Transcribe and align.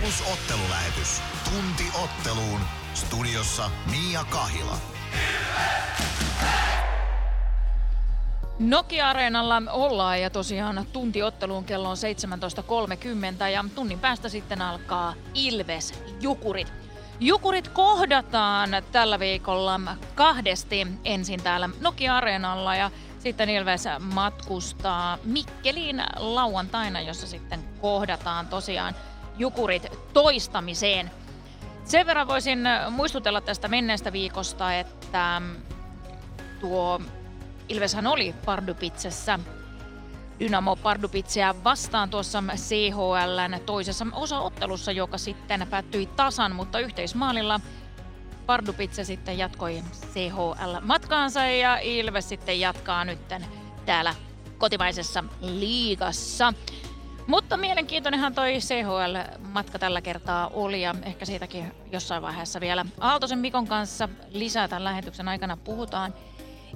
Plus 0.00 0.22
ottelulähetys. 0.32 1.22
Tunti 1.44 1.84
otteluun. 2.02 2.60
Studiossa 2.94 3.70
Mia 3.90 4.24
Kahila. 4.24 4.76
Nokia-areenalla 8.58 9.62
ollaan 9.70 10.20
ja 10.20 10.30
tosiaan 10.30 10.86
tuntiotteluun 10.92 11.64
kello 11.64 11.90
on 11.90 11.96
17.30 13.42 13.48
ja 13.48 13.64
tunnin 13.74 13.98
päästä 13.98 14.28
sitten 14.28 14.62
alkaa 14.62 15.14
Ilves 15.34 15.94
Jukurit. 16.20 16.72
Jukurit 17.20 17.68
kohdataan 17.68 18.70
tällä 18.92 19.18
viikolla 19.18 19.80
kahdesti 20.14 20.86
ensin 21.04 21.42
täällä 21.42 21.70
Nokia-areenalla 21.80 22.76
ja 22.76 22.90
sitten 23.18 23.50
Ilves 23.50 23.84
matkustaa 24.00 25.18
Mikkeliin 25.24 26.02
lauantaina, 26.16 27.00
jossa 27.00 27.26
sitten 27.26 27.60
kohdataan 27.80 28.46
tosiaan 28.46 28.94
Jukurit 29.38 29.86
toistamiseen. 30.12 31.10
Sen 31.84 32.06
verran 32.06 32.28
voisin 32.28 32.58
muistutella 32.90 33.40
tästä 33.40 33.68
menneestä 33.68 34.12
viikosta, 34.12 34.74
että 34.74 35.42
tuo 36.60 37.00
Ilveshän 37.68 38.06
oli 38.06 38.34
Pardupitsessä 38.44 39.38
Dynamo 40.40 40.76
Pardupitseä 40.76 41.54
vastaan 41.64 42.10
tuossa 42.10 42.42
CHLn 42.56 43.60
toisessa 43.66 44.06
osaottelussa, 44.12 44.92
joka 44.92 45.18
sitten 45.18 45.66
päättyi 45.70 46.06
tasan, 46.06 46.54
mutta 46.54 46.78
yhteismaalilla 46.78 47.60
Pardupitse 48.46 49.04
sitten 49.04 49.38
jatkoi 49.38 49.82
CHL-matkaansa 50.12 51.46
ja 51.46 51.78
Ilves 51.78 52.28
sitten 52.28 52.60
jatkaa 52.60 53.04
nytten 53.04 53.46
täällä 53.86 54.14
kotimaisessa 54.58 55.24
liigassa. 55.40 56.54
Mutta 57.28 57.56
mielenkiintoinenhan 57.56 58.34
toi 58.34 58.58
CHL-matka 58.58 59.78
tällä 59.78 60.00
kertaa 60.00 60.48
oli 60.48 60.82
ja 60.82 60.94
ehkä 61.02 61.24
siitäkin 61.24 61.72
jossain 61.92 62.22
vaiheessa 62.22 62.60
vielä 62.60 62.86
Aaltosen 63.00 63.38
Mikon 63.38 63.66
kanssa 63.66 64.08
lisää 64.30 64.68
tämän 64.68 64.84
lähetyksen 64.84 65.28
aikana 65.28 65.56
puhutaan. 65.56 66.14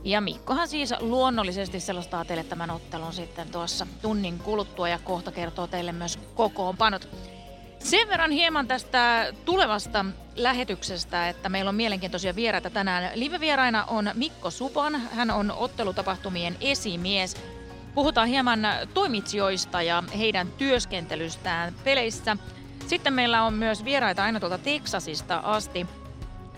Ja 0.05 0.21
Mikkohan 0.21 0.69
siis 0.69 0.95
luonnollisesti 1.01 1.81
selostaa 1.81 2.25
teille 2.25 2.45
tämän 2.45 2.71
ottelun 2.71 3.13
sitten 3.13 3.51
tuossa 3.51 3.87
tunnin 4.03 4.39
kuluttua 4.39 4.89
ja 4.89 4.99
kohta 4.99 5.33
kertoo 5.33 5.67
teille 5.67 5.93
myös 5.93 6.19
kokoonpanot. 6.35 7.09
Sen 7.79 8.09
verran 8.09 8.31
hieman 8.31 8.69
tästä 8.69 9.33
tulevasta 9.45 10.05
lähetyksestä, 10.37 11.29
että 11.29 11.49
meillä 11.49 11.69
on 11.69 11.75
mielenkiintoisia 11.75 12.37
vieraita 12.37 12.71
tänään. 12.71 13.11
Live-vieraina 13.15 13.85
on 13.85 14.11
Mikko 14.15 14.51
Supan, 14.51 14.95
hän 14.95 15.31
on 15.31 15.51
ottelutapahtumien 15.51 16.57
esimies. 16.61 17.37
Puhutaan 17.95 18.29
hieman 18.29 18.61
toimitsijoista 18.95 19.83
ja 19.83 20.03
heidän 20.19 20.49
työskentelystään 20.53 21.75
peleissä. 21.85 22.37
Sitten 22.87 23.13
meillä 23.13 23.43
on 23.43 23.55
myös 23.55 23.85
vieraita 23.85 24.25
aina 24.25 24.41
tuolta 24.41 24.59
Teksasista 24.59 25.39
asti 25.39 25.87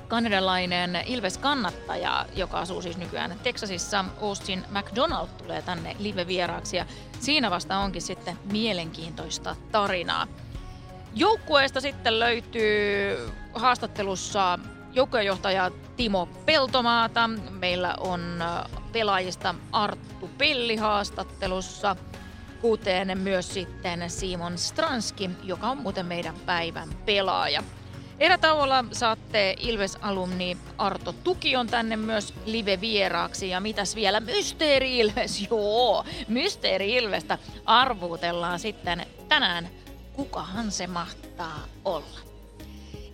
kanadalainen 0.09 1.03
Ilves-kannattaja, 1.07 2.27
joka 2.37 2.59
asuu 2.59 2.83
siis 2.83 2.97
nykyään 2.97 3.37
Texasissa. 3.43 4.05
Austin 4.23 4.65
McDonald 4.71 5.29
tulee 5.29 5.63
tänne 5.63 5.97
live-vieraaksi 5.99 6.77
ja 6.77 6.87
siinä 7.21 7.51
vasta 7.51 7.79
onkin 7.79 8.03
sitten 8.03 8.39
mielenkiintoista 8.53 9.57
tarinaa. 9.73 10.27
Joukkueesta 11.15 11.81
sitten 11.81 12.21
löytyy 12.21 13.17
haastattelussa 13.55 14.59
joukkuejohtaja 14.93 15.71
Timo 15.97 16.27
Peltomaata. 16.27 17.31
Meillä 17.51 17.95
on 18.01 18.45
pelaajista 18.95 19.55
Arttu 19.73 20.31
Pelli 20.39 20.77
haastattelussa, 20.77 21.97
kuten 22.61 23.19
myös 23.19 23.55
sitten 23.55 24.11
Simon 24.11 24.59
Stranski, 24.59 25.31
joka 25.43 25.69
on 25.69 25.79
muuten 25.79 26.07
meidän 26.07 26.35
päivän 26.47 26.89
pelaaja. 27.07 27.63
Erätauolla 28.21 28.85
saatte 28.93 29.57
Ilves-alumni 29.61 30.57
Arto 30.79 31.13
Tukion 31.13 31.67
tänne 31.67 31.97
myös 31.97 32.35
live-vieraaksi. 32.47 33.49
Ja 33.49 33.61
mitäs 33.61 33.97
vielä? 33.97 34.21
Mysteeri 34.21 34.99
Ilves, 34.99 35.43
joo! 35.51 36.05
Mysteeri 36.29 36.95
Ilvestä 36.95 37.39
arvuutellaan 37.65 38.59
sitten 38.59 39.07
tänään. 39.29 39.69
Kukahan 40.13 40.71
se 40.71 40.87
mahtaa 40.87 41.61
olla? 41.85 42.34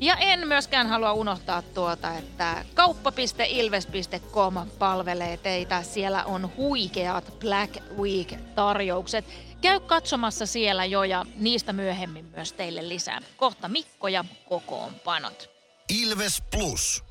Ja 0.00 0.16
en 0.16 0.48
myöskään 0.48 0.86
halua 0.86 1.12
unohtaa 1.12 1.62
tuota, 1.62 2.14
että 2.14 2.64
kauppa.ilves.com 2.74 4.54
palvelee 4.78 5.36
teitä. 5.36 5.82
Siellä 5.82 6.24
on 6.24 6.50
huikeat 6.56 7.34
Black 7.40 7.76
Week-tarjoukset. 7.96 9.24
Käy 9.60 9.80
katsomassa 9.80 10.46
siellä 10.46 10.84
jo 10.84 11.02
ja 11.02 11.24
niistä 11.36 11.72
myöhemmin 11.72 12.24
myös 12.24 12.52
teille 12.52 12.88
lisää. 12.88 13.20
Kohta 13.36 13.68
Mikko 13.68 14.08
ja 14.08 14.24
kokoonpanot. 14.48 15.50
Ilves 16.02 16.42
Plus. 16.50 17.04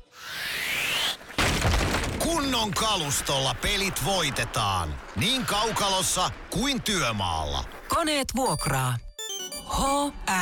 Kunnon 2.18 2.70
kalustolla 2.70 3.54
pelit 3.62 4.04
voitetaan. 4.04 4.94
Niin 5.16 5.46
kaukalossa 5.46 6.30
kuin 6.50 6.82
työmaalla. 6.82 7.64
Koneet 7.88 8.28
vuokraa. 8.36 8.96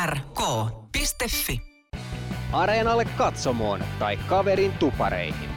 hrk.fi 0.04 1.67
Areenalle 2.52 3.04
katsomoon 3.04 3.84
tai 3.98 4.16
kaverin 4.16 4.72
tupareihin. 4.72 5.50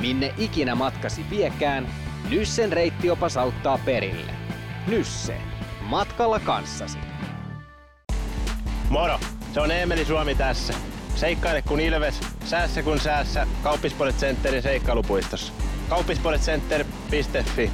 Minne 0.00 0.34
ikinä 0.38 0.74
matkasi 0.74 1.24
viekään, 1.30 1.88
Nyssen 2.30 2.72
reittiopas 2.72 3.36
auttaa 3.36 3.78
perille. 3.84 4.32
Nysse. 4.86 5.36
Matkalla 5.80 6.40
kanssasi. 6.40 6.98
Moro! 8.90 9.20
Se 9.54 9.60
on 9.60 9.70
Eemeli 9.70 10.04
Suomi 10.04 10.34
tässä. 10.34 10.74
Seikkaile 11.14 11.62
kun 11.62 11.80
ilves, 11.80 12.20
säässä 12.44 12.82
kun 12.82 13.00
säässä. 13.00 13.46
Kauppispoilet 13.62 14.16
Centerin 14.16 14.62
seikkailupuistossa. 14.62 15.52
Kauppispoiletcenter.fi 15.88 17.70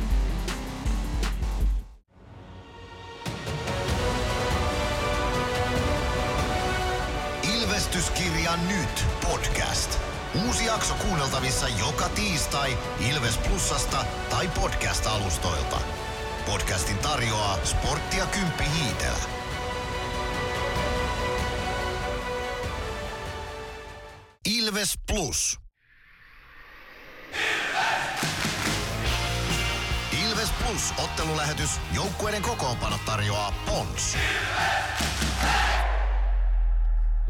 Ilvestyskirja 7.98 8.56
nyt 8.56 9.06
podcast. 9.28 9.98
Uusi 10.47 10.64
jakso 10.64 10.94
kuunneltavissa 10.94 11.69
joka 11.69 12.09
tiistai 12.09 12.78
Ilves 13.10 13.38
Plusasta 13.38 14.04
tai 14.31 14.48
podcast-alustoilta. 14.48 15.81
Podcastin 16.47 16.98
tarjoaa 16.98 17.59
Sporttia 17.64 18.26
Kymppi 18.26 18.64
Hiitelä. 18.75 19.19
Ilves 24.48 24.92
Plus. 25.06 25.59
Ilves 30.25 30.50
Plus 30.50 30.94
ottelulähetys. 31.04 31.70
Joukkueiden 31.94 32.42
kokoonpano 32.42 32.98
tarjoaa 33.06 33.53
Pons. 33.66 34.16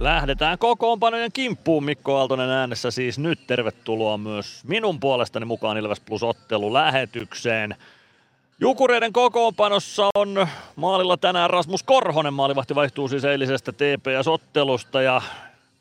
Lähdetään 0.01 0.59
kokoonpanojen 0.59 1.33
kimppuun. 1.33 1.85
Mikko 1.85 2.17
Aaltonen 2.17 2.51
äänessä 2.51 2.91
siis 2.91 3.19
nyt. 3.19 3.47
Tervetuloa 3.47 4.19
myös 4.19 4.65
minun 4.65 5.01
puolestani 5.01 5.45
mukaan 5.45 5.79
Ilves 5.79 6.01
Plus 6.01 6.23
ottelu 6.23 6.73
lähetykseen. 6.73 7.77
Jukureiden 8.61 9.13
kokoonpanossa 9.13 10.09
on 10.15 10.47
maalilla 10.77 11.17
tänään 11.17 11.51
Rasmus 11.51 11.83
Korhonen. 11.83 12.35
Maalivahti 12.35 12.75
vaihtuu 12.75 13.09
siis 13.09 13.25
eilisestä 13.25 13.73
TPS-ottelusta 13.73 15.03
ja 15.03 15.23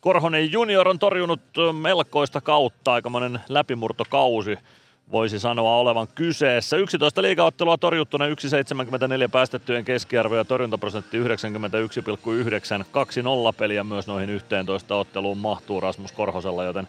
Korhonen 0.02 0.52
junior 0.52 0.88
on 0.88 1.00
torjunut 1.00 1.42
melkoista 1.82 2.42
kautta, 2.42 2.94
aikamoinen 2.94 3.40
läpimurtokausi 3.50 4.58
voisi 5.12 5.40
sanoa 5.40 5.78
olevan 5.78 6.08
kyseessä. 6.16 6.78
11 6.78 7.22
liigaottelua 7.22 7.78
torjuttuna 7.78 8.26
1,74 8.28 8.34
päästettyjen 9.32 9.86
keskiarvo 9.86 10.36
ja 10.36 10.46
torjuntaprosentti 10.46 11.20
91,9. 11.20 11.26
2-0 13.54 13.54
peliä 13.58 13.84
myös 13.84 14.08
noihin 14.08 14.30
11 14.30 14.96
otteluun 14.96 15.38
mahtuu 15.38 15.82
Rasmus 15.82 16.12
Korhosella, 16.12 16.64
joten 16.64 16.88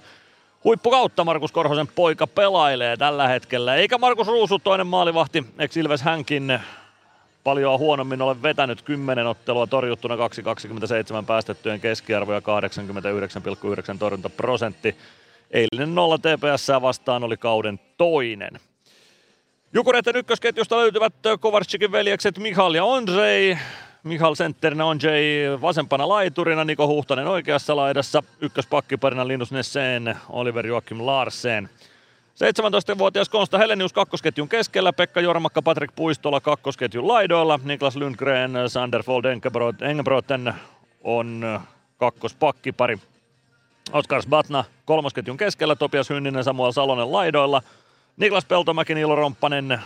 huippukautta 0.65 1.25
Markus 1.25 1.53
Korhosen 1.53 1.87
poika 1.87 2.27
pelailee 2.27 2.97
tällä 2.97 3.29
hetkellä. 3.29 3.75
Eikä 3.75 3.99
Markus 3.99 4.27
Ruusu 4.27 4.59
toinen 4.59 4.87
maalivahti, 4.87 5.45
ex 5.59 5.77
Ilves 5.77 6.03
hänkin 6.03 6.61
paljon 7.45 7.79
huonommin 7.79 8.23
ole 8.23 8.43
vetänyt 8.43 8.83
10 8.83 9.27
ottelua 9.27 9.67
torjuttuna 9.67 10.15
2,27 10.17 10.21
päästettyjen 11.27 11.81
keskiarvo 11.81 12.33
ja 12.33 12.41
89,9 12.41 13.99
torjuntaprosentti. 13.99 14.97
Eilinen 15.51 15.95
nolla 15.95 16.19
TPS 16.19 16.69
vastaan 16.83 17.25
oli 17.25 17.37
kauden 17.37 17.81
toinen. 17.97 18.61
Jukureiden 19.73 20.17
ykkösketjusta 20.17 20.77
löytyvät 20.77 21.15
Kovarczykin 21.41 21.93
veljekset 21.93 22.39
Mihal 22.39 22.75
ja 22.75 22.85
Ondrej. 22.85 23.57
Mihal 24.03 24.35
sentterinä 24.35 24.85
Ondrej 24.85 25.61
vasempana 25.61 26.09
laiturina, 26.09 26.65
Niko 26.65 26.87
Huhtanen 26.87 27.27
oikeassa 27.27 27.77
laidassa, 27.77 28.23
ykköspakkiparina 28.41 29.29
Linus 29.29 29.53
Nesseen, 29.53 30.17
Oliver 30.29 30.67
Joakim 30.67 31.07
Larsen. 31.07 31.69
17-vuotias 32.35 33.29
Konsta 33.29 33.59
Helenius 33.59 33.93
kakkosketjun 33.93 34.49
keskellä, 34.49 34.93
Pekka 34.93 35.21
Jormakka, 35.21 35.63
Patrik 35.63 35.91
Puistola 35.97 36.41
kakkosketjun 36.41 37.09
laidoilla, 37.09 37.61
Niklas 37.65 37.97
Lundgren, 37.97 38.53
Sander 38.67 39.03
Fold 39.03 39.25
Engebroten 39.81 40.55
on 41.05 41.61
kakkospakkipari. 41.97 42.99
Oskar 43.93 44.23
Batna 44.29 44.65
kolmosketjun 44.85 45.37
keskellä, 45.37 45.77
Topias 45.77 46.11
Hynninen, 46.11 46.45
Samuel 46.45 46.73
Salonen 46.73 47.13
laidoilla, 47.13 47.63
Niklas 48.17 48.45
Peltomäki, 48.45 48.95
Niilo 48.95 49.15
Romppanen 49.15 49.81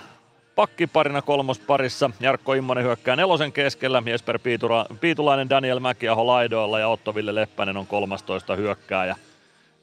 pakkiparina 0.54 1.22
kolmosparissa, 1.22 2.10
Jarkko 2.20 2.54
Immonen 2.54 2.84
hyökkää 2.84 3.16
nelosen 3.16 3.52
keskellä, 3.52 4.02
Jesper 4.06 4.38
Piitura, 4.38 4.86
Piitulainen, 5.00 5.50
Daniel 5.50 5.80
Mäkiaho 5.80 6.26
laidoilla 6.26 6.78
ja 6.78 6.88
Otto 6.88 7.14
Ville 7.14 7.34
Leppänen 7.34 7.76
on 7.76 7.86
13 7.86 8.56
hyökkääjä 8.56 9.16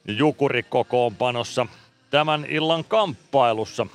Jukuri 0.08 0.62
kokoonpanossa 0.62 1.66
tämän 2.10 2.46
illan 2.48 2.84
kamppailussa. 2.84 3.86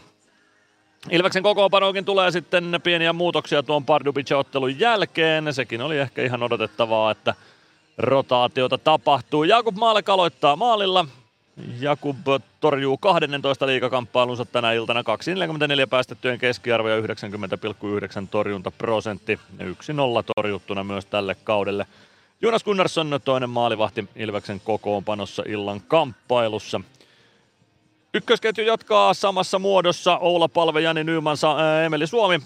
Ilveksen 1.12 1.44
kokoonpanoonkin 1.44 2.06
tulee 2.06 2.31
sitten 2.31 2.80
pieniä 2.83 3.13
muutoksia 3.13 3.63
tuon 3.63 3.86
Pardubice-ottelun 3.86 4.80
jälkeen. 4.80 5.54
Sekin 5.54 5.81
oli 5.81 5.98
ehkä 5.98 6.22
ihan 6.24 6.44
odotettavaa, 6.44 7.12
että 7.12 7.33
rotaatiota 7.97 8.77
tapahtuu. 8.77 9.44
Jakub 9.44 9.77
Maalek 9.77 10.09
aloittaa 10.09 10.56
maalilla. 10.56 11.06
Jakub 11.80 12.18
torjuu 12.59 12.97
12 12.97 13.68
liikakamppailunsa 13.68 14.45
tänä 14.45 14.74
iltana 14.74 15.01
2,44 15.01 15.88
päästettyjen 15.89 16.39
keskiarvo 16.39 16.89
ja 16.89 17.01
90,9 17.01 17.06
torjuntaprosentti. 18.31 19.39
1-0 19.59 19.65
torjuttuna 20.36 20.83
myös 20.83 21.06
tälle 21.06 21.36
kaudelle. 21.44 21.86
Jonas 22.42 22.63
Gunnarsson 22.63 23.19
toinen 23.25 23.50
maalivahti 23.50 24.07
Ilveksen 24.15 24.62
kokoonpanossa 24.63 25.44
illan 25.48 25.81
kamppailussa. 25.81 26.81
Ykkösketju 28.13 28.65
jatkaa 28.65 29.13
samassa 29.13 29.59
muodossa. 29.59 30.18
Oula 30.18 30.48
Palve, 30.48 30.81
Jani 30.81 31.03
Nyman, 31.03 31.38
Emeli 31.86 32.07
Suomi. 32.07 32.39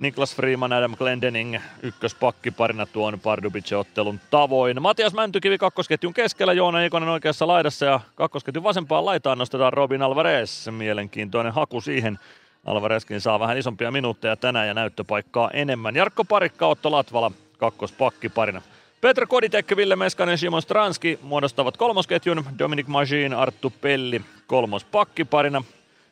Niklas 0.00 0.36
Freeman, 0.36 0.72
Adam 0.72 0.96
Glendening 0.96 1.58
ykköspakkiparina 1.82 2.86
tuon 2.86 3.20
Pardubice-ottelun 3.20 4.20
tavoin. 4.30 4.82
Matias 4.82 5.14
Mäntykivi 5.14 5.58
kakkosketjun 5.58 6.14
keskellä, 6.14 6.52
Joona 6.52 6.84
Ikonen 6.84 7.08
oikeassa 7.08 7.46
laidassa 7.46 7.86
ja 7.86 8.00
kakkosketjun 8.14 8.64
vasempaan 8.64 9.04
laitaan 9.04 9.38
nostetaan 9.38 9.72
Robin 9.72 10.02
Alvarez. 10.02 10.68
Mielenkiintoinen 10.70 11.52
haku 11.52 11.80
siihen. 11.80 12.18
Alvarezkin 12.64 13.20
saa 13.20 13.40
vähän 13.40 13.58
isompia 13.58 13.90
minuutteja 13.90 14.36
tänään 14.36 14.68
ja 14.68 14.74
näyttöpaikkaa 14.74 15.50
enemmän. 15.50 15.96
Jarkko 15.96 16.24
Parikka, 16.24 16.66
Otto 16.66 16.90
Latvala 16.90 17.30
kakkospakkiparina. 17.58 18.62
Petra 19.00 19.26
Koditek, 19.26 19.76
Ville 19.76 19.96
Meskanen, 19.96 20.38
Simon 20.38 20.62
Stranski 20.62 21.18
muodostavat 21.22 21.76
kolmosketjun, 21.76 22.44
Dominic 22.58 22.86
Magin, 22.86 23.34
Arttu 23.34 23.72
Pelli 23.80 24.20
kolmospakkiparina. 24.46 25.62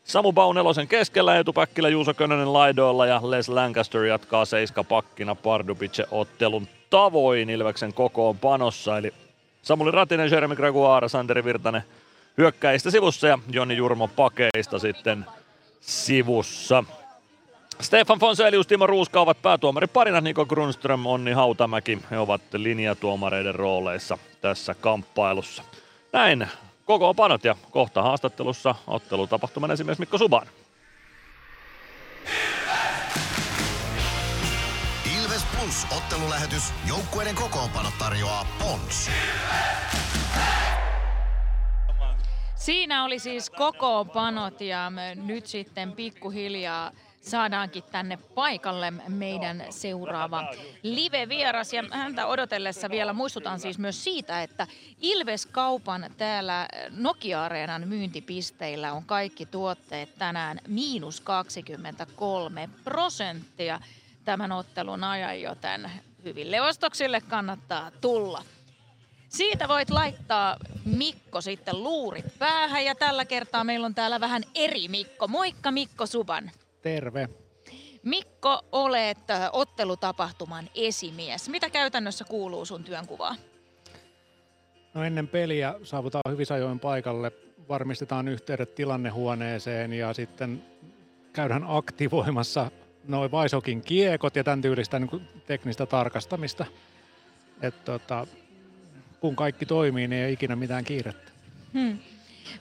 Samu 0.08 0.32
Bau 0.32 0.52
nelosen 0.52 0.88
keskellä, 0.88 1.38
etupäkkillä 1.38 1.88
Juuso 1.88 2.14
Könönen 2.14 2.52
laidoilla 2.52 3.06
ja 3.06 3.20
Les 3.24 3.48
Lancaster 3.48 4.04
jatkaa 4.04 4.44
seiska 4.44 4.84
pakkina 4.84 5.34
Pardubice-ottelun 5.34 6.68
tavoin 6.90 7.50
Ilveksen 7.50 7.94
kokoon 7.94 8.38
panossa. 8.38 8.98
Eli 8.98 9.14
Samuli 9.62 9.90
Ratinen, 9.90 10.30
Jeremy 10.30 10.56
Gregoire, 10.56 11.08
Santeri 11.08 11.44
Virtanen 11.44 11.82
hyökkäistä 12.38 12.90
sivussa 12.90 13.26
ja 13.26 13.38
Joni 13.50 13.76
Jurmo 13.76 14.08
pakeista 14.08 14.78
sitten 14.78 15.26
sivussa. 15.80 16.84
Stefan 17.80 18.18
Fonselius, 18.18 18.66
Timo 18.66 18.86
Ruuska 18.86 19.20
ovat 19.20 19.42
päätuomari 19.42 19.86
parina, 19.86 20.20
Niko 20.20 20.46
Grunström, 20.46 21.06
Onni 21.06 21.32
Hautamäki. 21.32 21.98
He 22.10 22.18
ovat 22.18 22.42
linjatuomareiden 22.52 23.54
rooleissa 23.54 24.18
tässä 24.40 24.74
kamppailussa. 24.74 25.62
Näin 26.12 26.48
koko 26.88 27.14
panot 27.14 27.44
ja 27.44 27.56
kohta 27.70 28.02
haastattelussa 28.02 28.74
ottelutapahtuman 28.86 29.70
esimerkiksi 29.70 30.02
Mikko 30.02 30.18
Suban. 30.18 30.46
Ilves 35.18 35.44
Plus 35.44 35.86
ottelulähetys. 35.96 36.72
Joukkueiden 36.88 37.34
kokoonpano 37.34 37.88
tarjoaa 37.98 38.46
Pons. 38.58 39.10
Siinä 42.54 43.04
oli 43.04 43.18
siis 43.18 43.50
kokoonpanot 43.50 44.60
ja 44.60 44.92
nyt 45.14 45.46
sitten 45.46 45.92
pikkuhiljaa 45.92 46.90
saadaankin 47.28 47.84
tänne 47.92 48.16
paikalle 48.16 48.90
meidän 49.08 49.64
seuraava 49.70 50.54
live-vieras. 50.82 51.72
Ja 51.72 51.84
häntä 51.90 52.26
odotellessa 52.26 52.90
vielä 52.90 53.12
muistutan 53.12 53.60
siis 53.60 53.78
myös 53.78 54.04
siitä, 54.04 54.42
että 54.42 54.66
Ilves-kaupan 55.00 56.10
täällä 56.16 56.68
Nokia-areenan 56.90 57.88
myyntipisteillä 57.88 58.92
on 58.92 59.04
kaikki 59.04 59.46
tuotteet 59.46 60.18
tänään 60.18 60.60
miinus 60.68 61.20
23 61.20 62.68
prosenttia 62.84 63.80
tämän 64.24 64.52
ottelun 64.52 65.04
ajan, 65.04 65.40
joten 65.40 65.90
hyville 66.24 66.60
ostoksille 66.60 67.20
kannattaa 67.20 67.90
tulla. 68.00 68.44
Siitä 69.28 69.68
voit 69.68 69.90
laittaa 69.90 70.56
Mikko 70.84 71.40
sitten 71.40 71.82
luurit 71.82 72.38
päähän 72.38 72.84
ja 72.84 72.94
tällä 72.94 73.24
kertaa 73.24 73.64
meillä 73.64 73.86
on 73.86 73.94
täällä 73.94 74.20
vähän 74.20 74.42
eri 74.54 74.88
Mikko. 74.88 75.28
Moikka 75.28 75.70
Mikko 75.70 76.06
Suban. 76.06 76.50
Terve. 76.88 77.28
Mikko, 78.02 78.60
olet 78.72 79.18
ottelutapahtuman 79.52 80.70
esimies. 80.74 81.48
Mitä 81.48 81.70
käytännössä 81.70 82.24
kuuluu 82.24 82.64
sun 82.64 82.84
työnkuvaan? 82.84 83.36
No 84.94 85.04
ennen 85.04 85.28
peliä 85.28 85.74
saavutaan 85.82 86.32
hyvin 86.32 86.46
ajoin 86.50 86.80
paikalle, 86.80 87.32
varmistetaan 87.68 88.28
yhteydet 88.28 88.74
tilannehuoneeseen 88.74 89.92
ja 89.92 90.12
sitten 90.12 90.64
käydään 91.32 91.64
aktivoimassa 91.66 92.70
noin 93.08 93.30
Vaisokin 93.30 93.82
kiekot 93.82 94.36
ja 94.36 94.44
tämän 94.44 94.62
tyylistä 94.62 94.98
niin 94.98 95.28
teknistä 95.46 95.86
tarkastamista. 95.86 96.66
Et 97.62 97.84
tota, 97.84 98.26
kun 99.20 99.36
kaikki 99.36 99.66
toimii, 99.66 100.08
niin 100.08 100.22
ei 100.22 100.32
ikinä 100.32 100.56
mitään 100.56 100.84
kiirettä. 100.84 101.32
Hmm. 101.72 101.98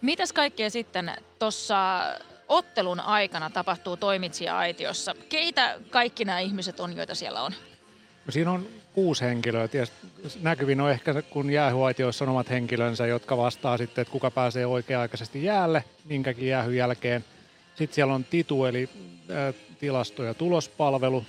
Mitäs 0.01 0.33
kaikkea 0.33 0.69
sitten 0.69 1.11
tuossa 1.39 2.01
ottelun 2.47 2.99
aikana 2.99 3.49
tapahtuu 3.49 3.97
toimitsija-aitiossa? 3.97 5.15
Keitä 5.29 5.79
kaikki 5.89 6.25
nämä 6.25 6.39
ihmiset 6.39 6.79
on, 6.79 6.97
joita 6.97 7.15
siellä 7.15 7.41
on? 7.41 7.51
No 8.25 8.31
siinä 8.31 8.51
on 8.51 8.67
kuusi 8.93 9.25
henkilöä. 9.25 9.67
Tietysti 9.67 10.07
näkyvin 10.41 10.81
on 10.81 10.91
ehkä, 10.91 11.21
kun 11.21 11.49
jäähyaitioissa 11.49 12.25
on 12.25 12.29
omat 12.29 12.49
henkilönsä, 12.49 13.07
jotka 13.07 13.37
vastaa 13.37 13.77
sitten, 13.77 14.01
että 14.01 14.11
kuka 14.11 14.31
pääsee 14.31 14.65
oikea-aikaisesti 14.65 15.43
jäälle, 15.43 15.83
minkäkin 16.05 16.47
jäähyn 16.47 16.75
jälkeen. 16.75 17.25
Sitten 17.75 17.95
siellä 17.95 18.13
on 18.13 18.23
Titu, 18.23 18.65
eli 18.65 18.89
tilasto- 19.79 20.23
ja 20.23 20.33
tulospalvelu. 20.33 21.25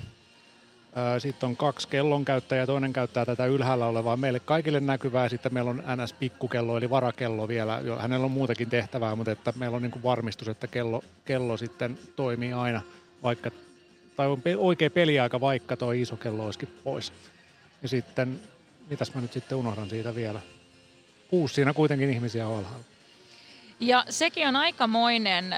Sitten 1.19 1.49
on 1.49 1.57
kaksi 1.57 1.89
kellonkäyttäjää, 1.89 2.67
toinen 2.67 2.93
käyttää 2.93 3.25
tätä 3.25 3.47
ylhäällä 3.47 3.87
olevaa 3.87 4.17
meille 4.17 4.41
kaikille 4.41 4.81
näkyvää. 4.81 5.29
Sitten 5.29 5.55
meillä 5.55 5.71
on 5.71 5.83
NS-pikkukello 5.87 6.79
eli 6.79 6.91
varakello 6.91 7.49
vielä. 7.49 7.81
Hänellä 7.99 8.25
on 8.25 8.31
muutakin 8.31 8.71
tehtävää, 8.71 9.17
mutta 9.17 9.33
että 9.33 9.53
meillä 9.57 9.77
on 9.77 9.83
niin 9.83 9.91
kuin 9.91 10.03
varmistus, 10.03 10.49
että 10.49 10.67
kello, 10.67 11.05
kello 11.25 11.57
sitten 11.57 11.99
toimii 12.17 12.53
aina, 12.53 12.83
vaikka, 13.23 13.51
tai 14.17 14.27
on 14.27 14.43
oikea 14.57 14.91
peliaika, 14.91 15.41
vaikka 15.41 15.77
tuo 15.77 15.93
iso 15.93 16.17
kello 16.17 16.45
olisikin 16.45 16.79
pois. 16.85 17.13
Ja 17.83 17.89
sitten, 17.89 18.41
mitäs 18.91 19.15
mä 19.15 19.21
nyt 19.21 19.33
sitten 19.33 19.59
unohdan 19.59 19.91
siitä 19.91 20.15
vielä? 20.15 20.41
Kuusi 21.29 21.55
siinä 21.55 21.75
kuitenkin 21.75 22.11
ihmisiä 22.11 22.49
on 22.49 22.59
alhaalla. 22.59 22.85
Ja 23.81 24.05
sekin 24.09 24.49
on 24.49 24.57
aikamoinen 24.57 25.55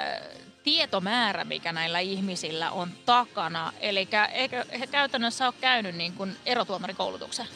tietomäärä, 0.62 1.44
mikä 1.44 1.72
näillä 1.72 1.98
ihmisillä 1.98 2.70
on 2.70 2.88
takana. 3.06 3.72
Eli 3.80 4.08
eikö 4.32 4.64
he 4.80 4.86
käytännössä 4.86 5.46
ole 5.46 5.54
käynyt 5.60 5.96
niin 5.96 6.12
kuin 6.12 6.36
erotuomarikoulutuksen? 6.46 7.46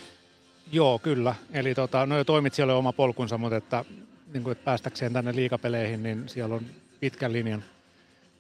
Joo, 0.73 0.99
kyllä. 0.99 1.35
Eli 1.53 1.75
tota, 1.75 2.07
no 2.07 2.17
jo 2.17 2.25
toimitsijalle 2.25 2.75
oma 2.75 2.93
polkunsa, 2.93 3.39
mutta 3.39 3.57
että, 3.57 3.85
niin 4.33 4.43
kuin, 4.43 4.53
että 4.53 4.65
päästäkseen 4.65 5.13
tänne 5.13 5.35
liikapeleihin, 5.35 6.03
niin 6.03 6.29
siellä 6.29 6.55
on 6.55 6.67
pitkän 7.01 7.33
linjan, 7.33 7.65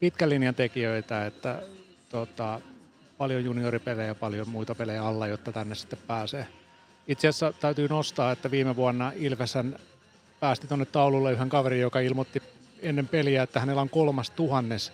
pitkän 0.01 0.31
linjan 0.31 0.55
tekijöitä, 0.55 1.27
että 1.27 1.63
tota, 2.09 2.61
paljon 3.19 3.45
junioripelejä 3.45 4.09
ja 4.09 4.15
paljon 4.15 4.49
muita 4.49 4.75
pelejä 4.75 5.07
alla, 5.07 5.27
jotta 5.27 5.53
tänne 5.53 5.75
sitten 5.75 5.99
pääsee. 6.07 6.47
Itse 7.09 7.29
asiassa 7.29 7.53
täytyy 7.53 7.89
nostaa, 7.89 8.33
että 8.33 8.51
viime 8.51 8.77
vuonna 8.77 9.13
Ilvesän 9.17 9.79
päästi 10.41 10.67
tuonne 10.67 10.85
taululle 10.85 11.33
yhden 11.33 11.49
kaverin, 11.49 11.81
joka 11.81 12.01
ilmoitti 12.01 12.43
ennen 12.85 13.09
peliä, 13.09 13.43
että 13.43 13.61
hänellä 13.61 13.83
on 13.83 13.91
kolmas 13.91 14.31
tuhannes 14.31 14.93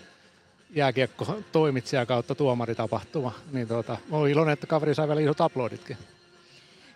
jääkiekko 0.74 1.38
toimitsija 1.52 2.06
kautta 2.06 2.34
tuomaritapahtuma. 2.34 3.32
Niin 3.52 3.68
tuota, 3.68 3.96
olen 4.10 4.32
iloinen, 4.32 4.52
että 4.52 4.66
kaveri 4.66 4.94
sai 4.94 5.08
vielä 5.08 5.20
isot 5.20 5.40
aploditkin. 5.40 5.96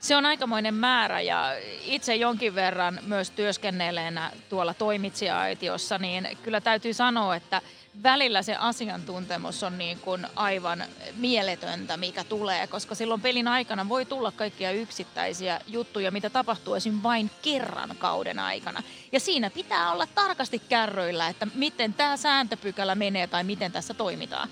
Se 0.00 0.16
on 0.16 0.26
aikamoinen 0.26 0.74
määrä 0.74 1.20
ja 1.20 1.52
itse 1.84 2.16
jonkin 2.16 2.54
verran 2.54 3.00
myös 3.06 3.30
työskennelleenä 3.30 4.30
tuolla 4.48 4.74
toimitsija-aitiossa, 4.74 5.98
niin 5.98 6.28
kyllä 6.42 6.60
täytyy 6.60 6.94
sanoa, 6.94 7.36
että 7.36 7.62
välillä 8.02 8.42
se 8.42 8.56
asiantuntemus 8.56 9.62
on 9.62 9.78
niin 9.78 9.98
kuin 9.98 10.26
aivan 10.36 10.84
mieletöntä, 11.16 11.96
mikä 11.96 12.24
tulee, 12.24 12.66
koska 12.66 12.94
silloin 12.94 13.20
pelin 13.20 13.48
aikana 13.48 13.88
voi 13.88 14.04
tulla 14.04 14.32
kaikkia 14.32 14.70
yksittäisiä 14.70 15.60
juttuja, 15.66 16.10
mitä 16.10 16.30
tapahtuu 16.30 16.74
esim. 16.74 17.00
vain 17.02 17.30
kerran 17.42 17.90
kauden 17.98 18.38
aikana. 18.38 18.82
Ja 19.12 19.20
siinä 19.20 19.50
pitää 19.50 19.92
olla 19.92 20.06
tarkasti 20.14 20.58
kärryillä, 20.68 21.28
että 21.28 21.46
miten 21.54 21.94
tämä 21.94 22.16
sääntöpykälä 22.16 22.94
menee 22.94 23.26
tai 23.26 23.44
miten 23.44 23.72
tässä 23.72 23.94
toimitaan. 23.94 24.48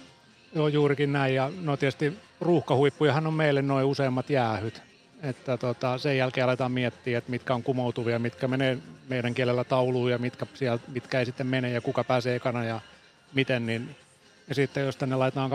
Joo, 0.55 0.69
juurikin 0.69 1.13
näin. 1.13 1.35
Ja 1.35 1.51
no 1.61 1.77
tietysti 1.77 2.19
ruuhkahuippujahan 2.41 3.27
on 3.27 3.35
meille 3.35 3.63
noin 3.63 3.87
useimmat 3.87 4.31
jäähyt. 4.31 4.83
että 5.23 5.57
tota, 5.57 5.99
sen 5.99 6.17
jälkeen 6.17 6.45
aletaan 6.45 6.73
miettiä, 6.73 7.19
että 7.19 7.31
mitkä 7.31 7.55
on 7.55 7.63
kumoutuvia, 7.63 8.19
mitkä 8.19 8.49
menee 8.49 8.79
meidän 9.09 9.35
kielellä 9.35 9.65
tauluun 9.65 10.11
ja 10.11 10.19
mitkä, 10.19 10.47
siellä, 10.55 10.79
mitkä 10.89 11.19
ei 11.19 11.27
sitten 11.27 11.47
mene 11.47 11.71
ja 11.71 11.81
kuka 11.81 12.05
pääsee 12.05 12.37
ekana 12.37 12.65
ja 12.65 12.81
miten, 13.35 13.67
niin 13.67 13.97
ja 14.49 14.55
sitten 14.55 14.87
jos 14.87 14.97
tänne 14.97 15.17
laitetaan 15.17 15.51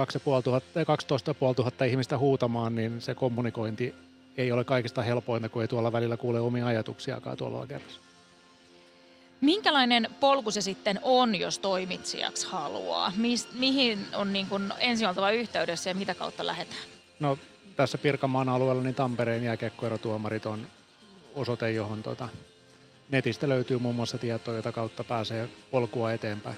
12 0.85 1.35
500 1.41 1.87
ihmistä 1.87 2.17
huutamaan, 2.17 2.75
niin 2.75 3.01
se 3.01 3.15
kommunikointi 3.15 3.95
ei 4.37 4.51
ole 4.51 4.63
kaikista 4.63 5.01
helpointa, 5.01 5.49
kun 5.49 5.61
ei 5.61 5.67
tuolla 5.67 5.91
välillä 5.91 6.17
kuule 6.17 6.39
omia 6.39 6.65
ajatuksiakaan 6.67 7.37
tuolla 7.37 7.67
kerrassa. 7.67 7.99
Minkälainen 9.41 10.09
polku 10.19 10.51
se 10.51 10.61
sitten 10.61 10.99
on, 11.03 11.35
jos 11.35 11.59
toimitsijaksi 11.59 12.47
haluaa? 12.47 13.13
Mis, 13.15 13.47
mihin 13.53 13.99
on 14.15 14.33
niin 14.33 14.47
kuin 14.47 14.73
ensin 14.79 15.07
oltava 15.07 15.31
yhteydessä 15.31 15.89
ja 15.89 15.95
mitä 15.95 16.15
kautta 16.15 16.45
lähdetään? 16.45 16.81
No 17.19 17.37
tässä 17.75 17.97
Pirkanmaan 17.97 18.49
alueella 18.49 18.83
niin 18.83 18.95
Tampereen 18.95 19.43
jääkiekkoerotuomarit 19.43 20.45
on 20.45 20.67
osoite, 21.35 21.71
johon 21.71 22.03
tota, 22.03 22.29
netistä 23.09 23.49
löytyy 23.49 23.77
muun 23.77 23.95
muassa 23.95 24.17
tietoa, 24.17 24.55
jota 24.55 24.71
kautta 24.71 25.03
pääsee 25.03 25.49
polkua 25.71 26.13
eteenpäin. 26.13 26.57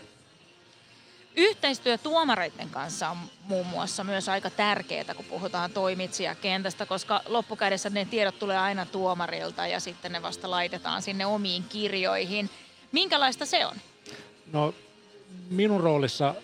Yhteistyö 1.40 1.98
tuomareiden 1.98 2.70
kanssa 2.70 3.10
on 3.10 3.18
muun 3.44 3.68
muassa 3.68 4.04
myös 4.04 4.30
aika 4.30 4.50
tärkeää, 4.50 5.14
kun 5.16 5.26
puhutaan 5.26 5.72
toimitsijakentästä, 5.72 6.86
koska 6.86 7.22
loppukädessä 7.26 7.90
ne 7.90 8.06
tiedot 8.06 8.40
tulee 8.40 8.58
aina 8.58 8.86
tuomarilta 8.86 9.68
ja 9.68 9.80
sitten 9.80 10.12
ne 10.12 10.22
vasta 10.22 10.52
laitetaan 10.52 11.02
sinne 11.02 11.26
omiin 11.26 11.64
kirjoihin. 11.64 12.50
Minkälaista 12.92 13.46
se 13.46 13.66
on? 13.66 13.76
No 14.52 14.74
minun 15.50 15.82
roolissa 15.82 16.36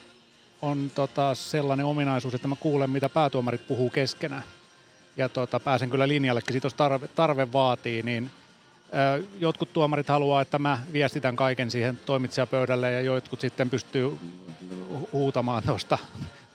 on 0.61 0.91
tota 0.95 1.35
sellainen 1.35 1.85
ominaisuus, 1.85 2.33
että 2.33 2.47
mä 2.47 2.55
kuulen, 2.55 2.89
mitä 2.89 3.09
päätuomarit 3.09 3.67
puhuu 3.67 3.89
keskenään. 3.89 4.43
Ja 5.17 5.29
tota, 5.29 5.59
pääsen 5.59 5.89
kyllä 5.89 6.07
linjallekin, 6.07 6.61
jos 6.63 6.73
tarve, 6.73 7.07
tarve 7.07 7.51
vaatii, 7.51 8.03
niin 8.03 8.31
jotkut 9.39 9.73
tuomarit 9.73 10.07
haluaa, 10.07 10.41
että 10.41 10.59
mä 10.59 10.79
viestitän 10.93 11.35
kaiken 11.35 11.71
siihen 11.71 11.99
toimitsijapöydälle 12.05 12.91
ja 12.91 13.01
jotkut 13.01 13.41
sitten 13.41 13.69
pystyy 13.69 14.17
huutamaan 15.13 15.63
tuosta 15.63 15.97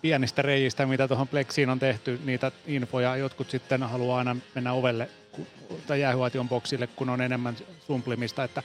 pienistä 0.02 0.42
reijistä, 0.42 0.87
mitä 0.87 1.09
tuohon 1.09 1.28
pleksiin 1.28 1.70
on 1.70 1.78
tehty, 1.78 2.20
niitä 2.25 2.52
infoja. 2.66 3.16
Jotkut 3.16 3.50
sitten 3.50 3.82
haluaa 3.82 4.18
aina 4.18 4.37
mennä 4.54 4.73
ovelle 4.73 5.09
tai 5.87 6.00
jäähyation 6.00 6.49
boksille, 6.49 6.87
kun 6.87 7.09
on 7.09 7.20
enemmän 7.20 7.56
sumplimista. 7.87 8.44
Että 8.44 8.62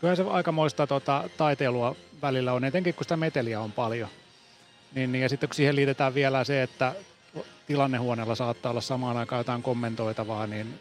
kyllä 0.00 0.16
se 0.16 0.24
aikamoista 0.30 0.86
tota, 0.86 1.24
taiteilua 1.36 1.96
välillä 2.22 2.52
on, 2.52 2.64
etenkin 2.64 2.94
kun 2.94 3.04
sitä 3.04 3.16
meteliä 3.16 3.60
on 3.60 3.72
paljon. 3.72 4.08
Niin, 4.94 5.12
niin, 5.12 5.22
ja 5.22 5.28
sitten 5.28 5.48
kun 5.48 5.54
siihen 5.54 5.76
liitetään 5.76 6.14
vielä 6.14 6.44
se, 6.44 6.62
että 6.62 6.92
tilannehuoneella 7.66 8.34
saattaa 8.34 8.70
olla 8.70 8.80
samaan 8.80 9.16
aikaan 9.16 9.40
jotain 9.40 9.62
kommentoitavaa, 9.62 10.46
niin 10.46 10.80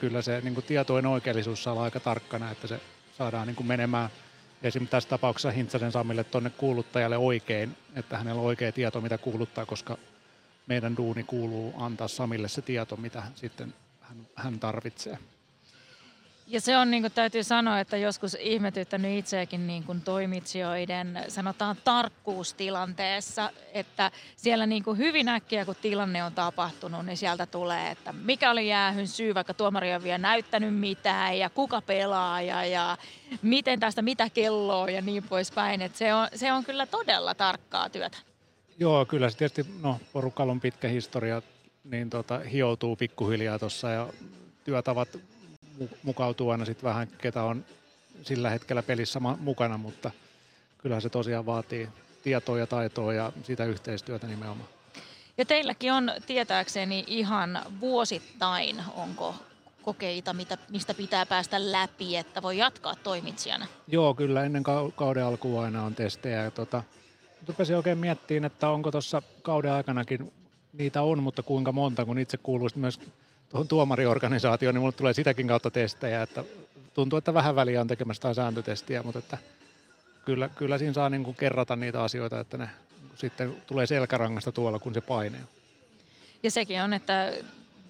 kyllä 0.00 0.22
se 0.22 0.40
niin 0.40 0.54
kuin 0.54 0.66
tietojen 0.66 1.06
oikeellisuus 1.06 1.62
saa 1.62 1.72
olla 1.72 1.82
aika 1.82 2.00
tarkkana, 2.00 2.50
että 2.50 2.66
se 2.66 2.80
saadaan 3.18 3.46
niin 3.46 3.56
kuin 3.56 3.66
menemään 3.66 4.10
esimerkiksi 4.62 4.90
tässä 4.90 5.08
tapauksessa 5.08 5.50
Hintsasen 5.50 5.92
Samille 5.92 6.24
tuonne 6.24 6.50
kuuluttajalle 6.50 7.16
oikein, 7.16 7.76
että 7.94 8.18
hänellä 8.18 8.40
on 8.40 8.46
oikea 8.46 8.72
tieto, 8.72 9.00
mitä 9.00 9.18
kuuluttaa, 9.18 9.66
koska 9.66 9.98
meidän 10.66 10.96
duuni 10.96 11.24
kuuluu 11.24 11.74
antaa 11.76 12.08
Samille 12.08 12.48
se 12.48 12.62
tieto, 12.62 12.96
mitä 12.96 13.22
sitten 13.34 13.74
hän, 14.00 14.16
hän 14.34 14.60
tarvitsee. 14.60 15.18
Ja 16.52 16.60
se 16.60 16.76
on, 16.76 16.90
niin 16.90 17.02
kuin 17.02 17.12
täytyy 17.12 17.44
sanoa, 17.44 17.80
että 17.80 17.96
joskus 17.96 18.36
ihmetyttänyt 18.40 19.18
itseäkin 19.18 19.66
niin 19.66 19.84
kuin 19.84 20.00
toimitsijoiden, 20.00 21.24
sanotaan 21.28 21.76
tarkkuustilanteessa, 21.84 23.50
että 23.72 24.10
siellä 24.36 24.66
niin 24.66 24.84
kuin 24.84 24.98
hyvin 24.98 25.28
äkkiä, 25.28 25.64
kun 25.64 25.76
tilanne 25.82 26.24
on 26.24 26.32
tapahtunut, 26.32 27.06
niin 27.06 27.16
sieltä 27.16 27.46
tulee, 27.46 27.90
että 27.90 28.12
mikä 28.12 28.50
oli 28.50 28.68
jäähyn 28.68 29.08
syy, 29.08 29.34
vaikka 29.34 29.54
tuomari 29.54 29.94
on 29.94 30.02
vielä 30.02 30.18
näyttänyt 30.18 30.74
mitään 30.74 31.38
ja 31.38 31.50
kuka 31.50 31.82
pelaa 31.82 32.42
ja, 32.42 32.64
ja 32.64 32.98
miten 33.42 33.80
tästä, 33.80 34.02
mitä 34.02 34.30
kelloa 34.30 34.90
ja 34.90 35.02
niin 35.02 35.22
poispäin. 35.22 35.82
Että 35.82 35.98
se, 35.98 36.14
on, 36.14 36.28
se 36.34 36.52
on 36.52 36.64
kyllä 36.64 36.86
todella 36.86 37.34
tarkkaa 37.34 37.88
työtä. 37.88 38.18
Joo, 38.78 39.04
kyllä 39.04 39.30
se 39.30 39.36
tietysti, 39.36 39.72
no 39.82 40.00
porukalla 40.12 40.52
on 40.52 40.60
pitkä 40.60 40.88
historia, 40.88 41.42
niin 41.84 42.10
tota, 42.10 42.38
hioutuu 42.38 42.96
pikkuhiljaa 42.96 43.58
tuossa 43.58 43.90
ja 43.90 44.08
työtavat 44.64 45.08
mukautuu 46.02 46.50
aina 46.50 46.64
sitten 46.64 46.88
vähän, 46.88 47.08
ketä 47.18 47.42
on 47.42 47.64
sillä 48.22 48.50
hetkellä 48.50 48.82
pelissä 48.82 49.20
mukana, 49.40 49.78
mutta 49.78 50.10
kyllähän 50.78 51.02
se 51.02 51.08
tosiaan 51.08 51.46
vaatii 51.46 51.88
tietoa 52.22 52.58
ja 52.58 52.66
taitoa 52.66 53.12
ja 53.12 53.32
sitä 53.42 53.64
yhteistyötä 53.64 54.26
nimenomaan. 54.26 54.68
Ja 55.38 55.44
teilläkin 55.44 55.92
on 55.92 56.12
tietääkseni 56.26 57.04
ihan 57.06 57.60
vuosittain, 57.80 58.82
onko 58.94 59.34
kokeita, 59.82 60.32
mitä, 60.32 60.58
mistä 60.70 60.94
pitää 60.94 61.26
päästä 61.26 61.72
läpi, 61.72 62.16
että 62.16 62.42
voi 62.42 62.58
jatkaa 62.58 62.94
toimitsijana? 62.96 63.66
Joo, 63.88 64.14
kyllä 64.14 64.44
ennen 64.44 64.62
kauden 64.94 65.24
alkua 65.24 65.64
aina 65.64 65.84
on 65.84 65.94
testejä. 65.94 66.44
Ja 66.44 66.50
tota, 66.50 66.82
rupesin 67.48 67.76
oikein 67.76 67.98
miettimään, 67.98 68.44
että 68.44 68.68
onko 68.68 68.90
tuossa 68.90 69.22
kauden 69.42 69.72
aikanakin 69.72 70.32
niitä 70.72 71.02
on, 71.02 71.22
mutta 71.22 71.42
kuinka 71.42 71.72
monta, 71.72 72.04
kun 72.04 72.18
itse 72.18 72.36
kuuluisi 72.36 72.78
myös 72.78 73.00
tuohon 73.50 73.68
tuomariorganisaatioon, 73.68 74.74
niin 74.74 74.80
mulle 74.80 74.92
tulee 74.92 75.12
sitäkin 75.12 75.48
kautta 75.48 75.70
testejä, 75.70 76.22
että 76.22 76.44
tuntuu, 76.94 77.16
että 77.16 77.34
vähän 77.34 77.56
väliä 77.56 77.80
on 77.80 77.88
tekemässä 77.88 78.22
tai 78.22 78.34
sääntötestiä, 78.34 79.02
mutta 79.02 79.18
että 79.18 79.38
kyllä, 80.24 80.48
kyllä 80.48 80.78
siinä 80.78 80.92
saa 80.92 81.10
niin 81.10 81.24
kuin 81.24 81.36
kerrata 81.36 81.76
niitä 81.76 82.02
asioita, 82.02 82.40
että 82.40 82.58
ne 82.58 82.68
sitten 83.14 83.62
tulee 83.66 83.86
selkärangasta 83.86 84.52
tuolla, 84.52 84.78
kun 84.78 84.94
se 84.94 85.00
painee. 85.00 85.40
Ja 86.42 86.50
sekin 86.50 86.82
on, 86.82 86.92
että 86.92 87.32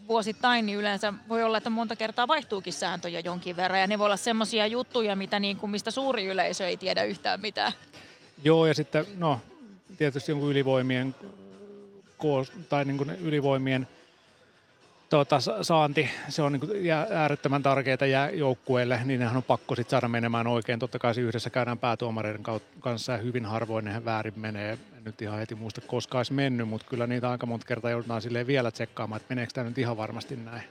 vuosittain 0.09 0.67
niin 0.67 0.79
yleensä 0.79 1.15
voi 1.29 1.43
olla, 1.43 1.59
että 1.59 1.71
monta 1.71 1.97
kertaa 1.97 2.29
vaihtuukin 2.29 2.73
sääntöjä 2.73 3.21
jonkin 3.21 3.57
verran, 3.57 3.81
ja 3.81 3.87
ne 3.87 3.99
voi 3.99 4.07
olla 4.07 4.17
semmoisia 4.17 4.67
juttuja, 4.67 5.17
mitä 5.17 5.41
niin 5.41 5.57
kuin, 5.57 5.71
mistä 5.71 5.91
suuri 5.91 6.27
yleisö 6.27 6.69
ei 6.69 6.77
tiedä 6.77 7.05
yhtään 7.05 7.41
mitään. 7.41 7.73
Joo, 8.45 8.67
ja 8.67 8.75
sitten 8.75 9.07
no, 9.17 9.41
tietysti 9.99 10.33
jonkun 10.33 10.51
ylivoimien 10.51 11.15
koos, 12.19 12.53
tai 12.69 12.85
niin 12.85 12.99
kuin 12.99 13.11
ylivoimien– 13.11 13.89
tuota, 15.11 15.39
saanti, 15.63 16.11
se 16.29 16.43
on 16.43 16.53
niin 16.53 16.61
kuin 16.61 16.71
äärettömän 17.15 17.63
tärkeää 17.63 18.31
joukkueelle, 18.33 19.01
niin 19.05 19.21
nehän 19.21 19.37
on 19.37 19.43
pakko 19.43 19.77
sitten 19.77 19.91
saada 19.91 20.09
menemään 20.09 20.47
oikein. 20.47 20.79
Totta 20.79 20.99
kai 20.99 21.15
se 21.15 21.21
yhdessä 21.21 21.51
käydään 21.51 21.79
päätuomareiden 21.79 22.43
kanssa 22.81 23.13
ja 23.13 23.19
hyvin 23.19 23.45
harvoin 23.45 23.85
nehän 23.85 24.05
väärin 24.05 24.33
menee. 24.37 24.73
En 24.73 25.05
nyt 25.05 25.23
ihan 25.23 25.39
heti 25.39 25.55
muista 25.55 25.81
koska 25.81 26.19
olisi 26.19 26.33
mennyt, 26.33 26.69
mutta 26.69 26.87
kyllä 26.91 27.07
niitä 27.07 27.31
aika 27.31 27.47
monta 27.47 27.67
kertaa 27.67 27.91
joudutaan 27.91 28.23
silleen 28.23 28.47
vielä 28.47 28.71
tsekkaamaan, 28.71 29.21
että 29.21 29.35
meneekö 29.35 29.53
tämä 29.53 29.69
nyt 29.69 29.79
ihan 29.79 29.97
varmasti 29.97 30.37
näin. 30.37 30.63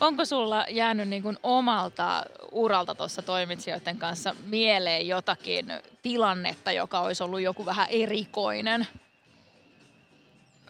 Onko 0.00 0.24
sulla 0.24 0.66
jäänyt 0.70 1.08
niin 1.08 1.22
kuin 1.22 1.36
omalta 1.42 2.24
uralta 2.52 2.94
tuossa 2.94 3.22
toimitsijoiden 3.22 3.98
kanssa 3.98 4.34
mieleen 4.46 5.08
jotakin 5.08 5.66
tilannetta, 6.02 6.72
joka 6.72 7.00
olisi 7.00 7.22
ollut 7.22 7.40
joku 7.40 7.66
vähän 7.66 7.86
erikoinen? 7.90 8.86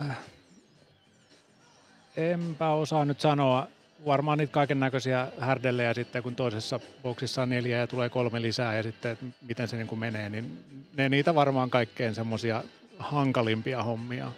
Äh 0.00 0.18
Enpä 2.18 2.70
osaa 2.70 3.04
nyt 3.04 3.20
sanoa. 3.20 3.66
Varmaan 4.06 4.38
niitä 4.38 4.52
kaiken 4.52 4.80
näköisiä 4.80 5.28
härdellejä 5.38 5.94
sitten, 5.94 6.22
kun 6.22 6.34
toisessa 6.34 6.80
boksissa 7.02 7.42
on 7.42 7.48
neljä 7.48 7.78
ja 7.78 7.86
tulee 7.86 8.08
kolme 8.08 8.42
lisää 8.42 8.76
ja 8.76 8.82
sitten 8.82 9.18
miten 9.48 9.68
se 9.68 9.76
niin 9.76 9.86
kuin 9.86 9.98
menee, 9.98 10.28
niin 10.28 10.64
ne 10.96 11.08
niitä 11.08 11.34
varmaan 11.34 11.70
kaikkein 11.70 12.14
semmoisia 12.14 12.64
hankalimpia 12.98 13.82
hommia. 13.82 14.32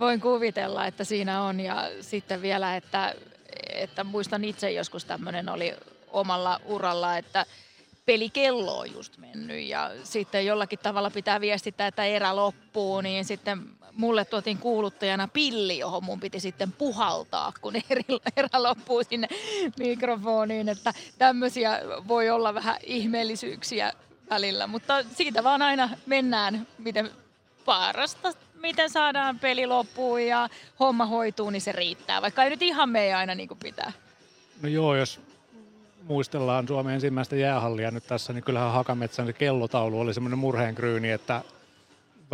Voin 0.00 0.20
kuvitella, 0.20 0.86
että 0.86 1.04
siinä 1.04 1.42
on 1.42 1.60
ja 1.60 1.90
sitten 2.00 2.42
vielä, 2.42 2.76
että, 2.76 3.14
että 3.72 4.04
muistan 4.04 4.44
itse 4.44 4.70
joskus 4.70 5.04
tämmöinen 5.04 5.48
oli 5.48 5.74
omalla 6.08 6.60
uralla, 6.64 7.18
että 7.18 7.46
pelikello 8.06 8.78
on 8.78 8.92
just 8.92 9.18
mennyt 9.18 9.66
ja 9.66 9.90
sitten 10.02 10.46
jollakin 10.46 10.78
tavalla 10.78 11.10
pitää 11.10 11.40
viestittää, 11.40 11.86
että 11.86 12.04
erä 12.04 12.36
loppuu, 12.36 13.00
niin 13.00 13.24
sitten 13.24 13.62
mulle 13.96 14.24
tuotiin 14.24 14.58
kuuluttajana 14.58 15.28
pilli, 15.28 15.78
johon 15.78 16.04
mun 16.04 16.20
piti 16.20 16.40
sitten 16.40 16.72
puhaltaa, 16.72 17.52
kun 17.60 17.74
erä 18.36 18.62
loppuu 18.62 19.02
sinne 19.04 19.28
mikrofoniin, 19.78 20.68
että 20.68 20.92
tämmöisiä 21.18 21.80
voi 22.08 22.30
olla 22.30 22.54
vähän 22.54 22.76
ihmeellisyyksiä 22.82 23.92
välillä, 24.30 24.66
mutta 24.66 25.02
siitä 25.02 25.44
vaan 25.44 25.62
aina 25.62 25.90
mennään, 26.06 26.66
miten 26.78 27.10
parasta, 27.64 28.32
miten 28.60 28.90
saadaan 28.90 29.38
peli 29.38 29.66
loppuun 29.66 30.26
ja 30.26 30.48
homma 30.80 31.06
hoituu, 31.06 31.50
niin 31.50 31.62
se 31.62 31.72
riittää, 31.72 32.22
vaikka 32.22 32.44
ei 32.44 32.50
nyt 32.50 32.62
ihan 32.62 32.88
mene 32.88 33.14
aina 33.14 33.34
niin 33.34 33.48
kuin 33.48 33.58
pitää. 33.58 33.92
No 34.62 34.68
joo, 34.68 34.96
jos 34.96 35.20
muistellaan 36.02 36.68
Suomen 36.68 36.94
ensimmäistä 36.94 37.36
jäähallia 37.36 37.90
nyt 37.90 38.06
tässä, 38.06 38.32
niin 38.32 38.44
kyllähän 38.44 38.72
Hakametsän 38.72 39.26
se 39.26 39.32
kellotaulu 39.32 40.00
oli 40.00 40.14
semmoinen 40.14 40.38
murheenkryyni, 40.38 41.10
että 41.10 41.42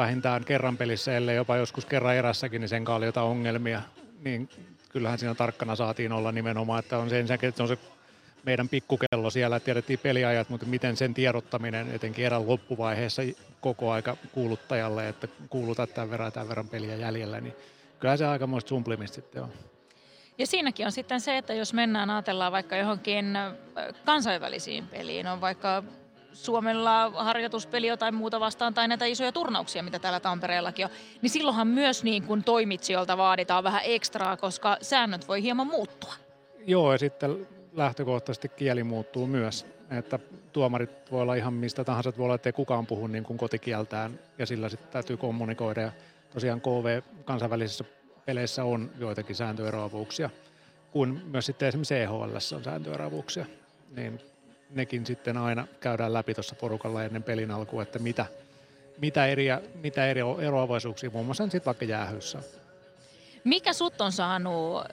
vähintään 0.01 0.45
kerran 0.45 0.77
pelissä, 0.77 1.17
ellei 1.17 1.37
jopa 1.37 1.57
joskus 1.57 1.87
kerran 1.87 2.17
erässäkin, 2.17 2.61
niin 2.61 2.69
sen 2.69 2.89
oli 2.89 3.07
jotain 3.07 3.27
ongelmia. 3.27 3.83
Niin 4.25 4.49
kyllähän 4.89 5.19
siinä 5.19 5.35
tarkkana 5.35 5.77
saatiin 5.77 6.13
olla 6.13 6.33
nimenomaan, 6.33 6.79
että 6.79 6.99
on 6.99 7.11
se 7.11 7.21
ensinnäkin, 7.21 7.49
että 7.49 7.57
se 7.57 7.63
on 7.63 7.69
se 7.69 7.79
meidän 8.45 8.69
pikkukello 8.69 9.31
siellä, 9.31 9.61
tiedettiin 9.61 9.99
peliajat, 9.99 10.49
mutta 10.49 10.67
miten 10.67 10.97
sen 10.97 11.15
tiedottaminen 11.15 11.95
etenkin 11.95 12.27
erän 12.27 12.49
loppuvaiheessa 12.49 13.23
koko 13.61 13.93
aika 13.93 14.17
kuuluttajalle, 14.33 15.09
että 15.09 15.29
kuulutat 15.51 15.95
tämän 15.95 16.11
verran 16.11 16.33
tämän 16.33 16.49
verran 16.49 16.69
peliä 16.69 16.97
jäljellä, 16.97 17.41
niin 17.41 17.55
kyllä 17.99 18.17
se 18.17 18.27
aikamoista 18.27 18.69
sumplimista 18.69 19.15
sitten 19.15 19.43
on. 19.43 19.53
Ja 20.39 20.47
siinäkin 20.47 20.87
on 20.87 20.93
sitten 20.93 21.21
se, 21.21 21.39
että 21.39 21.55
jos 21.55 21.75
mennään, 21.75 22.11
ajatellaan 22.11 22.53
vaikka 22.53 22.77
johonkin 22.77 23.37
ö, 23.37 23.53
kansainvälisiin 24.05 24.87
peliin, 24.87 25.27
on 25.27 25.41
vaikka 25.41 25.83
Suomella 26.33 27.11
harjoituspeli 27.11 27.87
jotain 27.87 28.15
muuta 28.15 28.41
vastaan 28.41 28.75
tai 28.75 28.89
näitä 28.89 29.05
isoja 29.05 29.33
turnauksia, 29.33 29.83
mitä 29.83 29.99
täällä 29.99 30.21
Tampereellakin 30.21 30.87
on, 30.87 30.91
niin 31.23 31.31
silloinhan 31.31 31.69
myös 31.69 32.05
niin 32.05 32.23
kuin 32.23 32.45
toimitsijoilta 32.45 33.17
vaaditaan 33.17 33.65
vähän 33.65 33.83
ekstraa, 33.85 34.37
koska 34.37 34.77
säännöt 34.83 35.29
voi 35.29 35.43
hieman 35.43 35.67
muuttua. 35.67 36.15
Joo, 36.67 36.93
ja 36.93 36.99
sitten 36.99 37.47
lähtökohtaisesti 37.73 38.49
kieli 38.49 38.85
muuttuu 38.85 39.27
myös. 39.27 39.67
Että 39.91 40.19
tuomarit 40.53 40.91
voi 41.11 41.23
olla 41.23 41.35
ihan 41.35 41.55
mistä 41.55 41.85
tahansa, 41.85 42.13
voi 42.19 42.25
olla, 42.25 42.35
että 42.35 42.49
ei 42.49 42.53
kukaan 42.53 42.87
puhu 42.87 43.07
niin 43.07 43.25
kuin 43.25 43.39
kotikieltään, 43.39 44.19
ja 44.39 44.47
sillä 44.47 44.69
sitten 44.69 44.93
täytyy 44.93 45.17
kommunikoida. 45.17 45.81
Ja 45.81 45.93
tosiaan 46.35 46.61
KV 46.61 47.03
kansainvälisissä 47.25 47.85
peleissä 48.27 48.65
on 48.65 48.91
joitakin 48.99 49.37
sääntöeroavuuksia, 49.37 50.31
kun 50.91 51.21
myös 51.25 51.47
sitten 51.47 51.69
esimerkiksi 51.69 51.95
EHL 51.95 52.23
on 52.57 52.65
sääntöeroavuuksia. 52.65 53.47
Niin 53.97 54.21
nekin 54.71 55.07
sitten 55.07 55.37
aina 55.37 55.67
käydään 55.81 56.13
läpi 56.13 56.35
tuossa 56.35 56.55
porukalla 56.55 57.05
ennen 57.05 57.23
pelin 57.23 57.51
alkua, 57.51 57.83
että 57.83 57.99
mitä, 57.99 58.27
mitä, 59.01 59.27
eri, 59.27 59.47
mitä 59.83 60.07
eri 60.07 60.21
eroavaisuuksia 60.41 61.11
muun 61.11 61.27
muassa 61.27 61.45
sitten 61.45 61.65
vaikka 61.67 61.85
jäähyssä. 61.85 62.43
Mikä 63.45 63.73
sut 63.73 64.01
on 64.01 64.13
saanut, 64.13 64.85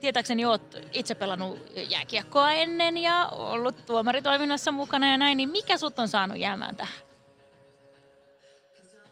tietääkseni 0.00 0.44
oot 0.44 0.76
itse 0.92 1.14
pelannut 1.14 1.58
jääkiekkoa 1.90 2.52
ennen 2.52 2.98
ja 2.98 3.26
ollut 3.26 3.86
tuomaritoiminnassa 3.86 4.72
mukana 4.72 5.10
ja 5.10 5.16
näin, 5.16 5.36
niin 5.36 5.48
mikä 5.48 5.76
sut 5.76 5.98
on 5.98 6.08
saanut 6.08 6.38
jäämään 6.38 6.76
tähän? 6.76 6.94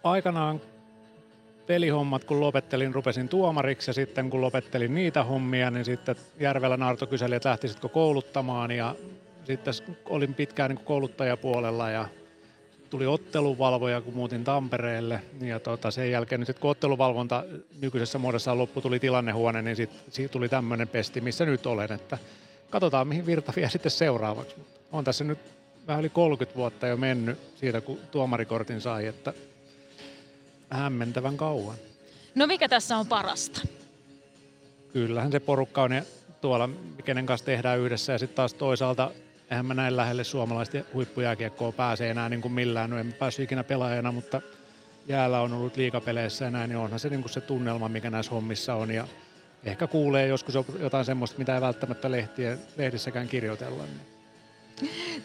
Aikanaan 0.05 0.61
pelihommat, 1.67 2.25
kun 2.25 2.41
lopettelin, 2.41 2.95
rupesin 2.95 3.29
tuomariksi 3.29 3.91
ja 3.91 3.95
sitten 3.95 4.31
kun 4.31 4.41
lopettelin 4.41 4.95
niitä 4.95 5.25
hommia, 5.25 5.71
niin 5.71 5.85
sitten 5.85 6.17
Järvelä 6.41 6.77
Naarto 6.77 7.07
kyseli, 7.07 7.35
että 7.35 7.49
lähtisitkö 7.49 7.89
kouluttamaan 7.89 8.71
ja 8.71 8.95
sitten 9.45 9.75
olin 10.05 10.35
pitkään 10.35 10.71
niin 10.71 10.85
kouluttajapuolella 10.85 11.91
ja 11.91 12.09
tuli 12.91 13.07
otteluvalvoja, 13.07 14.01
kun 14.01 14.15
muutin 14.15 14.45
Tampereelle. 14.45 15.23
Ja 15.41 15.61
tota, 15.61 15.91
sen 15.91 16.11
jälkeen 16.11 16.41
nyt, 16.41 16.59
kun 16.59 16.71
otteluvalvonta 16.71 17.45
nykyisessä 17.81 18.19
muodossa 18.19 18.59
loppu, 18.59 18.81
tuli 18.81 19.01
tilannehuone, 19.01 19.63
niin 19.63 19.77
sitten 19.77 20.31
tuli 20.31 20.49
tämmöinen 20.49 20.89
pesti, 20.89 21.21
missä 21.21 21.45
nyt 21.45 21.67
olen. 21.67 21.93
Että 21.93 22.19
katsotaan, 22.71 23.09
mihin 23.09 23.27
virta 23.27 23.53
vie 23.57 23.71
sitten 23.71 23.91
seuraavaksi. 23.91 24.57
On 24.93 25.05
tässä 25.05 25.25
nyt 25.25 25.39
vähän 25.87 26.01
yli 26.01 26.09
30 26.09 26.57
vuotta 26.59 26.87
jo 26.87 26.97
mennyt 26.97 27.39
siitä, 27.57 27.81
kun 27.81 27.99
tuomarikortin 28.11 28.81
sai, 28.81 29.07
että 29.07 29.33
hämmentävän 30.71 31.37
kauan. 31.37 31.77
No 32.35 32.47
mikä 32.47 32.69
tässä 32.69 32.97
on 32.97 33.07
parasta? 33.07 33.61
Kyllähän 34.93 35.33
se 35.33 35.41
porukka 35.41 35.83
on 35.83 35.91
tuolla, 36.41 36.69
kenen 37.05 37.27
kanssa 37.27 37.47
tehdään 37.47 37.79
yhdessä 37.79 38.13
ja 38.13 38.19
sitten 38.19 38.37
taas 38.37 38.55
toisaalta 38.55 39.11
eihän 39.51 39.67
mä 39.67 39.75
näin 39.75 39.97
lähelle 39.97 40.25
suomalaisten 40.25 40.87
huippujääkiekkoa 40.95 41.73
pääse 41.73 42.11
enää 42.11 42.29
niin 42.29 42.41
kuin 42.43 42.53
millään. 42.53 42.91
No 42.91 42.99
en 42.99 43.13
päässyt 43.13 43.45
ikinä 43.45 43.65
pelaajana, 43.65 44.13
mutta 44.13 44.43
jäällä 45.09 45.41
on 45.41 45.53
ollut 45.53 45.77
liikapeleissä 45.77 46.45
ja 46.45 46.51
näin, 46.51 46.69
niin 46.69 46.79
onhan 46.79 47.01
se 47.01 47.09
niin 47.09 47.23
kuin 47.23 47.33
se 47.33 47.41
tunnelma, 47.41 47.89
mikä 47.89 48.11
näissä 48.11 48.33
hommissa 48.33 48.75
on. 48.75 48.91
Ja 48.91 49.09
ehkä 49.65 49.87
kuulee 49.87 50.27
joskus 50.27 50.55
jotain 50.81 51.05
semmoista, 51.05 51.39
mitä 51.39 51.55
ei 51.55 51.61
välttämättä 51.61 52.11
lehtien, 52.11 52.59
lehdissäkään 52.77 53.29
kirjoitella. 53.29 53.85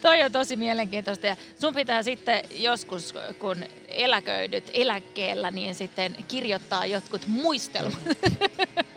Toi 0.01 0.23
on 0.23 0.31
tosi 0.31 0.55
mielenkiintoista 0.55 1.27
ja 1.27 1.35
sun 1.61 1.73
pitää 1.73 2.03
sitten 2.03 2.43
joskus, 2.51 3.13
kun 3.39 3.57
eläköidyt 3.87 4.71
eläkkeellä, 4.73 5.51
niin 5.51 5.75
sitten 5.75 6.15
kirjoittaa 6.27 6.85
jotkut 6.85 7.27
muistelmat. 7.27 7.99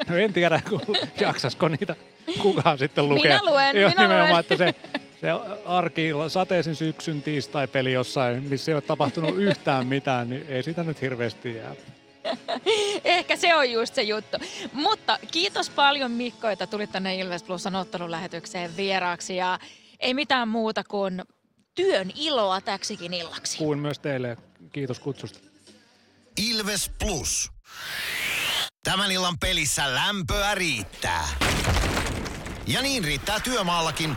No 0.08 0.16
en 0.16 0.32
tiedä, 0.32 0.60
jaksasko 1.20 1.68
niitä 1.68 1.96
kukaan 2.42 2.78
sitten 2.78 3.08
lukea. 3.08 3.38
Minä 3.40 3.52
luen, 3.52 3.80
Joo, 3.80 3.90
minä 3.90 4.28
luen. 4.28 4.40
Että 4.40 4.56
se, 4.56 4.74
se 5.22 5.30
arki 5.64 6.10
sateisen 6.28 6.76
syksyn 6.76 7.22
tiistai-peli 7.22 7.92
jossain, 7.92 8.42
missä 8.42 8.70
ei 8.70 8.74
ole 8.74 8.82
tapahtunut 8.82 9.36
yhtään 9.48 9.86
mitään, 9.86 10.30
niin 10.30 10.44
ei 10.48 10.62
sitä 10.62 10.82
nyt 10.82 11.00
hirveästi 11.00 11.54
jää. 11.54 11.74
Ehkä 13.04 13.36
se 13.36 13.54
on 13.54 13.70
just 13.70 13.94
se 13.94 14.02
juttu. 14.02 14.36
Mutta 14.72 15.18
kiitos 15.30 15.70
paljon 15.70 16.10
Mikko, 16.10 16.48
että 16.48 16.66
tulit 16.66 16.92
tänne 16.92 17.16
Ilves 17.16 17.42
Plusan 17.42 17.74
ottelulähetykseen 17.74 18.76
vieraaksi 18.76 19.36
ja 19.36 19.58
ei 20.00 20.14
mitään 20.14 20.48
muuta 20.48 20.84
kuin 20.84 21.22
työn 21.74 22.12
iloa 22.14 22.60
täksikin 22.60 23.14
illaksi. 23.14 23.58
Kuin 23.58 23.78
myös 23.78 23.98
teille. 23.98 24.36
Kiitos 24.72 25.00
kutsusta. 25.00 25.38
Ilves 26.50 26.90
Plus. 26.98 27.50
Tämän 28.84 29.10
illan 29.10 29.38
pelissä 29.38 29.94
lämpöä 29.94 30.54
riittää. 30.54 31.28
Ja 32.66 32.82
niin 32.82 33.04
riittää 33.04 33.40
työmaallakin, 33.40 34.16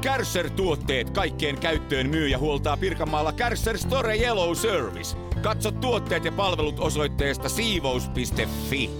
Kärsser-tuotteet 0.00 1.10
kaikkeen 1.10 1.58
käyttöön 1.58 2.08
myy 2.08 2.28
ja 2.28 2.38
huoltaa 2.38 2.76
Pirkanmaalla 2.76 3.32
Kärsser 3.32 3.78
Store 3.78 4.16
Yellow 4.16 4.54
Service. 4.54 5.16
Katso 5.42 5.70
tuotteet 5.70 6.24
ja 6.24 6.32
palvelut 6.32 6.80
osoitteesta 6.80 7.48
siivous.fi. 7.48 8.90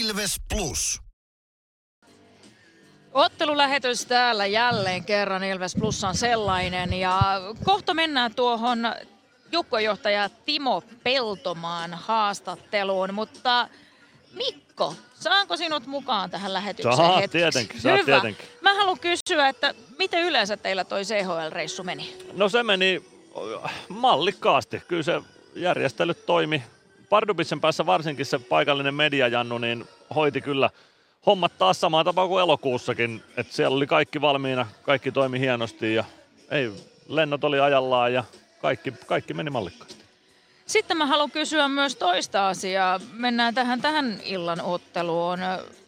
Ilves 0.00 0.36
Plus. 0.54 1.00
Ottelulähetys 3.12 4.06
täällä 4.06 4.46
jälleen 4.46 5.04
kerran 5.04 5.44
Ilves 5.44 5.74
Plus 5.74 6.04
on 6.04 6.14
sellainen 6.14 6.92
ja 6.92 7.20
kohta 7.64 7.94
mennään 7.94 8.34
tuohon 8.34 8.78
joukkuejohtaja 9.52 10.28
Timo 10.28 10.82
Peltomaan 11.02 11.94
haastatteluun, 11.94 13.14
mutta 13.14 13.68
Mikko, 14.32 14.94
saanko 15.20 15.56
sinut 15.56 15.86
mukaan 15.86 16.30
tähän 16.30 16.52
lähetykseen 16.52 16.96
Saat 16.96 17.16
hetkeksi? 17.22 17.38
tietenkin, 17.38 17.80
saat 17.80 17.94
Hyvä. 17.94 18.04
tietenkin. 18.04 18.46
Mä 18.60 18.74
haluan 18.74 18.98
kysyä, 19.00 19.48
että 19.48 19.74
miten 19.98 20.22
yleensä 20.24 20.56
teillä 20.56 20.84
toi 20.84 21.02
CHL-reissu 21.02 21.84
meni? 21.84 22.16
No 22.32 22.48
se 22.48 22.62
meni 22.62 23.02
mallikkaasti. 23.88 24.82
Kyllä 24.88 25.02
se 25.02 25.22
järjestelyt 25.54 26.26
toimi. 26.26 26.62
Pardubitsen 27.08 27.60
päässä 27.60 27.86
varsinkin 27.86 28.26
se 28.26 28.38
paikallinen 28.38 28.94
mediajannu 28.94 29.58
niin 29.58 29.84
hoiti 30.14 30.40
kyllä 30.40 30.70
hommat 31.26 31.58
taas 31.58 31.80
samaan 31.80 32.04
tapaan 32.04 32.28
kuin 32.28 32.42
elokuussakin. 32.42 33.22
että 33.36 33.52
siellä 33.52 33.76
oli 33.76 33.86
kaikki 33.86 34.20
valmiina, 34.20 34.66
kaikki 34.82 35.12
toimi 35.12 35.40
hienosti 35.40 35.94
ja 35.94 36.04
ei, 36.50 36.70
lennot 37.08 37.44
oli 37.44 37.60
ajallaan 37.60 38.12
ja 38.12 38.24
kaikki, 38.62 38.92
kaikki 39.06 39.34
meni 39.34 39.50
mallikkaasti. 39.50 39.97
Sitten 40.68 40.96
mä 40.96 41.06
haluan 41.06 41.30
kysyä 41.30 41.68
myös 41.68 41.96
toista 41.96 42.48
asiaa. 42.48 43.00
Mennään 43.12 43.54
tähän 43.54 43.80
tähän 43.80 44.20
illan 44.24 44.60
otteluun. 44.60 45.38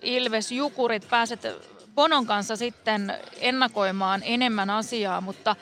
Ilves 0.03 0.53
Jukurit, 0.53 1.09
pääset 1.11 1.41
Bonon 1.95 2.27
kanssa 2.27 2.57
sitten 2.57 3.15
ennakoimaan 3.41 4.23
enemmän 4.25 4.71
asiaa, 4.71 5.21
mutta 5.21 5.57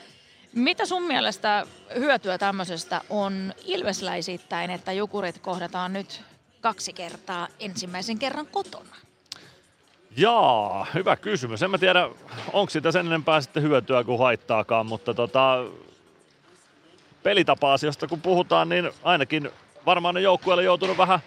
mitä 0.53 0.85
sun 0.85 1.03
mielestä 1.03 1.65
hyötyä 1.95 2.37
tämmöisestä 2.37 3.01
on 3.09 3.53
ilvesläisittäin, 3.65 4.71
että 4.71 4.91
Jukurit 4.91 5.39
kohdataan 5.39 5.93
nyt 5.93 6.21
kaksi 6.61 6.93
kertaa 6.93 7.47
ensimmäisen 7.59 8.19
kerran 8.19 8.47
kotona? 8.47 8.95
Jaa, 10.17 10.87
hyvä 10.93 11.15
kysymys. 11.15 11.63
En 11.63 11.71
mä 11.71 11.77
tiedä, 11.77 12.09
onko 12.53 12.69
siitä 12.69 12.91
sen 12.91 13.07
enempää 13.07 13.41
sitten 13.41 13.63
hyötyä 13.63 14.03
kuin 14.03 14.19
haittaakaan, 14.19 14.85
mutta 14.85 15.13
tota, 15.13 15.65
pelitapa-asiosta 17.29 18.07
kun 18.07 18.21
puhutaan, 18.21 18.69
niin 18.69 18.91
ainakin 19.03 19.49
varmaan 19.85 20.15
ne 20.15 20.21
joukkueelle 20.21 20.63
joutunut 20.63 20.97
vähän 20.97 21.19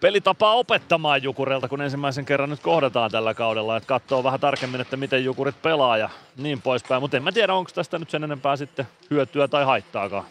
pelitapaa 0.00 0.54
opettamaan 0.54 1.22
Jukurilta, 1.22 1.68
kun 1.68 1.82
ensimmäisen 1.82 2.24
kerran 2.24 2.50
nyt 2.50 2.60
kohdataan 2.60 3.10
tällä 3.10 3.34
kaudella, 3.34 3.76
että 3.76 3.86
katsoo 3.86 4.24
vähän 4.24 4.40
tarkemmin, 4.40 4.80
että 4.80 4.96
miten 4.96 5.24
Jukurit 5.24 5.62
pelaa 5.62 5.96
ja 5.96 6.10
niin 6.36 6.62
poispäin. 6.62 7.02
Mutta 7.02 7.16
en 7.16 7.22
mä 7.22 7.32
tiedä, 7.32 7.54
onko 7.54 7.70
tästä 7.74 7.98
nyt 7.98 8.10
sen 8.10 8.24
enempää 8.24 8.56
sitten 8.56 8.88
hyötyä 9.10 9.48
tai 9.48 9.64
haittaakaan. 9.64 10.24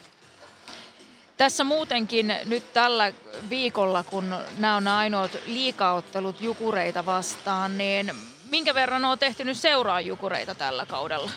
Tässä 1.37 1.63
muutenkin 1.63 2.33
nyt 2.45 2.73
tällä 2.73 3.13
viikolla, 3.49 4.03
kun 4.03 4.35
nämä 4.57 4.75
on 4.75 4.87
ainoat 4.87 5.37
liikaottelut 5.45 6.41
Jukureita 6.41 7.05
vastaan, 7.05 7.77
niin 7.77 8.11
minkä 8.49 8.73
verran 8.73 9.05
on 9.05 9.19
tehty 9.19 9.43
nyt 9.43 9.57
seuraa 9.57 10.01
Jukureita 10.01 10.55
tällä 10.55 10.85
kaudella? 10.85 11.31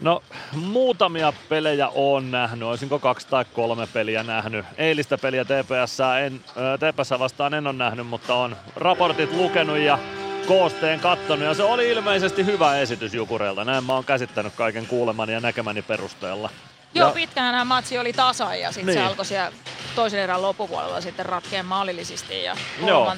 No 0.00 0.22
muutamia 0.52 1.32
pelejä 1.48 1.88
on 1.94 2.30
nähnyt, 2.30 2.68
olisinko 2.68 2.98
kaksi 2.98 3.26
tai 3.30 3.44
kolme 3.44 3.86
peliä 3.86 4.22
nähnyt. 4.22 4.66
Eilistä 4.78 5.18
peliä 5.18 5.44
TPS, 5.44 5.98
en, 6.24 6.40
TPS 6.76 7.10
vastaan 7.18 7.54
en 7.54 7.66
ole 7.66 7.74
nähnyt, 7.76 8.06
mutta 8.06 8.34
on 8.34 8.56
raportit 8.76 9.32
lukenut 9.32 9.78
ja 9.78 9.98
koosteen 10.46 11.00
kattonut 11.00 11.44
ja 11.44 11.54
se 11.54 11.62
oli 11.62 11.88
ilmeisesti 11.90 12.44
hyvä 12.46 12.78
esitys 12.78 13.14
Jukureilta. 13.14 13.64
Näin 13.64 13.84
mä 13.84 13.92
oon 13.94 14.04
käsittänyt 14.04 14.52
kaiken 14.56 14.86
kuulemani 14.86 15.32
ja 15.32 15.40
näkemäni 15.40 15.82
perusteella. 15.82 16.50
Joo, 16.94 17.08
Ja- 17.08 17.14
pitkään 17.14 17.52
nämä 17.52 17.64
matsi 17.64 17.98
oli 17.98 18.12
tasa 18.12 18.54
ja 18.54 18.72
sitten 18.72 18.94
se 18.94 19.00
Niin. 19.00 19.08
alkoi 19.08 19.24
siellä 19.24 19.52
toisen 19.94 20.20
erän 20.20 20.42
loppupuolella 20.42 21.00
sitten 21.00 21.26
ratkeen 21.26 21.66
maalillisesti 21.66 22.42
ja 22.44 22.56
Joo. 22.86 23.12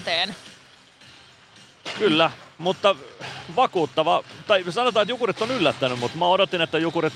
Kyllä, 1.98 2.30
mutta 2.58 2.96
vakuuttava, 3.56 4.24
tai 4.46 4.64
sanotaan, 4.70 5.02
että 5.02 5.12
Jukurit 5.12 5.42
on 5.42 5.50
yllättänyt, 5.50 5.98
mutta 5.98 6.18
mä 6.18 6.26
odotin, 6.26 6.60
että 6.60 6.78
Jukurit 6.78 7.12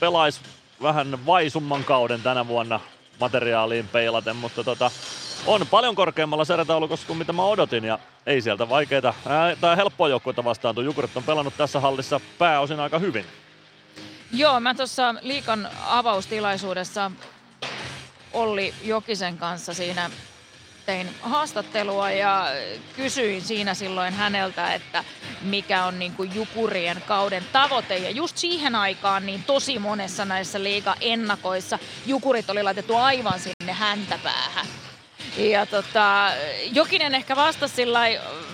pelaisi 0.00 0.40
vähän 0.82 1.26
vaisumman 1.26 1.84
kauden 1.84 2.22
tänä 2.22 2.48
vuonna 2.48 2.80
materiaaliin 3.20 3.88
peilaten, 3.88 4.36
mutta 4.36 4.64
tota, 4.64 4.90
on 5.46 5.66
paljon 5.66 5.94
korkeammalla 5.94 6.44
sarjataulukossa 6.44 7.06
kuin 7.06 7.18
mitä 7.18 7.32
mä 7.32 7.42
odotin 7.44 7.84
ja 7.84 7.98
ei 8.26 8.42
sieltä 8.42 8.68
vaikeita 8.68 9.14
ää, 9.26 9.56
tai 9.56 9.76
helppoa 9.76 10.08
joukkuetta 10.08 10.44
vastaan. 10.44 10.74
Tuo 10.74 10.84
Jukurit 10.84 11.16
on 11.16 11.22
pelannut 11.22 11.56
tässä 11.56 11.80
hallissa 11.80 12.20
pääosin 12.38 12.80
aika 12.80 12.98
hyvin. 12.98 13.24
Joo, 14.32 14.60
mä 14.60 14.74
tuossa 14.74 15.14
liikan 15.22 15.68
avaustilaisuudessa 15.86 17.10
Olli 18.32 18.74
Jokisen 18.82 19.38
kanssa 19.38 19.74
siinä 19.74 20.10
tein 20.90 21.10
haastattelua 21.22 22.10
ja 22.10 22.46
kysyin 22.96 23.42
siinä 23.42 23.74
silloin 23.74 24.12
häneltä, 24.14 24.74
että 24.74 25.04
mikä 25.42 25.84
on 25.84 25.98
niin 25.98 26.12
kuin 26.12 26.34
Jukurien 26.34 27.02
kauden 27.06 27.44
tavoite. 27.52 27.96
Ja 27.96 28.10
just 28.10 28.36
siihen 28.36 28.74
aikaan 28.74 29.26
niin 29.26 29.44
tosi 29.44 29.78
monessa 29.78 30.24
näissä 30.24 30.62
liiga-ennakoissa 30.62 31.78
Jukurit 32.06 32.50
oli 32.50 32.62
laitettu 32.62 32.96
aivan 32.96 33.40
sinne 33.40 33.72
häntäpäähän. 33.72 34.59
Ja 35.36 35.66
tota, 35.66 36.30
Jokinen 36.72 37.14
ehkä 37.14 37.36
vastasi 37.36 37.74
sillä 37.74 38.00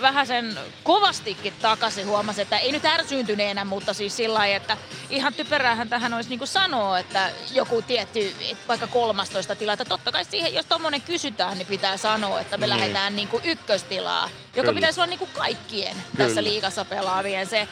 vähän 0.01 0.27
sen 0.27 0.59
kovastikin 0.83 1.53
takaisin, 1.61 2.07
huomasi, 2.07 2.41
että 2.41 2.57
ei 2.57 2.71
nyt 2.71 2.85
ärsyyntyneenä, 2.85 3.65
mutta 3.65 3.93
siis 3.93 4.17
sillä 4.17 4.45
että 4.47 4.77
ihan 5.09 5.33
typeräähän 5.33 5.89
tähän 5.89 6.13
olisi 6.13 6.29
niin 6.29 6.47
sanoa, 6.47 6.99
että 6.99 7.29
joku 7.51 7.81
tietty, 7.81 8.35
että 8.51 8.67
vaikka 8.67 8.87
13 8.87 9.55
tila, 9.55 9.73
että 9.73 9.85
totta 9.85 10.11
kai 10.11 10.25
siihen, 10.25 10.53
jos 10.53 10.65
tommonen 10.65 11.01
kysytään, 11.01 11.57
niin 11.57 11.67
pitää 11.67 11.97
sanoa, 11.97 12.39
että 12.41 12.57
me 12.57 12.67
Niin. 12.67 12.77
lähdetään 12.79 13.15
niin 13.15 13.27
kuin 13.27 13.45
ykköstilaa, 13.45 14.23
joka 14.23 14.53
Kyllä. 14.53 14.73
pitäisi 14.73 14.99
olla 14.99 15.07
niin 15.09 15.29
kaikkien 15.33 15.95
Kyllä. 16.11 16.27
tässä 16.27 16.43
liigassa 16.43 16.85
pelaavien 16.85 17.47
se. 17.47 17.67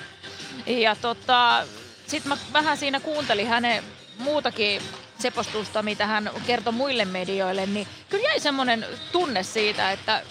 Ja 0.65 0.95
tota, 0.95 1.65
sitten 2.07 2.29
mä 2.29 2.37
vähän 2.53 2.77
siinä 2.77 2.99
kuuntelin 2.99 3.47
hänen 3.47 3.83
muutakin 4.17 4.81
sepostusta, 5.25 5.83
mitä 5.83 6.07
hän 6.07 6.31
kertoi 6.47 6.73
muille 6.73 7.05
medioille, 7.05 7.65
niin 7.65 7.87
kyllä 8.09 8.23
jäi 8.29 8.39
semmoinen 8.39 8.85
tunne 9.11 9.43
siitä, 9.43 9.91
että 9.91 10.23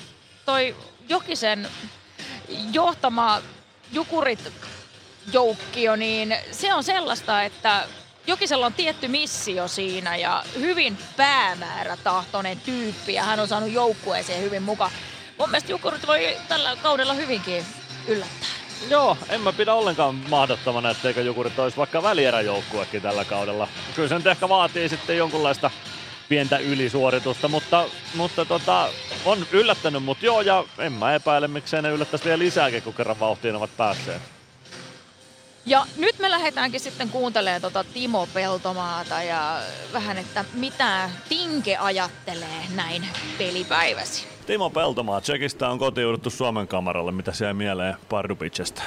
toi 0.44 0.76
Jokisen 1.08 1.68
johtama 2.72 3.42
Jukurit 3.92 4.52
joukkio, 5.32 5.96
niin 5.96 6.36
se 6.50 6.74
on 6.74 6.84
sellaista, 6.84 7.42
että 7.42 7.88
Jokisella 8.26 8.66
on 8.66 8.72
tietty 8.72 9.08
missio 9.08 9.68
siinä 9.68 10.16
ja 10.16 10.44
hyvin 10.58 10.98
päämäärätahtoinen 11.16 12.60
tyyppi 12.60 13.14
ja 13.14 13.22
hän 13.22 13.40
on 13.40 13.48
saanut 13.48 13.72
joukkueeseen 13.72 14.42
hyvin 14.42 14.62
mukaan. 14.62 14.90
Mun 15.38 15.50
mielestä 15.50 15.72
Jukurit 15.72 16.06
voi 16.06 16.36
tällä 16.48 16.76
kaudella 16.82 17.14
hyvinkin 17.14 17.66
yllättää. 18.06 18.63
Joo, 18.88 19.16
en 19.28 19.40
mä 19.40 19.52
pidä 19.52 19.74
ollenkaan 19.74 20.14
mahdottomana, 20.14 20.90
etteikö 20.90 21.22
Jukurit 21.22 21.58
olisi 21.58 21.76
vaikka 21.76 22.02
välieräjoukkuekin 22.02 23.02
tällä 23.02 23.24
kaudella. 23.24 23.68
Kyllä 23.94 24.08
se 24.08 24.14
nyt 24.14 24.26
ehkä 24.26 24.48
vaatii 24.48 24.88
sitten 24.88 25.16
jonkunlaista 25.16 25.70
pientä 26.28 26.58
ylisuoritusta, 26.58 27.48
mutta, 27.48 27.84
mutta 28.14 28.44
tota, 28.44 28.88
on 29.24 29.46
yllättänyt 29.52 30.02
mut 30.02 30.22
joo, 30.22 30.40
ja 30.40 30.64
en 30.78 30.92
mä 30.92 31.14
epäile, 31.14 31.48
miksei 31.48 31.82
ne 31.82 31.90
yllättäisi 31.90 32.24
vielä 32.24 32.38
lisääkin, 32.38 32.82
kun 32.82 32.94
kerran 32.94 33.20
vauhtiin 33.20 33.56
ovat 33.56 33.76
päässeet. 33.76 34.22
Ja 35.66 35.86
nyt 35.96 36.18
me 36.18 36.30
lähdetäänkin 36.30 36.80
sitten 36.80 37.08
kuuntelemaan 37.08 37.62
tota 37.62 37.84
Timo 37.84 38.28
Peltomaata 38.34 39.22
ja 39.22 39.60
vähän, 39.92 40.18
että 40.18 40.44
mitä 40.54 41.10
Tinke 41.28 41.76
ajattelee 41.76 42.64
näin 42.74 43.08
pelipäiväsi. 43.38 44.33
Timo 44.46 44.70
Peltomaa, 44.70 45.20
Tsekistä 45.20 45.68
on 45.68 45.78
kotiuduttu 45.78 46.30
Suomen 46.30 46.68
kamaralle. 46.68 47.12
Mitä 47.12 47.32
jäi 47.40 47.54
mieleen 47.54 47.96
Pardubicesta? 48.08 48.82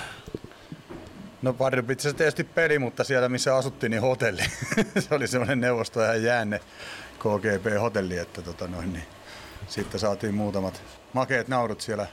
No 1.42 1.54
Pardubicissa 1.54 2.18
tietysti 2.18 2.44
peli, 2.44 2.80
mutta 2.80 3.04
siellä 3.04 3.30
missä 3.30 3.56
asuttiin, 3.56 3.90
niin 3.92 4.02
hotelli. 4.02 4.42
se 5.00 5.16
oli 5.16 5.28
semmoinen 5.28 5.62
neuvostoajan 5.62 6.24
jäänne 6.24 6.60
KGP-hotelli, 7.20 8.18
että 8.18 8.42
tota 8.42 8.68
noin, 8.68 8.94
niin 8.94 9.06
sitten 9.68 10.00
saatiin 10.00 10.36
muutamat 10.36 10.82
makeet 11.14 11.48
naurut 11.48 11.82
siellä 11.82 12.08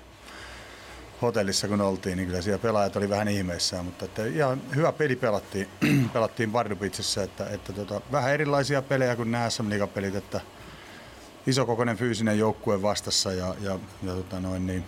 hotellissa 1.22 1.68
kun 1.68 1.80
oltiin, 1.80 2.16
niin 2.16 2.28
kyllä 2.28 2.42
siellä 2.42 2.62
pelaajat 2.62 2.96
oli 2.96 3.08
vähän 3.08 3.28
ihmeissään, 3.28 3.84
mutta 3.84 4.04
että 4.04 4.26
ihan 4.26 4.62
hyvä 4.74 4.92
peli 4.92 5.16
pelattiin, 5.16 5.68
pelattiin 6.12 6.52
Pardubicissa, 6.52 7.22
että, 7.22 7.46
että 7.50 7.72
tota, 7.72 8.00
vähän 8.12 8.32
erilaisia 8.32 8.82
pelejä 8.82 9.16
kuin 9.16 9.30
nämä 9.30 9.50
sm 9.50 9.64
pelit 9.94 10.14
että 10.14 10.40
isokokoinen 11.46 11.96
fyysinen 11.96 12.38
joukkue 12.38 12.82
vastassa 12.82 13.32
ja, 13.32 13.54
ja, 13.60 13.78
ja 14.02 14.12
tota 14.14 14.40
noin, 14.40 14.66
niin, 14.66 14.84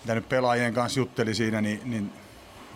mitä 0.00 0.14
nyt 0.14 0.28
pelaajien 0.28 0.74
kanssa 0.74 1.00
jutteli 1.00 1.34
siinä, 1.34 1.60
niin, 1.60 1.80
niin 1.84 2.12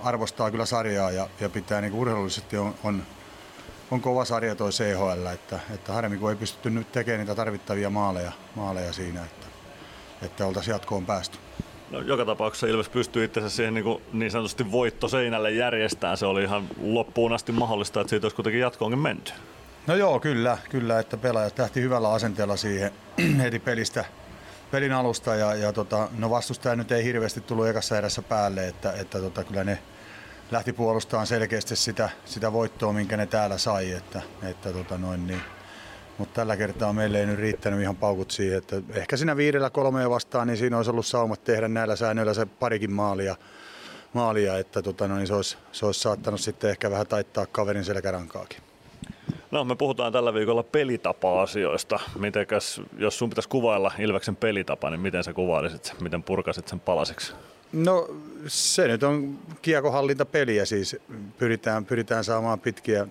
arvostaa 0.04 0.50
kyllä 0.50 0.66
sarjaa 0.66 1.10
ja, 1.10 1.28
ja 1.40 1.48
pitää 1.48 1.80
niin 1.80 1.92
urheilullisesti 1.92 2.56
on, 2.56 2.74
on, 2.84 3.02
on 3.90 4.00
kova 4.00 4.24
sarja 4.24 4.54
toi 4.54 4.70
CHL, 4.70 5.26
että, 5.26 5.60
että 5.74 5.92
harmi 5.92 6.16
kun 6.16 6.30
ei 6.30 6.36
pystytty 6.36 6.70
nyt 6.70 6.92
tekemään 6.92 7.20
niitä 7.20 7.34
tarvittavia 7.34 7.90
maaleja, 7.90 8.32
maaleja 8.54 8.92
siinä, 8.92 9.24
että, 9.24 9.46
että 10.22 10.46
oltaisiin 10.46 10.72
jatkoon 10.72 11.06
päästy. 11.06 11.38
No, 11.90 12.00
joka 12.00 12.24
tapauksessa 12.24 12.66
Ilves 12.66 12.88
pystyy 12.88 13.24
itse 13.24 13.50
siihen 13.50 13.74
niin, 13.74 13.84
kuin 13.84 14.02
niin 14.12 14.30
sanotusti 14.30 14.72
voittoseinälle 14.72 15.50
järjestään. 15.50 16.16
Se 16.16 16.26
oli 16.26 16.42
ihan 16.42 16.68
loppuun 16.82 17.32
asti 17.32 17.52
mahdollista, 17.52 18.00
että 18.00 18.10
siitä 18.10 18.24
olisi 18.24 18.36
kuitenkin 18.36 18.60
jatkoonkin 18.60 18.98
menty. 18.98 19.32
No 19.88 19.94
joo, 19.94 20.20
kyllä, 20.20 20.59
kyllä, 20.70 20.98
että 20.98 21.16
pelaajat 21.16 21.59
lähti 21.59 21.81
hyvällä 21.81 22.12
asenteella 22.12 22.57
siihen 22.57 22.92
heti 23.42 23.59
pelistä, 23.59 24.05
pelin 24.70 24.92
alusta 24.92 25.35
ja, 25.35 25.55
ja 25.55 25.72
tota, 25.72 26.09
no 26.18 26.31
vastustaja 26.31 26.77
nyt 26.77 26.92
ei 26.92 27.05
hirveästi 27.05 27.40
tullut 27.40 27.66
ekassa 27.66 27.98
erässä 27.98 28.22
päälle, 28.22 28.68
että, 28.68 28.92
että 28.92 29.18
tota, 29.18 29.44
kyllä 29.44 29.64
ne 29.64 29.79
lähti 30.51 30.72
puolustamaan 30.72 31.27
selkeästi 31.27 31.77
sitä, 31.77 32.09
sitä 32.24 32.53
voittoa, 32.53 32.92
minkä 32.92 33.16
ne 33.16 33.27
täällä 33.27 33.59
sai, 33.59 33.92
että, 33.92 34.22
että 34.42 34.72
tota 34.72 34.98
noin 34.98 35.27
niin. 35.27 35.42
Mutta 36.18 36.35
tällä 36.35 36.57
kertaa 36.57 36.92
meille 36.92 37.20
ei 37.20 37.27
nyt 37.27 37.38
riittänyt 37.38 37.81
ihan 37.81 37.96
paukut 37.96 38.31
siihen, 38.31 38.59
että 38.59 38.77
ehkä 38.90 39.16
siinä 39.16 39.37
viidellä 39.37 39.70
kolmea 39.70 40.11
vastaan, 40.11 40.46
niin 40.46 40.57
siinä 40.57 40.77
olisi 40.77 40.90
ollut 40.90 41.07
saumat 41.07 41.44
tehdä 41.44 41.68
näillä 41.68 41.96
säännöillä 41.96 42.35
se 42.35 42.46
parikin 42.46 42.92
maalia, 42.92 43.37
maalia 44.12 44.59
että 44.59 44.83
tota, 44.83 45.09
no, 45.09 45.16
niin 45.16 45.27
se, 45.27 45.35
olisi, 45.35 45.57
se 45.72 45.87
olisi 45.87 46.01
saattanut 46.01 46.40
sitten 46.40 46.70
ehkä 46.70 46.90
vähän 46.90 47.07
taittaa 47.07 47.46
kaverin 47.46 47.85
selkärankaakin. 47.85 48.67
No, 49.50 49.64
me 49.64 49.76
puhutaan 49.76 50.12
tällä 50.12 50.34
viikolla 50.34 50.62
pelitapa-asioista. 50.62 52.00
Mitenkäs, 52.18 52.80
jos 52.98 53.18
sun 53.18 53.30
pitäisi 53.30 53.48
kuvailla 53.48 53.92
Ilveksen 53.98 54.36
pelitapa, 54.36 54.90
niin 54.90 55.00
miten 55.00 55.24
sä 55.24 55.32
kuvailisit 55.32 55.84
sen? 55.84 55.96
Miten 56.00 56.22
purkasit 56.22 56.68
sen 56.68 56.80
palasiksi? 56.80 57.32
No 57.72 58.08
se 58.46 58.88
nyt 58.88 59.02
on 59.02 59.38
kiekohallintapeliä 59.62 60.64
siis. 60.64 60.96
Pyritään, 61.38 61.84
pyritään 61.84 62.24
saamaan 62.24 62.60
pitkiä 62.60 63.06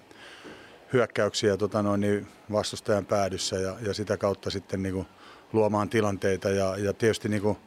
hyökkäyksiä 0.93 1.57
tota 1.57 1.83
noin, 1.83 2.01
niin 2.01 2.27
vastustajan 2.51 3.05
päädyssä 3.05 3.55
ja, 3.55 3.75
ja 3.81 3.93
sitä 3.93 4.17
kautta 4.17 4.49
sitten 4.49 4.83
niin 4.83 4.93
kuin 4.95 5.07
luomaan 5.53 5.89
tilanteita 5.89 6.49
ja, 6.49 6.77
ja 6.77 6.93
tietysti 6.93 7.29
niin 7.29 7.41
kuin 7.41 7.57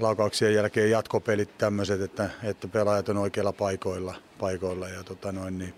laukauksien 0.00 0.54
jälkeen 0.54 0.90
jatkopelit 0.90 1.58
tämmöiset, 1.58 2.00
että, 2.00 2.30
että 2.42 2.68
pelaajat 2.68 3.08
on 3.08 3.16
oikeilla 3.16 3.52
paikoilla, 3.52 4.14
paikoilla 4.38 4.88
ja 4.88 5.04
tota 5.04 5.32
noin, 5.32 5.58
niin 5.58 5.74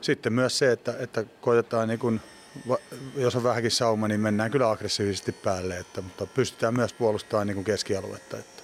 sitten 0.00 0.32
myös 0.32 0.58
se, 0.58 0.72
että, 0.72 0.94
että 0.98 1.24
koitetaan 1.40 1.88
niin 1.88 1.98
kuin, 1.98 2.20
va- 2.68 2.78
jos 3.16 3.36
on 3.36 3.42
vähänkin 3.42 3.70
sauma, 3.70 4.08
niin 4.08 4.20
mennään 4.20 4.50
kyllä 4.50 4.70
aggressiivisesti 4.70 5.32
päälle, 5.32 5.78
että, 5.78 6.00
mutta 6.02 6.26
pystytään 6.26 6.74
myös 6.74 6.92
puolustamaan 6.92 7.46
niin 7.46 7.64
keskialuetta. 7.64 8.36
Että. 8.36 8.62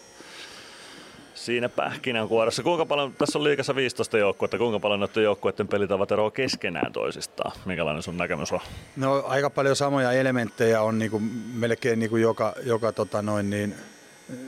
Siinä 1.35 1.69
pähkinänkuoressa. 1.69 2.63
Kuinka 2.63 2.87
paljon, 2.87 3.13
tässä 3.13 3.39
on 3.39 3.45
liikassa 3.45 3.75
15 3.75 4.19
joukkuetta, 4.19 4.59
kuinka 4.59 4.81
paljon 4.81 5.01
noiden 5.01 5.25
joukkueiden 5.25 5.69
pelitavat 5.69 6.13
eroavat 6.13 6.35
keskenään 6.35 6.93
toisistaan? 6.93 7.53
Minkälainen 7.65 8.03
sun 8.03 8.17
näkemys 8.17 8.53
on? 8.53 8.61
No 8.97 9.25
aika 9.27 9.51
paljon 9.51 9.77
samoja 9.77 10.13
elementtejä 10.13 10.83
on 10.83 10.99
niin 10.99 11.11
kuin 11.11 11.23
melkein 11.55 11.99
niin 11.99 12.11
kuin 12.11 12.23
joka, 12.23 12.55
joka 12.63 12.93
tota 12.93 13.23
noin 13.23 13.51
niin 13.51 13.75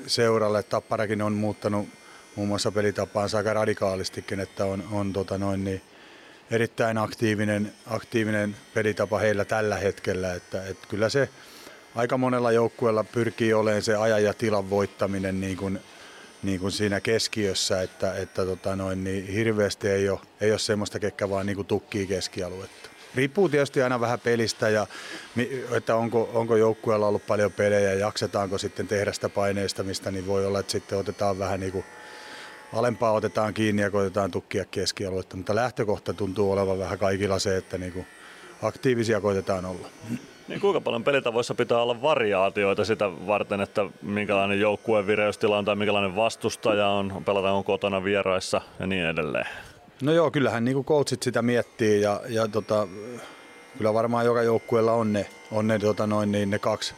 seuralle. 0.06 0.62
Tapparakin 0.62 1.22
on 1.22 1.32
muuttanut 1.32 1.88
muun 2.36 2.48
muassa 2.48 2.72
pelitapaansa 2.72 3.38
aika 3.38 3.54
radikaalistikin, 3.54 4.40
että 4.40 4.64
on, 4.64 4.84
on 4.92 5.12
tota 5.12 5.38
noin 5.38 5.64
niin 5.64 5.82
erittäin 6.50 6.98
aktiivinen, 6.98 7.72
aktiivinen 7.86 8.56
pelitapa 8.74 9.18
heillä 9.18 9.44
tällä 9.44 9.76
hetkellä. 9.76 10.34
Että, 10.34 10.66
että 10.66 10.86
kyllä 10.88 11.08
se 11.08 11.28
aika 11.94 12.18
monella 12.18 12.52
joukkueella 12.52 13.04
pyrkii 13.04 13.54
olemaan 13.54 13.82
se 13.82 13.96
ajan 13.96 14.24
ja 14.24 14.34
tilan 14.34 14.70
voittaminen 14.70 15.40
niin 15.40 15.56
kuin, 15.56 15.80
niin 16.42 16.60
kuin 16.60 16.72
siinä 16.72 17.00
keskiössä, 17.00 17.82
että, 17.82 18.14
että 18.14 18.44
tota 18.44 18.76
noin, 18.76 19.04
niin 19.04 19.26
hirveästi 19.26 19.88
ei 19.88 20.08
ole, 20.08 20.20
ei 20.40 20.50
ole 20.50 20.58
semmoista, 20.58 20.98
ketkä 20.98 21.30
vaan 21.30 21.46
niin 21.46 21.56
kuin 21.56 21.66
tukkii 21.66 22.06
keskialuetta. 22.06 22.88
Riippuu 23.14 23.48
tietysti 23.48 23.82
aina 23.82 24.00
vähän 24.00 24.20
pelistä 24.20 24.68
ja 24.68 24.86
että 25.76 25.96
onko, 25.96 26.30
onko 26.34 26.56
joukkueella 26.56 27.08
ollut 27.08 27.26
paljon 27.26 27.52
pelejä 27.52 27.92
ja 27.92 27.98
jaksetaanko 27.98 28.58
sitten 28.58 28.88
tehdä 28.88 29.12
sitä 29.12 29.28
paineistamista, 29.28 30.10
niin 30.10 30.26
voi 30.26 30.46
olla, 30.46 30.60
että 30.60 30.72
sitten 30.72 30.98
otetaan 30.98 31.38
vähän 31.38 31.60
niin 31.60 31.72
kuin 31.72 31.84
alempaa 32.72 33.12
otetaan 33.12 33.54
kiinni 33.54 33.82
ja 33.82 33.90
koitetaan 33.90 34.30
tukkia 34.30 34.64
keskialuetta, 34.64 35.36
mutta 35.36 35.54
lähtökohta 35.54 36.14
tuntuu 36.14 36.52
olevan 36.52 36.78
vähän 36.78 36.98
kaikilla 36.98 37.38
se, 37.38 37.56
että 37.56 37.78
niin 37.78 37.92
kuin 37.92 38.06
aktiivisia 38.62 39.20
koitetaan 39.20 39.64
olla. 39.64 39.88
Niin 40.48 40.60
kuinka 40.60 40.80
paljon 40.80 41.04
pelitavoissa 41.04 41.54
pitää 41.54 41.82
olla 41.82 42.02
variaatioita 42.02 42.84
sitä 42.84 43.10
varten, 43.26 43.60
että 43.60 43.86
minkälainen 44.02 44.60
joukkueen 44.60 45.06
vireystila 45.06 45.58
on 45.58 45.64
tai 45.64 45.76
minkälainen 45.76 46.16
vastustaja 46.16 46.88
on, 46.88 47.22
pelataan 47.24 47.64
kotona 47.64 48.04
vieraissa 48.04 48.60
ja 48.80 48.86
niin 48.86 49.06
edelleen? 49.06 49.46
No 50.02 50.12
joo, 50.12 50.30
kyllähän 50.30 50.64
niin 50.64 50.74
kuin 50.74 50.84
coachit 50.84 51.22
sitä 51.22 51.42
miettii 51.42 52.00
ja, 52.00 52.20
ja 52.28 52.48
tota, 52.48 52.88
kyllä 53.78 53.94
varmaan 53.94 54.26
joka 54.26 54.42
joukkueella 54.42 54.92
on 54.92 55.12
ne, 55.12 55.26
on 55.52 55.66
ne, 55.66 55.78
tota 55.78 56.06
noin, 56.06 56.32
niin 56.32 56.50
ne 56.50 56.58
kaksi, 56.58 56.94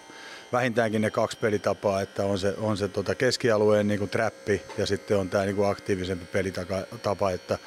vähintäänkin 0.52 1.02
ne 1.02 1.10
kaksi 1.10 1.38
pelitapaa, 1.38 2.00
että 2.00 2.24
on 2.24 2.38
se, 2.38 2.54
on 2.58 2.76
se 2.76 2.88
tota 2.88 3.14
keskialueen 3.14 3.88
niin 3.88 3.98
kuin 3.98 4.10
trappi 4.10 4.62
ja 4.78 4.86
sitten 4.86 5.16
on 5.16 5.28
tämä 5.28 5.44
niin 5.44 5.56
kuin 5.56 5.70
aktiivisempi 5.70 6.26
pelitapa, 6.26 7.30
että, 7.30 7.58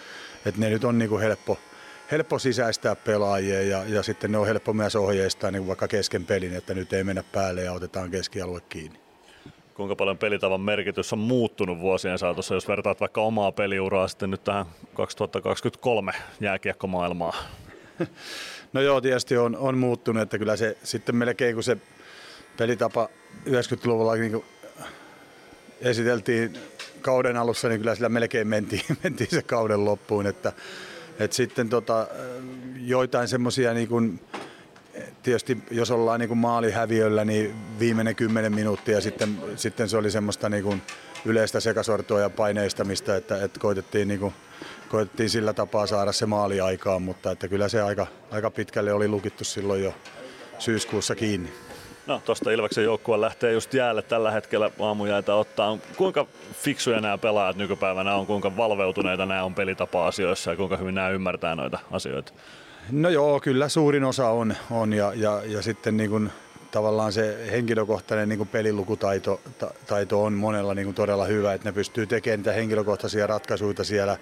että 0.45 0.61
ne 0.61 0.69
nyt 0.69 0.83
on 0.83 0.99
niin 0.99 1.09
kuin 1.09 1.21
helppo, 1.21 1.59
helppo 2.11 2.39
sisäistää 2.39 2.95
pelaajia 2.95 3.61
ja, 3.61 3.83
ja 3.87 4.03
sitten 4.03 4.31
ne 4.31 4.37
on 4.37 4.47
helppo 4.47 4.73
myös 4.73 4.95
ohjeistaa 4.95 5.51
niin 5.51 5.67
vaikka 5.67 5.87
kesken 5.87 6.25
pelin, 6.25 6.55
että 6.55 6.73
nyt 6.73 6.93
ei 6.93 7.03
mennä 7.03 7.23
päälle 7.31 7.61
ja 7.61 7.73
otetaan 7.73 8.11
keskialue 8.11 8.61
kiinni. 8.69 8.99
Kuinka 9.73 9.95
paljon 9.95 10.17
pelitavan 10.17 10.61
merkitys 10.61 11.13
on 11.13 11.19
muuttunut 11.19 11.79
vuosien 11.79 12.17
saatossa, 12.17 12.53
jos 12.53 12.67
vertaat 12.67 12.99
vaikka 12.99 13.21
omaa 13.21 13.51
peliuraa 13.51 14.07
sitten 14.07 14.31
nyt 14.31 14.43
tähän 14.43 14.65
2023 14.93 16.11
jääkiekkomaailmaan? 16.39 17.33
No 18.73 18.81
joo, 18.81 19.01
tietysti 19.01 19.37
on, 19.37 19.55
on 19.55 19.77
muuttunut, 19.77 20.23
että 20.23 20.37
kyllä 20.37 20.55
se 20.55 20.77
sitten 20.83 21.15
melkein 21.15 21.53
kun 21.53 21.63
se 21.63 21.77
pelitapa 22.61 23.09
90-luvulla 23.45 24.15
niin 24.15 24.45
esiteltiin 25.79 26.57
kauden 27.01 27.37
alussa, 27.37 27.69
niin 27.69 27.79
kyllä 27.79 27.95
sillä 27.95 28.09
melkein 28.09 28.47
mentiin, 28.47 28.81
mentiin 29.03 29.29
se 29.29 29.41
kauden 29.41 29.85
loppuun, 29.85 30.27
että, 30.27 30.53
että 31.19 31.35
sitten 31.35 31.69
tota, 31.69 32.07
joitain 32.79 33.27
semmoisia 33.27 33.73
niin 33.73 34.19
tietysti 35.23 35.57
jos 35.71 35.91
ollaan 35.91 36.19
niin 36.19 36.27
kuin 36.27 36.37
maalihäviöllä, 36.37 37.25
niin 37.25 37.55
viimeinen 37.79 38.15
kymmenen 38.15 38.55
minuuttia 38.55 39.01
sitten, 39.01 39.37
sitten 39.55 39.89
se 39.89 39.97
oli 39.97 40.11
semmoista 40.11 40.49
niin 40.49 40.63
kuin 40.63 40.81
yleistä 41.25 41.59
sekasortoa 41.59 42.19
ja 42.19 42.29
paineistamista, 42.29 43.15
että, 43.15 43.43
että 43.43 43.59
koitettiin, 43.59 44.07
niin 44.07 44.19
kuin, 44.19 44.33
koitettiin 44.89 45.29
sillä 45.29 45.53
tapaa 45.53 45.87
saada 45.87 46.11
se 46.11 46.25
maali 46.25 46.61
aikaan, 46.61 47.01
mutta 47.01 47.31
että 47.31 47.47
kyllä 47.47 47.69
se 47.69 47.81
aika, 47.81 48.07
aika 48.31 48.51
pitkälle 48.51 48.93
oli 48.93 49.07
lukittu 49.07 49.43
silloin 49.43 49.83
jo 49.83 49.93
syyskuussa 50.59 51.15
kiinni. 51.15 51.70
No 52.07 52.21
tuosta 52.25 52.51
Ilveksen 52.51 52.83
joukkue 52.83 53.21
lähtee 53.21 53.51
just 53.51 53.73
jäälle 53.73 54.01
tällä 54.01 54.31
hetkellä 54.31 54.71
aamujäitä 54.79 55.35
ottaa. 55.35 55.77
Kuinka 55.97 56.25
fiksuja 56.53 57.01
nämä 57.01 57.17
pelaajat 57.17 57.57
nykypäivänä 57.57 58.15
on, 58.15 58.27
kuinka 58.27 58.57
valveutuneita 58.57 59.25
nämä 59.25 59.43
on 59.43 59.55
pelitapa-asioissa 59.55 60.51
ja 60.51 60.57
kuinka 60.57 60.77
hyvin 60.77 60.95
nämä 60.95 61.09
ymmärtää 61.09 61.55
noita 61.55 61.79
asioita? 61.91 62.33
No 62.91 63.09
joo, 63.09 63.39
kyllä 63.39 63.69
suurin 63.69 64.03
osa 64.03 64.29
on, 64.29 64.55
on 64.71 64.93
ja, 64.93 65.13
ja, 65.15 65.41
ja 65.45 65.61
sitten 65.61 65.97
niin 65.97 66.09
kuin 66.09 66.31
tavallaan 66.71 67.13
se 67.13 67.47
henkilökohtainen 67.51 68.29
niin 68.29 68.47
pelilukutaito 68.47 69.41
ta, 69.59 69.71
taito 69.87 70.23
on 70.23 70.33
monella 70.33 70.73
niin 70.73 70.85
kuin 70.85 70.95
todella 70.95 71.25
hyvä, 71.25 71.53
että 71.53 71.69
ne 71.69 71.73
pystyy 71.73 72.07
tekemään 72.07 72.39
niitä 72.39 72.53
henkilökohtaisia 72.53 73.27
ratkaisuja 73.27 73.83
siellä 73.83 74.17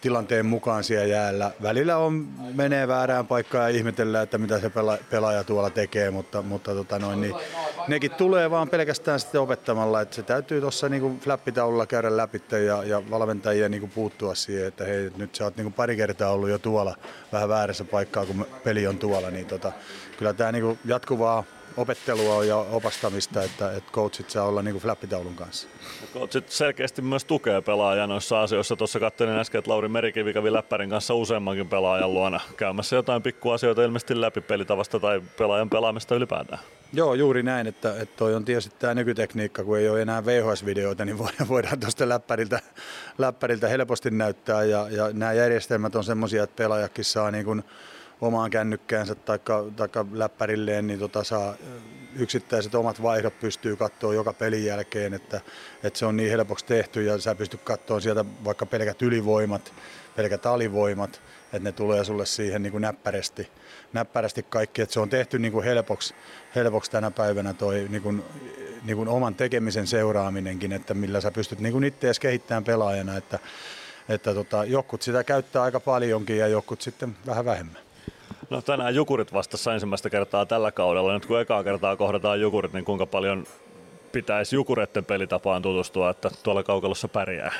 tilanteen 0.00 0.46
mukaan 0.46 0.84
siellä 0.84 1.06
jäällä. 1.06 1.50
Välillä 1.62 1.96
on, 1.96 2.28
menee 2.54 2.88
väärään 2.88 3.26
paikkaan 3.26 3.64
ja 3.64 3.78
ihmetellään, 3.78 4.24
että 4.24 4.38
mitä 4.38 4.60
se 4.60 4.70
pela, 4.70 4.98
pelaaja 5.10 5.44
tuolla 5.44 5.70
tekee, 5.70 6.10
mutta, 6.10 6.42
mutta 6.42 6.74
tota 6.74 6.98
noin, 6.98 7.20
niin, 7.20 7.34
nekin 7.88 8.10
tulee 8.10 8.50
vaan 8.50 8.68
pelkästään 8.68 9.20
sitten 9.20 9.40
opettamalla, 9.40 10.00
että 10.00 10.16
se 10.16 10.22
täytyy 10.22 10.60
tuossa 10.60 10.88
niin 10.88 11.20
flappitaululla 11.20 11.86
käydä 11.86 12.16
läpi 12.16 12.42
ja, 12.66 12.84
ja 12.84 13.10
valmentajia 13.10 13.68
niin 13.68 13.80
kuin 13.80 13.92
puuttua 13.92 14.34
siihen, 14.34 14.66
että 14.66 14.84
hei, 14.84 15.10
nyt 15.16 15.34
sä 15.34 15.44
oot 15.44 15.56
niin 15.56 15.64
kuin 15.64 15.74
pari 15.74 15.96
kertaa 15.96 16.32
ollut 16.32 16.48
jo 16.48 16.58
tuolla 16.58 16.96
vähän 17.32 17.48
väärässä 17.48 17.84
paikkaa, 17.84 18.26
kun 18.26 18.46
peli 18.64 18.86
on 18.86 18.98
tuolla, 18.98 19.30
niin 19.30 19.46
tota, 19.46 19.72
kyllä 20.18 20.32
tämä 20.32 20.52
niin 20.52 20.78
jatkuvaa 20.84 21.44
opettelua 21.78 22.44
ja 22.44 22.56
opastamista, 22.56 23.42
että, 23.42 23.72
että 23.72 23.92
coachit 23.92 24.30
saa 24.30 24.44
olla 24.44 24.62
niin 24.62 24.74
kuin 24.74 24.82
flappitaulun 24.82 25.34
kanssa. 25.34 25.68
Coachit 26.14 26.48
selkeästi 26.50 27.02
myös 27.02 27.24
tukee 27.24 27.60
pelaajia 27.60 28.06
noissa 28.06 28.42
asioissa. 28.42 28.76
Tuossa 28.76 29.00
katselin 29.00 29.38
äsken, 29.38 29.58
että 29.58 29.70
Lauri 29.70 29.88
Merikivi 29.88 30.32
kävi 30.32 30.52
läppärin 30.52 30.90
kanssa 30.90 31.14
useammankin 31.14 31.68
pelaajan 31.68 32.14
luona 32.14 32.40
käymässä 32.56 32.96
jotain 32.96 33.22
pikkuasioita 33.22 33.84
ilmeisesti 33.84 34.20
läpi 34.20 34.40
pelitavasta 34.40 35.00
tai 35.00 35.22
pelaajan 35.38 35.70
pelaamista 35.70 36.14
ylipäätään. 36.14 36.60
Joo, 36.92 37.14
juuri 37.14 37.42
näin, 37.42 37.66
että, 37.66 37.94
että 38.00 38.16
toi 38.16 38.34
on 38.34 38.44
tietysti 38.44 38.76
tämä 38.78 38.94
nykytekniikka, 38.94 39.64
kun 39.64 39.78
ei 39.78 39.88
ole 39.88 40.02
enää 40.02 40.24
VHS-videoita, 40.24 41.04
niin 41.04 41.18
voidaan, 41.18 41.48
voidaan 41.48 41.80
tuosta 41.80 42.08
läppäriltä, 42.08 42.60
läppäriltä 43.18 43.68
helposti 43.68 44.10
näyttää 44.10 44.64
ja, 44.64 44.86
ja 44.90 45.12
nämä 45.12 45.32
järjestelmät 45.32 45.94
on 45.94 46.04
semmoisia, 46.04 46.42
että 46.42 46.56
pelaajakin 46.56 47.04
saa 47.04 47.30
niin 47.30 47.44
kuin 47.44 47.64
omaan 48.20 48.50
kännykkäänsä 48.50 49.14
tai 49.14 49.38
läppärilleen, 50.12 50.86
niin 50.86 50.98
tota 50.98 51.24
saa 51.24 51.54
yksittäiset 52.16 52.74
omat 52.74 53.02
vaihdot 53.02 53.40
pystyy 53.40 53.76
katsoa 53.76 54.14
joka 54.14 54.32
pelin 54.32 54.64
jälkeen, 54.64 55.14
että, 55.14 55.40
että 55.82 55.98
se 55.98 56.06
on 56.06 56.16
niin 56.16 56.30
helpoksi 56.30 56.66
tehty 56.66 57.04
ja 57.04 57.18
sä 57.18 57.34
pystyt 57.34 57.62
katsoa 57.62 58.00
sieltä 58.00 58.24
vaikka 58.44 58.66
pelkät 58.66 59.02
ylivoimat, 59.02 59.72
pelkät 60.16 60.46
alivoimat, 60.46 61.20
että 61.44 61.58
ne 61.58 61.72
tulee 61.72 62.04
sulle 62.04 62.26
siihen 62.26 62.62
niin 62.62 62.70
kuin 62.70 62.82
näppärästi, 62.82 63.48
näppärästi 63.92 64.42
kaikki, 64.42 64.82
että 64.82 64.92
se 64.92 65.00
on 65.00 65.10
tehty 65.10 65.38
niin 65.38 65.52
kuin 65.52 65.64
helpoksi, 65.64 66.14
helpoksi 66.54 66.90
tänä 66.90 67.10
päivänä 67.10 67.54
toi 67.54 67.86
niin 67.90 68.02
kuin, 68.02 68.24
niin 68.84 68.96
kuin 68.96 69.08
oman 69.08 69.34
tekemisen 69.34 69.86
seuraaminenkin, 69.86 70.72
että 70.72 70.94
millä 70.94 71.20
sä 71.20 71.30
pystyt 71.30 71.60
niin 71.60 71.72
kuin 71.72 71.84
itseäsi 71.84 72.20
kehittämään 72.20 72.64
pelaajana, 72.64 73.16
että, 73.16 73.38
että 74.08 74.34
tota, 74.34 74.64
jokut 74.64 75.02
sitä 75.02 75.24
käyttää 75.24 75.62
aika 75.62 75.80
paljonkin 75.80 76.38
ja 76.38 76.48
jokut 76.48 76.82
sitten 76.82 77.16
vähän 77.26 77.44
vähemmän. 77.44 77.87
No 78.50 78.62
tänään 78.62 78.94
Jukurit 78.94 79.32
vastassa 79.32 79.74
ensimmäistä 79.74 80.10
kertaa 80.10 80.46
tällä 80.46 80.72
kaudella. 80.72 81.14
Nyt 81.14 81.26
kun 81.26 81.40
ekaa 81.40 81.64
kertaa 81.64 81.96
kohdataan 81.96 82.40
Jukurit, 82.40 82.72
niin 82.72 82.84
kuinka 82.84 83.06
paljon 83.06 83.46
pitäisi 84.12 84.56
Jukuretten 84.56 85.04
pelitapaan 85.04 85.62
tutustua, 85.62 86.10
että 86.10 86.30
tuolla 86.42 86.62
kaukalossa 86.62 87.08
pärjää? 87.08 87.52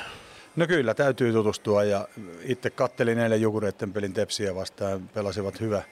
No 0.55 0.67
kyllä, 0.67 0.93
täytyy 0.93 1.33
tutustua 1.33 1.83
ja 1.83 2.07
itse 2.43 2.69
kattelin 2.69 3.19
eilen 3.19 3.41
Jukureitten 3.41 3.93
pelin 3.93 4.13
Tepsiä 4.13 4.55
vastaan. 4.55 5.09
Pelasivat 5.13 5.59
hyvä, 5.61 5.83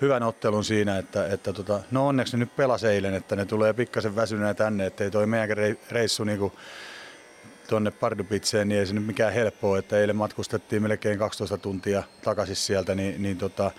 hyvän 0.00 0.22
ottelun 0.22 0.64
siinä, 0.64 0.98
että, 0.98 1.26
että 1.26 1.52
tota, 1.52 1.80
no 1.90 2.06
onneksi 2.06 2.36
ne 2.36 2.40
nyt 2.44 2.56
pelas 2.56 2.84
eilen, 2.84 3.14
että 3.14 3.36
ne 3.36 3.44
tulee 3.44 3.72
pikkasen 3.72 4.16
väsyneenä 4.16 4.54
tänne, 4.54 4.86
ettei 4.86 5.10
toi 5.10 5.26
meidän 5.26 5.56
reissu 5.90 6.24
niin 6.24 6.52
tuonne 7.68 7.90
Pardupitseen, 7.90 8.68
niin 8.68 8.78
ei 8.78 8.86
se 8.86 8.94
nyt 8.94 9.06
mikään 9.06 9.32
helppoa, 9.32 9.78
että 9.78 9.98
eilen 9.98 10.16
matkustettiin 10.16 10.82
melkein 10.82 11.18
12 11.18 11.58
tuntia 11.58 12.02
takaisin 12.24 12.56
sieltä, 12.56 12.94
niin, 12.94 13.22
niin 13.22 13.38
tota, 13.38 13.70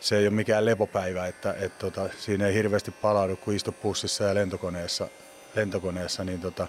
se 0.00 0.18
ei 0.18 0.26
ole 0.26 0.34
mikään 0.34 0.64
lepopäivä, 0.64 1.26
että 1.26 1.54
et 1.60 1.78
tota, 1.78 2.08
siinä 2.18 2.46
ei 2.46 2.54
hirveästi 2.54 2.90
palaudu, 2.90 3.36
kun 3.36 3.54
istu 3.54 3.72
pussissa 3.72 4.24
ja 4.24 4.34
lentokoneessa, 4.34 5.08
lentokoneessa 5.54 6.24
niin 6.24 6.40
tota, 6.40 6.66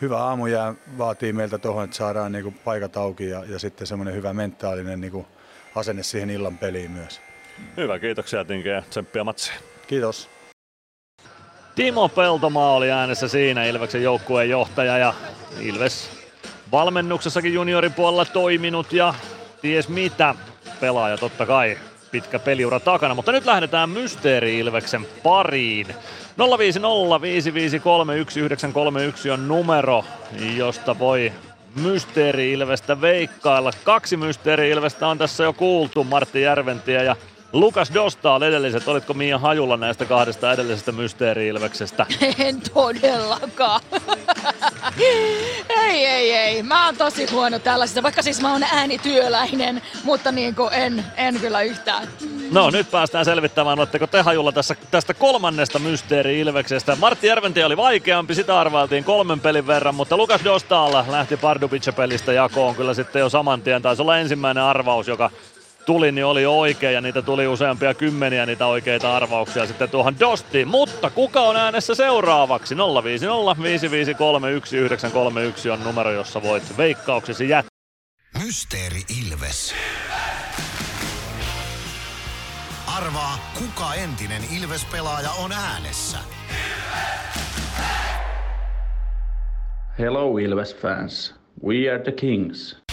hyvä 0.00 0.18
aamujää 0.18 0.74
vaatii 0.98 1.32
meiltä 1.32 1.58
tuohon, 1.58 1.84
että 1.84 1.96
saadaan 1.96 2.32
niinku 2.32 2.54
paikat 2.64 2.96
auki 2.96 3.28
ja, 3.28 3.44
ja 3.48 3.58
sitten 3.58 3.86
semmoinen 3.86 4.14
hyvä 4.14 4.32
mentaalinen 4.32 5.00
niinku 5.00 5.26
asenne 5.74 6.02
siihen 6.02 6.30
illan 6.30 6.58
peliin 6.58 6.90
myös. 6.90 7.20
Hyvä, 7.76 7.98
kiitoksia 7.98 8.44
Tinke 8.44 8.68
ja 8.68 8.82
tsemppiä 8.90 9.24
matsiin. 9.24 9.56
Kiitos. 9.86 10.28
Timo 11.74 12.08
Peltomaa 12.08 12.72
oli 12.72 12.90
äänessä 12.90 13.28
siinä 13.28 13.64
Ilveksen 13.64 14.02
joukkueen 14.02 14.50
johtaja 14.50 14.98
ja 14.98 15.14
Ilves 15.60 16.10
valmennuksessakin 16.72 17.54
juniorin 17.54 17.92
puolella 17.92 18.24
toiminut 18.24 18.92
ja 18.92 19.14
ties 19.62 19.88
mitä 19.88 20.34
pelaaja 20.80 21.18
totta 21.18 21.46
kai 21.46 21.78
pitkä 22.14 22.38
peliura 22.38 22.80
takana, 22.80 23.14
mutta 23.14 23.32
nyt 23.32 23.44
lähdetään 23.44 23.90
Mysteeri 23.90 24.58
Ilveksen 24.58 25.06
pariin. 25.22 25.86
050 26.58 26.88
on 29.32 29.48
numero, 29.48 30.04
josta 30.56 30.98
voi 30.98 31.32
Mysteeri 31.82 32.52
Ilvestä 32.52 33.00
veikkailla. 33.00 33.70
Kaksi 33.84 34.16
Mysteeri 34.16 34.70
Ilvestä 34.70 35.08
on 35.08 35.18
tässä 35.18 35.44
jo 35.44 35.52
kuultu, 35.52 36.04
Martti 36.04 36.42
Järventiä 36.42 37.02
ja 37.02 37.16
Lukas 37.54 37.94
Dostal 37.94 38.42
edelliset, 38.42 38.88
olitko 38.88 39.14
Mia 39.14 39.38
Hajulla 39.38 39.76
näistä 39.76 40.04
kahdesta 40.04 40.52
edellisestä 40.52 40.92
mysteeri-ilveksestä? 40.92 42.06
En 42.38 42.60
todellakaan. 42.74 43.80
ei, 45.68 46.06
ei, 46.06 46.32
ei. 46.32 46.62
Mä 46.62 46.86
oon 46.86 46.96
tosi 46.96 47.30
huono 47.30 47.58
tällaisessa, 47.58 48.02
vaikka 48.02 48.22
siis 48.22 48.40
mä 48.40 48.52
oon 48.52 48.62
äänityöläinen, 48.62 49.82
mutta 50.04 50.32
niin 50.32 50.54
kuin 50.54 50.72
en, 50.72 51.04
en 51.16 51.40
kyllä 51.40 51.62
yhtään. 51.62 52.08
No 52.50 52.70
nyt 52.70 52.90
päästään 52.90 53.24
selvittämään, 53.24 53.78
oletteko 53.78 54.06
te 54.06 54.22
hajulla 54.22 54.52
tässä, 54.52 54.76
tästä 54.90 55.14
kolmannesta 55.14 55.78
mysteeri-ilveksestä. 55.78 56.96
Martti 57.00 57.26
Järventi 57.26 57.64
oli 57.64 57.76
vaikeampi, 57.76 58.34
sitä 58.34 58.60
arvailtiin 58.60 59.04
kolmen 59.04 59.40
pelin 59.40 59.66
verran, 59.66 59.94
mutta 59.94 60.16
Lukas 60.16 60.44
Dostal 60.44 61.04
lähti 61.08 61.36
Pardubice-pelistä 61.36 62.32
jakoon 62.32 62.74
kyllä 62.74 62.94
sitten 62.94 63.20
jo 63.20 63.28
saman 63.28 63.62
tien. 63.62 63.82
Taisi 63.82 64.02
olla 64.02 64.18
ensimmäinen 64.18 64.62
arvaus, 64.62 65.08
joka 65.08 65.30
tuli, 65.86 66.12
niin 66.12 66.24
oli 66.24 66.46
oikein 66.46 66.94
ja 66.94 67.00
niitä 67.00 67.22
tuli 67.22 67.46
useampia 67.46 67.94
kymmeniä 67.94 68.46
niitä 68.46 68.66
oikeita 68.66 69.16
arvauksia 69.16 69.66
sitten 69.66 69.90
tuohon 69.90 70.20
Dostiin. 70.20 70.68
Mutta 70.68 71.10
kuka 71.10 71.40
on 71.40 71.56
äänessä 71.56 71.94
seuraavaksi? 71.94 72.76
050 72.76 73.62
553 73.62 74.48
1931 74.48 75.70
on 75.70 75.84
numero, 75.84 76.12
jossa 76.12 76.42
voit 76.42 76.76
veikkauksesi 76.76 77.48
jättää. 77.48 77.74
Mysteeri 78.44 79.02
Ilves. 79.22 79.74
Arvaa, 82.96 83.38
kuka 83.58 83.94
entinen 83.94 84.42
Ilves-pelaaja 84.58 85.30
on 85.30 85.52
äänessä. 85.52 86.18
Hello 89.98 90.38
Ilves 90.38 90.76
fans. 90.76 91.34
We 91.66 91.90
are 91.90 92.02
the 92.02 92.12
Kings. 92.12 92.83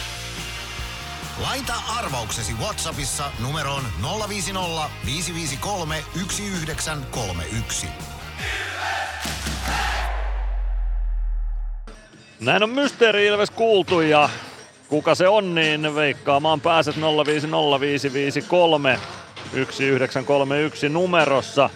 Laita 1.40 1.74
arvauksesi 2.00 2.54
Whatsappissa 2.54 3.32
numeroon 3.40 3.84
050 4.30 4.90
553 5.06 6.04
1931. 6.14 7.88
Näin 12.40 12.64
on 12.64 12.70
Mysteeri 12.70 13.26
Ilves 13.26 13.52
kuultu 13.52 14.02
ja 14.02 14.30
kuka 14.88 15.16
se 15.16 15.28
on, 15.28 15.56
niin 15.56 15.96
veikkaamaan 15.96 16.62
pääset 16.62 16.96
050553 16.96 19.00
1931 19.52 20.90
numerossa. 20.90 21.70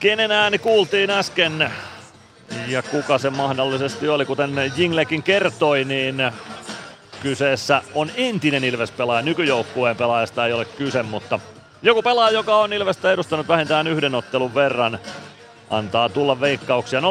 Kenen 0.00 0.32
ääni 0.32 0.58
kuultiin 0.58 1.10
äsken 1.10 1.70
ja 2.68 2.82
kuka 2.82 3.18
se 3.18 3.30
mahdollisesti 3.30 4.08
oli, 4.08 4.26
kuten 4.26 4.72
Jinglekin 4.76 5.22
kertoi, 5.22 5.84
niin 5.84 6.16
kyseessä 7.22 7.82
on 7.94 8.10
entinen 8.16 8.64
Ilves-pelaaja. 8.64 9.22
Nykyjoukkueen 9.22 9.96
pelaajasta 9.96 10.46
ei 10.46 10.52
ole 10.52 10.64
kyse, 10.64 11.02
mutta 11.02 11.40
joku 11.82 12.02
pelaaja, 12.02 12.34
joka 12.34 12.56
on 12.56 12.72
Ilvestä 12.72 13.12
edustanut 13.12 13.48
vähintään 13.48 13.86
yhden 13.86 14.14
ottelun 14.14 14.54
verran, 14.54 14.98
antaa 15.70 16.08
tulla 16.08 16.40
veikkauksia 16.40 17.00
0505531931. 17.00 17.04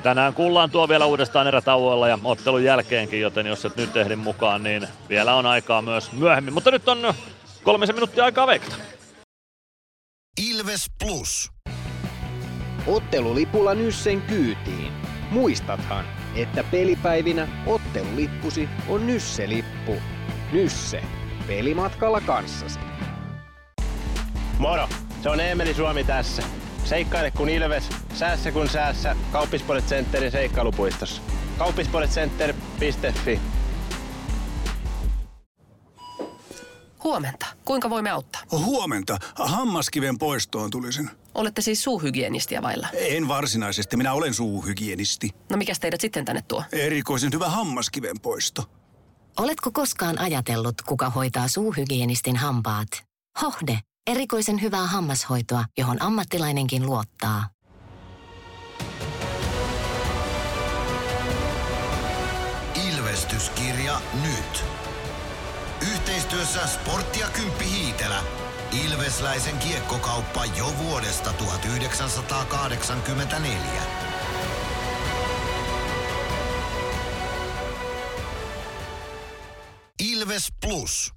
Tänään 0.00 0.34
kuullaan 0.34 0.70
tuo 0.70 0.88
vielä 0.88 1.06
uudestaan 1.06 1.46
erätauoilla 1.46 2.08
ja 2.08 2.18
ottelun 2.24 2.64
jälkeenkin, 2.64 3.20
joten 3.20 3.46
jos 3.46 3.64
et 3.64 3.76
nyt 3.76 3.96
ehdi 3.96 4.16
mukaan, 4.16 4.62
niin 4.62 4.88
vielä 5.08 5.34
on 5.34 5.46
aikaa 5.46 5.82
myös 5.82 6.12
myöhemmin. 6.12 6.54
Mutta 6.54 6.70
nyt 6.70 6.88
on 6.88 7.14
kolmisen 7.62 7.96
minuuttia 7.96 8.24
aikaa 8.24 8.46
veikata. 8.46 8.76
Ilves 10.50 10.86
Plus. 11.04 11.50
Ottelulipulla 12.86 13.74
Nyssen 13.74 14.22
kyytiin. 14.22 14.92
Muistathan, 15.30 16.04
että 16.34 16.64
pelipäivinä 16.64 17.48
ottelulippusi 17.66 18.68
on 18.88 19.06
Nysse-lippu. 19.06 19.96
Nysse. 20.52 21.02
Pelimatkalla 21.46 22.20
kanssasi. 22.20 22.78
Moro! 24.58 24.88
Se 25.22 25.30
on 25.30 25.40
Eemeli 25.40 25.74
Suomi 25.74 26.04
tässä. 26.04 26.42
Seikkaile 26.84 27.30
kun 27.30 27.48
Ilves, 27.48 27.88
säässä 28.14 28.52
kun 28.52 28.68
säässä. 28.68 29.16
Kauppispoilet 29.32 29.86
Centerin 29.86 30.32
seikkailupuistossa. 30.32 31.22
Kauppispoiletcenter.fi 31.58 33.40
Huomenta. 37.04 37.46
Kuinka 37.64 37.90
voimme 37.90 38.10
auttaa? 38.10 38.40
Huomenta. 38.52 39.18
Hammaskiven 39.34 40.18
poistoon 40.18 40.70
tulisin. 40.70 41.10
Olette 41.34 41.62
siis 41.62 41.82
suuhygienistiä 41.82 42.62
vailla? 42.62 42.88
En 42.92 43.28
varsinaisesti. 43.28 43.96
Minä 43.96 44.12
olen 44.12 44.34
suuhygienisti. 44.34 45.30
No 45.50 45.56
mikä 45.56 45.72
teidät 45.80 46.00
sitten 46.00 46.24
tänne 46.24 46.42
tuo? 46.48 46.64
Erikoisen 46.72 47.30
hyvä 47.34 47.48
hammaskiven 47.48 48.20
poisto. 48.22 48.64
Oletko 49.38 49.70
koskaan 49.72 50.18
ajatellut, 50.18 50.82
kuka 50.82 51.10
hoitaa 51.10 51.48
suuhygienistin 51.48 52.36
hampaat? 52.36 52.88
Hohde. 53.42 53.78
Erikoisen 54.06 54.62
hyvää 54.62 54.86
hammashoitoa, 54.86 55.64
johon 55.78 56.02
ammattilainenkin 56.02 56.86
luottaa. 56.86 57.48
Ilvestyskirja 62.88 64.00
nyt. 64.22 64.64
Yhteistyössä 65.92 66.66
Sporttia 66.66 67.26
Kymppi 67.28 67.64
Hiitelä. 67.64 68.22
Ilvesläisen 68.72 69.58
kiekkokauppa 69.58 70.44
jo 70.44 70.72
vuodesta 70.78 71.32
1984. 71.32 73.58
Ilves 80.12 80.46
Plus. 80.60 81.12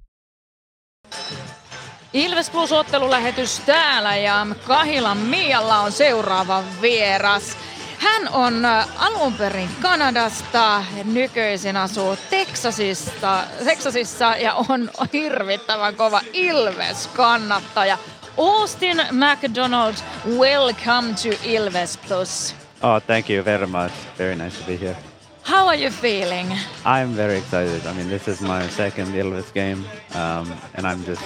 Ilves 2.13 2.49
Plus 2.49 2.71
ottelulähetys 2.71 3.61
täällä 3.65 4.15
ja 4.15 4.47
Kahilan 4.67 5.17
Mialla 5.17 5.79
on 5.79 5.91
seuraava 5.91 6.63
vieras. 6.81 7.57
Hän 8.01 8.29
on 8.31 8.65
äh, 8.65 8.87
alun 8.97 9.33
perin 9.33 9.69
Kanadasta, 9.81 10.83
nykyisin 11.03 11.77
asuu 11.77 12.17
Texasista, 12.29 13.43
Texasissa 13.65 14.35
ja 14.35 14.53
on 14.53 14.89
hirvittävän 15.13 15.95
kova 15.95 16.21
Ilves-kannattaja. 16.33 17.97
Austin 18.37 19.01
McDonald, 19.11 19.95
welcome 20.37 21.13
to 21.13 21.37
Ilves 21.43 21.97
Plus. 22.07 22.55
Oh, 22.81 23.01
thank 23.07 23.29
you 23.29 23.45
very 23.45 23.67
much. 23.67 23.93
Very 24.17 24.35
nice 24.35 24.57
to 24.57 24.65
be 24.65 24.77
here. 24.81 24.95
How 25.43 25.67
are 25.67 25.77
you 25.77 25.91
feeling? 25.91 26.51
I'm 26.85 27.15
very 27.15 27.37
excited. 27.37 27.85
I 27.85 27.93
mean, 27.93 28.09
this 28.09 28.27
is 28.27 28.41
my 28.41 28.69
second 28.69 29.15
Ilves 29.15 29.53
game, 29.53 29.85
um, 30.15 30.53
and 30.75 30.87
I'm 30.87 31.05
just 31.05 31.21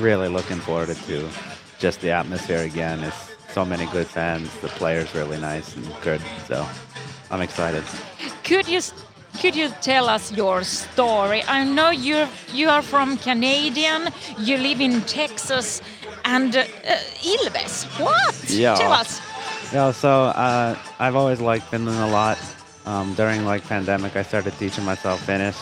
really 0.00 0.28
looking 0.28 0.60
forward 0.60 0.96
to 1.06 1.28
just 1.78 2.00
the 2.00 2.12
atmosphere 2.12 2.64
again. 2.64 3.04
It's 3.04 3.27
so 3.50 3.64
many 3.64 3.86
good 3.86 4.06
fans. 4.06 4.54
The 4.60 4.68
players 4.68 5.14
really 5.14 5.38
nice 5.38 5.76
and 5.76 5.86
good, 6.02 6.20
so 6.46 6.66
I'm 7.30 7.40
excited. 7.40 7.84
Could 8.44 8.68
you 8.68 8.80
could 9.40 9.54
you 9.54 9.68
tell 9.80 10.08
us 10.08 10.32
your 10.32 10.64
story? 10.64 11.42
I 11.48 11.64
know 11.64 11.90
you 11.90 12.26
you 12.52 12.68
are 12.68 12.82
from 12.82 13.16
Canadian. 13.18 14.08
You 14.38 14.56
live 14.58 14.80
in 14.80 15.02
Texas, 15.02 15.80
and 16.24 16.54
uh, 16.56 16.64
Ilves. 17.22 17.84
What? 18.00 18.50
Yeah. 18.50 18.74
Tell 18.74 18.92
us. 18.92 19.20
Yeah, 19.72 19.92
so 19.92 20.24
uh, 20.32 20.76
I've 20.98 21.16
always 21.16 21.40
liked 21.40 21.66
Finland 21.66 21.98
a 21.98 22.06
lot. 22.06 22.38
Um, 22.86 23.14
during 23.14 23.44
like 23.44 23.62
pandemic, 23.68 24.16
I 24.16 24.22
started 24.22 24.54
teaching 24.58 24.84
myself 24.84 25.20
Finnish, 25.24 25.56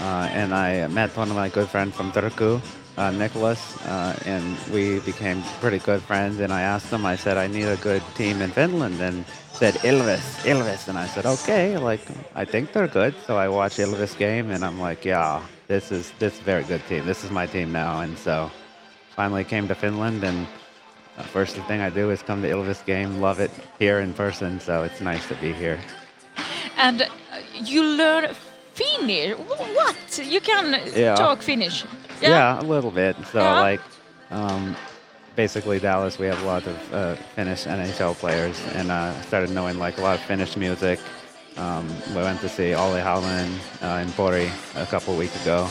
uh, 0.00 0.28
and 0.34 0.52
I 0.52 0.88
met 0.88 1.16
one 1.16 1.30
of 1.30 1.36
my 1.36 1.48
good 1.48 1.68
friends 1.68 1.94
from 1.94 2.10
Turku, 2.10 2.60
uh, 2.96 3.10
Nicholas, 3.10 3.76
uh, 3.86 4.16
and 4.24 4.56
we 4.72 5.00
became 5.00 5.42
pretty 5.60 5.78
good 5.78 6.02
friends. 6.02 6.40
And 6.40 6.52
I 6.52 6.62
asked 6.62 6.92
him, 6.92 7.04
I 7.06 7.16
said, 7.16 7.36
I 7.36 7.46
need 7.46 7.64
a 7.68 7.76
good 7.76 8.02
team 8.14 8.40
in 8.42 8.50
Finland, 8.50 9.00
and 9.00 9.24
said 9.52 9.74
Ilves, 9.84 10.24
Ilves, 10.44 10.88
and 10.88 10.98
I 10.98 11.06
said, 11.06 11.26
okay, 11.26 11.76
like 11.78 12.00
I 12.34 12.44
think 12.44 12.72
they're 12.72 12.88
good. 12.88 13.14
So 13.26 13.36
I 13.36 13.48
watched 13.48 13.78
Ilves 13.78 14.16
game, 14.18 14.50
and 14.50 14.64
I'm 14.64 14.78
like, 14.80 15.04
yeah, 15.04 15.40
this 15.68 15.90
is 15.92 16.12
this 16.18 16.34
is 16.34 16.40
very 16.40 16.64
good 16.64 16.82
team. 16.88 17.04
This 17.06 17.24
is 17.24 17.30
my 17.30 17.46
team 17.46 17.72
now, 17.72 18.00
and 18.00 18.16
so 18.18 18.50
finally 19.14 19.44
came 19.44 19.68
to 19.68 19.74
Finland 19.74 20.24
and. 20.24 20.46
Uh, 21.18 21.22
first 21.22 21.56
thing 21.66 21.80
I 21.80 21.88
do 21.88 22.10
is 22.10 22.20
come 22.20 22.42
to 22.42 22.48
Ilves 22.50 22.84
game, 22.84 23.22
love 23.22 23.40
it 23.40 23.50
here 23.78 24.00
in 24.00 24.12
person, 24.12 24.60
so 24.60 24.82
it's 24.82 25.00
nice 25.00 25.26
to 25.28 25.34
be 25.36 25.50
here. 25.50 25.78
And 26.76 27.00
uh, 27.00 27.06
you 27.54 27.82
learn 27.82 28.34
Finnish. 28.74 29.32
What? 29.38 29.96
You 30.22 30.42
can 30.42 30.78
Yeah. 30.94 31.14
talk 31.16 31.40
Finnish. 31.40 31.86
Yeah, 32.20 32.60
a 32.60 32.62
little 32.62 32.90
bit. 32.90 33.16
So 33.32 33.40
Yeah. 33.40 33.60
like, 33.60 33.80
um, 34.30 34.76
basically 35.36 35.78
Dallas, 35.78 36.18
we 36.18 36.26
have 36.26 36.42
a 36.42 36.46
lot 36.46 36.66
of 36.66 36.76
uh, 36.94 37.14
Finnish 37.34 37.66
NHL 37.66 38.14
players, 38.14 38.58
and 38.74 38.90
uh, 38.90 39.12
started 39.22 39.50
knowing 39.50 39.78
like 39.78 39.98
a 39.98 40.02
lot 40.02 40.14
of 40.16 40.22
Finnish 40.22 40.56
music. 40.56 40.98
Um, 41.56 41.88
we 42.14 42.22
went 42.22 42.40
to 42.40 42.48
see 42.48 42.74
Olli 42.74 43.00
Howland 43.00 43.52
uh, 43.82 44.00
in 44.02 44.08
Pori 44.08 44.50
a 44.76 44.86
couple 44.86 45.16
weeks 45.16 45.40
ago, 45.42 45.68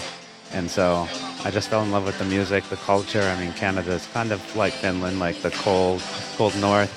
and 0.51 0.69
so 0.69 1.07
I 1.43 1.51
just 1.51 1.69
fell 1.69 1.83
in 1.83 1.91
love 1.91 2.05
with 2.05 2.17
the 2.17 2.25
music, 2.25 2.63
the 2.69 2.77
culture. 2.77 3.21
I 3.21 3.39
mean, 3.39 3.53
Canada 3.53 3.91
is 3.91 4.07
kind 4.13 4.31
of 4.31 4.39
like 4.55 4.73
Finland, 4.73 5.19
like 5.19 5.41
the 5.41 5.51
cold, 5.51 6.01
cold 6.37 6.55
north. 6.59 6.91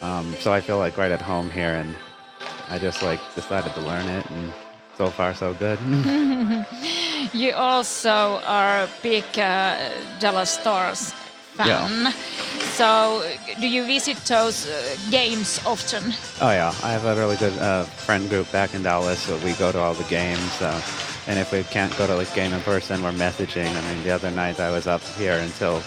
Um, 0.00 0.34
so 0.40 0.52
I 0.52 0.60
feel 0.60 0.78
like 0.78 0.96
right 0.96 1.12
at 1.12 1.20
home 1.22 1.50
here, 1.50 1.74
and 1.74 1.94
I 2.68 2.78
just 2.78 3.02
like 3.02 3.20
decided 3.34 3.74
to 3.74 3.80
learn 3.80 4.06
it, 4.08 4.24
and 4.30 4.52
so 4.96 5.10
far 5.10 5.34
so 5.34 5.54
good. 5.54 5.78
you 7.32 7.52
also 7.52 8.40
are 8.44 8.84
a 8.84 8.88
big 9.02 9.24
uh, 9.38 9.90
Dallas 10.18 10.50
Stars 10.50 11.12
fan. 11.56 11.66
Yeah. 11.66 12.12
So, 12.72 13.22
do 13.60 13.68
you 13.68 13.84
visit 13.84 14.16
those 14.24 14.68
uh, 14.68 14.96
games 15.10 15.60
often? 15.66 16.02
Oh 16.40 16.50
yeah, 16.50 16.74
I 16.82 16.92
have 16.92 17.04
a 17.04 17.14
really 17.14 17.36
good 17.36 17.56
uh, 17.58 17.84
friend 17.84 18.28
group 18.28 18.50
back 18.50 18.74
in 18.74 18.82
Dallas, 18.82 19.20
so 19.20 19.36
we 19.44 19.52
go 19.54 19.70
to 19.70 19.78
all 19.78 19.94
the 19.94 20.08
games. 20.08 20.60
Uh, 20.60 20.80
and 21.26 21.38
if 21.38 21.52
we 21.52 21.62
can't 21.64 21.96
go 21.98 22.06
to 22.06 22.14
the 22.14 22.34
game 22.34 22.52
in 22.52 22.60
person, 22.62 23.02
we're 23.02 23.12
messaging. 23.12 23.68
I 23.68 23.94
mean, 23.94 24.02
the 24.02 24.10
other 24.10 24.30
night 24.30 24.58
I 24.58 24.70
was 24.70 24.86
up 24.86 25.02
here 25.18 25.38
until 25.38 25.82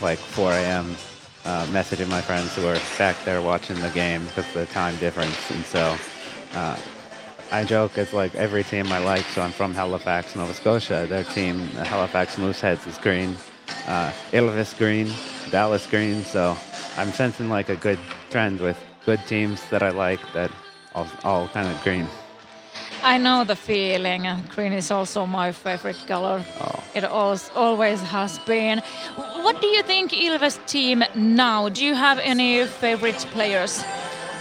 like 0.00 0.18
4 0.18 0.52
a.m. 0.52 0.96
Uh, 1.44 1.66
messaging 1.66 2.08
my 2.08 2.20
friends 2.20 2.54
who 2.54 2.62
were 2.62 2.78
back 2.96 3.16
there 3.24 3.42
watching 3.42 3.80
the 3.80 3.90
game 3.90 4.24
because 4.26 4.46
of 4.46 4.54
the 4.54 4.66
time 4.66 4.96
difference. 4.96 5.50
And 5.50 5.64
so 5.64 5.96
uh, 6.54 6.76
I 7.50 7.64
joke 7.64 7.96
it's 7.96 8.12
like 8.12 8.34
every 8.34 8.62
team 8.62 8.92
I 8.92 8.98
like. 8.98 9.24
So 9.34 9.40
I'm 9.40 9.52
from 9.52 9.74
Halifax, 9.74 10.36
Nova 10.36 10.52
Scotia. 10.52 11.06
Their 11.08 11.24
team, 11.24 11.70
the 11.74 11.84
Halifax 11.84 12.36
Mooseheads, 12.36 12.86
is 12.86 12.98
green. 12.98 13.36
Uh, 13.86 14.12
Ilves 14.32 14.76
green, 14.76 15.10
Dallas 15.50 15.86
green. 15.86 16.24
So 16.24 16.56
I'm 16.96 17.10
sensing 17.12 17.48
like 17.48 17.70
a 17.70 17.76
good 17.76 17.98
trend 18.30 18.60
with 18.60 18.76
good 19.06 19.20
teams 19.26 19.62
that 19.70 19.82
I 19.82 19.90
like 19.90 20.20
that 20.34 20.50
all, 20.94 21.06
all 21.24 21.48
kind 21.48 21.68
of 21.68 21.82
green. 21.82 22.06
I 23.02 23.16
know 23.16 23.44
the 23.44 23.56
feeling. 23.56 24.26
Green 24.54 24.72
is 24.72 24.90
also 24.90 25.24
my 25.24 25.52
favorite 25.52 26.02
color. 26.06 26.44
It 26.94 27.04
always, 27.04 27.50
always 27.54 28.02
has 28.02 28.38
been. 28.40 28.82
What 29.16 29.60
do 29.62 29.68
you 29.68 29.82
think 29.82 30.12
Ilves 30.12 30.58
team 30.66 31.04
now? 31.14 31.68
Do 31.70 31.84
you 31.84 31.94
have 31.94 32.18
any 32.18 32.66
favorite 32.66 33.24
players? 33.32 33.84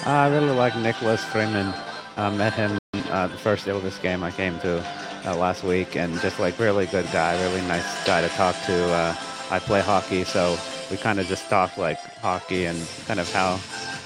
I 0.05 0.27
really 0.29 0.55
like 0.55 0.75
Nicholas 0.75 1.23
Freeman. 1.23 1.73
I 2.17 2.29
met 2.31 2.53
him 2.53 2.77
uh, 3.09 3.27
the 3.27 3.37
first 3.37 3.65
Ilves 3.67 4.01
game 4.01 4.23
I 4.23 4.31
came 4.31 4.59
to 4.59 4.83
uh, 5.25 5.35
last 5.35 5.63
week, 5.63 5.95
and 5.95 6.19
just 6.21 6.39
like 6.39 6.57
really 6.59 6.85
good 6.85 7.05
guy, 7.11 7.41
really 7.43 7.61
nice 7.67 8.05
guy 8.05 8.21
to 8.21 8.29
talk 8.29 8.55
to. 8.65 8.93
Uh, 8.93 9.15
I 9.49 9.59
play 9.59 9.81
hockey, 9.81 10.23
so 10.23 10.57
we 10.91 10.97
kind 10.97 11.19
of 11.19 11.27
just 11.27 11.49
talk 11.49 11.77
like 11.77 11.99
hockey 12.19 12.65
and 12.65 12.77
kind 13.05 13.19
of 13.19 13.31
how 13.31 13.59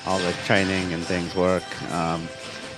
all 0.05 0.19
the 0.19 0.33
training 0.45 0.93
and 0.93 1.03
things 1.03 1.35
work. 1.35 1.63
Um, 1.91 2.27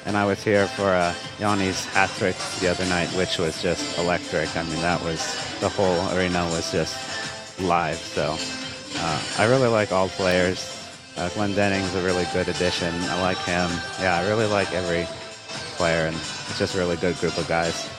and 0.06 0.18
I 0.18 0.26
was 0.26 0.44
here 0.44 0.68
for 0.68 0.90
uh, 0.90 1.14
Yanni's 1.40 1.86
hat 1.88 2.10
trick 2.18 2.36
the 2.60 2.68
other 2.68 2.86
night, 2.86 3.10
which 3.16 3.38
was 3.38 3.62
just 3.62 3.98
electric. 3.98 4.56
I 4.56 4.64
mean, 4.64 4.82
that 4.82 5.02
was 5.04 5.20
the 5.60 5.70
whole 5.70 6.00
arena 6.18 6.44
was 6.46 6.72
just 6.72 7.62
live. 7.62 7.98
So 7.98 8.36
uh, 8.98 9.24
I 9.38 9.46
really 9.46 9.70
like 9.70 9.92
all 9.92 10.10
players. 10.10 10.70
Uh, 11.16 11.30
Glenn 11.30 11.54
Denning's 11.54 11.94
a 11.96 12.02
really 12.02 12.26
good 12.34 12.50
addition. 12.50 12.94
I 12.94 13.22
like 13.22 13.38
him. 13.38 13.70
Yeah, 14.02 14.20
I 14.20 14.28
really 14.28 14.48
like 14.48 14.74
every 14.74 15.08
player, 15.74 16.08
and 16.08 16.16
it's 16.16 16.58
just 16.58 16.76
a 16.76 16.78
really 16.78 16.98
good 16.98 17.18
group 17.20 17.38
of 17.38 17.48
guys. 17.48 17.90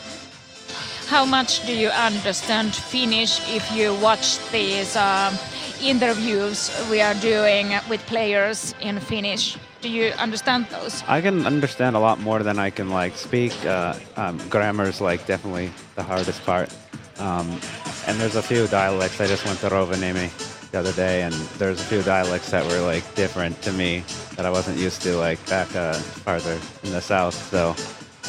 How 1.09 1.25
much 1.25 1.67
do 1.67 1.77
you 1.77 1.89
understand 1.89 2.75
Finnish 2.75 3.41
if 3.55 3.71
you 3.77 3.95
watch 4.01 4.39
these 4.51 4.97
um, 4.97 5.35
interviews 5.83 6.71
we 6.91 7.01
are 7.01 7.15
doing 7.15 7.75
with 7.91 8.01
players 8.07 8.75
in 8.81 8.99
Finnish? 9.01 9.59
Do 9.83 9.91
you 9.91 10.13
understand 10.19 10.67
those? 10.71 11.05
I 11.07 11.21
can 11.21 11.47
understand 11.47 11.95
a 11.95 11.99
lot 11.99 12.21
more 12.21 12.43
than 12.43 12.59
I 12.59 12.71
can 12.71 12.89
like 12.89 13.17
speak. 13.17 13.53
Uh, 13.67 13.95
um, 14.17 14.39
grammar's 14.49 15.01
like 15.01 15.27
definitely 15.27 15.71
the 15.95 16.03
hardest 16.03 16.43
part. 16.47 16.75
Um, 17.19 17.61
and 18.07 18.19
there's 18.19 18.37
a 18.37 18.43
few 18.43 18.67
dialects. 18.69 19.21
I 19.21 19.27
just 19.27 19.45
went 19.45 19.59
to 19.61 19.69
Rovaniemi 19.69 20.31
the 20.75 20.81
other 20.81 20.93
day, 20.93 21.23
and 21.23 21.33
there's 21.59 21.81
a 21.81 21.85
few 21.85 22.03
dialects 22.03 22.51
that 22.51 22.67
were 22.67 22.81
like 22.81 23.05
different 23.15 23.55
to 23.63 23.73
me 23.73 24.03
that 24.35 24.45
I 24.45 24.51
wasn't 24.51 24.77
used 24.77 25.03
to 25.03 25.17
like 25.17 25.39
back 25.49 25.73
uh, 25.77 25.93
farther 26.27 26.59
in 26.83 26.91
the 26.91 27.01
south. 27.01 27.35
So 27.35 27.77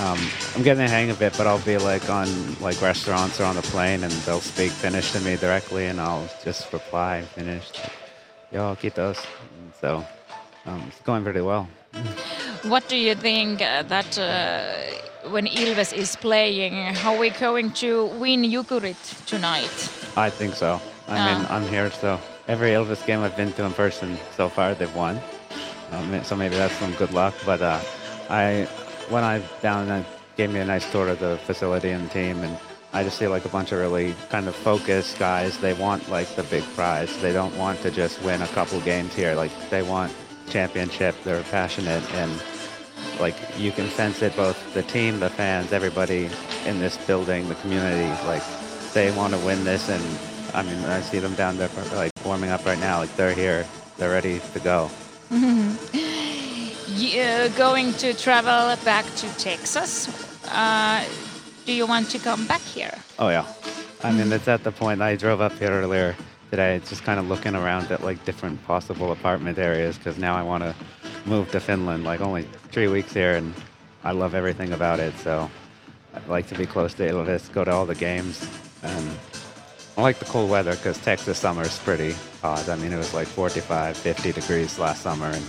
um, 0.03 0.19
I'm 0.55 0.61
getting 0.61 0.83
the 0.85 0.87
hang 0.87 1.09
of 1.09 1.19
it, 1.23 1.33
but 1.39 1.47
I'll 1.47 1.65
be 1.65 1.79
like 1.79 2.07
on 2.07 2.27
like 2.61 2.79
restaurants 2.83 3.41
or 3.41 3.45
on 3.45 3.55
the 3.55 3.63
plane, 3.63 4.03
and 4.03 4.13
they'll 4.25 4.41
speak 4.41 4.69
Finnish 4.71 5.11
to 5.13 5.19
me 5.21 5.37
directly, 5.37 5.87
and 5.87 5.99
I'll 5.99 6.29
just 6.43 6.71
reply 6.71 7.17
in 7.17 7.25
Finnish. 7.25 7.71
Yo, 8.51 8.75
kiitos. 8.75 9.17
And 9.57 9.73
so 9.81 10.05
um, 10.67 10.83
it's 10.87 11.01
going 11.01 11.23
pretty 11.23 11.41
well. 11.41 11.67
What 12.61 12.87
do 12.87 12.95
you 12.95 13.15
think 13.15 13.59
uh, 13.63 13.81
that 13.87 14.19
uh, 14.19 15.29
when 15.31 15.47
Ilves 15.47 15.93
is 15.93 16.15
playing, 16.15 16.93
how 16.93 17.17
we 17.17 17.31
going 17.31 17.71
to 17.81 18.05
win 18.21 18.43
Jukurit 18.43 19.25
tonight? 19.25 19.89
I 20.15 20.29
think 20.29 20.53
so. 20.53 20.79
I 21.07 21.17
mean, 21.25 21.45
Ah. 21.49 21.55
I'm 21.55 21.67
here, 21.67 21.89
so 21.91 22.19
every 22.47 22.69
Elvis 22.69 23.05
game 23.05 23.21
I've 23.21 23.35
been 23.35 23.51
to 23.53 23.65
in 23.65 23.73
person 23.73 24.17
so 24.35 24.49
far, 24.49 24.73
they've 24.73 24.93
won. 24.95 25.19
Um, 25.91 26.23
so 26.23 26.35
maybe 26.35 26.55
that's 26.55 26.73
some 26.75 26.93
good 26.93 27.13
luck. 27.13 27.33
But 27.45 27.61
uh, 27.61 27.79
I, 28.29 28.67
when 29.09 29.23
I 29.23 29.41
down, 29.61 29.87
that 29.87 30.05
gave 30.35 30.51
me 30.51 30.59
a 30.59 30.65
nice 30.65 30.89
tour 30.91 31.09
of 31.09 31.19
the 31.19 31.37
facility 31.45 31.89
and 31.89 32.09
team, 32.11 32.43
and 32.43 32.57
I 32.93 33.03
just 33.03 33.17
see 33.17 33.27
like 33.27 33.45
a 33.45 33.49
bunch 33.49 33.71
of 33.71 33.79
really 33.79 34.15
kind 34.29 34.47
of 34.47 34.55
focused 34.55 35.19
guys. 35.19 35.57
They 35.57 35.73
want 35.73 36.09
like 36.09 36.35
the 36.35 36.43
big 36.43 36.63
prize. 36.75 37.15
They 37.21 37.33
don't 37.33 37.55
want 37.57 37.81
to 37.81 37.91
just 37.91 38.21
win 38.23 38.41
a 38.41 38.47
couple 38.47 38.79
games 38.81 39.13
here. 39.13 39.35
Like 39.35 39.51
they 39.69 39.83
want 39.83 40.13
championship. 40.49 41.15
They're 41.23 41.43
passionate 41.43 42.03
and 42.13 42.41
like 43.19 43.35
you 43.57 43.71
can 43.71 43.89
sense 43.89 44.21
it 44.21 44.35
both 44.35 44.73
the 44.73 44.83
team 44.83 45.19
the 45.19 45.29
fans 45.29 45.71
everybody 45.71 46.29
in 46.65 46.79
this 46.79 46.97
building 47.05 47.47
the 47.47 47.55
community 47.55 48.09
like 48.25 48.43
they 48.93 49.11
want 49.11 49.33
to 49.33 49.39
win 49.39 49.63
this 49.63 49.89
and 49.89 50.34
i 50.55 50.63
mean 50.63 50.79
i 50.85 51.01
see 51.01 51.19
them 51.19 51.35
down 51.35 51.57
there 51.57 51.69
like 51.93 52.11
warming 52.25 52.49
up 52.49 52.65
right 52.65 52.79
now. 52.79 52.97
Like 52.99 53.15
they're 53.15 53.33
here. 53.33 53.65
They're 53.97 54.09
ready 54.11 54.41
to 54.53 54.59
go. 54.59 54.89
You, 56.87 57.21
uh, 57.21 57.47
going 57.57 57.93
to 57.93 58.13
travel 58.13 58.73
back 58.85 59.05
to 59.15 59.27
Texas. 59.37 60.07
Uh, 60.47 61.03
do 61.65 61.73
you 61.73 61.85
want 61.87 62.09
to 62.11 62.19
come 62.19 62.45
back 62.47 62.61
here? 62.61 62.93
oh 63.19 63.29
yeah. 63.29 63.45
I 64.03 64.11
mean 64.11 64.31
it's 64.31 64.47
at 64.47 64.63
the 64.63 64.71
point 64.71 65.01
i 65.01 65.15
drove 65.15 65.41
up 65.41 65.53
here 65.53 65.71
earlier 65.71 66.15
today 66.51 66.79
just 66.85 67.03
kind 67.03 67.19
of 67.19 67.27
looking 67.27 67.55
around 67.55 67.91
at 67.91 68.03
like 68.03 68.23
different 68.23 68.63
possible 68.65 69.11
apartment 69.11 69.57
areas 69.57 69.97
because 69.97 70.17
now 70.17 70.35
i 70.37 70.43
want 70.43 70.63
to 70.63 70.75
move 71.25 71.51
to 71.51 71.59
finland. 71.59 72.03
Like 72.03 72.21
only 72.21 72.43
three 72.71 72.87
weeks 72.87 73.13
here 73.13 73.35
and 73.35 73.53
i 74.03 74.11
love 74.11 74.35
everything 74.35 74.71
about 74.71 74.99
it 74.99 75.17
so 75.17 75.49
i'd 76.13 76.27
like 76.27 76.47
to 76.47 76.55
be 76.55 76.65
close 76.65 76.93
to 76.93 77.03
Ilves, 77.09 77.51
go 77.51 77.63
to 77.65 77.71
all 77.71 77.85
the 77.87 77.95
games 77.95 78.47
and 78.83 79.09
I 79.97 80.01
like 80.01 80.19
the 80.19 80.25
cold 80.25 80.49
weather 80.49 80.75
because 80.75 80.97
Texas 80.97 81.37
summer 81.37 81.61
is 81.63 81.79
pretty 81.79 82.15
hot. 82.41 82.67
I 82.67 82.75
mean, 82.75 82.91
it 82.91 82.97
was 82.97 83.13
like 83.13 83.27
45, 83.27 83.95
50 83.95 84.31
degrees 84.33 84.77
last 84.77 85.01
summer, 85.01 85.27
and 85.27 85.45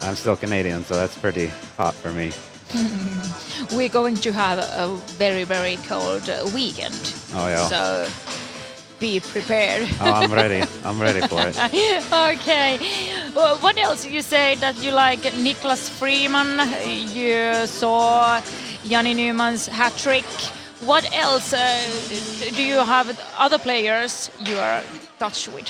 I'm 0.00 0.16
still 0.16 0.36
Canadian, 0.36 0.84
so 0.84 0.94
that's 0.96 1.16
pretty 1.16 1.46
hot 1.76 1.94
for 1.94 2.12
me. 2.12 2.32
We're 3.76 3.88
going 3.88 4.16
to 4.16 4.32
have 4.32 4.58
a 4.58 4.96
very, 5.18 5.44
very 5.44 5.76
cold 5.86 6.28
weekend. 6.52 7.14
Oh, 7.34 7.46
yeah. 7.46 7.68
So 7.68 8.08
be 8.98 9.20
prepared. 9.20 9.88
Oh, 10.00 10.12
I'm 10.12 10.32
ready. 10.32 10.66
I'm 10.84 11.00
ready 11.00 11.20
for 11.26 11.40
it. 11.40 11.56
okay. 12.12 12.78
Well, 13.34 13.56
what 13.58 13.78
else? 13.78 14.04
You 14.04 14.20
say 14.20 14.56
that 14.56 14.82
you 14.82 14.90
like 14.90 15.20
Niklas 15.20 15.88
Freeman. 15.88 16.58
You 16.86 17.66
saw 17.66 18.42
Jani 18.84 19.14
Newman's 19.14 19.66
hat 19.66 19.96
trick. 19.96 20.24
What 20.80 21.12
else 21.12 21.52
uh, 21.52 21.78
do 22.56 22.62
you 22.62 22.78
have 22.78 23.20
other 23.36 23.58
players 23.58 24.30
you 24.40 24.56
are 24.56 24.82
touch 25.18 25.48
with? 25.48 25.68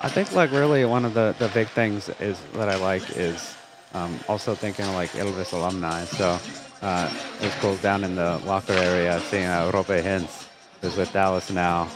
I 0.00 0.08
think 0.08 0.32
like 0.32 0.50
really 0.50 0.84
one 0.86 1.04
of 1.04 1.12
the, 1.12 1.34
the 1.38 1.48
big 1.48 1.68
things 1.68 2.08
is 2.20 2.40
that 2.54 2.70
I 2.70 2.76
like 2.76 3.16
is 3.16 3.54
um, 3.92 4.18
also 4.28 4.54
thinking 4.54 4.86
of, 4.86 4.94
like 4.94 5.10
Elvis 5.10 5.52
alumni. 5.52 6.04
So 6.04 6.38
uh, 6.80 7.12
it 7.40 7.44
was 7.44 7.54
cool 7.56 7.76
down 7.76 8.02
in 8.02 8.14
the 8.14 8.38
locker 8.46 8.72
area 8.72 9.20
seeing 9.28 9.44
uh, 9.44 9.70
Robe 9.74 9.86
Hintz, 9.86 10.46
who's 10.80 10.96
with 10.96 11.12
Dallas 11.12 11.50
now. 11.50 11.88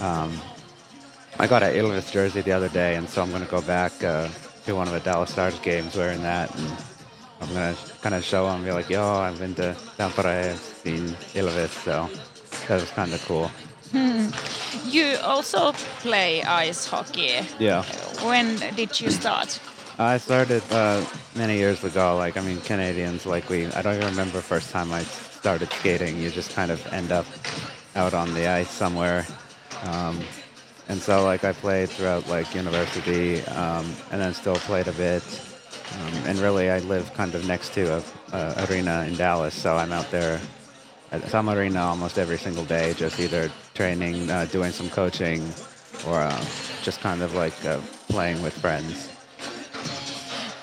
Um, 0.00 0.40
I 1.38 1.46
got 1.46 1.62
an 1.62 1.74
Elvis 1.74 2.10
jersey 2.10 2.40
the 2.40 2.52
other 2.52 2.70
day, 2.70 2.96
and 2.96 3.08
so 3.08 3.20
I'm 3.20 3.30
going 3.30 3.44
to 3.44 3.50
go 3.50 3.60
back 3.60 3.92
uh, 4.02 4.28
to 4.64 4.74
one 4.74 4.86
of 4.88 4.94
the 4.94 5.00
Dallas 5.00 5.30
Stars 5.30 5.58
games 5.60 5.96
wearing 5.96 6.22
that, 6.22 6.54
and 6.56 6.68
I'm 7.40 7.52
going 7.52 7.74
to 7.74 7.80
kind 8.02 8.14
of 8.14 8.24
show 8.24 8.46
them, 8.46 8.64
be 8.64 8.72
like, 8.72 8.90
"Yo, 8.90 9.02
I've 9.02 9.38
been 9.38 9.54
to 9.56 9.74
Tampere, 9.98 10.56
seen 10.56 11.08
Elvis," 11.34 11.70
so 11.84 12.08
that 12.68 12.80
was 12.80 12.90
kind 12.90 13.12
of 13.12 13.24
cool. 13.26 13.50
Hmm. 13.92 14.28
You 14.88 15.16
also 15.22 15.72
play 16.00 16.42
ice 16.44 16.86
hockey. 16.86 17.40
Yeah. 17.58 17.82
When 18.22 18.56
did 18.76 19.00
you 19.00 19.10
start? 19.10 19.58
I 19.98 20.18
started 20.18 20.62
uh, 20.70 21.04
many 21.34 21.58
years 21.58 21.82
ago. 21.82 22.16
Like, 22.16 22.36
I 22.36 22.40
mean, 22.40 22.60
Canadians, 22.60 23.26
like 23.26 23.48
we, 23.50 23.66
I 23.66 23.82
don't 23.82 23.96
even 23.96 24.08
remember 24.08 24.40
first 24.40 24.70
time 24.70 24.92
I 24.92 25.02
started 25.02 25.70
skating. 25.72 26.18
You 26.18 26.30
just 26.30 26.54
kind 26.54 26.70
of 26.70 26.86
end 26.92 27.10
up 27.10 27.26
out 27.96 28.14
on 28.14 28.32
the 28.34 28.46
ice 28.46 28.70
somewhere. 28.70 29.26
Um, 29.84 30.20
and 30.88 31.00
so, 31.00 31.24
like, 31.24 31.44
I 31.44 31.52
played 31.52 31.88
throughout, 31.88 32.28
like, 32.28 32.54
university 32.54 33.42
um, 33.46 33.94
and 34.10 34.20
then 34.20 34.34
still 34.34 34.56
played 34.56 34.88
a 34.88 34.92
bit. 34.92 35.22
Um, 35.98 36.14
and 36.26 36.38
really, 36.38 36.70
I 36.70 36.78
live 36.80 37.12
kind 37.14 37.34
of 37.34 37.46
next 37.46 37.74
to 37.74 37.96
a, 37.98 38.02
a 38.32 38.66
arena 38.68 39.04
in 39.08 39.16
Dallas, 39.16 39.54
so 39.54 39.76
I'm 39.76 39.92
out 39.92 40.10
there 40.10 40.40
at 41.12 41.28
some 41.28 41.48
arena 41.50 41.80
almost 41.80 42.18
every 42.18 42.38
single 42.38 42.64
day, 42.64 42.94
just 42.94 43.18
either 43.18 43.50
training, 43.74 44.30
uh, 44.30 44.46
doing 44.52 44.70
some 44.72 44.88
coaching, 44.90 45.42
or 46.06 46.20
uh, 46.20 46.44
just 46.82 47.00
kind 47.00 47.22
of 47.22 47.34
like 47.34 47.54
uh, 47.66 47.80
playing 48.08 48.40
with 48.42 48.54
friends. 48.56 49.08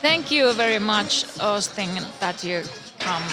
Thank 0.02 0.32
you 0.32 0.54
very 0.54 0.80
much, 0.80 1.26
Austin, 1.42 1.90
that 2.20 2.44
you 2.44 2.64
come 3.00 3.24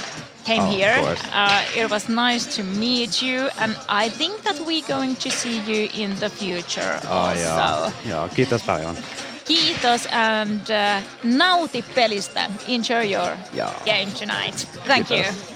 came 0.44 0.62
Oh, 0.62 0.70
here. 0.70 0.94
Uh, 1.32 1.64
it 1.76 1.90
was 1.90 2.08
nice 2.08 2.56
to 2.56 2.62
meet 2.62 3.22
you, 3.22 3.48
and 3.58 3.76
I 3.88 4.08
think 4.08 4.42
that 4.42 4.60
we're 4.66 4.86
going 4.86 5.16
to 5.16 5.30
see 5.30 5.60
you 5.60 5.88
in 5.94 6.14
the 6.20 6.28
future 6.28 6.98
Oh, 7.04 7.32
also. 7.32 7.92
joo. 8.04 8.08
joo. 8.08 8.28
Kiitos 8.34 8.62
paljon. 8.66 8.96
Kiitos 9.44 10.08
and 10.12 10.60
uh, 10.60 11.02
nauti 11.36 11.84
pelistä. 11.94 12.50
Enjoy 12.68 13.12
your 13.12 13.36
Joo. 13.54 13.70
game 13.84 14.10
tonight. 14.18 14.68
Thank 14.86 15.08
Kiitos. 15.08 15.26
you. 15.26 15.54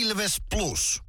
Ilves 0.00 0.36
Plus. 0.54 1.00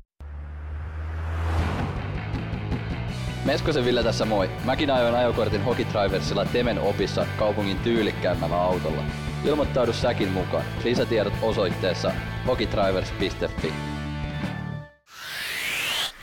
Meskosen 3.45 3.85
Ville 3.85 4.03
tässä 4.03 4.25
moi. 4.25 4.49
Mäkin 4.63 4.91
ajoin 4.91 5.15
ajokortin 5.15 5.63
Hokitriversilla 5.63 6.45
Temen 6.45 6.79
opissa 6.79 7.25
kaupungin 7.37 7.79
tyylikkäämmällä 7.79 8.61
autolla. 8.61 9.03
Ilmoittaudu 9.45 9.93
säkin 9.93 10.29
mukaan. 10.29 10.63
Lisätiedot 10.83 11.33
osoitteessa 11.41 12.11
hokitrivers.fi. 12.47 13.73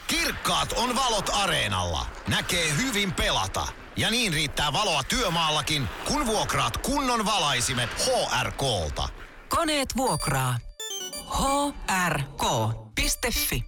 Kirkkaat 0.07 0.73
on 0.73 0.97
valot 0.97 1.31
areenalla. 1.33 2.07
Näkee 2.29 2.67
hyvin 2.77 3.13
pelata. 3.13 3.67
Ja 4.01 4.11
niin 4.11 4.33
riittää 4.33 4.73
valoa 4.73 5.03
työmaallakin, 5.09 5.89
kun 6.09 6.27
vuokraat 6.27 6.77
kunnon 6.77 7.25
valaisimet 7.25 7.91
HRKlta. 8.07 9.09
Koneet 9.49 9.89
vuokraa. 9.97 10.57
hrk.fi 12.09 13.65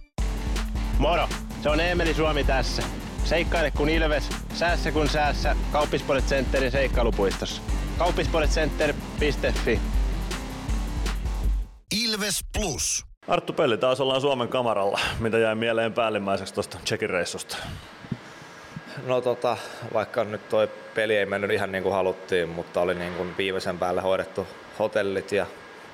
Moro! 0.97 1.29
Se 1.63 1.69
on 1.69 1.79
Eemeli 1.79 2.13
Suomi 2.13 2.43
tässä. 2.43 2.83
Seikkaile 3.23 3.71
kun 3.71 3.89
ilves, 3.89 4.29
säässä 4.53 4.91
kun 4.91 5.09
säässä. 5.09 5.55
Kauppispoilet 5.71 6.25
Centerin 6.25 6.71
seikkailupuistossa. 6.71 7.61
Kauppispoiletcenter.fi 7.97 9.79
Ilves 12.03 12.39
Plus. 12.57 13.05
Arttu 13.27 13.53
Pelli, 13.53 13.77
taas 13.77 14.01
ollaan 14.01 14.21
Suomen 14.21 14.47
kamaralla. 14.47 14.99
Mitä 15.19 15.37
jäi 15.37 15.55
mieleen 15.55 15.93
päällimmäiseksi 15.93 16.53
tuosta 16.53 16.77
Tsekin 16.83 17.09
reissusta? 17.09 17.57
No 19.05 19.21
tota, 19.21 19.57
vaikka 19.93 20.23
nyt 20.23 20.49
toi 20.49 20.69
peli 20.95 21.17
ei 21.17 21.25
mennyt 21.25 21.51
ihan 21.51 21.71
niin 21.71 21.83
kuin 21.83 21.95
haluttiin, 21.95 22.49
mutta 22.49 22.81
oli 22.81 22.95
niin 22.95 23.13
kuin 23.13 23.37
viimeisen 23.37 23.79
päälle 23.79 24.01
hoidettu 24.01 24.47
hotellit 24.79 25.31
ja 25.31 25.45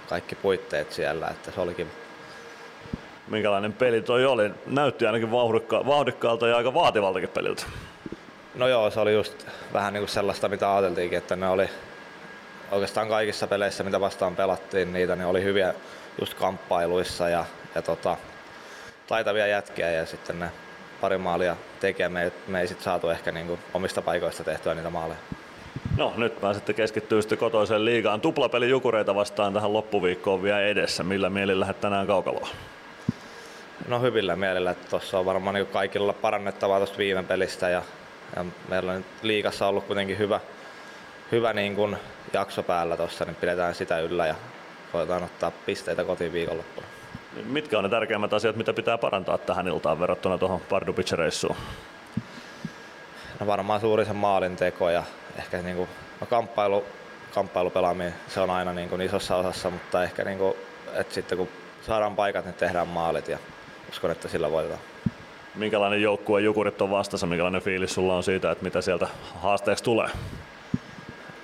kaikki 0.09 0.35
puitteet 0.35 0.91
siellä, 0.91 1.27
että 1.27 1.51
se 1.51 1.61
oli 1.61 1.73
kiva. 1.73 1.89
Minkälainen 3.27 3.73
peli 3.73 4.01
toi 4.01 4.25
oli? 4.25 4.51
Näytti 4.65 5.05
ainakin 5.05 5.31
vauhdikka- 5.31 5.85
vauhdikkaalta 5.85 6.47
ja 6.47 6.57
aika 6.57 6.73
vaativaltakin 6.73 7.29
peliltä. 7.29 7.63
No 8.55 8.67
joo, 8.67 8.91
se 8.91 8.99
oli 8.99 9.13
just 9.13 9.47
vähän 9.73 9.93
niin 9.93 10.01
kuin 10.01 10.09
sellaista, 10.09 10.49
mitä 10.49 10.73
ajateltiinkin, 10.73 11.17
että 11.17 11.35
ne 11.35 11.49
oli 11.49 11.69
oikeastaan 12.71 13.07
kaikissa 13.07 13.47
peleissä, 13.47 13.83
mitä 13.83 13.99
vastaan 13.99 14.35
pelattiin, 14.35 14.93
niitä 14.93 15.15
ne 15.15 15.25
oli 15.25 15.43
hyviä 15.43 15.73
just 16.21 16.33
kamppailuissa 16.33 17.29
ja, 17.29 17.45
ja 17.75 17.81
tota, 17.81 18.17
taitavia 19.07 19.47
jätkiä 19.47 19.91
ja 19.91 20.05
sitten 20.05 20.39
ne 20.39 20.51
pari 21.01 21.17
maalia 21.17 21.55
tekee. 21.79 22.09
Me, 22.09 22.23
ei- 22.23 22.31
me 22.47 22.61
ei 22.61 22.67
sit 22.67 22.81
saatu 22.81 23.09
ehkä 23.09 23.31
niin 23.31 23.47
kuin 23.47 23.59
omista 23.73 24.01
paikoista 24.01 24.43
tehtyä 24.43 24.75
niitä 24.75 24.89
maaleja. 24.89 25.19
No 25.97 26.13
nyt 26.17 26.41
pääsette 26.41 26.73
keskittyä 26.73 27.21
sitten 27.21 27.37
kotoiseen 27.37 27.85
liigaan. 27.85 28.21
Tuplapeli 28.21 28.69
Jukureita 28.69 29.15
vastaan 29.15 29.53
tähän 29.53 29.73
loppuviikkoon 29.73 30.43
vielä 30.43 30.61
edessä. 30.61 31.03
Millä 31.03 31.29
mielin 31.29 31.59
lähdet 31.59 31.81
tänään 31.81 32.07
kaukaloa? 32.07 32.47
No 33.87 33.99
hyvillä 33.99 34.35
mielellä, 34.35 34.71
että 34.71 34.89
tuossa 34.89 35.19
on 35.19 35.25
varmaan 35.25 35.53
niin 35.53 35.67
kaikilla 35.67 36.13
parannettavaa 36.13 36.77
tuosta 36.79 36.97
viime 36.97 37.23
pelistä 37.23 37.69
ja, 37.69 37.81
ja 38.35 38.45
meillä 38.69 38.91
on 38.91 38.97
nyt 38.97 39.05
liigassa 39.21 39.67
ollut 39.67 39.85
kuitenkin 39.85 40.17
hyvä, 40.17 40.39
hyvä 41.31 41.53
niin 41.53 41.75
kuin 41.75 41.97
jakso 42.33 42.63
päällä 42.63 42.97
tuossa, 42.97 43.25
niin 43.25 43.35
pidetään 43.35 43.75
sitä 43.75 43.99
yllä 43.99 44.27
ja 44.27 44.35
koetaan 44.91 45.23
ottaa 45.23 45.51
pisteitä 45.65 46.03
kotiin 46.03 46.33
viikonloppuna. 46.33 46.87
Mitkä 47.45 47.77
on 47.77 47.83
ne 47.83 47.89
tärkeimmät 47.89 48.33
asiat, 48.33 48.55
mitä 48.55 48.73
pitää 48.73 48.97
parantaa 48.97 49.37
tähän 49.37 49.67
iltaan 49.67 49.99
verrattuna 49.99 50.37
tuohon 50.37 50.61
Pardubice-reissuun? 50.69 51.55
No 53.39 53.47
varmaan 53.47 53.81
suuri 53.81 54.05
se 54.05 54.13
maalin 54.13 54.55
teko 54.55 54.89
ja 54.89 55.03
ehkä 55.37 55.61
niin 55.61 55.75
kuin, 55.75 55.89
no 56.21 56.27
kamppailu, 56.27 56.85
kamppailupelaaminen, 57.33 58.13
se 58.27 58.39
on 58.39 58.49
aina 58.49 58.73
niin 58.73 58.89
kuin 58.89 59.01
isossa 59.01 59.35
osassa, 59.35 59.69
mutta 59.69 60.03
ehkä 60.03 60.23
niin 60.23 60.37
kuin, 60.37 60.53
että 60.93 61.13
sitten 61.13 61.37
kun 61.37 61.49
saadaan 61.81 62.15
paikat, 62.15 62.45
niin 62.45 62.55
tehdään 62.55 62.87
maalit 62.87 63.27
ja 63.27 63.37
uskon, 63.89 64.11
että 64.11 64.27
sillä 64.27 64.51
voitetaan. 64.51 64.81
Minkälainen 65.55 66.01
joukkue 66.01 66.41
Jukurit 66.41 66.81
on 66.81 66.91
vastassa? 66.91 67.27
Minkälainen 67.27 67.61
fiilis 67.61 67.93
sulla 67.93 68.15
on 68.15 68.23
siitä, 68.23 68.51
että 68.51 68.63
mitä 68.63 68.81
sieltä 68.81 69.07
haasteeksi 69.35 69.83
tulee? 69.83 70.09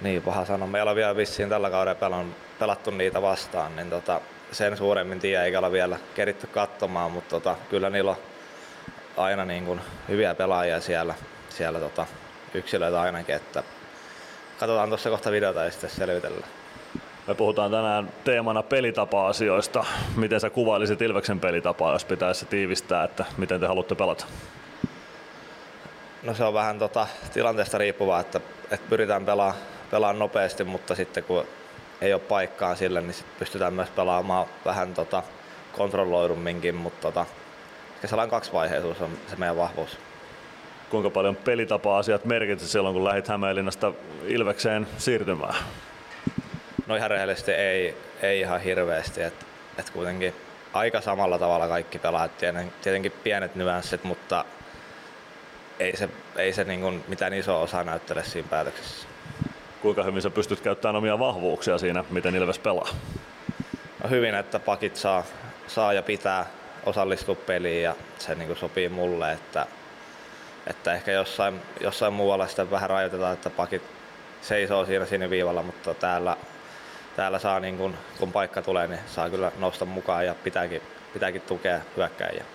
Niin, 0.02 0.22
paha 0.22 0.46
sanoa. 0.46 0.68
Meillä 0.68 0.92
on 0.92 0.96
vielä 0.96 1.16
vissiin 1.16 1.50
tällä 1.50 1.70
kaudella 1.70 2.26
pelattu 2.60 2.92
niitä 2.92 3.22
vastaan, 3.22 3.76
niin 3.76 3.90
tota, 3.90 4.22
sen 4.52 4.78
suuremmin 4.78 5.20
tiedä, 5.20 5.44
eikä 5.44 5.60
ole 5.60 5.72
vielä 5.72 5.98
keritty 6.16 6.48
katsomaan, 6.48 7.12
mutta 7.12 7.30
tota, 7.30 7.56
kyllä 7.70 7.90
niillä 7.90 8.12
on 8.12 8.18
aina 9.18 9.46
niin 9.46 9.66
kuin 9.66 9.82
hyviä 10.08 10.36
pelaajia 10.36 10.82
siellä, 10.82 11.14
siellä 11.50 11.80
tota, 11.80 12.06
yksilöitä 12.54 13.02
ainakin, 13.02 13.36
että 13.36 13.64
katsotaan 14.60 14.90
tuossa 14.90 15.10
kohta 15.10 15.32
videota 15.32 15.64
ja 15.64 15.72
sitten 15.72 15.90
selvitellään. 15.90 16.52
Me 17.28 17.36
puhutaan 17.36 17.72
tänään 17.72 18.10
teemana 18.24 18.64
pelitapa-asioista. 18.64 19.86
Miten 20.16 20.40
sä 20.40 20.50
kuvailisit 20.50 21.02
Ilveksen 21.02 21.40
pelitapaa, 21.40 21.94
jos 21.94 22.06
pitäisi 22.06 22.40
se 22.40 22.46
tiivistää, 22.46 23.04
että 23.04 23.26
miten 23.38 23.60
te 23.60 23.68
haluatte 23.68 23.96
pelata? 23.96 24.26
No 26.24 26.34
se 26.34 26.44
on 26.44 26.54
vähän 26.54 26.80
tota, 26.80 27.08
tilanteesta 27.34 27.78
riippuvaa, 27.78 28.20
että, 28.20 28.40
että 28.72 28.90
pyritään 28.90 29.26
pelaamaan 29.26 29.62
pelaa 29.92 30.14
nopeasti, 30.14 30.64
mutta 30.64 30.96
sitten 30.96 31.24
kun 31.24 31.48
ei 32.02 32.14
ole 32.14 32.22
paikkaa 32.22 32.76
sille, 32.76 33.02
niin 33.02 33.14
sit 33.14 33.38
pystytään 33.40 33.74
myös 33.74 33.90
pelaamaan 33.90 34.48
vähän 34.66 34.94
tota, 34.94 35.24
kontrolloidumminkin, 35.72 36.76
mutta 36.76 37.02
tota, 37.02 37.26
ehkä 37.96 38.08
sellainen 38.08 38.30
kaksivaiheisuus 38.30 39.02
on 39.02 39.18
se 39.30 39.36
meidän 39.36 39.58
vahvuus. 39.58 39.98
Kuinka 40.90 41.10
paljon 41.10 41.36
pelitapa-asiat 41.36 42.26
merkitsi 42.26 42.68
silloin, 42.68 42.94
kun 42.94 43.04
lähdit 43.04 43.28
Hämeenlinnasta 43.28 43.94
Ilvekseen 44.28 44.88
siirtymään? 44.98 45.56
No 46.88 46.96
ihan 46.96 47.10
rehellisesti 47.10 47.52
ei, 47.52 47.98
ei 48.22 48.40
ihan 48.40 48.62
hirveästi, 48.62 49.22
että 49.22 49.46
et 49.78 49.90
kuitenkin 49.90 50.34
aika 50.74 51.02
samalla 51.02 51.40
tavalla 51.40 51.68
kaikki 51.68 52.00
pelaat, 52.00 52.38
Tieten- 52.38 52.72
tietenkin 52.82 53.12
pienet 53.12 53.56
nyanssit, 53.56 54.04
mutta 54.04 54.46
ei 55.80 55.98
se, 55.98 56.10
ei 56.36 56.54
se 56.54 56.64
niin 56.64 56.82
kuin 56.82 57.04
mitään 57.08 57.34
iso 57.34 57.62
osa 57.62 57.84
näyttele 57.84 58.24
siinä 58.24 58.48
päätöksessä. 58.50 59.08
Kuinka 59.86 60.04
hyvin 60.04 60.22
sä 60.22 60.30
pystyt 60.30 60.62
käyttämään 60.62 60.96
omia 60.96 61.20
vahvuuksia 61.20 61.78
siinä, 61.78 62.04
miten 62.10 62.36
Ilves 62.36 62.60
pelaa? 62.60 62.90
No 64.04 64.10
hyvin, 64.10 64.36
että 64.36 64.60
pakit 64.60 64.96
saa, 64.96 65.24
saa 65.68 65.94
ja 65.94 66.04
pitää 66.04 66.46
osallistua 66.86 67.36
peliin 67.36 67.84
ja 67.84 67.96
se 68.20 68.36
niin 68.36 68.48
kuin 68.48 68.58
sopii 68.58 68.90
mulle, 68.90 69.32
että, 69.32 69.68
että 70.68 70.94
ehkä 70.94 71.12
jossain, 71.12 71.62
jossain 71.82 72.14
muualla 72.14 72.48
sitten 72.48 72.72
vähän 72.72 72.90
rajoitetaan, 72.90 73.34
että 73.34 73.50
pakit 73.50 73.82
seisoo 74.42 74.86
siinä 74.86 75.06
siniviivalla, 75.06 75.64
mutta 75.64 75.94
täällä, 75.94 76.38
täällä 77.16 77.40
saa 77.40 77.60
niin 77.60 77.78
kuin, 77.78 77.94
kun 78.20 78.32
paikka 78.32 78.62
tulee, 78.62 78.88
niin 78.88 79.00
saa 79.08 79.30
kyllä 79.30 79.52
nousta 79.60 79.86
mukaan 79.86 80.26
ja 80.26 80.36
pitääkin, 80.44 80.82
pitääkin 81.14 81.42
tukea 81.42 81.80
hyökkäjiä. 81.98 82.46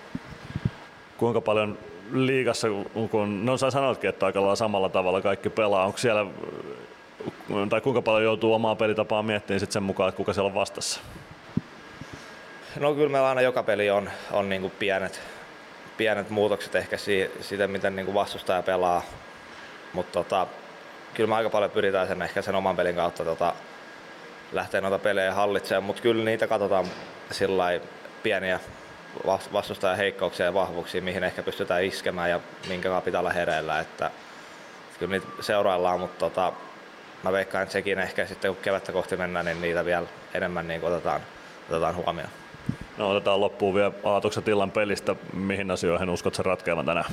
Kuinka 1.17 1.41
paljon 1.41 1.77
liigassa, 2.13 2.67
kun 3.11 3.45
no 3.45 3.57
sä 3.57 3.71
sanoitkin, 3.71 4.09
että 4.09 4.25
aika 4.25 4.41
lailla 4.41 4.55
samalla 4.55 4.89
tavalla 4.89 5.21
kaikki 5.21 5.49
pelaa, 5.49 5.85
onko 5.85 5.97
siellä, 5.97 6.25
tai 7.69 7.81
kuinka 7.81 8.01
paljon 8.01 8.23
joutuu 8.23 8.53
omaa 8.53 8.75
pelitapaa 8.75 9.23
miettimään 9.23 9.59
sit 9.59 9.71
sen 9.71 9.83
mukaan, 9.83 10.09
että 10.09 10.17
kuka 10.17 10.33
siellä 10.33 10.47
on 10.47 10.53
vastassa? 10.53 10.99
No 12.79 12.93
kyllä 12.93 13.09
meillä 13.09 13.29
aina 13.29 13.41
joka 13.41 13.63
peli 13.63 13.89
on, 13.89 14.09
on 14.31 14.49
niin 14.49 14.61
kuin 14.61 14.73
pienet, 14.79 15.21
pienet 15.97 16.29
muutokset 16.29 16.75
ehkä 16.75 16.97
si, 16.97 17.31
siitä, 17.41 17.67
miten 17.67 17.95
niin 17.95 18.05
kuin 18.05 18.15
vastustaja 18.15 18.61
pelaa. 18.61 19.01
Mutta 19.93 20.23
tota, 20.23 20.47
kyllä 21.13 21.29
me 21.29 21.35
aika 21.35 21.49
paljon 21.49 21.71
pyritään 21.71 22.07
sen 22.07 22.21
ehkä 22.21 22.41
sen 22.41 22.55
oman 22.55 22.75
pelin 22.75 22.95
kautta 22.95 23.25
tota, 23.25 23.53
lähteä 24.51 24.81
noita 24.81 24.99
pelejä 24.99 25.33
hallitsemaan, 25.33 25.83
mutta 25.83 26.01
kyllä 26.01 26.25
niitä 26.25 26.47
katsotaan 26.47 26.85
sillä 27.31 27.79
pieniä 28.23 28.59
vas- 29.25 29.53
vastustajan 29.53 29.97
heikkouksia 29.97 30.45
ja 30.45 30.53
vahvuuksia, 30.53 31.01
mihin 31.01 31.23
ehkä 31.23 31.43
pystytään 31.43 31.83
iskemään 31.83 32.29
ja 32.29 32.39
minkä 32.67 33.01
pitää 33.05 33.19
olla 33.19 33.33
hereillä. 33.33 33.79
Että, 33.79 34.11
kyllä 34.99 35.11
niitä 35.11 35.27
seuraillaan, 35.39 35.99
mutta 35.99 36.19
tota, 36.19 36.53
mä 37.23 37.31
veikkaan, 37.31 37.63
että 37.63 37.73
sekin 37.73 37.99
ehkä 37.99 38.25
sitten 38.25 38.53
kun 38.53 38.63
kevättä 38.63 38.91
kohti 38.91 39.17
mennään, 39.17 39.45
niin 39.45 39.61
niitä 39.61 39.85
vielä 39.85 40.07
enemmän 40.33 40.67
niin 40.67 40.83
otetaan, 40.83 41.21
otetaan 41.69 41.95
huomioon. 41.95 42.29
No 42.97 43.09
otetaan 43.09 43.41
loppuun 43.41 43.75
vielä 43.75 43.91
ajatukset 44.03 44.47
illan 44.47 44.71
pelistä. 44.71 45.15
Mihin 45.33 45.71
asioihin 45.71 46.09
uskot 46.09 46.35
sen 46.35 46.45
ratkeavan 46.45 46.85
tänään? 46.85 47.11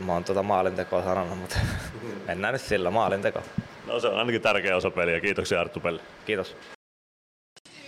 Mä 0.00 0.12
oon 0.12 0.24
tuota 0.24 0.42
maalintekoa 0.42 1.02
sanonut, 1.02 1.38
mutta 1.38 1.56
mennään 2.28 2.52
nyt 2.52 2.62
sillä 2.62 2.90
maalinteko. 2.90 3.42
No 3.86 4.00
se 4.00 4.08
on 4.08 4.18
ainakin 4.18 4.42
tärkeä 4.42 4.76
osa 4.76 4.90
peliä. 4.90 5.20
Kiitoksia 5.20 5.60
Arttu 5.60 5.80
Pelli. 5.80 6.00
Kiitos. 6.26 6.56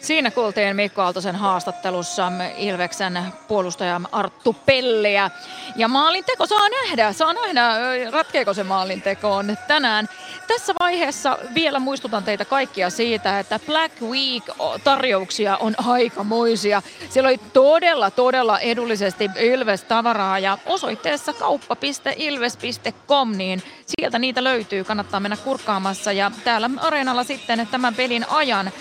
Siinä 0.03 0.31
kuultiin 0.31 0.77
Mikko 0.77 1.03
Aaltosen 1.03 1.37
haastattelussa 1.37 2.33
Ilveksen 2.57 3.19
puolustaja 3.49 4.01
Arttu 4.13 4.57
Pelliä. 4.67 5.31
Ja 5.77 5.89
maalinteko 5.89 6.47
saa 6.47 6.69
nähdä, 6.69 7.13
saa 7.13 7.33
nähdä, 7.33 7.71
ratkeeko 8.11 8.55
se 8.55 8.65
maalintekoon 8.65 9.57
tänään. 9.69 10.09
Tässä 10.47 10.75
vaiheessa 10.81 11.39
vielä 11.55 11.79
muistutan 11.79 12.25
teitä 12.25 12.45
kaikkia 12.45 12.91
siitä, 12.91 13.39
että 13.39 13.61
Black 13.67 14.03
Week-tarjouksia 14.03 15.57
on 15.57 15.75
aikamoisia. 15.87 16.83
Siellä 17.11 17.29
oli 17.29 17.41
todella, 17.53 18.11
todella 18.11 18.59
edullisesti 18.59 19.31
Ilves-tavaraa 19.37 20.39
ja 20.39 20.59
osoitteessa 20.67 21.33
kauppa.ilves.com, 21.33 23.33
niin 23.37 23.63
sieltä 23.87 24.19
niitä 24.19 24.45
löytyy, 24.45 24.85
kannattaa 24.85 25.21
mennä 25.21 25.37
kurkkaamassa. 25.37 26.13
Ja 26.13 26.31
täällä 26.45 26.71
areenalla 26.81 27.25
sitten 27.25 27.69
tämän 27.71 27.95
pelin 27.95 28.27
ajan 28.31 28.73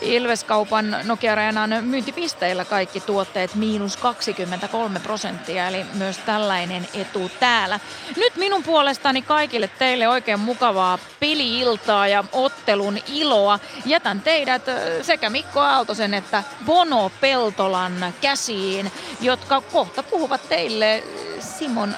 Ilveskaupan 0.00 0.96
Nokia-areenan 1.04 1.70
myyntipisteillä 1.80 2.64
kaikki 2.64 3.00
tuotteet 3.00 3.54
miinus 3.54 3.96
23 3.96 5.00
prosenttia, 5.00 5.68
eli 5.68 5.86
myös 5.94 6.18
tällainen 6.18 6.88
etu 6.94 7.30
täällä. 7.40 7.80
Nyt 8.16 8.36
minun 8.36 8.62
puolestani 8.62 9.22
kaikille 9.22 9.70
teille 9.78 10.08
oikein 10.08 10.40
mukavaa 10.40 10.98
peliiltaa 11.20 12.08
ja 12.08 12.24
ottelun 12.32 12.98
iloa. 13.06 13.58
Jätän 13.84 14.20
teidät 14.20 14.62
sekä 15.02 15.30
Mikko 15.30 15.60
Aaltosen 15.60 16.14
että 16.14 16.42
Bono 16.66 17.10
Peltolan 17.20 18.14
käsiin, 18.20 18.92
jotka 19.20 19.60
kohta 19.60 20.02
puhuvat 20.02 20.48
teille 20.48 21.02
Simon 21.40 21.94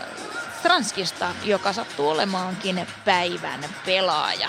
Transkista, 0.63 1.29
joka 1.45 1.73
sattuu 1.73 2.09
olemaankin 2.09 2.87
päivän 3.05 3.61
pelaaja. 3.87 4.49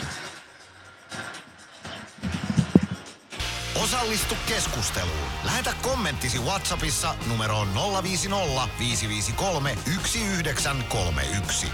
Osallistu 3.76 4.36
keskusteluun. 4.48 5.28
Lähetä 5.44 5.74
kommenttisi 5.82 6.40
Whatsappissa 6.40 7.16
numeroon 7.30 7.68
050 8.04 8.68
553 8.80 9.76
1931. 9.86 11.68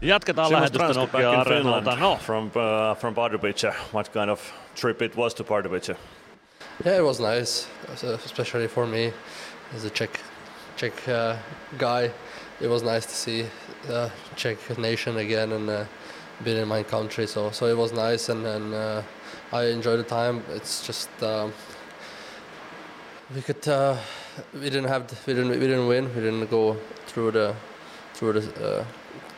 Jatketaan 0.00 0.52
lähetystä 0.52 0.84
Areenalta. 1.40 1.90
Finland 1.90 2.00
No, 2.00 2.16
from 2.16 2.46
uh, 2.46 2.98
from 2.98 3.14
Pardubice. 3.14 3.74
What 3.94 4.08
kind 4.12 4.28
of 4.28 4.40
trip 4.80 5.02
it 5.02 5.16
was 5.16 5.34
to 5.34 5.44
Pardubice? 5.44 5.96
Yeah, 6.84 6.98
it 6.98 7.04
was 7.04 7.20
nice, 7.20 7.68
so 7.94 8.14
especially 8.14 8.68
for 8.68 8.86
me 8.86 9.12
as 9.76 9.84
a 9.84 9.90
Czech 9.90 10.10
Czech 10.76 10.94
uh, 11.08 11.36
guy. 11.78 12.10
It 12.60 12.70
was 12.70 12.82
nice 12.82 13.06
to 13.06 13.14
see 13.14 13.46
the 13.86 14.10
Czech 14.36 14.78
nation 14.78 15.16
again 15.16 15.52
and 15.52 15.70
uh, 15.70 15.84
been 16.44 16.56
in 16.56 16.68
my 16.68 16.82
country. 16.82 17.26
So 17.26 17.50
so 17.50 17.66
it 17.66 17.76
was 17.76 17.92
nice 17.92 18.28
and, 18.28 18.46
and 18.46 18.74
uh, 18.74 19.02
I 19.52 19.64
enjoyed 19.66 19.98
the 19.98 20.04
time. 20.04 20.42
It's 20.50 20.86
just 20.86 21.10
um, 21.22 21.52
we 23.34 23.42
could 23.42 23.66
uh, 23.68 23.96
we 24.54 24.70
didn't 24.70 24.88
have 24.88 25.02
we 25.26 25.34
didn't 25.34 25.50
we 25.50 25.66
didn't 25.66 25.86
win. 25.86 26.14
We 26.14 26.20
didn't 26.22 26.50
go 26.50 26.76
through 27.06 27.32
the 27.32 27.54
through 28.14 28.40
the 28.40 28.68
uh, 28.68 28.84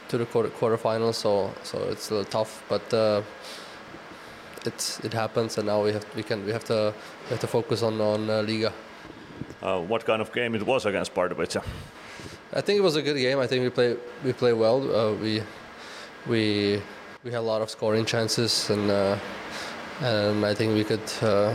to 0.09 0.19
the 0.19 0.27
quarter 0.27 0.51
quarterfinals. 0.51 1.15
So 1.15 1.53
so 1.63 1.79
it's 1.91 2.11
a 2.11 2.15
little 2.15 2.31
tough, 2.31 2.65
but. 2.69 2.95
Uh, 2.95 3.23
it 4.67 5.01
it 5.05 5.13
happens, 5.13 5.59
and 5.59 5.67
now 5.67 5.85
we 5.85 5.93
have 5.93 6.05
we 6.17 6.23
can 6.23 6.45
we 6.45 6.53
have 6.53 6.65
to 6.65 6.93
we 7.25 7.31
have 7.31 7.41
to 7.41 7.47
focus 7.47 7.83
on 7.83 8.01
on 8.01 8.31
uh, 8.31 8.43
Liga. 8.43 8.73
Uh, 9.63 9.81
what 9.81 10.05
kind 10.05 10.21
of 10.23 10.33
game 10.33 10.55
it 10.55 10.65
was 10.67 10.87
against 10.87 11.15
Pardubice? 11.15 11.63
I 12.53 12.61
think 12.61 12.79
it 12.79 12.83
was 12.83 12.97
a 12.97 13.03
good 13.03 13.17
game. 13.17 13.39
I 13.39 13.47
think 13.47 13.63
we 13.63 13.71
play 13.71 13.97
we 14.25 14.33
play 14.33 14.53
well. 14.53 14.81
Uh, 14.95 15.13
we 15.15 15.43
we 16.27 16.83
we 17.25 17.31
had 17.31 17.41
a 17.41 17.49
lot 17.53 17.63
of 17.63 17.71
scoring 17.71 18.05
chances, 18.05 18.71
and 18.71 18.91
uh, 18.91 19.19
and 20.01 20.45
I 20.45 20.55
think 20.55 20.75
we 20.75 20.85
could 20.85 21.11
uh, 21.23 21.55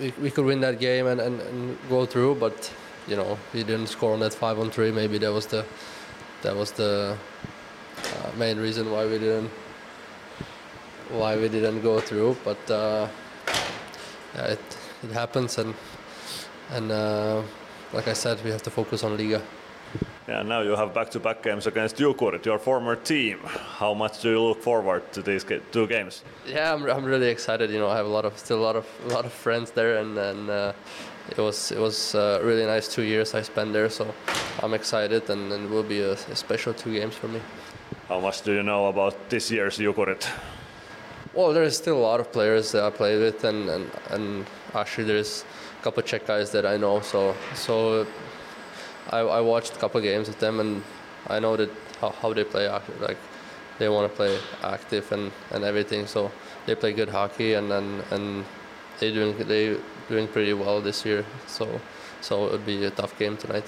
we, 0.00 0.12
we 0.20 0.30
could 0.30 0.44
win 0.44 0.60
that 0.60 0.78
game 0.80 1.06
and, 1.06 1.20
and, 1.20 1.40
and 1.40 1.78
go 1.88 2.06
through. 2.06 2.36
But 2.36 2.72
you 3.06 3.16
know 3.16 3.38
we 3.52 3.62
didn't 3.62 3.88
score 3.88 4.12
on 4.12 4.20
that 4.20 4.34
five 4.34 4.58
on 4.58 4.70
three. 4.70 4.90
Maybe 4.90 5.18
that 5.18 5.32
was 5.32 5.46
the 5.46 5.64
that 6.42 6.56
was 6.56 6.72
the 6.72 7.16
uh, 7.98 8.30
main 8.36 8.58
reason 8.58 8.90
why 8.90 9.06
we 9.06 9.18
didn't 9.18 9.50
why 11.10 11.36
we 11.36 11.48
didn't 11.48 11.82
go 11.82 12.00
through. 12.00 12.36
But 12.44 12.70
uh, 12.70 13.08
yeah, 14.34 14.46
it 14.46 14.78
it 15.02 15.10
happens, 15.12 15.58
and 15.58 15.74
and 16.70 16.90
uh, 16.90 17.42
like 17.92 18.08
I 18.08 18.14
said, 18.14 18.42
we 18.44 18.50
have 18.50 18.62
to 18.62 18.70
focus 18.70 19.04
on 19.04 19.16
Liga. 19.16 19.42
Yeah, 20.28 20.42
now 20.42 20.60
you 20.60 20.76
have 20.76 20.94
back-to-back 20.94 21.42
games 21.42 21.66
against 21.66 21.96
Jukurit, 21.96 22.44
your 22.46 22.60
former 22.60 22.94
team. 22.94 23.40
How 23.78 23.92
much 23.92 24.22
do 24.22 24.30
you 24.30 24.40
look 24.40 24.62
forward 24.62 25.12
to 25.14 25.20
these 25.20 25.44
two 25.72 25.86
games? 25.88 26.22
Yeah, 26.46 26.72
I'm, 26.72 26.86
I'm 26.88 27.04
really 27.04 27.28
excited. 27.28 27.70
You 27.70 27.80
know, 27.80 27.88
I 27.88 27.96
have 27.96 28.06
a 28.06 28.08
lot 28.08 28.24
of 28.24 28.38
still 28.38 28.60
a 28.60 28.64
lot 28.64 28.76
of 28.76 28.86
a 29.06 29.08
lot 29.08 29.24
of 29.24 29.32
friends 29.32 29.72
there, 29.72 29.96
and 29.96 30.16
and 30.16 30.48
uh, 30.48 30.72
it 31.28 31.38
was 31.38 31.72
it 31.72 31.80
was 31.80 32.14
uh, 32.14 32.40
really 32.44 32.64
nice 32.64 32.86
two 32.86 33.02
years 33.02 33.34
I 33.34 33.42
spent 33.42 33.72
there. 33.72 33.90
So 33.90 34.14
I'm 34.62 34.74
excited, 34.74 35.28
and, 35.28 35.52
and 35.52 35.64
it 35.64 35.70
will 35.70 35.82
be 35.82 36.00
a, 36.00 36.12
a 36.12 36.36
special 36.36 36.72
two 36.72 36.92
games 36.92 37.16
for 37.16 37.26
me. 37.26 37.40
How 38.08 38.20
much 38.20 38.42
do 38.42 38.52
you 38.52 38.62
know 38.62 38.86
about 38.86 39.28
this 39.28 39.50
year's 39.50 39.78
Jukurit? 39.78 40.24
Well, 41.34 41.52
there's 41.52 41.76
still 41.76 41.96
a 41.96 42.06
lot 42.10 42.20
of 42.20 42.30
players 42.30 42.70
that 42.72 42.84
I 42.84 42.90
played 42.90 43.18
with, 43.18 43.42
and 43.42 43.68
and, 43.68 43.90
and 44.10 44.46
actually 44.72 45.04
there's 45.04 45.44
a 45.80 45.82
couple 45.82 46.00
of 46.00 46.06
Czech 46.06 46.26
guys 46.26 46.52
that 46.52 46.64
I 46.64 46.76
know. 46.76 47.00
So 47.00 47.34
so 47.54 48.06
I, 49.12 49.18
I 49.18 49.40
watched 49.40 49.76
a 49.76 49.78
couple 49.78 49.98
of 49.98 50.04
games 50.04 50.26
with 50.28 50.40
them, 50.40 50.58
and 50.60 50.82
I 51.28 51.38
know 51.38 51.56
that 51.56 51.70
how, 52.00 52.10
how 52.10 52.32
they 52.32 52.44
play. 52.44 52.68
Like 53.00 53.18
they 53.78 53.88
want 53.88 54.10
to 54.10 54.16
play 54.16 54.38
active 54.62 55.12
and, 55.12 55.30
and 55.50 55.64
everything. 55.64 56.06
So 56.06 56.30
they 56.66 56.74
play 56.74 56.92
good 56.92 57.10
hockey, 57.10 57.54
and 57.54 57.70
and, 57.72 58.02
and 58.10 58.44
they 58.98 59.12
doing 59.12 59.36
they 59.46 59.76
doing 60.08 60.28
pretty 60.28 60.54
well 60.54 60.80
this 60.80 61.04
year. 61.04 61.24
So 61.46 61.80
so 62.20 62.46
it 62.46 62.52
would 62.52 62.66
be 62.66 62.84
a 62.84 62.90
tough 62.90 63.18
game 63.18 63.36
tonight. 63.36 63.64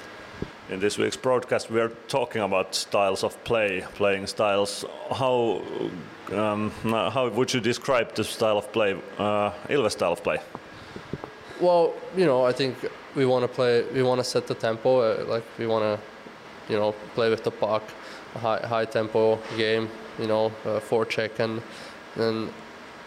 In 0.70 0.80
this 0.80 0.97
week's 0.97 1.16
broadcast, 1.16 1.70
we 1.70 1.78
are 1.78 1.90
talking 2.09 2.40
about 2.40 2.74
styles 2.74 3.22
of 3.22 3.42
play, 3.45 3.84
playing 3.95 4.26
styles. 4.26 4.84
How 5.11 5.62
um, 6.32 6.70
how 6.82 7.28
would 7.28 7.53
you 7.53 7.61
describe 7.61 8.14
the 8.14 8.24
style 8.24 8.57
of 8.57 8.72
play, 8.72 8.97
uh, 9.18 9.51
Ilves 9.68 9.92
style 9.92 10.12
of 10.12 10.22
play? 10.22 10.38
Well, 11.61 11.92
you 12.16 12.24
know, 12.24 12.45
I 12.45 12.53
think 12.53 12.76
we 13.14 13.26
want 13.26 13.42
to 13.42 13.48
play. 13.48 13.84
We 13.92 14.02
want 14.02 14.20
to 14.20 14.24
set 14.24 14.46
the 14.46 14.54
tempo. 14.54 15.00
Uh, 15.00 15.24
like 15.26 15.44
we 15.58 15.66
want 15.66 15.84
to, 15.84 16.72
you 16.72 16.78
know, 16.78 16.92
play 17.14 17.30
with 17.30 17.44
the 17.44 17.50
puck, 17.50 17.82
high 18.34 18.60
high 18.66 18.84
tempo 18.84 19.38
game. 19.56 19.88
You 20.18 20.28
know, 20.28 20.46
uh, 20.64 20.78
forecheck 20.78 21.40
and 21.40 21.60
then, 22.14 22.48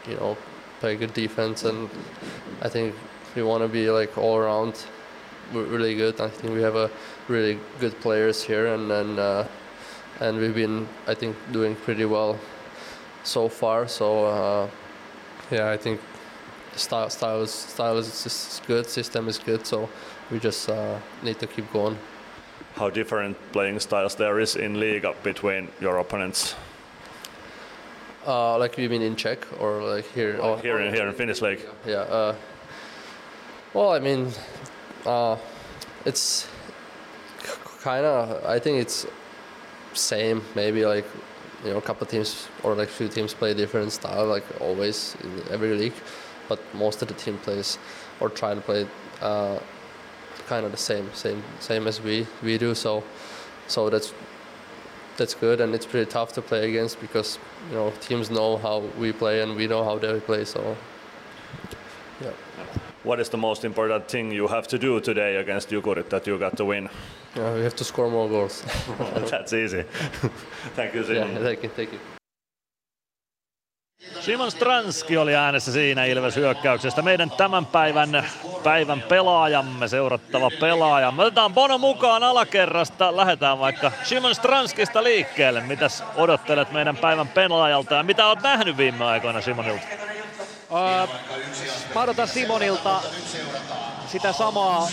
you 0.08 0.16
know, 0.16 0.36
play 0.82 0.98
good 0.98 1.14
defense. 1.14 1.64
And 1.64 1.90
I 2.62 2.68
think 2.68 2.94
we 3.36 3.44
want 3.44 3.64
to 3.64 3.70
be 3.70 3.90
like 3.90 4.18
all 4.18 4.36
around 4.36 4.86
really 5.54 5.96
good. 5.96 6.20
I 6.20 6.30
think 6.30 6.54
we 6.54 6.62
have 6.62 6.76
a 6.76 6.90
really 7.28 7.60
good 7.80 8.00
players 8.02 8.44
here, 8.44 8.68
and 8.74 8.92
and 8.92 9.20
uh, 9.20 9.48
and 10.20 10.38
we've 10.38 10.56
been 10.56 10.88
I 11.08 11.14
think 11.14 11.36
doing 11.52 11.76
pretty 11.76 12.06
well 12.06 12.38
so 13.24 13.48
far. 13.50 13.88
So 13.88 14.26
uh, 14.26 14.70
yeah, 15.52 15.70
I 15.70 15.78
think 15.78 16.02
style 16.78 17.10
style 17.10 17.42
is 17.42 17.52
style 17.52 17.98
is 17.98 18.62
good. 18.68 18.88
System 18.88 19.28
is 19.28 19.38
good. 19.40 19.66
So 19.66 19.90
we 20.32 20.40
just 20.40 20.70
uh, 20.70 21.00
need 21.24 21.40
to 21.40 21.48
keep 21.48 21.72
going. 21.74 21.98
How 22.76 22.90
different 22.90 23.36
playing 23.52 23.80
styles 23.80 24.16
there 24.16 24.40
is 24.40 24.56
in 24.56 24.80
Liga 24.80 25.14
between 25.24 25.70
your 25.82 25.98
opponents? 25.98 26.56
Uh, 28.26 28.58
like 28.58 28.78
you 28.78 28.90
mean 28.90 29.02
in 29.02 29.16
Czech 29.16 29.40
or 29.60 29.82
like 29.82 30.06
here? 30.14 30.38
Oh, 30.42 30.58
Here 30.58 30.80
in 30.80 30.94
here 30.94 31.08
in 31.08 31.14
Finnish 31.14 31.42
League. 31.42 31.62
Yeah. 31.86 32.02
Uh, 32.02 32.36
well, 33.74 33.92
I 33.92 34.00
mean, 34.00 34.32
uh, 35.06 35.38
it's 36.06 36.48
kind 37.82 38.06
of. 38.06 38.46
I 38.46 38.60
think 38.60 38.82
it's 38.82 39.08
same. 39.94 40.42
Maybe 40.56 40.86
like 40.86 41.06
you 41.64 41.72
know, 41.72 41.78
a 41.78 41.82
couple 41.82 42.06
teams 42.06 42.48
or 42.64 42.76
like 42.76 42.90
few 42.90 43.08
teams 43.08 43.34
play 43.34 43.54
different 43.54 43.92
style, 43.92 44.26
like 44.26 44.46
always 44.62 45.16
in 45.24 45.42
every 45.52 45.74
league. 45.76 45.94
But 46.48 46.60
most 46.74 47.02
of 47.02 47.08
the 47.08 47.14
team 47.14 47.38
plays 47.38 47.78
or 48.20 48.30
try 48.30 48.54
to 48.56 48.62
play 48.62 48.88
uh, 49.22 49.60
kind 50.48 50.66
of 50.66 50.72
the 50.72 50.78
same, 50.78 51.14
same, 51.14 51.44
same 51.60 51.88
as 51.88 52.02
we 52.02 52.26
we 52.44 52.58
do. 52.58 52.74
So, 52.76 53.04
so 53.68 53.90
that's 53.90 54.14
that's 55.18 55.34
good, 55.34 55.62
and 55.62 55.76
it's 55.76 55.86
pretty 55.86 56.10
tough 56.10 56.34
to 56.34 56.42
play 56.42 56.70
against 56.70 57.00
because 57.02 57.40
you 57.70 57.76
know 57.76 57.92
teams 58.02 58.30
know 58.30 58.58
how 58.58 58.80
we 59.00 59.12
play 59.12 59.42
and 59.42 59.56
we 59.56 59.68
know 59.68 59.84
how 59.84 59.98
they 59.98 60.20
play. 60.20 60.46
So, 60.46 60.76
yeah. 62.22 62.32
What 63.04 63.20
is 63.20 63.30
the 63.30 63.38
most 63.38 63.64
important 63.64 64.08
thing 64.08 64.32
you 64.32 64.48
have 64.48 64.68
to 64.68 64.78
do 64.78 65.00
today 65.00 65.38
against 65.38 65.70
Jukurit 65.70 66.10
that 66.10 66.28
you 66.28 66.38
got 66.38 66.58
to 66.58 66.66
win? 66.66 66.90
Yeah, 67.36 67.54
we 67.54 67.62
have 67.62 67.76
to 67.76 67.84
score 67.84 68.10
more 68.10 68.28
goals. 68.28 68.64
That's 69.30 69.54
easy. 69.54 69.84
Thank 70.76 70.94
you, 70.94 71.04
Simon. 71.04 71.34
Yeah, 71.34 71.44
thank 71.44 71.64
you, 71.64 71.70
thank 71.70 71.94
you. 71.94 72.17
Simon 74.20 74.52
Stranski 74.52 75.18
oli 75.18 75.36
äänessä 75.36 75.72
siinä 75.72 76.06
Ilves 76.06 76.36
hyökkäyksestä. 76.36 77.02
Meidän 77.02 77.32
tämän 77.32 77.66
päivän, 77.66 78.30
päivän 78.64 79.02
pelaajamme, 79.02 79.88
seurattava 79.88 80.50
pelaaja. 80.60 81.12
Me 81.12 81.22
otetaan 81.22 81.54
Bono 81.54 81.78
mukaan 81.78 82.24
alakerrasta. 82.24 83.18
Lähdetään 83.18 83.60
vaikka 83.60 83.92
Simon 84.04 84.36
Stranskista 84.36 85.04
liikkeelle. 85.04 85.62
Mitäs 85.62 86.04
odottelet 86.16 86.72
meidän 86.72 86.98
päivän 86.98 87.28
pelaajalta 87.28 87.96
ja 87.96 88.04
mitä 88.04 88.28
oot 88.28 88.42
nähnyt 88.42 88.78
viime 88.78 89.06
aikoina 89.06 89.42
Simonilta? 89.42 89.86
Mä 91.96 92.02
odotan 92.02 92.28
Simonilta 92.28 93.02
sitä 94.08 94.34
samaa 94.34 94.88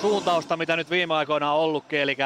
suuntausta, 0.00 0.56
mitä 0.56 0.76
nyt 0.76 0.90
viime 0.90 1.14
aikoina 1.14 1.52
on 1.52 1.60
ollutkin, 1.60 2.00
eli, 2.00 2.16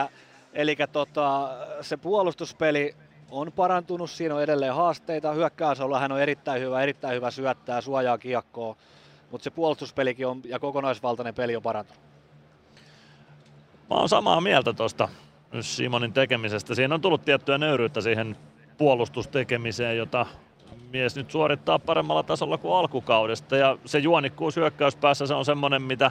eli 0.52 0.76
tota, 0.92 1.50
se 1.80 1.96
puolustuspeli 1.96 2.94
on 3.30 3.52
parantunut, 3.52 4.10
siinä 4.10 4.34
on 4.34 4.42
edelleen 4.42 4.74
haasteita, 4.74 5.32
hyökkäysolla 5.32 6.00
hän 6.00 6.12
on 6.12 6.20
erittäin 6.20 6.62
hyvä, 6.62 6.82
erittäin 6.82 7.14
hyvä 7.14 7.30
syöttää, 7.30 7.80
suojaa 7.80 8.18
kiekkoa, 8.18 8.76
mutta 9.30 9.44
se 9.44 9.50
puolustuspelikin 9.50 10.26
on, 10.26 10.40
ja 10.44 10.58
kokonaisvaltainen 10.58 11.34
peli 11.34 11.56
on 11.56 11.62
parantunut. 11.62 12.02
Mä 13.90 13.96
oon 13.96 14.08
samaa 14.08 14.40
mieltä 14.40 14.72
tuosta 14.72 15.08
Simonin 15.60 16.12
tekemisestä. 16.12 16.74
Siinä 16.74 16.94
on 16.94 17.00
tullut 17.00 17.24
tiettyä 17.24 17.58
nöyryyttä 17.58 18.00
siihen 18.00 18.36
puolustustekemiseen, 18.78 19.96
jota 19.96 20.26
mies 20.90 21.16
nyt 21.16 21.30
suorittaa 21.30 21.78
paremmalla 21.78 22.22
tasolla 22.22 22.58
kuin 22.58 22.74
alkukaudesta 22.74 23.56
ja 23.56 23.78
se 23.84 23.98
juonikkuus 23.98 24.56
hyökkäyspäässä 24.56 25.26
se 25.26 25.34
on 25.34 25.44
semmoinen, 25.44 25.82
mitä 25.82 26.10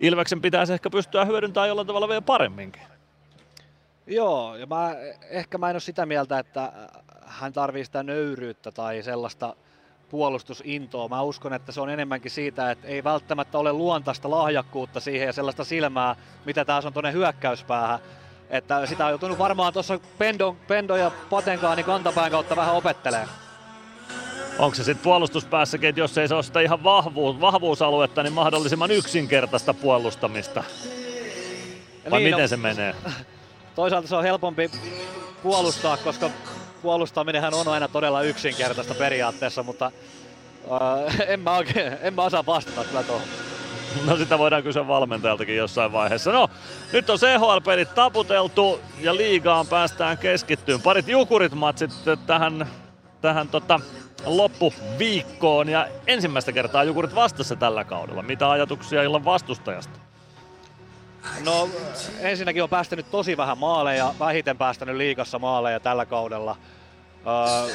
Ilveksen 0.00 0.40
pitäisi 0.40 0.72
ehkä 0.72 0.90
pystyä 0.90 1.24
hyödyntämään 1.24 1.68
jollain 1.68 1.86
tavalla 1.86 2.08
vielä 2.08 2.22
paremminkin. 2.22 2.82
Joo, 4.14 4.56
ja 4.56 4.66
mä, 4.66 4.96
ehkä 5.30 5.58
mä 5.58 5.70
en 5.70 5.74
ole 5.74 5.80
sitä 5.80 6.06
mieltä, 6.06 6.38
että 6.38 6.72
hän 7.26 7.52
tarvii 7.52 7.84
sitä 7.84 8.02
nöyryyttä 8.02 8.72
tai 8.72 9.02
sellaista 9.02 9.56
puolustusintoa. 10.10 11.08
Mä 11.08 11.22
uskon, 11.22 11.52
että 11.52 11.72
se 11.72 11.80
on 11.80 11.90
enemmänkin 11.90 12.30
siitä, 12.30 12.70
että 12.70 12.88
ei 12.88 13.04
välttämättä 13.04 13.58
ole 13.58 13.72
luontaista 13.72 14.30
lahjakkuutta 14.30 15.00
siihen 15.00 15.26
ja 15.26 15.32
sellaista 15.32 15.64
silmää, 15.64 16.16
mitä 16.44 16.64
taas 16.64 16.86
on 16.86 16.92
tuonne 16.92 17.12
hyökkäyspäähän. 17.12 17.98
Että 18.50 18.86
sitä 18.86 19.04
on 19.04 19.10
joutunut 19.10 19.38
varmaan 19.38 19.72
tuossa 19.72 20.00
Pendo, 20.18 20.56
Pendo 20.68 20.96
ja 20.96 21.10
Patenkaani 21.30 21.82
kantapään 21.82 22.30
kautta 22.30 22.56
vähän 22.56 22.74
opettelee. 22.74 23.26
Onko 24.58 24.74
se 24.74 24.84
sitten 24.84 25.04
puolustuspäässäkin, 25.04 25.88
että 25.88 26.00
jos 26.00 26.18
ei 26.18 26.28
se 26.28 26.34
ole 26.34 26.42
sitä 26.42 26.60
ihan 26.60 26.84
vahvuus, 26.84 27.40
vahvuusaluetta, 27.40 28.22
niin 28.22 28.32
mahdollisimman 28.32 28.90
yksinkertaista 28.90 29.74
puolustamista? 29.74 30.64
Vai 32.10 32.20
Niin, 32.20 32.30
miten 32.30 32.42
no- 32.42 32.48
se 32.48 32.56
menee? 32.56 32.94
Toisaalta 33.74 34.08
se 34.08 34.16
on 34.16 34.24
helpompi 34.24 34.70
puolustaa, 35.42 35.96
koska 35.96 36.30
puolustaminenhan 36.82 37.54
on 37.54 37.68
aina 37.68 37.88
todella 37.88 38.22
yksinkertaista 38.22 38.94
periaatteessa, 38.94 39.62
mutta 39.62 39.86
äh, 39.86 41.20
en, 41.28 41.40
mä 41.40 41.56
oikein, 41.56 41.92
en 42.00 42.14
mä 42.14 42.22
osaa 42.22 42.46
vastata 42.46 42.84
kyllä 42.84 43.02
tuohon. 43.02 43.28
No 44.06 44.16
sitä 44.16 44.38
voidaan 44.38 44.62
kysyä 44.62 44.88
valmentajaltakin 44.88 45.56
jossain 45.56 45.92
vaiheessa. 45.92 46.32
No, 46.32 46.50
nyt 46.92 47.10
on 47.10 47.18
CHL-pelit 47.18 47.94
taputeltu 47.94 48.80
ja 49.00 49.16
liigaan 49.16 49.66
päästään 49.66 50.18
keskittyyn. 50.18 50.82
Parit 50.82 51.08
jukurit 51.08 51.54
matsit 51.54 51.90
tähän, 52.26 52.68
tähän 53.20 53.48
tota, 53.48 53.80
loppuviikkoon 54.24 55.68
ja 55.68 55.88
ensimmäistä 56.06 56.52
kertaa 56.52 56.84
jukurit 56.84 57.14
vastassa 57.14 57.56
tällä 57.56 57.84
kaudella. 57.84 58.22
Mitä 58.22 58.50
ajatuksia 58.50 59.02
illan 59.02 59.24
vastustajasta? 59.24 60.11
No 61.44 61.68
ensinnäkin 62.20 62.62
on 62.62 62.68
päästänyt 62.68 63.10
tosi 63.10 63.36
vähän 63.36 63.58
maaleja, 63.58 64.14
vähiten 64.18 64.58
päästänyt 64.58 64.96
liikassa 64.96 65.38
maaleja 65.38 65.80
tällä 65.80 66.06
kaudella. 66.06 66.56
Öö, 67.26 67.74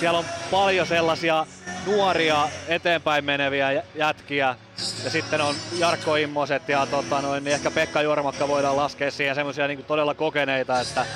siellä 0.00 0.18
on 0.18 0.24
paljon 0.50 0.86
sellaisia 0.86 1.46
nuoria 1.86 2.48
eteenpäin 2.68 3.24
meneviä 3.24 3.72
jä- 3.72 3.82
jätkiä 3.94 4.56
ja 5.04 5.10
sitten 5.10 5.40
on 5.40 5.54
Jarkko 5.78 6.16
Immoset 6.16 6.68
ja 6.68 6.86
tota 6.86 7.20
noin, 7.20 7.44
niin 7.44 7.54
ehkä 7.54 7.70
Pekka 7.70 8.02
Jormakka 8.02 8.48
voidaan 8.48 8.76
laskea 8.76 9.10
siihen 9.10 9.34
semmoisia 9.34 9.68
niin 9.68 9.84
todella 9.84 10.14
kokeneita, 10.14 10.80
että 10.80 11.06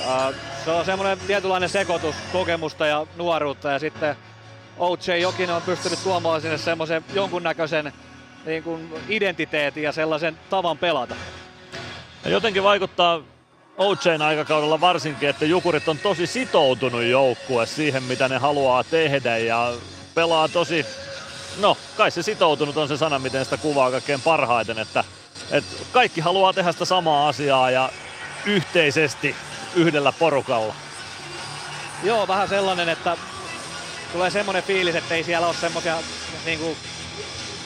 öö, 0.00 0.34
se 0.64 0.70
on 0.70 0.84
semmoinen 0.84 1.18
tietynlainen 1.26 1.68
sekoitus 1.68 2.14
kokemusta 2.32 2.86
ja 2.86 3.06
nuoruutta 3.16 3.70
ja 3.70 3.78
sitten 3.78 4.16
OJ 4.78 5.20
Jokinen 5.20 5.56
on 5.56 5.62
pystynyt 5.62 6.02
tuomaan 6.02 6.40
sinne 6.40 6.58
semmoisen 6.58 7.04
jonkunnäköisen 7.14 7.92
niin 8.46 8.62
kuin 8.62 8.94
identiteetin 9.08 9.82
ja 9.82 9.92
sellaisen 9.92 10.38
tavan 10.50 10.78
pelata. 10.78 11.14
Ja 12.24 12.30
jotenkin 12.30 12.62
vaikuttaa 12.62 13.22
OJn 13.76 14.22
aikakaudella 14.22 14.80
varsinkin, 14.80 15.28
että 15.28 15.44
Jukurit 15.44 15.88
on 15.88 15.98
tosi 15.98 16.26
sitoutunut 16.26 17.02
joukkue 17.02 17.66
siihen, 17.66 18.02
mitä 18.02 18.28
ne 18.28 18.38
haluaa 18.38 18.84
tehdä 18.84 19.38
ja 19.38 19.72
pelaa 20.14 20.48
tosi, 20.48 20.86
no 21.60 21.76
kai 21.96 22.10
se 22.10 22.22
sitoutunut 22.22 22.76
on 22.76 22.88
se 22.88 22.96
sana, 22.96 23.18
miten 23.18 23.44
sitä 23.44 23.56
kuvaa 23.56 23.90
kaikkein 23.90 24.20
parhaiten, 24.20 24.78
että, 24.78 25.04
että 25.50 25.76
kaikki 25.92 26.20
haluaa 26.20 26.52
tehdä 26.52 26.72
sitä 26.72 26.84
samaa 26.84 27.28
asiaa 27.28 27.70
ja 27.70 27.90
yhteisesti 28.46 29.36
yhdellä 29.74 30.12
porukalla. 30.12 30.74
Joo, 32.02 32.28
vähän 32.28 32.48
sellainen, 32.48 32.88
että 32.88 33.16
tulee 34.12 34.30
semmoinen 34.30 34.62
fiilis, 34.62 34.94
että 34.94 35.14
ei 35.14 35.24
siellä 35.24 35.46
ole 35.46 35.54
semmoisia 35.54 35.96
niin 36.44 36.58
kuin 36.58 36.76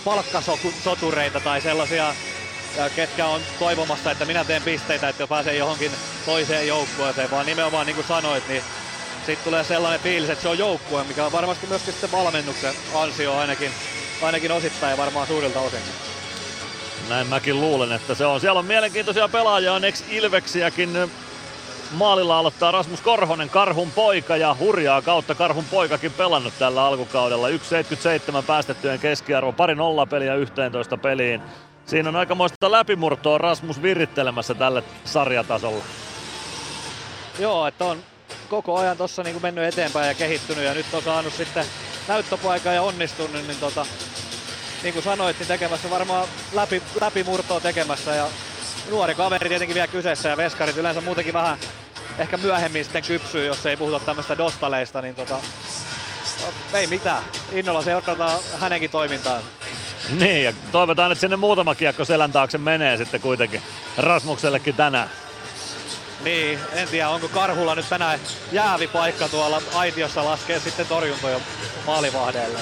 palkkasotureita 0.05 1.41
tai 1.41 1.61
sellaisia, 1.61 2.15
ketkä 2.97 3.27
on 3.27 3.41
toivomassa, 3.59 4.11
että 4.11 4.25
minä 4.25 4.45
teen 4.45 4.63
pisteitä, 4.63 5.09
että 5.09 5.27
pääsee 5.27 5.57
johonkin 5.57 5.93
toiseen 6.27 6.69
joukkueeseen, 6.69 7.31
vaan 7.31 7.47
nimenomaan 7.47 7.87
niin 7.87 7.95
kuin 7.95 8.07
sanoit, 8.07 8.49
niin 8.49 8.63
sitten 9.27 9.45
tulee 9.45 9.65
sellainen 9.65 10.01
fiilis, 10.01 10.31
että 10.31 10.43
se 10.43 10.49
on 10.49 10.59
joukkue, 10.59 11.05
mikä 11.05 11.27
on 11.27 11.33
varmasti 11.33 11.67
myöskin 11.67 11.93
sitten 11.93 12.13
valmennuksen 12.13 12.75
ansio 12.95 13.37
ainakin, 13.37 13.71
ainakin 14.23 14.53
osittain 14.53 14.99
varmaan 14.99 15.27
suurilta 15.27 15.61
osin. 15.61 15.81
Näin 17.09 17.27
mäkin 17.27 17.61
luulen, 17.61 17.93
että 17.93 18.15
se 18.15 18.27
on. 18.27 18.41
Siellä 18.41 18.59
on 18.59 18.67
mielenkiintoisia 18.67 19.29
pelaajia, 19.29 19.73
on 19.73 19.85
ex-Ilveksiäkin. 19.85 21.11
Maalilla 21.91 22.39
aloittaa 22.39 22.71
Rasmus 22.71 23.01
Korhonen, 23.01 23.51
Karhun 23.51 23.91
poika 23.91 24.37
ja 24.37 24.57
hurjaa 24.59 25.03
kautta 25.03 25.35
Karhun 25.35 25.65
poikakin 25.71 26.13
pelannut 26.13 26.55
tällä 26.59 26.85
alkukaudella. 26.85 27.49
1,77 27.49 27.55
päästettyjen 28.47 28.99
keskiarvo, 28.99 29.53
pari 29.53 29.75
nollapeliä 29.75 30.35
11 30.35 30.97
peliin. 30.97 31.43
Siinä 31.87 32.09
on 32.09 32.17
aikamoista 32.17 32.71
läpimurtoa 32.71 33.39
Rasmus 33.39 33.83
virittelemässä 33.83 34.55
tälle 34.55 34.83
sarjatasolle. 35.05 35.83
Joo, 37.39 37.67
että 37.67 37.85
on 37.85 37.99
koko 38.49 38.77
ajan 38.77 38.97
tuossa 38.97 39.23
niin 39.23 39.43
mennyt 39.43 39.65
eteenpäin 39.65 40.09
ja 40.09 40.15
kehittynyt 40.15 40.65
ja 40.65 40.75
nyt 40.75 40.87
on 40.93 41.03
saanut 41.03 41.33
sitten 41.33 41.65
näyttöpaikan 42.09 42.75
ja 42.75 42.83
onnistunut, 42.83 43.47
niin 43.47 43.61
tota, 43.61 43.87
niin 44.83 44.93
kuin 44.95 45.05
sanoit, 45.05 45.39
niin 45.39 45.49
tekemässä 45.49 45.91
varmaan 45.91 46.29
läpi, 46.53 46.83
läpimurtoa 47.01 47.61
tekemässä 47.61 48.15
ja 48.15 48.27
nuori 48.91 49.15
kaveri 49.15 49.49
tietenkin 49.49 49.75
vielä 49.75 49.87
kyseessä 49.87 50.29
ja 50.29 50.37
veskarit 50.37 50.77
yleensä 50.77 51.01
muutenkin 51.01 51.35
vähän 51.35 51.59
ehkä 52.19 52.37
myöhemmin 52.37 52.85
sitten 52.85 53.03
kypsyy, 53.03 53.47
jos 53.47 53.67
ei 53.67 53.77
puhuta 53.77 54.01
tämmöistä 54.01 54.39
dostaleista, 54.39 55.03
niin 55.03 55.15
tota, 55.15 55.35
no, 56.41 56.79
ei 56.79 56.87
mitään. 56.87 57.23
Innolla 57.53 57.83
seurataan 57.83 58.41
hänenkin 58.61 58.91
toimintaan. 58.91 59.43
Niin, 60.19 60.45
ja 60.45 60.53
toivotaan, 60.73 61.13
että 61.13 61.21
sinne 61.21 61.37
muutama 61.37 61.75
kiekko 61.75 62.05
selän 62.05 62.33
taakse 62.33 62.59
menee 62.59 62.97
sitten 62.97 63.21
kuitenkin 63.21 63.63
Rasmuksellekin 63.99 64.75
tänään. 64.75 65.11
Niin, 66.25 66.59
en 66.73 66.89
tiedä 66.89 67.09
onko 67.09 67.29
Karhulla 67.29 67.75
nyt 67.75 67.89
tänään 67.89 68.21
jäävi 68.53 68.87
paikka 68.87 69.29
tuolla 69.29 69.63
aitiossa 69.75 70.25
laskee 70.25 70.61
sitten 70.61 70.87
torjuntoja 70.87 71.41
maalivahdeelle. 71.87 72.59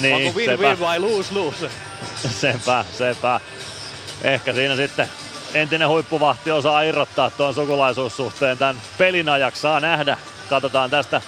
Niin, 0.00 0.14
onko 0.14 0.38
win 0.38 0.50
sepä. 0.50 0.62
win 0.62 0.80
vai 0.80 0.98
lose 0.98 1.34
lose? 1.34 1.70
Sepä, 2.40 2.84
sepä. 2.98 3.40
Ehkä 4.22 4.52
siinä 4.52 4.76
sitten 4.76 5.08
entinen 5.54 5.88
huippuvahti 5.88 6.50
osaa 6.50 6.82
irrottaa 6.82 7.30
tuon 7.30 7.54
sukulaisuussuhteen 7.54 8.58
tämän 8.58 8.82
pelin 8.98 9.28
ajaksi. 9.28 9.60
Saa 9.60 9.80
nähdä. 9.80 10.16
Katsotaan 10.50 10.90
tästä. 10.90 11.20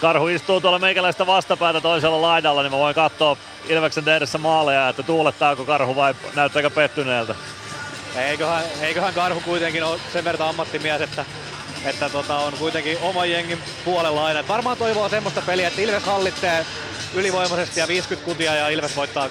Karhu 0.00 0.28
istuu 0.28 0.60
tuolla 0.60 0.78
meikäläistä 0.78 1.26
vastapäätä 1.26 1.80
toisella 1.80 2.22
laidalla, 2.22 2.62
niin 2.62 2.72
mä 2.72 2.78
voin 2.78 2.94
katsoa 2.94 3.36
Ilveksen 3.68 4.04
tehdessä 4.04 4.38
maaleja, 4.38 4.88
että 4.88 5.02
tuulettaako 5.02 5.64
Karhu 5.64 5.96
vai 5.96 6.14
näyttääkö 6.34 6.70
pettyneeltä. 6.70 7.34
Eiköhän, 8.16 8.64
eiköhän 8.80 9.14
Karhu 9.14 9.40
kuitenkin 9.40 9.84
ole 9.84 10.00
sen 10.12 10.24
verran 10.24 10.48
ammattimies, 10.48 11.00
että, 11.00 11.24
että 11.84 12.08
tota, 12.08 12.36
on 12.36 12.52
kuitenkin 12.58 12.98
oman 13.02 13.30
jengin 13.30 13.62
puolella 13.84 14.26
aina. 14.26 14.40
Et 14.40 14.48
varmaan 14.48 14.76
toivoo 14.76 15.08
semmoista 15.08 15.42
peliä, 15.42 15.68
että 15.68 15.80
Ilves 15.80 16.02
hallitsee 16.02 16.66
ylivoimaisesti 17.14 17.80
ja 17.80 17.88
50 17.88 18.24
kutia 18.24 18.54
ja 18.54 18.68
Ilves 18.68 18.96
voittaa 18.96 19.26
3-0. 19.26 19.30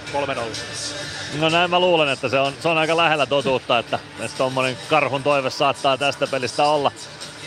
No 1.39 1.49
näin 1.49 1.69
mä 1.69 1.79
luulen, 1.79 2.09
että 2.09 2.29
se 2.29 2.39
on, 2.39 2.53
se 2.59 2.67
on 2.67 2.77
aika 2.77 2.97
lähellä 2.97 3.25
totuutta, 3.25 3.79
että, 3.79 3.99
että 4.19 4.37
tommonen 4.37 4.77
karhun 4.89 5.23
toive 5.23 5.49
saattaa 5.49 5.97
tästä 5.97 6.27
pelistä 6.27 6.63
olla. 6.63 6.91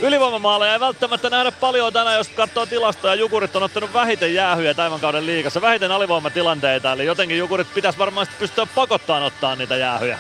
Ylivoimamaaleja 0.01 0.73
ei 0.73 0.81
välttämättä 0.81 1.31
nähdä 1.31 1.53
paljon 1.53 1.93
tänään, 1.93 2.17
jos 2.17 2.29
katsoo 2.29 2.67
tilastoja. 2.67 3.15
Jukurit 3.15 3.57
on 3.57 3.63
ottanut 3.63 3.93
vähiten 3.93 4.35
jäähyjä 4.35 4.75
tämän 4.75 5.01
kauden 5.01 5.27
liigassa, 5.27 5.61
vähiten 5.61 5.93
alivoimatilanteita, 5.93 6.93
eli 6.93 7.05
jotenkin 7.05 7.39
Jukurit 7.39 7.75
pitäisi 7.75 7.99
varmaan 7.99 8.27
pystyä 8.39 8.67
pakottaan 8.75 9.23
ottaa 9.23 9.57
niitä 9.57 9.77
jäähyjä. 9.77 10.19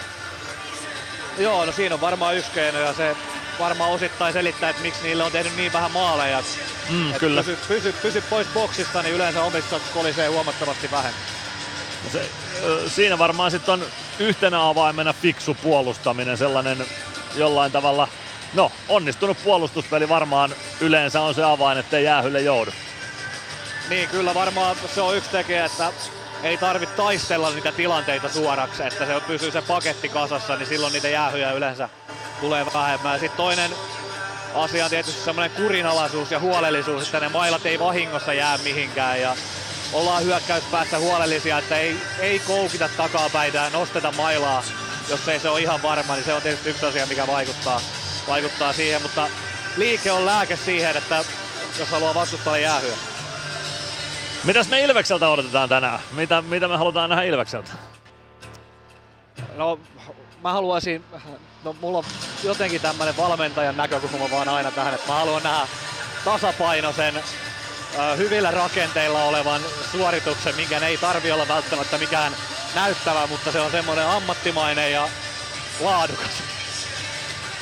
Joo, 1.39 1.65
no 1.65 1.73
siinä 1.73 1.95
on 1.95 2.01
varmaan 2.01 2.37
yksi 2.37 2.51
keino 2.51 2.79
ja 2.79 2.93
se 2.93 3.17
varmaan 3.59 3.91
osittain 3.91 4.33
selittää, 4.33 4.71
että 4.71 4.83
miksi 4.83 5.03
niille 5.03 5.25
on 5.25 5.33
tehnyt 5.33 5.57
niin 5.57 5.73
vähän 5.73 5.91
maaleja. 5.91 6.43
Mm, 6.91 7.15
kyllä. 7.15 7.43
Pysy, 7.43 7.59
pysy, 7.69 7.93
pysy, 7.93 8.21
pois 8.21 8.47
boksista, 8.55 9.03
niin 9.03 9.15
yleensä 9.15 9.43
omissa 9.43 9.81
kolisee 9.95 10.29
huomattavasti 10.29 10.91
vähemmän. 10.91 11.23
Se, 12.13 12.29
siinä 12.89 13.19
varmaan 13.19 13.51
sitten 13.51 13.73
on 13.73 13.85
yhtenä 14.19 14.69
avaimena 14.69 15.13
fiksu 15.13 15.57
puolustaminen, 15.63 16.39
sellainen 16.39 16.87
jollain 17.35 17.73
tavalla, 17.73 18.09
no 18.55 18.73
onnistunut 18.89 19.39
puolustuspeli 19.45 20.09
varmaan 20.09 20.55
yleensä 20.81 21.21
on 21.21 21.35
se 21.35 21.45
avain, 21.45 21.79
ettei 21.79 22.05
jäähylle 22.05 22.41
joudu. 22.41 22.71
Niin, 23.89 24.09
kyllä 24.09 24.35
varmaan 24.35 24.77
se 24.95 25.01
on 25.01 25.17
yksi 25.17 25.31
tekijä, 25.31 25.65
että 25.65 25.93
ei 26.43 26.57
tarvitse 26.59 26.97
taistella 26.97 27.51
niitä 27.51 27.73
tilanteita 27.73 28.29
suoraksi, 28.29 28.83
että 28.83 29.07
se 29.07 29.21
pysyy 29.27 29.51
se 29.51 29.63
paketti 29.63 30.09
kasassa, 30.09 30.57
niin 30.57 30.67
silloin 30.67 30.93
niitä 30.93 31.09
jäähyjä 31.09 31.53
yleensä 31.53 31.89
tulee 32.41 32.67
vähemmän. 32.75 33.21
Sitten 33.21 33.37
toinen 33.37 33.71
asia 34.55 34.85
on 34.85 34.91
tietysti 34.91 35.25
semmoinen 35.25 35.57
kurinalaisuus 35.57 36.31
ja 36.31 36.41
huolellisuus, 36.41 37.05
että 37.05 37.21
ne 37.21 37.29
mailat 37.29 37.67
ei 37.67 37.79
vahingossa 37.79 38.33
jää 38.33 38.59
mihinkään 38.59 39.21
ja 39.21 39.37
ollaan 39.93 40.25
hyökkäyspäässä 40.25 40.99
huolellisia, 40.99 41.59
että 41.59 41.79
ei, 41.79 41.97
ei 42.19 42.39
koukita 42.39 42.89
takapäitä 42.97 43.59
ja 43.59 43.71
nosteta 43.71 44.13
mailaa, 44.13 44.63
jos 45.09 45.29
ei 45.29 45.41
se 45.41 45.49
ole 45.49 45.61
ihan 45.61 45.83
varma, 45.83 46.15
niin 46.15 46.25
se 46.25 46.35
on 46.35 46.43
tietysti 46.43 46.71
yksi 46.71 46.87
asia, 46.87 47.07
mikä 47.07 47.27
vaikuttaa, 47.27 47.81
vaikuttaa 48.29 48.73
siihen, 48.73 49.03
mutta 49.03 49.29
liike 49.77 50.13
on 50.13 50.27
lääke 50.27 50.57
siihen, 50.57 50.97
että 50.97 51.25
jos 51.79 51.89
haluaa 51.89 52.15
vastustajalle 52.15 52.61
jäähyä. 52.61 53.12
Mitäs 54.45 54.69
me 54.69 54.81
Ilvekseltä 54.81 55.29
odotetaan 55.29 55.69
tänään? 55.69 56.01
Mitä, 56.13 56.43
mitä 56.43 56.69
me 56.69 56.77
halutaan 56.77 57.11
nähdä 57.11 57.25
Ilvekseltä? 57.25 57.71
No, 59.57 59.79
mä 60.43 60.53
haluaisin, 60.53 61.05
no 61.65 61.77
mulla 61.81 61.99
on 61.99 62.05
jotenkin 62.45 62.81
tämmönen 62.81 63.17
valmentajan 63.17 63.77
näkökulma 63.77 64.31
vaan 64.31 64.49
aina 64.49 64.71
tähän, 64.71 64.95
että 64.95 65.09
mä 65.09 65.19
haluan 65.19 65.43
nähdä 65.43 65.67
tasapainoisen, 66.25 67.15
hyvillä 68.17 68.51
rakenteilla 68.51 69.25
olevan 69.25 69.61
suorituksen, 69.93 70.57
minkä 70.57 70.79
ei 70.79 70.97
tarvi 70.97 71.33
olla 71.33 71.49
välttämättä 71.49 71.99
mikään 71.99 72.33
näyttävä, 72.75 73.27
mutta 73.27 73.53
se 73.53 73.61
on 73.61 73.71
semmoinen 73.71 74.07
ammattimainen 74.07 74.93
ja 74.93 75.09
laadukas. 75.81 76.43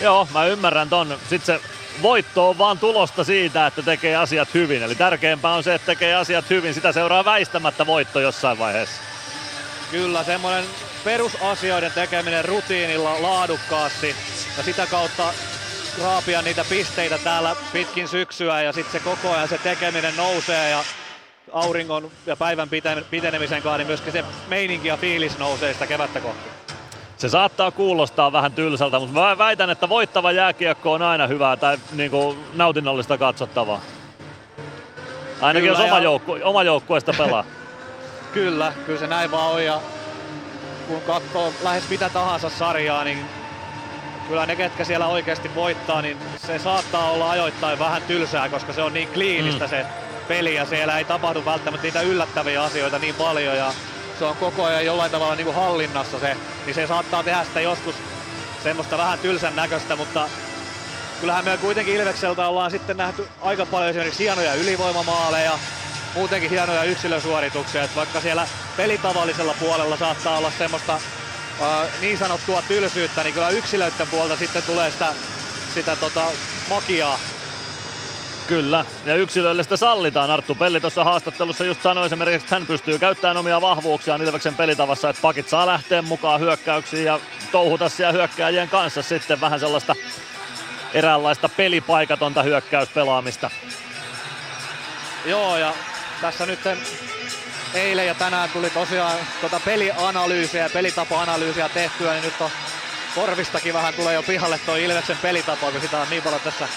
Joo, 0.00 0.28
mä 0.32 0.46
ymmärrän 0.46 0.88
ton. 0.88 1.18
Sitten 1.28 1.60
se 1.60 1.69
voitto 2.02 2.48
on 2.48 2.58
vaan 2.58 2.78
tulosta 2.78 3.24
siitä, 3.24 3.66
että 3.66 3.82
tekee 3.82 4.16
asiat 4.16 4.54
hyvin. 4.54 4.82
Eli 4.82 4.94
tärkeämpää 4.94 5.54
on 5.54 5.64
se, 5.64 5.74
että 5.74 5.86
tekee 5.86 6.14
asiat 6.14 6.50
hyvin. 6.50 6.74
Sitä 6.74 6.92
seuraa 6.92 7.24
väistämättä 7.24 7.86
voitto 7.86 8.20
jossain 8.20 8.58
vaiheessa. 8.58 9.02
Kyllä, 9.90 10.24
semmoinen 10.24 10.64
perusasioiden 11.04 11.92
tekeminen 11.92 12.44
rutiinilla 12.44 13.22
laadukkaasti 13.22 14.16
ja 14.56 14.62
sitä 14.62 14.86
kautta 14.86 15.34
raapia 16.02 16.42
niitä 16.42 16.64
pisteitä 16.68 17.18
täällä 17.18 17.56
pitkin 17.72 18.08
syksyä 18.08 18.62
ja 18.62 18.72
sitten 18.72 18.92
se 18.92 19.00
koko 19.00 19.32
ajan 19.32 19.48
se 19.48 19.58
tekeminen 19.58 20.16
nousee 20.16 20.70
ja 20.70 20.84
auringon 21.52 22.10
ja 22.26 22.36
päivän 22.36 22.68
pitenemisen 23.10 23.62
kanssa, 23.62 23.78
niin 23.78 23.86
myöskin 23.86 24.12
se 24.12 24.24
meininki 24.48 24.88
ja 24.88 24.96
fiilis 24.96 25.38
nousee 25.38 25.72
sitä 25.72 25.86
kevättä 25.86 26.20
kohti. 26.20 26.59
Se 27.20 27.28
saattaa 27.28 27.70
kuulostaa 27.70 28.32
vähän 28.32 28.52
tylsältä, 28.52 28.98
mutta 28.98 29.20
mä 29.20 29.38
väitän, 29.38 29.70
että 29.70 29.88
voittava 29.88 30.32
jääkiekko 30.32 30.92
on 30.92 31.02
aina 31.02 31.26
hyvää 31.26 31.56
tai 31.56 31.78
niin 31.92 32.10
kuin 32.10 32.38
nautinnollista 32.54 33.18
katsottavaa. 33.18 33.80
Ainakin 35.40 35.68
kyllä, 35.68 35.82
jos 35.82 35.88
oma, 35.88 35.98
ja... 35.98 36.04
joukku, 36.04 36.36
oma 36.42 36.62
joukkueesta 36.62 37.12
pelaa. 37.18 37.44
kyllä, 38.34 38.72
kyllä 38.86 38.98
se 38.98 39.06
näin 39.06 39.30
vaan 39.30 39.52
on 39.52 39.64
ja 39.64 39.80
kun 40.88 41.00
katsoo 41.00 41.52
lähes 41.62 41.88
mitä 41.90 42.08
tahansa 42.08 42.48
sarjaa, 42.48 43.04
niin 43.04 43.18
kyllä 44.28 44.46
ne, 44.46 44.56
ketkä 44.56 44.84
siellä 44.84 45.06
oikeasti 45.06 45.54
voittaa, 45.54 46.02
niin 46.02 46.16
se 46.36 46.58
saattaa 46.58 47.10
olla 47.10 47.30
ajoittain 47.30 47.78
vähän 47.78 48.02
tylsää, 48.02 48.48
koska 48.48 48.72
se 48.72 48.82
on 48.82 48.94
niin 48.94 49.08
kliinistä 49.08 49.64
mm. 49.64 49.70
se 49.70 49.86
peli 50.28 50.54
ja 50.54 50.64
siellä 50.64 50.98
ei 50.98 51.04
tapahdu 51.04 51.44
välttämättä 51.44 51.86
niitä 51.86 52.00
yllättäviä 52.00 52.62
asioita 52.62 52.98
niin 52.98 53.14
paljon 53.14 53.56
ja 53.56 53.72
se 54.20 54.24
on 54.24 54.36
koko 54.36 54.64
ajan 54.64 54.84
jollain 54.84 55.10
tavalla 55.10 55.36
niin 55.36 55.44
kuin 55.44 55.56
hallinnassa 55.56 56.18
se, 56.18 56.36
niin 56.66 56.74
se 56.74 56.86
saattaa 56.86 57.24
tehdä 57.24 57.44
sitä 57.44 57.60
joskus 57.60 57.94
semmoista 58.62 58.98
vähän 58.98 59.18
tylsän 59.18 59.56
näköistä, 59.56 59.96
mutta 59.96 60.28
kyllähän 61.20 61.44
me 61.44 61.58
kuitenkin 61.58 61.94
Ilvekseltä 61.94 62.48
ollaan 62.48 62.70
sitten 62.70 62.96
nähty 62.96 63.28
aika 63.40 63.66
paljon 63.66 63.90
esimerkiksi 63.90 64.24
hienoja 64.24 64.54
ylivoimamaaleja, 64.54 65.58
muutenkin 66.14 66.50
hienoja 66.50 66.84
yksilösuorituksia, 66.84 67.84
että 67.84 67.96
vaikka 67.96 68.20
siellä 68.20 68.48
pelitavallisella 68.76 69.54
puolella 69.54 69.96
saattaa 69.96 70.38
olla 70.38 70.50
semmoista 70.50 70.94
äh, 70.94 72.00
niin 72.00 72.18
sanottua 72.18 72.62
tylsyyttä, 72.62 73.24
niin 73.24 73.34
kyllä 73.34 73.50
yksilöiden 73.50 74.08
puolta 74.10 74.36
sitten 74.36 74.62
tulee 74.64 74.90
sitä, 74.90 75.14
sitä 75.68 75.96
tota, 75.96 76.32
makiaa 76.66 77.39
Kyllä, 78.50 78.84
ja 79.04 79.14
yksilöille 79.14 79.62
sitä 79.62 79.76
sallitaan. 79.76 80.30
Arttu 80.30 80.54
Pelli 80.54 80.80
tuossa 80.80 81.04
haastattelussa 81.04 81.64
just 81.64 81.82
sanoi 81.82 82.06
esimerkiksi, 82.06 82.44
että 82.44 82.56
hän 82.56 82.66
pystyy 82.66 82.98
käyttämään 82.98 83.36
omia 83.36 83.60
vahvuuksiaan 83.60 84.22
Ilveksen 84.22 84.54
pelitavassa, 84.54 85.10
että 85.10 85.22
pakit 85.22 85.48
saa 85.48 85.66
lähteä 85.66 86.02
mukaan 86.02 86.40
hyökkäyksiin 86.40 87.04
ja 87.04 87.20
touhuta 87.52 87.88
siellä 87.88 88.12
hyökkääjien 88.12 88.68
kanssa 88.68 89.02
sitten 89.02 89.40
vähän 89.40 89.60
sellaista 89.60 89.94
eräänlaista 90.94 91.48
pelipaikatonta 91.48 92.42
hyökkäyspelaamista. 92.42 93.50
Joo, 95.24 95.56
ja 95.56 95.74
tässä 96.20 96.46
nyt 96.46 96.60
eilen 97.74 98.06
ja 98.06 98.14
tänään 98.14 98.50
tuli 98.50 98.70
tosiaan 98.70 99.18
tuota 99.40 99.60
pelianalyysiä 99.64 100.62
ja 100.62 100.70
pelitapa-analyysiä 100.70 101.68
tehtyä, 101.68 102.12
niin 102.12 102.24
nyt 102.24 102.40
on 102.40 102.50
korvistakin 103.14 103.74
vähän 103.74 103.94
tulee 103.94 104.14
jo 104.14 104.22
pihalle 104.22 104.58
tuo 104.58 104.76
Ilveksen 104.76 105.18
pelitapa, 105.22 105.70
kun 105.70 105.80
sitä 105.80 105.98
on 105.98 106.10
niin 106.10 106.22
paljon 106.22 106.40
tässä, 106.40 106.68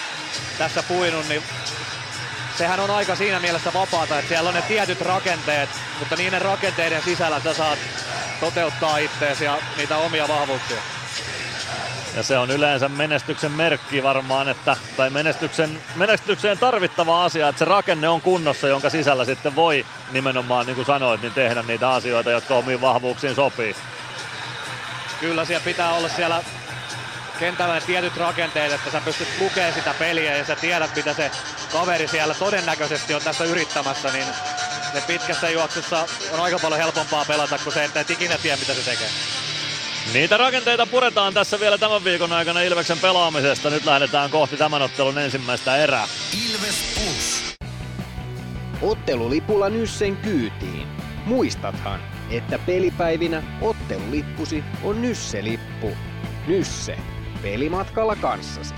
tässä 0.57 0.83
puinut, 0.83 1.29
niin 1.29 1.43
sehän 2.57 2.79
on 2.79 2.91
aika 2.91 3.15
siinä 3.15 3.39
mielessä 3.39 3.73
vapaata, 3.73 4.19
että 4.19 4.29
siellä 4.29 4.47
on 4.47 4.55
ne 4.55 4.61
tietyt 4.61 5.01
rakenteet, 5.01 5.69
mutta 5.99 6.15
niiden 6.15 6.41
rakenteiden 6.41 7.01
sisällä 7.01 7.39
sä 7.39 7.53
saat 7.53 7.79
toteuttaa 8.39 8.97
itteesi 8.97 9.45
ja 9.45 9.57
niitä 9.77 9.97
omia 9.97 10.27
vahvuuksia. 10.27 10.77
Ja 12.15 12.23
se 12.23 12.37
on 12.37 12.51
yleensä 12.51 12.89
menestyksen 12.89 13.51
merkki 13.51 14.03
varmaan, 14.03 14.49
että, 14.49 14.77
tai 14.97 15.09
menestyksen, 15.09 15.81
menestykseen 15.95 16.57
tarvittava 16.57 17.25
asia, 17.25 17.47
että 17.47 17.59
se 17.59 17.65
rakenne 17.65 18.09
on 18.09 18.21
kunnossa, 18.21 18.67
jonka 18.67 18.89
sisällä 18.89 19.25
sitten 19.25 19.55
voi 19.55 19.85
nimenomaan, 20.11 20.65
niin 20.65 20.75
kuin 20.75 20.85
sanoit, 20.85 21.21
niin 21.21 21.33
tehdä 21.33 21.63
niitä 21.63 21.89
asioita, 21.89 22.31
jotka 22.31 22.55
omiin 22.55 22.81
vahvuuksiin 22.81 23.35
sopii. 23.35 23.75
Kyllä 25.19 25.45
siellä 25.45 25.65
pitää 25.65 25.93
olla 25.93 26.09
siellä 26.09 26.43
kentällä 27.43 27.73
ne 27.73 27.81
tietyt 27.81 28.17
rakenteet, 28.17 28.71
että 28.71 28.91
sä 28.91 29.01
pystyt 29.01 29.27
lukemaan 29.39 29.73
sitä 29.73 29.93
peliä 29.99 30.37
ja 30.37 30.45
sä 30.45 30.55
tiedät, 30.55 30.95
mitä 30.95 31.13
se 31.13 31.31
kaveri 31.71 32.07
siellä 32.07 32.33
todennäköisesti 32.33 33.13
on 33.13 33.21
tässä 33.21 33.43
yrittämässä, 33.43 34.11
niin 34.11 34.25
se 34.93 35.01
pitkässä 35.07 35.49
juoksussa 35.49 36.07
on 36.31 36.39
aika 36.39 36.59
paljon 36.59 36.81
helpompaa 36.81 37.25
pelata 37.25 37.57
kuin 37.57 37.73
se, 37.73 37.83
että 37.83 37.99
et 37.99 38.09
ikinä 38.09 38.37
tiedä, 38.37 38.57
mitä 38.57 38.73
se 38.73 38.81
tekee. 38.91 39.07
Niitä 40.13 40.37
rakenteita 40.37 40.85
puretaan 40.85 41.33
tässä 41.33 41.59
vielä 41.59 41.77
tämän 41.77 42.03
viikon 42.03 42.33
aikana 42.33 42.61
Ilveksen 42.61 42.99
pelaamisesta. 42.99 43.69
Nyt 43.69 43.85
lähdetään 43.85 44.29
kohti 44.29 44.57
tämän 44.57 44.81
ottelun 44.81 45.17
ensimmäistä 45.17 45.77
erää. 45.77 46.07
Ilves 46.47 46.75
Plus. 46.95 47.55
Ottelulipulla 48.81 49.69
Nyssen 49.69 50.17
kyytiin. 50.17 50.87
Muistathan, 51.25 51.99
että 52.29 52.59
pelipäivinä 52.59 53.43
ottelulippusi 53.61 54.63
on 54.83 55.01
Nysse-lippu. 55.01 55.97
Nysse. 56.47 57.12
Pelimatkalla 57.43 58.15
kanssasi. 58.15 58.75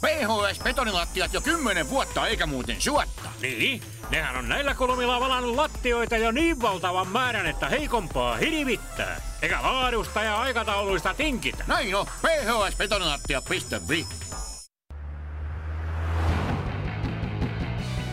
PHS 0.00 0.60
betonilattiat 0.64 1.34
jo 1.34 1.40
kymmenen 1.40 1.90
vuotta 1.90 2.26
eikä 2.26 2.46
muuten 2.46 2.80
suotta. 2.80 3.30
Niin, 3.42 3.82
nehän 4.10 4.36
on 4.36 4.48
näillä 4.48 4.74
kolmilla 4.74 5.20
valannut 5.20 5.56
lattioita 5.56 6.16
jo 6.16 6.30
niin 6.30 6.62
valtavan 6.62 7.08
määrän, 7.08 7.46
että 7.46 7.68
heikompaa 7.68 8.36
hirvittää. 8.36 9.20
Eikä 9.42 9.62
laadusta 9.62 10.22
ja 10.22 10.40
aikatauluista 10.40 11.14
tinkitä. 11.14 11.64
Näin 11.66 11.94
on, 11.94 12.06
phsbetonilattia.fi. 12.06 14.06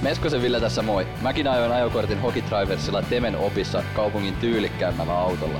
Meskosen 0.02 0.42
Ville 0.42 0.60
tässä 0.60 0.82
moi. 0.82 1.08
Mäkin 1.22 1.48
ajoin 1.48 1.72
ajokortin 1.72 2.22
Hokitriversilla 2.22 3.02
Temen 3.02 3.36
opissa 3.36 3.84
kaupungin 3.96 4.36
tyylikkäämmällä 4.36 5.20
autolla. 5.20 5.60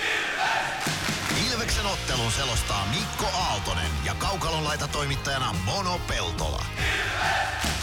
Ilves! 0.00 1.52
Ilveksen 1.52 1.86
ottelun 1.86 2.32
selostaa 2.32 2.86
Mikko 2.86 3.26
Aaltonen 3.38 3.90
ja 4.04 4.14
Kaukalon 4.14 4.64
laita 4.64 4.88
toimittajana 4.88 5.54
Mono 5.64 5.98
Peltola. 5.98 6.64
Nokia 6.74 7.79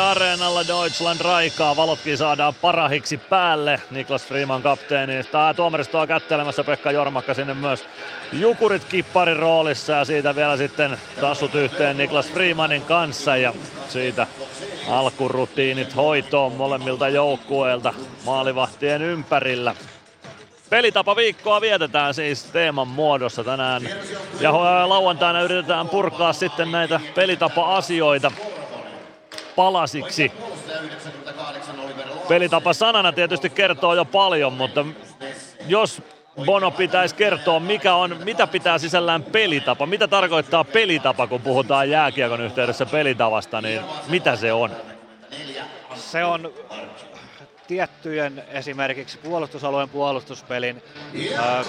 Areenalla 0.00 0.66
Deutschland 0.66 1.20
raikaa, 1.20 1.76
valotkin 1.76 2.16
saadaan 2.16 2.54
parahiksi 2.54 3.16
päälle. 3.16 3.80
Niklas 3.90 4.26
Freeman 4.26 4.62
kapteeni, 4.62 5.24
tämä 5.24 5.54
tuomaristoa 5.54 6.06
kättelemässä 6.06 6.64
Pekka 6.64 6.90
Jormakka 6.90 7.34
sinne 7.34 7.54
myös 7.54 7.84
Jukurit 8.32 8.84
kipparin 8.84 9.36
roolissa. 9.36 9.92
Ja 9.92 10.04
siitä 10.04 10.36
vielä 10.36 10.56
sitten 10.56 10.98
tassut 11.20 11.54
yhteen 11.54 11.96
Niklas 11.96 12.32
Freemanin 12.32 12.82
kanssa. 12.82 13.36
Ja 13.36 13.54
siitä 13.88 14.26
alkurutiinit 14.88 15.96
hoitoon 15.96 16.52
molemmilta 16.52 17.08
joukkueilta 17.08 17.94
maalivahtien 18.24 19.02
ympärillä. 19.02 19.74
Pelitapa 20.70 21.16
viikkoa 21.16 21.60
vietetään 21.60 22.14
siis 22.14 22.44
teeman 22.44 22.88
muodossa 22.88 23.44
tänään. 23.44 23.88
Ja 24.40 24.52
lauantaina 24.88 25.42
yritetään 25.42 25.88
purkaa 25.88 26.32
sitten 26.32 26.72
näitä 26.72 27.00
pelitapa-asioita 27.14 28.32
palasiksi. 29.56 30.32
Pelitapa 32.28 32.72
sanana 32.72 33.12
tietysti 33.12 33.50
kertoo 33.50 33.94
jo 33.94 34.04
paljon, 34.04 34.52
mutta 34.52 34.84
jos 35.66 36.02
Bono 36.44 36.70
pitäisi 36.70 37.14
kertoa, 37.14 37.60
mikä 37.60 37.94
on, 37.94 38.16
mitä 38.24 38.46
pitää 38.46 38.78
sisällään 38.78 39.22
pelitapa, 39.22 39.86
mitä 39.86 40.08
tarkoittaa 40.08 40.64
pelitapa, 40.64 41.26
kun 41.26 41.40
puhutaan 41.40 41.90
jääkiekon 41.90 42.40
yhteydessä 42.40 42.86
pelitavasta, 42.86 43.60
niin 43.60 43.80
mitä 44.08 44.36
se 44.36 44.52
on? 44.52 44.70
Se 45.94 46.24
on 46.24 46.52
tiettyjen 47.66 48.44
esimerkiksi 48.48 49.18
puolustusalueen 49.18 49.88
puolustuspelin, 49.88 50.82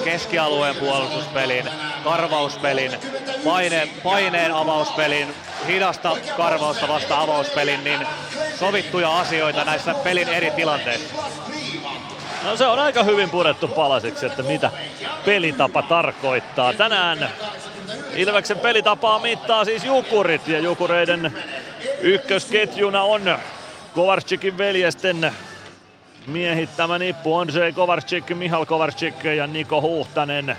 keskialueen 0.03 0.75
puolustuspelin, 0.75 1.65
karvauspelin, 2.03 2.91
paine, 3.43 3.89
paineen 4.03 4.53
avauspelin, 4.53 5.27
hidasta 5.67 6.17
karvausta 6.37 6.87
vasta 6.87 7.21
avauspelin, 7.21 7.83
niin 7.83 8.07
sovittuja 8.59 9.19
asioita 9.19 9.65
näissä 9.65 9.93
pelin 9.93 10.29
eri 10.29 10.51
tilanteissa. 10.51 11.15
No 12.43 12.57
se 12.57 12.65
on 12.65 12.79
aika 12.79 13.03
hyvin 13.03 13.29
purettu 13.29 13.67
palasiksi, 13.67 14.25
että 14.25 14.43
mitä 14.43 14.71
pelitapa 15.25 15.81
tarkoittaa. 15.81 16.73
Tänään 16.73 17.29
Ilveksen 18.15 18.59
pelitapaa 18.59 19.19
mittaa 19.19 19.65
siis 19.65 19.83
Jukurit 19.83 20.47
ja 20.47 20.59
Jukureiden 20.59 21.33
ykkösketjuna 22.01 23.03
on 23.03 23.39
Kovarczykin 23.93 24.57
veljesten 24.57 25.31
miehittämä 26.27 26.99
nippu 26.99 27.35
Andrzej 27.35 27.71
Kovarczyk, 27.71 28.29
Mihal 28.29 28.65
Kovarczyk 28.65 29.23
ja 29.23 29.47
Niko 29.47 29.81
Huhtanen. 29.81 30.57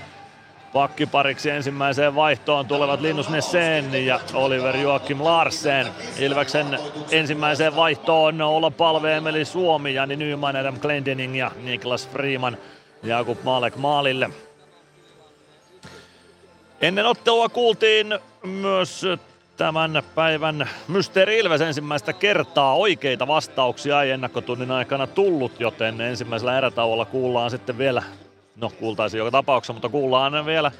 Pakkipariksi 0.72 1.50
ensimmäiseen 1.50 2.14
vaihtoon 2.14 2.66
tulevat 2.66 3.00
Linus 3.00 3.28
Nessen 3.28 4.06
ja 4.06 4.20
Oliver 4.34 4.76
Joakim 4.76 5.24
Larsen. 5.24 5.86
Ilveksen 6.18 6.78
ensimmäiseen 7.10 7.76
vaihtoon 7.76 8.42
olla 8.42 8.70
palve 8.70 9.16
Emeli 9.16 9.44
Suomi, 9.44 9.94
Jani 9.94 10.16
Nyman, 10.16 10.56
Adam 10.56 10.80
Glendening 10.80 11.38
ja 11.38 11.50
Niklas 11.62 12.08
Freeman. 12.08 12.56
Jakub 13.02 13.38
Malek 13.42 13.76
maalille. 13.76 14.30
Ennen 16.80 17.06
ottelua 17.06 17.48
kuultiin 17.48 18.18
myös 18.42 19.02
tämän 19.56 20.02
päivän 20.14 20.68
Mysteeri 20.88 21.38
Ilves 21.38 21.60
ensimmäistä 21.60 22.12
kertaa. 22.12 22.74
Oikeita 22.74 23.26
vastauksia 23.26 24.02
ei 24.02 24.10
ennakkotunnin 24.10 24.70
aikana 24.70 25.06
tullut, 25.06 25.60
joten 25.60 26.00
ensimmäisellä 26.00 26.58
erätauolla 26.58 27.04
kuullaan 27.04 27.50
sitten 27.50 27.78
vielä, 27.78 28.02
no 28.56 28.70
kuultaisiin 28.70 29.18
joka 29.18 29.30
tapauksessa, 29.30 29.72
mutta 29.72 29.88
kuullaan 29.88 30.46
vielä 30.46 30.72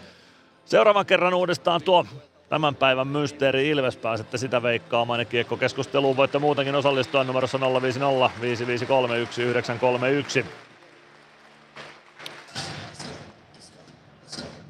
seuraavan 0.64 1.06
kerran 1.06 1.34
uudestaan 1.34 1.82
tuo 1.82 2.06
tämän 2.48 2.74
päivän 2.74 3.08
Mysteeri 3.08 3.68
Ilves. 3.68 3.96
Pääsette 3.96 4.38
sitä 4.38 4.62
veikkaamaan 4.62 5.20
ja 5.20 5.24
kiekkokeskusteluun 5.24 6.16
voitte 6.16 6.38
muutenkin 6.38 6.74
osallistua 6.74 7.24
numerossa 7.24 7.58
050 7.60 8.30
553 8.40 9.14
1931. 9.14 10.44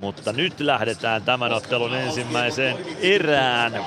Mutta 0.01 0.33
nyt 0.33 0.61
lähdetään 0.61 1.23
tämän 1.23 1.53
ottelun 1.53 1.95
ensimmäiseen 1.95 2.77
erään. 3.01 3.85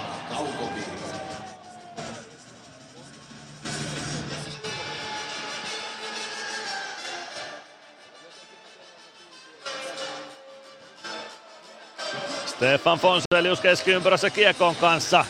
Stefan 12.46 13.00
Fonselius 13.00 13.62
keskiympyrässä 13.62 14.30
Kiekon 14.30 14.76
kanssa. 14.76 15.26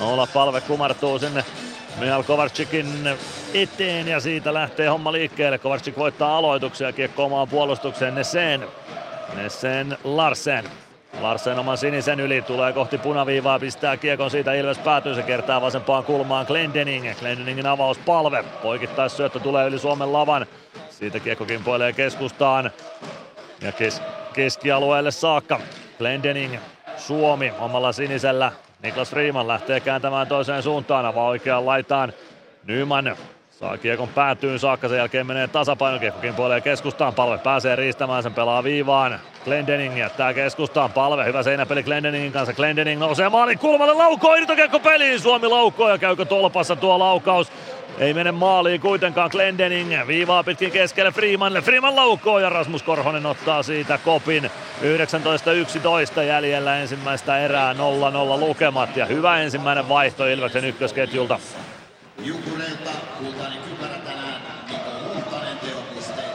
Olla 0.00 0.26
palve 0.26 0.60
kumartuu 0.60 1.18
sinne 1.18 1.44
Mihal 1.98 2.22
Kovarczykin 2.22 3.08
eteen 3.54 4.08
ja 4.08 4.20
siitä 4.20 4.54
lähtee 4.54 4.88
homma 4.88 5.12
liikkeelle. 5.12 5.58
Kovarczyk 5.58 5.98
voittaa 5.98 6.36
aloituksia 6.36 6.92
kiekko 6.92 7.24
omaan 7.24 7.48
puolustukseen 7.48 8.14
Nesen. 8.14 8.68
Nesen 9.36 9.98
Larsen. 10.04 10.64
Larsen 11.20 11.58
oman 11.58 11.78
sinisen 11.78 12.20
yli 12.20 12.42
tulee 12.42 12.72
kohti 12.72 12.98
punaviivaa, 12.98 13.58
pistää 13.58 13.96
kiekon 13.96 14.30
siitä 14.30 14.54
Ilves 14.54 14.78
päätyy, 14.78 15.14
se 15.14 15.22
kertaa 15.22 15.60
vasempaan 15.60 16.04
kulmaan 16.04 16.46
Glendening. 16.46 17.18
Glendeningin 17.20 17.66
avauspalve, 17.66 18.44
poikittais 18.62 19.16
syöttö 19.16 19.40
tulee 19.40 19.66
yli 19.68 19.78
Suomen 19.78 20.12
lavan. 20.12 20.46
Siitä 20.90 21.20
kiekko 21.20 21.44
kimpoilee 21.44 21.92
keskustaan 21.92 22.70
ja 23.60 23.72
kes- 23.72 24.02
keskialueelle 24.32 25.10
saakka. 25.10 25.60
Glendening, 25.98 26.56
Suomi 26.96 27.52
omalla 27.58 27.92
sinisellä. 27.92 28.52
Niklas 28.82 29.10
Freeman 29.10 29.48
lähtee 29.48 29.80
kääntämään 29.80 30.26
toiseen 30.26 30.62
suuntaan, 30.62 31.06
avaa 31.06 31.28
oikeaan 31.28 31.66
laitaan. 31.66 32.12
Nyman 32.64 33.16
Saa 33.62 33.78
kiekon 33.78 34.08
päätyyn 34.08 34.58
saakka, 34.58 34.88
sen 34.88 34.98
jälkeen 34.98 35.26
menee 35.26 35.48
tasapaino, 35.48 35.98
kiekkokin 35.98 36.34
puolee 36.34 36.60
keskustaan, 36.60 37.14
palve 37.14 37.38
pääsee 37.38 37.76
riistämään, 37.76 38.22
sen 38.22 38.34
pelaa 38.34 38.64
viivaan. 38.64 39.20
Glendening 39.44 39.98
jättää 39.98 40.34
keskustaan, 40.34 40.92
palve, 40.92 41.24
hyvä 41.24 41.42
seinäpeli 41.42 41.82
Glendeningin 41.82 42.32
kanssa, 42.32 42.52
Glendening 42.52 43.00
nousee 43.00 43.28
maalin 43.28 43.58
kulmalle, 43.58 43.92
laukoo, 43.92 44.34
irtokiekko 44.34 44.80
peliin, 44.80 45.20
Suomi 45.20 45.48
laukoo 45.48 45.88
ja 45.88 45.98
käykö 45.98 46.24
tolpassa 46.24 46.76
tuo 46.76 46.98
laukaus. 46.98 47.52
Ei 47.98 48.14
mene 48.14 48.32
maaliin 48.32 48.80
kuitenkaan 48.80 49.30
Glendening, 49.32 50.06
viivaa 50.06 50.44
pitkin 50.44 50.70
keskelle 50.70 51.12
Freemanille, 51.12 51.62
Freeman 51.62 51.96
laukoo 51.96 52.38
ja 52.38 52.50
Rasmus 52.50 52.82
Korhonen 52.82 53.26
ottaa 53.26 53.62
siitä 53.62 53.98
kopin. 53.98 54.50
19-11 56.18 56.22
jäljellä 56.22 56.76
ensimmäistä 56.76 57.38
erää 57.38 57.72
0-0 57.72 57.76
lukemat 58.40 58.96
ja 58.96 59.06
hyvä 59.06 59.38
ensimmäinen 59.38 59.88
vaihto 59.88 60.26
Ilveksen 60.26 60.64
ykkösketjulta. 60.64 61.38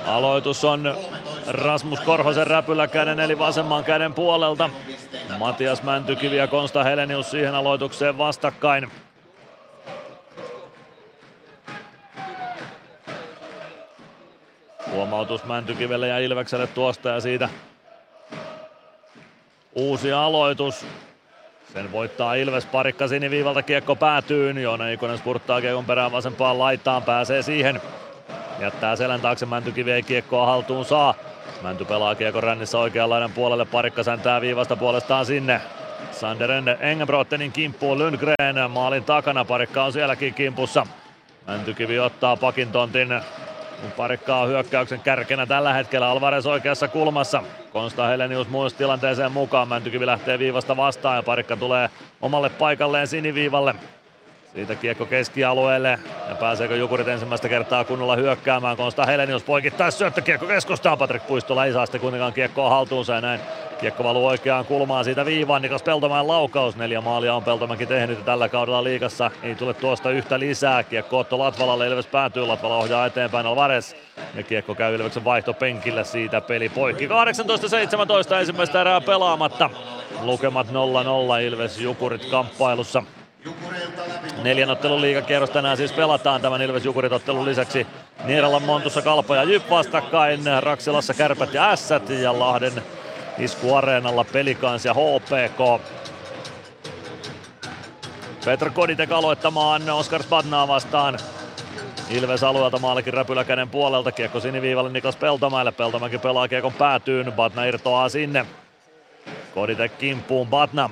Aloitus 0.06 0.66
on 0.66 0.98
Rasmus 1.48 2.00
Korhosen 2.00 2.48
räpyläkäden 2.48 3.20
eli 3.20 3.40
vasemman 3.40 3.84
käden 3.84 4.14
puolelta. 4.14 4.70
Matias 5.38 5.84
Mäntykivi 5.84 6.38
ja 6.38 6.48
Konsta 6.48 6.84
Helenius 6.84 7.32
siihen 7.32 7.56
aloitukseen 7.56 8.18
vastakkain. 8.18 8.92
Huomautus 14.92 15.44
Mäntykivelle 15.44 16.08
ja 16.08 16.20
Ilvekselle 16.20 16.68
tuosta 16.68 17.10
ja 17.10 17.20
siitä 17.20 17.50
uusi 19.76 20.12
aloitus. 20.12 20.86
Sen 21.74 21.92
voittaa 21.92 22.36
Ilves 22.36 22.66
parikka 22.66 23.08
siniviivalta 23.08 23.64
kiekko 23.64 23.96
päätyyn. 23.96 24.58
Joona 24.58 24.90
Ikonen 24.90 25.18
spurttaa 25.18 25.62
kiekon 25.62 25.86
perään 25.86 26.12
vasempaan 26.12 26.60
laitaan, 26.60 27.04
pääsee 27.04 27.42
siihen. 27.42 27.82
Jättää 28.60 28.96
selän 28.96 29.22
taakse, 29.22 29.46
Mäntykivi 29.46 29.92
ei 29.92 30.04
kiekkoa 30.04 30.46
haltuun 30.46 30.86
saa. 30.86 31.14
Mänty 31.62 31.86
pelaa 31.86 32.16
kiekon 32.16 32.44
rännissä 32.44 32.80
oikeanlainen 32.80 33.32
puolelle, 33.32 33.66
parikka 33.66 34.04
säntää 34.04 34.42
viivasta 34.42 34.76
puolestaan 34.76 35.26
sinne. 35.26 35.62
Sanderen 36.12 36.78
Engenbrottenin 36.80 37.52
kimppuun 37.52 38.00
Lundgren 38.00 38.72
maalin 38.72 39.04
takana, 39.04 39.46
parikka 39.46 39.84
on 39.84 39.94
sielläkin 39.94 40.34
kimpussa. 40.34 40.88
Mäntykivi 41.48 42.00
ottaa 42.00 42.38
pakin 42.38 42.72
tontin 42.72 43.22
Parikka 43.98 44.38
on 44.38 44.50
hyökkäyksen 44.50 45.00
kärkenä 45.00 45.46
tällä 45.46 45.74
hetkellä 45.74 46.10
Alvarez 46.10 46.46
oikeassa 46.46 46.88
kulmassa. 46.88 47.44
Konsta 47.74 48.08
Helenius 48.08 48.50
muun 48.50 48.70
tilanteeseen 48.78 49.32
mukaan. 49.32 49.68
Mäntykivi 49.68 50.06
lähtee 50.06 50.40
viivasta 50.40 50.78
vastaan 50.78 51.16
ja 51.16 51.24
parikka 51.24 51.58
tulee 51.58 51.90
omalle 52.22 52.50
paikalleen 52.50 53.08
siniviivalle. 53.08 53.76
Siitä 54.54 54.76
kiekko 54.76 55.06
keskialueelle 55.06 56.00
ja 56.30 56.36
pääseekö 56.36 56.76
Jukurit 56.76 57.08
ensimmäistä 57.08 57.50
kertaa 57.50 57.84
kunnolla 57.84 58.16
hyökkäämään. 58.16 58.78
Konsta 58.78 59.06
Helenius 59.06 59.44
poikittaa 59.44 59.92
syöttö 59.92 60.22
kiekko 60.22 60.46
keskustaan. 60.46 60.98
Patrik 60.98 61.28
Puistola 61.28 61.66
ei 61.66 61.74
saa 61.74 61.86
sitten 61.86 62.02
kuitenkaan 62.02 62.34
kiekkoa 62.34 62.70
haltuunsa 62.70 63.14
ja 63.14 63.22
näin 63.22 63.40
Kiekko 63.80 64.04
valuu 64.04 64.28
oikeaan 64.28 64.66
kulmaan 64.66 65.06
siitä 65.06 65.26
viivaan. 65.26 65.62
Niklas 65.62 65.84
Peltomäen 65.84 66.28
laukaus. 66.28 66.76
Neljä 66.76 67.02
maalia 67.02 67.36
on 67.36 67.44
Peltomäki 67.44 67.86
tehnyt 67.86 68.26
tällä 68.26 68.50
kaudella 68.50 68.84
liigassa. 68.84 69.32
Ei 69.44 69.56
tule 69.56 69.74
tuosta 69.74 70.12
yhtä 70.12 70.40
lisää. 70.40 70.84
Kiekko 70.84 71.20
Otto 71.20 71.40
Latvalalle. 71.40 71.88
Ilves 71.88 72.08
päätyy. 72.08 72.46
Latvala 72.46 72.78
ohjaa 72.78 73.06
eteenpäin 73.06 73.46
Alvarez. 73.46 73.94
Ja 74.36 74.44
kiekko 74.44 74.76
käy 74.76 74.96
Ilveksen 74.96 75.26
vaihtopenkille 75.26 76.04
siitä 76.04 76.42
peli 76.42 76.70
poikki. 76.70 77.08
18-17 77.08 77.10
ensimmäistä 78.40 78.82
erää 78.82 79.02
pelaamatta. 79.02 79.70
Lukemat 80.22 80.68
0-0 80.68 80.72
Ilves 81.42 81.80
Jukurit 81.80 82.26
kamppailussa. 82.26 83.04
Neljän 84.44 84.70
ottelun 84.70 85.02
liigakierros 85.02 85.50
tänään 85.50 85.78
siis 85.78 85.92
pelataan 85.92 86.42
tämän 86.42 86.62
Ilves 86.62 86.86
Jukurit 86.86 87.12
ottelun 87.12 87.46
lisäksi. 87.46 87.88
Nieralan 88.24 88.64
Montussa 88.64 89.02
Kalpa 89.02 89.36
ja 89.36 89.44
Jyp 89.44 89.70
vastakkain, 89.70 90.40
Raksilassa 90.60 91.14
Kärpät 91.14 91.54
ja 91.54 91.72
Ässät 91.72 92.10
ja 92.10 92.40
Lahden 92.40 92.84
Iskuareenalla 93.40 94.24
Pelikans 94.24 94.86
ja 94.86 94.94
HPK. 94.94 95.82
Petr 98.46 98.70
Koditek 98.70 99.12
aloittamaan 99.12 99.90
Oskar 99.90 100.24
Spadnaa 100.24 100.68
vastaan. 100.68 101.18
Ilves 102.10 102.44
alueelta 102.44 102.80
maalikin 102.80 103.14
räpyläkäden 103.14 103.70
puolelta. 103.70 104.12
Kiekko 104.12 104.40
siniviivalle 104.40 104.92
Niklas 104.92 105.16
Peltomäelle. 105.16 105.72
Peltomäki 105.72 106.18
pelaa 106.18 106.48
kiekon 106.48 106.74
päätyyn. 106.74 107.32
Batna 107.32 107.66
irtoaa 107.66 108.10
sinne. 108.10 108.46
Koditek 109.54 109.98
kimppuun 109.98 110.48
Batna. 110.48 110.90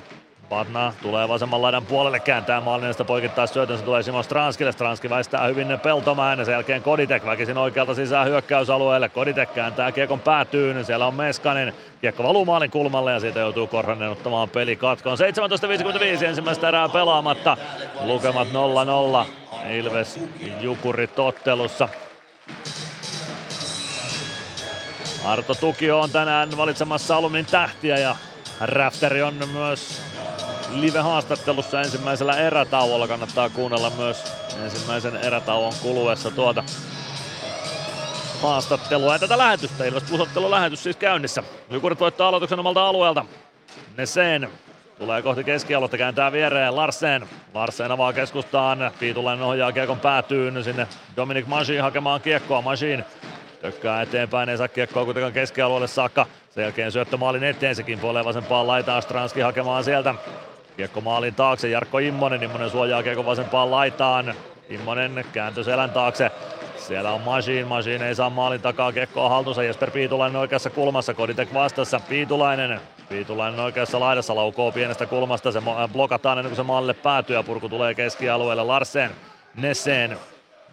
Patna 0.48 0.92
tulee 1.02 1.28
vasemman 1.28 1.62
laidan 1.62 1.86
puolelle, 1.86 2.20
kääntää 2.20 2.60
maalinen 2.60 2.94
poikittaa 3.06 3.46
syötön, 3.46 3.78
se 3.78 3.84
tulee 3.84 4.02
Simon 4.02 4.24
Stranskille. 4.24 4.72
Stranski 4.72 5.10
väistää 5.10 5.46
hyvin 5.46 5.80
Peltomäen, 5.82 6.44
sen 6.44 6.52
jälkeen 6.52 6.82
Koditek 6.82 7.24
väkisin 7.26 7.58
oikealta 7.58 7.94
sisään 7.94 8.26
hyökkäysalueelle. 8.26 9.08
Koditek 9.08 9.54
kääntää 9.54 9.92
kiekon 9.92 10.20
päätyyn, 10.20 10.84
siellä 10.84 11.06
on 11.06 11.14
Meskanen. 11.14 11.74
Kiekko 12.00 12.22
valuu 12.22 12.44
maalin 12.44 12.70
kulmalle 12.70 13.12
ja 13.12 13.20
siitä 13.20 13.40
joutuu 13.40 13.66
Korhonen 13.66 14.10
ottamaan 14.10 14.48
peli 14.48 14.76
katkoon. 14.76 15.18
17.55 16.18 16.24
ensimmäistä 16.24 16.68
erää 16.68 16.88
pelaamatta. 16.88 17.56
Lukemat 18.00 18.48
0-0. 18.48 19.26
Ilves 19.70 20.20
Jukurit 20.60 21.18
ottelussa. 21.18 21.88
Arto 25.24 25.54
Tukio 25.54 26.00
on 26.00 26.10
tänään 26.10 26.56
valitsemassa 26.56 27.16
Alumin 27.16 27.46
tähtiä 27.46 27.98
ja 27.98 28.16
Rafteri 28.60 29.22
on 29.22 29.34
myös 29.52 30.02
live-haastattelussa 30.80 31.80
ensimmäisellä 31.80 32.36
erätauolla. 32.36 33.08
Kannattaa 33.08 33.48
kuunnella 33.48 33.90
myös 33.90 34.24
ensimmäisen 34.64 35.16
erätauon 35.16 35.72
kuluessa 35.82 36.30
tuota 36.30 36.64
haastattelua 38.42 39.12
ja 39.12 39.18
tätä 39.18 39.38
lähetystä. 39.38 39.84
Ilves 39.84 40.02
Plus 40.02 40.28
lähetys 40.48 40.82
siis 40.82 40.96
käynnissä. 40.96 41.42
Jukurit 41.70 42.00
voittaa 42.00 42.28
aloituksen 42.28 42.60
omalta 42.60 42.88
alueelta. 42.88 43.24
Nesen 43.96 44.48
tulee 44.98 45.22
kohti 45.22 45.44
keskialuetta, 45.44 45.98
kääntää 45.98 46.32
viereen 46.32 46.76
Larsen. 46.76 47.28
Larsen 47.54 47.92
avaa 47.92 48.12
keskustaan, 48.12 48.90
Piitulainen 48.98 49.44
ohjaa 49.44 49.72
kiekon 49.72 50.00
päätyyn 50.00 50.64
sinne 50.64 50.86
Dominic 51.16 51.46
Masin 51.46 51.82
hakemaan 51.82 52.20
kiekkoa. 52.20 52.62
Masin 52.62 53.04
tökkää 53.62 54.02
eteenpäin, 54.02 54.48
ei 54.48 54.58
saa 54.58 54.68
kiekkoa 54.68 55.04
kuitenkaan 55.04 55.32
keskialueelle 55.32 55.88
saakka. 55.88 56.26
Sen 56.50 56.62
jälkeen 56.62 56.92
syöttö 56.92 57.16
maalin 57.16 57.44
eteen, 57.44 57.74
sekin 57.74 57.98
puolee 57.98 58.24
vasempaan 58.24 58.66
laitaan 58.66 59.02
Stranski 59.02 59.40
hakemaan 59.40 59.84
sieltä 59.84 60.14
Kiekko 60.76 61.00
maalin 61.00 61.34
taakse, 61.34 61.68
Jarkko 61.68 61.98
Immonen, 61.98 62.42
Immonen 62.42 62.70
suojaa 62.70 63.02
kiekko 63.02 63.26
vasempaan 63.26 63.70
laitaan. 63.70 64.34
Immonen 64.68 65.24
kääntö 65.32 65.64
selän 65.64 65.90
taakse, 65.90 66.30
siellä 66.76 67.12
on 67.12 67.20
Machine, 67.20 67.64
Machine 67.64 68.08
ei 68.08 68.14
saa 68.14 68.30
maalin 68.30 68.60
takaa 68.60 68.92
kiekkoa 68.92 69.28
haltuunsa, 69.28 69.62
Jesper 69.62 69.90
Piitulainen 69.90 70.40
oikeassa 70.40 70.70
kulmassa, 70.70 71.14
Koditek 71.14 71.54
vastassa, 71.54 72.00
Piitulainen, 72.08 72.80
Piitulainen 73.08 73.60
oikeassa 73.60 74.00
laidassa 74.00 74.34
laukoo 74.34 74.72
pienestä 74.72 75.06
kulmasta, 75.06 75.52
se 75.52 75.62
blokataan 75.92 76.38
ennen 76.38 76.50
kuin 76.50 76.56
se 76.56 76.62
maalille 76.62 76.94
päätyy 76.94 77.36
ja 77.36 77.42
purku 77.42 77.68
tulee 77.68 77.94
keskialueelle 77.94 78.62
Larsen, 78.62 79.10
Nesseen, 79.54 80.18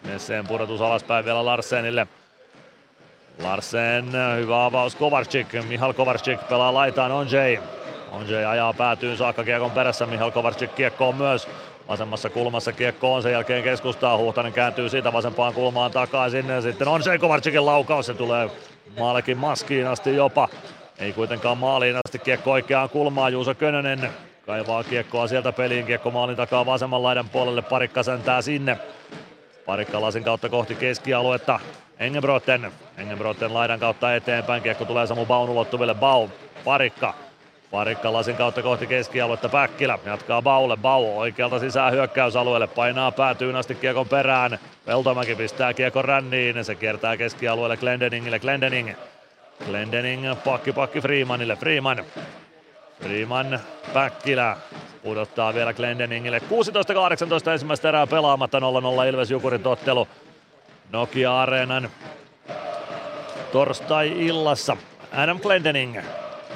Nesseen 0.04 0.46
pudotus 0.46 0.80
alaspäin 0.80 1.24
vielä 1.24 1.44
Larsenille. 1.44 2.06
Larsen, 3.42 4.04
hyvä 4.36 4.64
avaus 4.64 4.96
Kovarczyk, 4.96 5.48
Mihal 5.68 5.92
Kovarczyk 5.92 6.48
pelaa 6.48 6.74
laitaan 6.74 7.12
on. 8.14 8.20
Onjay 8.20 8.44
ajaa 8.44 8.72
päätyyn 8.72 9.16
saakka 9.16 9.44
kiekon 9.44 9.70
perässä, 9.70 10.06
Mihal 10.06 10.30
Kovarczyk 10.30 10.74
kiekko 10.74 11.08
on 11.08 11.14
myös. 11.14 11.48
Vasemmassa 11.88 12.30
kulmassa 12.30 12.72
kiekko 12.72 13.14
on, 13.14 13.22
sen 13.22 13.32
jälkeen 13.32 13.62
keskustaa, 13.62 14.18
Huhtanen 14.18 14.52
kääntyy 14.52 14.88
siitä 14.88 15.12
vasempaan 15.12 15.54
kulmaan 15.54 15.90
takaisin, 15.90 16.48
ja 16.48 16.60
sitten 16.60 16.88
on 16.88 17.02
se 17.02 17.18
Kovarczykin 17.18 17.66
laukaus, 17.66 18.06
se 18.06 18.14
tulee 18.14 18.50
maalekin 18.98 19.38
maskiin 19.38 19.86
asti 19.86 20.16
jopa, 20.16 20.48
ei 20.98 21.12
kuitenkaan 21.12 21.58
maaliin 21.58 21.96
asti. 21.96 22.18
Kiekko 22.18 22.52
oikeaan 22.52 22.88
kulmaan, 22.88 23.32
Juuso 23.32 23.54
Könönen 23.54 24.10
kaivaa 24.46 24.84
kiekkoa 24.84 25.26
sieltä 25.26 25.52
peliin, 25.52 25.86
kiekko 25.86 26.10
maalin 26.10 26.36
takaa 26.36 26.66
vasemman 26.66 27.02
laidan 27.02 27.28
puolelle, 27.28 27.62
parikka 27.62 28.02
sentää 28.02 28.42
sinne, 28.42 28.78
parikka 29.66 30.00
lasin 30.00 30.24
kautta 30.24 30.48
kohti 30.48 30.74
keskialuetta, 30.74 31.60
Engebroten, 31.98 32.72
Engebroten 32.98 33.54
laidan 33.54 33.80
kautta 33.80 34.14
eteenpäin, 34.14 34.62
kiekko 34.62 34.84
tulee 34.84 35.06
Samu 35.06 35.26
Baun 35.26 35.50
ulottuville, 35.50 35.94
Bau, 35.94 36.28
parikka, 36.64 37.14
Parikka 37.74 38.12
lasin 38.12 38.36
kautta 38.36 38.62
kohti 38.62 38.86
keskialuetta 38.86 39.48
Päkkilä 39.48 39.98
jatkaa 40.06 40.42
Baulle. 40.42 40.76
Bau 40.76 41.18
oikealta 41.18 41.58
sisään 41.58 41.92
hyökkäysalueelle, 41.92 42.66
painaa 42.66 43.12
päätyyn 43.12 43.56
asti 43.56 43.74
kiekon 43.74 44.08
perään. 44.08 44.58
Peltomäki 44.84 45.34
pistää 45.34 45.74
kiekon 45.74 46.04
ränniin, 46.04 46.64
se 46.64 46.74
kiertää 46.74 47.16
keskialueelle 47.16 47.76
Glendeningille. 47.76 48.38
Glendening, 48.38 48.90
Glendening 49.66 50.34
pakki 50.44 50.72
pakki 50.72 51.00
Freemanille. 51.00 51.56
Freeman, 51.56 52.04
Freeman 53.02 53.60
Päkkilä 53.92 54.56
pudottaa 55.02 55.54
vielä 55.54 55.72
Glendeningille. 55.72 56.38
16-18 57.46 57.50
ensimmäistä 57.52 57.88
erää 57.88 58.06
pelaamatta 58.06 58.58
0-0 58.58 58.62
Ilves 59.08 59.30
Jukurit 59.30 59.66
ottelu 59.66 60.08
Nokia-areenan 60.92 61.90
torstai-illassa. 63.52 64.76
Adam 65.12 65.40
Glendening 65.40 65.98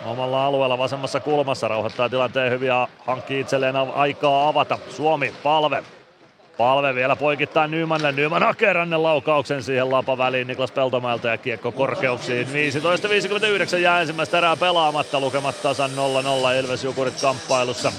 omalla 0.05 0.47
alueella 0.47 0.79
vasemmassa 0.79 1.21
kulmassa. 1.21 1.69
Rauhoittaa 1.69 2.09
tilanteen 2.09 2.53
hyvin 2.53 2.69
ja 2.69 2.89
hankkii 3.07 3.41
itselleen 3.41 3.77
aikaa 3.77 4.49
avata. 4.49 4.79
Suomi, 4.91 5.35
palve. 5.43 5.85
Palve 6.59 6.95
vielä 6.95 7.17
poikittaa 7.17 7.67
Nymanille. 7.67 8.13
Nyman 8.13 8.43
hakee 8.43 8.73
rannen 8.73 9.03
laukauksen 9.03 9.63
siihen 9.63 9.91
lapa 9.91 10.19
väliin 10.19 10.47
Niklas 10.47 10.73
Peltomäeltä 10.73 11.29
ja 11.29 11.39
kiekko 11.39 11.73
korkeuksiin. 11.73 12.47
15.59 12.47 13.77
jää 13.77 14.01
ensimmäistä 14.01 14.39
erää 14.39 14.57
pelaamatta. 14.57 15.21
Lukemat 15.21 15.63
tasan 15.63 15.91
0-0 15.91 16.65
Ilves 16.65 16.85
Jukurit 16.85 17.21
kamppailussa. 17.21 17.93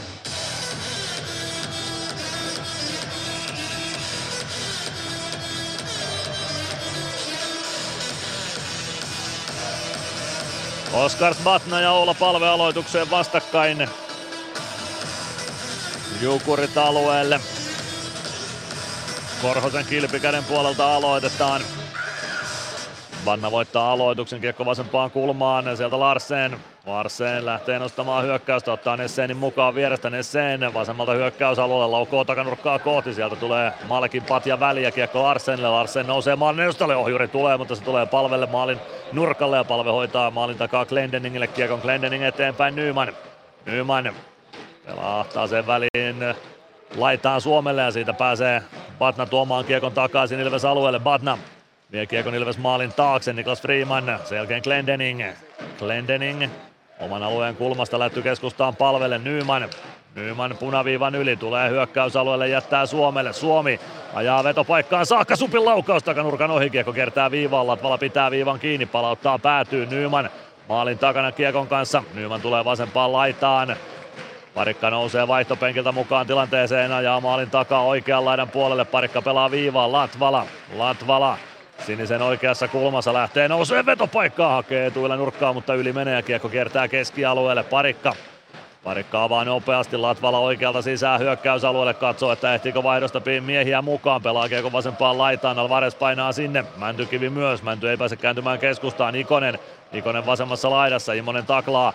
Oskar 10.99 11.35
Batna 11.43 11.81
ja 11.81 11.91
Oula 11.91 12.13
Palve 12.13 12.47
aloitukseen 12.47 13.09
vastakkain. 13.09 13.89
Jukurit 16.21 16.77
alueelle. 16.77 17.39
Korhosen 19.41 19.85
kilpikäden 19.85 20.43
puolelta 20.43 20.95
aloitetaan. 20.95 21.61
Vanna 23.25 23.51
voittaa 23.51 23.91
aloituksen 23.91 24.41
kiekko 24.41 24.65
vasempaan 24.65 25.11
kulmaan. 25.11 25.77
Sieltä 25.77 25.99
Larsen. 25.99 26.59
Larsen 26.89 27.45
lähtee 27.45 27.79
nostamaan 27.79 28.23
hyökkäystä, 28.23 28.71
ottaa 28.71 28.97
Nessenin 28.97 29.37
mukaan 29.37 29.75
vierestä 29.75 30.09
Nessen 30.09 30.73
vasemmalta 30.73 31.11
hyökkäysalueelle, 31.11 31.87
laukoo 31.87 32.25
takanurkkaa 32.25 32.79
kohti, 32.79 33.13
sieltä 33.13 33.35
tulee 33.35 33.73
Malkin 33.87 34.23
patja 34.23 34.59
väliä, 34.59 34.91
kiekko 34.91 35.23
Larsenille, 35.23 35.69
Larsen 35.69 36.07
nousee 36.07 36.35
maalin 36.35 36.59
edustalle, 36.59 36.95
ohjuri 36.95 37.27
tulee, 37.27 37.57
mutta 37.57 37.75
se 37.75 37.83
tulee 37.83 38.05
palvelle 38.05 38.45
maalin 38.45 38.79
nurkalle 39.11 39.57
ja 39.57 39.63
palve 39.63 39.91
hoitaa 39.91 40.31
maalin 40.31 40.57
takaa 40.57 40.85
Glendeningille, 40.85 41.47
kiekon 41.47 41.79
Glendening 41.79 42.23
eteenpäin 42.23 42.75
Nyman. 42.75 43.13
Nyman 43.65 44.13
pelaa 44.85 45.25
sen 45.49 45.67
väliin 45.67 46.35
laitaan 46.97 47.41
Suomelle 47.41 47.81
ja 47.81 47.91
siitä 47.91 48.13
pääsee 48.13 48.63
Batna 48.99 49.25
tuomaan 49.25 49.65
kiekon 49.65 49.91
takaisin 49.91 50.39
Ilves 50.39 50.65
alueelle. 50.65 50.99
Batna 50.99 51.37
vie 51.91 52.05
kiekon 52.05 52.35
Ilves 52.35 52.57
maalin 52.57 52.93
taakse, 52.93 53.33
Niklas 53.33 53.61
Freeman, 53.61 54.19
sen 54.23 54.35
jälkeen 54.35 54.61
Glendening. 54.63 55.23
Glendening 55.79 56.49
oman 56.99 57.23
alueen 57.23 57.55
kulmasta 57.55 57.99
lähty 57.99 58.21
keskustaan 58.21 58.75
palvelle 58.75 59.17
Nyman. 59.17 59.69
Nyman 60.15 60.55
punaviivan 60.59 61.15
yli 61.15 61.35
tulee 61.35 61.69
hyökkäysalueelle, 61.69 62.47
jättää 62.47 62.85
Suomelle. 62.85 63.33
Suomi 63.33 63.79
ajaa 64.13 64.43
vetopaikkaan 64.43 65.05
saakka, 65.05 65.35
Supin 65.35 65.65
laukaus 65.65 66.03
takanurkan 66.03 66.51
ohi, 66.51 66.69
kiekko 66.69 66.93
kertaa 66.93 67.31
viivaan, 67.31 67.67
Latvala 67.67 67.97
pitää 67.97 68.31
viivan 68.31 68.59
kiinni, 68.59 68.85
palauttaa 68.85 69.39
päätyy 69.39 69.85
Nyman. 69.85 70.29
Maalin 70.69 70.97
takana 70.97 71.31
kiekon 71.31 71.67
kanssa, 71.67 72.03
Nyman 72.13 72.41
tulee 72.41 72.65
vasempaan 72.65 73.13
laitaan. 73.13 73.75
Parikka 74.53 74.89
nousee 74.89 75.27
vaihtopenkiltä 75.27 75.91
mukaan 75.91 76.27
tilanteeseen, 76.27 76.91
ajaa 76.91 77.21
maalin 77.21 77.49
takaa 77.49 77.83
oikean 77.83 78.25
laidan 78.25 78.49
puolelle, 78.49 78.85
Parikka 78.85 79.21
pelaa 79.21 79.51
viivaan, 79.51 79.91
Latvala, 79.91 80.45
Latvala 80.77 81.37
Sinisen 81.85 82.21
oikeassa 82.21 82.67
kulmassa 82.67 83.13
lähtee 83.13 83.47
nousee 83.47 83.85
vetopaikkaa, 83.85 84.55
hakee 84.55 84.85
etuilla 84.85 85.15
nurkkaa, 85.15 85.53
mutta 85.53 85.73
yli 85.73 85.93
menee 85.93 86.21
kiekko 86.21 86.49
kiertää 86.49 86.87
keskialueelle. 86.87 87.63
Parikka. 87.63 88.13
Parikka 88.83 89.23
avaa 89.23 89.45
nopeasti 89.45 89.97
Latvala 89.97 90.39
oikealta 90.39 90.81
sisään 90.81 91.19
hyökkäysalueelle, 91.19 91.93
katsoo, 91.93 92.31
että 92.31 92.53
ehtiikö 92.53 92.83
vaihdosta 92.83 93.21
miehiä 93.41 93.81
mukaan, 93.81 94.21
pelaa 94.21 94.49
kiekko 94.49 94.71
vasempaan 94.71 95.17
laitaan, 95.17 95.59
Alvarez 95.59 95.95
painaa 95.95 96.31
sinne, 96.31 96.65
Mäntykivi 96.77 97.29
myös, 97.29 97.63
Mänty 97.63 97.89
ei 97.89 97.97
pääse 97.97 98.15
kääntymään 98.15 98.59
keskustaan, 98.59 99.15
Ikonen, 99.15 99.59
Ikonen 99.93 100.25
vasemmassa 100.25 100.69
laidassa, 100.69 101.13
Immonen 101.13 101.45
taklaa, 101.45 101.93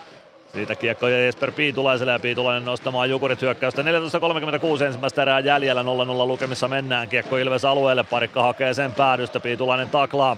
siitä 0.55 0.75
kiekko 0.75 1.07
Jesper 1.07 1.51
Piitulaiselle 1.51 2.11
ja 2.11 2.19
Piitulainen 2.19 2.65
nostamaan 2.65 3.09
Jukurit 3.09 3.41
hyökkäystä. 3.41 3.81
14.36 3.81 4.83
ensimmäistä 4.83 5.21
erää 5.21 5.39
jäljellä 5.39 5.81
0-0 5.81 5.85
lukemissa 6.27 6.67
mennään. 6.67 7.09
Kiekko 7.09 7.37
Ilves 7.37 7.65
alueelle, 7.65 8.03
parikka 8.03 8.43
hakee 8.43 8.73
sen 8.73 8.91
päädystä, 8.91 9.39
Piitulainen 9.39 9.89
taklaa. 9.89 10.37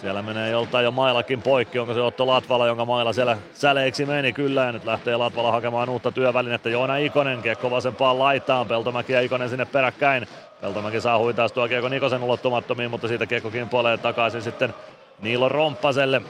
Siellä 0.00 0.22
menee 0.22 0.50
joltain 0.50 0.84
jo 0.84 0.90
mailakin 0.90 1.42
poikki, 1.42 1.78
onko 1.78 1.94
se 1.94 2.00
Otto 2.00 2.26
Latvala, 2.26 2.66
jonka 2.66 2.84
maila 2.84 3.12
siellä 3.12 3.38
säleiksi 3.54 4.06
meni 4.06 4.32
kyllä 4.32 4.64
ja 4.64 4.72
nyt 4.72 4.84
lähtee 4.84 5.16
Latvala 5.16 5.52
hakemaan 5.52 5.88
uutta 5.88 6.12
työvälinettä. 6.12 6.68
Joona 6.68 6.96
Ikonen, 6.96 7.42
kiekko 7.42 7.70
vasempaan 7.70 8.18
laitaan, 8.18 8.66
Peltomäki 8.66 9.12
ja 9.12 9.20
Ikonen 9.20 9.48
sinne 9.48 9.64
peräkkäin. 9.64 10.26
Peltomäki 10.60 11.00
saa 11.00 11.18
huitaistua 11.18 11.68
kiekko 11.68 11.88
Nikosen 11.88 12.22
ulottumattomiin, 12.22 12.90
mutta 12.90 13.08
siitä 13.08 13.26
kiekko 13.26 13.50
kimpoilee 13.50 13.98
takaisin 13.98 14.42
sitten 14.42 14.74
Niilo 15.22 15.48
Romppaselle. 15.48 16.22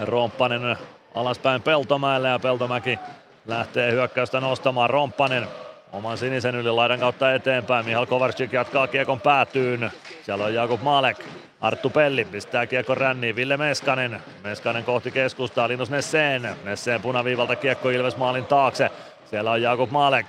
Romppanen 0.00 0.76
alaspäin 1.14 1.62
Peltomäelle 1.62 2.28
ja 2.28 2.38
Peltomäki 2.38 2.98
lähtee 3.46 3.92
hyökkäystä 3.92 4.40
nostamaan. 4.40 4.90
Romppanen 4.90 5.46
oman 5.92 6.18
sinisen 6.18 6.54
yli 6.54 6.70
laidan 6.70 7.00
kautta 7.00 7.34
eteenpäin. 7.34 7.84
Mihal 7.84 8.06
Kovarczyk 8.06 8.52
jatkaa 8.52 8.86
kiekon 8.86 9.20
päätyyn. 9.20 9.90
Siellä 10.22 10.44
on 10.44 10.54
Jakub 10.54 10.82
Malek. 10.82 11.24
Arttu 11.60 11.90
Pelli 11.90 12.24
pistää 12.24 12.66
kiekko 12.66 12.94
ränniin. 12.94 13.36
Ville 13.36 13.56
Meskanen. 13.56 14.22
Meskanen 14.44 14.84
kohti 14.84 15.10
keskustaa. 15.10 15.68
Linus 15.68 15.90
Nesseen. 15.90 16.56
Nesseen 16.64 17.02
punaviivalta 17.02 17.56
kiekko 17.56 17.90
Ilves 17.90 18.16
maalin 18.16 18.44
taakse. 18.44 18.90
Siellä 19.30 19.50
on 19.50 19.62
Jakub 19.62 19.90
Malek. 19.90 20.26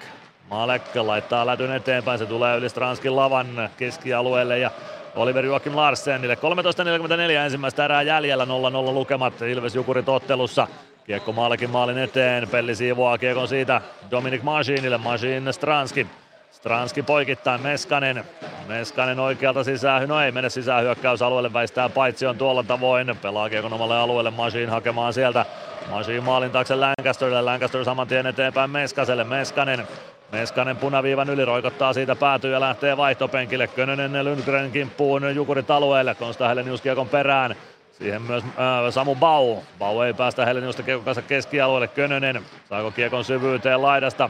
Malek 0.49 0.95
laittaa 0.95 1.45
lätyn 1.45 1.71
eteenpäin. 1.71 2.19
Se 2.19 2.25
tulee 2.25 2.57
yli 2.57 2.69
Stranskin 2.69 3.15
lavan 3.15 3.69
keskialueelle 3.77 4.59
ja 4.59 4.71
Oliver 5.15 5.45
Joakim 5.45 5.75
Larsenille. 5.75 6.35
13.44 6.35 7.31
ensimmäistä 7.31 7.85
erää 7.85 8.01
jäljellä 8.01 8.45
0-0 8.45 8.47
lukemat 8.93 9.41
Ilves 9.41 9.75
Jukurit 9.75 10.09
ottelussa. 10.09 10.67
Kiekko 11.05 11.31
Maalekin 11.31 11.69
maalin 11.69 11.97
eteen. 11.97 12.49
Pelli 12.49 12.75
siivoaa 12.75 13.17
kiekon 13.17 13.47
siitä 13.47 13.81
Dominic 14.11 14.41
Masinille. 14.41 14.97
Masin 14.97 15.53
Stranski. 15.53 16.07
Stranski 16.51 17.03
poikittain 17.03 17.61
Meskanen. 17.61 18.23
Meskanen 18.67 19.19
oikealta 19.19 19.63
sisään. 19.63 20.09
No 20.09 20.21
ei 20.21 20.31
mene 20.31 20.49
sisään 20.49 20.83
hyökkäysalueelle. 20.83 21.53
Väistää 21.53 21.89
paitsi 21.89 22.25
on 22.25 22.37
tuolla 22.37 22.63
tavoin. 22.63 23.17
Pelaa 23.21 23.49
kiekon 23.49 23.73
omalle 23.73 23.97
alueelle. 23.97 24.31
Masin 24.31 24.69
hakemaan 24.69 25.13
sieltä. 25.13 25.45
Masin 25.89 26.23
maalin 26.23 26.51
taakse 26.51 26.75
Lancasterille. 26.75 27.41
Lancaster 27.41 27.85
saman 27.85 28.07
tien 28.07 28.25
eteenpäin 28.25 28.69
Meskaselle. 28.69 29.23
Meskanen 29.23 29.87
Meskanen 30.33 30.77
punaviivan 30.77 31.29
yli 31.29 31.45
roikottaa 31.45 31.93
siitä 31.93 32.15
päätyy 32.15 32.51
ja 32.51 32.59
lähtee 32.59 32.97
vaihtopenkille. 32.97 33.67
Könönen 33.67 34.25
Lundgren 34.25 34.71
kimppuun 34.71 35.35
Jukurit 35.35 35.71
alueelle. 35.71 36.15
Konsta 36.15 36.47
Helenius 36.47 36.81
kiekon 36.81 37.09
perään. 37.09 37.55
Siihen 37.91 38.21
myös 38.21 38.43
äh, 38.43 38.49
Samu 38.89 39.15
Bau. 39.15 39.57
Bau 39.79 40.01
ei 40.01 40.13
päästä 40.13 40.45
Heleniusta 40.45 40.83
kanssa 41.05 41.21
keskialueelle. 41.21 41.87
Könönen 41.87 42.41
saako 42.69 42.91
kiekon 42.91 43.25
syvyyteen 43.25 43.81
laidasta. 43.81 44.29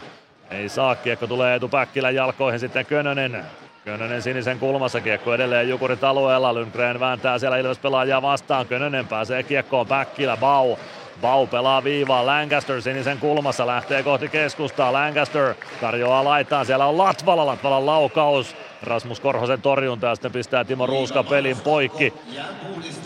Ei 0.52 0.70
saa, 0.70 0.96
kiekko 0.96 1.28
tulee 1.28 1.56
etupäkkilän 1.56 2.16
jalkoihin 2.16 2.60
sitten 2.60 2.86
Könönen. 2.86 3.46
Könönen 3.86 4.22
sinisen 4.22 4.60
kulmassa, 4.60 5.02
kiekko 5.02 5.34
edelleen 5.34 5.70
Jukurit 5.70 6.04
alueella. 6.04 6.54
Lundgren 6.54 7.00
vääntää 7.00 7.40
siellä 7.40 7.58
Ilves 7.58 7.80
pelaajaa 7.80 8.22
vastaan. 8.22 8.68
Könönen 8.68 9.08
pääsee 9.08 9.44
kiekkoon 9.44 9.88
Päkkilä, 9.88 10.38
Bau. 10.38 10.76
Bau 11.22 11.48
pelaa 11.48 11.84
viivaa, 11.84 12.26
Lancaster 12.26 12.82
sinisen 12.82 13.18
kulmassa 13.18 13.68
lähtee 13.68 14.04
kohti 14.04 14.30
keskustaa, 14.30 14.94
Lancaster 14.94 15.54
tarjoaa 15.82 16.24
laitaan, 16.24 16.66
siellä 16.66 16.86
on 16.86 16.98
Latvala, 16.98 17.46
Latvalan 17.46 17.86
laukaus, 17.86 18.56
Rasmus 18.84 19.20
Korhosen 19.20 19.62
torjunta 19.62 20.08
ja 20.08 20.16
sitten 20.16 20.32
pistää 20.32 20.64
Timo 20.64 20.86
Ruuska 20.86 21.24
pelin 21.24 21.58
poikki. 21.58 22.14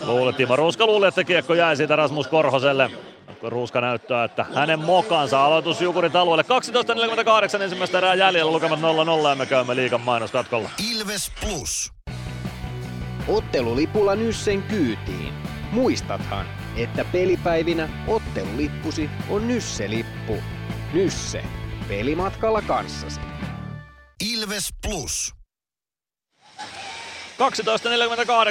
Luuli, 0.06 0.32
Timo 0.32 0.56
Ruuska 0.56 0.86
luuli, 0.86 1.06
että 1.06 1.24
kiekko 1.24 1.54
jäi 1.54 1.76
siitä 1.76 1.96
Rasmus 1.96 2.26
Korhoselle. 2.28 2.90
Ruuska 3.42 3.80
näyttää, 3.80 4.24
että 4.24 4.46
hänen 4.54 4.78
mokansa 4.78 5.44
aloitus 5.44 5.80
Jukurit 5.80 6.16
alueelle. 6.16 6.44
12.48 7.56 7.62
ensimmäistä 7.62 7.98
erää 7.98 8.14
jäljellä, 8.14 8.52
lukemat 8.52 8.80
0-0 8.80 9.28
ja 9.28 9.34
me 9.34 9.46
käymme 9.46 9.76
liikan 9.76 10.00
mainoskatkolla. 10.00 10.70
Ilves 10.92 11.32
Plus. 11.40 11.92
Ottelulipulla 13.28 14.14
Nyssen 14.14 14.62
kyytiin. 14.62 15.32
Muistathan, 15.72 16.46
että 16.82 17.04
pelipäivinä 17.04 17.88
ottelulippusi 18.06 19.10
on 19.28 19.48
Nysse-lippu. 19.48 20.36
Nysse. 20.92 21.42
Pelimatkalla 21.88 22.62
kanssasi. 22.62 23.20
Ilves 24.32 24.68
Plus. 24.86 25.34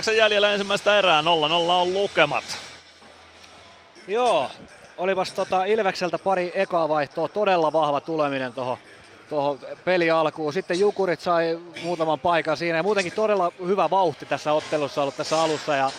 12.48 0.08 0.12
jäljellä 0.12 0.52
ensimmäistä 0.52 1.00
erää, 1.00 1.22
0-0 1.22 1.26
on 1.26 1.94
lukemat. 1.94 2.44
Joo, 4.08 4.52
olipas 4.98 5.32
tota 5.32 5.66
Ilvekseltä 5.66 6.18
pari 6.20 6.52
ekaa 6.56 6.90
vaihtoa, 6.90 7.28
todella 7.28 7.74
vahva 7.74 8.02
tuleminen 8.02 8.54
tuohon 8.54 8.78
tuohon 9.30 9.60
peli 9.86 10.12
alkuun. 10.12 10.54
Sitten 10.54 10.80
Jukurit 10.80 11.20
sai 11.20 11.60
muutaman 11.84 12.20
paikan 12.20 12.58
siinä 12.58 12.78
ja 12.78 12.84
muutenkin 12.84 13.14
todella 13.14 13.52
hyvä 13.66 13.90
vauhti 13.90 14.26
tässä 14.26 14.54
ottelussa 14.54 15.02
ollut 15.02 15.18
tässä 15.18 15.42
alussa 15.42 15.76
ja 15.76 15.92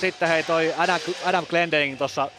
sitten 0.00 0.28
hei 0.28 0.42
toi 0.42 0.74
Adam, 0.78 1.00
Adam 1.24 1.46
Glendening 1.46 1.98
tuossa 1.98 2.30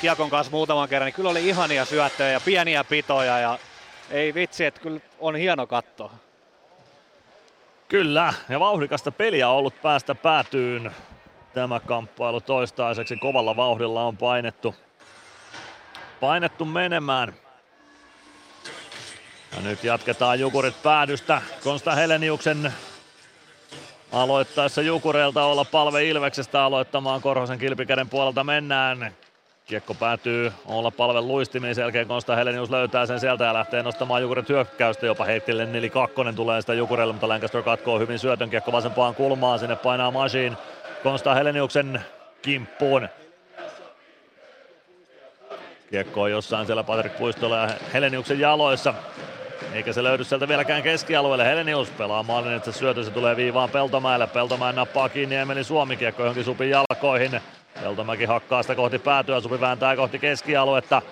Kiekon 0.00 0.30
kanssa 0.30 0.50
muutaman 0.50 0.88
kerran, 0.88 1.06
niin 1.06 1.14
kyllä 1.14 1.30
oli 1.30 1.48
ihania 1.48 1.84
syöttöjä 1.84 2.30
ja 2.30 2.40
pieniä 2.40 2.84
pitoja 2.84 3.38
ja 3.38 3.58
ei 4.10 4.34
vitsi, 4.34 4.64
että 4.64 4.80
kyllä 4.80 5.00
on 5.18 5.36
hieno 5.36 5.66
katto. 5.66 6.12
Kyllä, 7.88 8.34
ja 8.48 8.60
vauhdikasta 8.60 9.10
peliä 9.10 9.48
on 9.48 9.56
ollut 9.56 9.82
päästä 9.82 10.14
päätyyn 10.14 10.90
tämä 11.54 11.80
kamppailu 11.80 12.40
toistaiseksi. 12.40 13.16
Kovalla 13.16 13.56
vauhdilla 13.56 14.04
on 14.04 14.16
painettu, 14.16 14.74
painettu 16.20 16.64
menemään. 16.64 17.34
Ja 19.56 19.60
nyt 19.60 19.84
jatketaan 19.84 20.40
Jukurit 20.40 20.82
päädystä. 20.82 21.42
Konsta 21.64 21.94
Heleniuksen 21.94 22.72
aloittaessa 24.14 24.82
Jukureilta 24.82 25.44
olla 25.44 25.64
palve 25.64 26.04
Ilveksestä 26.04 26.64
aloittamaan 26.64 27.22
Korhosen 27.22 27.58
kilpikäden 27.58 28.08
puolelta 28.08 28.44
mennään. 28.44 29.12
Kiekko 29.66 29.94
päätyy 29.94 30.52
olla 30.66 30.90
palven 30.90 31.28
luistimiin, 31.28 31.74
sen 31.74 31.82
jälkeen 31.82 32.08
Konsta 32.08 32.36
Helenius 32.36 32.70
löytää 32.70 33.06
sen 33.06 33.20
sieltä 33.20 33.44
ja 33.44 33.54
lähtee 33.54 33.82
nostamaan 33.82 34.22
Jukurit 34.22 34.48
hyökkäystä, 34.48 35.06
jopa 35.06 35.24
heittille 35.24 35.68
4-2 36.32 36.34
tulee 36.36 36.60
sitä 36.60 36.74
Jukurelle, 36.74 37.12
mutta 37.12 37.28
Lancaster 37.28 37.62
katkoo 37.62 37.98
hyvin 37.98 38.18
syötön 38.18 38.50
kiekko 38.50 38.72
vasempaan 38.72 39.14
kulmaan, 39.14 39.58
sinne 39.58 39.76
painaa 39.76 40.10
Machine 40.10 40.56
Konsta 41.02 41.34
Heleniuksen 41.34 42.00
kimppuun. 42.42 43.08
Kiekko 45.90 46.22
on 46.22 46.30
jossain 46.30 46.66
siellä 46.66 46.84
Patrik 46.84 47.18
Puistolla 47.18 47.56
ja 47.56 47.68
Heleniuksen 47.92 48.40
jaloissa. 48.40 48.94
Eikä 49.72 49.92
se 49.92 50.02
löydy 50.02 50.24
sieltä 50.24 50.48
vieläkään 50.48 50.82
keskialueelle. 50.82 51.44
Helenius 51.44 51.90
pelaa 51.90 52.22
maalin, 52.22 52.52
että 52.52 52.72
se 52.72 52.78
syötö 52.78 53.04
se 53.04 53.10
tulee 53.10 53.36
viivaan 53.36 53.70
Peltomäelle. 53.70 54.26
Peltomäen 54.26 54.74
nappaa 54.74 55.08
kiinni 55.08 55.36
Emeli 55.36 55.64
Suomi 55.64 55.96
kiekko 55.96 56.22
johonkin 56.22 56.44
Supin 56.44 56.70
jalkoihin. 56.70 57.40
Peltomäki 57.82 58.24
hakkaa 58.24 58.62
sitä 58.62 58.74
kohti 58.74 58.98
päätyä, 58.98 59.40
Supi 59.40 59.60
vääntää 59.60 59.96
kohti 59.96 60.18
keskialuetta. 60.18 61.02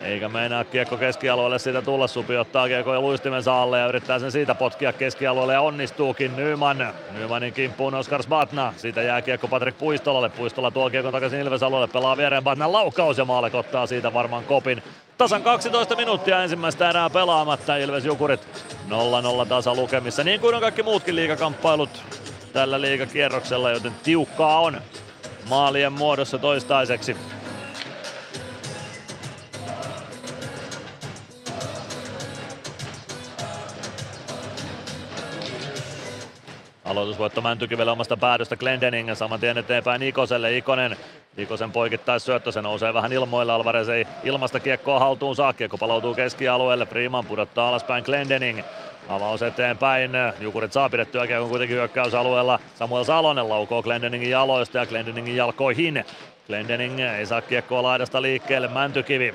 Eikä 0.00 0.28
meinaa 0.28 0.64
kiekko 0.64 0.96
keskialueelle 0.96 1.58
siitä 1.58 1.82
tulla. 1.82 2.06
Supi 2.06 2.36
ottaa 2.36 2.68
kiekko 2.68 2.94
ja 2.94 3.00
luistimen 3.00 3.42
alle 3.48 3.78
ja 3.78 3.86
yrittää 3.86 4.18
sen 4.18 4.32
siitä 4.32 4.54
potkia 4.54 4.92
keskialueelle 4.92 5.52
ja 5.52 5.60
onnistuukin. 5.60 6.36
Nyman. 6.36 6.94
Nymanin 7.10 7.52
kimppuun 7.52 7.94
Oskar 7.94 8.22
Sbatna. 8.22 8.74
Siitä 8.76 9.02
jää 9.02 9.22
kiekko 9.22 9.48
Patrik 9.48 9.78
Puistolalle. 9.78 10.28
Puistola 10.28 10.70
tuo 10.70 10.90
kiekko 10.90 11.12
takaisin 11.12 11.40
Ilves 11.40 11.62
alueelle. 11.62 11.88
Pelaa 11.88 12.16
viereen 12.16 12.44
Batnan 12.44 12.72
laukaus 12.72 13.18
ja 13.18 13.24
Maalek 13.24 13.54
ottaa 13.54 13.86
siitä 13.86 14.14
varmaan 14.14 14.44
kopin. 14.44 14.82
Tasan 15.20 15.42
12 15.42 15.96
minuuttia 15.96 16.42
ensimmäistä 16.42 16.90
erää 16.90 17.10
pelaamatta. 17.10 17.76
Ilves 17.76 18.04
Jukurit 18.04 18.40
0-0 19.44 19.46
tasa 19.48 19.74
lukemissa. 19.74 20.24
Niin 20.24 20.40
kuin 20.40 20.54
on 20.54 20.60
kaikki 20.60 20.82
muutkin 20.82 21.16
liigakamppailut 21.16 22.02
tällä 22.52 22.80
liigakierroksella, 22.80 23.70
joten 23.70 23.92
tiukkaa 24.02 24.60
on 24.60 24.80
maalien 25.48 25.92
muodossa 25.92 26.38
toistaiseksi. 26.38 27.16
Aloitusvoitto 36.84 37.40
Mäntykivelle 37.40 37.92
omasta 37.92 38.16
päädystä 38.16 38.56
Glendening 38.56 39.14
saman 39.14 39.40
tien 39.40 39.58
eteenpäin 39.58 40.02
Ikoselle. 40.02 40.56
Ikonen 40.56 40.96
Ikosen 41.36 41.72
poikittais 41.72 42.24
syöttö, 42.24 42.52
se 42.52 42.62
nousee 42.62 42.94
vähän 42.94 43.12
ilmoilla. 43.12 43.54
Alvarez 43.54 43.88
ei 43.88 44.06
ilmasta 44.24 44.60
kiekkoa 44.60 44.98
haltuun 44.98 45.36
saa. 45.36 45.52
Kiekko 45.52 45.78
palautuu 45.78 46.14
keskialueelle. 46.14 46.86
Freeman 46.86 47.26
pudottaa 47.26 47.68
alaspäin 47.68 48.04
Glendening. 48.04 48.60
Avaus 49.08 49.42
eteenpäin. 49.42 50.10
Jukurit 50.40 50.72
saa 50.72 50.88
pidettyä 50.88 51.26
kiekon 51.26 51.48
kuitenkin 51.48 51.76
hyökkäysalueella. 51.76 52.58
Samuel 52.74 53.04
Salonen 53.04 53.48
laukoo 53.48 53.82
Glendeningin 53.82 54.30
jaloista 54.30 54.78
ja 54.78 54.86
Glendeningin 54.86 55.36
jalkoihin. 55.36 56.04
Glendening 56.46 57.00
ei 57.00 57.26
saa 57.26 57.42
kiekkoa 57.42 57.82
laidasta 57.82 58.22
liikkeelle. 58.22 58.68
Mäntykivi 58.68 59.34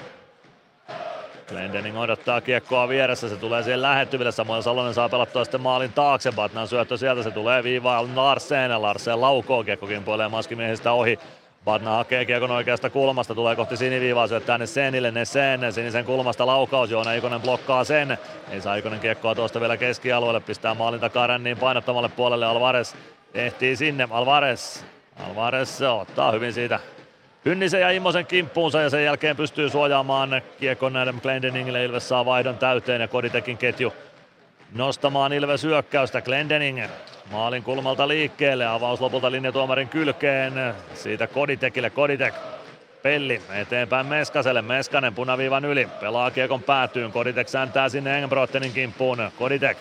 Glendening 1.48 2.00
odottaa 2.00 2.42
kiekkoa 2.42 2.90
vieressä, 2.90 3.30
se 3.30 3.36
tulee 3.36 3.64
siihen 3.64 3.82
lähettyville. 3.82 4.32
Samoin 4.32 4.64
Salonen 4.64 4.94
saa 4.94 5.10
pelattua 5.10 5.44
sitten 5.44 5.62
maalin 5.62 5.94
taakse. 5.94 6.32
Batnan 6.32 6.68
syöttö 6.68 6.98
sieltä, 6.98 7.24
se 7.24 7.32
tulee 7.32 7.64
viivaan 7.64 8.16
Larsen. 8.16 8.82
Larsen 8.82 9.22
laukoo 9.22 9.64
kiekko 9.64 9.88
kimpoilee 9.88 10.28
maskimiehistä 10.28 10.92
ohi. 10.92 11.20
Badna 11.66 11.96
hakee 11.96 12.26
kiekon 12.26 12.52
oikeasta 12.52 12.90
kulmasta, 12.90 13.36
tulee 13.36 13.56
kohti 13.56 13.78
siniviivaa, 13.78 14.28
syöttää 14.28 14.58
Nessenille, 14.58 15.12
Nessen 15.12 15.74
sinisen 15.74 16.06
kulmasta 16.06 16.46
laukaus, 16.46 16.92
Joona 16.92 17.14
Ikonen 17.14 17.42
blokkaa 17.42 17.84
sen. 17.84 18.18
Ei 18.52 18.62
saa 18.62 18.76
Ikonen 18.76 19.00
kiekkoa 19.00 19.36
tuosta 19.36 19.62
vielä 19.62 19.78
keskialueelle, 19.78 20.40
pistää 20.40 20.74
maalin 20.74 21.00
takaa 21.00 21.28
ränniin 21.28 21.58
painottamalle 21.58 22.10
puolelle 22.10 22.46
Alvarez. 22.46 22.94
Ehtii 23.34 23.76
sinne, 23.76 24.08
Alvarez. 24.12 24.84
Alvarez 25.28 25.82
ottaa 25.82 26.32
hyvin 26.32 26.54
siitä 26.54 26.80
Hynnisen 27.46 27.82
ja 27.82 27.90
Immosen 27.90 28.26
kimppuunsa 28.26 28.82
ja 28.82 28.90
sen 28.90 29.04
jälkeen 29.04 29.36
pystyy 29.36 29.70
suojaamaan 29.70 30.42
kiekon 30.60 30.94
näiden 30.94 31.20
Glendeningille. 31.22 31.86
Ilves 31.86 32.10
saa 32.10 32.26
vaihdon 32.26 32.58
täyteen 32.58 33.02
ja 33.02 33.08
Koditekin 33.08 33.58
ketju 33.58 33.94
nostamaan 34.72 35.34
Ilves 35.34 35.64
hyökkäystä. 35.64 36.22
Glendening 36.22 36.84
maalin 37.32 37.64
kulmalta 37.64 38.08
liikkeelle. 38.08 38.66
Avaus 38.66 39.02
lopulta 39.02 39.32
linjatuomarin 39.32 39.90
kylkeen. 39.90 40.54
Siitä 40.94 41.28
Koditekille. 41.28 41.90
Koditek 41.90 42.34
Pelli 43.04 43.42
eteenpäin 43.54 44.06
Meskaselle. 44.06 44.62
Meskanen 44.62 45.16
punaviivan 45.16 45.66
yli. 45.66 45.88
Pelaa 46.00 46.32
kiekon 46.32 46.64
päätyyn. 46.64 47.12
Koditek 47.12 47.48
sääntää 47.48 47.90
sinne 47.90 48.20
Engbrotenin 48.20 48.74
kimppuun. 48.74 49.32
Koditek 49.38 49.78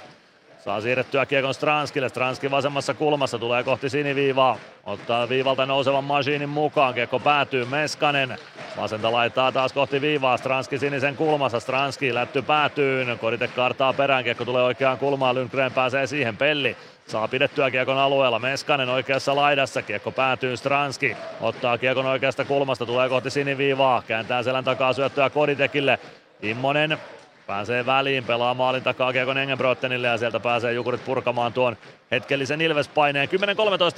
Saa 0.64 0.80
siirrettyä 0.80 1.26
kiekon 1.26 1.54
Stranskille. 1.54 2.08
Stranski 2.08 2.50
vasemmassa 2.50 2.94
kulmassa 2.94 3.38
tulee 3.38 3.62
kohti 3.62 3.90
siniviivaa. 3.90 4.58
Ottaa 4.84 5.28
viivalta 5.28 5.66
nousevan 5.66 6.04
masiinin 6.04 6.48
mukaan. 6.48 6.94
Kiekko 6.94 7.18
päätyy 7.18 7.64
Meskanen. 7.64 8.38
Vasenta 8.76 9.12
laittaa 9.12 9.52
taas 9.52 9.72
kohti 9.72 10.00
viivaa. 10.00 10.36
Stranski 10.36 10.78
sinisen 10.78 11.16
kulmassa. 11.16 11.60
Stranski 11.60 12.14
lätty 12.14 12.42
päätyyn. 12.42 13.18
Kodite 13.18 13.48
kartaa 13.48 13.92
perään. 13.92 14.24
Kiekko 14.24 14.44
tulee 14.44 14.62
oikeaan 14.62 14.98
kulmaan. 14.98 15.34
Lundgren 15.34 15.72
pääsee 15.72 16.06
siihen. 16.06 16.36
Pelli 16.36 16.76
Saa 17.06 17.28
pidettyä 17.28 17.70
kiekon 17.70 17.98
alueella. 17.98 18.38
Meskanen 18.38 18.88
oikeassa 18.88 19.36
laidassa. 19.36 19.82
Kiekko 19.82 20.10
päätyy 20.10 20.56
Stranski. 20.56 21.16
Ottaa 21.40 21.78
kiekon 21.78 22.06
oikeasta 22.06 22.44
kulmasta. 22.44 22.86
Tulee 22.86 23.08
kohti 23.08 23.30
siniviivaa. 23.30 24.02
Kääntää 24.06 24.42
selän 24.42 24.64
takaa 24.64 24.92
syöttöä 24.92 25.30
Koditekille. 25.30 25.98
Immonen 26.42 26.98
Pääsee 27.46 27.86
väliin, 27.86 28.24
pelaa 28.24 28.54
maalin 28.54 28.82
takaa 28.82 29.12
Kiekon 29.12 29.38
Engenbrottenille 29.38 30.06
ja 30.06 30.18
sieltä 30.18 30.40
pääsee 30.40 30.72
Jukurit 30.72 31.04
purkamaan 31.04 31.52
tuon 31.52 31.76
hetkellisen 32.10 32.60
Ilves-paineen. 32.60 33.28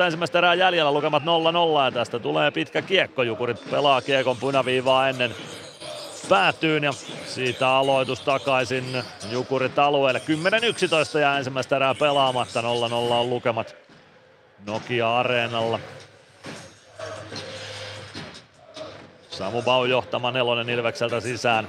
10-13 0.01 0.03
ensimmäistä 0.05 0.39
erää 0.39 0.55
jäljellä, 0.55 0.93
lukemat 0.93 1.23
0-0 1.23 1.27
ja 1.85 1.91
tästä 1.91 2.19
tulee 2.19 2.51
pitkä 2.51 2.83
kiekko. 2.83 3.23
Jukurit 3.23 3.71
pelaa 3.71 4.01
Kiekon 4.01 4.37
punaviivaa 4.37 5.09
ennen 5.09 5.35
päätyyn 6.29 6.85
ja 6.85 6.93
siitä 7.27 7.69
aloitus 7.69 8.21
takaisin 8.21 8.85
Jukurit 9.31 9.79
alueelle. 9.79 10.23
10-11 11.17 11.19
ja 11.19 11.39
ensimmäistä 11.39 11.77
erää 11.77 11.95
pelaamatta, 11.95 12.61
0-0 12.61 12.65
on 12.65 13.31
lukemat 13.31 13.77
Nokia-areenalla. 14.67 15.79
Samu 19.31 19.63
Bau 19.63 19.85
johtama 19.85 20.31
nelonen 20.31 20.69
Ilvekseltä 20.69 21.21
sisään. 21.21 21.69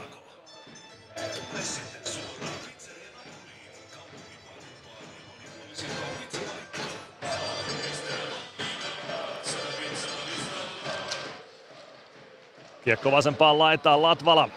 Kiekko 12.87 13.11
vasempaan 13.11 13.59
laitaan 13.59 14.01
Latvala. 14.01 14.49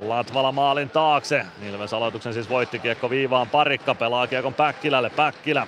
Latvala 0.00 0.52
maalin 0.52 0.90
taakse. 0.90 1.46
Ilves 1.68 1.94
aloituksen 1.94 2.34
siis 2.34 2.48
voitti 2.48 2.78
kiekko 2.78 3.10
viivaan 3.10 3.48
parikka. 3.48 3.94
Pelaa 3.94 4.26
kiekon 4.26 4.54
Päkkilälle. 4.54 5.10
Päkkilä. 5.10 5.66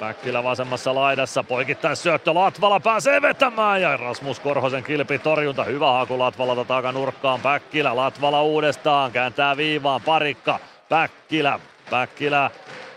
Päkkilä 0.00 0.44
vasemmassa 0.44 0.94
laidassa. 0.94 1.44
Poikittais 1.44 2.02
syöttö. 2.02 2.34
Latvala 2.34 2.80
pääsee 2.80 3.22
vetämään. 3.22 3.82
Ja 3.82 3.96
Rasmus 3.96 4.40
Korhosen 4.40 4.84
kilpi 4.84 5.18
torjunta. 5.18 5.64
Hyvä 5.64 5.92
haku 5.92 6.18
Latvalalta 6.18 6.64
takanurkkaan. 6.64 7.40
Päkkilä. 7.40 7.96
Latvala 7.96 8.42
uudestaan. 8.42 9.12
Kääntää 9.12 9.56
viivaan. 9.56 10.00
Parikka. 10.00 10.58
Päkkilä. 10.88 11.60
Päkkilä 11.90 12.50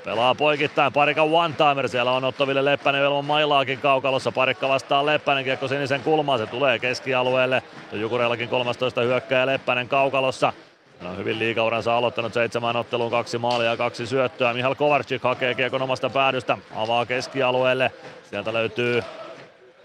Pelaa 0.06 0.36
poikittain, 0.36 0.94
Parikan 0.94 1.26
one-timer, 1.32 1.88
siellä 1.88 2.12
on 2.12 2.24
Ottoville 2.24 2.66
Leppänen 2.66 3.04
ilman 3.04 3.26
mailaakin 3.26 3.80
kaukalossa, 3.80 4.32
Parikka 4.32 4.70
vastaa 4.70 5.06
Leppänen, 5.06 5.44
kiekko 5.44 5.68
sinisen 5.68 6.02
kulmaan, 6.02 6.40
se 6.40 6.46
tulee 6.46 6.80
keskialueelle. 6.80 7.64
Jukureillakin 7.92 8.50
13 8.50 9.02
hyökkää 9.02 9.46
Leppänen 9.46 9.88
kaukalossa. 9.88 10.54
Hän 11.02 11.12
on 11.12 11.18
hyvin 11.18 11.40
liikauransa 11.40 11.98
aloittanut 11.98 12.34
seitsemän 12.34 12.76
otteluun, 12.76 13.12
kaksi 13.12 13.38
maalia 13.38 13.70
ja 13.70 13.78
kaksi 13.78 14.08
syöttöä. 14.08 14.54
Mihal 14.54 14.76
Kovarczyk 14.76 15.24
hakee 15.24 15.56
kiekon 15.56 15.82
omasta 15.82 16.10
päädystä, 16.10 16.58
avaa 16.76 17.06
keskialueelle. 17.06 17.92
Sieltä 18.30 18.54
löytyy 18.54 19.04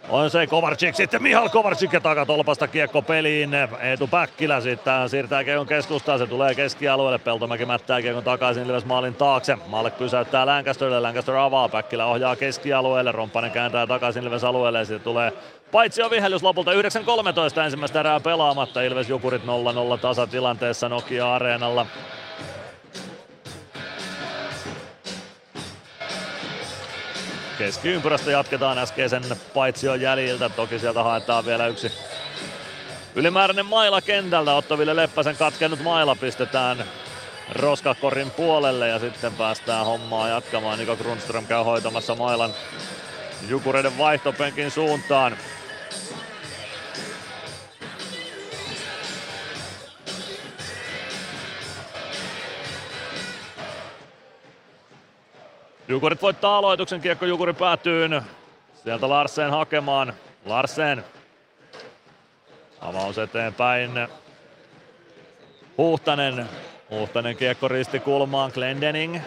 on 0.08 0.30
se 0.30 0.46
Kovarczyk, 0.46 0.94
sitten 0.94 1.22
Mihal 1.22 1.48
Kovarczyk 1.48 1.92
ja 1.92 2.00
takatolpasta 2.00 2.68
kiekko 2.68 3.02
peliin. 3.02 3.50
Eetu 3.80 4.06
Päkkilä 4.06 4.60
sitten 4.60 5.08
siirtää 5.08 5.44
kiekon 5.44 5.66
keskustaan, 5.66 6.18
se 6.18 6.26
tulee 6.26 6.54
keskialueelle. 6.54 7.18
Peltomäki 7.18 7.66
mättää 7.66 8.02
kiekon 8.02 8.24
takaisin 8.24 8.66
Ilves 8.66 8.84
maalin 8.84 9.14
taakse. 9.14 9.58
Maalle 9.66 9.90
pysäyttää 9.90 10.46
Lancasterille, 10.46 11.00
Lancaster 11.00 11.36
avaa, 11.36 11.68
Päkkilä 11.68 12.06
ohjaa 12.06 12.36
keskialueelle. 12.36 13.12
Romppanen 13.12 13.50
kääntää 13.50 13.86
takaisin 13.86 14.24
Ilves 14.24 14.44
alueelle 14.44 14.78
ja 14.90 14.98
tulee 14.98 15.32
Paitsi 15.72 16.02
on 16.02 16.10
vihellys 16.10 16.42
lopulta 16.42 16.72
9.13 16.72 17.60
ensimmäistä 17.64 18.00
erää 18.00 18.20
pelaamatta. 18.20 18.82
Ilves 18.82 19.08
Jukurit 19.08 19.42
0-0 19.42 19.98
tasatilanteessa 20.00 20.88
Nokia-areenalla. 20.88 21.86
Keskiympyrästä 27.60 28.30
jatketaan 28.30 28.78
äskeisen 28.78 29.22
paitsion 29.54 30.00
jäljiltä. 30.00 30.48
Toki 30.48 30.78
sieltä 30.78 31.02
haetaan 31.02 31.46
vielä 31.46 31.66
yksi 31.66 31.92
ylimääräinen 33.14 33.66
maila 33.66 34.00
kentältä. 34.00 34.54
Otto 34.54 34.78
Ville 34.78 34.96
Leppäsen 34.96 35.36
katkennut 35.36 35.82
maila 35.82 36.14
pistetään 36.14 36.84
roskakorin 37.52 38.30
puolelle 38.30 38.88
ja 38.88 38.98
sitten 38.98 39.34
päästään 39.34 39.86
hommaa 39.86 40.28
jatkamaan. 40.28 40.78
Niko 40.78 40.96
Grundström 40.96 41.46
käy 41.46 41.64
hoitamassa 41.64 42.14
mailan 42.14 42.54
Jukureiden 43.48 43.98
vaihtopenkin 43.98 44.70
suuntaan. 44.70 45.36
Jukurit 55.90 56.22
voittaa 56.22 56.58
aloituksen, 56.58 57.00
kiekko 57.00 57.26
Jukuri 57.26 57.52
päätyyn. 57.52 58.22
Sieltä 58.84 59.08
Larsen 59.08 59.50
hakemaan. 59.50 60.12
Larsen. 60.44 61.04
Avaus 62.80 63.18
eteenpäin. 63.18 63.90
Huhtanen. 65.78 66.46
Huhtanen 66.90 67.36
kiekko 67.36 67.68
risti 67.68 68.00
kulmaan. 68.00 68.50
Glendening. 68.54 69.18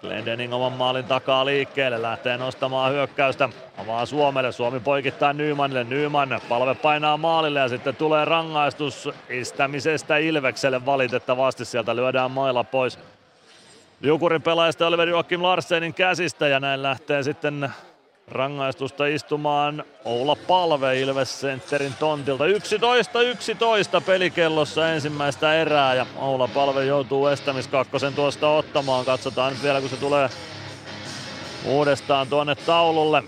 Glendening 0.00 0.54
oman 0.54 0.72
maalin 0.72 1.04
takaa 1.04 1.46
liikkeelle. 1.46 2.02
Lähtee 2.02 2.36
nostamaan 2.36 2.92
hyökkäystä. 2.92 3.48
Avaa 3.78 4.06
Suomelle. 4.06 4.52
Suomi 4.52 4.80
poikittaa 4.80 5.32
Nymanille. 5.32 5.84
Nyman 5.84 6.40
palve 6.48 6.74
painaa 6.74 7.16
maalille 7.16 7.60
ja 7.60 7.68
sitten 7.68 7.96
tulee 7.96 8.24
rangaistus 8.24 9.08
istämisestä 9.28 10.16
Ilvekselle 10.16 10.86
valitettavasti. 10.86 11.64
Sieltä 11.64 11.96
lyödään 11.96 12.30
mailla 12.30 12.64
pois. 12.64 12.98
Jukurin 14.02 14.42
pelaajista 14.42 14.86
Oliver 14.86 15.08
Joakim 15.08 15.42
Larsenin 15.42 15.94
käsistä 15.94 16.48
ja 16.48 16.60
näin 16.60 16.82
lähtee 16.82 17.22
sitten 17.22 17.70
rangaistusta 18.28 19.06
istumaan 19.06 19.84
Oula 20.04 20.36
Palve 20.36 21.00
Ilves 21.00 21.40
Centerin 21.40 21.94
tontilta. 21.98 22.44
11-11 24.00 24.02
pelikellossa 24.06 24.90
ensimmäistä 24.90 25.54
erää 25.54 25.94
ja 25.94 26.06
Oula 26.16 26.48
Palve 26.48 26.84
joutuu 26.84 27.26
estämiskakkosen 27.26 28.14
tuosta 28.14 28.48
ottamaan. 28.48 29.04
Katsotaan 29.04 29.52
nyt 29.52 29.62
vielä 29.62 29.80
kun 29.80 29.90
se 29.90 29.96
tulee 29.96 30.28
uudestaan 31.64 32.28
tuonne 32.28 32.54
taululle. 32.54 33.22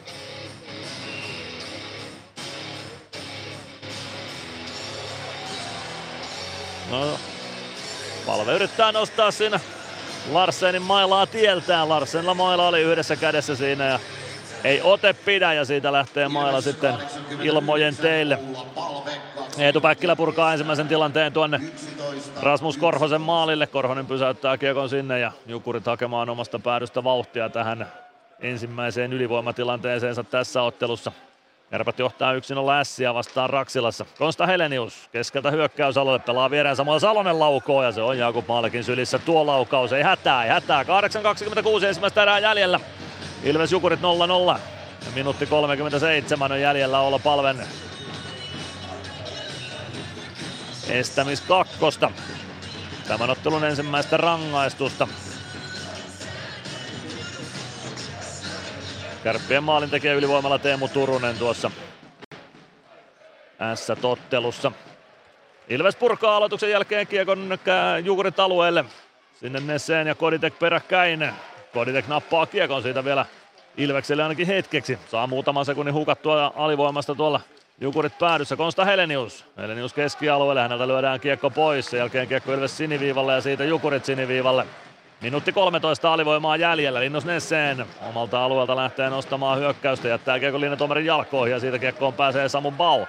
No, 6.90 7.19
Palve 8.27 8.55
yrittää 8.55 8.93
nostaa 8.93 9.31
siinä 9.31 9.61
Larsenin 10.31 10.82
mailaa 10.82 11.27
tieltään. 11.27 11.89
Larsenilla 11.89 12.35
maila 12.35 12.69
oli 12.69 12.81
yhdessä 12.81 13.16
kädessä 13.16 13.57
siinä 13.57 13.85
ja 13.85 13.99
ei 14.65 14.81
ote 14.82 15.12
pidä 15.12 15.53
ja 15.53 15.65
siitä 15.65 15.93
lähtee 15.93 16.28
maila 16.28 16.61
sitten 16.61 16.94
ilmojen 17.43 17.97
teille. 17.97 18.39
Eetu 19.59 19.81
Päkkilä 19.81 20.16
purkaa 20.16 20.53
ensimmäisen 20.53 20.89
tilanteen 20.89 21.32
tuonne 21.32 21.61
Rasmus 22.43 22.77
Korhosen 22.77 23.20
maalille. 23.20 23.66
Korhonen 23.66 24.07
pysäyttää 24.07 24.59
kiekon 24.59 24.89
sinne 24.89 25.19
ja 25.19 25.32
Jukurit 25.47 25.86
hakemaan 25.86 26.31
omasta 26.31 26.59
päädystä 26.59 27.05
vauhtia 27.05 27.49
tähän 27.49 27.86
ensimmäiseen 28.40 29.12
ylivoimatilanteeseensa 29.12 30.24
tässä 30.24 30.62
ottelussa. 30.62 31.12
Kärpät 31.73 31.99
johtaa 31.99 32.32
1-0 32.32 32.36
ässiä 32.81 33.15
vastaan 33.15 33.51
Raksilassa. 33.51 34.07
Konsta 34.19 34.47
Helenius 34.47 35.09
keskeltä 35.12 35.51
hyökkäysalueelle 35.51 36.24
pelaa 36.27 36.51
viereen 36.51 36.77
samalla 36.77 36.99
Salonen 36.99 37.39
laukoo 37.39 37.82
ja 37.82 37.93
se 37.93 38.03
on 38.03 38.19
Jakub 38.19 38.49
Maalekin 38.49 38.85
sylissä 38.85 39.19
tuo 39.19 39.47
laukaus. 39.47 39.93
Ei 39.93 40.03
hätää, 40.03 40.44
ei 40.44 40.51
hätää. 40.51 40.82
8.26 40.82 41.85
ensimmäistä 41.85 42.23
erää 42.23 42.39
jäljellä. 42.39 42.81
Ilves 43.43 43.73
Jukurit 43.73 44.01
0-0. 44.01 44.03
Ja 45.05 45.11
minuutti 45.15 45.47
37 45.47 46.53
on 46.53 46.61
jäljellä 46.61 47.01
olla 47.01 47.19
palven 47.19 47.66
estämis 50.89 51.40
kakkosta. 51.40 52.11
Tämän 53.09 53.31
ottelun 53.31 53.65
ensimmäistä 53.65 54.16
rangaistusta. 54.16 55.09
Kärppien 59.24 59.65
maalintekijä 59.65 60.15
ylivoimalla 60.15 60.59
Teemu 60.59 60.89
Turunen 60.89 61.39
tuossa 61.39 61.70
S-tottelussa. 63.74 64.73
Ilves 65.69 65.97
purkaa 65.97 66.36
aloituksen 66.36 66.70
jälkeen 66.70 67.07
kiekon 67.07 67.59
Jukurit 68.05 68.40
alueelle. 68.40 68.85
Sinne 69.40 69.61
Nesseen 69.61 70.07
ja 70.07 70.15
Koditek 70.15 70.59
peräkkäin. 70.59 71.32
Koditek 71.73 72.09
nappaa 72.09 72.47
kiekon 72.47 72.82
siitä 72.82 73.05
vielä 73.05 73.27
Ilvekselle 73.77 74.23
ainakin 74.23 74.47
hetkeksi. 74.47 74.99
Saa 75.11 75.27
muutaman 75.27 75.65
sekunnin 75.65 75.94
hukattua 75.94 76.53
alivoimasta 76.57 77.15
tuolla 77.15 77.40
Jukurit 77.81 78.19
päädyssä, 78.19 78.57
Konsta 78.57 78.85
Helenius. 78.85 79.44
Helenius 79.57 79.93
keskialueelle, 79.93 80.61
häneltä 80.61 80.89
lyödään 80.89 81.20
kiekko 81.20 81.51
pois. 81.51 81.90
Sen 81.90 81.99
jälkeen 81.99 82.28
kiekko 82.28 82.53
Ilves 82.53 82.77
siniviivalle 82.77 83.32
ja 83.32 83.40
siitä 83.40 83.65
Jukurit 83.65 84.05
siniviivalle. 84.05 84.66
Minuutti 85.23 85.53
13 85.53 86.12
alivoimaa 86.12 86.57
jäljellä. 86.57 87.01
Linnos 87.01 87.24
Nesseen 87.24 87.86
omalta 88.09 88.44
alueelta 88.44 88.77
lähtee 88.77 89.11
nostamaan 89.11 89.59
hyökkäystä. 89.59 90.09
Jättää 90.09 90.39
kiekko 90.39 90.61
Linnatomerin 90.61 91.07
jalkoihin 91.07 91.53
ja 91.53 91.61
siitä 91.61 91.78
kiekkoon 91.78 92.12
pääsee 92.12 92.49
Samu 92.49 92.70
Bau. 92.70 93.07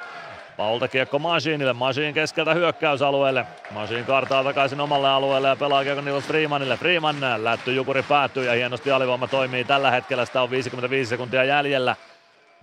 Paulta 0.57 0.87
kiekko 0.87 1.19
Masiinille, 1.19 1.73
Masiin 1.73 2.13
keskeltä 2.13 2.53
hyökkäysalueelle. 2.53 3.45
Masiin 3.71 4.05
kartaa 4.05 4.43
takaisin 4.43 4.81
omalle 4.81 5.09
alueelle 5.09 5.47
ja 5.47 5.55
pelaa 5.55 5.83
kiekko 5.83 6.01
Nils 6.01 6.23
Freemanille. 6.23 6.77
Freeman 6.77 7.15
lätty 7.37 7.73
Jukuri 7.73 8.03
päättyy 8.03 8.45
ja 8.45 8.53
hienosti 8.53 8.91
alivoima 8.91 9.27
toimii 9.27 9.63
tällä 9.63 9.91
hetkellä. 9.91 10.25
Sitä 10.25 10.41
on 10.41 10.51
55 10.51 11.09
sekuntia 11.09 11.43
jäljellä. 11.43 11.95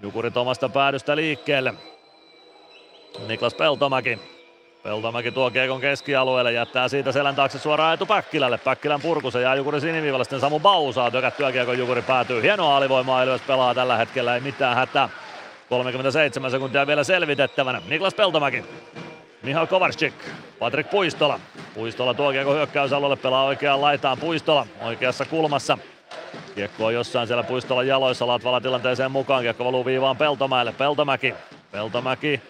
Jukurit 0.03 0.37
omasta 0.37 0.69
päädystä 0.69 1.17
liikkeelle. 1.17 1.75
Niklas 3.29 3.55
Peltomäki. 3.55 4.40
Peltomäki 4.83 5.33
tuo 5.33 5.51
kiekon 5.51 5.81
keskialueelle, 5.81 6.53
jättää 6.53 6.89
siitä 6.89 7.13
selän 7.13 7.35
taakse 7.35 7.59
suoraan 7.59 7.95
etu 7.95 8.07
Päkkilälle. 8.07 8.59
Päkkilän 8.59 9.01
purku, 9.01 9.31
se 9.31 9.41
jää 9.41 9.55
Jukuri 9.55 9.81
siniviivalle, 9.81 10.25
sitten 10.25 10.41
Samu 10.41 10.61
Bau 10.61 10.93
saa 10.93 11.11
tökättyä 11.11 11.53
kiekon, 11.53 11.79
Jukuri 11.79 12.03
päätyy. 12.03 12.43
Hienoa 12.43 12.77
alivoimaa 12.77 13.23
Ilves 13.23 13.41
pelaa 13.41 13.75
tällä 13.75 13.97
hetkellä, 13.97 14.35
ei 14.35 14.41
mitään 14.41 14.77
hätää. 14.77 15.09
37 15.69 16.51
sekuntia 16.51 16.87
vielä 16.87 17.05
selvitettävänä. 17.05 17.83
Niklas 17.89 18.15
Peltomäki. 18.15 18.65
Mihal 19.43 19.67
Kovarsik. 19.67 20.15
Patrik 20.59 20.91
Puistola. 20.91 21.41
Puistola 21.75 22.15
tuo 22.15 22.33
kiekko 22.33 22.55
hyökkäysalueelle, 22.55 23.17
pelaa 23.17 23.45
oikeaan 23.45 23.81
laitaan. 23.81 24.19
Puistola 24.19 24.67
oikeassa 24.81 25.25
kulmassa. 25.25 25.79
Kiekko 26.55 26.87
on 26.87 26.95
jossain 26.95 27.27
siellä 27.27 27.43
Puistolan 27.43 27.87
jaloissa, 27.87 28.27
Latvala 28.27 28.61
tilanteeseen 28.61 29.11
mukaan. 29.11 29.43
Kiekko 29.43 29.65
valuu 29.65 29.85
viivaan 29.85 30.17
Peltomäelle. 30.17 30.73
Peltomäki. 30.73 31.35
Peltomäki 31.73 32.41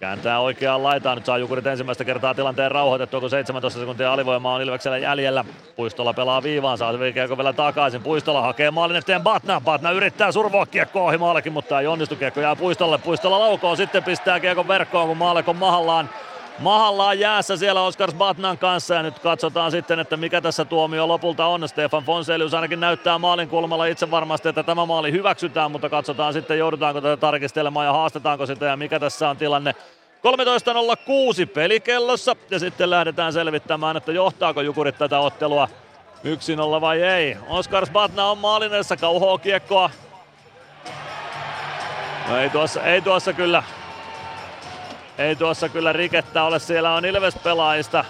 Kääntää 0.00 0.40
oikeaan 0.40 0.82
laitaan, 0.82 1.16
nyt 1.16 1.26
saa 1.26 1.38
Jukurit 1.38 1.66
ensimmäistä 1.66 2.04
kertaa 2.04 2.34
tilanteen 2.34 2.70
rauhoitettua, 2.70 3.20
kun 3.20 3.30
17 3.30 3.80
sekuntia 3.80 4.12
alivoimaa 4.12 4.54
on 4.54 4.62
Ilveksellä 4.62 4.98
jäljellä. 4.98 5.44
Puistola 5.76 6.12
pelaa 6.12 6.42
viivaan, 6.42 6.78
saa 6.78 6.92
kiekko 7.14 7.36
vielä 7.36 7.52
takaisin. 7.52 8.02
Puistola 8.02 8.42
hakee 8.42 8.70
maalin 8.70 8.96
eteen 8.96 9.22
Batna. 9.22 9.60
Batna 9.60 9.90
yrittää 9.90 10.32
survoa 10.32 10.66
kiekko 10.66 11.06
ohi 11.06 11.18
maallekin, 11.18 11.52
mutta 11.52 11.80
ei 11.80 11.86
onnistu. 11.86 12.16
Kiekko 12.16 12.40
jää 12.40 12.56
Puistolle. 12.56 12.98
Puistola 12.98 13.40
laukoo, 13.40 13.76
sitten 13.76 14.04
pistää 14.04 14.40
kiekon 14.40 14.68
verkkoon, 14.68 15.08
kun 15.08 15.16
Maalek 15.16 15.48
on 15.48 15.56
mahallaan. 15.56 16.10
Mahallaan 16.58 17.18
jäässä 17.18 17.56
siellä 17.56 17.82
Oskars 17.82 18.14
Batnan 18.14 18.58
kanssa 18.58 18.94
ja 18.94 19.02
nyt 19.02 19.18
katsotaan 19.18 19.70
sitten, 19.70 20.00
että 20.00 20.16
mikä 20.16 20.40
tässä 20.40 20.64
tuomio 20.64 21.08
lopulta 21.08 21.46
on. 21.46 21.68
Stefan 21.68 22.04
Fonselius 22.04 22.54
ainakin 22.54 22.80
näyttää 22.80 23.18
maalin 23.18 23.48
kulmalla 23.48 23.86
itse 23.86 24.10
varmasti, 24.10 24.48
että 24.48 24.62
tämä 24.62 24.86
maali 24.86 25.12
hyväksytään, 25.12 25.70
mutta 25.70 25.88
katsotaan 25.88 26.32
sitten 26.32 26.58
joudutaanko 26.58 27.00
tätä 27.00 27.16
tarkistelemaan 27.16 27.86
ja 27.86 27.92
haastetaanko 27.92 28.46
sitä 28.46 28.66
ja 28.66 28.76
mikä 28.76 29.00
tässä 29.00 29.30
on 29.30 29.36
tilanne. 29.36 29.74
13.06 29.74 31.46
pelikellossa 31.54 32.36
ja 32.50 32.58
sitten 32.58 32.90
lähdetään 32.90 33.32
selvittämään, 33.32 33.96
että 33.96 34.12
johtaako 34.12 34.60
Jukurit 34.60 34.98
tätä 34.98 35.18
ottelua 35.18 35.68
1-0 36.78 36.80
vai 36.80 37.02
ei. 37.02 37.36
Oskars 37.48 37.90
Batna 37.90 38.26
on 38.26 38.38
maalinessa, 38.38 38.96
kauhoo 38.96 39.38
kiekkoa. 39.38 39.90
No 42.28 42.38
ei 42.38 42.50
tuossa, 42.50 42.82
ei 42.82 43.00
tuossa 43.00 43.32
kyllä 43.32 43.62
ei 45.18 45.36
tuossa 45.36 45.68
kyllä 45.68 45.92
rikettä 45.92 46.44
ole, 46.44 46.58
siellä 46.58 46.94
on 46.94 47.04
Ilves-pelaajista. 47.04 48.04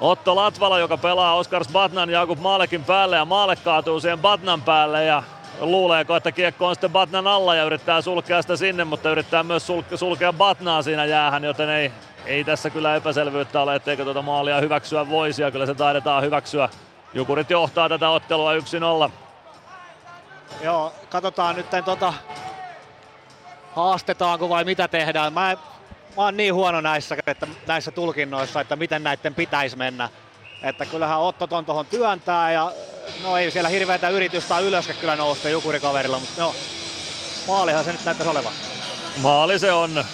Otto 0.00 0.36
Latvala, 0.36 0.78
joka 0.78 0.96
pelaa 0.96 1.34
Oskars 1.34 1.68
Batnan 1.68 2.10
Jakub 2.10 2.38
Maalekin 2.38 2.84
päälle 2.84 3.16
ja 3.16 3.24
Maale 3.24 3.56
kaatuu 3.56 4.00
siihen 4.00 4.18
Batnan 4.18 4.62
päälle 4.62 5.04
ja 5.04 5.22
luuleeko, 5.60 6.16
että 6.16 6.32
kiekko 6.32 6.66
on 6.66 6.74
sitten 6.74 6.90
Batnan 6.90 7.26
alla 7.26 7.54
ja 7.54 7.64
yrittää 7.64 8.00
sulkea 8.00 8.42
sitä 8.42 8.56
sinne, 8.56 8.84
mutta 8.84 9.10
yrittää 9.10 9.42
myös 9.42 9.66
sulkea 9.94 10.32
Batnaa 10.32 10.82
siinä 10.82 11.04
jäähän, 11.04 11.44
joten 11.44 11.68
ei, 11.68 11.92
ei 12.26 12.44
tässä 12.44 12.70
kyllä 12.70 12.96
epäselvyyttä 12.96 13.60
ole, 13.60 13.74
etteikö 13.74 14.04
tuota 14.04 14.22
maalia 14.22 14.60
hyväksyä 14.60 15.08
voisi 15.08 15.42
ja 15.42 15.50
kyllä 15.50 15.66
se 15.66 15.74
taidetaan 15.74 16.22
hyväksyä. 16.22 16.68
Jukurit 17.14 17.50
johtaa 17.50 17.88
tätä 17.88 18.08
ottelua 18.08 18.52
1-0. 19.08 19.10
Joo, 20.62 20.92
katsotaan 21.10 21.56
nyt 21.56 21.66
tota 21.84 22.12
haastetaanko 23.76 24.48
vai 24.48 24.64
mitä 24.64 24.88
tehdään. 24.88 25.32
Mä, 25.32 25.56
mä 26.16 26.24
oon 26.24 26.36
niin 26.36 26.54
huono 26.54 26.80
näissä, 26.80 27.16
että, 27.26 27.46
näissä 27.66 27.90
tulkinnoissa, 27.90 28.60
että 28.60 28.76
miten 28.76 29.02
näiden 29.02 29.34
pitäisi 29.34 29.76
mennä. 29.76 30.08
Että 30.62 30.86
kyllähän 30.86 31.20
Otto 31.20 31.46
ton 31.46 31.64
tuohon 31.64 31.86
työntää 31.86 32.52
ja 32.52 32.72
no 33.22 33.36
ei 33.36 33.50
siellä 33.50 33.68
hirveätä 33.68 34.08
yritystä 34.08 34.58
ylös 34.58 34.88
kyllä 35.00 35.16
nousta 35.16 35.48
jukurikaverilla, 35.48 36.18
mutta 36.18 36.42
no 36.42 36.54
maalihan 37.46 37.84
se 37.84 37.92
nyt 37.92 38.04
näyttäisi 38.04 38.30
olevan. 38.30 38.52
Maali 39.16 39.58
se 39.58 39.72
on. 39.72 40.04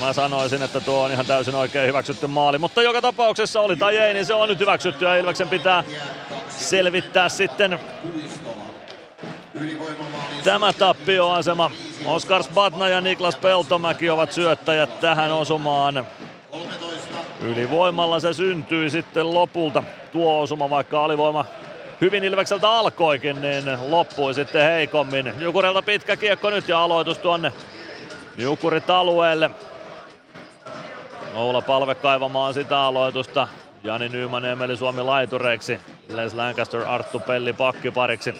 Mä 0.00 0.12
sanoisin, 0.12 0.62
että 0.62 0.80
tuo 0.80 1.02
on 1.02 1.12
ihan 1.12 1.26
täysin 1.26 1.54
oikein 1.54 1.88
hyväksytty 1.88 2.26
maali, 2.26 2.58
mutta 2.58 2.82
joka 2.82 3.00
tapauksessa 3.00 3.60
oli 3.60 3.76
tai 3.76 3.96
ei, 3.96 4.14
niin 4.14 4.26
se 4.26 4.34
on 4.34 4.48
nyt 4.48 4.58
hyväksytty 4.58 5.04
ja 5.04 5.16
Ilveksen 5.16 5.48
pitää 5.48 5.84
selvittää 6.48 7.28
sitten 7.28 7.80
tämä 10.44 10.72
tappioasema. 10.72 11.70
Oskars 12.06 12.48
Batna 12.48 12.88
ja 12.88 13.00
Niklas 13.00 13.36
Peltomäki 13.36 14.10
ovat 14.10 14.32
syöttäjät 14.32 15.00
tähän 15.00 15.32
osumaan. 15.32 16.06
Ylivoimalla 17.40 18.20
se 18.20 18.32
syntyi 18.32 18.90
sitten 18.90 19.34
lopulta. 19.34 19.82
Tuo 20.12 20.40
osuma, 20.40 20.70
vaikka 20.70 21.04
alivoima 21.04 21.44
hyvin 22.00 22.24
Ilvekseltä 22.24 22.70
alkoikin, 22.70 23.42
niin 23.42 23.64
loppui 23.88 24.34
sitten 24.34 24.62
heikommin. 24.62 25.32
Jukurilta 25.38 25.82
pitkä 25.82 26.16
kiekko 26.16 26.50
nyt 26.50 26.68
ja 26.68 26.82
aloitus 26.82 27.18
tuonne 27.18 27.52
Jukurit 28.36 28.90
alueelle. 28.90 29.50
Oula 31.34 31.62
Palve 31.62 31.94
kaivamaan 31.94 32.54
sitä 32.54 32.80
aloitusta. 32.80 33.48
Jani 33.84 34.08
Nyman 34.08 34.44
Emeli 34.44 34.76
Suomi 34.76 35.02
laitureiksi. 35.02 35.80
Les 36.08 36.34
Lancaster 36.34 36.80
Arttu 36.80 37.20
Pelli 37.20 37.52
pakkipariksi. 37.52 38.34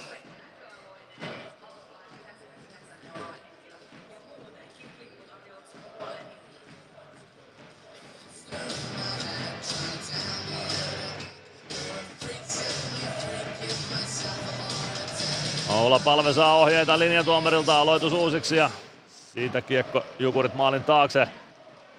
Oula 15.74 16.01
Palve 16.05 16.32
saa 16.32 16.56
ohjeita 16.56 16.98
linjatuomarilta 16.98 17.80
aloitus 17.80 18.12
uusiksi 18.12 18.56
ja 18.56 18.70
siitä 19.14 19.60
kiekko 19.60 20.02
Jukurit 20.18 20.55
maalin 20.55 20.84
taakse. 20.84 21.28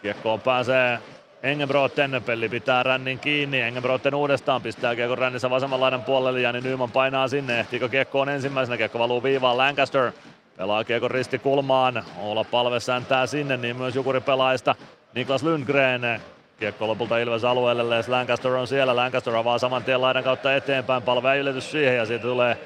Kiekkoon 0.02 0.42
pääsee 0.42 1.00
Engenbroten, 1.44 2.24
pelli 2.26 2.50
pitää 2.50 2.84
rännin 2.84 3.20
kiinni, 3.20 3.62
Engenbroten 3.62 4.16
uudestaan 4.16 4.62
pistää 4.62 4.96
kiekko 4.96 5.16
rännissä 5.16 5.50
vasemman 5.50 5.82
laidan 5.82 6.04
puolelle, 6.04 6.42
Jani 6.42 6.62
Nyman 6.62 6.92
painaa 6.92 7.28
sinne, 7.28 7.60
ehtiikö 7.60 7.90
kiekko 7.90 8.20
on 8.20 8.30
ensimmäisenä, 8.30 8.78
kiekko 8.78 9.00
valuu 9.00 9.24
viivaan. 9.24 9.58
Lancaster, 9.58 10.12
pelaa 10.58 10.84
kiekko 10.84 11.08
risti 11.08 11.40
kulmaan, 11.40 12.04
Oula 12.18 12.44
Palve 12.44 12.80
säntää 12.80 13.28
sinne, 13.28 13.58
niin 13.58 13.76
myös 13.76 13.96
Jukuri 13.96 14.22
pelaajista 14.22 14.76
Niklas 15.14 15.44
Lundgren, 15.44 16.22
Kiekko 16.60 16.88
lopulta 16.88 17.18
Ilves 17.18 17.44
alueelle, 17.44 17.84
Lancaster 18.08 18.52
on 18.52 18.68
siellä, 18.68 18.96
Lancaster 18.96 19.36
avaa 19.36 19.58
saman 19.58 19.84
tien 19.84 20.02
laidan 20.02 20.24
kautta 20.24 20.56
eteenpäin, 20.56 21.04
palve 21.04 21.38
ylitys 21.38 21.72
siihen 21.72 21.98
ja 21.98 22.06
siitä 22.06 22.22
tulee 22.22 22.58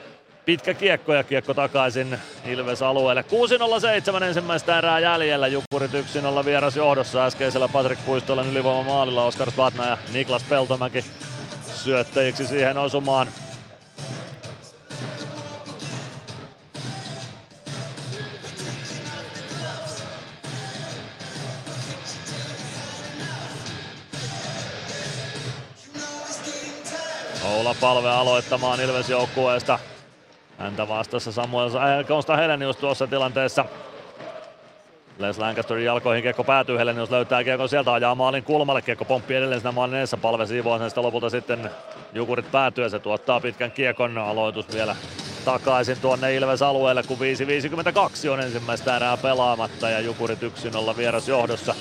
pitkä 0.50 0.74
kiekko 0.74 1.14
ja 1.14 1.24
kiekko 1.24 1.54
takaisin 1.54 2.20
Ilves 2.46 2.82
alueelle. 2.82 3.26
6.07 4.18 4.24
ensimmäistä 4.24 4.78
erää 4.78 5.00
jäljellä. 5.00 5.48
Jukurit 5.48 5.92
1-0 5.92 6.46
vieras 6.46 6.76
johdossa 6.76 7.26
äskeisellä 7.26 7.68
Patrik 7.68 8.00
Puistolan 8.06 8.50
ylivoima 8.50 8.84
maalilla. 8.84 9.26
Oskar 9.26 9.52
Svatna 9.52 9.88
ja 9.88 9.98
Niklas 10.14 10.44
Peltomäki 10.44 11.06
syöttäjiksi 11.76 12.48
siihen 12.48 12.78
osumaan. 12.78 13.28
Oula 27.46 27.76
Palve 27.82 28.10
aloittamaan 28.10 28.82
Ilves 28.82 29.10
joukkueesta. 29.10 29.80
Häntä 30.60 30.88
vastassa 30.88 31.32
Samuel 31.32 31.76
äh, 31.76 32.08
Konsta 32.08 32.38
Helenius 32.38 32.78
tuossa 32.78 33.08
tilanteessa. 33.08 33.66
Les 35.20 35.38
Lancasterin 35.38 35.86
jalkoihin 35.86 36.24
kiekko 36.24 36.44
päätyy, 36.44 36.78
Helenius 36.78 37.12
löytää 37.12 37.44
kiekko 37.44 37.68
sieltä, 37.68 37.94
ajaa 37.94 38.16
maalin 38.16 38.44
kulmalle, 38.44 38.82
kiekko 38.82 39.06
pomppii 39.06 39.38
edelleen 39.38 39.62
siinä 39.62 39.72
maalin 39.72 39.96
edessä, 39.96 40.18
palve 40.18 40.46
siivoaa 40.46 40.80
sen 40.80 40.90
sitä 40.90 41.02
lopulta 41.02 41.30
sitten 41.30 41.70
Jukurit 42.14 42.52
päätyy 42.52 42.84
ja 42.84 42.90
se 42.90 43.00
tuottaa 43.00 43.40
pitkän 43.40 43.72
kiekon 43.72 44.18
aloitus 44.18 44.74
vielä 44.74 44.96
takaisin 45.46 45.98
tuonne 46.02 46.36
Ilves 46.36 46.62
alueelle, 46.62 47.04
kun 47.04 47.18
5.52 47.18 48.30
on 48.30 48.40
ensimmäistä 48.40 48.96
erää 48.96 49.18
pelaamatta 49.18 49.90
ja 49.90 50.00
Jukurit 50.00 50.40
1-0 50.94 50.98
vieras 50.98 51.28
johdossa. 51.28 51.76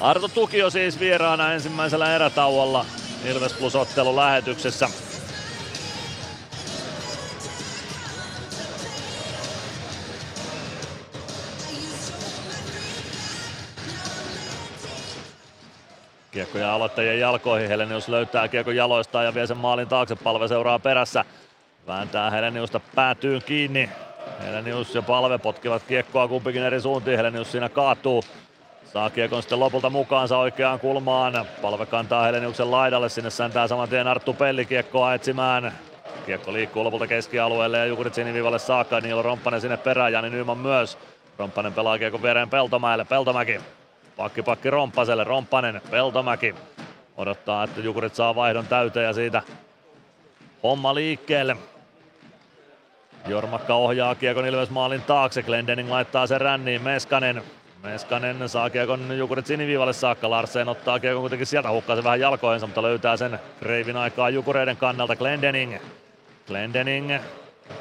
Arto 0.00 0.28
Tukio 0.28 0.70
siis 0.70 1.00
vieraana 1.00 1.52
ensimmäisellä 1.52 2.14
erätauolla 2.14 2.84
Ilves 3.24 3.52
Plus 3.52 3.76
ottelu 3.76 4.16
lähetyksessä. 4.16 4.90
Kiekko 16.38 16.58
ja 16.58 16.74
aloittajien 16.74 17.20
jalkoihin. 17.20 17.68
Helenius 17.68 18.08
löytää 18.08 18.48
kiekko 18.48 18.70
jaloistaan 18.70 19.24
ja 19.24 19.34
vie 19.34 19.46
sen 19.46 19.56
maalin 19.56 19.88
taakse. 19.88 20.16
Palve 20.16 20.48
seuraa 20.48 20.78
perässä. 20.78 21.24
Vääntää 21.86 22.30
Heleniusta 22.30 22.80
päätyyn 22.94 23.42
kiinni. 23.46 23.90
Helenius 24.42 24.94
ja 24.94 25.02
Palve 25.02 25.38
potkivat 25.38 25.82
kiekkoa 25.82 26.28
kumpikin 26.28 26.62
eri 26.62 26.80
suuntiin. 26.80 27.16
Helenius 27.16 27.52
siinä 27.52 27.68
kaatuu. 27.68 28.24
Saa 28.92 29.10
kiekon 29.10 29.42
sitten 29.42 29.60
lopulta 29.60 29.90
mukaansa 29.90 30.38
oikeaan 30.38 30.80
kulmaan. 30.80 31.46
Palve 31.62 31.86
kantaa 31.86 32.24
Heleniuksen 32.24 32.70
laidalle. 32.70 33.08
Sinne 33.08 33.30
säntää 33.30 33.68
saman 33.68 33.88
tien 33.88 34.08
Arttu 34.08 34.32
Pelli 34.32 34.64
kiekkoa 34.64 35.14
etsimään. 35.14 35.72
Kiekko 36.26 36.52
liikkuu 36.52 36.84
lopulta 36.84 37.06
keskialueelle 37.06 37.78
ja 37.78 37.86
Jukurit 37.86 38.14
siniviivalle 38.14 38.58
saakka. 38.58 39.00
Niilo 39.00 39.22
Romppanen 39.22 39.60
sinne 39.60 39.76
perään, 39.76 40.12
Jani 40.12 40.30
Nyman 40.30 40.58
myös. 40.58 40.98
Romppanen 41.38 41.72
pelaa 41.72 41.98
kiekon 41.98 42.22
viereen 42.22 42.50
Peltomäelle. 42.50 43.04
Peltomäki. 43.04 43.60
Pakki 44.18 44.42
pakki 44.42 44.70
Romppaselle. 44.70 45.24
Romppanen. 45.24 45.80
Peltomäki. 45.90 46.54
Odottaa, 47.16 47.64
että 47.64 47.80
Jukurit 47.80 48.14
saa 48.14 48.34
vaihdon 48.34 48.66
täyteen 48.66 49.06
ja 49.06 49.12
siitä 49.12 49.42
homma 50.62 50.94
liikkeelle. 50.94 51.56
Jormakka 53.26 53.74
ohjaa 53.74 54.14
kiekon 54.14 54.46
Ilves 54.46 54.70
maalin 54.70 55.02
taakse. 55.02 55.42
Glendening 55.42 55.90
laittaa 55.90 56.26
sen 56.26 56.40
ränniin. 56.40 56.82
Meskanen 56.82 57.42
Meskanen 57.82 58.48
saa 58.48 58.70
kiekon 58.70 59.18
Jukurit 59.18 59.46
siniviivalle 59.46 59.92
saakka. 59.92 60.30
Larsen 60.30 60.68
ottaa 60.68 61.00
kiekon 61.00 61.20
kuitenkin 61.20 61.46
sieltä, 61.46 61.70
hukkaa 61.70 61.96
se 61.96 62.04
vähän 62.04 62.20
jalkoihinsa, 62.20 62.66
mutta 62.66 62.82
löytää 62.82 63.16
sen 63.16 63.38
reivin 63.62 63.96
aikaa 63.96 64.30
Jukureiden 64.30 64.76
kannalta. 64.76 65.16
Glendening. 65.16 65.76
Glendening 66.46 67.12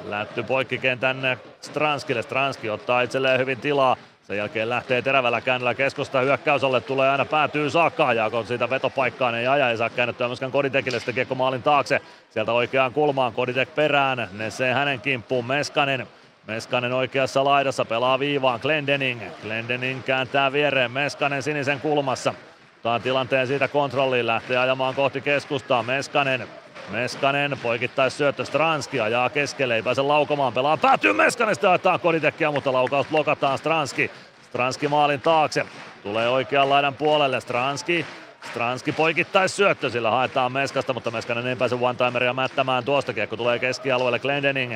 lätty 0.04 0.44
poikkikentän 0.44 1.38
Stranskille. 1.62 2.22
Stranski 2.22 2.70
ottaa 2.70 3.02
itselleen 3.02 3.40
hyvin 3.40 3.60
tilaa. 3.60 3.98
Sen 4.28 4.38
jälkeen 4.38 4.70
lähtee 4.70 5.02
terävällä 5.02 5.42
käännöllä 5.42 5.74
keskusta 5.74 6.22
hyökkäysolle, 6.22 6.82
tulee 6.82 7.10
aina 7.10 7.26
päätyy 7.26 7.70
saakka 7.70 8.14
ja 8.14 8.30
kun 8.30 8.48
siitä 8.48 8.70
vetopaikkaan 8.70 9.36
ei 9.36 9.48
aja, 9.48 9.70
ei 9.70 9.78
saa 9.78 9.90
käännettyä 9.90 10.28
myöskään 10.28 10.52
Koditekille 10.52 11.00
sitten 11.00 11.16
kiekko 11.16 11.36
maalin 11.36 11.64
taakse. 11.64 12.02
Sieltä 12.30 12.52
oikeaan 12.52 12.94
kulmaan 12.94 13.34
Koditek 13.34 13.76
perään, 13.76 14.30
Nesse 14.32 14.74
hänen 14.74 15.02
kimppuun 15.02 15.46
Meskanen. 15.46 16.08
Meskanen 16.48 16.94
oikeassa 16.94 17.44
laidassa 17.44 17.86
pelaa 17.86 18.20
viivaan 18.20 18.60
Glendening. 18.62 19.22
Glendening 19.42 20.04
kääntää 20.04 20.52
viereen 20.52 20.92
Meskanen 20.92 21.44
sinisen 21.44 21.82
kulmassa. 21.82 22.34
Ottaa 22.78 23.00
tilanteen 23.00 23.48
siitä 23.48 23.68
kontrolliin, 23.68 24.28
lähtee 24.28 24.58
ajamaan 24.58 24.96
kohti 24.96 25.22
keskustaa. 25.22 25.84
Meskanen 25.84 26.48
Meskanen 26.92 27.58
poikittais 27.64 28.18
syöttö 28.18 28.46
Stranski 28.46 29.00
ajaa 29.00 29.30
keskelle, 29.30 29.76
ei 29.76 29.84
pääse 29.84 30.02
laukomaan, 30.02 30.54
pelaa 30.54 30.78
päätyy 30.78 31.14
Meskanen, 31.14 31.56
sitten 31.56 32.00
Koditekkiä, 32.02 32.52
mutta 32.52 32.74
laukaus 32.74 33.08
blokataan 33.08 33.58
Stranski. 33.58 34.12
Stranski 34.50 34.88
maalin 34.88 35.22
taakse, 35.22 35.66
tulee 36.04 36.30
oikean 36.30 36.70
laidan 36.70 36.94
puolelle, 36.94 37.42
Stranski 37.42 38.06
Stranski 38.52 38.92
poikittais 38.92 39.56
syöttö, 39.56 39.90
sillä 39.90 40.12
haetaan 40.12 40.52
Meskasta, 40.52 40.94
mutta 40.94 41.12
Meskanen 41.12 41.48
ei 41.48 41.56
pääse 41.56 41.76
one-timeria 41.76 42.34
mättämään 42.34 42.84
tuosta. 42.84 43.14
Kiekko 43.14 43.38
tulee 43.38 43.60
keskialueelle 43.60 44.20
Glendening. 44.20 44.76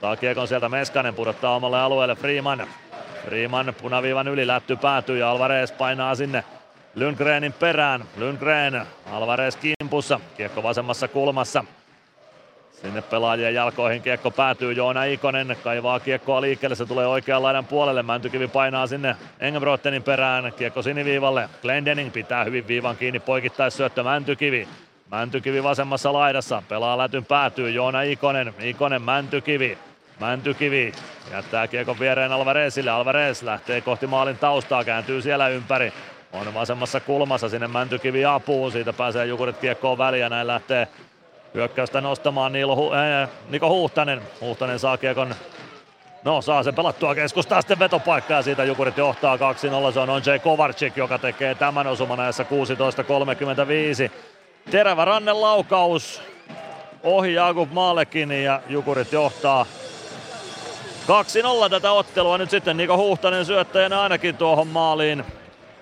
Taa 0.00 0.16
kiekon 0.16 0.48
sieltä 0.48 0.68
Meskanen, 0.68 1.14
pudottaa 1.14 1.54
omalle 1.54 1.80
alueelle 1.80 2.14
Freeman. 2.14 2.66
Freeman 3.24 3.74
punaviivan 3.82 4.28
yli 4.28 4.46
lätty 4.46 4.76
päätyy 4.76 5.18
ja 5.18 5.30
Alvarez 5.30 5.72
painaa 5.72 6.14
sinne 6.14 6.44
Lundgrenin 6.96 7.52
perään. 7.52 8.04
Lundgren, 8.16 8.86
Alvarez 9.12 9.56
kimpussa, 9.56 10.20
kiekko 10.36 10.62
vasemmassa 10.62 11.08
kulmassa. 11.08 11.64
Sinne 12.72 13.02
pelaajien 13.02 13.54
jalkoihin 13.54 14.02
kiekko 14.02 14.30
päätyy, 14.30 14.72
Joona 14.72 15.04
Ikonen 15.04 15.56
kaivaa 15.64 16.00
kiekkoa 16.00 16.40
liikkeelle, 16.40 16.76
se 16.76 16.86
tulee 16.86 17.06
oikean 17.06 17.42
laidan 17.42 17.64
puolelle, 17.64 18.02
Mäntykivi 18.02 18.48
painaa 18.48 18.86
sinne 18.86 19.16
Engebrotenin 19.40 20.02
perään, 20.02 20.52
kiekko 20.56 20.82
siniviivalle, 20.82 21.48
Glendening 21.62 22.12
pitää 22.12 22.44
hyvin 22.44 22.68
viivan 22.68 22.96
kiinni, 22.96 23.20
poikittais 23.20 23.76
syöttö. 23.76 24.02
Mäntykivi. 24.02 24.68
Mäntykivi 25.10 25.62
vasemmassa 25.62 26.12
laidassa, 26.12 26.62
pelaa 26.68 26.98
lätyn 26.98 27.24
päätyy, 27.24 27.70
Joona 27.70 28.02
Ikonen, 28.02 28.54
Ikonen 28.60 29.02
Mäntykivi. 29.02 29.78
Mäntykivi 30.20 30.92
jättää 31.32 31.68
kiekon 31.68 32.00
viereen 32.00 32.32
Alvarezille, 32.32 32.90
Alvarez 32.90 33.42
lähtee 33.42 33.80
kohti 33.80 34.06
maalin 34.06 34.38
taustaa, 34.38 34.84
kääntyy 34.84 35.22
siellä 35.22 35.48
ympäri. 35.48 35.92
On 36.36 36.54
vasemmassa 36.54 37.00
kulmassa 37.00 37.48
sinne 37.48 37.68
Mäntykivi 37.68 38.24
apuun, 38.24 38.72
siitä 38.72 38.92
pääsee 38.92 39.26
Jukurit 39.26 39.56
kiekkoon 39.56 39.98
väliin 39.98 40.20
ja 40.20 40.28
näin 40.28 40.46
lähtee 40.46 40.88
hyökkäystä 41.54 42.00
nostamaan 42.00 42.52
Niilo 42.52 42.74
Hu- 42.74 42.94
äh, 42.94 43.28
Niko 43.48 43.68
Huhtanen. 43.68 44.22
Huhtanen 44.40 44.78
saa 44.78 44.98
kiekon 44.98 45.34
No 46.26 46.42
saa 46.42 46.62
sen 46.62 46.74
pelattua 46.74 47.14
keskustaa 47.14 47.60
sitten 47.60 47.78
vetopaikka 47.78 48.34
ja 48.34 48.42
siitä 48.42 48.64
Jukurit 48.64 48.96
johtaa 48.96 49.36
2-0. 49.36 49.40
Se 49.92 50.00
on 50.00 50.22
J. 50.26 50.40
Kovarczyk, 50.42 50.96
joka 50.96 51.18
tekee 51.18 51.54
tämän 51.54 51.86
osuman 51.86 52.20
ajassa 52.20 52.42
16.35. 52.42 54.10
Terävä 54.70 55.04
rannen 55.04 55.40
laukaus 55.40 56.22
ohi 57.02 57.34
Jakub 57.34 57.72
Maalekin 57.72 58.32
ja 58.32 58.60
Jukurit 58.68 59.12
johtaa 59.12 59.66
2-0 61.66 61.70
tätä 61.70 61.92
ottelua. 61.92 62.38
Nyt 62.38 62.50
sitten 62.50 62.76
Niko 62.76 62.96
Huhtanen 62.96 63.44
syöttäjänä 63.44 64.00
ainakin 64.00 64.36
tuohon 64.36 64.66
maaliin. 64.66 65.24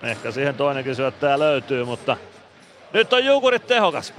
Ehkä 0.05 0.31
siihen 0.31 0.55
toinenkin 0.55 0.95
syöttäjä 0.95 1.39
löytyy, 1.39 1.83
mutta 1.85 2.17
nyt 2.93 3.13
on 3.13 3.25
Jukurit 3.25 3.67
tehokas. 3.67 4.13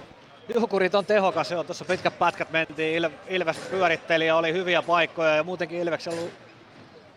Jukurit 0.54 0.94
on 0.94 1.06
tehokas, 1.06 1.50
joo. 1.50 1.64
Tuossa 1.64 1.84
pitkät 1.84 2.18
pätkät 2.18 2.50
mentiin, 2.50 3.02
Il- 3.02 3.10
Ilves 3.28 3.56
pyöritteli 3.56 4.26
ja 4.26 4.36
oli 4.36 4.52
hyviä 4.52 4.82
paikkoja 4.82 5.36
ja 5.36 5.42
muutenkin 5.42 5.80
Ilveksellä 5.80 6.18
ollut 6.18 6.32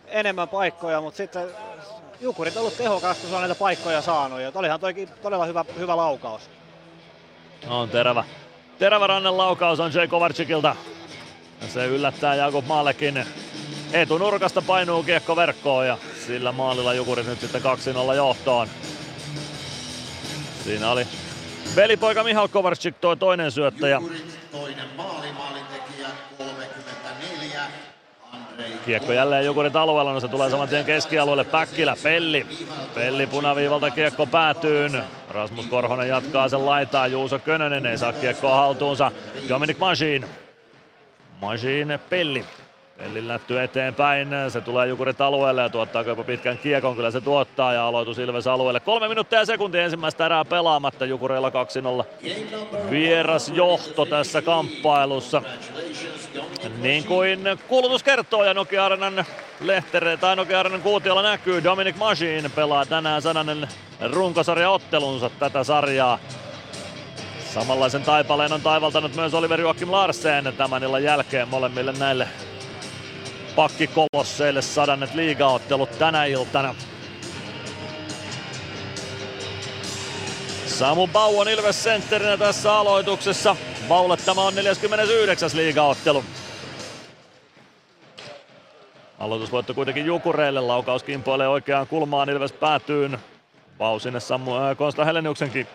enemmän 0.06 0.48
paikkoja, 0.48 1.00
mutta 1.00 1.16
sitten 1.16 1.48
Jukurit 2.20 2.56
on 2.56 2.60
ollut 2.60 2.76
tehokas, 2.76 3.18
kun 3.18 3.28
se 3.28 3.34
on 3.34 3.40
näitä 3.40 3.54
paikkoja 3.54 4.02
saanut. 4.02 4.40
Ja 4.40 4.52
olihan 4.54 4.80
toikin 4.80 5.08
todella 5.22 5.44
hyvä, 5.46 5.64
hyvä 5.78 5.96
laukaus. 5.96 6.50
On 7.68 7.88
terävä. 7.88 8.24
Terävä 8.78 9.06
rannen 9.06 9.36
laukaus 9.36 9.80
on 9.80 9.92
J. 9.94 10.06
Kovarczykilta. 10.08 10.76
Se 11.68 11.86
yllättää 11.86 12.34
Jakub 12.34 12.66
Maallekin. 12.66 13.24
Etunurkasta 13.92 14.62
painuu 14.62 15.02
kiekko 15.02 15.36
verkkoon 15.36 15.86
ja 15.86 15.98
sillä 16.26 16.52
maalilla 16.52 16.94
Jukurit 16.94 17.26
nyt 17.26 17.40
sitten 17.40 17.62
2-0 18.10 18.14
johtoon. 18.14 18.68
Siinä 20.64 20.90
oli 20.90 21.06
velipoika 21.76 22.24
Mihal 22.24 22.48
Kovarczyk 22.48 22.98
toi 23.00 23.16
toinen 23.16 23.52
syöttäjä. 23.52 24.00
Toinen 24.52 24.88
maali, 24.96 25.32
maalintekijä 25.32 26.08
34. 26.38 27.60
Kiekko 28.86 29.12
jälleen 29.12 29.46
Jukurit 29.46 29.76
alueella, 29.76 30.12
no 30.12 30.20
se 30.20 30.28
tulee 30.28 30.50
saman 30.50 30.68
tien 30.68 30.84
keskialueelle. 30.84 31.44
Päkkilä, 31.44 31.96
Pelli. 32.02 32.46
Pelli 32.94 33.26
punaviivalta 33.26 33.90
kiekko 33.90 34.26
päätyyn. 34.26 35.02
Rasmus 35.30 35.66
Korhonen 35.66 36.08
jatkaa 36.08 36.48
sen 36.48 36.66
laitaa. 36.66 37.06
Juuso 37.06 37.38
Könönen 37.38 37.86
ei 37.86 37.98
saa 37.98 38.12
kiekkoa 38.12 38.56
haltuunsa. 38.56 39.12
Dominic 39.48 39.78
Masin. 39.78 40.26
Masin 41.40 41.98
Pelli. 42.10 42.44
Pelli 43.00 43.28
lätty 43.28 43.62
eteenpäin, 43.62 44.28
se 44.48 44.60
tulee 44.60 44.86
Jukurit 44.86 45.20
alueelle 45.20 45.62
ja 45.62 45.68
tuottaa 45.68 46.02
jopa 46.02 46.24
pitkän 46.24 46.58
kiekon, 46.58 46.96
kyllä 46.96 47.10
se 47.10 47.20
tuottaa 47.20 47.72
ja 47.72 47.86
aloitus 47.86 48.18
Ilves 48.18 48.46
alueelle. 48.46 48.80
Kolme 48.80 49.08
minuuttia 49.08 49.38
ja 49.38 49.44
sekuntia 49.44 49.84
ensimmäistä 49.84 50.26
erää 50.26 50.44
pelaamatta, 50.44 51.04
Jukureilla 51.04 51.50
2-0 51.50 52.04
vieras 52.90 53.48
johto 53.48 54.06
tässä 54.06 54.42
kamppailussa. 54.42 55.42
Niin 56.80 57.04
kuin 57.04 57.40
kuulutus 57.68 58.02
kertoo 58.02 58.44
ja 58.44 58.54
Nokia 58.54 58.84
Arenan 58.84 59.24
lehtere 59.60 60.16
tai 60.16 60.36
Nokia 60.36 60.60
Arenan 60.60 60.82
kuutiolla 60.82 61.22
näkyy, 61.22 61.64
Dominic 61.64 61.96
Masin 61.96 62.50
pelaa 62.54 62.86
tänään 62.86 63.22
sananen 63.22 63.68
runkosarjaottelunsa 64.12 65.30
tätä 65.38 65.64
sarjaa. 65.64 66.18
Samanlaisen 67.54 68.02
taipaleen 68.02 68.52
on 68.52 68.60
taivaltanut 68.60 69.14
myös 69.14 69.34
Oliver 69.34 69.60
Joakim 69.60 69.92
Larsen 69.92 70.52
tämän 70.56 70.82
illan 70.82 71.02
jälkeen 71.02 71.48
molemmille 71.48 71.92
näille 71.92 72.28
pakkikolosseille 73.60 74.62
sadannet 74.62 75.14
liigaottelut 75.14 75.98
tänä 75.98 76.24
iltana. 76.24 76.74
Samu 80.66 81.06
Bau 81.06 81.38
on 81.38 81.48
Ilves 81.48 81.82
sentterinä 81.82 82.36
tässä 82.36 82.74
aloituksessa. 82.74 83.56
Baulle 83.88 84.16
tämä 84.16 84.40
on 84.40 84.54
49. 84.54 85.50
liigaottelu. 85.54 86.24
Aloitusvoitto 89.18 89.74
kuitenkin 89.74 90.06
Jukureille. 90.06 90.60
Laukaus 90.60 91.02
kimpoilee 91.02 91.48
oikeaan 91.48 91.86
kulmaan 91.86 92.30
Ilves 92.30 92.52
päätyyn. 92.52 93.18
Bau 93.78 93.98
sinne 93.98 94.20
Samu, 94.20 94.56
äh, 94.56 94.76
Konsta 94.76 95.04
Heleniuksenkin 95.04 95.66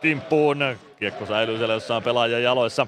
kimppuun. 0.00 0.76
Kiekko 0.98 1.26
säilyy 1.26 1.58
siellä 1.58 1.74
jossain 1.74 2.02
pelaajan 2.02 2.42
jaloissa. 2.42 2.86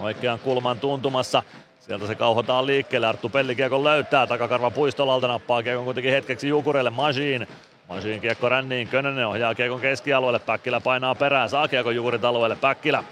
Oikean 0.00 0.38
kulman 0.38 0.80
tuntumassa. 0.80 1.42
Sieltä 1.86 2.06
se 2.06 2.14
kauhotaan 2.14 2.66
liikkeelle. 2.66 3.06
Arttu 3.06 3.28
Pelli 3.28 3.54
kiekon 3.54 3.84
löytää. 3.84 4.26
Takakarva 4.26 4.70
puistolalta 4.70 5.28
nappaa 5.28 5.62
kiekon 5.62 5.84
kuitenkin 5.84 6.12
hetkeksi 6.12 6.48
Jukureille. 6.48 6.90
Masiin. 6.90 7.48
Masiin 7.88 8.20
kiekko 8.20 8.48
ränniin. 8.48 8.88
Könönen 8.88 9.26
ohjaa 9.26 9.54
kiekon 9.54 9.80
keskialueelle. 9.80 10.38
Päkkilä 10.38 10.80
painaa 10.80 11.14
perään. 11.14 11.48
Saa 11.48 11.68
kiekon 11.68 11.96
Jukurit 11.96 12.24
alueelle. 12.24 12.56
Päkkilä. 12.56 13.04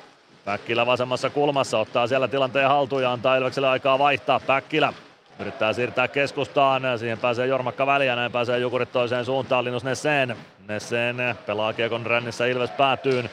Päkkilä 0.44 0.86
vasemmassa 0.86 1.30
kulmassa 1.30 1.78
ottaa 1.78 2.06
siellä 2.06 2.28
tilanteen 2.28 2.68
haltuun 2.68 3.02
ja 3.02 3.12
antaa 3.12 3.36
Ilvekselle 3.36 3.68
aikaa 3.68 3.98
vaihtaa. 3.98 4.40
Päkkilä. 4.40 4.92
Yrittää 5.38 5.72
siirtää 5.72 6.08
keskustaan, 6.08 6.82
siihen 6.98 7.18
pääsee 7.18 7.46
Jormakka 7.46 7.86
väliä, 7.86 8.16
näin 8.16 8.32
pääsee 8.32 8.58
Jukurit 8.58 8.92
toiseen 8.92 9.24
suuntaan, 9.24 9.64
Linus 9.64 9.84
Nesseen. 9.84 10.36
Nesseen 10.68 11.16
pelaa 11.46 11.72
kiekon 11.72 12.06
rännissä 12.06 12.46
Ilves 12.46 12.70
päätyyn. 12.70 13.30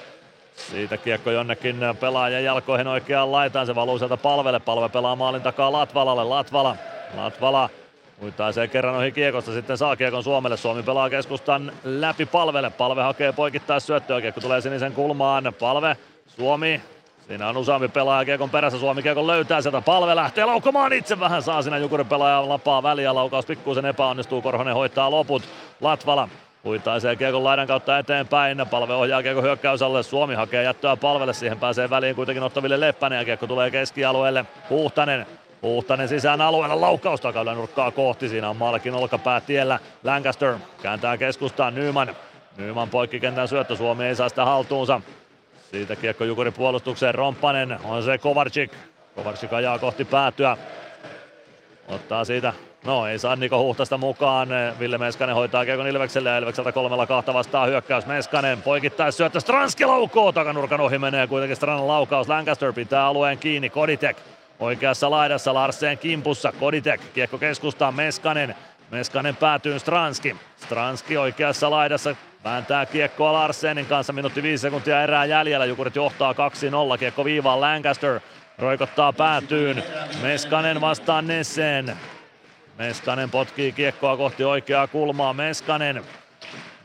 Siitä 0.57 0.97
kiekko 0.97 1.31
jonnekin 1.31 1.79
pelaajan 1.99 2.43
jalkoihin 2.43 2.87
oikeaan 2.87 3.31
laitaan, 3.31 3.65
se 3.65 3.75
valuu 3.75 3.97
sieltä 3.97 4.17
palvelle, 4.17 4.59
palve 4.59 4.89
pelaa 4.89 5.15
maalin 5.15 5.41
takaa 5.41 5.71
Latvalalle, 5.71 6.23
Latvala, 6.23 6.75
Latvala 7.15 7.69
Uittaisee 8.21 8.67
kerran 8.67 8.95
ohi 8.95 9.11
kiekosta, 9.11 9.53
sitten 9.53 9.77
saa 9.77 9.95
kiekon 9.95 10.23
Suomelle. 10.23 10.57
Suomi 10.57 10.83
pelaa 10.83 11.09
keskustan 11.09 11.71
läpi 11.83 12.25
palvelle. 12.25 12.69
Palve 12.69 13.01
hakee 13.01 13.31
poikittaa 13.31 13.79
syöttöä, 13.79 14.21
kiekko 14.21 14.41
tulee 14.41 14.61
sinisen 14.61 14.93
kulmaan. 14.93 15.53
Palve, 15.59 15.97
Suomi, 16.27 16.81
Siinä 17.27 17.49
on 17.49 17.57
useampi 17.57 17.87
pelaaja 17.87 18.25
Kiekon 18.25 18.49
perässä. 18.49 18.79
Suomi 18.79 19.03
Kiekon 19.03 19.27
löytää 19.27 19.61
sieltä. 19.61 19.81
Palve 19.81 20.15
lähtee 20.15 20.45
laukomaan 20.45 20.93
itse 20.93 21.19
vähän. 21.19 21.43
Saa 21.43 21.61
siinä 21.61 21.77
Jukurin 21.77 22.07
pelaaja 22.07 22.49
lapaa 22.49 22.83
väliä. 22.83 23.15
Laukaus 23.15 23.45
pikkuisen 23.45 23.85
epäonnistuu. 23.85 24.41
Korhonen 24.41 24.73
hoitaa 24.73 25.11
loput. 25.11 25.43
Latvala 25.81 26.29
Huitaisee 26.63 27.15
Kiekon 27.15 27.43
laidan 27.43 27.67
kautta 27.67 27.97
eteenpäin. 27.97 28.65
Palve 28.71 28.93
ohjaa 28.93 29.23
Kiekon 29.23 29.43
hyökkäysalle. 29.43 30.03
Suomi 30.03 30.35
hakee 30.35 30.63
jättöä 30.63 30.95
palvelle. 30.95 31.33
Siihen 31.33 31.59
pääsee 31.59 31.89
väliin 31.89 32.15
kuitenkin 32.15 32.43
ottaville 32.43 32.79
Leppänen 32.79 33.19
ja 33.19 33.25
Kiekko 33.25 33.47
tulee 33.47 33.71
keskialueelle. 33.71 34.45
Huhtanen 34.69 35.25
Huhtanen 35.61 36.07
sisään 36.07 36.41
alueella 36.41 36.81
laukaus 36.81 37.21
takailla 37.21 37.53
nurkkaa 37.53 37.91
kohti. 37.91 38.29
Siinä 38.29 38.49
on 38.49 38.57
Malkin 38.57 38.93
olkapää 38.93 39.41
tiellä. 39.41 39.79
Lancaster 40.03 40.55
kääntää 40.81 41.17
keskustaan 41.17 41.75
Nyman. 41.75 42.15
Nyman 42.57 42.89
poikkikentän 42.89 43.47
syöttö. 43.47 43.75
Suomi 43.75 44.05
ei 44.05 44.15
saa 44.15 44.29
sitä 44.29 44.45
haltuunsa. 44.45 45.01
Siitä 45.71 45.95
kiekko 45.95 46.23
Jukurin 46.23 46.53
puolustukseen. 46.53 47.15
Romppanen 47.15 47.79
on 47.83 48.03
se 48.03 48.17
Kovarczyk. 48.17 48.71
Kovarczyk 49.15 49.53
ajaa 49.53 49.79
kohti 49.79 50.05
päätyä. 50.05 50.57
Ottaa 51.87 52.25
siitä 52.25 52.53
No 52.87 53.07
ei 53.07 53.19
saa 53.19 53.35
Niko 53.35 53.63
Huhtasta 53.63 53.97
mukaan. 53.97 54.49
Ville 54.79 54.97
Meskanen 54.97 55.35
hoitaa 55.35 55.65
Kiekon 55.65 55.87
Ilvekselle 55.87 56.29
ja 56.29 56.37
Ilvekseltä 56.37 56.71
kolmella 56.71 57.07
kahta 57.07 57.33
vastaa 57.33 57.65
hyökkäys. 57.65 58.05
Meskanen 58.05 58.61
poikittais 58.61 59.17
syöttö 59.17 59.39
Stranski 59.39 59.85
laukoo. 59.85 60.31
Takanurkan 60.31 60.81
ohi 60.81 60.97
menee 60.97 61.27
kuitenkin 61.27 61.55
Stranan 61.55 61.87
laukaus. 61.87 62.27
Lancaster 62.27 62.73
pitää 62.73 63.05
alueen 63.05 63.37
kiinni. 63.37 63.69
Koditek 63.69 64.17
oikeassa 64.59 65.11
laidassa 65.11 65.53
Larsen 65.53 65.97
kimpussa. 65.97 66.51
Koditek 66.59 67.01
kiekko 67.13 67.37
keskustaan 67.37 67.95
Meskanen. 67.95 68.55
Meskanen 68.91 69.35
päätyy 69.35 69.79
Stranski. 69.79 70.35
Stranski 70.57 71.17
oikeassa 71.17 71.71
laidassa 71.71 72.15
vääntää 72.43 72.85
kiekkoa 72.85 73.33
Larsenin 73.33 73.85
kanssa. 73.85 74.13
Minuutti 74.13 74.43
viisi 74.43 74.61
sekuntia 74.61 75.03
erää 75.03 75.25
jäljellä. 75.25 75.65
Jukurit 75.65 75.95
johtaa 75.95 76.33
2-0. 76.33 76.97
Kiekko 76.97 77.25
viivaan 77.25 77.61
Lancaster. 77.61 78.19
Roikottaa 78.57 79.13
päätyyn. 79.13 79.83
Meskanen 80.21 80.81
vastaan 80.81 81.27
Nesseen. 81.27 81.97
Meskanen 82.77 83.29
potkii 83.29 83.71
kiekkoa 83.71 84.17
kohti 84.17 84.43
oikeaa 84.43 84.87
kulmaa. 84.87 85.33
Meskanen. 85.33 86.03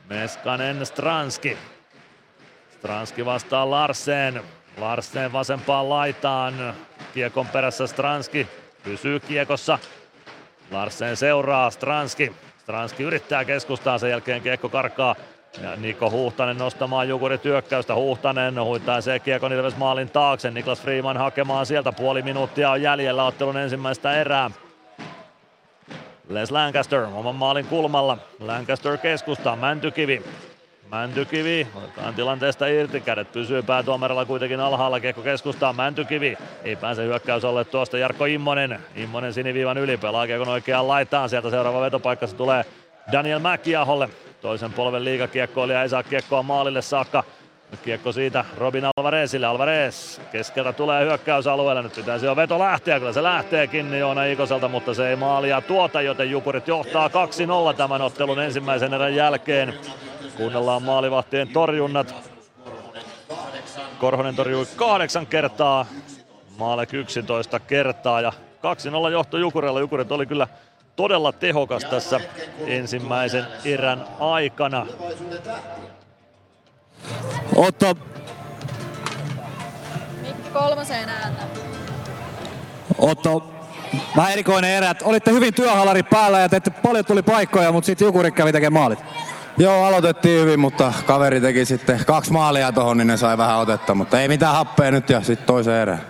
Meskanen 0.09 0.86
Stranski. 0.86 1.59
Stranski 2.70 3.24
vastaa 3.24 3.70
Larsen. 3.70 4.43
Larsen 4.78 5.32
vasempaan 5.32 5.89
laitaan. 5.89 6.74
Kiekon 7.14 7.47
perässä 7.47 7.86
Stranski. 7.86 8.47
Pysyy 8.85 9.20
kiekossa. 9.20 9.78
Larsen 10.70 11.16
seuraa 11.16 11.70
Stranski. 11.70 12.32
Stranski 12.59 13.02
yrittää 13.02 13.44
keskustaa, 13.44 13.98
sen 13.98 14.10
jälkeen 14.10 14.43
kiekko 14.43 14.69
karkaa 14.69 15.14
ja 15.62 15.77
Niko 15.77 16.10
Huhtanen 16.10 16.59
nostamaan 16.59 17.09
Jukurit 17.09 17.43
työkkäystä. 17.43 17.94
Huhtanen 17.94 18.55
se 19.01 19.19
Kiekon 19.19 19.52
Ilves 19.52 19.77
maalin 19.77 20.10
taakse. 20.10 20.51
Niklas 20.51 20.82
Freeman 20.82 21.16
hakemaan 21.16 21.66
sieltä. 21.66 21.93
Puoli 21.93 22.23
minuuttia 22.23 22.70
on 22.70 22.82
jäljellä 22.82 23.24
ottelun 23.24 23.56
ensimmäistä 23.56 24.20
erää. 24.20 24.51
Les 26.28 26.51
Lancaster 26.51 27.01
oman 27.01 27.35
maalin 27.35 27.66
kulmalla. 27.66 28.19
Lancaster 28.40 28.99
keskustaa. 28.99 29.57
Mäntykivi. 29.57 30.23
Mäntykivi 30.90 31.66
otetaan 31.74 32.15
tilanteesta 32.15 32.66
irti. 32.66 33.01
Kädet 33.01 33.32
pysyy 33.32 33.62
päätuomarilla 33.62 34.24
kuitenkin 34.24 34.61
alhaalla. 34.61 35.01
Kiekko 35.01 35.23
keskustaa. 35.23 35.73
Mäntykivi 35.73 36.39
ei 36.65 36.77
pääse 36.77 37.05
hyökkäys 37.05 37.44
alle 37.44 37.65
tuosta. 37.65 37.99
Jarkko 37.99 38.24
Immonen. 38.24 38.81
Immonen 38.97 39.32
siniviivan 39.32 39.78
yli. 39.78 39.97
Pelaa 39.97 40.27
Kiekon 40.27 40.49
oikeaan 40.49 40.89
laitaan. 40.89 41.28
Sieltä 41.28 41.51
seuraava 41.51 41.81
vetopaikka 41.81 42.27
se 42.27 42.36
tulee 42.36 42.65
Daniel 43.12 43.39
Mäkiaholle. 43.39 44.09
Toisen 44.40 44.73
polven 44.73 45.05
liigakiekkoilija 45.05 45.82
ei 45.82 45.89
saa 45.89 46.03
kiekkoa 46.03 46.43
maalille 46.43 46.82
saakka. 46.82 47.24
Kiekko 47.85 48.12
siitä 48.12 48.44
Robin 48.57 48.85
Alvarezille. 48.97 49.47
Alvarez 49.47 50.20
keskeltä 50.32 50.73
tulee 50.73 51.05
hyökkäysalueelle. 51.05 51.82
Nyt 51.82 51.94
pitäisi 51.94 52.27
jo 52.27 52.36
veto 52.36 52.59
lähteä. 52.59 52.99
Kyllä 52.99 53.12
se 53.12 53.23
lähteekin 53.23 53.94
Joona 53.94 54.24
Ikoselta, 54.24 54.69
mutta 54.69 54.94
se 54.94 55.09
ei 55.09 55.16
maalia 55.16 55.61
tuota, 55.61 56.03
joten 56.03 56.31
Jukurit 56.31 56.69
johtaa 56.69 57.09
2-0 57.09 57.77
tämän 57.77 58.03
ottelun 58.03 58.40
ensimmäisen 58.40 58.94
erän 58.94 59.15
jälkeen. 59.15 59.74
Kuunnellaan 60.36 60.82
maalivahtien 60.82 61.49
torjunnat. 61.49 62.15
Korhonen 63.99 64.36
torjui 64.36 64.66
kahdeksan 64.77 65.27
kertaa, 65.27 65.86
Maalek 66.59 66.94
11 66.94 67.61
kertaa 67.61 68.20
ja 68.20 68.32
2-0 69.09 69.12
johto 69.12 69.39
Jukurella. 69.39 69.81
Jukurit 69.81 70.12
oli 70.12 70.27
kyllä 70.27 70.49
todella 70.97 71.32
tehokas 71.32 71.85
tässä 71.85 72.20
ensimmäisen 72.66 73.47
erän 73.65 74.05
aikana. 74.20 74.86
Otto. 77.56 77.94
Mikki 80.22 80.50
kolmoseen 80.52 81.08
ääntä. 81.08 81.42
Otto, 82.98 83.50
vähän 84.16 84.32
erikoinen 84.32 84.70
erä. 84.70 84.94
Olitte 85.02 85.30
hyvin 85.30 85.54
työhalari 85.54 86.02
päällä 86.02 86.40
ja 86.40 86.48
teitte 86.48 86.70
paljon 86.70 87.04
tuli 87.04 87.22
paikkoja, 87.22 87.72
mutta 87.72 87.86
sitten 87.86 88.06
Jukurit 88.06 88.34
kävi 88.34 88.52
tekemään 88.52 88.82
maalit. 88.82 88.98
Joo, 89.58 89.84
aloitettiin 89.84 90.40
hyvin, 90.40 90.60
mutta 90.60 90.92
kaveri 91.06 91.40
teki 91.40 91.64
sitten 91.64 92.04
kaksi 92.06 92.32
maalia 92.32 92.72
tuohon, 92.72 92.96
niin 92.96 93.06
ne 93.06 93.16
sai 93.16 93.38
vähän 93.38 93.58
otetta, 93.58 93.94
mutta 93.94 94.20
ei 94.20 94.28
mitään 94.28 94.54
happea 94.54 94.90
nyt 94.90 95.10
ja 95.10 95.20
sitten 95.20 95.46
toisen 95.46 95.74
erään. 95.74 96.00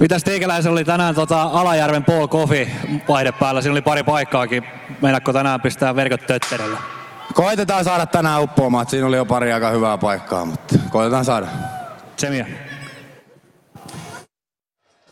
Mitäs 0.00 0.24
teikäläisellä 0.24 0.72
oli 0.72 0.84
tänään 0.84 1.14
tota 1.14 1.42
Alajärven 1.42 2.04
Paul 2.04 2.28
Coffee 2.28 2.70
vaihde 3.08 3.32
päällä? 3.32 3.60
Siinä 3.60 3.72
oli 3.72 3.82
pari 3.82 4.02
paikkaakin. 4.02 4.64
Meinaatko 5.02 5.32
tänään 5.32 5.60
pistää 5.60 5.96
verkot 5.96 6.26
tötterelle? 6.26 6.78
Koitetaan 7.34 7.84
saada 7.84 8.06
tänään 8.06 8.42
uppoamaan. 8.42 8.86
Siinä 8.88 9.06
oli 9.06 9.16
jo 9.16 9.24
pari 9.24 9.52
aika 9.52 9.70
hyvää 9.70 9.98
paikkaa, 9.98 10.44
mutta 10.44 10.74
koitetaan 10.90 11.24
saada. 11.24 11.46
Tsemiä. 12.16 12.46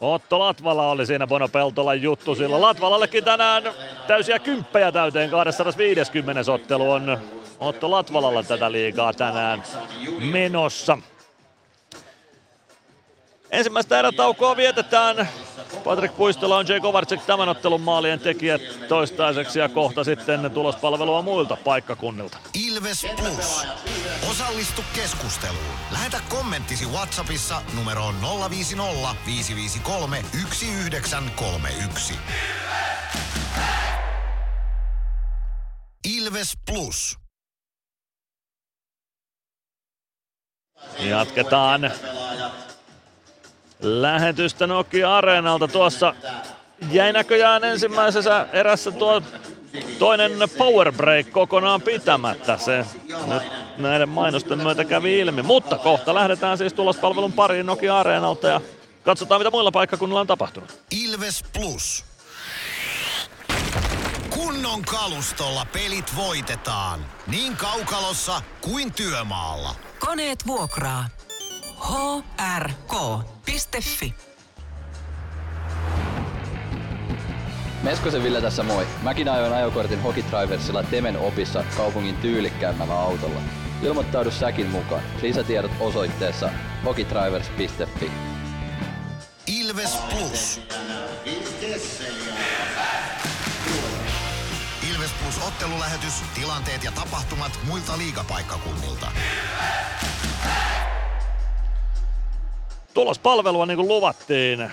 Otto 0.01 0.39
Latvala 0.39 0.91
oli 0.91 1.07
siinä 1.07 1.27
Bono 1.27 1.49
Peltolan 1.49 2.03
juttu 2.03 2.35
sillä. 2.35 2.61
Latvalallekin 2.61 3.25
tänään 3.25 3.63
täysiä 4.07 4.39
kymppejä 4.39 4.93
täyteen 4.93 5.31
250 5.31 6.53
ottelu 6.53 6.91
on 6.91 7.19
Otto 7.61 7.91
Latvalalla 7.91 8.43
tätä 8.43 8.73
liigaa 8.73 9.13
tänään 9.13 9.63
menossa. 10.33 10.99
Ensimmäistä 13.51 13.99
erätaukoa 13.99 14.57
vietetään. 14.57 15.29
Patrick 15.85 16.17
Puistola 16.17 16.57
on 16.57 16.69
Jay 16.69 16.81
Kovarczyk 16.81 17.21
tämän 17.27 17.49
ottelun 17.49 17.81
maalien 17.81 18.21
tekijät 18.21 18.63
toistaiseksi 18.89 19.59
ja 19.59 19.69
kohta 19.69 20.05
sitten 20.05 20.51
tulospalvelua 20.51 21.23
muilta 21.23 21.57
paikkakunnilta. 21.65 22.39
Ilves 22.67 23.07
Plus. 23.17 23.67
Osallistu 24.31 24.83
keskusteluun. 24.95 25.75
Lähetä 25.93 26.21
kommenttisi 26.29 26.87
Whatsappissa 26.87 27.63
numeroon 27.77 28.15
050 28.51 29.15
553 29.27 30.25
1931. 30.33 32.15
Ilves 36.05 36.53
Plus. 36.71 37.17
Jatketaan 40.99 41.91
lähetystä 43.81 44.67
Nokia 44.67 45.17
Areenalta. 45.17 45.69
Tuossa 45.69 46.15
jäi 46.91 47.13
näköjään 47.13 47.65
ensimmäisessä 47.65 48.47
erässä 48.53 48.91
tuo 48.91 49.23
toinen 49.99 50.33
power 50.59 50.93
break 50.93 51.31
kokonaan 51.31 51.83
pitämättä. 51.83 52.59
Se 52.59 52.87
nyt 53.27 53.43
näiden 53.77 54.09
mainosten 54.09 54.59
myötä 54.59 54.85
kävi 54.85 55.19
ilmi. 55.19 55.43
Mutta 55.43 55.79
kohta 55.79 56.15
lähdetään 56.15 56.59
siis 56.59 56.73
tulospalvelun 56.73 57.33
pariin 57.33 57.67
Nokia 57.67 57.99
Areenalta 57.99 58.49
ja 58.49 58.61
katsotaan 59.05 59.41
mitä 59.41 59.51
muilla 59.51 59.73
paikkakunnilla 59.73 60.21
on 60.21 60.27
tapahtunut. 60.27 60.83
Ilves 60.91 61.45
Plus. 61.53 62.05
Kunnon 64.31 64.83
kalustolla 64.83 65.67
pelit 65.73 66.17
voitetaan. 66.17 67.07
Niin 67.27 67.57
kaukalossa 67.57 68.43
kuin 68.61 68.93
työmaalla. 68.93 69.75
Koneet 69.99 70.47
vuokraa. 70.47 71.05
hrk.fi 72.39 74.15
Meskosen 77.83 78.23
Ville 78.23 78.41
tässä 78.41 78.63
moi. 78.63 78.87
Mäkin 79.03 79.29
ajoin 79.29 79.53
ajokortin 79.53 80.03
Hokitriversilla 80.03 80.83
Temen 80.83 81.19
opissa 81.19 81.65
kaupungin 81.77 82.17
tyylikkäämmällä 82.17 83.01
autolla. 83.01 83.41
Ilmoittaudu 83.83 84.31
säkin 84.31 84.67
mukaan. 84.67 85.03
Lisätiedot 85.23 85.73
osoitteessa 85.81 86.51
hokitrivers.fi. 86.85 88.11
Ilves 89.47 89.97
Plus. 89.97 90.61
Plus 95.23 95.47
ottelulähetys, 95.47 96.13
tilanteet 96.35 96.85
ja 96.85 96.93
tapahtumat 96.93 97.59
muilta 97.69 97.99
liigapaikkakunnilta. 97.99 99.13
Tulospalvelua 102.97 103.67
niin 103.67 103.77
kuin 103.77 103.89
luvattiin. 103.89 104.71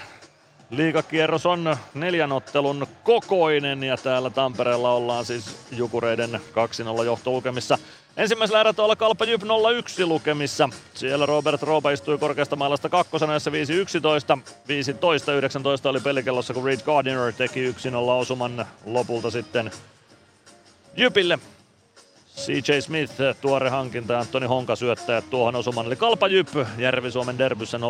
Liigakierros 0.70 1.46
on 1.46 1.78
neljän 1.94 2.32
ottelun 2.32 2.88
kokoinen 3.04 3.84
ja 3.84 3.98
täällä 3.98 4.30
Tampereella 4.30 4.94
ollaan 4.94 5.26
siis 5.26 5.56
Jukureiden 5.72 6.42
2-0 7.02 7.06
johtolukemissa. 7.06 7.78
Ensimmäisellä 8.18 8.60
erätaolla 8.60 8.96
Kalpa 8.96 9.26
Jyp 9.26 9.44
0-1 9.44 9.48
lukemissa. 10.06 10.70
Siellä 10.94 11.26
Robert 11.26 11.64
Roopa 11.64 11.92
istui 11.92 12.18
korkeasta 12.18 12.56
mailasta 12.56 12.90
kakkosena, 12.90 13.34
jossa 13.34 13.52
5-11. 13.52 13.54
15-19 13.56 15.90
oli 15.90 16.00
pelikellossa, 16.00 16.54
kun 16.54 16.66
Reed 16.66 16.82
Gardiner 16.82 17.34
teki 17.34 17.72
1-0 17.72 17.76
osuman 17.96 18.66
lopulta 18.86 19.32
sitten 19.32 19.72
Jypille. 20.98 21.40
CJ 22.36 22.82
Smith, 22.82 23.14
tuore 23.42 23.70
hankinta 23.70 24.20
Antoni 24.20 24.46
Honka 24.46 24.76
syöttäjä 24.76 25.22
tuohon 25.22 25.56
osuman. 25.56 25.86
Eli 25.86 25.96
Kalpa 25.96 26.28
Jyp 26.28 26.48
Järvi-Suomen 26.78 27.38
derbyssä 27.38 27.78
0-1 27.78 27.82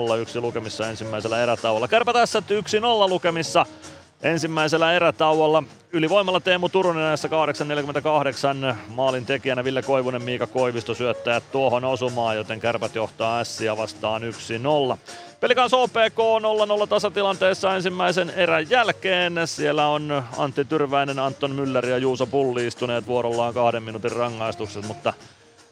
lukemissa 0.41 0.89
ensimmäisellä 0.89 1.43
erätauolla. 1.43 1.87
Kärpä 1.87 2.13
tässä 2.13 2.39
1-0 2.39 3.09
lukemissa 3.09 3.65
ensimmäisellä 4.23 4.93
erätauolla. 4.93 5.63
Ylivoimalla 5.93 6.39
Teemu 6.39 6.69
Turunen 6.69 7.03
näissä 7.03 7.29
8.48 8.71 8.75
maalin 8.87 9.25
tekijänä 9.25 9.63
Ville 9.63 9.81
Koivunen, 9.81 10.23
Miika 10.23 10.47
Koivisto 10.47 10.93
syöttää 10.93 11.41
tuohon 11.41 11.85
osumaan, 11.85 12.35
joten 12.35 12.59
kärpät 12.59 12.95
johtaa 12.95 13.39
Ässiä 13.39 13.77
vastaan 13.77 14.21
1-0. 14.21 14.97
Pelikans 15.43 15.73
OPK 15.73 16.19
0-0 16.83 16.87
tasatilanteessa 16.87 17.75
ensimmäisen 17.75 18.29
erän 18.29 18.69
jälkeen. 18.69 19.33
Siellä 19.45 19.87
on 19.87 20.23
Antti 20.37 20.65
Tyrväinen, 20.65 21.19
Anton 21.19 21.51
Müller 21.51 21.85
ja 21.85 21.97
Juuso 21.97 22.25
Pulli 22.25 22.67
istuneet 22.67 23.07
vuorollaan 23.07 23.53
kahden 23.53 23.83
minuutin 23.83 24.11
rangaistukset, 24.11 24.87
mutta 24.87 25.13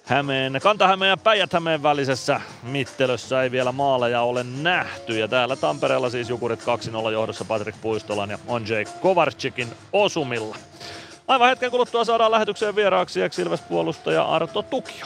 Hämeen, 0.03 0.59
Kanta-Hämeen 0.63 1.09
ja 1.09 1.17
Päijät-Hämeen 1.17 1.83
välisessä 1.83 2.41
mittelössä 2.63 3.43
ei 3.43 3.51
vielä 3.51 3.71
maaleja 3.71 4.21
ole 4.21 4.43
nähty. 4.43 5.19
Ja 5.19 5.27
täällä 5.27 5.55
Tampereella 5.55 6.09
siis 6.09 6.29
Jukurit 6.29 6.63
2-0 7.07 7.11
johdossa 7.11 7.45
Patrik 7.45 7.75
Puistolan 7.81 8.29
ja 8.29 8.39
Onjay 8.47 8.85
Kovarczykin 9.01 9.67
osumilla. 9.93 10.55
Aivan 11.27 11.49
hetken 11.49 11.71
kuluttua 11.71 12.05
saadaan 12.05 12.31
lähetykseen 12.31 12.75
vieraaksi 12.75 13.19
Ilves-puolustaja 13.19 14.23
Arto 14.23 14.61
Tukio. 14.61 15.05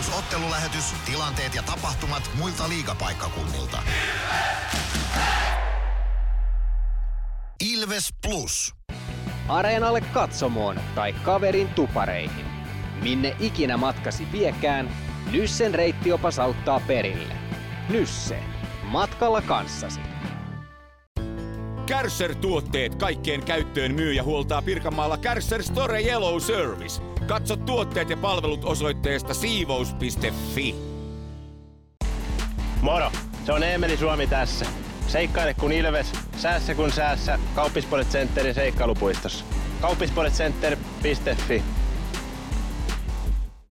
Plus 0.00 0.18
ottelulähetys, 0.18 0.94
tilanteet 1.06 1.54
ja 1.54 1.62
tapahtumat 1.62 2.30
muilta 2.38 2.68
liigapaikkakunnilta. 2.68 3.82
Ilves 7.60 8.08
Plus. 8.26 8.74
Areenalle 9.48 10.00
katsomoon 10.00 10.80
tai 10.94 11.12
kaverin 11.12 11.68
tupareihin. 11.68 12.46
Minne 13.02 13.36
ikinä 13.40 13.76
matkasi 13.76 14.32
viekään, 14.32 14.90
Nyssen 15.32 15.74
reittiopas 15.74 16.38
auttaa 16.38 16.80
perille. 16.80 17.34
Nysse. 17.88 18.42
Matkalla 18.82 19.42
kanssasi. 19.42 20.00
Kärsser-tuotteet 21.90 22.94
kaikkeen 22.94 23.44
käyttöön 23.44 23.94
myy 23.94 24.12
ja 24.12 24.22
huoltaa 24.22 24.62
Pirkanmaalla 24.62 25.18
Kärsser 25.18 25.62
Store 25.62 26.02
Yellow 26.02 26.40
Service. 26.40 27.02
Katso 27.26 27.56
tuotteet 27.56 28.10
ja 28.10 28.16
palvelut 28.16 28.64
osoitteesta 28.64 29.34
siivous.fi. 29.34 30.74
Moro! 32.82 33.12
Se 33.46 33.52
on 33.52 33.62
Eemeli 33.62 33.96
Suomi 33.96 34.26
tässä. 34.26 34.66
Seikkaile 35.08 35.54
kun 35.54 35.72
ilves, 35.72 36.12
säässä 36.36 36.74
kun 36.74 36.92
säässä. 36.92 37.38
Kauppispoilet 37.54 38.08
Centerin 38.08 38.54
seikkailupuistossa. 38.54 39.44
Kauppispoiletcenter.fi 39.80 41.62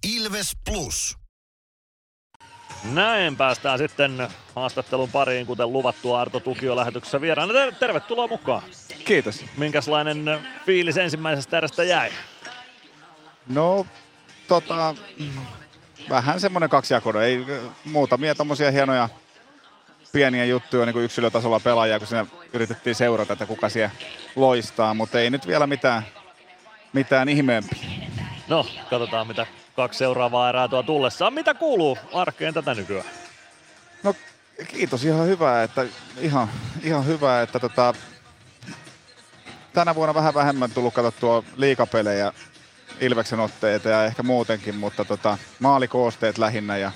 Ilves 0.03 0.51
Plus. 0.69 1.18
Näin 2.83 3.37
päästään 3.37 3.77
sitten 3.77 4.27
haastattelun 4.55 5.09
pariin, 5.11 5.45
kuten 5.45 5.73
luvattu 5.73 6.13
Arto 6.13 6.39
Tukio 6.39 6.75
lähetyksessä 6.75 7.21
vieraana. 7.21 7.53
Ter- 7.53 7.73
Tervetuloa 7.73 8.27
mukaan. 8.27 8.61
Kiitos. 9.05 9.45
Minkälainen 9.57 10.39
fiilis 10.65 10.97
ensimmäisestä 10.97 11.57
erästä 11.57 11.83
jäi? 11.83 12.09
No, 13.47 13.85
tota, 14.47 14.95
vähän 16.09 16.39
semmoinen 16.39 16.69
kaksijakoinen. 16.69 17.23
Ei 17.23 17.45
muutamia 17.85 18.35
tommosia 18.35 18.71
hienoja 18.71 19.09
pieniä 20.11 20.45
juttuja 20.45 20.85
niin 20.85 20.93
kuin 20.93 21.05
yksilötasolla 21.05 21.59
pelaajia, 21.59 21.99
kun 21.99 22.07
siinä 22.07 22.25
yritettiin 22.53 22.95
seurata, 22.95 23.33
että 23.33 23.45
kuka 23.45 23.69
siellä 23.69 23.91
loistaa, 24.35 24.93
mutta 24.93 25.19
ei 25.19 25.29
nyt 25.29 25.47
vielä 25.47 25.67
mitään, 25.67 26.03
mitään 26.93 27.29
ihmeempiä. 27.29 27.79
No, 28.47 28.65
katsotaan 28.89 29.27
mitä 29.27 29.47
kaksi 29.79 29.99
seuraavaa 29.99 30.49
erää 30.49 30.67
tuo 30.67 30.83
tullessaan. 30.83 31.33
Mitä 31.33 31.53
kuuluu 31.53 31.97
arkeen 32.13 32.53
tätä 32.53 32.75
nykyään? 32.75 33.05
No 34.03 34.15
kiitos, 34.67 35.05
ihan 35.05 35.27
hyvä, 35.27 35.63
että, 35.63 35.85
ihan, 36.17 36.49
ihan 36.83 37.05
hyvä, 37.05 37.41
että 37.41 37.59
tota, 37.59 37.93
tänä 39.73 39.95
vuonna 39.95 40.13
vähän 40.13 40.33
vähemmän 40.33 40.71
tullut 40.71 40.93
katsottua 40.93 41.43
liikapelejä, 41.55 42.33
Ilveksen 42.99 43.39
otteita 43.39 43.89
ja 43.89 44.05
ehkä 44.05 44.23
muutenkin, 44.23 44.75
mutta 44.75 45.05
tota, 45.05 45.37
maalikoosteet 45.59 46.37
lähinnä 46.37 46.77
ja 46.77 46.91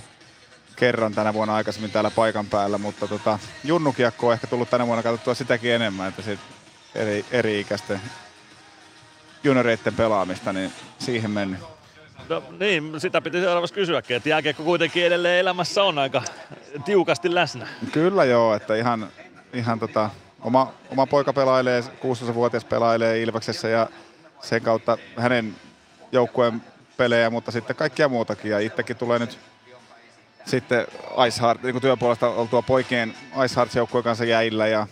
kerran 0.76 1.14
tänä 1.16 1.34
vuonna 1.34 1.56
aikaisemmin 1.56 1.92
täällä 1.92 2.12
paikan 2.12 2.46
päällä, 2.46 2.78
mutta 2.78 3.08
tota, 3.08 3.40
junnukiekko 3.64 4.28
on 4.28 4.34
ehkä 4.34 4.48
tullut 4.48 4.70
tänä 4.70 4.88
vuonna 4.88 5.04
katsottua 5.04 5.34
sitäkin 5.34 5.72
enemmän, 5.72 6.10
että 6.10 6.22
sit 6.22 6.40
eri, 6.96 7.26
eri-ikäisten 7.32 8.02
junioreiden 9.44 9.94
pelaamista, 9.94 10.54
niin 10.54 10.74
siihen 11.00 11.32
mennyt. 11.32 11.73
No 12.30 12.44
niin, 12.60 13.00
sitä 13.02 13.22
piti 13.22 13.40
seuraavaksi 13.40 13.74
kysyäkin, 13.74 14.18
että 14.18 14.30
jääkiekko 14.30 14.64
kuitenkin 14.64 15.06
edelleen 15.06 15.40
elämässä 15.40 15.84
on 15.84 16.00
aika 16.00 16.22
tiukasti 16.86 17.36
läsnä. 17.36 17.68
Kyllä 17.92 18.24
joo, 18.26 18.56
että 18.56 18.76
ihan, 18.76 19.08
ihan 19.54 19.80
tota, 19.80 20.10
oma, 20.42 20.74
oma 20.92 21.08
poika 21.08 21.34
pelailee, 21.34 21.82
16-vuotias 21.82 22.66
pelailee 22.66 23.22
Ilveksessä 23.22 23.68
ja 23.68 23.88
sen 24.42 24.62
kautta 24.62 24.98
hänen 25.18 25.56
joukkueen 26.12 26.62
pelejä, 26.98 27.30
mutta 27.30 27.52
sitten 27.52 27.76
kaikkia 27.76 28.10
muutakin 28.10 28.52
ja 28.52 28.60
itsekin 28.60 28.96
tulee 28.96 29.20
nyt 29.20 29.40
sitten 30.46 30.88
Ice 31.28 31.42
Heart, 31.42 31.64
niin 31.64 31.82
työpuolesta 31.82 32.28
oltua 32.30 32.62
poikien 32.62 33.14
Ice 33.46 33.56
Hearts 33.56 33.76
joukkueen 33.76 34.04
kanssa 34.04 34.26
jäillä 34.26 34.68
ja 34.68 34.88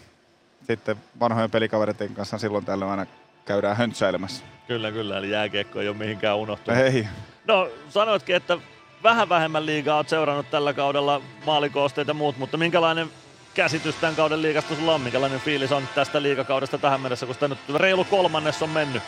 sitten 0.68 0.98
vanhojen 1.20 1.52
pelikavereiden 1.52 2.16
kanssa 2.16 2.38
silloin 2.38 2.66
tällöin 2.66 2.92
aina 2.92 3.06
käydään 3.46 3.78
höntsäilemässä. 3.78 4.46
Kyllä, 4.68 4.92
kyllä, 4.92 5.18
eli 5.18 5.30
jääkiekko 5.30 5.82
ei 5.82 5.88
ole 5.88 5.98
mihinkään 5.98 6.38
unohtunut. 6.38 6.80
Ei. 6.80 7.08
No, 7.48 7.70
sanoitkin, 7.90 8.36
että 8.36 8.58
vähän 9.04 9.30
vähemmän 9.30 9.66
liigaa 9.66 9.98
olet 9.98 10.10
seurannut 10.10 10.52
tällä 10.52 10.74
kaudella 10.74 11.22
maalikoosteet 11.46 12.08
ja 12.08 12.14
muut, 12.14 12.38
mutta 12.38 12.58
minkälainen 12.58 13.10
käsitys 13.54 13.96
tämän 13.96 14.16
kauden 14.16 14.42
liigasta 14.42 14.76
sulla 14.76 14.94
on? 14.94 15.02
Minkälainen 15.02 15.40
fiilis 15.40 15.72
on 15.72 15.88
tästä 15.96 16.22
liigakaudesta 16.22 16.78
tähän 16.78 17.02
mennessä, 17.02 17.26
kun 17.26 17.36
sitä 17.36 17.48
nyt 17.48 17.60
reilu 17.76 18.04
kolmannes 18.04 18.62
on 18.62 18.70
mennyt? 18.70 19.04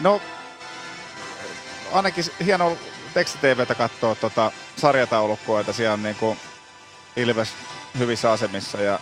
No, 0.00 0.20
ainakin 1.92 2.24
hieno 2.44 2.76
tekstitvtä 3.14 3.74
katsoa 3.74 4.14
tota 4.14 4.52
sarjataulukkoa, 4.76 5.60
että 5.60 5.72
siellä 5.72 5.94
on 5.94 6.02
niinku 6.02 6.36
Ilves 7.16 7.54
hyvissä 7.98 8.32
asemissa 8.32 8.82
ja 8.82 8.98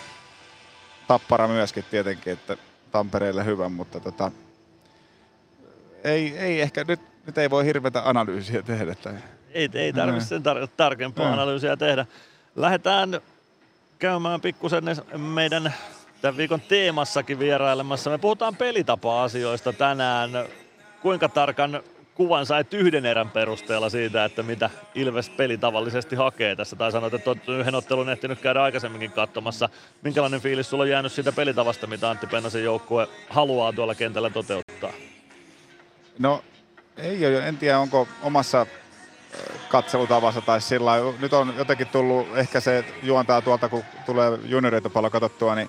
Tappara 1.08 1.48
myöskin 1.48 1.84
tietenkin, 1.90 2.32
että 2.32 2.56
Tampereelle 2.90 3.44
hyvä, 3.44 3.68
mutta 3.68 4.00
tota, 4.00 4.30
ei, 6.04 6.38
ei 6.38 6.60
ehkä 6.60 6.84
nyt, 6.88 7.00
nyt 7.26 7.38
ei 7.38 7.50
voi 7.50 7.64
hirveätä 7.64 8.02
analyysiä 8.08 8.62
tehdä. 8.62 8.94
Tai... 8.94 9.14
Ei, 9.54 9.68
ei 9.74 9.92
tarvitse 9.92 10.28
sen 10.28 10.42
tar- 10.42 10.68
tarkempaa 10.76 11.26
Mm. 11.26 11.32
analyysiä 11.32 11.76
tehdä. 11.76 12.06
Lähdetään 12.56 13.20
käymään 13.98 14.40
pikkusen 14.40 14.84
meidän 15.16 15.74
tämän 16.22 16.36
viikon 16.36 16.60
teemassakin 16.60 17.38
vierailemassa. 17.38 18.10
Me 18.10 18.18
puhutaan 18.18 18.56
pelitapa-asioista 18.56 19.72
tänään. 19.72 20.30
Kuinka 21.02 21.28
tarkan 21.28 21.82
kuvan 22.20 22.46
sait 22.46 22.74
yhden 22.74 23.06
erän 23.06 23.30
perusteella 23.30 23.90
siitä, 23.90 24.24
että 24.24 24.42
mitä 24.42 24.70
Ilves 24.94 25.30
peli 25.30 25.58
tavallisesti 25.58 26.16
hakee 26.16 26.56
tässä? 26.56 26.76
Tai 26.76 26.92
sanoit, 26.92 27.14
että 27.14 27.30
olet 27.30 27.48
yhden 27.48 27.74
ottelun 27.74 28.08
ehtinyt 28.08 28.40
käydä 28.40 28.62
aikaisemminkin 28.62 29.12
katsomassa. 29.12 29.68
Minkälainen 30.02 30.40
fiilis 30.40 30.70
sulla 30.70 30.82
on 30.82 30.90
jäänyt 30.90 31.12
siitä 31.12 31.32
pelitavasta, 31.32 31.86
mitä 31.86 32.10
Antti 32.10 32.26
Pennasen 32.26 32.64
joukkue 32.64 33.08
haluaa 33.28 33.72
tuolla 33.72 33.94
kentällä 33.94 34.30
toteuttaa? 34.30 34.90
No 36.18 36.44
ei 36.96 37.26
ole, 37.26 37.48
en 37.48 37.56
tiedä 37.56 37.78
onko 37.78 38.08
omassa 38.22 38.66
katselutavassa 39.68 40.40
tai 40.40 40.60
sillä. 40.60 40.92
Nyt 41.20 41.32
on 41.32 41.54
jotenkin 41.58 41.86
tullut, 41.86 42.36
ehkä 42.36 42.60
se 42.60 42.84
juontaa 43.02 43.42
tuolta, 43.42 43.68
kun 43.68 43.84
tulee 44.06 44.38
junioreita 44.44 44.90
paljon 44.90 45.12
katsottua, 45.12 45.54
niin 45.54 45.68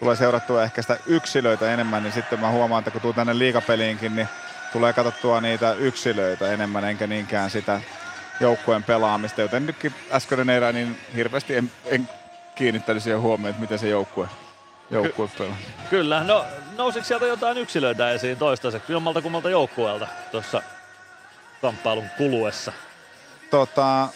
tulee 0.00 0.16
seurattua 0.16 0.62
ehkä 0.62 0.82
sitä 0.82 0.98
yksilöitä 1.06 1.74
enemmän, 1.74 2.02
niin 2.02 2.12
sitten 2.12 2.40
mä 2.40 2.50
huomaan, 2.50 2.78
että 2.78 2.90
kun 2.90 3.00
tuu 3.00 3.12
tänne 3.12 3.38
liikapeliinkin, 3.38 4.16
niin 4.16 4.28
tulee 4.72 4.92
katsottua 4.92 5.40
niitä 5.40 5.72
yksilöitä 5.72 6.52
enemmän, 6.52 6.84
enkä 6.84 7.06
niinkään 7.06 7.50
sitä 7.50 7.80
joukkueen 8.40 8.82
pelaamista, 8.84 9.40
joten 9.40 9.66
nytkin 9.66 9.94
äskeinen 10.12 10.50
erä, 10.50 10.72
niin 10.72 11.00
hirveästi 11.16 11.56
en, 11.56 11.72
en 11.84 12.08
kiinnittänyt 12.54 13.02
siihen 13.02 13.20
huomioon, 13.20 13.50
että 13.50 13.60
miten 13.60 13.78
se 13.78 13.88
joukkue 13.88 14.28
joukkuepelaaja. 14.90 15.54
Kyllä, 15.90 16.24
no 16.24 16.44
nousiko 16.76 17.04
sieltä 17.04 17.26
jotain 17.26 17.58
yksilöitä 17.58 18.10
esiin 18.10 18.38
toistaiseksi 18.38 18.92
jommalta 18.92 19.22
kummalta 19.22 19.50
joukkueelta 19.50 20.08
tuossa 20.30 20.62
kamppailun 21.62 22.08
kuluessa? 22.18 22.72
Tota, 23.50 24.08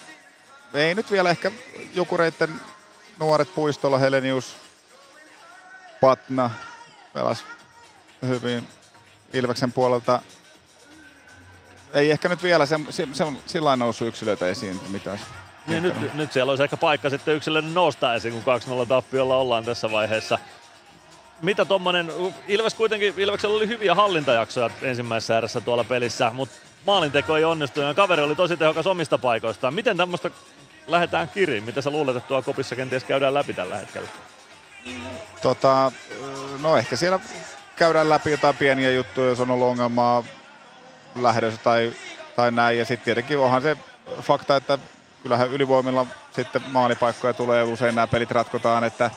ei 0.74 0.94
nyt 0.94 1.10
vielä 1.10 1.30
ehkä 1.30 1.50
Jukureitten 1.94 2.60
nuoret 3.18 3.54
puistolla, 3.54 3.98
Helenius, 3.98 4.56
Patna 6.00 6.50
pelas 7.12 7.44
hyvin 8.26 8.68
Ilveksen 9.32 9.72
puolelta. 9.72 10.22
Ei 11.94 12.10
ehkä 12.10 12.28
nyt 12.28 12.42
vielä 12.42 12.66
se, 12.66 12.80
se, 12.90 13.08
se 13.12 13.24
sillä 13.46 13.64
lailla 13.64 13.84
noussut 13.84 14.08
yksilöitä 14.08 14.46
esiin 14.46 14.80
mitään. 14.88 15.20
Niin 15.66 15.82
nyt, 15.82 16.14
nyt 16.14 16.32
siellä 16.32 16.50
olisi 16.50 16.62
ehkä 16.62 16.76
paikka 16.76 17.10
sitten 17.10 17.34
yksilöiden 17.34 17.74
nousta 17.74 18.14
esiin, 18.14 18.42
kun 18.42 18.82
2-0 18.84 18.86
tappiolla 18.86 19.36
ollaan 19.36 19.64
tässä 19.64 19.90
vaiheessa. 19.90 20.38
Mitä 21.42 21.64
tommonen, 21.64 22.12
Ilves 22.48 22.74
kuitenkin, 22.74 23.14
Ilveksellä 23.16 23.56
oli 23.56 23.68
hyviä 23.68 23.94
hallintajaksoja 23.94 24.70
ensimmäisessä 24.82 25.38
erässä 25.38 25.60
tuolla 25.60 25.84
pelissä, 25.84 26.30
mutta 26.34 26.54
maalinteko 26.86 27.36
ei 27.36 27.44
onnistunut 27.44 27.88
ja 27.88 27.94
kaveri 27.94 28.22
oli 28.22 28.36
tosi 28.36 28.56
tehokas 28.56 28.86
omista 28.86 29.18
paikoistaan. 29.18 29.74
Miten 29.74 29.96
tämmöistä 29.96 30.30
lähdetään 30.86 31.28
kiriin? 31.28 31.64
Mitä 31.64 31.80
sä 31.80 31.90
luulet, 31.90 32.16
että 32.16 32.28
tuolla 32.28 32.44
kopissa 32.44 32.76
kenties 32.76 33.04
käydään 33.04 33.34
läpi 33.34 33.54
tällä 33.54 33.76
hetkellä? 33.76 34.08
Tota, 35.42 35.92
no 36.62 36.76
ehkä 36.76 36.96
siellä 36.96 37.20
käydään 37.76 38.08
läpi 38.08 38.30
jotain 38.30 38.56
pieniä 38.56 38.90
juttuja, 38.90 39.28
jos 39.28 39.40
on 39.40 39.50
ollut 39.50 39.68
ongelmaa 39.68 40.24
lähdössä 41.14 41.60
tai, 41.64 41.92
tai 42.36 42.50
näin. 42.50 42.78
Ja 42.78 42.84
sitten 42.84 43.04
tietenkin 43.04 43.38
onhan 43.38 43.62
se 43.62 43.76
fakta, 44.20 44.56
että 44.56 44.78
kyllähän 45.22 45.50
ylivoimilla 45.50 46.06
sitten 46.32 46.62
maalipaikkoja 46.68 47.34
tulee 47.34 47.62
usein 47.62 47.94
nämä 47.94 48.06
pelit 48.06 48.30
ratkotaan, 48.30 48.84
että, 48.84 49.10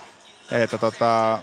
että 0.52 0.78
tota, 0.78 1.40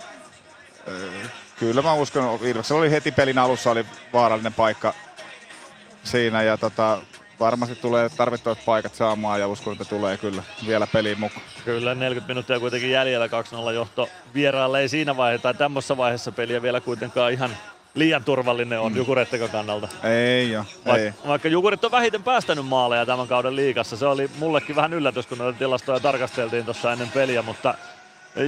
kyllä 1.58 1.82
mä 1.82 1.94
uskon, 1.94 2.38
Ilveksellä 2.42 2.80
oli 2.80 2.90
heti 2.90 3.12
pelin 3.12 3.38
alussa 3.38 3.70
oli 3.70 3.86
vaarallinen 4.12 4.52
paikka 4.52 4.94
siinä 6.04 6.42
ja 6.42 6.56
tota, 6.56 6.98
varmasti 7.40 7.74
tulee 7.74 8.08
tarvittavat 8.08 8.64
paikat 8.64 8.94
saamaan 8.94 9.40
ja 9.40 9.48
uskon, 9.48 9.72
että 9.72 9.84
tulee 9.84 10.16
kyllä 10.16 10.42
vielä 10.66 10.86
peliin 10.86 11.20
mukaan. 11.20 11.46
Kyllä, 11.64 11.94
40 11.94 12.28
minuuttia 12.28 12.60
kuitenkin 12.60 12.90
jäljellä 12.90 13.26
2-0 13.26 13.30
johto 13.74 14.08
vieraalle 14.34 14.80
ei 14.80 14.88
siinä 14.88 15.16
vaiheessa 15.16 15.42
tai 15.42 15.54
tämmöisessä 15.54 15.96
vaiheessa 15.96 16.32
peliä 16.32 16.62
vielä 16.62 16.80
kuitenkaan 16.80 17.32
ihan 17.32 17.56
liian 17.94 18.24
turvallinen 18.24 18.80
on 18.80 18.92
mm. 18.92 18.98
Jukuretteko 18.98 19.48
kannalta. 19.48 19.88
Ei 20.04 20.50
jo, 20.50 20.64
Vaik- 20.86 20.98
ei. 20.98 21.12
Vaikka 21.26 21.48
Jukurit 21.48 21.84
on 21.84 21.90
vähiten 21.90 22.22
päästänyt 22.22 22.66
maaleja 22.66 23.06
tämän 23.06 23.28
kauden 23.28 23.56
liigassa. 23.56 23.96
Se 23.96 24.06
oli 24.06 24.30
mullekin 24.38 24.76
vähän 24.76 24.92
yllätys, 24.92 25.26
kun 25.26 25.38
noita 25.38 25.58
tilastoja 25.58 26.00
tarkasteltiin 26.00 26.64
tuossa 26.64 26.92
ennen 26.92 27.10
peliä, 27.10 27.42
mutta 27.42 27.74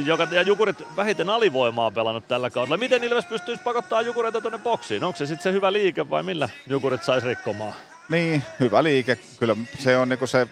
joka, 0.05 0.29
ja 0.31 0.43
Jukurit 0.43 0.97
vähiten 0.97 1.31
alivoimaa 1.31 1.91
pelannut 1.91 2.29
tällä 2.29 2.51
kaudella. 2.51 2.77
Miten 2.77 3.05
Ilves 3.05 3.27
pystyisi 3.27 3.62
pakottaa 3.62 4.03
Jukureita 4.03 4.41
tuonne 4.41 4.59
boksiin? 4.59 5.05
Onko 5.05 5.16
se 5.16 5.27
sitten 5.27 5.43
se 5.43 5.53
hyvä 5.53 5.73
liike 5.73 6.11
vai 6.11 6.23
millä 6.23 6.49
Jukurit 6.66 7.05
saisi 7.05 7.27
rikkomaan? 7.27 7.75
Niin, 8.09 8.43
hyvä 8.61 8.83
liike. 8.83 9.19
Kyllä 9.39 9.57
se 9.79 9.97
on 9.97 10.09
niinku 10.09 10.27
se 10.27 10.49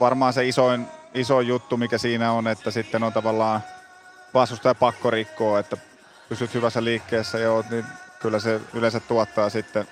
varmaan 0.00 0.32
se 0.32 0.48
isoin, 0.48 0.86
isoin 1.14 1.48
juttu, 1.48 1.76
mikä 1.76 1.98
siinä 1.98 2.32
on, 2.32 2.48
että 2.48 2.70
sitten 2.70 3.02
on 3.02 3.12
tavallaan 3.12 3.60
vastustaja 4.34 4.74
pakko 4.74 5.10
rikkoa, 5.10 5.58
että 5.58 5.76
pysyt 6.30 6.54
hyvässä 6.54 6.84
liikkeessä 6.84 7.38
ja 7.38 7.52
oot, 7.52 7.70
niin 7.70 7.84
kyllä 8.20 8.38
se 8.38 8.60
yleensä 8.74 9.00
tuottaa 9.00 9.50
sitten 9.50 9.88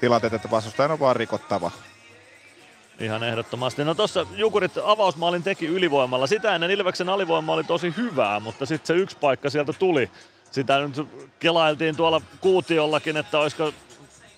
tilanteet, 0.00 0.32
että 0.32 0.50
vastustajan 0.50 0.90
on 0.90 1.00
vaan 1.00 1.16
rikottava. 1.16 1.70
Ihan 3.00 3.22
ehdottomasti. 3.22 3.84
No 3.84 3.94
tuossa 3.94 4.26
Jukurit 4.36 4.72
avausmaalin 4.84 5.42
teki 5.42 5.66
ylivoimalla. 5.66 6.26
Sitä 6.26 6.54
ennen 6.54 6.70
Ilveksen 6.70 7.08
alivoima 7.08 7.52
oli 7.52 7.64
tosi 7.64 7.94
hyvää, 7.96 8.40
mutta 8.40 8.66
sitten 8.66 8.86
se 8.86 8.94
yksi 9.02 9.16
paikka 9.16 9.50
sieltä 9.50 9.72
tuli. 9.72 10.10
Sitä 10.50 10.78
nyt 10.80 11.08
kelailtiin 11.38 11.96
tuolla 11.96 12.20
kuutiollakin, 12.40 13.16
että 13.16 13.38
olisiko 13.38 13.72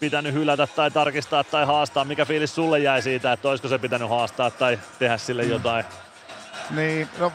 pitänyt 0.01 0.35
hylätä 0.35 0.67
tai 0.67 0.91
tarkistaa 0.91 1.45
tai 1.45 1.67
haastaa. 1.67 2.05
Mikä 2.05 2.25
fiilis 2.25 2.55
sulle 2.55 2.79
jäi 2.79 3.03
siitä, 3.03 3.33
että 3.33 3.49
olisiko 3.49 3.69
se 3.69 3.79
pitänyt 3.79 4.09
haastaa 4.09 4.51
tai 4.51 4.79
tehdä 4.99 5.19
sille 5.19 5.45
jotain? 5.45 5.85
Niin, 6.71 7.09
no, 7.19 7.33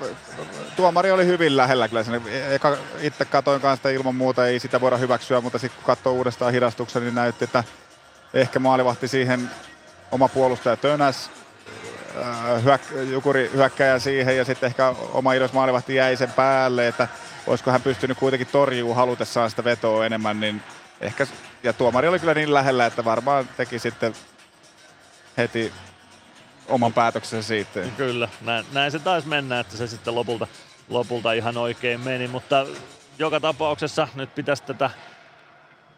tuomari 0.76 1.12
oli 1.12 1.26
hyvin 1.26 1.58
lähellä 1.58 1.88
kyllä. 1.88 2.04
Sen, 2.04 2.22
eka, 2.50 2.78
itse 3.02 3.26
katoin 3.26 3.62
kanssa 3.62 3.90
ilman 3.90 4.16
muuta, 4.16 4.48
ei 4.48 4.60
sitä 4.60 4.82
voida 4.82 4.98
hyväksyä, 4.98 5.42
mutta 5.42 5.60
sitten 5.60 5.78
kun 5.78 5.86
katsoo 5.86 6.14
uudestaan 6.14 6.54
hidastuksen, 6.54 7.04
niin 7.04 7.16
näytti, 7.16 7.44
että 7.44 7.64
ehkä 8.34 8.60
maalivahti 8.60 9.08
siihen 9.08 9.50
oma 10.12 10.28
puolustaja 10.28 10.78
tönäs, 10.78 11.30
äh, 12.22 12.64
hyök, 12.64 12.82
Jukuri 13.12 13.52
hyökkäjä 13.54 14.00
siihen 14.00 14.38
ja 14.38 14.46
sitten 14.46 14.68
ehkä 14.68 14.96
oma 15.14 15.34
Ilves 15.34 15.54
maalivahti 15.54 15.96
jäi 15.96 16.18
sen 16.18 16.32
päälle, 16.32 16.88
että 16.88 17.08
olisiko 17.48 17.72
hän 17.72 17.82
pystynyt 17.82 18.18
kuitenkin 18.18 18.48
torjuu 18.52 18.94
halutessaan 18.94 19.50
sitä 19.50 19.64
vetoa 19.64 20.06
enemmän, 20.06 20.40
niin 20.40 20.62
ehkä, 21.02 21.28
ja 21.64 21.74
tuomari 21.74 22.08
oli 22.08 22.20
kyllä 22.20 22.34
niin 22.34 22.54
lähellä, 22.54 22.86
että 22.86 23.06
varmaan 23.06 23.50
teki 23.58 23.80
sitten 23.80 24.14
heti 25.38 25.74
oman 26.70 26.94
päätöksensä 26.94 27.48
siitä. 27.48 27.80
Kyllä, 27.98 28.30
näin, 28.42 28.66
näin 28.74 28.92
se 28.92 29.00
taisi 29.00 29.28
mennä, 29.28 29.60
että 29.60 29.78
se 29.78 29.88
sitten 29.88 30.16
lopulta, 30.16 30.48
lopulta 30.90 31.34
ihan 31.34 31.58
oikein 31.58 32.02
meni, 32.02 32.28
mutta 32.28 32.66
joka 33.20 33.40
tapauksessa 33.40 34.08
nyt 34.16 34.36
pitäisi 34.36 34.64
tätä 34.64 34.90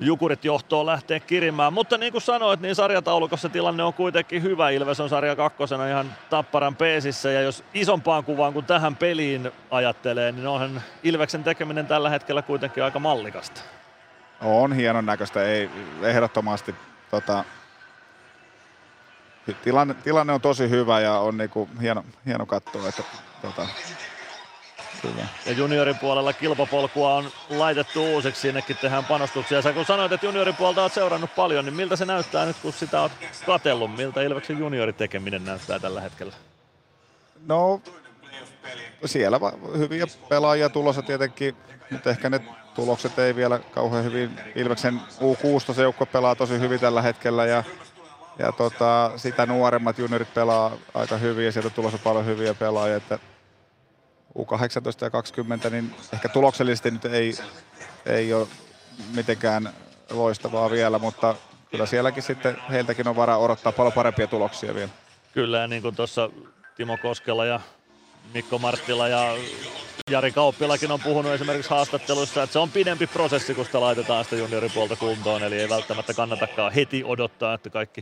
Jukurit 0.04 0.46
johtoon 0.46 0.86
lähteä 0.86 1.20
kirimään. 1.20 1.74
Mutta 1.74 1.98
niin 1.98 2.12
kuin 2.12 2.22
sanoit, 2.22 2.60
niin 2.60 2.76
sarjataulukossa 2.76 3.50
tilanne 3.50 3.84
on 3.84 3.94
kuitenkin 3.94 4.44
hyvä. 4.44 4.70
Ilves 4.70 5.00
on 5.00 5.10
sarja 5.10 5.36
kakkosena 5.36 5.88
ihan 5.88 6.14
tapparan 6.30 6.76
peesissä 6.76 7.32
ja 7.32 7.42
jos 7.42 7.64
isompaan 7.74 8.24
kuvaan 8.24 8.54
kuin 8.54 8.66
tähän 8.66 8.96
peliin 8.96 9.52
ajattelee, 9.72 10.32
niin 10.32 10.48
onhan 10.48 10.82
Ilveksen 11.04 11.44
tekeminen 11.44 11.88
tällä 11.88 12.10
hetkellä 12.10 12.42
kuitenkin 12.42 12.84
aika 12.84 13.00
mallikasta. 13.00 13.62
On 14.42 14.74
hienon 14.74 15.06
näköistä, 15.06 15.44
ei 15.44 15.70
ehdottomasti 16.02 16.76
tota, 17.12 17.44
tilanne, 19.64 19.94
tilanne, 19.94 20.34
on 20.34 20.42
tosi 20.42 20.70
hyvä 20.70 21.00
ja 21.00 21.20
on 21.20 21.38
niinku 21.38 21.70
hieno, 21.82 22.04
hieno 22.26 22.46
katsoa, 22.46 22.90
että 22.90 23.04
tota, 23.42 23.68
Kyllä. 25.02 25.28
Ja 25.46 25.52
juniorin 25.52 25.98
puolella 25.98 26.34
kilpapolkua 26.34 27.16
on 27.16 27.32
laitettu 27.50 28.06
uusiksi, 28.06 28.42
sinnekin 28.42 28.78
tehdään 28.78 29.06
panostuksia. 29.06 29.62
Sä 29.62 29.74
kun 29.74 29.86
sanoit, 29.86 30.12
että 30.12 30.26
juniorin 30.26 30.56
puolta 30.56 30.82
olet 30.82 30.94
seurannut 30.94 31.36
paljon, 31.36 31.66
niin 31.66 31.74
miltä 31.74 31.96
se 31.96 32.06
näyttää 32.06 32.46
nyt, 32.46 32.58
kun 32.62 32.74
sitä 32.74 33.02
olet 33.02 33.12
katellut? 33.46 33.96
Miltä 33.96 34.22
Ilveksen 34.22 34.60
junioritekeminen 34.60 35.46
näyttää 35.46 35.80
tällä 35.80 36.02
hetkellä? 36.02 36.34
No, 37.46 37.82
siellä 39.06 39.40
hyviä 39.78 40.06
pelaajia 40.30 40.70
tulossa 40.70 41.02
tietenkin, 41.02 41.56
mutta 41.92 42.10
ehkä 42.10 42.30
ne 42.30 42.40
tulokset 42.76 43.20
ei 43.20 43.36
vielä 43.36 43.60
kauhean 43.60 44.04
hyvin. 44.04 44.40
Ilveksen 44.56 45.02
U16 45.20 45.82
joukko 45.82 46.06
pelaa 46.06 46.36
tosi 46.36 46.60
hyvin 46.60 46.80
tällä 46.80 47.02
hetkellä 47.02 47.46
ja, 47.46 47.64
ja 48.42 48.52
tota, 48.52 49.12
sitä 49.16 49.46
nuoremmat 49.46 49.98
juniorit 49.98 50.34
pelaa 50.34 50.72
aika 50.94 51.18
hyvin 51.18 51.46
ja 51.46 51.52
sieltä 51.52 51.70
tulossa 51.70 51.98
paljon 51.98 52.26
hyviä 52.26 52.54
pelaajia. 52.54 52.96
Että 52.96 53.20
U18 54.38 55.04
ja 55.04 55.10
20, 55.10 55.70
niin 55.70 55.96
ehkä 56.14 56.30
tuloksellisesti 56.30 56.92
nyt 56.92 57.06
ei, 57.06 57.34
ei 58.06 58.34
ole 58.34 58.48
mitenkään 59.16 59.74
loistavaa 60.12 60.72
vielä, 60.72 61.00
mutta 61.00 61.36
kyllä 61.72 61.86
sielläkin 61.86 62.24
sitten 62.24 62.58
heiltäkin 62.72 63.08
on 63.08 63.16
varaa 63.16 63.38
odottaa 63.38 63.72
paljon 63.72 63.94
parempia 63.94 64.28
tuloksia 64.28 64.76
vielä. 64.76 64.90
Kyllä, 65.34 65.58
ja 65.58 65.68
niin 65.68 65.82
kuin 65.82 65.96
tuossa 65.96 66.30
Timo 66.76 66.98
Koskela 66.98 67.46
ja 67.46 67.60
Mikko 68.34 68.58
Marttila 68.58 69.08
ja 69.08 69.36
Jari 70.10 70.32
Kauppilakin 70.32 70.92
on 70.92 71.00
puhunut 71.00 71.32
esimerkiksi 71.32 71.70
haastatteluissa, 71.70 72.44
että 72.44 72.54
se 72.54 72.60
on 72.60 72.72
pidempi 72.72 73.08
prosessi, 73.08 73.56
kun 73.56 73.66
sitä 73.66 73.82
laitetaan 73.82 74.24
sitä 74.24 74.36
junioripuolta 74.36 74.96
kuntoon, 74.96 75.44
eli 75.44 75.60
ei 75.60 75.70
välttämättä 75.70 76.14
kannatakaan 76.14 76.72
heti 76.72 77.04
odottaa, 77.04 77.54
että 77.54 77.70
kaikki 77.70 78.02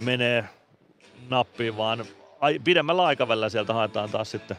menee 0.00 0.44
nappiin, 1.28 1.76
vaan 1.76 2.04
pidemmällä 2.64 3.04
aikavälillä 3.04 3.48
sieltä 3.48 3.74
haetaan 3.74 4.10
taas 4.10 4.30
sitten 4.30 4.56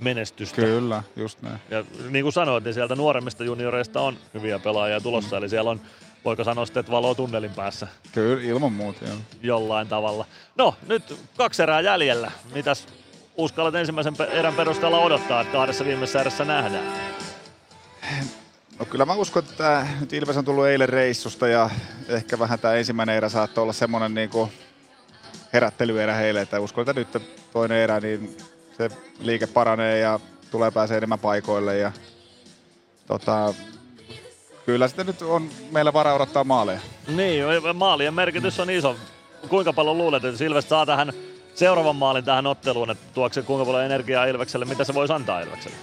menestystä. 0.00 0.56
Kyllä, 0.62 1.02
just 1.16 1.42
näin. 1.42 1.58
Ja 1.70 1.84
niin 2.10 2.22
kuin 2.22 2.32
sanoit, 2.32 2.64
niin 2.64 2.74
sieltä 2.74 2.96
nuoremmista 2.96 3.44
junioreista 3.44 4.00
on 4.00 4.16
hyviä 4.34 4.58
pelaajia 4.58 5.00
tulossa, 5.00 5.36
mm. 5.36 5.38
eli 5.38 5.48
siellä 5.48 5.70
on 5.70 5.80
voiko 6.24 6.44
sanoa 6.44 6.66
sitten, 6.66 6.80
että 6.80 6.92
valo 6.92 7.14
tunnelin 7.14 7.50
päässä. 7.50 7.88
Kyllä, 8.12 8.42
ilman 8.42 8.72
muuta, 8.72 9.04
joo. 9.04 9.16
Jollain 9.42 9.88
tavalla. 9.88 10.26
No, 10.56 10.74
nyt 10.86 11.16
kaksi 11.36 11.62
erää 11.62 11.80
jäljellä. 11.80 12.30
Mitäs 12.54 12.86
uskallat 13.36 13.74
ensimmäisen 13.74 14.14
erän 14.30 14.54
perusteella 14.54 14.98
odottaa, 14.98 15.40
että 15.40 15.52
kahdessa 15.52 15.84
viimeisessä 15.84 16.20
erässä 16.20 16.44
nähdään? 16.44 16.84
No 18.78 18.84
kyllä 18.84 19.04
mä 19.04 19.14
uskon, 19.14 19.44
että 19.50 19.86
nyt 20.00 20.12
Ilves 20.12 20.36
on 20.36 20.44
tullut 20.44 20.66
eilen 20.66 20.88
reissusta 20.88 21.48
ja 21.48 21.70
ehkä 22.08 22.38
vähän 22.38 22.58
tämä 22.58 22.74
ensimmäinen 22.74 23.16
erä 23.16 23.28
saattoi 23.28 23.62
olla 23.62 23.72
semmoinen 23.72 24.14
niin 24.14 24.30
kuin 24.30 24.52
herättelyerä 25.52 26.14
heille, 26.14 26.40
että 26.40 26.60
uskon, 26.60 26.82
että 26.82 26.92
nyt 26.92 27.22
toinen 27.52 27.78
erä, 27.78 28.00
niin 28.00 28.36
se 28.76 28.90
liike 29.20 29.46
paranee 29.46 29.98
ja 29.98 30.20
tulee 30.50 30.70
pääsee 30.70 30.96
enemmän 30.96 31.18
paikoille 31.18 31.78
ja 31.78 31.92
tota, 33.06 33.54
kyllä 34.66 34.88
sitten 34.88 35.06
nyt 35.06 35.22
on 35.22 35.50
meillä 35.70 35.92
varaa 35.92 36.14
odottaa 36.14 36.44
maaleja. 36.44 36.80
Niin, 37.08 37.44
maalien 37.74 38.14
merkitys 38.14 38.60
on 38.60 38.70
iso. 38.70 38.96
Kuinka 39.48 39.72
paljon 39.72 39.98
luulet, 39.98 40.24
että 40.24 40.44
Ilves 40.44 40.68
saa 40.68 40.86
tähän 40.86 41.12
seuraavan 41.54 41.96
maalin 41.96 42.24
tähän 42.24 42.46
otteluun, 42.46 42.90
että 42.90 43.04
tuokse 43.14 43.42
kuinka 43.42 43.64
paljon 43.64 43.84
energiaa 43.84 44.24
Ilvekselle, 44.24 44.64
mitä 44.64 44.84
se 44.84 44.94
voisi 44.94 45.12
antaa 45.12 45.40
Ilvekselle? 45.40 45.76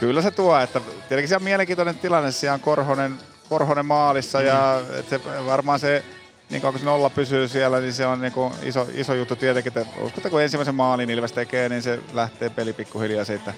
kyllä 0.00 0.22
se 0.22 0.30
tuo, 0.30 0.58
että 0.58 0.80
tietenkin 0.80 1.28
siellä 1.28 1.40
on 1.40 1.44
mielenkiintoinen 1.44 1.98
tilanne, 1.98 2.32
siellä 2.32 2.54
on 2.54 2.60
Korhonen, 2.60 3.18
Korhonen 3.48 3.86
maalissa 3.86 4.38
mm. 4.38 4.46
ja 4.46 4.80
että 4.98 5.10
se, 5.18 5.20
varmaan 5.46 5.80
se 5.80 6.04
niin 6.50 6.62
kauan 6.62 6.72
kun 6.72 6.80
se 6.80 6.86
nolla 6.86 7.10
pysyy 7.10 7.48
siellä, 7.48 7.80
niin 7.80 7.92
se 7.92 8.06
on 8.06 8.20
niin 8.20 8.32
kuin 8.32 8.52
iso, 8.62 8.86
iso 8.94 9.14
juttu 9.14 9.36
tietenkin, 9.36 9.78
että 9.78 9.92
uskon, 10.00 10.30
kun 10.30 10.42
ensimmäisen 10.42 10.74
maalin 10.74 11.10
Ilves 11.10 11.32
tekee, 11.32 11.68
niin 11.68 11.82
se 11.82 12.00
lähtee 12.12 12.50
peli 12.50 12.72
pikkuhiljaa 12.72 13.24
siitä 13.24 13.54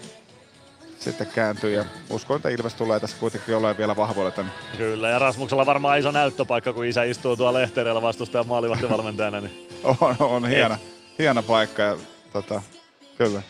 sitten 1.02 1.26
kääntyy 1.26 1.74
ja 1.74 1.84
uskon, 2.10 2.36
että 2.36 2.48
Ilves 2.48 2.74
tulee 2.74 3.00
tässä 3.00 3.16
kuitenkin 3.20 3.56
olemaan 3.56 3.78
vielä 3.78 3.96
vahvoilla 3.96 4.30
tänne. 4.30 4.52
Kyllä, 4.76 5.08
ja 5.08 5.18
Rasmuksella 5.18 5.66
varmaan 5.66 5.98
iso 5.98 6.10
näyttöpaikka, 6.10 6.72
kun 6.72 6.84
isä 6.84 7.04
istuu 7.04 7.36
tuolla 7.36 7.58
lehtereellä 7.58 8.02
vastustajan 8.02 8.46
maalivahtivalmentajana. 8.46 9.40
Niin... 9.40 9.68
on, 10.00 10.16
on 10.18 10.48
hieno, 10.48 10.76
hieno 11.18 11.42
paikka 11.42 11.82
ja 11.82 11.96
tota, 12.32 12.62
kyllä. 13.18 13.42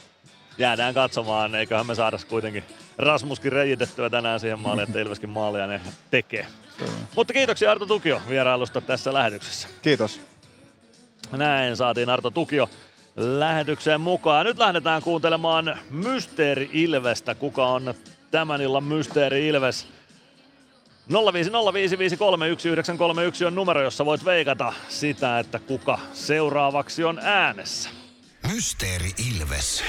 Jäädään 0.59 0.95
katsomaan, 0.95 1.55
eiköhän 1.55 1.87
me 1.87 1.95
saada 1.95 2.19
kuitenkin 2.29 2.65
Rasmuskin 2.99 3.53
reijitettyä 3.53 4.11
tänään 4.11 4.41
siihen 4.41 4.61
maaliin, 4.61 4.89
että 4.89 5.01
Ilveskin 5.01 5.31
maalia 5.31 5.67
ne 5.67 5.81
tekee. 6.11 6.47
Mutta 7.17 7.33
kiitoksia 7.33 7.71
Arto 7.71 7.87
Tukio 7.87 8.23
vierailusta 8.29 8.81
tässä 8.81 9.13
lähetyksessä. 9.15 9.69
Kiitos. 9.83 10.21
Näin 11.33 11.77
saatiin 11.77 12.11
Arto 12.11 12.31
Tukio 12.31 12.69
lähetykseen 13.17 14.01
mukaan. 14.01 14.47
Nyt 14.47 14.59
lähdetään 14.59 15.03
kuuntelemaan 15.03 15.79
Mysteeri 15.91 16.71
Ilvestä. 16.73 17.35
Kuka 17.35 17.67
on 17.67 17.95
tämän 18.31 18.61
illan 18.61 18.85
Mysteeri 18.85 19.49
Ilves? 19.49 19.87
0505531 21.11 21.15
on 23.47 23.55
numero, 23.55 23.83
jossa 23.83 24.05
voit 24.05 24.25
veikata 24.25 24.73
sitä, 24.89 25.39
että 25.39 25.59
kuka 25.59 25.99
seuraavaksi 26.13 27.05
on 27.05 27.19
äänessä. 27.23 27.91
Mysteeri 28.53 29.11
Ilves. 29.31 29.85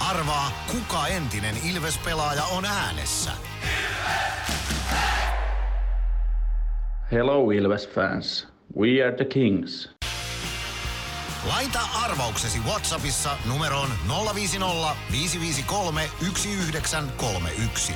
Arvaa, 0.00 0.64
kuka 0.72 1.06
entinen 1.06 1.54
Ilves-pelaaja 1.70 2.44
on 2.44 2.64
äänessä. 2.64 3.30
Hello 7.12 7.50
Ilves 7.50 7.88
fans. 7.88 8.48
We 8.76 9.02
are 9.04 9.16
the 9.16 9.24
Kings. 9.24 9.90
Laita 11.48 11.78
arvauksesi 12.04 12.58
Whatsappissa 12.66 13.36
numeroon 13.48 13.88
050 14.34 14.96
553 15.12 16.10
1931. 16.18 17.92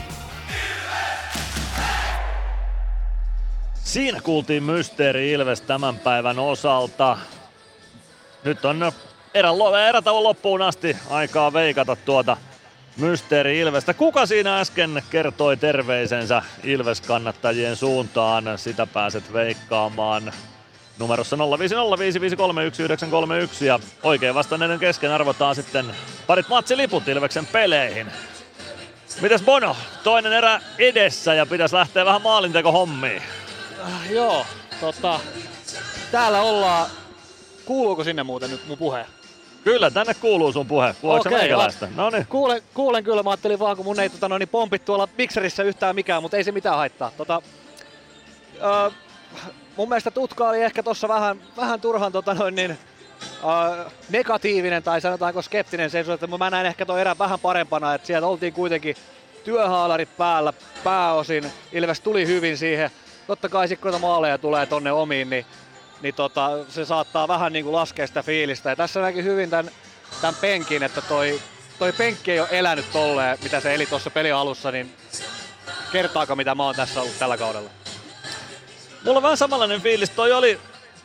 Siinä 3.75 4.21
kuultiin 4.21 4.63
Mysteeri 4.63 5.33
Ilves 5.33 5.61
tämän 5.61 5.99
päivän 5.99 6.39
osalta. 6.39 7.19
Nyt 8.45 8.65
on 8.65 8.93
erän, 9.35 9.55
erätauon 9.89 10.25
loppuun 10.25 10.63
asti 10.63 10.97
aikaa 11.11 11.53
veikata 11.53 11.97
tuota 11.97 12.37
Mysteeri 13.01 13.59
Ilvestä. 13.59 13.95
Kuka 13.95 14.27
siinä 14.27 14.61
äsken 14.61 15.03
kertoi 15.11 15.57
terveisensä 15.57 16.43
Ilves-kannattajien 16.65 17.77
suuntaan? 17.77 18.45
Sitä 18.57 18.87
pääset 18.87 19.33
veikkaamaan 19.33 20.33
numerossa 20.99 21.37
0505531 21.37 21.41
ja 23.65 23.79
oikein 24.03 24.35
vastanneiden 24.35 24.79
kesken 24.79 25.11
arvotaan 25.11 25.55
sitten 25.55 25.87
parit 26.27 26.49
matsiliput 26.49 27.09
Ilveksen 27.09 27.47
peleihin. 27.47 28.07
Mites 29.21 29.43
Bono? 29.43 29.77
Toinen 30.05 30.33
erä 30.33 30.61
edessä 30.79 31.35
ja 31.35 31.47
pitäisi 31.47 31.75
lähteä 31.75 32.05
vähän 32.05 32.23
maalinteko 32.23 32.73
hommiin. 32.73 33.23
Äh, 33.85 34.13
joo, 34.13 34.47
tota, 34.81 35.21
täällä 36.11 36.43
ollaan. 36.43 36.91
Kuuluuko 37.65 38.05
sinne 38.05 38.23
muuten 38.23 38.51
nyt 38.51 38.69
mun 38.69 38.79
puhe? 38.79 39.07
Kyllä, 39.65 39.91
tänne 39.91 40.15
kuuluu 40.15 40.53
sun 40.53 40.67
puhe. 40.67 40.95
Kuuleeko 41.01 41.29
okay, 41.29 41.39
meikäläistä? 41.39 41.89
No 41.97 42.11
niin. 42.11 42.27
Kuulen, 42.27 42.63
kuulen 42.75 43.05
kyllä, 43.05 43.23
mä 43.23 43.31
ajattelin 43.31 43.59
vaan, 43.59 43.77
kun 43.77 43.85
mun 43.85 44.01
ei 44.01 44.09
tota, 44.09 44.29
no, 44.29 44.39
niin 44.39 44.49
pompit 44.49 44.85
tuolla 44.85 45.09
mikserissä 45.19 45.63
yhtään 45.63 45.95
mikään, 45.95 46.23
mutta 46.23 46.37
ei 46.37 46.45
se 46.45 46.53
mitään 46.53 46.77
haittaa. 46.77 47.13
Tota, 47.17 47.43
öö, 48.63 48.91
mun 49.77 49.89
mielestä 49.89 50.11
tutka 50.11 50.49
oli 50.49 50.63
ehkä 50.63 50.83
tuossa 50.83 51.09
vähän, 51.09 51.43
vähän 51.57 51.81
turhan 51.81 52.13
tota 52.13 52.35
noin 52.35 52.55
niin, 52.55 52.79
uh, 53.43 53.93
negatiivinen 54.11 54.83
tai 54.83 55.01
sanotaanko 55.01 55.43
skeptinen 55.43 55.91
sen 55.91 56.11
että 56.11 56.27
mä 56.27 56.51
näen 56.51 56.67
ehkä 56.67 56.87
tuon 56.87 57.01
erän 57.01 57.19
vähän 57.19 57.41
parempana, 57.41 57.95
että 57.95 58.07
sieltä 58.07 58.27
oltiin 58.27 58.53
kuitenkin 58.53 58.97
työhaalarit 59.45 60.17
päällä 60.17 60.53
pääosin. 60.85 61.53
Ilves 61.73 62.01
tuli 62.01 62.27
hyvin 62.27 62.59
siihen. 62.59 62.91
Totta 63.27 63.49
kai 63.49 63.69
sitten 63.69 63.93
kun 63.93 64.01
maaleja 64.01 64.39
tulee 64.39 64.67
tonne 64.67 64.93
omiin, 64.93 65.31
niin, 65.31 65.47
niin 66.03 66.15
tota, 66.15 66.51
se 66.69 66.85
saattaa 66.85 67.29
vähän 67.29 67.53
niin 67.53 67.65
kuin 67.65 67.75
laskea 67.75 68.07
sitä 68.07 68.23
fiilistä. 68.23 68.71
Ja 68.71 68.77
tässä 68.77 69.01
näki 69.01 69.25
hyvin 69.25 69.51
tämän, 69.51 69.71
tämän 70.21 70.35
penkin, 70.41 70.83
että 70.83 71.01
toi, 71.01 71.41
toi 71.79 71.93
penkki 71.93 72.33
ei 72.33 72.41
ole 72.41 72.49
elänyt 72.51 72.93
tolleen, 72.93 73.39
mitä 73.43 73.61
se 73.61 73.75
eli 73.75 73.87
tuossa 73.87 74.11
pelin 74.11 74.35
alussa, 74.35 74.71
niin 74.71 74.95
kertaako 75.93 76.37
mitä 76.37 76.55
mä 76.55 76.65
oon 76.65 76.75
tässä 76.75 77.01
ollut 77.01 77.19
tällä 77.19 77.37
kaudella. 77.37 77.71
Mulla 79.05 79.19
on 79.19 79.23
vähän 79.23 79.37
samanlainen 79.37 79.81
fiilis. 79.81 80.11
Toi 80.11 80.33
oli 80.33 80.61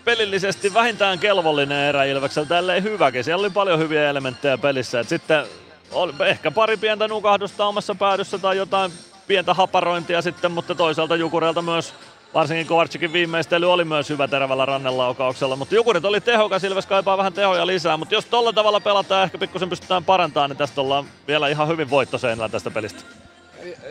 pelillisesti 0.05 0.73
vähintään 0.73 1.19
kelvollinen 1.19 1.89
erä 1.89 2.03
Ilveksellä, 2.03 2.47
tälleen 2.47 2.83
hyväkin. 2.83 3.23
Siellä 3.23 3.41
oli 3.41 3.49
paljon 3.49 3.79
hyviä 3.79 4.09
elementtejä 4.09 4.57
pelissä. 4.57 4.99
Et 4.99 5.09
sitten 5.09 5.45
oli 5.91 6.13
ehkä 6.25 6.51
pari 6.51 6.77
pientä 6.77 7.07
nukahdusta 7.07 7.65
omassa 7.65 7.95
päädyssä 7.95 8.37
tai 8.37 8.57
jotain 8.57 8.91
pientä 9.27 9.53
haparointia 9.53 10.21
sitten, 10.21 10.51
mutta 10.51 10.75
toisaalta 10.75 11.15
Jukureelta 11.15 11.61
myös 11.61 11.93
varsinkin 12.35 12.67
Kovarczykin 12.67 13.13
viimeistely 13.13 13.71
oli 13.71 13.85
myös 13.85 14.09
hyvä 14.09 14.27
terävällä 14.27 14.65
rannenlaukauksella, 14.65 15.55
mutta 15.55 15.75
Jukurit 15.75 16.05
oli 16.05 16.21
tehokas, 16.21 16.63
Ilves 16.63 16.85
kaipaa 16.85 17.17
vähän 17.17 17.33
tehoja 17.33 17.67
lisää, 17.67 17.97
mutta 17.97 18.15
jos 18.15 18.25
tolla 18.25 18.53
tavalla 18.53 18.79
pelataan 18.79 19.23
ehkä 19.23 19.37
pikkusen 19.37 19.69
pystytään 19.69 20.03
parantamaan, 20.03 20.49
niin 20.49 20.57
tästä 20.57 20.81
ollaan 20.81 21.05
vielä 21.27 21.47
ihan 21.47 21.67
hyvin 21.67 21.89
voittoseinällä 21.89 22.49
tästä 22.49 22.71
pelistä. 22.71 23.03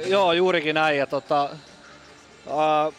Joo, 0.07 0.33
juurikin 0.33 0.75
näin. 0.75 0.99
Ja 0.99 1.07
tota, 1.07 1.49
uh, 2.47 2.95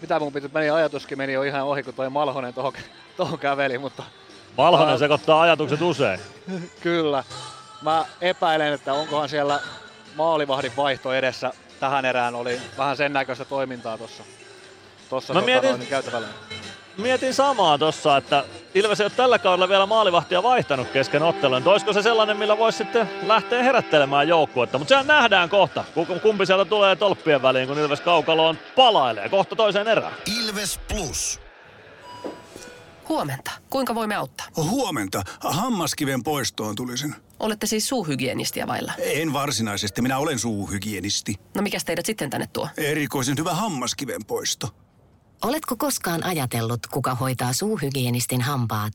mitä 0.00 0.18
mun 0.18 0.32
piti, 0.32 0.50
meni 0.54 0.70
ajatuskin 0.70 1.18
meni 1.18 1.32
jo 1.32 1.42
ihan 1.42 1.62
ohi, 1.62 1.82
kun 1.82 1.94
toi 1.94 2.10
Malhonen 2.10 2.54
tohon, 2.54 2.72
tohon 3.16 3.38
käveli, 3.38 3.78
mutta... 3.78 4.02
Malhonen 4.56 4.94
uh, 4.94 4.98
sekoittaa 4.98 5.40
ajatukset 5.40 5.82
usein. 5.82 6.20
kyllä. 6.82 7.24
Mä 7.82 8.04
epäilen, 8.20 8.72
että 8.72 8.94
onkohan 8.94 9.28
siellä 9.28 9.60
maalivahdin 10.16 10.72
vaihto 10.76 11.12
edessä 11.12 11.52
tähän 11.80 12.04
erään 12.04 12.34
oli 12.34 12.60
vähän 12.78 12.96
sen 12.96 13.12
näköistä 13.12 13.44
toimintaa 13.44 13.98
tuossa 13.98 14.22
tossa, 15.10 15.34
Mä 15.34 15.40
tota, 15.40 15.52
mietin, 15.52 15.70
noin, 15.70 15.86
käytävällä. 15.86 16.28
Mietin 16.96 17.34
samaa 17.34 17.78
tuossa, 17.78 18.16
että 18.16 18.44
Ilves 18.74 19.00
ei 19.00 19.04
ole 19.04 19.12
tällä 19.16 19.38
kaudella 19.38 19.68
vielä 19.68 19.86
maalivahtia 19.86 20.42
vaihtanut 20.42 20.88
kesken 20.88 21.22
ottelun. 21.22 21.62
Olisiko 21.68 21.92
se 21.92 22.02
sellainen, 22.02 22.36
millä 22.36 22.58
voisi 22.58 22.78
sitten 22.78 23.10
lähteä 23.26 23.62
herättelemään 23.62 24.28
joukkuetta? 24.28 24.78
Mutta 24.78 24.88
sehän 24.88 25.06
nähdään 25.06 25.48
kohta, 25.48 25.84
kumpi 26.22 26.46
sieltä 26.46 26.64
tulee 26.64 26.96
tolppien 26.96 27.42
väliin, 27.42 27.68
kun 27.68 27.78
Ilves 27.78 28.00
kaukaloon 28.00 28.58
palailee. 28.76 29.28
Kohta 29.28 29.56
toiseen 29.56 29.88
erään. 29.88 30.12
Ilves 30.40 30.80
Plus. 30.88 31.40
Huomenta. 33.08 33.50
Kuinka 33.70 33.94
voimme 33.94 34.14
auttaa? 34.14 34.46
Huomenta. 34.56 35.22
Hammaskiven 35.40 36.22
poistoon 36.22 36.76
tulisin. 36.76 37.14
Olette 37.40 37.66
siis 37.66 37.88
suuhygienistiä 37.88 38.66
vailla? 38.66 38.92
En 38.98 39.32
varsinaisesti. 39.32 40.02
Minä 40.02 40.18
olen 40.18 40.38
suuhygienisti. 40.38 41.34
No 41.54 41.62
mikä 41.62 41.78
teidät 41.86 42.06
sitten 42.06 42.30
tänne 42.30 42.48
tuo? 42.52 42.68
Erikoisen 42.76 43.36
hyvä 43.38 43.54
hammaskiven 43.54 44.24
poisto. 44.26 44.68
Oletko 45.44 45.76
koskaan 45.76 46.24
ajatellut, 46.24 46.86
kuka 46.86 47.14
hoitaa 47.14 47.52
suuhygienistin 47.52 48.40
hampaat? 48.40 48.92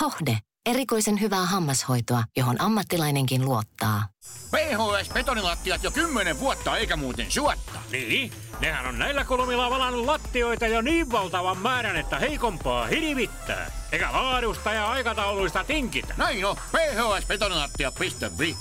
Hohde. 0.00 0.38
Erikoisen 0.66 1.20
hyvää 1.20 1.46
hammashoitoa, 1.46 2.24
johon 2.36 2.60
ammattilainenkin 2.60 3.44
luottaa. 3.44 4.08
PHS-betonilattiat 4.50 5.82
jo 5.82 5.90
kymmenen 5.90 6.40
vuotta 6.40 6.76
eikä 6.76 6.96
muuten 6.96 7.30
suotta. 7.30 7.78
Niin, 7.92 8.32
nehän 8.60 8.86
on 8.86 8.98
näillä 8.98 9.24
kolmilla 9.24 9.70
valannut 9.70 10.06
lattioita 10.06 10.66
jo 10.66 10.80
niin 10.80 11.12
valtavan 11.12 11.58
määrän, 11.58 11.96
että 11.96 12.18
heikompaa 12.18 12.86
hirvittää. 12.86 13.70
Eikä 13.92 14.12
laadusta 14.12 14.72
ja 14.72 14.90
aikatauluista 14.90 15.64
tinkitä. 15.64 16.14
Näin 16.16 16.44
on, 16.44 16.56
phsbetonilattia.fi. 16.56 18.56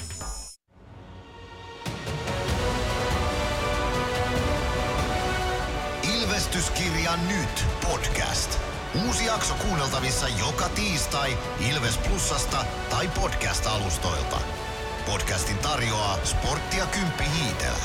Ilvestyskirja 6.44 7.16
nyt 7.16 7.66
podcast. 7.88 8.60
Uusi 9.06 9.26
jakso 9.26 9.54
kuunneltavissa 9.54 10.28
joka 10.28 10.70
tiistai 10.70 11.38
Ilves 11.72 11.98
Plusasta 11.98 12.66
tai 12.90 13.08
podcast-alustoilta. 13.08 14.38
Podcastin 15.06 15.58
tarjoaa 15.58 16.20
Sporttia 16.24 16.86
Kymppi 16.86 17.24
Hiitellä. 17.24 17.84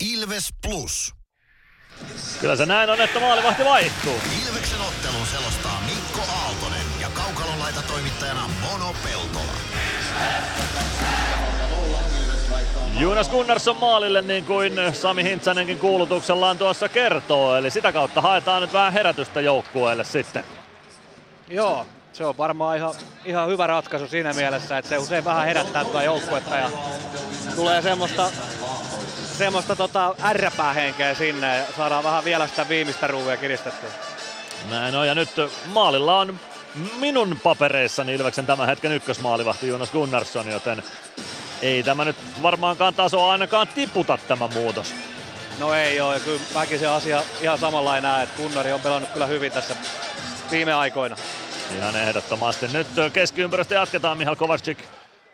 Ilves 0.00 0.48
Plus. 0.66 1.14
Kyllä 2.40 2.56
se 2.56 2.66
näin 2.66 2.90
on, 2.90 3.00
että 3.00 3.20
maalivahti 3.20 3.64
vaihtuu. 3.64 4.20
Ilveksen 4.46 4.80
ottelun 4.80 5.26
selostaa 5.26 5.80
Mikko 5.80 6.20
Aaltonen 6.32 6.86
ja 7.00 7.10
Kaukalon 7.10 7.58
laita 7.58 7.82
toimittajana 7.82 8.48
Mono 8.62 8.94
Peltola. 9.04 9.57
Jonas 12.98 13.28
Gunnarsson 13.28 13.76
maalille 13.76 14.22
niin 14.22 14.44
kuin 14.44 14.72
Sami 14.92 15.24
Hintzanenkin 15.24 15.78
kuulutuksellaan 15.78 16.58
tuossa 16.58 16.88
kertoo. 16.88 17.56
Eli 17.56 17.70
sitä 17.70 17.92
kautta 17.92 18.20
haetaan 18.20 18.62
nyt 18.62 18.72
vähän 18.72 18.92
herätystä 18.92 19.40
joukkueelle 19.40 20.04
sitten. 20.04 20.44
Joo, 21.48 21.86
se 22.12 22.24
on 22.24 22.36
varmaan 22.38 22.76
ihan, 22.76 22.94
ihan 23.24 23.48
hyvä 23.48 23.66
ratkaisu 23.66 24.08
siinä 24.08 24.32
mielessä, 24.32 24.78
että 24.78 24.88
se 24.88 24.98
usein 24.98 25.24
vähän 25.24 25.46
herättää 25.46 25.84
tuota 25.84 26.02
joukkuetta 26.02 26.56
ja 26.56 26.70
tulee 27.56 27.82
semmoista, 27.82 28.30
semmoista 29.38 29.76
tota 29.76 30.14
ärräpäähenkeä 30.22 31.14
sinne 31.14 31.56
ja 31.56 31.64
saadaan 31.76 32.04
vähän 32.04 32.24
vielä 32.24 32.46
sitä 32.46 32.68
viimeistä 32.68 33.06
ruuvia 33.06 33.36
kiristettyä. 33.36 33.90
Näin 34.70 34.94
on, 34.94 35.06
ja 35.06 35.14
nyt 35.14 35.30
maalilla 35.66 36.18
on 36.18 36.40
minun 36.98 37.40
papereissani 37.42 38.14
Ilveksen 38.14 38.46
tämän 38.46 38.66
hetken 38.66 38.92
ykkösmaalivahti 38.92 39.68
Jonas 39.68 39.90
Gunnarsson, 39.90 40.48
joten 40.48 40.82
ei 41.62 41.82
tämä 41.82 42.04
nyt 42.04 42.16
varmaankaan 42.42 42.94
tasoa 42.94 43.32
ainakaan 43.32 43.68
tiputa 43.68 44.18
tämä 44.28 44.48
muutos. 44.54 44.94
No 45.58 45.74
ei 45.74 46.00
ole, 46.00 46.20
kyllä 46.20 46.40
mäkin 46.54 46.78
se 46.78 46.86
asia 46.86 47.22
ihan 47.40 47.58
samalla 47.58 48.00
näe, 48.00 48.22
että 48.22 48.42
Gunnari 48.42 48.72
on 48.72 48.80
pelannut 48.80 49.10
kyllä 49.10 49.26
hyvin 49.26 49.52
tässä 49.52 49.76
viime 50.50 50.72
aikoina. 50.72 51.16
Ihan 51.76 51.96
ehdottomasti. 51.96 52.68
Nyt 52.72 52.86
keskiympäristö 53.12 53.74
jatketaan 53.74 54.18
Mihal 54.18 54.36
Kovacic 54.36 54.78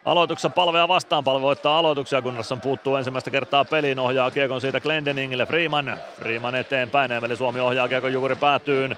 aloituksessa 0.04 0.50
palvea 0.50 0.88
vastaan. 0.88 1.24
Palve 1.24 1.42
voittaa 1.42 1.78
aloituksia, 1.78 2.22
Gunnarsson 2.22 2.60
puuttuu 2.60 2.96
ensimmäistä 2.96 3.30
kertaa 3.30 3.64
peliin, 3.64 3.98
ohjaa 3.98 4.30
kiekon 4.30 4.60
siitä 4.60 4.80
Glendeningille 4.80 5.46
Freeman. 5.46 5.98
Freeman 6.18 6.54
eteenpäin, 6.54 7.12
eli 7.12 7.36
Suomi 7.36 7.60
ohjaa 7.60 7.88
kiekon 7.88 8.12
juuri 8.12 8.36
päätyyn. 8.36 8.96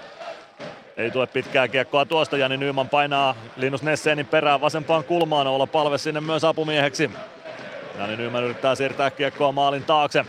Ei 0.97 1.11
tule 1.11 1.27
pitkää 1.27 1.67
kiekkoa 1.67 2.05
tuosta, 2.05 2.37
Jani 2.37 2.57
Nyman 2.57 2.89
painaa 2.89 3.35
Linus 3.55 3.83
Nessenin 3.83 4.25
perään 4.25 4.61
vasempaan 4.61 5.03
kulmaan, 5.03 5.47
olla 5.47 5.67
palve 5.67 5.97
sinne 5.97 6.21
myös 6.21 6.43
apumieheksi. 6.43 7.11
Jani 7.99 8.15
Nyman 8.15 8.43
yrittää 8.43 8.75
siirtää 8.75 9.11
kiekkoa 9.11 9.51
maalin 9.51 9.83
taakse. 9.83 10.25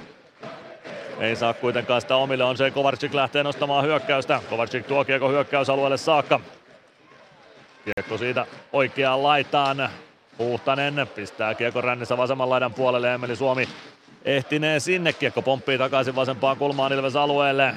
Ei 1.21 1.37
saa 1.37 1.55
kuitenkaan 1.55 2.01
sitä 2.01 2.17
omille, 2.17 2.45
on 2.45 2.57
se 2.57 2.71
Kovarczyk 2.71 3.15
lähtee 3.15 3.43
nostamaan 3.43 3.85
hyökkäystä. 3.85 4.41
Kovarczyk 4.51 4.87
tuo 4.87 5.05
kiekko 5.05 5.29
hyökkäysalueelle 5.29 5.97
saakka. 5.97 6.41
Kiekko 7.85 8.19
siitä 8.19 8.47
oikeaan 8.73 9.23
laitaan. 9.23 9.89
Huhtanen 10.39 11.09
pistää 11.15 11.55
kiekko 11.55 11.81
rännissä 11.81 12.17
vasemman 12.17 12.51
laidan 12.51 12.75
puolelle. 12.75 13.15
Emeli 13.15 13.37
Suomi 13.37 13.69
ehtinee 14.25 14.81
sinne. 14.81 15.13
Kiekko 15.13 15.43
pomppii 15.43 15.79
takaisin 15.79 16.17
vasempaan 16.17 16.57
kulmaan 16.57 16.93
Ilves 16.93 17.17
alueelle. 17.17 17.75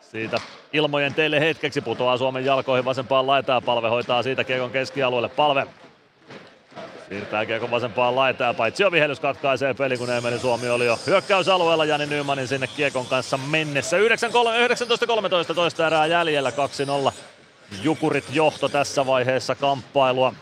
Siitä 0.00 0.40
ilmojen 0.72 1.14
teille 1.14 1.40
hetkeksi 1.40 1.80
putoaa 1.80 2.16
Suomen 2.16 2.44
jalkoihin 2.44 2.84
vasempaan 2.84 3.26
laitaan. 3.26 3.62
Palve 3.62 3.88
hoitaa 3.88 4.22
siitä 4.22 4.44
kiekon 4.44 4.70
keskialueelle. 4.70 5.28
Palve 5.28 5.66
Siirtää 7.08 7.46
kiekon 7.46 7.70
vasempaan 7.70 8.16
laitaan, 8.16 8.54
paitsi 8.54 8.82
jo 8.82 8.92
vihellys 8.92 9.20
katkaisee 9.20 9.74
peli, 9.74 9.98
kun 9.98 10.10
Emeli 10.10 10.38
Suomi 10.38 10.68
oli 10.70 10.86
jo 10.86 10.98
hyökkäysalueella 11.06 11.84
Jani 11.84 12.06
Nymanin 12.06 12.48
sinne 12.48 12.66
kiekon 12.66 13.06
kanssa 13.06 13.36
mennessä. 13.36 13.96
19.13 13.96 15.54
toista 15.54 15.86
erää 15.86 16.06
jäljellä 16.06 16.52
2-0. 17.10 17.12
Jukurit 17.82 18.24
johto 18.32 18.68
tässä 18.68 19.06
vaiheessa 19.06 19.54
kamppailua. 19.54 20.34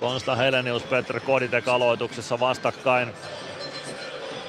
Konsta 0.00 0.36
Helenius, 0.36 0.82
Petr 0.82 1.20
Koditek 1.20 1.68
aloituksessa 1.68 2.40
vastakkain. 2.40 3.08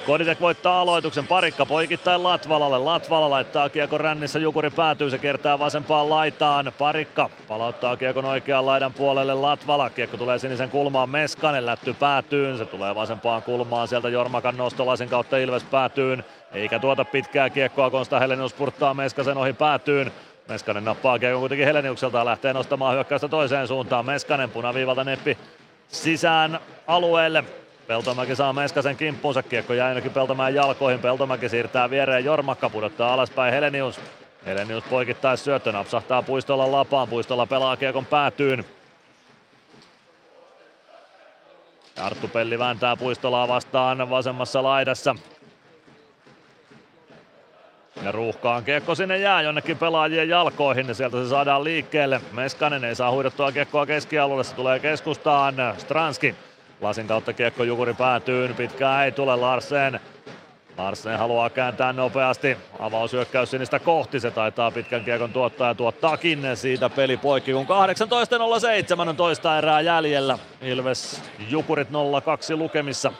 Koditek 0.06 0.40
voittaa 0.40 0.80
aloituksen, 0.80 1.26
parikka 1.26 1.66
poikittain 1.66 2.22
Latvalalle. 2.22 2.78
Latvala 2.78 3.30
laittaa 3.30 3.68
kiekon 3.68 4.00
rännissä, 4.00 4.38
Jukuri 4.38 4.70
päätyy, 4.70 5.10
se 5.10 5.18
kertaa 5.18 5.58
vasempaan 5.58 6.10
laitaan. 6.10 6.72
Parikka 6.78 7.30
palauttaa 7.48 7.96
kiekon 7.96 8.24
oikean 8.24 8.66
laidan 8.66 8.92
puolelle 8.92 9.34
Latvala. 9.34 9.90
Kiekko 9.90 10.16
tulee 10.16 10.38
sinisen 10.38 10.70
kulmaan, 10.70 11.10
Meskanen 11.10 11.66
lätty 11.66 11.94
päätyyn, 11.94 12.58
se 12.58 12.66
tulee 12.66 12.94
vasempaan 12.94 13.42
kulmaan. 13.42 13.88
Sieltä 13.88 14.08
Jormakan 14.08 14.56
nostolaisen 14.56 15.08
kautta 15.08 15.38
Ilves 15.38 15.64
päätyyn. 15.64 16.24
Eikä 16.52 16.78
tuota 16.78 17.04
pitkää 17.04 17.50
kiekkoa, 17.50 17.90
Konsta 17.90 18.20
Helenius 18.20 18.54
purttaa 18.54 18.94
Meskasen 18.94 19.36
ohi 19.36 19.52
päätyyn. 19.52 20.12
Meskanen 20.48 20.84
nappaa 20.84 21.18
kiekon 21.18 21.40
kuitenkin 21.40 21.66
Heleniukselta 21.66 22.18
ja 22.18 22.24
lähtee 22.24 22.52
nostamaan 22.52 22.94
hyökkäystä 22.94 23.28
toiseen 23.28 23.68
suuntaan. 23.68 24.06
Meskanen 24.06 24.50
punaviivalta 24.50 25.04
neppi 25.04 25.38
sisään 25.88 26.60
alueelle. 26.86 27.44
Peltomäki 27.86 28.36
saa 28.36 28.52
Meskasen 28.52 28.96
kimppuunsa, 28.96 29.42
kiekko 29.42 29.74
jää 29.74 29.88
ainakin 29.88 30.12
Peltomäen 30.12 30.54
jalkoihin, 30.54 31.00
Peltomäki 31.00 31.48
siirtää 31.48 31.90
viereen 31.90 32.24
Jormakka, 32.24 32.70
pudottaa 32.70 33.14
alaspäin 33.14 33.54
Helenius. 33.54 34.00
Helenius 34.46 34.84
poikittais 34.84 35.44
syöttö, 35.44 35.72
napsahtaa 35.72 36.22
Puistolla 36.22 36.72
lapaan, 36.72 37.08
Puistolla 37.08 37.46
pelaa 37.46 37.76
kiekon 37.76 38.06
päätyyn. 38.06 38.64
Arttu 42.00 42.28
Pelli 42.28 42.58
vääntää 42.58 42.96
Puistolaa 42.96 43.48
vastaan 43.48 44.10
vasemmassa 44.10 44.62
laidassa. 44.62 45.16
Ja 48.04 48.12
ruuhkaan 48.12 48.64
kiekko 48.64 48.94
sinne 48.94 49.18
jää 49.18 49.42
jonnekin 49.42 49.78
pelaajien 49.78 50.28
jalkoihin 50.28 50.88
ja 50.88 50.94
sieltä 50.94 51.22
se 51.22 51.28
saadaan 51.28 51.64
liikkeelle. 51.64 52.20
Meskanen 52.32 52.84
ei 52.84 52.94
saa 52.94 53.10
huidettua 53.10 53.52
kiekkoa 53.52 53.86
keskialueelle, 53.86 54.44
se 54.44 54.54
tulee 54.54 54.78
keskustaan. 54.78 55.54
Stranski 55.78 56.34
Lasin 56.80 57.06
kautta 57.06 57.32
kiekko 57.32 57.64
Jukuri 57.64 57.94
päätyyn, 57.94 58.54
pitkää 58.54 59.04
ei 59.04 59.12
tule 59.12 59.36
Larsen. 59.36 60.00
Larsen 60.78 61.18
haluaa 61.18 61.50
kääntää 61.50 61.92
nopeasti. 61.92 62.56
Avausyökkäys 62.78 63.50
sinistä 63.50 63.78
kohti, 63.78 64.20
se 64.20 64.30
taitaa 64.30 64.70
pitkän 64.70 65.04
kiekon 65.04 65.32
tuottaa 65.32 65.68
ja 65.68 65.74
tuottaakin 65.74 66.42
siitä 66.54 66.90
peli 66.90 67.16
poikki, 67.16 67.52
kun 67.52 67.66
18.07 67.66 69.08
on 69.08 69.16
toista 69.16 69.58
erää 69.58 69.80
jäljellä. 69.80 70.38
Ilves 70.62 71.22
Jukurit 71.48 71.88
0-2 71.88 71.92
lukemissa. 72.56 73.12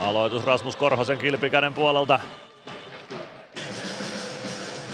Aloitus 0.00 0.44
Rasmus 0.44 0.76
Korhosen 0.76 1.18
kilpikäden 1.18 1.74
puolelta. 1.74 2.20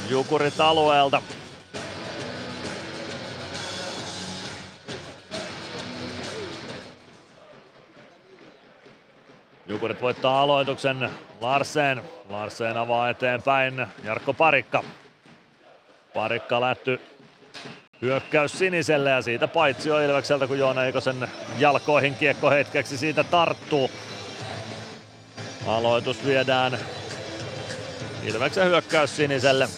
Jukurit 0.08 0.60
alueelta. 0.60 1.22
Jukurit 9.66 10.02
voittaa 10.02 10.40
aloituksen. 10.42 11.10
Larsen. 11.40 12.02
Larsen 12.28 12.76
avaa 12.76 13.10
eteenpäin. 13.10 13.86
Jarkko 14.04 14.34
Parikka. 14.34 14.84
Parikka 16.14 16.60
lähty 16.60 17.00
hyökkäys 18.02 18.58
siniselle 18.58 19.10
ja 19.10 19.22
siitä 19.22 19.48
paitsi 19.48 19.88
jo 19.88 20.00
Ilvekseltä, 20.00 20.46
kun 20.46 20.58
Joona 20.58 20.84
Eikosen 20.84 21.28
jalkoihin 21.58 22.14
kiekko 22.14 22.50
hetkeksi 22.50 22.98
siitä 22.98 23.24
tarttuu. 23.24 23.90
Aloitus 25.66 26.26
viedään 26.26 26.78
Ilveksen 28.22 28.66
hyökkäys 28.66 29.16
siniselle. 29.16 29.68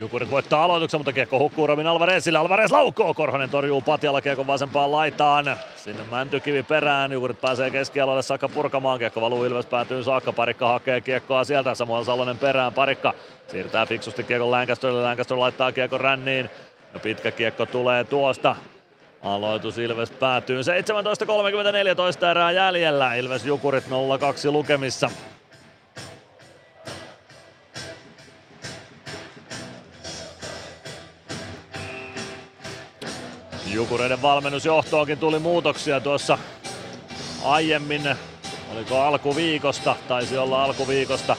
Jukurit 0.00 0.30
voittaa 0.30 0.64
aloituksen, 0.64 1.00
mutta 1.00 1.12
kiekko 1.12 1.38
hukkuu 1.38 1.66
Robin 1.66 1.86
Alvarezille. 1.86 2.38
Alvarez 2.38 2.70
laukoo, 2.70 3.14
Korhonen 3.14 3.50
torjuu 3.50 3.80
Patjalla 3.80 4.20
kiekon 4.20 4.46
vasempaan 4.46 4.92
laitaan. 4.92 5.56
Sinne 5.76 6.02
Mäntykivi 6.10 6.62
perään, 6.62 7.12
Jukurit 7.12 7.40
pääsee 7.40 7.70
keskialueelle 7.70 8.22
saakka 8.22 8.48
purkamaan. 8.48 8.98
Kiekko 8.98 9.20
valuu 9.20 9.44
Ilves 9.44 9.66
päätyy 9.66 10.02
saakka, 10.02 10.32
Parikka 10.32 10.68
hakee 10.68 11.00
kiekkoa 11.00 11.44
sieltä. 11.44 11.74
Samuel 11.74 12.04
Salonen 12.04 12.38
perään, 12.38 12.74
Parikka 12.74 13.14
siirtää 13.48 13.86
fiksusti 13.86 14.24
kiekon 14.24 14.50
Länkästölle. 14.50 15.02
Länkastö 15.02 15.38
laittaa 15.38 15.72
kiekon 15.72 16.00
ränniin. 16.00 16.50
Ja 16.94 17.00
pitkä 17.00 17.30
kiekko 17.30 17.66
tulee 17.66 18.04
tuosta. 18.04 18.56
Aloitus 19.22 19.78
Ilves 19.78 20.10
päätyy 20.10 20.60
17.34 20.60 22.30
erää 22.30 22.50
jäljellä. 22.50 23.14
Ilves 23.14 23.46
Jukurit 23.46 23.84
0-2 23.84 23.90
lukemissa. 24.52 25.10
Jukureiden 33.72 34.22
valmennusjohtoonkin 34.22 35.18
tuli 35.18 35.38
muutoksia 35.38 36.00
tuossa 36.00 36.38
aiemmin, 37.44 38.16
oliko 38.72 39.02
alkuviikosta, 39.02 39.96
taisi 40.08 40.38
olla 40.38 40.64
alkuviikosta, 40.64 41.36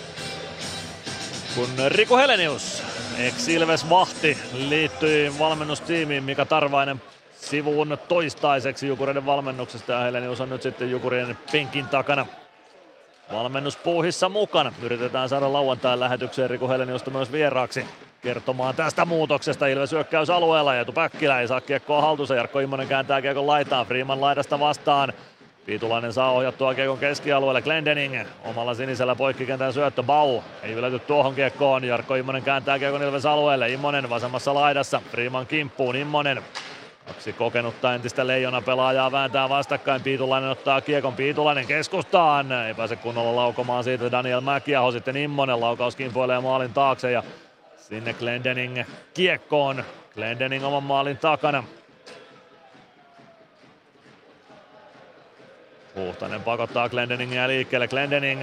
kun 1.56 1.69
Riku 1.88 2.18
Helenius, 2.18 2.84
ex-Ilves 3.18 3.89
Vahti, 3.89 4.38
liittyi 4.53 5.39
valmennustiimiin 5.39 6.23
Mika 6.23 6.45
Tarvainen 6.45 7.01
sivuun 7.41 7.97
toistaiseksi 8.07 8.88
Jukureiden 8.88 9.26
valmennuksesta. 9.26 9.93
Ja 9.93 9.99
Helenius 9.99 10.41
on 10.41 10.49
nyt 10.49 10.61
sitten 10.61 10.91
Jukurien 10.91 11.38
penkin 11.51 11.88
takana 11.88 12.26
valmennuspuuhissa 13.34 14.30
mukana. 14.30 14.73
Yritetään 14.81 15.30
saada 15.30 15.53
lauantain 15.53 15.99
lähetykseen 15.99 16.49
Riku 16.49 16.69
Heleniusta 16.69 17.11
myös 17.11 17.31
vieraaksi 17.31 17.85
kertomaan 18.21 18.75
tästä 18.75 19.05
muutoksesta. 19.05 19.67
Ilves 19.67 19.91
hyökkäysalueella 19.91 20.75
ja 20.75 20.85
Päkkilä 20.85 21.41
ei 21.41 21.47
saa 21.47 21.61
kiekkoa 21.61 22.01
haltuunsa. 22.01 22.35
Jarkko 22.35 22.59
Immonen 22.59 22.87
kääntää 22.87 23.21
kiekon 23.21 23.47
laitaan. 23.47 23.85
Freeman 23.85 24.21
laidasta 24.21 24.59
vastaan. 24.59 25.13
Piitulainen 25.65 26.13
saa 26.13 26.31
ohjattua 26.31 26.73
kiekon 26.73 26.97
keskialueelle. 26.97 27.61
Glendening 27.61 28.19
omalla 28.45 28.73
sinisellä 28.73 29.15
poikkikentän 29.15 29.73
syöttö. 29.73 30.03
Bau 30.03 30.41
ei 30.63 30.71
ylety 30.71 30.99
tuohon 30.99 31.35
kiekkoon. 31.35 31.83
Jarkko 31.83 32.15
Immonen 32.15 32.43
kääntää 32.43 32.79
kiekon 32.79 33.03
Ilves 33.03 33.25
alueelle. 33.25 33.69
Immonen 33.69 34.09
vasemmassa 34.09 34.53
laidassa. 34.53 35.01
Freeman 35.11 35.47
kimppuun. 35.47 35.95
Immonen 35.95 36.43
Kaksi 37.09 37.33
kokenutta 37.33 37.95
entistä 37.95 38.27
leijona 38.27 38.61
pelaajaa 38.61 39.11
vääntää 39.11 39.49
vastakkain. 39.49 40.01
Piitulainen 40.01 40.49
ottaa 40.49 40.81
kiekon. 40.81 41.13
Piitulainen 41.13 41.67
keskustaan. 41.67 42.51
Ei 42.51 42.73
pääse 42.73 42.95
kunnolla 42.95 43.35
laukomaan 43.35 43.83
siitä 43.83 44.11
Daniel 44.11 44.41
Mäkiaho. 44.41 44.91
Sitten 44.91 45.17
Immonen 45.17 45.61
laukaus 45.61 45.95
kimpoilee 45.95 46.39
maalin 46.39 46.73
taakse 46.73 47.11
ja 47.11 47.23
sinne 47.89 48.13
Glendening 48.13 48.83
kiekkoon. 49.13 49.83
Glendening 50.13 50.65
oman 50.65 50.83
maalin 50.83 51.17
takana. 51.17 51.63
Huhtanen 55.95 56.41
pakottaa 56.41 56.89
Glendeningia 56.89 57.47
liikkeelle. 57.47 57.87
Glendening 57.87 58.41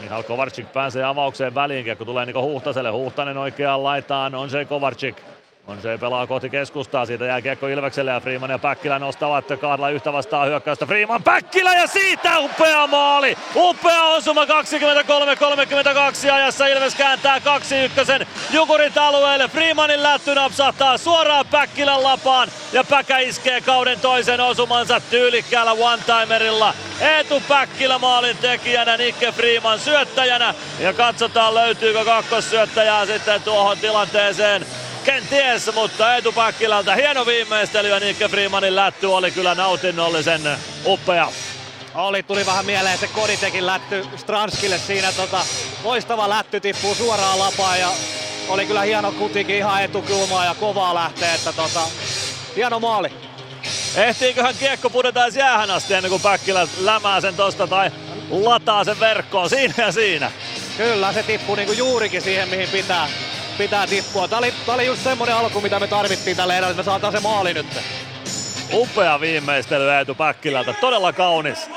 Mihal 0.00 0.22
Kovarczyk 0.22 0.72
pääsee 0.72 1.04
avaukseen 1.04 1.54
väliin, 1.54 1.84
kiekko 1.84 2.04
tulee 2.04 2.26
Niko 2.26 2.42
Huhtaselle. 2.42 2.90
Huhtanen 2.90 3.36
oikeaan 3.36 3.84
laitaan, 3.84 4.34
on 4.34 4.50
se 4.50 4.64
Kovarczyk. 4.64 5.22
On 5.68 5.82
se 5.82 5.98
pelaa 5.98 6.26
kohti 6.26 6.50
keskustaa, 6.50 7.06
siitä 7.06 7.24
jää 7.24 7.42
kiekko 7.42 7.66
Ilvekselle 7.66 8.10
ja 8.10 8.20
Freeman 8.20 8.50
ja 8.50 8.58
Päkkilä 8.58 8.98
nostavat 8.98 9.44
kahdella 9.60 9.90
yhtä 9.90 10.12
vastaan 10.12 10.48
hyökkäystä. 10.48 10.86
Freeman 10.86 11.22
Päkkilä 11.22 11.74
ja 11.74 11.86
siitä 11.86 12.38
upea 12.38 12.86
maali! 12.86 13.36
Upea 13.54 14.04
osuma 14.04 14.44
23-32 14.44 14.48
ajassa 16.32 16.66
Ilves 16.66 16.94
kääntää 16.94 17.38
2-1 17.38 17.42
Jukurit 18.50 18.98
alueelle. 18.98 19.48
Freemanin 19.48 20.02
lätty 20.02 20.34
napsahtaa 20.34 20.98
suoraan 20.98 21.46
Päkkilän 21.50 22.02
lapaan 22.02 22.48
ja 22.72 22.84
Päkä 22.84 23.18
iskee 23.18 23.60
kauden 23.60 24.00
toisen 24.00 24.40
osumansa 24.40 25.00
tyylikkäällä 25.00 25.72
one-timerilla. 25.72 26.74
Eetu 27.00 27.42
Päkkilä 27.48 27.98
maalin 27.98 28.36
tekijänä, 28.36 28.96
Nikke 28.96 29.32
Freeman 29.32 29.78
syöttäjänä 29.78 30.54
ja 30.80 30.92
katsotaan 30.92 31.54
löytyykö 31.54 32.04
kakkossyöttäjää 32.04 33.06
sitten 33.06 33.42
tuohon 33.42 33.78
tilanteeseen. 33.78 34.66
Kenties, 35.08 35.74
mutta 35.74 36.14
Eetu 36.14 36.32
Päkkilältä 36.32 36.94
hieno 36.94 37.26
viimeistely 37.26 37.88
ja 37.88 38.00
Nikke 38.00 38.28
Freemanin 38.28 38.76
lätty 38.76 39.06
oli 39.06 39.30
kyllä 39.30 39.54
nautinnollisen 39.54 40.40
upea. 40.86 41.28
Oli, 41.94 42.22
tuli 42.22 42.46
vähän 42.46 42.66
mieleen 42.66 42.98
se 42.98 43.08
Koditekin 43.08 43.66
lätty 43.66 44.06
Stranskille 44.16 44.78
siinä. 44.78 45.12
Tota, 45.12 45.44
loistava 45.84 46.28
lätty 46.28 46.60
tippuu 46.60 46.94
suoraan 46.94 47.38
lapaan 47.38 47.80
ja 47.80 47.90
oli 48.48 48.66
kyllä 48.66 48.82
hieno 48.82 49.12
kutikin 49.12 49.56
ihan 49.56 49.82
etukulmaa 49.82 50.44
ja 50.44 50.54
kovaa 50.54 50.94
lähtee, 50.94 51.34
että 51.34 51.52
tota, 51.52 51.80
hieno 52.56 52.80
maali. 52.80 53.12
Ehtiiköhän 53.96 54.54
kiekko 54.58 54.90
pudeta 54.90 55.24
edes 55.24 55.36
jäähän 55.36 55.70
asti 55.70 55.94
ennen 55.94 56.10
kuin 56.10 56.22
Päkkilä 56.22 56.68
lämää 56.80 57.20
sen 57.20 57.34
tosta 57.34 57.66
tai 57.66 57.90
lataa 58.30 58.84
sen 58.84 59.00
verkkoon 59.00 59.50
siinä 59.50 59.74
ja 59.76 59.92
siinä. 59.92 60.32
Kyllä, 60.76 61.12
se 61.12 61.22
tippuu 61.22 61.54
niinku 61.54 61.72
juurikin 61.72 62.22
siihen 62.22 62.48
mihin 62.48 62.68
pitää 62.68 63.08
pitää 63.58 63.86
tippua. 63.86 64.28
Tää 64.28 64.38
oli, 64.38 64.54
tää 64.66 64.74
oli 64.74 64.86
just 64.86 65.02
semmonen 65.02 65.34
alku, 65.34 65.60
mitä 65.60 65.80
me 65.80 65.86
tarvittiin 65.86 66.36
tälle 66.36 66.56
erälle, 66.56 66.70
että 66.70 66.80
me 66.82 66.84
saataan 66.84 67.12
se 67.12 67.20
maali 67.20 67.54
nyt. 67.54 67.66
Upea 68.72 69.20
viimeistely 69.20 69.90
Eetu 69.90 70.14
Päkkilältä, 70.14 70.72
todella 70.72 71.12
kaunis. 71.12 71.70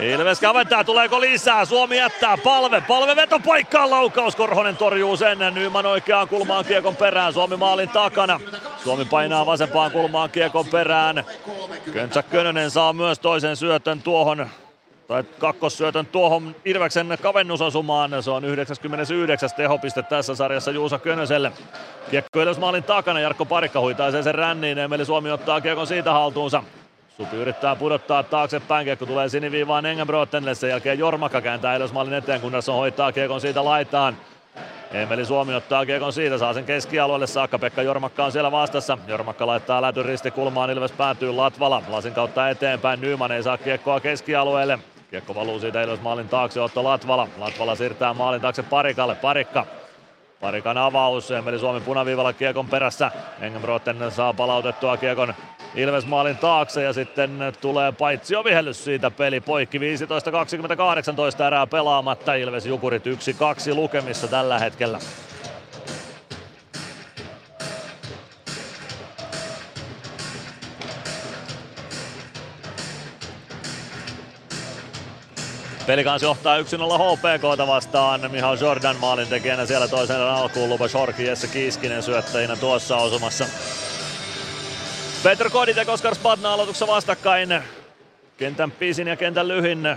Ilves 0.00 0.40
kaventaa, 0.40 0.84
tuleeko 0.84 1.20
lisää? 1.20 1.64
Suomi 1.64 1.96
jättää 1.96 2.36
palve. 2.36 2.80
Palve 2.80 3.16
veto 3.16 3.38
paikkaan 3.38 3.90
laukaus. 3.90 4.36
Korhonen 4.36 4.76
torjuu 4.76 5.16
sen. 5.16 5.38
Nyman 5.38 5.86
oikeaan 5.86 6.28
kulmaan 6.28 6.64
kiekon 6.64 6.96
perään. 6.96 7.32
Suomi 7.32 7.56
maalin 7.56 7.88
takana. 7.88 8.40
Suomi 8.84 9.04
painaa 9.04 9.46
vasempaan 9.46 9.90
kulmaan 9.90 10.30
kiekon 10.30 10.66
perään. 10.66 11.24
Köntsä 11.92 12.22
Könönen 12.22 12.70
saa 12.70 12.92
myös 12.92 13.18
toisen 13.18 13.56
syötön 13.56 14.02
tuohon 14.02 14.50
tai 15.12 15.24
kakkossyötön 15.38 16.06
tuohon 16.06 16.56
Irveksen 16.64 17.18
kavennusosumaan. 17.22 18.22
Se 18.22 18.30
on 18.30 18.44
99. 18.44 19.50
tehopiste 19.56 20.02
tässä 20.02 20.34
sarjassa 20.34 20.70
Juusa 20.70 20.98
Könöselle. 20.98 21.52
Kiekko 22.10 22.40
Ilves 22.40 22.58
maalin 22.58 22.82
takana, 22.82 23.20
Jarkko 23.20 23.44
Parikka 23.44 23.80
huitaisee 23.80 24.22
sen 24.22 24.34
ränniin, 24.34 24.78
Emeli 24.78 25.04
Suomi 25.04 25.30
ottaa 25.30 25.60
kiekon 25.60 25.86
siitä 25.86 26.12
haltuunsa. 26.12 26.62
Supi 27.16 27.36
yrittää 27.36 27.76
pudottaa 27.76 28.22
taaksepäin, 28.22 28.84
kiekko 28.84 29.06
tulee 29.06 29.28
siniviivaan 29.28 29.86
Engenbrotenille, 29.86 30.54
sen 30.54 30.70
jälkeen 30.70 30.98
Jormakka 30.98 31.40
kääntää 31.40 31.76
Ilves 31.76 31.92
maalin 31.92 32.14
eteen, 32.14 32.40
Gunnarsson 32.40 32.76
hoitaa 32.76 33.12
kiekon 33.12 33.40
siitä 33.40 33.64
laitaan. 33.64 34.16
Emeli 34.92 35.24
Suomi 35.24 35.54
ottaa 35.54 35.86
kiekon 35.86 36.12
siitä, 36.12 36.38
saa 36.38 36.54
sen 36.54 36.64
keskialueelle 36.64 37.26
saakka. 37.26 37.58
Pekka 37.58 37.82
Jormakka 37.82 38.24
on 38.24 38.32
siellä 38.32 38.52
vastassa. 38.52 38.98
Jormakka 39.06 39.46
laittaa 39.46 39.82
lätyn 39.82 40.04
ristikulmaan, 40.04 40.70
Ilves 40.70 40.92
päätyy 40.92 41.32
Latvala. 41.32 41.82
Lasin 41.88 42.14
kautta 42.14 42.48
eteenpäin, 42.48 43.00
Nyman 43.00 43.32
ei 43.32 43.42
saa 43.42 43.58
kiekkoa 43.58 44.00
keskialueelle. 44.00 44.78
Kiekko 45.12 45.34
valuu 45.34 45.60
siitä 45.60 45.82
Ilves 45.82 46.00
maalin 46.00 46.28
taakse, 46.28 46.60
Otto 46.60 46.84
Latvala. 46.84 47.28
Latvala 47.38 47.74
siirtää 47.74 48.14
maalin 48.14 48.40
taakse 48.40 48.62
Parikalle, 48.62 49.14
Parikka. 49.14 49.66
Parikan 50.40 50.78
avaus, 50.78 51.30
Emeli 51.30 51.58
Suomi 51.58 51.80
punaviivalla 51.80 52.32
kiekon 52.32 52.68
perässä. 52.68 53.10
Engenbroten 53.40 54.10
saa 54.10 54.34
palautettua 54.34 54.96
kiekon 54.96 55.34
Ilves 55.74 56.06
maalin 56.06 56.36
taakse 56.38 56.82
ja 56.82 56.92
sitten 56.92 57.38
tulee 57.60 57.92
paitsi 57.92 58.36
ovihellys 58.36 58.84
siitä 58.84 59.10
peli 59.10 59.40
poikki 59.40 59.78
15-20-18 59.78 59.82
erää 61.46 61.66
pelaamatta. 61.66 62.34
Ilves 62.34 62.66
Jukurit 62.66 63.06
1-2 63.06 63.74
lukemissa 63.74 64.28
tällä 64.28 64.58
hetkellä. 64.58 64.98
Pelikans 75.86 76.22
johtaa 76.22 76.58
1-0 76.58 76.62
HPKta 76.62 77.66
vastaan. 77.66 78.30
Mihal 78.30 78.56
Jordan 78.60 78.96
maalin 78.96 79.28
tekijänä 79.28 79.66
siellä 79.66 79.88
toisen 79.88 80.20
alkuun. 80.20 80.68
Lupa 80.68 80.88
Shorki, 80.88 81.24
Jesse 81.24 81.46
Kiiskinen 81.46 82.02
syöttäjinä 82.02 82.56
tuossa 82.56 82.96
osumassa. 82.96 83.44
Petr 85.22 85.50
Kodit 85.50 85.76
ja 85.76 85.84
Koskar 85.84 86.14
Spadna 86.14 86.52
aloituksessa 86.52 86.86
vastakkain. 86.86 87.62
Kentän 88.36 88.70
pisin 88.70 89.08
ja 89.08 89.16
kentän 89.16 89.48
lyhin. 89.48 89.96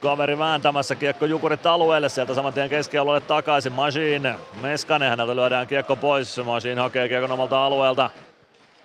Kaveri 0.00 0.38
vääntämässä 0.38 0.94
kiekko 0.94 1.26
Jukurit 1.26 1.66
alueelle, 1.66 2.08
sieltä 2.08 2.34
saman 2.34 2.52
tien 2.52 2.70
keskialueelle 2.70 3.26
takaisin. 3.26 3.72
Machine, 3.72 4.34
Meskanen, 4.60 5.10
häneltä 5.10 5.36
lyödään 5.36 5.66
kiekko 5.66 5.96
pois. 5.96 6.40
Machine 6.44 6.80
hakee 6.80 7.08
kiekon 7.08 7.32
omalta 7.32 7.66
alueelta. 7.66 8.10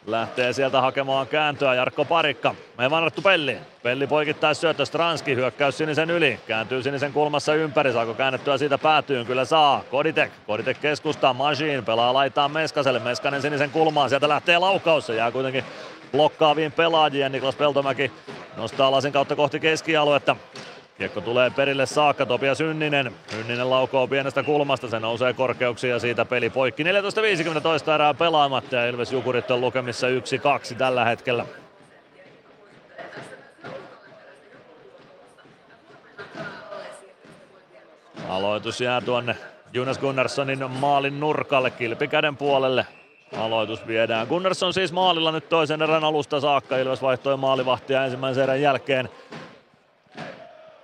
Lähtee 0.07 0.53
sieltä 0.53 0.81
hakemaan 0.81 1.27
kääntöä 1.27 1.73
Jarkko 1.73 2.05
Parikka. 2.05 2.55
Me 2.77 2.89
vannattu 2.89 3.21
Pelli. 3.21 3.57
Pelli 3.83 4.07
poikittaa 4.07 4.53
syöttö 4.53 4.85
Stranski. 4.85 5.35
Hyökkäys 5.35 5.77
sinisen 5.77 6.09
yli. 6.09 6.39
Kääntyy 6.47 6.83
sinisen 6.83 7.13
kulmassa 7.13 7.53
ympäri. 7.53 7.93
Saako 7.93 8.13
käännettyä 8.13 8.57
siitä 8.57 8.77
päätyyn? 8.77 9.25
Kyllä 9.25 9.45
saa. 9.45 9.83
Koditek. 9.91 10.31
Koditek 10.47 10.81
keskustaa. 10.81 11.33
Machine 11.33 11.81
pelaa 11.81 12.13
laitaan 12.13 12.51
Meskaselle. 12.51 12.99
Meskanen 12.99 13.41
sinisen 13.41 13.69
kulmaan. 13.69 14.09
Sieltä 14.09 14.29
lähtee 14.29 14.57
laukaus. 14.57 15.07
Se 15.07 15.15
jää 15.15 15.31
kuitenkin 15.31 15.63
blokkaaviin 16.11 16.71
pelaajiin. 16.71 17.31
Niklas 17.31 17.55
Peltomäki 17.55 18.11
nostaa 18.57 18.91
lasin 18.91 19.13
kautta 19.13 19.35
kohti 19.35 19.59
keskialuetta. 19.59 20.35
Kiekko 20.97 21.21
tulee 21.21 21.49
perille 21.49 21.85
saakka, 21.85 22.25
Topia 22.25 22.55
Synninen. 22.55 23.13
Synninen 23.27 23.69
laukoo 23.69 24.07
pienestä 24.07 24.43
kulmasta, 24.43 24.89
se 24.89 24.99
nousee 24.99 25.33
korkeuksia 25.33 25.89
ja 25.89 25.99
siitä 25.99 26.25
peli 26.25 26.49
poikki. 26.49 26.83
14.50 26.83 27.91
erää 27.95 28.13
pelaamatta 28.13 28.75
ja 28.75 28.87
Ilves 28.87 29.11
Jukurit 29.11 29.51
on 29.51 29.61
lukemissa 29.61 30.07
1-2 30.07 30.75
tällä 30.77 31.05
hetkellä. 31.05 31.45
Aloitus 38.29 38.81
jää 38.81 39.01
tuonne 39.01 39.35
Jonas 39.73 39.99
Gunnarssonin 39.99 40.71
maalin 40.71 41.19
nurkalle 41.19 41.71
kilpikäden 41.71 42.37
puolelle. 42.37 42.85
Aloitus 43.37 43.87
viedään. 43.87 44.27
Gunnarsson 44.27 44.73
siis 44.73 44.91
maalilla 44.91 45.31
nyt 45.31 45.49
toisen 45.49 45.81
erän 45.81 46.03
alusta 46.03 46.39
saakka. 46.39 46.77
Ilves 46.77 47.01
vaihtoi 47.01 47.37
maalivahtia 47.37 48.03
ensimmäisen 48.05 48.43
erän 48.43 48.61
jälkeen 48.61 49.09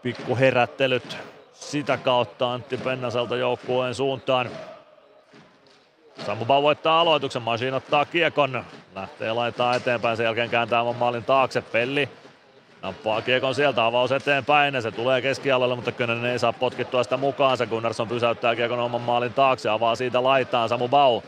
pikku 0.04 0.36
herättelyt 0.36 1.18
sitä 1.54 1.98
kautta 1.98 2.54
Antti 2.54 2.78
Pennaselta 2.78 3.36
joukkueen 3.36 3.96
suuntaan. 3.96 4.50
Samu 6.26 6.46
Bau 6.46 6.64
voittaa 6.64 7.02
aloituksen, 7.02 7.42
Machine 7.42 7.76
ottaa 7.76 8.06
kiekon, 8.06 8.66
lähtee 8.96 9.34
laitaa 9.34 9.76
eteenpäin, 9.76 10.18
sen 10.18 10.24
jälkeen 10.24 10.50
kääntää 10.50 10.82
oman 10.82 10.96
maalin 10.96 11.24
taakse, 11.24 11.62
Pelli 11.62 12.10
nappaa 12.82 13.22
kiekon 13.22 13.56
sieltä, 13.56 13.86
avaus 13.86 14.12
eteenpäin 14.12 14.74
ja 14.74 14.82
se 14.82 14.92
tulee 14.92 15.22
keskialueelle, 15.22 15.76
mutta 15.76 15.92
Könönen 15.92 16.32
ei 16.32 16.40
saa 16.40 16.54
potkittua 16.54 17.04
sitä 17.04 17.18
mukaan, 17.18 17.58
se 17.58 17.66
Gunnarsson 17.66 18.08
pysäyttää 18.08 18.56
kiekon 18.56 18.80
oman 18.80 19.02
maalin 19.02 19.34
taakse, 19.34 19.70
avaa 19.70 19.96
siitä 19.96 20.24
laitaan. 20.24 20.70
Samu 20.70 20.88
Bau. 20.88 21.22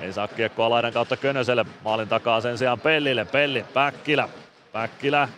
Ei 0.00 0.12
saa 0.12 0.28
kiekkoa 0.28 0.70
laidan 0.70 0.92
kautta 0.92 1.16
Könöselle, 1.16 1.64
maalin 1.84 2.08
takaa 2.08 2.40
sen 2.40 2.58
sijaan 2.58 2.80
Pellille, 2.80 3.24
Pelli, 3.24 3.64
Päkkilä, 3.74 4.28
Päkkilä 4.72 5.28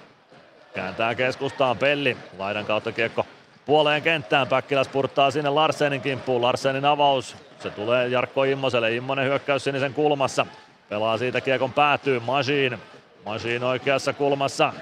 Kääntää 0.74 1.14
keskustaan 1.14 1.78
Pelli. 1.78 2.16
Laidan 2.38 2.64
kautta 2.66 2.92
kiekko 2.92 3.26
puoleen 3.66 4.02
kenttään. 4.02 4.48
Päkkiläs 4.48 4.88
purttaa 4.88 5.30
sinne 5.30 5.50
Larsenin 5.50 6.00
kimppuun. 6.00 6.42
Larsenin 6.42 6.84
avaus. 6.84 7.36
Se 7.58 7.70
tulee 7.70 8.08
Jarkko 8.08 8.44
Immoselle. 8.44 8.96
Immonen 8.96 9.24
hyökkäys 9.24 9.64
sinisen 9.64 9.94
kulmassa. 9.94 10.46
Pelaa 10.88 11.18
siitä 11.18 11.40
kiekon 11.40 11.72
päätyy. 11.72 12.20
Machine. 12.20 12.78
Machine 13.24 13.66
oikeassa 13.66 14.12
kulmassa. 14.12 14.72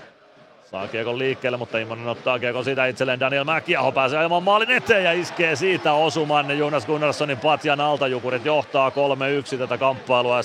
Saa 0.71 0.89
kiekon 0.89 1.19
liikkeelle, 1.19 1.59
mutta 1.59 1.79
Immonen 1.79 2.09
ottaa 2.09 2.39
kiekon 2.39 2.65
siitä 2.65 2.87
itselleen. 2.87 3.21
Daniel 3.21 3.45
Mäkiaho 3.45 3.93
pääsee 3.93 4.19
ajamaan 4.19 4.43
maalin 4.43 4.71
eteen 4.71 5.05
ja 5.05 5.13
iskee 5.13 5.57
siitä 5.57 5.93
osuman 5.93 6.59
Jonas 6.59 6.87
Gunnarssonin 6.87 7.39
patjan 7.39 7.81
alta. 7.81 8.09
Jukurit 8.09 8.45
johtaa 8.45 8.91
3-1 9.55 9.59
tätä 9.59 9.79
kamppailua 9.79 10.41
25-51. 10.41 10.45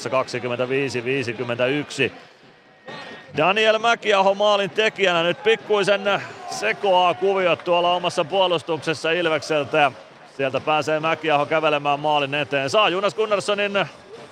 Daniel 3.37 3.79
Mäkiaho 3.79 4.33
maalin 4.33 4.69
tekijänä 4.69 5.23
nyt 5.23 5.43
pikkuisen 5.43 6.21
sekoaa 6.49 7.13
kuviot 7.13 7.63
tuolla 7.63 7.93
omassa 7.93 8.25
puolustuksessa 8.25 9.11
Ilvekseltä. 9.11 9.91
Sieltä 10.37 10.59
pääsee 10.59 10.99
Mäkiaho 10.99 11.45
kävelemään 11.45 11.99
maalin 11.99 12.35
eteen. 12.35 12.69
Saa 12.69 12.89
Jonas 12.89 13.15
Gunnarssonin 13.15 13.85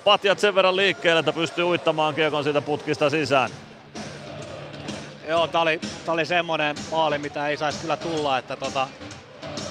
patjat 0.04 0.38
sen 0.38 0.54
verran 0.54 0.76
liikkeelle, 0.76 1.18
että 1.18 1.32
pystyy 1.32 1.64
uittamaan 1.64 2.14
kiekon 2.14 2.44
siitä 2.44 2.60
putkista 2.60 3.10
sisään. 3.10 3.50
Joo, 5.28 5.46
tää 5.46 5.60
oli, 5.60 5.80
tää 6.04 6.14
oli 6.14 6.26
semmonen 6.26 6.76
maali, 6.90 7.18
mitä 7.18 7.48
ei 7.48 7.56
saisi 7.56 7.78
kyllä 7.78 7.96
tulla, 7.96 8.38
että 8.38 8.56
tota, 8.56 8.88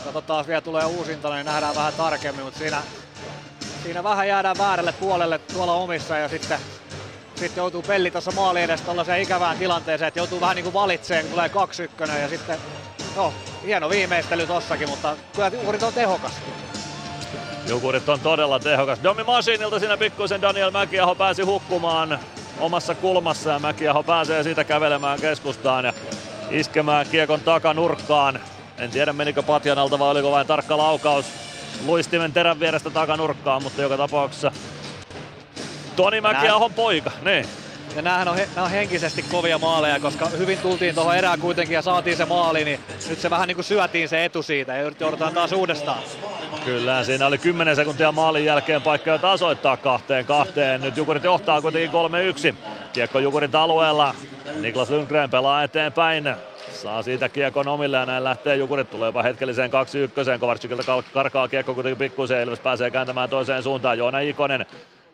katsotaan, 0.03 0.47
vielä 0.47 0.61
tulee 0.61 0.85
uusinta, 0.85 1.33
niin 1.33 1.45
nähdään 1.45 1.75
vähän 1.75 1.93
tarkemmin, 1.97 2.45
mutta 2.45 2.59
siinä, 2.59 2.81
siinä 3.83 4.03
vähän 4.03 4.27
jäädään 4.27 4.57
väärälle 4.57 4.93
puolelle 4.99 5.37
tuolla 5.37 5.73
omissa 5.73 6.17
ja 6.17 6.29
sitten, 6.29 6.59
sitten 7.43 7.61
joutuu 7.61 7.81
pelli 7.81 8.11
tuossa 8.11 8.31
maali 8.31 8.61
edessä 8.61 8.85
tällaiseen 8.85 9.21
ikävään 9.21 9.57
tilanteeseen, 9.57 10.07
että 10.07 10.19
joutuu 10.19 10.41
vähän 10.41 10.55
niin 10.55 10.63
kuin 10.63 10.73
valitseen, 10.73 11.25
tulee 11.25 11.51
2-1 12.07 12.11
ja 12.21 12.29
sitten, 12.29 12.57
no, 13.15 13.33
hieno 13.65 13.89
viimeistely 13.89 14.47
tossakin, 14.47 14.89
mutta 14.89 15.17
kyllä 15.35 15.47
Jukurit 15.47 15.83
on 15.83 15.93
tehokas. 15.93 16.31
Jukurit 17.67 18.09
on 18.09 18.19
todella 18.19 18.59
tehokas. 18.59 19.03
Domi 19.03 19.23
Masinilta 19.23 19.79
siinä 19.79 19.97
pikkuisen 19.97 20.41
Daniel 20.41 20.71
Mäkiaho 20.71 21.15
pääsi 21.15 21.41
hukkumaan 21.41 22.19
omassa 22.59 22.95
kulmassa 22.95 23.49
ja 23.49 23.59
Mäkiaho 23.59 24.03
pääsee 24.03 24.43
siitä 24.43 24.63
kävelemään 24.63 25.21
keskustaan 25.21 25.85
ja 25.85 25.93
iskemään 26.51 27.07
kiekon 27.07 27.39
takanurkkaan. 27.39 28.39
En 28.77 28.91
tiedä 28.91 29.13
menikö 29.13 29.43
patjan 29.43 29.77
alta 29.77 29.99
vai 29.99 30.09
oliko 30.09 30.31
vain 30.31 30.47
tarkka 30.47 30.77
laukaus 30.77 31.25
luistimen 31.85 32.33
terän 32.33 32.59
vierestä 32.59 32.89
takanurkkaan, 32.89 33.63
mutta 33.63 33.81
joka 33.81 33.97
tapauksessa 33.97 34.51
Toni 35.95 36.21
Mäkiahon 36.21 36.73
poika. 36.73 37.11
Niin. 37.21 37.45
Ja 37.95 38.01
näähän 38.01 38.27
on, 38.27 38.35
he, 38.35 38.47
nää 38.55 38.65
on 38.65 38.71
henkisesti 38.71 39.21
kovia 39.31 39.57
maaleja, 39.57 39.99
koska 39.99 40.25
hyvin 40.25 40.57
tultiin 40.57 40.95
tuohon 40.95 41.15
erään 41.15 41.39
kuitenkin 41.39 41.73
ja 41.73 41.81
saatiin 41.81 42.17
se 42.17 42.25
maali, 42.25 42.63
niin 42.63 42.79
nyt 43.09 43.19
se 43.19 43.29
vähän 43.29 43.47
niin 43.47 43.55
kuin 43.55 43.65
syötiin 43.65 44.09
se 44.09 44.25
etu 44.25 44.43
siitä 44.43 44.75
ja 44.75 44.91
joudutaan 44.99 45.33
taas 45.33 45.51
uudestaan. 45.51 46.03
Kyllä, 46.65 47.03
siinä 47.03 47.27
oli 47.27 47.37
10 47.37 47.75
sekuntia 47.75 48.11
maalin 48.11 48.45
jälkeen 48.45 48.81
paikka 48.81 49.09
jo 49.09 49.17
tasoittaa 49.17 49.77
kahteen 49.77 50.25
kahteen. 50.25 50.81
Nyt 50.81 50.97
Jukurit 50.97 51.23
johtaa 51.23 51.61
kuitenkin 51.61 51.91
3-1. 52.51 52.55
Kiekko 52.93 53.19
Jukurit 53.19 53.55
alueella. 53.55 54.15
Niklas 54.61 54.89
Lundgren 54.89 55.29
pelaa 55.29 55.63
eteenpäin. 55.63 56.35
Saa 56.71 57.03
siitä 57.03 57.29
kiekon 57.29 57.67
omille 57.67 57.97
ja 57.97 58.05
näin 58.05 58.23
lähtee 58.23 58.55
Jukurit. 58.55 58.89
Tulee 58.91 59.07
jopa 59.07 59.23
hetkelliseen 59.23 59.71
2-1. 60.35 60.39
Kovarczykilta 60.39 61.03
karkaa 61.13 61.47
kiekko 61.47 61.73
kuitenkin 61.73 61.97
pikkuisen. 61.97 62.41
Ilves 62.41 62.59
pääsee 62.59 62.91
kääntämään 62.91 63.29
toiseen 63.29 63.63
suuntaan. 63.63 63.97
Joona 63.97 64.19
Ikonen 64.19 64.65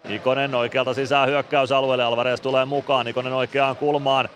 Ikonen 0.09 0.55
oikealta 0.55 0.93
sisään 0.93 1.29
hyökkäysalueelle, 1.29 2.03
Alvarez 2.03 2.41
tulee 2.41 2.65
mukaan, 2.65 3.07
Ikonen 3.07 3.33
oikeaan 3.33 3.75
kulmaan. 3.75 4.29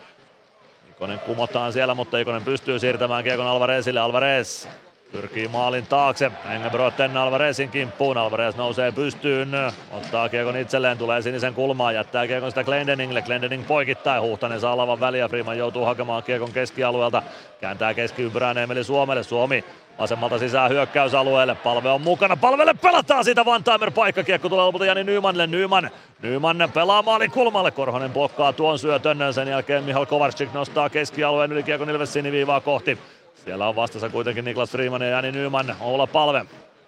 Ikonen 0.92 1.20
kumotaan 1.20 1.74
siellä, 1.74 1.94
mutta 1.94 2.18
Ikonen 2.18 2.44
pystyy 2.44 2.80
siirtämään 2.80 3.24
kiekon 3.24 3.48
Alvarezille. 3.48 4.00
Alvarez 4.00 4.68
pyrkii 5.14 5.48
maalin 5.48 5.86
taakse. 5.88 6.32
Engelbroten 6.50 7.18
Alvarezin 7.18 7.70
kimppuun. 7.70 8.18
Alvarez 8.18 8.56
nousee 8.56 8.92
pystyyn, 8.92 9.50
ottaa 9.92 10.30
kiekon 10.30 10.58
itselleen, 10.58 10.98
tulee 10.98 11.22
sinisen 11.22 11.54
kulmaan, 11.54 11.96
jättää 11.96 12.28
kiekon 12.28 12.52
sitä 12.52 12.64
Glendeningille. 12.64 13.22
Glendening 13.22 13.68
poikittaa, 13.68 14.22
Huhtanen 14.22 14.60
saa 14.60 14.78
lavan 14.78 15.00
väliä. 15.00 15.28
Freeman 15.28 15.58
joutuu 15.58 15.86
hakemaan 15.86 16.24
kiekon 16.24 16.52
keskialueelta. 16.52 17.24
Kääntää 17.62 17.94
keskiympyrään 17.94 18.58
Emeli 18.58 18.84
Suomelle. 18.84 19.24
Suomi 19.24 19.64
Vasemmalta 20.00 20.40
sisään 20.40 20.72
hyökkäysalueelle. 20.72 21.56
Palve 21.56 21.90
on 21.90 22.02
mukana. 22.02 22.38
Palvelle 22.38 22.74
pelataan 22.74 23.24
siitä 23.24 23.46
Van 23.46 23.64
Timer 23.64 23.92
paikkakiekko 23.92 24.50
tulee 24.50 24.66
lopulta 24.66 24.86
Jani 24.86 25.04
Nymanille. 25.04 25.48
Nyman, 25.48 25.90
Nyman 26.22 26.70
pelaa 26.74 27.02
maalin 27.02 27.32
kulmalle. 27.32 27.72
Korhonen 27.72 28.14
blokkaa 28.14 28.54
tuon 28.54 28.80
syötön. 28.80 29.18
Sen 29.34 29.48
jälkeen 29.48 29.84
Mihal 29.84 30.06
Kovarczyk 30.06 30.54
nostaa 30.54 30.90
keskialueen 30.90 31.52
yli 31.52 31.64
kiekon 31.64 31.90
Ilves 31.90 32.14
siniviivaa 32.14 32.60
kohti. 32.62 32.98
Siellä 33.46 33.68
on 33.68 33.76
vastassa 33.76 34.10
kuitenkin 34.10 34.46
Niklas 34.46 34.72
Freeman 34.72 35.02
ja 35.02 35.08
Jani 35.08 35.32
Nyman. 35.32 35.76
Oula 35.80 36.08
Palve. 36.08 36.46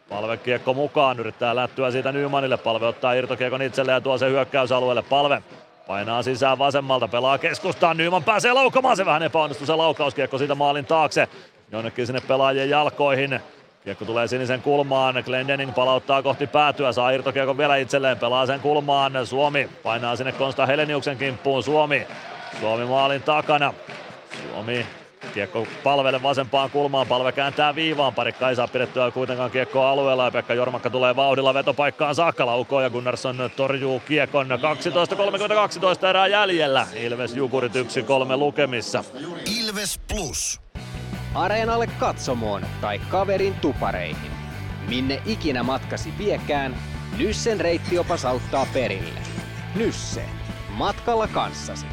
Palve 0.10 0.38
kiekko 0.38 0.74
mukaan, 0.74 1.20
yrittää 1.20 1.56
lättyä 1.56 1.92
siitä 1.92 2.12
Nymanille. 2.12 2.58
Palve 2.58 2.86
ottaa 2.86 3.14
irtokiekon 3.14 3.62
itselleen 3.62 3.94
ja 3.94 4.02
tuo 4.02 4.18
se 4.18 4.30
hyökkäysalueelle. 4.30 5.02
Palve 5.02 5.44
Painaa 5.88 6.24
sisään 6.24 6.58
vasemmalta, 6.58 7.08
pelaa 7.08 7.38
keskustaan, 7.38 7.98
Nyman 7.98 8.24
pääsee 8.24 8.54
laukamaan, 8.54 8.98
se 8.98 9.06
vähän 9.06 9.24
epäonnistuu 9.24 9.68
se 9.68 9.76
laukauskiekko 9.76 10.38
siitä 10.38 10.56
maalin 10.56 10.86
taakse. 10.86 11.28
Jonnekin 11.72 12.08
sinne 12.08 12.22
pelaajien 12.22 12.70
jalkoihin. 12.70 13.40
Kiekko 13.84 14.06
tulee 14.06 14.28
sinisen 14.28 14.62
kulmaan, 14.62 15.24
Glendening 15.26 15.76
palauttaa 15.76 16.24
kohti 16.24 16.48
päätyä, 16.48 16.92
saa 16.92 17.12
irtokiekon 17.12 17.58
vielä 17.58 17.76
itselleen, 17.76 18.20
pelaa 18.20 18.46
sen 18.46 18.60
kulmaan, 18.60 19.28
Suomi 19.28 19.70
painaa 19.84 20.16
sinne 20.16 20.32
Konsta 20.32 20.66
Heleniuksen 20.66 21.18
kimppuun, 21.18 21.64
Suomi, 21.64 22.08
Suomi 22.60 22.86
maalin 22.86 23.22
takana, 23.22 23.74
Suomi 24.44 24.86
Kiekko 25.34 25.68
palvelle 25.84 26.24
vasempaan 26.24 26.70
kulmaan, 26.70 27.08
palve 27.08 27.32
kääntää 27.32 27.76
viivaan, 27.76 28.14
parikka 28.14 28.50
ei 28.50 28.56
saa 28.56 28.68
pidettyä 28.68 29.12
kuitenkaan 29.12 29.52
kiekkoa 29.52 29.90
alueella 29.90 30.26
ja 30.26 30.32
Pekka 30.32 30.54
Jormakka 30.54 30.90
tulee 30.90 31.16
vauhdilla 31.16 31.54
vetopaikkaan 31.54 32.16
saakka 32.16 32.46
laukoo 32.46 32.82
ja 32.82 32.90
Gunnarsson 32.90 33.52
torjuu 33.56 34.00
kiekon 34.00 34.48
12.32 36.02 36.06
erää 36.06 36.28
jäljellä. 36.28 36.88
Ilves 36.94 37.36
Jukurit 37.36 37.74
1-3 37.76 37.78
lukemissa. 38.38 39.04
Ilves 39.60 40.00
Plus. 40.14 40.62
Areenalle 41.34 41.88
katsomoon 41.88 42.66
tai 42.82 43.00
kaverin 43.00 43.54
tupareihin. 43.54 44.32
Minne 44.88 45.22
ikinä 45.26 45.64
matkasi 45.64 46.14
viekään, 46.18 46.76
Nyssen 47.18 47.60
reittiopas 47.60 48.26
auttaa 48.26 48.68
perille. 48.74 49.20
Nysse. 49.76 50.26
Matkalla 50.70 51.28
kanssasi. 51.28 51.86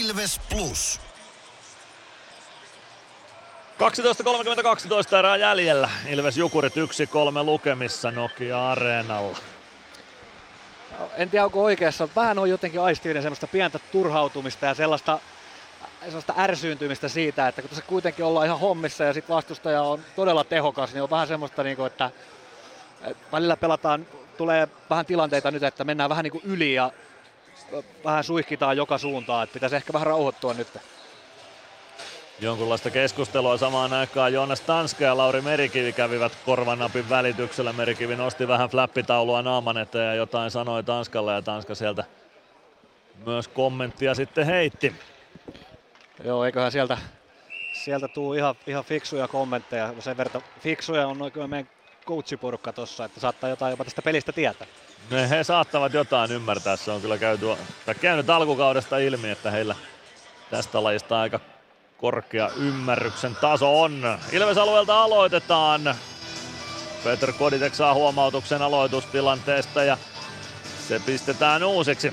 Ilves 0.00 0.40
Plus. 0.50 1.00
12.32 3.78 5.16
erää 5.18 5.36
jäljellä. 5.36 5.90
Ilves 6.08 6.36
Jukurit 6.36 6.72
1-3 6.76 6.76
lukemissa 7.44 8.10
Nokia 8.10 8.70
Areenalla. 8.70 9.38
En 11.16 11.30
tiedä 11.30 11.44
onko 11.44 11.64
oikeassa, 11.64 12.08
vähän 12.16 12.38
on 12.38 12.50
jotenkin 12.50 12.80
aistivinen 12.80 13.22
semmoista 13.22 13.46
pientä 13.46 13.78
turhautumista 13.92 14.66
ja 14.66 14.74
sellaista 14.74 15.18
sellaista 16.04 16.34
ärsyyntymistä 16.38 17.08
siitä, 17.08 17.48
että 17.48 17.62
kun 17.62 17.68
tässä 17.68 17.84
kuitenkin 17.86 18.24
ollaan 18.24 18.46
ihan 18.46 18.60
hommissa 18.60 19.04
ja 19.04 19.12
sitten 19.12 19.34
vastustaja 19.34 19.82
on 19.82 20.00
todella 20.16 20.44
tehokas, 20.44 20.92
niin 20.92 21.02
on 21.02 21.10
vähän 21.10 21.28
semmoista, 21.28 21.62
niin 21.62 21.76
kuin, 21.76 21.86
että 21.86 22.10
välillä 23.32 23.56
pelataan, 23.56 24.06
tulee 24.36 24.68
vähän 24.90 25.06
tilanteita 25.06 25.50
nyt, 25.50 25.62
että 25.62 25.84
mennään 25.84 26.10
vähän 26.10 26.22
niin 26.22 26.32
kuin 26.32 26.44
yli 26.44 26.74
ja 26.74 26.90
vähän 28.04 28.24
suihkitaan 28.24 28.76
joka 28.76 28.98
suuntaan, 28.98 29.44
että 29.44 29.54
pitäisi 29.54 29.76
ehkä 29.76 29.92
vähän 29.92 30.06
rauhoittua 30.06 30.54
nyt. 30.54 30.68
Jonkunlaista 32.40 32.90
keskustelua 32.90 33.56
samaan 33.56 33.92
aikaan 33.92 34.32
Joonas 34.32 34.60
Tanska 34.60 35.04
ja 35.04 35.16
Lauri 35.16 35.40
Merikivi 35.40 35.92
kävivät 35.92 36.32
korvanapin 36.46 37.08
välityksellä. 37.08 37.72
Merikivi 37.72 38.16
nosti 38.16 38.48
vähän 38.48 38.68
flappitaulua 38.68 39.42
naaman 39.42 39.78
eteen 39.78 40.06
ja 40.06 40.14
jotain 40.14 40.50
sanoi 40.50 40.82
Tanskalle 40.82 41.32
ja 41.32 41.42
Tanska 41.42 41.74
sieltä 41.74 42.04
myös 43.26 43.48
kommenttia 43.48 44.14
sitten 44.14 44.46
heitti. 44.46 44.94
Joo, 46.24 46.44
eiköhän 46.44 46.72
sieltä, 46.72 46.98
sieltä 47.72 48.08
tuu 48.08 48.34
ihan, 48.34 48.54
ihan 48.66 48.84
fiksuja 48.84 49.28
kommentteja. 49.28 49.94
Sen 49.98 50.16
verran 50.16 50.42
fiksuja 50.60 51.06
on 51.06 51.22
oikein 51.22 51.50
meidän 51.50 51.70
coachiporukka 52.06 52.72
tossa, 52.72 53.04
että 53.04 53.20
saattaa 53.20 53.50
jotain 53.50 53.70
jopa 53.70 53.84
tästä 53.84 54.02
pelistä 54.02 54.32
tietää. 54.32 54.66
Ne, 55.10 55.30
he 55.30 55.44
saattavat 55.44 55.92
jotain 55.92 56.32
ymmärtää. 56.32 56.76
Se 56.76 56.90
on 56.90 57.00
kyllä 57.00 57.18
käyty, 57.18 57.46
tai 57.86 57.94
käynyt 57.94 58.30
alkukaudesta 58.30 58.98
ilmi, 58.98 59.30
että 59.30 59.50
heillä 59.50 59.74
tästä 60.50 60.82
lajista 60.82 61.20
aika 61.20 61.40
korkea 61.98 62.50
ymmärryksen 62.56 63.36
taso 63.40 63.82
on. 63.82 64.18
Ilves-alueelta 64.32 65.02
aloitetaan. 65.02 65.94
Peter 67.04 67.32
Koditek 67.32 67.74
saa 67.74 67.94
huomautuksen 67.94 68.62
aloitustilanteesta 68.62 69.84
ja 69.84 69.98
se 70.88 71.00
pistetään 71.06 71.64
uusiksi. 71.64 72.12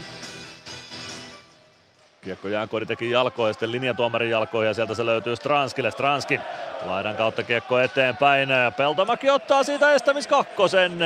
Kiekko 2.22 2.48
jää 2.48 2.68
Koditekin 2.68 3.12
jalkoihin 3.12 3.50
ja 3.50 3.54
sitten 3.54 3.72
linjatuomarin 3.72 4.30
jalkoihin 4.30 4.68
ja 4.68 4.74
sieltä 4.74 4.96
se 4.96 5.06
löytyy 5.06 5.36
Stranskille. 5.36 5.92
Stranski 5.92 6.40
laidan 6.86 7.16
kautta 7.16 7.44
kiekko 7.44 7.80
eteenpäin. 7.80 8.50
Peltomäki 8.78 9.30
ottaa 9.30 9.64
siitä 9.64 9.92
estämis 9.92 10.28
kakkosen. 10.28 11.00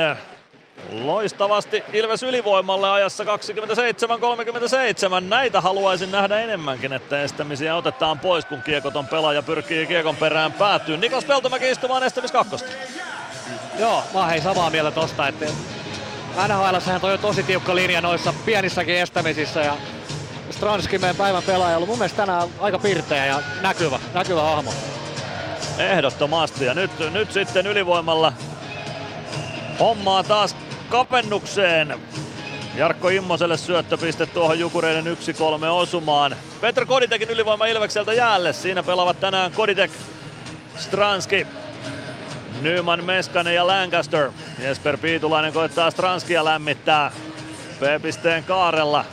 Loistavasti 0.90 1.84
Ilves 1.92 2.22
ylivoimalle 2.22 2.90
ajassa 2.90 3.24
27-37. 3.24 3.26
Näitä 5.20 5.60
haluaisin 5.60 6.10
nähdä 6.10 6.40
enemmänkin, 6.40 6.92
että 6.92 7.22
estämisiä 7.22 7.76
otetaan 7.76 8.18
pois, 8.18 8.44
kun 8.44 8.62
kiekoton 8.62 9.06
pelaaja 9.06 9.42
pyrkii 9.42 9.86
kiekon 9.86 10.16
perään 10.16 10.52
päätyyn. 10.52 11.00
Niklas 11.00 11.24
Peltomäki 11.24 11.70
istumaan 11.70 12.02
estämis 12.02 12.32
kakkosta. 12.32 12.68
Joo, 13.78 14.02
mä 14.14 14.26
hei 14.26 14.40
samaa 14.40 14.70
mieltä 14.70 14.90
tosta, 14.90 15.28
että 15.28 15.46
NHL 16.48 16.98
toi 17.00 17.12
on 17.12 17.18
tosi 17.18 17.42
tiukka 17.42 17.74
linja 17.74 18.00
noissa 18.00 18.34
pienissäkin 18.44 18.94
estämisissä 18.94 19.60
ja 19.60 19.76
Stranski 20.50 20.98
meidän 20.98 21.16
päivän 21.16 21.42
pelaaja 21.42 21.76
ollut 21.76 21.88
mun 21.88 21.98
mielestä 21.98 22.16
tänään 22.16 22.48
aika 22.60 22.78
pirteä 22.78 23.26
ja 23.26 23.42
näkyvä, 23.62 23.98
näkyvä 24.14 24.42
hahmo. 24.42 24.72
Ehdottomasti 25.78 26.64
ja 26.64 26.74
nyt, 26.74 26.90
nyt 27.12 27.32
sitten 27.32 27.66
ylivoimalla 27.66 28.32
hommaa 29.80 30.22
taas 30.22 30.56
kapennukseen. 30.86 31.98
Jarkko 32.76 33.08
Immoselle 33.08 33.56
syöttöpiste 33.56 34.26
tuohon 34.26 34.58
Jukureiden 34.58 35.04
1-3 35.04 35.08
osumaan. 35.70 36.36
Petr 36.60 36.86
Koditekin 36.86 37.30
ylivoima 37.30 37.66
Ilvekseltä 37.66 38.12
jäälle. 38.12 38.52
Siinä 38.52 38.82
pelaavat 38.82 39.20
tänään 39.20 39.52
Koditek, 39.52 39.90
Stranski, 40.76 41.46
Nyman, 42.60 43.04
Meskanen 43.04 43.54
ja 43.54 43.66
Lancaster. 43.66 44.30
Jesper 44.58 44.98
Piitulainen 44.98 45.52
koittaa 45.52 45.90
Stranskia 45.90 46.44
lämmittää 46.44 47.12
P-pisteen 47.80 48.44
kaarella. 48.44 49.04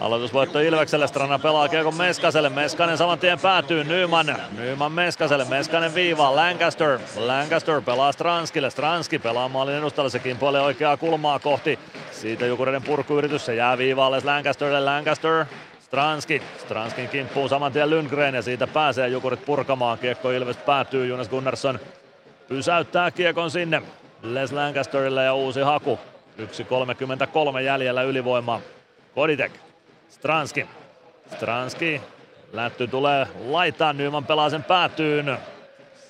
Aloitusvoitto 0.00 0.60
Ilvekselle, 0.60 1.06
Strana 1.06 1.38
pelaa 1.38 1.68
Kiekon 1.68 1.94
Meskaselle, 1.94 2.48
Meskanen 2.48 2.98
saman 2.98 3.18
tien 3.18 3.40
päätyy, 3.40 3.84
Nyman, 3.84 4.36
Nyman 4.58 4.92
Meskaselle, 4.92 5.44
Meskanen 5.44 5.94
viivaa, 5.94 6.36
Lancaster, 6.36 6.98
Lancaster 7.16 7.80
pelaa 7.80 8.12
Stranskille, 8.12 8.70
Stranski 8.70 9.18
pelaa 9.18 9.48
maalin 9.48 9.74
edustalle, 9.74 10.10
se 10.10 10.18
kimpoilee 10.18 10.60
oikeaa 10.60 10.96
kulmaa 10.96 11.38
kohti, 11.38 11.78
siitä 12.10 12.46
Jukureiden 12.46 12.82
purkuyritys, 12.82 13.46
se 13.46 13.54
jää 13.54 13.78
viivaalle 13.78 14.20
Lancasterille, 14.24 14.80
Lancaster, 14.80 15.44
Stranski, 15.80 16.42
Stranskin 16.58 17.08
kimppuu 17.08 17.48
saman 17.48 17.72
tien 17.72 17.90
Lundgren 17.90 18.34
ja 18.34 18.42
siitä 18.42 18.66
pääsee 18.66 19.08
Jukurit 19.08 19.44
purkamaan, 19.44 19.98
kiekko 19.98 20.30
Ilves 20.30 20.56
päätyy, 20.56 21.06
Jonas 21.06 21.28
Gunnarsson 21.28 21.80
pysäyttää 22.48 23.10
kiekon 23.10 23.50
sinne. 23.50 23.82
Les 24.22 24.52
Lancasterille 24.52 25.24
ja 25.24 25.34
uusi 25.34 25.60
haku, 25.60 25.98
1.33 26.38 27.60
jäljellä 27.60 28.02
ylivoimaa, 28.02 28.60
Koditek. 29.14 29.69
Stranski. 30.10 30.66
Stranski. 31.36 32.00
Lätty 32.52 32.86
tulee 32.86 33.26
laitaan, 33.46 33.96
Nyman 33.96 34.26
pelaa 34.26 34.50
sen 34.50 34.64
päätyyn. 34.64 35.38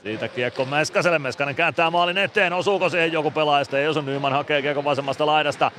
Siitä 0.03 0.29
kiekko 0.29 0.65
Meskaselle, 0.65 1.19
Meskanen 1.19 1.55
kääntää 1.55 1.91
maalin 1.91 2.19
eteen, 2.19 2.53
osuuko 2.53 2.89
siihen 2.89 3.13
joku 3.13 3.31
pelaajista, 3.31 3.79
ei 3.79 3.89
osu, 3.89 4.01
Nyman 4.01 4.33
hakee 4.33 4.63
kiekko 4.63 4.85
vasemmasta 4.85 5.27
laidasta. 5.27 5.71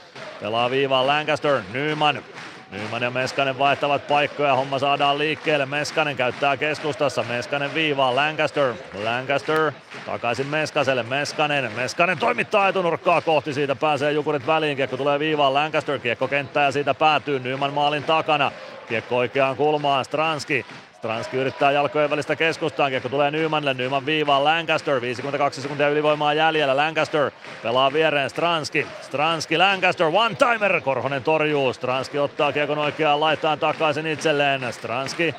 Pelaa 0.42 0.72
viivaan 0.72 1.08
Lancaster, 1.08 1.62
Nyman. 1.74 2.24
Nyman 2.72 3.02
ja 3.02 3.12
Meskanen 3.12 3.60
vaihtavat 3.60 4.08
paikkoja, 4.08 4.56
homma 4.56 4.80
saadaan 4.80 5.18
liikkeelle. 5.18 5.66
Meskanen 5.66 6.16
käyttää 6.16 6.58
keskustassa, 6.58 7.24
Meskanen 7.24 7.74
viivaa, 7.74 8.16
Lancaster, 8.16 8.74
Lancaster 9.04 9.72
takaisin 10.06 10.48
Meskaselle, 10.48 11.04
Meskanen, 11.04 11.72
Meskanen 11.76 12.18
toimittaa 12.18 12.68
etunurkkaa 12.68 13.22
kohti, 13.22 13.54
siitä 13.54 13.76
pääsee 13.76 14.12
Jukurit 14.12 14.48
väliin, 14.48 14.78
kiekko 14.78 14.98
tulee 14.98 15.20
viivaan, 15.20 15.54
Lancaster, 15.54 16.00
kiekko 16.00 16.28
kenttää 16.28 16.66
ja 16.66 16.72
siitä 16.72 16.94
päätyy 16.94 17.40
Nyman 17.40 17.74
maalin 17.74 18.04
takana. 18.04 18.52
Kiekko 18.90 19.18
oikeaan 19.18 19.56
kulmaan, 19.56 20.06
Stranski, 20.06 20.66
Stranski 21.02 21.38
yrittää 21.38 21.72
jalkojen 21.72 22.10
välistä 22.10 22.36
keskustaan, 22.36 22.92
kiekko 22.92 23.10
tulee 23.10 23.32
Nymanille, 23.32 23.74
Nyman 23.74 24.06
viivaan 24.06 24.44
Lancaster, 24.44 25.02
52 25.02 25.62
sekuntia 25.62 25.90
ylivoimaa 25.90 26.34
jäljellä, 26.34 26.78
Lancaster 26.78 27.32
pelaa 27.64 27.94
viereen 27.94 28.30
Stranski, 28.30 28.88
Stranski, 29.02 29.58
Lancaster, 29.58 30.08
one-timer, 30.08 30.82
Korhonen 30.82 31.24
torjuu, 31.24 31.74
Stranski 31.74 32.20
ottaa 32.20 32.52
kiekon 32.52 32.78
oikeaan 32.78 33.20
laitaan 33.20 33.60
takaisin 33.60 34.08
itselleen, 34.08 34.74
Stranski 34.74 35.36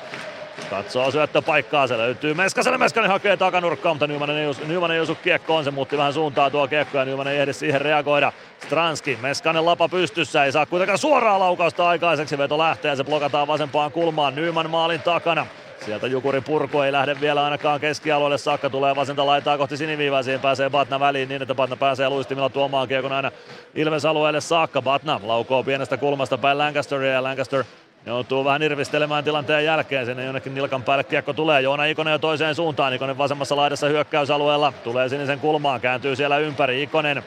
Katsoo 0.73 1.11
syöttöpaikkaa, 1.11 1.87
se 1.87 1.97
löytyy 1.97 2.33
Meskaselle, 2.33 2.77
Meskanen 2.77 3.09
hakee 3.09 3.37
takanurkkaa, 3.37 3.93
mutta 3.93 4.07
Nyman 4.07 4.29
ei, 4.29 4.47
Nyman 4.67 4.91
ei 4.91 4.99
osu 4.99 5.15
kiekkoon, 5.15 5.63
se 5.63 5.71
muutti 5.71 5.97
vähän 5.97 6.13
suuntaa 6.13 6.49
tuo 6.49 6.67
kiekko 6.67 6.97
ja 6.97 7.05
Nyman 7.05 7.27
ei 7.27 7.37
ehdi 7.37 7.53
siihen 7.53 7.81
reagoida. 7.81 8.31
Stranski, 8.65 9.17
Meskanen 9.21 9.65
lapa 9.65 9.89
pystyssä, 9.89 10.45
ei 10.45 10.51
saa 10.51 10.65
kuitenkaan 10.65 10.97
suoraa 10.97 11.39
laukausta 11.39 11.87
aikaiseksi, 11.87 12.37
veto 12.37 12.57
lähtee 12.57 12.89
ja 12.89 12.95
se 12.95 13.03
blokataan 13.03 13.47
vasempaan 13.47 13.91
kulmaan, 13.91 14.35
Nyman 14.35 14.69
maalin 14.69 15.01
takana. 15.01 15.47
Sieltä 15.85 16.07
Jukuri 16.07 16.41
purku 16.41 16.81
ei 16.81 16.91
lähde 16.91 17.21
vielä 17.21 17.43
ainakaan 17.43 17.79
keskialueelle 17.79 18.37
saakka, 18.37 18.69
tulee 18.69 18.95
vasenta 18.95 19.25
laitaa 19.25 19.57
kohti 19.57 19.77
siniviivaa, 19.77 20.23
siihen 20.23 20.41
pääsee 20.41 20.69
Batna 20.69 20.99
väliin 20.99 21.29
niin, 21.29 21.41
että 21.41 21.55
Batna 21.55 21.75
pääsee 21.75 22.09
luistimilla 22.09 22.49
tuomaan 22.49 22.87
kiekon 22.87 23.11
aina 23.11 23.31
Ilves 23.75 24.05
alueelle 24.05 24.41
saakka. 24.41 24.81
Batna 24.81 25.19
laukoo 25.23 25.63
pienestä 25.63 25.97
kulmasta 25.97 26.37
päin 26.37 26.57
Lancasteria 26.57 27.11
ja 27.11 27.23
Lancaster 27.23 27.63
Joutuu 28.05 28.45
vähän 28.45 28.63
irvistelemään 28.63 29.23
tilanteen 29.23 29.65
jälkeen, 29.65 30.05
sinne 30.05 30.25
jonnekin 30.25 30.53
nilkan 30.53 30.83
päälle 30.83 31.03
kiekko 31.03 31.33
tulee. 31.33 31.61
Joona 31.61 31.85
Ikonen 31.85 32.11
jo 32.11 32.19
toiseen 32.19 32.55
suuntaan, 32.55 32.93
Ikonen 32.93 33.17
vasemmassa 33.17 33.55
laidassa 33.55 33.87
hyökkäysalueella, 33.87 34.73
tulee 34.83 35.09
sinisen 35.09 35.39
kulmaan, 35.39 35.81
kääntyy 35.81 36.15
siellä 36.15 36.37
ympäri, 36.37 36.83
Ikonen. 36.83 37.23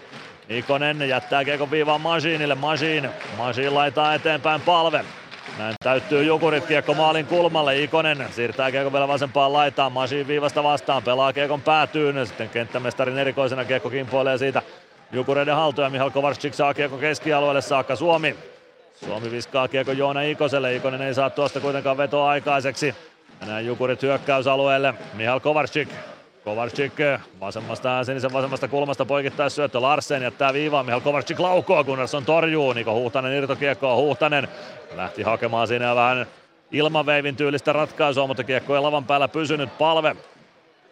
Ikonen 0.48 1.08
jättää 1.08 1.44
kiekon 1.44 1.70
viivaan 1.70 2.00
Masiinille, 2.00 2.54
Masiin, 2.54 3.08
Masiin 3.36 3.74
laitaa 3.74 4.14
eteenpäin 4.14 4.60
palve. 4.60 5.04
Näin 5.58 5.74
täyttyy 5.82 6.24
Jukurit 6.24 6.66
kiekko 6.66 6.94
maalin 6.94 7.26
kulmalle, 7.26 7.82
Ikonen 7.82 8.26
siirtää 8.30 8.70
kiekko 8.70 8.92
vielä 8.92 9.08
vasempaan 9.08 9.52
laitaan, 9.52 9.92
Masiin 9.92 10.28
viivasta 10.28 10.62
vastaan, 10.62 11.02
pelaa 11.02 11.32
kiekon 11.32 11.62
päätyyn, 11.62 12.26
sitten 12.26 12.48
kenttämestarin 12.48 13.18
erikoisena 13.18 13.64
kiekko 13.64 13.90
kimpoilee 13.90 14.38
siitä 14.38 14.62
Jukureiden 15.12 15.54
haltuja, 15.54 15.90
Mihal 15.90 16.10
Kovarsik 16.10 16.54
saa 16.54 16.74
kiekko 16.74 16.96
keskialueelle 16.96 17.60
saakka, 17.60 17.96
Suomi 17.96 18.36
Suomi 19.04 19.30
viskaa 19.30 19.68
kiekko 19.68 19.92
Joona 19.92 20.22
Ikoselle. 20.22 20.76
Ikonen 20.76 21.02
ei 21.02 21.14
saa 21.14 21.30
tuosta 21.30 21.60
kuitenkaan 21.60 21.96
vetoa 21.96 22.30
aikaiseksi. 22.30 22.94
Näin 23.46 23.66
Jukurit 23.66 24.02
hyökkäysalueelle. 24.02 24.94
Mihal 25.14 25.40
Kovarsik. 25.40 25.88
Kovarsik 26.44 26.92
vasemmasta, 27.40 28.04
sinisen 28.04 28.32
vasemmasta 28.32 28.68
kulmasta 28.68 29.04
poikittaa 29.04 29.48
syöttö 29.48 29.80
Larsen 29.80 30.22
jättää 30.22 30.52
viivaa. 30.52 30.82
Mihal 30.82 31.00
Kovarsik 31.00 31.40
laukoo, 31.40 31.84
Gunnarsson 31.84 32.24
torjuu. 32.24 32.72
Niko 32.72 32.94
Huhtanen 32.94 33.32
irtokiekkoa. 33.32 33.96
Huhtanen 33.96 34.48
lähti 34.94 35.22
hakemaan 35.22 35.68
siinä 35.68 35.94
vähän 35.94 36.26
ilmaveivin 36.72 37.36
tyylistä 37.36 37.72
ratkaisua, 37.72 38.26
mutta 38.26 38.44
kiekko 38.44 38.74
ei 38.74 38.80
lavan 38.80 39.04
päällä 39.04 39.28
pysynyt. 39.28 39.78
Palve 39.78 40.16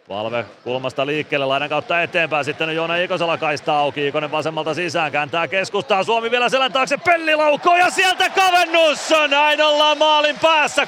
Valve 0.09 0.45
kulmasta 0.63 1.05
liikkeelle, 1.05 1.45
laidan 1.45 1.69
kautta 1.69 2.01
eteenpäin, 2.01 2.45
sitten 2.45 2.69
on 2.69 2.75
Joona 2.75 2.95
Ikosella 2.95 3.37
kaista 3.37 3.77
auki, 3.77 4.07
Ikonen 4.07 4.31
vasemmalta 4.31 4.73
sisään, 4.73 5.11
kääntää 5.11 5.47
keskustaa, 5.47 6.03
Suomi 6.03 6.31
vielä 6.31 6.49
selän 6.49 6.71
taakse, 6.71 6.97
Pelli 6.97 7.35
laukoo 7.35 7.75
ja 7.75 7.89
sieltä 7.89 8.29
kavennus! 8.29 9.09
Näin 9.29 9.61
ollaan 9.61 9.97
maalin 9.97 10.39
päässä, 10.41 10.83
30-21 10.83 10.87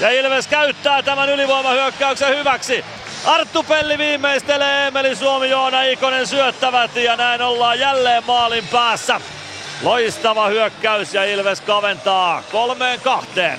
ja 0.00 0.10
Ilves 0.10 0.46
käyttää 0.46 1.02
tämän 1.02 1.28
ylivoimahyökkäyksen 1.28 2.38
hyväksi. 2.38 2.84
Arttu 3.26 3.62
Pelli 3.62 3.98
viimeistelee, 3.98 4.86
Emeli 4.86 5.16
Suomi, 5.16 5.50
Joona 5.50 5.82
Ikonen 5.82 6.26
syöttävät 6.26 6.96
ja 6.96 7.16
näin 7.16 7.42
ollaan 7.42 7.78
jälleen 7.78 8.22
maalin 8.26 8.64
päässä. 8.72 9.20
Loistava 9.82 10.46
hyökkäys 10.46 11.14
ja 11.14 11.24
Ilves 11.24 11.60
kaventaa 11.60 12.42
kolmeen 12.52 13.00
kahteen. 13.00 13.58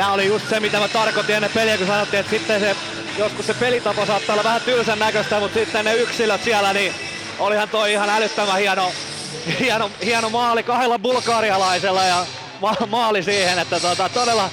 Tämä 0.00 0.12
oli 0.12 0.26
just 0.26 0.48
se, 0.48 0.60
mitä 0.60 0.78
mä 0.78 0.88
tarkoitin 0.88 1.34
ennen 1.34 1.50
peliä, 1.54 1.78
kun 1.78 1.86
sanottiin, 1.86 2.20
että 2.20 2.30
sitten 2.30 2.60
se, 2.60 2.76
joskus 3.18 3.46
se 3.46 3.54
pelitapa 3.54 4.06
saattaa 4.06 4.34
olla 4.34 4.44
vähän 4.44 4.60
tylsän 4.60 4.98
näköistä, 4.98 5.40
mutta 5.40 5.58
sitten 5.58 5.84
ne 5.84 5.94
yksilöt 5.94 6.44
siellä, 6.44 6.72
niin 6.72 6.92
olihan 7.38 7.68
toi 7.68 7.92
ihan 7.92 8.10
älyttömän 8.10 8.58
hieno, 8.58 8.92
hieno, 9.60 9.90
hieno 10.04 10.30
maali 10.30 10.62
kahdella 10.62 10.98
bulgarialaisella 10.98 12.04
ja 12.04 12.26
ma- 12.60 12.86
maali 12.86 13.22
siihen, 13.22 13.58
että 13.58 13.80
tota, 13.80 14.08
todella, 14.08 14.50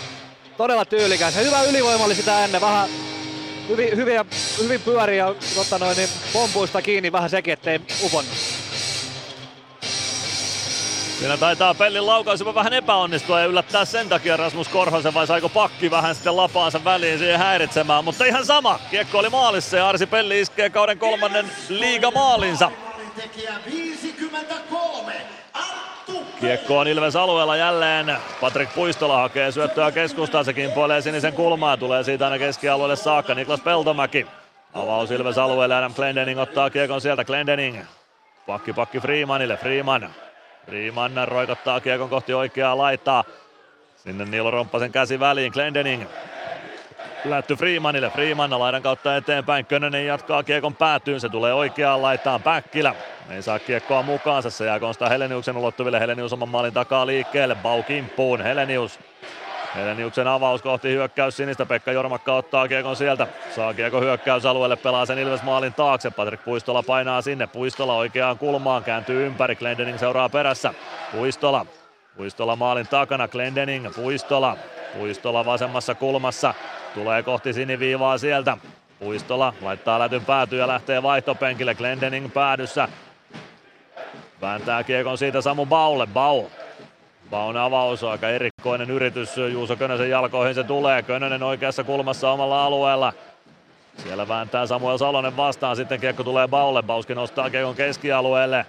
todella 0.58 0.86
tyylikäs. 0.86 1.36
Hyvä 1.36 1.64
ylivoima 1.64 2.04
oli 2.04 2.16
sitä 2.16 2.46
ennen, 2.46 2.62
vähän 2.62 2.90
hyvin, 3.70 3.98
hyvin, 3.98 4.22
hyvin 4.64 4.82
pyöri 4.82 5.18
ja 5.18 5.36
tota 5.56 5.80
noin, 5.80 5.98
niin 5.98 6.10
pompuista 6.34 6.82
kiinni 6.82 7.12
vähän 7.12 7.30
sekin, 7.30 7.54
ettei 7.54 7.82
uponnut. 8.04 8.34
Siinä 11.20 11.38
taitaa 11.38 11.74
Pellin 11.74 12.06
laukaisema 12.06 12.56
vähän 12.56 12.74
epäonnistua 12.74 13.40
ja 13.40 13.46
yllättää 13.46 13.86
sen 13.86 14.10
takia 14.10 14.38
Rasmus 14.38 14.68
Korhosen 14.68 15.14
vai 15.14 15.28
saiko 15.28 15.50
pakki 15.50 15.92
vähän 15.92 16.16
sitten 16.16 16.38
lapaansa 16.38 16.84
väliin 16.84 17.20
siihen 17.20 17.40
häiritsemään. 17.40 18.04
Mutta 18.04 18.26
ihan 18.26 18.46
sama, 18.46 18.80
kiekko 18.92 19.18
oli 19.18 19.30
maalissa 19.30 19.78
ja 19.78 19.90
Arsi 19.90 20.06
Pelli 20.06 20.42
iskee 20.42 20.70
kauden 20.70 20.98
kolmannen 20.98 21.52
liigamaalinsa. 21.70 22.72
Kiekko 26.40 26.80
on 26.80 26.88
Ilves 26.88 27.16
alueella 27.16 27.56
jälleen. 27.56 28.18
Patrik 28.42 28.70
Puistola 28.76 29.18
hakee 29.18 29.52
syöttöä 29.52 29.92
keskustaan, 29.92 30.46
se 30.46 30.54
kimpoilee 30.54 31.02
sinisen 31.02 31.34
kulmaa, 31.34 31.78
tulee 31.78 32.04
siitä 32.04 32.26
aina 32.26 32.38
keskialueelle 32.38 32.96
saakka. 32.96 33.36
Niklas 33.36 33.62
Peltomäki. 33.62 34.28
Avaus 34.74 35.12
Ilves 35.12 35.38
alueelle, 35.38 35.76
Adam 35.76 35.94
Glendening 35.94 36.40
ottaa 36.40 36.70
kiekon 36.70 37.02
sieltä, 37.02 37.26
Glendening. 37.26 37.80
Pakki 38.48 38.74
pakki 38.74 39.00
Freemanille, 39.00 39.58
Freeman 39.58 40.10
Freeman 40.68 41.12
roikottaa 41.26 41.80
kiekon 41.80 42.10
kohti 42.10 42.34
oikeaa 42.34 42.78
laittaa. 42.78 43.24
Sinne 43.98 44.26
Niilo 44.26 44.52
Romppasen 44.52 44.92
käsi 44.92 45.20
väliin, 45.20 45.52
Glendening 45.52 46.04
Lätty 47.26 47.56
Freemanille. 47.56 48.10
Freeman 48.10 48.60
laidan 48.60 48.82
kautta 48.82 49.16
eteenpäin. 49.16 49.66
Könönen 49.66 50.06
jatkaa 50.06 50.44
kiekon 50.44 50.76
päätyyn. 50.76 51.20
Se 51.20 51.30
tulee 51.30 51.54
oikeaan 51.54 52.02
laitaan. 52.02 52.42
Päkkilä 52.42 52.96
ei 53.30 53.42
saa 53.42 53.60
kiekkoa 53.60 54.02
mukaansa. 54.02 54.50
Se 54.50 54.66
jää 54.66 54.80
Konsta 54.80 55.10
Heleniuksen 55.10 55.58
ulottuville. 55.58 56.00
Helenius 56.00 56.34
oman 56.34 56.50
maalin 56.50 56.74
takaa 56.74 57.08
liikkeelle. 57.08 57.56
Bau 57.56 57.84
kimppuun. 57.84 58.42
Helenius 58.42 59.00
Heleniuksen 59.78 60.28
avaus 60.28 60.62
kohti 60.62 60.90
hyökkäys 60.90 61.38
sinistä. 61.38 61.66
Pekka 61.66 61.92
Jormakka 61.92 62.34
ottaa 62.36 62.68
kiekon 62.68 62.96
sieltä. 62.96 63.28
Saa 63.56 63.74
kiekko 63.74 64.02
hyökkäysalueelle, 64.02 64.76
pelaa 64.76 65.06
sen 65.06 65.20
Ilves 65.20 65.44
maalin 65.44 65.74
taakse. 65.74 66.10
Patrik 66.12 66.44
Puistola 66.46 66.84
painaa 66.84 67.22
sinne. 67.22 67.48
Puistola 67.48 67.96
oikeaan 67.96 68.38
kulmaan, 68.38 68.84
kääntyy 68.84 69.26
ympäri. 69.26 69.56
Glendening 69.56 70.00
seuraa 70.00 70.30
perässä. 70.30 70.74
Puistola. 71.12 71.66
Puistola 72.18 72.56
maalin 72.56 72.88
takana. 72.88 73.28
Glendening. 73.28 73.96
Puistola. 73.96 74.58
Puistola 74.98 75.46
vasemmassa 75.46 75.96
kulmassa. 75.96 76.54
Tulee 76.94 77.24
kohti 77.24 77.54
siniviivaa 77.54 78.18
sieltä. 78.18 78.58
Puistola 79.00 79.54
laittaa 79.62 80.00
lätyn 80.00 80.26
päätyä 80.26 80.60
ja 80.60 80.68
lähtee 80.68 81.04
vaihtopenkille. 81.04 81.76
Glendening 81.76 82.34
päädyssä. 82.34 82.88
Vääntää 84.42 84.84
kiekon 84.84 85.18
siitä 85.18 85.42
Samu 85.42 85.66
Baulle. 85.66 86.08
Bau 86.08 86.46
Baun 87.30 87.58
avaus, 87.58 88.04
aika 88.04 88.30
erikoinen 88.30 88.90
yritys 88.92 89.38
Juuso 89.38 89.76
Könösen 89.76 90.10
jalkoihin 90.10 90.56
se 90.56 90.64
tulee. 90.64 91.04
Könönen 91.04 91.44
oikeassa 91.44 91.84
kulmassa 91.84 92.32
omalla 92.32 92.66
alueella. 92.66 93.14
Siellä 94.04 94.28
vääntää 94.28 94.66
Samuel 94.66 94.98
Salonen 94.98 95.38
vastaan, 95.38 95.76
sitten 95.76 96.00
kiekko 96.00 96.24
tulee 96.24 96.48
Baulle. 96.48 96.84
Bauski 96.84 97.16
nostaa 97.16 97.50
kiekon 97.50 97.76
keskialueelle. 97.76 98.66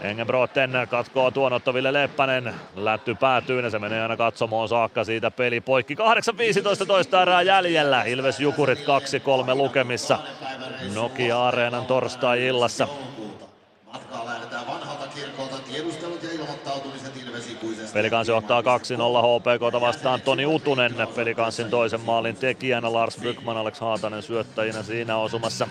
Engenbroten 0.00 0.70
katkoo 0.90 1.30
tuon 1.30 1.52
Ottoville 1.52 1.92
Leppänen. 1.92 2.54
Lätty 2.76 3.14
päätyy 3.14 3.60
ja 3.60 3.70
se 3.70 3.78
menee 3.78 4.02
aina 4.02 4.16
katsomoon 4.16 4.68
saakka 4.68 5.04
siitä 5.04 5.30
peli 5.30 5.60
poikki. 5.60 5.94
8.15 5.94 6.86
toista 6.86 7.22
erää 7.22 7.42
jäljellä. 7.42 8.02
Ilves 8.02 8.40
Jukurit 8.40 8.78
2-3 8.78 9.54
lukemissa. 9.54 10.18
Nokia 10.94 11.46
Areenan 11.46 11.86
torstai-illassa. 11.86 12.88
Matkaa 13.92 14.24
Pelikansi 17.92 18.30
johtaa 18.30 18.60
2-0 18.60 18.64
HPK 18.64 19.80
vastaan 19.80 20.20
Toni 20.20 20.46
Utunen. 20.46 20.94
Pelikansin 21.14 21.70
toisen 21.70 22.00
maalin 22.00 22.36
tekijänä 22.36 22.92
Lars 22.92 23.18
Bykman, 23.18 23.56
Alex 23.56 23.80
Haatanen 23.80 24.22
syöttäjinä 24.22 24.82
siinä 24.82 25.16
osumassa. 25.16 25.68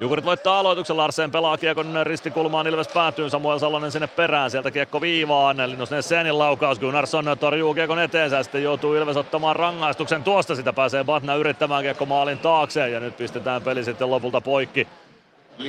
Jukurit 0.00 0.24
voittaa 0.24 0.58
aloituksen, 0.58 0.96
Larsen 0.96 1.30
pelaa 1.30 1.58
kiekon 1.58 1.94
ristikulmaan, 2.02 2.66
Ilves 2.66 2.88
päätyy, 2.88 3.30
Samuel 3.30 3.58
Salonen 3.58 3.92
sinne 3.92 4.06
perään, 4.06 4.50
sieltä 4.50 4.70
kiekko 4.70 5.00
viivaan, 5.00 5.70
Linus 5.70 5.90
Nessenin 5.90 6.38
laukaus, 6.38 6.78
Gunnarsson 6.78 7.36
torjuu 7.40 7.74
kiekon 7.74 7.98
eteensä, 7.98 8.42
sitten 8.42 8.62
joutuu 8.62 8.94
Ilves 8.94 9.16
ottamaan 9.16 9.56
rangaistuksen 9.56 10.24
tuosta, 10.24 10.54
sitä 10.54 10.72
pääsee 10.72 11.04
Batna 11.04 11.34
yrittämään 11.34 11.82
kiekko 11.82 12.06
maalin 12.06 12.38
taakse 12.38 12.88
ja 12.88 13.00
nyt 13.00 13.16
pistetään 13.16 13.62
peli 13.62 13.84
sitten 13.84 14.10
lopulta 14.10 14.40
poikki. 14.40 14.88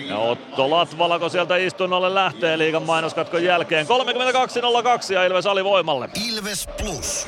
Ja 0.08 0.18
Otto 0.18 0.70
Latvalako 0.70 1.30
sieltä 1.30 1.58
istunnolle 1.58 2.16
lähtee 2.16 2.58
liigan 2.58 2.84
mainoskatkon 2.84 3.44
jälkeen. 3.44 3.86
32.02 3.86 5.14
ja 5.14 5.26
Ilves 5.26 5.45
alivoimalle. 5.45 6.10
Ilves 6.30 6.70
Plus. 6.82 7.28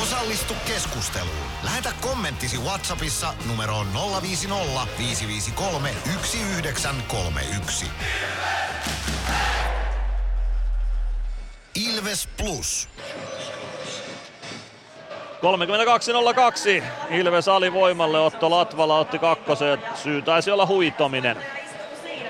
Osallistu 0.00 0.54
keskusteluun. 0.66 1.36
Lähetä 1.62 1.92
kommenttisi 2.00 2.58
Whatsappissa 2.58 3.34
numeroon 3.46 3.86
050 4.22 4.86
553 4.98 5.88
1931. 5.88 7.86
Ilves 11.74 12.28
Plus. 12.36 12.88
32.02. 16.80 16.82
Ilves 17.10 17.48
alivoimalle, 17.48 18.20
Otto 18.20 18.50
Latvala 18.50 18.98
otti 18.98 19.18
kakkosen. 19.18 19.78
Syy 19.94 20.22
taisi 20.22 20.50
olla 20.50 20.66
huitominen. 20.66 21.36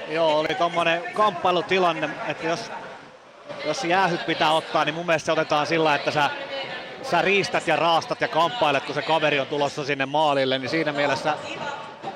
Joo, 0.09 0.39
oli 0.39 0.55
tommonen 0.55 1.03
kamppailutilanne, 1.15 2.11
että 2.29 2.47
jos, 2.47 2.71
jos 3.65 3.85
jäähyt 3.85 4.27
pitää 4.27 4.53
ottaa, 4.53 4.85
niin 4.85 4.95
mun 4.95 5.07
mielestä 5.07 5.27
se 5.27 5.33
otetaan 5.33 5.67
sillä, 5.67 5.95
että 5.95 6.11
sä 6.11 6.31
sä 7.03 7.23
riistät 7.23 7.67
ja 7.67 7.77
raastat 7.77 8.21
ja 8.21 8.29
kamppailet, 8.29 8.85
kun 8.85 8.95
se 8.95 9.03
kaveri 9.03 9.41
on 9.41 9.47
tulossa 9.47 9.85
sinne 9.85 10.07
maalille, 10.07 10.59
niin 10.59 10.69
siinä 10.69 10.93
mielessä 10.93 11.35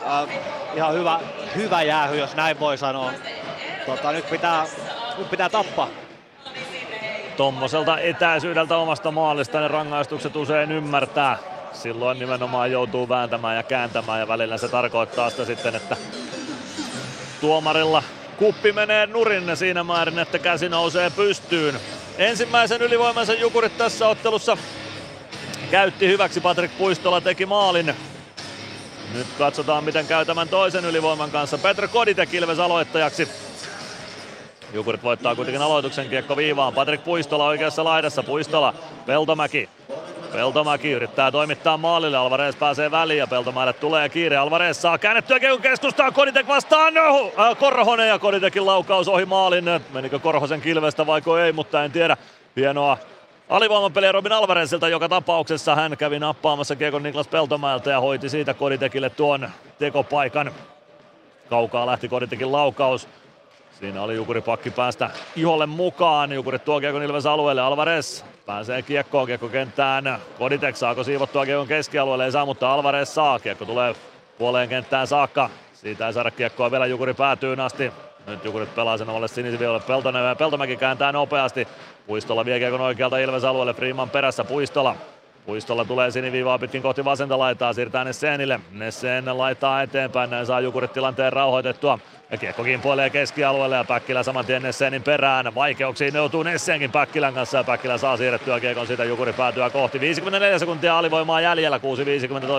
äh, 0.06 0.28
ihan 0.74 0.94
hyvä, 0.94 1.20
hyvä 1.56 1.82
jäähy, 1.82 2.18
jos 2.18 2.36
näin 2.36 2.60
voi 2.60 2.78
sanoa. 2.78 3.12
Tota, 3.86 4.12
nyt, 4.12 4.30
pitää, 4.30 4.66
nyt 5.18 5.30
pitää 5.30 5.48
tappaa. 5.48 5.88
Tommoselta 7.36 7.98
etäisyydeltä 7.98 8.76
omasta 8.76 9.10
maalista 9.10 9.60
ne 9.60 9.68
rangaistukset 9.68 10.36
usein 10.36 10.72
ymmärtää. 10.72 11.38
Silloin 11.72 12.18
nimenomaan 12.18 12.72
joutuu 12.72 13.08
vääntämään 13.08 13.56
ja 13.56 13.62
kääntämään 13.62 14.20
ja 14.20 14.28
välillä 14.28 14.58
se 14.58 14.68
tarkoittaa 14.68 15.30
sitä 15.30 15.44
sitten, 15.44 15.74
että 15.74 15.96
tuomarilla 17.40 18.02
kuppi 18.36 18.72
menee 18.72 19.06
nurin 19.06 19.56
siinä 19.56 19.84
määrin, 19.84 20.18
että 20.18 20.38
käsi 20.38 20.68
nousee 20.68 21.10
pystyyn. 21.10 21.74
Ensimmäisen 22.18 22.82
ylivoimaisen 22.82 23.40
Jukurit 23.40 23.78
tässä 23.78 24.08
ottelussa 24.08 24.56
käytti 25.70 26.06
hyväksi. 26.08 26.40
Patrik 26.40 26.78
Puistola 26.78 27.20
teki 27.20 27.46
maalin. 27.46 27.94
Nyt 29.14 29.26
katsotaan 29.38 29.84
miten 29.84 30.06
käy 30.06 30.24
tämän 30.24 30.48
toisen 30.48 30.84
ylivoiman 30.84 31.30
kanssa. 31.30 31.58
Petr 31.58 31.88
Koditek 31.88 32.34
Ilves 32.34 32.58
aloittajaksi. 32.58 33.28
Jukurit 34.72 35.02
voittaa 35.02 35.34
kuitenkin 35.34 35.62
aloituksen 35.62 36.08
kiekko 36.08 36.36
viivaan. 36.36 36.72
Patrik 36.74 37.04
Puistola 37.04 37.46
oikeassa 37.46 37.84
laidassa. 37.84 38.22
Puistola, 38.22 38.74
Peltomäki. 39.06 39.68
Peltomäki 40.32 40.90
yrittää 40.90 41.30
toimittaa 41.30 41.76
maalille. 41.76 42.16
Alvarez 42.16 42.56
pääsee 42.56 42.90
väliin 42.90 43.18
ja 43.18 43.26
Peltomäelle 43.26 43.72
tulee 43.72 44.08
kiire. 44.08 44.36
Alvarez 44.36 44.76
saa 44.76 44.98
käännettyä 44.98 45.40
kiekon 45.40 45.62
keskustaan. 45.62 46.12
Koditek 46.12 46.48
vastaan. 46.48 46.94
No, 46.94 47.32
äh, 47.38 47.56
Korhonen 47.58 48.08
ja 48.08 48.18
Koditekin 48.18 48.66
laukaus 48.66 49.08
ohi 49.08 49.24
maalin. 49.24 49.64
Menikö 49.92 50.18
Korhosen 50.18 50.60
kilvestä 50.60 51.06
vaiko 51.06 51.38
ei, 51.38 51.52
mutta 51.52 51.84
en 51.84 51.92
tiedä. 51.92 52.16
Hienoa 52.56 52.98
alivoimapeliä 53.48 54.12
Robin 54.12 54.32
Alvarezilta 54.32 54.88
joka 54.88 55.08
tapauksessa. 55.08 55.74
Hän 55.74 55.96
kävi 55.96 56.18
nappaamassa 56.18 56.76
kiekon 56.76 57.02
Niklas 57.02 57.28
Peltomäeltä 57.28 57.90
ja 57.90 58.00
hoiti 58.00 58.28
siitä 58.28 58.54
Koditekille 58.54 59.10
tuon 59.10 59.48
tekopaikan. 59.78 60.50
Kaukaa 61.48 61.86
lähti 61.86 62.08
Koditekin 62.08 62.52
laukaus. 62.52 63.08
Siinä 63.80 64.02
oli 64.02 64.14
Jukuri 64.14 64.40
pakki 64.40 64.70
päästä 64.70 65.10
iholle 65.36 65.66
mukaan. 65.66 66.32
Jukurit 66.32 66.64
tuo 66.64 66.80
kiekon 66.80 67.02
Ilves 67.02 67.26
alueelle. 67.26 67.62
Alvarez 67.62 68.24
pääsee 68.46 68.82
kiekkoon, 68.82 69.26
kiekko 69.26 69.48
kenttään. 69.48 70.18
Koditek 70.38 70.76
saako 70.76 71.04
siivottua 71.04 71.44
kiekon 71.46 71.66
keskialueelle? 71.66 72.24
Ei 72.24 72.32
saa, 72.32 72.46
mutta 72.46 72.74
Alvarez 72.74 73.08
saa. 73.08 73.38
Kiekko 73.38 73.64
tulee 73.64 73.94
puoleen 74.38 74.68
kenttään 74.68 75.06
saakka. 75.06 75.50
Siitä 75.72 76.06
ei 76.06 76.12
saada 76.12 76.30
kiekkoa 76.30 76.70
vielä 76.70 76.86
Jukuri 76.86 77.14
päätyyn 77.14 77.60
asti. 77.60 77.92
Nyt 78.26 78.44
Jukurit 78.44 78.74
pelaa 78.74 78.98
sen 78.98 79.08
omalle 79.08 79.28
sinisiviolle 79.28 79.80
Peltonen 79.80 80.36
Peltomäki 80.36 80.76
kääntää 80.76 81.12
nopeasti. 81.12 81.68
Puistola 82.06 82.44
vie 82.44 82.58
kiekon 82.58 82.80
oikealta 82.80 83.18
Ilves 83.18 83.44
alueelle. 83.44 83.74
Freeman 83.74 84.10
perässä 84.10 84.44
Puistola. 84.44 84.96
Puistolla 85.46 85.84
tulee 85.84 86.10
siniviivaa 86.10 86.58
pitkin 86.58 86.82
kohti 86.82 87.04
vasenta 87.04 87.38
laitaa, 87.38 87.72
siirtää 87.72 88.04
Nessenille. 88.04 88.60
Nessen 88.72 89.38
laittaa 89.38 89.82
eteenpäin, 89.82 90.30
näin 90.30 90.46
saa 90.46 90.60
Jukurit 90.60 90.92
tilanteen 90.92 91.32
rauhoitettua. 91.32 91.98
Ja 92.30 92.38
kiekko 92.38 92.64
kimpoilee 92.64 93.10
keskialueelle 93.10 93.76
ja 93.76 93.84
Päkkilä 93.84 94.22
saman 94.22 94.44
tien 94.44 94.62
Nessenin 94.62 95.02
perään. 95.02 95.54
Vaikeuksiin 95.54 96.14
joutuu 96.14 96.42
Nessenkin 96.42 96.92
Päkkilän 96.92 97.34
kanssa 97.34 97.58
ja 97.58 97.64
Päkkilä 97.64 97.98
saa 97.98 98.16
siirrettyä 98.16 98.60
kiekon 98.60 98.86
siitä 98.86 99.04
Jukuri 99.04 99.32
päätyä 99.32 99.70
kohti. 99.70 100.00
54 100.00 100.58
sekuntia 100.58 100.98
alivoimaa 100.98 101.40
jäljellä, 101.40 101.78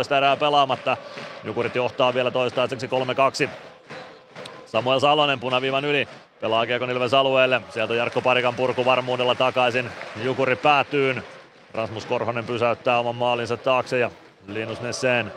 6.50 0.10 0.16
erää 0.18 0.38
pelaamatta. 0.38 0.98
Jukurit 1.44 1.76
johtaa 1.76 2.14
vielä 2.14 2.32
toistaiseksi 2.32 2.88
3-2. 3.46 3.50
Samuel 4.66 5.00
Salonen 5.00 5.40
punaviivan 5.40 5.86
yli. 5.86 6.08
Pelaa 6.42 6.66
kiekon 6.66 6.90
Ilves 6.90 7.14
alueelle. 7.14 7.62
Sieltä 7.70 7.96
Jarkko 7.96 8.22
Parikan 8.22 8.56
purku 8.56 8.86
varmuudella 8.86 9.36
takaisin. 9.36 9.90
Jukuri 10.24 10.56
päätyyn. 10.56 11.24
Rasmus 11.78 12.06
Korhonen 12.06 12.46
pysäyttää 12.46 13.00
oman 13.00 13.16
maalinsa 13.16 13.58
taakse 13.58 14.00
ja 14.00 14.12
Linus 14.48 14.82
Nessen 14.82 15.32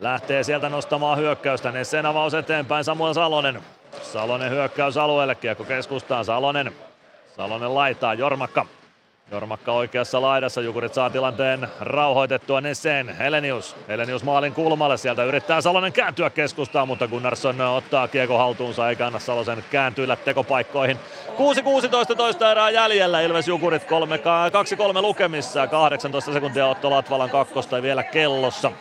lähtee 0.00 0.42
sieltä 0.42 0.68
nostamaan 0.68 1.18
hyökkäystä. 1.18 1.72
Nessen 1.72 2.06
avaus 2.06 2.34
eteenpäin 2.34 2.84
Samuel 2.84 3.14
Salonen. 3.14 3.62
Salonen 4.02 4.50
hyökkäys 4.50 4.96
alueelle, 4.96 5.34
kiekko 5.34 5.64
keskustaan. 5.64 6.24
Salonen. 6.24 6.72
Salonen 7.36 7.74
laitaa, 7.74 8.14
Jormakka 8.14 8.66
Jormakka 9.30 9.72
oikeassa 9.72 10.20
laidassa, 10.20 10.60
Jukurit 10.60 10.94
saa 10.94 11.10
tilanteen 11.10 11.68
rauhoitettua 11.80 12.60
Nesseen. 12.60 13.16
Helenius, 13.16 13.76
Helenius 13.88 14.24
maalin 14.24 14.52
kulmalle, 14.52 14.96
sieltä 14.96 15.24
yrittää 15.24 15.60
Salonen 15.60 15.92
kääntyä 15.92 16.30
keskustaan, 16.30 16.88
mutta 16.88 17.08
Gunnarsson 17.08 17.60
ottaa 17.60 18.08
kiekko 18.08 18.38
haltuunsa 18.38 18.88
eikä 18.88 19.06
anna 19.06 19.18
Salosen 19.18 19.64
kääntyillä 19.70 20.16
tekopaikkoihin. 20.16 20.98
6-16 22.12 22.16
toista 22.16 22.50
erää 22.50 22.70
jäljellä, 22.70 23.20
Ilves 23.20 23.48
Jukurit 23.48 23.82
2-3 23.82 23.86
lukemissa, 25.02 25.66
18 25.66 26.32
sekuntia 26.32 26.66
Otto 26.66 26.90
Latvalan 26.90 27.30
kakkosta 27.30 27.82
vielä 27.82 28.02
kellossa. 28.02 28.72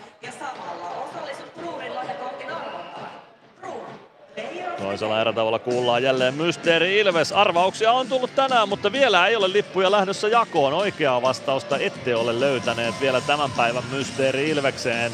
Toisella 4.77 5.21
erätavalla 5.21 5.59
kuullaan 5.59 6.03
jälleen 6.03 6.33
Mysteeri 6.33 6.99
Ilves. 6.99 7.31
Arvauksia 7.31 7.91
on 7.91 8.07
tullut 8.07 8.35
tänään, 8.35 8.69
mutta 8.69 8.91
vielä 8.91 9.27
ei 9.27 9.35
ole 9.35 9.53
lippuja 9.53 9.91
lähdössä 9.91 10.27
jakoon. 10.27 10.73
Oikeaa 10.73 11.21
vastausta 11.21 11.77
ette 11.77 12.15
ole 12.15 12.39
löytäneet 12.39 12.95
vielä 13.01 13.21
tämän 13.21 13.51
päivän 13.51 13.83
Mysteeri 13.91 14.49
Ilvekseen. 14.49 15.11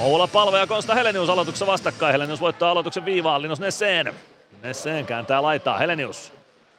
Oula 0.00 0.26
Palve 0.26 0.58
ja 0.58 0.66
Konsta 0.66 0.94
Helenius 0.94 1.28
aloituksessa 1.28 1.66
vastakkain. 1.66 2.12
Helenius 2.12 2.40
voittaa 2.40 2.70
aloituksen 2.70 3.04
viivaan 3.04 3.42
Linus 3.42 3.60
Nesseen. 3.60 4.14
Nesseen 4.62 5.06
kääntää 5.06 5.42
laitaa 5.42 5.78
Helenius. 5.78 6.32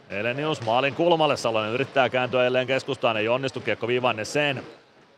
Helenius 0.09 0.61
maalin 0.61 0.95
kulmalle. 0.95 1.37
Salonen 1.37 1.71
yrittää 1.71 2.09
kääntyä 2.09 2.43
jälleen 2.43 2.67
keskustaan. 2.67 3.17
Ei 3.17 3.27
onnistu. 3.27 3.59
Kiekko 3.59 3.87
viivaan 3.87 4.15
Nesseen. 4.15 4.63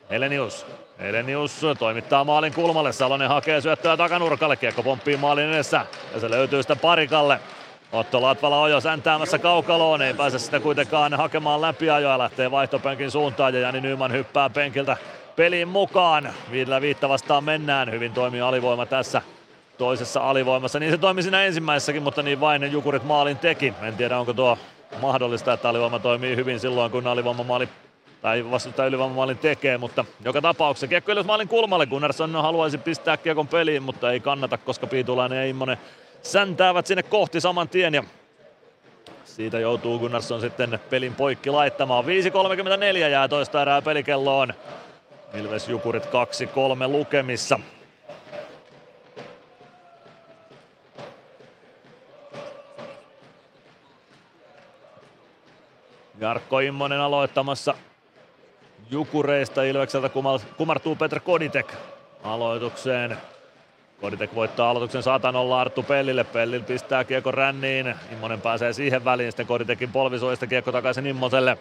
Helenius. 0.09 0.65
Helenius 0.99 1.61
toimittaa 1.79 2.23
maalin 2.23 2.53
kulmalle. 2.53 2.91
Salonen 2.91 3.29
hakee 3.29 3.61
syöttöä 3.61 3.97
takanurkalle. 3.97 4.55
Kiekko 4.55 4.83
pomppii 4.83 5.17
maalin 5.17 5.49
edessä. 5.49 5.85
Ja 6.13 6.19
se 6.19 6.29
löytyy 6.29 6.63
sitten 6.63 6.79
parikalle. 6.79 7.39
Otto 7.93 8.21
Latvala 8.21 8.59
on 8.59 8.71
jo 8.71 8.81
säntäämässä 8.81 9.39
kaukaloon, 9.39 10.01
ei 10.01 10.13
pääse 10.13 10.39
sitä 10.39 10.59
kuitenkaan 10.59 11.13
hakemaan 11.13 11.61
läpiajoa, 11.61 12.17
lähtee 12.17 12.51
vaihtopenkin 12.51 13.11
suuntaan 13.11 13.53
ja 13.53 13.59
Jani 13.59 13.81
Nyman 13.81 14.11
hyppää 14.11 14.49
penkiltä 14.49 14.97
peliin 15.35 15.67
mukaan. 15.67 16.33
Viidellä 16.51 16.81
viitta 16.81 17.09
vastaan 17.09 17.43
mennään, 17.43 17.91
hyvin 17.91 18.13
toimii 18.13 18.41
alivoima 18.41 18.85
tässä 18.85 19.21
toisessa 19.77 20.29
alivoimassa. 20.29 20.79
Niin 20.79 20.91
se 20.91 20.97
toimi 20.97 21.23
siinä 21.23 21.43
ensimmäisessäkin, 21.43 22.03
mutta 22.03 22.21
niin 22.21 22.39
vain 22.39 22.71
Jukurit 22.71 23.03
maalin 23.03 23.37
teki. 23.37 23.73
En 23.81 23.97
tiedä 23.97 24.19
onko 24.19 24.33
tuo 24.33 24.57
mahdollista, 25.01 25.53
että 25.53 25.69
alivoima 25.69 25.99
toimii 25.99 26.35
hyvin 26.35 26.59
silloin, 26.59 26.91
kun 26.91 27.07
alivoima 27.07 27.43
maali 27.43 27.69
tai 28.23 28.51
vastustaja 28.51 28.87
ylivoimamaalin 28.87 29.37
tekee, 29.37 29.77
mutta 29.77 30.05
joka 30.25 30.41
tapauksessa 30.41 30.87
kiekko 30.87 31.23
maalin 31.23 31.47
kulmalle. 31.47 31.85
Gunnarsson 31.85 32.31
haluaisi 32.31 32.77
pistää 32.77 33.17
kiekon 33.17 33.47
peliin, 33.47 33.83
mutta 33.83 34.11
ei 34.11 34.19
kannata, 34.19 34.57
koska 34.57 34.87
Piitulainen 34.87 35.37
ja 35.37 35.45
Immonen 35.45 35.77
säntäävät 36.21 36.87
sinne 36.87 37.03
kohti 37.03 37.41
saman 37.41 37.69
tien 37.69 37.93
ja 37.93 38.03
siitä 39.25 39.59
joutuu 39.59 39.99
Gunnarsson 39.99 40.41
sitten 40.41 40.79
pelin 40.89 41.15
poikki 41.15 41.49
laittamaan. 41.49 42.05
5.34 42.05 42.97
jää 42.97 43.27
toista 43.27 43.61
erää 43.61 43.81
pelikelloon. 43.81 44.53
Ilves 45.33 45.69
Jukurit 45.69 46.05
2-3 46.05 46.07
lukemissa. 46.87 47.59
Jarkko 56.19 56.59
Immonen 56.59 56.99
aloittamassa 56.99 57.75
Jukureista. 58.91 59.63
Ilvekseltä 59.63 60.09
kumartuu 60.57 60.95
Petr 60.95 61.19
Koditek 61.19 61.73
aloitukseen. 62.23 63.17
Koditek 64.01 64.35
voittaa 64.35 64.69
aloituksen 64.69 65.03
satanolla 65.03 65.61
Arttu 65.61 65.83
Pellille. 65.83 66.23
Pellil 66.23 66.61
pistää 66.63 67.03
kiekko 67.03 67.31
ränniin. 67.31 67.95
Immonen 68.11 68.41
pääsee 68.41 68.73
siihen 68.73 69.05
väliin. 69.05 69.31
Sitten 69.31 69.47
Koditekin 69.47 69.91
polvisuista 69.91 70.47
kiekko 70.47 70.71
takaisin 70.71 71.07
Immoselle. 71.07 71.57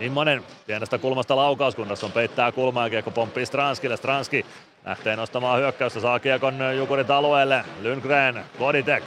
Immonen 0.00 0.42
pienestä 0.66 0.98
kulmasta 0.98 1.36
laukauskunnassa 1.36 2.06
on 2.06 2.12
peittää 2.12 2.52
kulmaa 2.52 2.86
ja 2.86 2.90
kiekko 2.90 3.10
pomppii 3.10 3.46
Stranskille. 3.46 3.96
Stranski 3.96 4.46
lähtee 4.84 5.16
nostamaan 5.16 5.60
hyökkäystä, 5.60 6.00
saa 6.00 6.18
kiekon 6.18 6.54
Jukurit 6.76 7.10
alueelle. 7.10 7.64
Lundgren, 7.82 8.44
Koditek. 8.58 9.04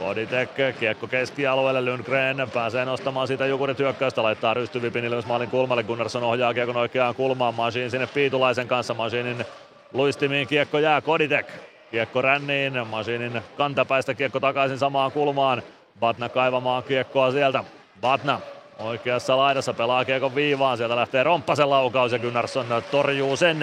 Koditek, 0.00 0.50
kiekko 0.80 1.06
keskialueelle, 1.06 1.84
Lundgren 1.84 2.50
pääsee 2.54 2.84
nostamaan 2.84 3.26
siitä 3.26 3.46
Jukurit 3.46 3.78
hyökkäystä, 3.78 4.22
laittaa 4.22 4.54
rystyvipin 4.54 5.04
Ilves 5.04 5.26
maalin 5.26 5.50
kulmalle, 5.50 5.82
Gunnarsson 5.82 6.22
ohjaa 6.22 6.54
kiekon 6.54 6.76
oikeaan 6.76 7.14
kulmaan, 7.14 7.54
Masiin 7.54 7.90
sinne 7.90 8.06
Piitulaisen 8.06 8.68
kanssa, 8.68 8.94
Masiinin 8.94 9.44
luistimiin 9.92 10.48
kiekko 10.48 10.78
jää, 10.78 11.00
Koditek. 11.00 11.46
Kiekko 11.90 12.22
ränniin, 12.22 12.86
Masiinin 12.86 13.42
kantapäistä 13.56 14.14
kiekko 14.14 14.40
takaisin 14.40 14.78
samaan 14.78 15.12
kulmaan, 15.12 15.62
Batna 16.00 16.28
kaivamaan 16.28 16.82
kiekkoa 16.82 17.32
sieltä, 17.32 17.64
Batna 18.00 18.40
Oikeassa 18.78 19.36
laidassa 19.36 19.74
pelaa 19.74 20.04
Kiekon 20.04 20.34
viivaan, 20.34 20.76
sieltä 20.76 20.96
lähtee 20.96 21.22
Romppasen 21.22 21.70
laukaus 21.70 22.12
ja 22.12 22.18
Gunnarsson 22.18 22.66
torjuu 22.90 23.36
sen. 23.36 23.58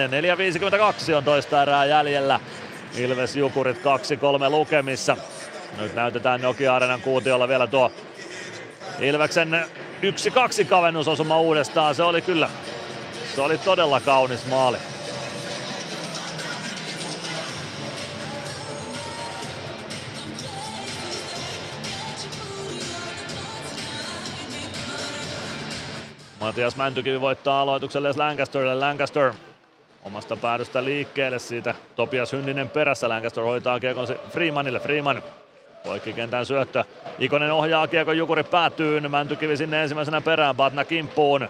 4.52 1.08 1.14
on 1.14 1.24
toista 1.24 1.62
erää 1.62 1.84
jäljellä. 1.84 2.40
Ilves 2.96 3.36
Jukurit 3.36 3.76
2-3 3.76 4.50
lukemissa. 4.50 5.16
Nyt 5.76 5.94
näytetään 5.94 6.40
Nokia 6.40 6.76
Arenan 6.76 7.00
kuutiolla 7.00 7.48
vielä 7.48 7.66
tuo 7.66 7.92
Ilveksen 9.00 9.64
1-2 10.62 10.64
kavennusosuma 10.64 11.40
uudestaan. 11.40 11.94
Se 11.94 12.02
oli 12.02 12.22
kyllä, 12.22 12.50
se 13.34 13.40
oli 13.40 13.58
todella 13.58 14.00
kaunis 14.00 14.46
maali. 14.46 14.78
Matias 26.40 26.76
Mäntykivi 26.76 27.20
voittaa 27.20 27.60
aloitukselle 27.60 28.12
Lancasterille. 28.16 28.74
Lancaster 28.74 29.32
omasta 30.04 30.36
päädystä 30.36 30.84
liikkeelle 30.84 31.38
siitä. 31.38 31.74
Topias 31.96 32.32
Hynninen 32.32 32.70
perässä. 32.70 33.08
Lancaster 33.08 33.44
hoitaa 33.44 33.80
kiekon 33.80 34.06
Freemanille. 34.30 34.80
Freeman 34.80 35.22
poikkikentän 35.88 36.46
syöttö. 36.46 36.84
Ikonen 37.18 37.52
ohjaa 37.52 37.86
kiekon 37.86 38.18
Jukuri 38.18 38.44
päätyyn. 38.44 39.10
Mäntykivi 39.10 39.56
sinne 39.56 39.82
ensimmäisenä 39.82 40.20
perään. 40.20 40.56
Batna 40.56 40.84
kimppuun. 40.84 41.48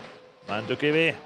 Mäntykivi 0.48 1.16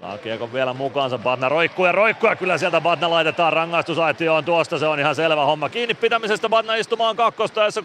Saa 0.00 0.18
kiekon 0.18 0.52
vielä 0.52 0.72
mukaansa, 0.72 1.18
Batna 1.18 1.48
roikkuu 1.48 1.86
ja 1.86 1.92
roikkuu 1.92 2.30
ja 2.30 2.36
kyllä 2.36 2.58
sieltä 2.58 2.80
Batna 2.80 3.10
laitetaan 3.10 3.52
rangaistusaitioon 3.52 4.44
tuosta, 4.44 4.78
se 4.78 4.86
on 4.86 5.00
ihan 5.00 5.14
selvä 5.14 5.44
homma. 5.44 5.68
Kiinni 5.68 5.94
pitämisestä 5.94 6.48
Batna 6.48 6.74
istumaan 6.74 7.16
kakkostaessa 7.16 7.80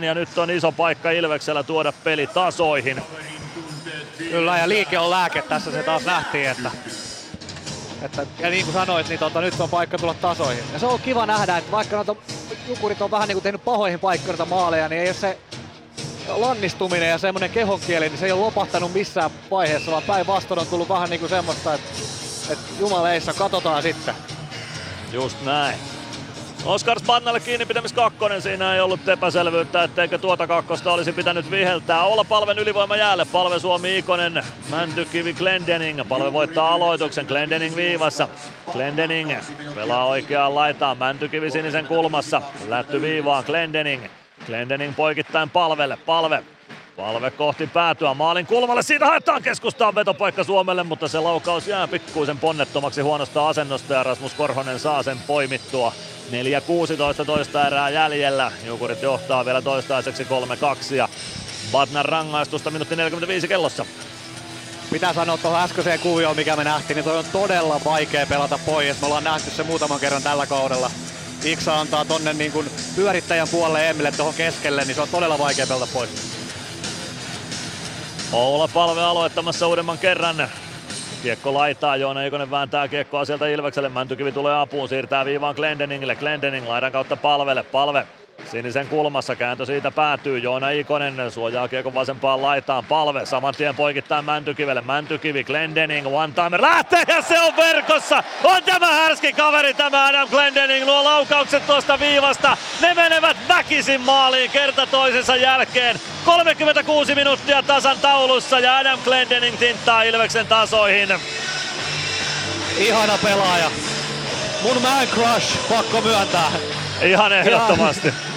35-29 0.00 0.04
ja 0.04 0.14
nyt 0.14 0.38
on 0.38 0.50
iso 0.50 0.72
paikka 0.72 1.10
Ilveksellä 1.10 1.62
tuoda 1.62 1.92
peli 2.04 2.26
tasoihin. 2.26 3.02
Kyllä 4.30 4.58
ja 4.58 4.68
liike 4.68 4.98
on 4.98 5.10
lääke, 5.10 5.42
tässä 5.42 5.70
se 5.70 5.82
taas 5.82 6.04
nähtiin, 6.04 6.48
että 6.50 6.70
että, 8.02 8.26
ja 8.38 8.50
niin 8.50 8.64
kuin 8.64 8.74
sanoit, 8.74 9.08
niin 9.08 9.18
tota, 9.18 9.40
nyt 9.40 9.60
on 9.60 9.70
paikka 9.70 9.98
tulla 9.98 10.14
tasoihin. 10.14 10.64
Ja 10.72 10.78
se 10.78 10.86
on 10.86 11.00
kiva 11.00 11.26
nähdä, 11.26 11.56
että 11.56 11.72
vaikka 11.72 11.96
noita 11.96 12.16
jukurit 12.68 13.02
on 13.02 13.10
vähän 13.10 13.28
niin 13.28 13.36
kuin 13.36 13.42
tehnyt 13.42 13.64
pahoihin 13.64 14.00
paikkoihin 14.00 14.48
maaleja, 14.48 14.88
niin 14.88 15.02
ei 15.02 15.08
ole 15.08 15.14
se 15.14 15.38
lannistuminen 16.28 17.08
ja 17.08 17.18
semmoinen 17.18 17.50
kehonkieli, 17.50 18.08
niin 18.08 18.18
se 18.18 18.26
ei 18.26 18.32
ole 18.32 18.40
lopahtanut 18.40 18.92
missään 18.92 19.30
vaiheessa, 19.50 19.90
vaan 19.90 20.02
päinvastoin 20.02 20.60
on 20.60 20.66
tullut 20.66 20.88
vähän 20.88 21.10
niin 21.10 21.20
kuin 21.20 21.30
semmoista, 21.30 21.74
että, 21.74 21.90
että 22.50 22.64
jumaleissa, 22.80 23.34
katsotaan 23.34 23.82
sitten. 23.82 24.14
Just 25.12 25.36
näin. 25.44 25.89
Oskar 26.64 26.98
Spannalle 26.98 27.40
kiinni 27.40 27.66
pitämis 27.66 27.92
kakkonen, 27.92 28.42
siinä 28.42 28.74
ei 28.74 28.80
ollut 28.80 29.08
epäselvyyttä, 29.08 29.82
etteikö 29.82 30.18
tuota 30.18 30.46
kakkosta 30.46 30.92
olisi 30.92 31.12
pitänyt 31.12 31.50
viheltää. 31.50 32.04
Olla 32.04 32.24
palven 32.24 32.58
ylivoima 32.58 32.96
jäälle, 32.96 33.24
palve 33.32 33.58
Suomi 33.58 33.98
Ikonen, 33.98 34.42
Mäntykivi 34.70 35.34
Glendening, 35.34 36.08
palve 36.08 36.32
voittaa 36.32 36.74
aloituksen, 36.74 37.26
Glendening 37.26 37.76
viivassa. 37.76 38.28
Glendening 38.72 39.32
pelaa 39.74 40.06
oikeaan 40.06 40.54
laitaan, 40.54 40.98
Mäntykivi 40.98 41.50
sinisen 41.50 41.86
kulmassa, 41.86 42.42
lätty 42.68 43.02
viivaan, 43.02 43.44
Glendening. 43.46 44.04
Glendening 44.46 44.96
poikittain 44.96 45.50
palvelle, 45.50 45.96
palve 45.96 46.42
Palve 46.96 47.30
kohti 47.30 47.66
päätyä 47.66 48.14
maalin 48.14 48.46
kulmalle, 48.46 48.82
siitä 48.82 49.06
haetaan 49.06 49.42
keskustaan 49.42 49.94
vetopaikka 49.94 50.44
Suomelle, 50.44 50.82
mutta 50.82 51.08
se 51.08 51.18
laukaus 51.20 51.66
jää 51.66 51.88
pikkuisen 51.88 52.38
ponnettomaksi 52.38 53.00
huonosta 53.00 53.48
asennosta 53.48 53.94
ja 53.94 54.02
Rasmus 54.02 54.34
Korhonen 54.34 54.78
saa 54.78 55.02
sen 55.02 55.18
poimittua. 55.26 55.92
4-16 57.22 57.24
toista 57.24 57.66
erää 57.66 57.90
jäljellä, 57.90 58.52
Jukurit 58.66 59.02
johtaa 59.02 59.44
vielä 59.44 59.62
toistaiseksi 59.62 60.26
3-2 60.90 60.94
ja 60.94 61.08
Batnan 61.72 62.04
rangaistusta 62.04 62.70
minuutti 62.70 62.96
45 62.96 63.48
kellossa. 63.48 63.86
Pitää 64.92 65.12
sanoa 65.12 65.38
tuohon 65.38 65.60
äskeiseen 65.60 66.00
kuvioon, 66.00 66.36
mikä 66.36 66.56
me 66.56 66.64
nähtiin, 66.64 66.94
niin 66.94 67.04
toi 67.04 67.18
on 67.18 67.24
todella 67.32 67.80
vaikea 67.84 68.26
pelata 68.26 68.58
pois. 68.66 69.00
Me 69.00 69.06
ollaan 69.06 69.24
nähty 69.24 69.50
se 69.50 69.62
muutaman 69.62 70.00
kerran 70.00 70.22
tällä 70.22 70.46
kaudella. 70.46 70.90
Iksa 71.44 71.80
antaa 71.80 72.04
tonne 72.04 72.32
niin 72.32 72.52
kuin 72.52 72.70
pyörittäjän 72.96 73.48
puolelle 73.48 73.90
Emmille 73.90 74.12
tuohon 74.12 74.34
keskelle, 74.34 74.84
niin 74.84 74.94
se 74.94 75.00
on 75.00 75.08
todella 75.08 75.38
vaikea 75.38 75.66
pelata 75.66 75.88
pois. 75.92 76.39
Oula 78.32 78.68
palve 78.74 79.02
aloittamassa 79.02 79.68
uudemman 79.68 79.98
kerran. 79.98 80.48
Kiekko 81.22 81.54
laitaa, 81.54 81.96
Joona 81.96 82.24
Ikonen 82.24 82.50
vääntää 82.50 82.88
kiekkoa 82.88 83.24
sieltä 83.24 83.48
Ilvekselle, 83.48 83.88
Mäntykivi 83.88 84.32
tulee 84.32 84.60
apuun, 84.60 84.88
siirtää 84.88 85.24
viivaan 85.24 85.54
Glendeningille, 85.54 86.16
Glendening 86.16 86.68
laidan 86.68 86.92
kautta 86.92 87.16
palvelle, 87.16 87.62
palve 87.62 88.06
Sinisen 88.50 88.88
kulmassa 88.88 89.36
kääntö 89.36 89.66
siitä 89.66 89.90
päätyy. 89.90 90.38
Joona 90.38 90.70
Ikonen 90.70 91.30
suojaa 91.30 91.68
kiekon 91.68 91.94
vasempaan 91.94 92.42
laitaan. 92.42 92.84
Palve 92.84 93.26
saman 93.26 93.54
tien 93.54 93.76
poikittaa 93.76 94.22
Mäntykivelle. 94.22 94.80
Mäntykivi, 94.80 95.44
Glendening, 95.44 96.06
one 96.06 96.32
timer 96.32 96.62
lähtee 96.62 97.02
ja 97.08 97.22
se 97.22 97.40
on 97.40 97.56
verkossa. 97.56 98.22
On 98.44 98.62
tämä 98.62 98.92
härski 98.92 99.32
kaveri 99.32 99.74
tämä 99.74 100.06
Adam 100.06 100.28
Glendening. 100.28 100.84
Luo 100.84 101.04
laukaukset 101.04 101.66
tuosta 101.66 102.00
viivasta. 102.00 102.56
Ne 102.80 102.94
menevät 102.94 103.36
väkisin 103.48 104.00
maaliin 104.00 104.50
kerta 104.50 104.86
toisensa 104.86 105.36
jälkeen. 105.36 106.00
36 106.24 107.14
minuuttia 107.14 107.62
tasan 107.62 107.98
taulussa 107.98 108.60
ja 108.60 108.76
Adam 108.76 108.98
Glendening 109.04 109.58
tinttaa 109.58 110.02
Ilveksen 110.02 110.46
tasoihin. 110.46 111.08
Ihana 112.78 113.18
pelaaja. 113.24 113.70
mun 114.62 114.82
man 114.82 115.06
crush, 115.06 115.68
pakko 115.68 116.00
myöntää. 116.00 116.52
Ihan 117.02 117.32
ehdottomasti. 117.32 118.29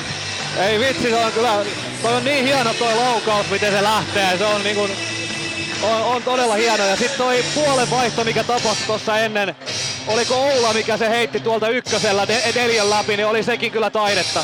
Ei 0.58 0.80
vitsi, 0.80 1.10
se 1.10 1.16
on 1.16 1.32
kyllä, 1.32 1.66
toi 2.02 2.14
on 2.14 2.26
niin 2.26 2.46
hieno 2.46 2.74
toi 2.74 2.96
laukaus, 2.96 3.50
miten 3.50 3.74
se 3.74 3.84
lähtee. 3.84 4.38
Se 4.38 4.46
on 4.46 4.64
niinku, 4.64 4.90
on, 5.82 6.02
on 6.02 6.24
todella 6.24 6.56
hieno. 6.56 6.86
Ja 6.86 6.96
sitten 6.96 7.18
toi 7.18 7.44
puolen 7.56 7.90
vaihto, 7.90 8.24
mikä 8.24 8.44
tapahtui 8.44 8.86
tuossa 8.88 9.20
ennen, 9.20 9.56
oliko 10.08 10.36
Oula, 10.36 10.74
mikä 10.74 10.98
se 10.98 11.10
heitti 11.10 11.40
tuolta 11.40 11.70
ykkösellä 11.70 12.28
neljän 12.56 12.90
läpi, 12.90 13.18
niin 13.18 13.28
oli 13.28 13.44
sekin 13.44 13.72
kyllä 13.72 13.90
taidetta. 13.90 14.44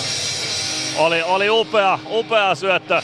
Oli, 0.98 1.22
oli 1.22 1.50
upea, 1.50 2.00
upea 2.10 2.56
syöttö 2.56 3.02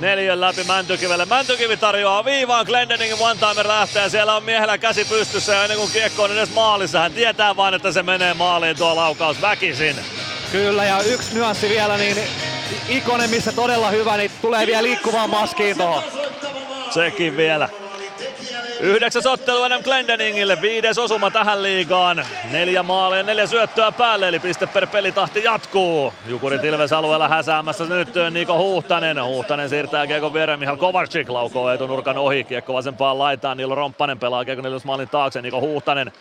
neljön 0.00 0.40
läpi 0.40 0.64
Mäntykivelle. 0.64 1.26
Mäntykivi 1.26 1.76
tarjoaa 1.76 2.24
viivaan, 2.24 2.66
Glendeningin 2.66 3.18
one-timer 3.20 3.68
lähtee, 3.68 4.08
siellä 4.08 4.36
on 4.36 4.44
miehellä 4.44 4.78
käsi 4.78 5.04
pystyssä 5.04 5.54
ja 5.54 5.62
ennen 5.62 5.78
kuin 5.78 5.90
kiekko 5.90 6.22
on 6.22 6.32
edes 6.32 6.54
maalissa, 6.54 7.00
hän 7.00 7.12
tietää 7.12 7.56
vain, 7.56 7.74
että 7.74 7.92
se 7.92 8.02
menee 8.02 8.34
maaliin 8.34 8.76
tuo 8.76 8.96
laukaus 8.96 9.40
väkisin. 9.40 9.96
Kyllä, 10.52 10.84
ja 10.84 11.02
yksi 11.02 11.34
nyanssi 11.34 11.68
vielä, 11.68 11.96
niin 11.96 12.16
Ikonen, 12.88 13.30
missä 13.30 13.52
todella 13.52 13.90
hyvä, 13.90 14.16
niin 14.16 14.30
tulee 14.42 14.66
vielä 14.66 14.82
liikkuvaan 14.82 15.30
maskiin 15.30 15.76
tuohon. 15.76 16.02
Sekin 16.90 17.36
vielä. 17.36 17.68
Yhdeksäs 18.80 19.26
ottelu 19.26 19.62
Adam 19.62 19.82
Glendeningille, 19.82 20.60
viides 20.60 20.98
osuma 20.98 21.30
tähän 21.30 21.62
liigaan. 21.62 22.26
Neljä 22.50 22.82
maalia, 22.82 23.22
neljä 23.22 23.46
syöttöä 23.46 23.92
päälle, 23.92 24.28
eli 24.28 24.38
piste 24.38 24.66
per 24.66 24.86
pelitahti 24.86 25.44
jatkuu. 25.44 26.12
Jukurit 26.26 26.64
Ilves 26.64 26.92
alueella 26.92 27.28
häsäämässä 27.28 27.84
nyt 27.84 28.08
Niko 28.30 28.58
Huhtanen. 28.58 29.24
Huhtanen 29.24 29.68
siirtää 29.68 30.06
kiekon 30.06 30.34
viereen, 30.34 30.58
Mihal 30.58 30.76
Kovacic 30.76 31.28
laukoo 31.28 31.70
etunurkan 31.70 32.18
ohi. 32.18 32.44
Kiekko 32.44 32.74
vasempaan 32.74 33.18
laitaan, 33.18 33.56
Niilo 33.56 33.74
Romppanen 33.74 34.18
pelaa 34.18 34.42
Ilves 34.42 34.84
maalin 34.84 35.08
taakse, 35.08 35.42
Niko 35.42 35.60
Huhtanen 35.60 36.12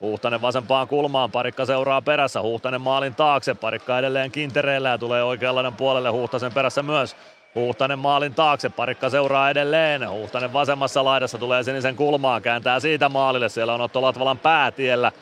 Huhtanen 0.00 0.42
vasempaan 0.42 0.88
kulmaan, 0.88 1.30
parikka 1.30 1.64
seuraa 1.64 2.02
perässä, 2.02 2.42
Huhtanen 2.42 2.80
maalin 2.80 3.14
taakse, 3.14 3.54
parikka 3.54 3.98
edelleen 3.98 4.30
kintereillä 4.30 4.88
ja 4.88 4.98
tulee 4.98 5.22
oikeanlainen 5.22 5.74
puolelle 5.74 6.10
Huhtasen 6.10 6.52
perässä 6.52 6.82
myös. 6.82 7.16
Huhtanen 7.54 7.98
maalin 7.98 8.34
taakse, 8.34 8.68
parikka 8.68 9.10
seuraa 9.10 9.50
edelleen. 9.50 10.10
Huhtanen 10.10 10.52
vasemmassa 10.52 11.04
laidassa 11.04 11.38
tulee 11.38 11.62
sinisen 11.62 11.96
kulmaan, 11.96 12.42
kääntää 12.42 12.80
siitä 12.80 13.08
maalille. 13.08 13.48
Siellä 13.48 13.74
on 13.74 13.80
Otto 13.80 14.02
Latvalan 14.02 14.38
päätiellä. 14.38 15.12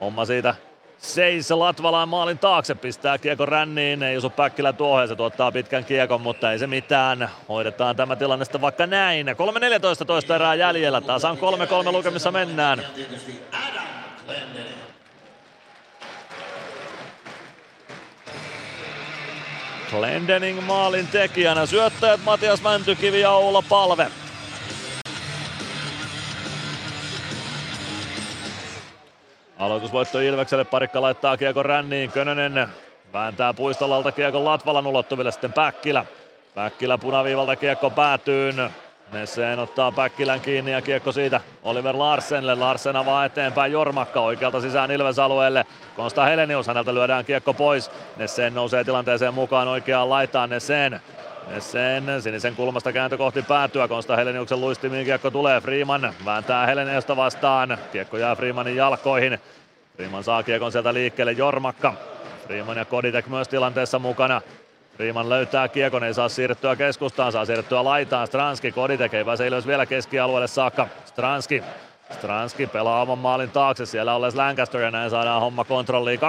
Homma 0.00 0.24
siitä 0.24 0.54
seis 0.98 1.50
Latvalaan 1.50 2.08
maalin 2.08 2.38
taakse, 2.38 2.74
pistää 2.74 3.18
kiekon 3.18 3.48
ränniin, 3.48 4.02
ei 4.02 4.16
osu 4.16 4.30
Päkkilä 4.30 4.72
tuohon, 4.72 5.08
se 5.08 5.16
tuottaa 5.16 5.52
pitkän 5.52 5.84
kiekon, 5.84 6.20
mutta 6.20 6.52
ei 6.52 6.58
se 6.58 6.66
mitään. 6.66 7.30
Hoidetaan 7.48 7.96
tämä 7.96 8.16
tilanne 8.16 8.44
sitten 8.44 8.60
vaikka 8.60 8.86
näin. 8.86 9.26
3.14 9.28 10.04
toista 10.06 10.34
erää 10.34 10.54
jäljellä, 10.54 11.00
tasan 11.00 11.36
3-3 11.36 11.92
lukemissa 11.92 12.30
mennään. 12.30 12.82
Glendening 19.90 20.60
maalin 20.66 21.08
tekijänä. 21.08 21.66
Syöttäjät 21.66 22.20
Matias 22.24 22.62
Mäntykivi 22.62 23.20
ja 23.20 23.30
Oula 23.30 23.62
Palve. 23.68 24.06
Aloitusvoitto 29.58 30.20
Ilvekselle, 30.20 30.64
parikka 30.64 31.02
laittaa 31.02 31.36
kiekon 31.36 31.64
ränniin, 31.64 32.10
Könönen 32.10 32.68
vääntää 33.12 33.54
puistolalta 33.54 34.12
kiekon 34.12 34.44
Latvalan 34.44 34.86
ulottuville 34.86 35.32
sitten 35.32 35.52
Päkkilä. 35.52 36.04
Päkkilä 36.54 36.98
punaviivalta 36.98 37.56
kiekko 37.56 37.90
päätyy, 37.90 38.52
Nesseen 39.12 39.58
ottaa 39.58 39.92
Päkkilän 39.92 40.40
kiinni 40.40 40.72
ja 40.72 40.82
kiekko 40.82 41.12
siitä 41.12 41.40
Oliver 41.62 41.98
Larsenille. 41.98 42.54
Larsen 42.54 42.96
avaa 42.96 43.24
eteenpäin 43.24 43.72
Jormakka 43.72 44.20
oikealta 44.20 44.60
sisään 44.60 44.90
Ilves 44.90 45.18
alueelle. 45.18 45.64
Konsta 45.96 46.24
Helenius, 46.24 46.66
häneltä 46.66 46.94
lyödään 46.94 47.24
kiekko 47.24 47.54
pois. 47.54 47.90
Nesseen 48.16 48.54
nousee 48.54 48.84
tilanteeseen 48.84 49.34
mukaan 49.34 49.68
oikeaan 49.68 50.10
laitaan 50.10 50.50
Nesseen. 50.50 51.00
Nesseen 51.50 52.22
sinisen 52.22 52.56
kulmasta 52.56 52.92
kääntö 52.92 53.18
kohti 53.18 53.42
päätyä. 53.42 53.88
Konsta 53.88 54.16
Heleniuksen 54.16 54.60
luistimiin 54.60 55.04
kiekko 55.04 55.30
tulee. 55.30 55.60
Freeman 55.60 56.14
vääntää 56.24 56.66
Heleniusta 56.66 57.16
vastaan. 57.16 57.78
Kiekko 57.92 58.16
jää 58.16 58.36
Freemanin 58.36 58.76
jalkoihin. 58.76 59.38
Freeman 59.96 60.24
saa 60.24 60.42
kiekon 60.42 60.72
sieltä 60.72 60.94
liikkeelle 60.94 61.32
Jormakka. 61.32 61.94
Freeman 62.46 62.76
ja 62.76 62.84
Koditek 62.84 63.26
myös 63.26 63.48
tilanteessa 63.48 63.98
mukana. 63.98 64.40
Riiman 65.02 65.28
löytää 65.28 65.68
kiekon, 65.68 66.04
ei 66.04 66.14
saa 66.14 66.28
siirrettyä 66.28 66.76
keskustaan, 66.76 67.32
saa 67.32 67.44
siirrettyä 67.44 67.84
laitaan. 67.84 68.26
Stranski, 68.26 68.72
Koditek 68.72 69.14
ei 69.14 69.24
pääse 69.24 69.46
Ilves 69.46 69.66
vielä 69.66 69.86
keskialueelle 69.86 70.46
saakka. 70.46 70.88
Stranski, 71.04 71.62
Stranski 72.10 72.66
pelaa 72.66 73.02
oman 73.02 73.18
maalin 73.18 73.50
taakse, 73.50 73.86
siellä 73.86 74.14
olles 74.14 74.34
Lancaster 74.34 74.80
ja 74.80 74.90
näin 74.90 75.10
saadaan 75.10 75.40
homma 75.40 75.64
kontrolliin. 75.64 76.20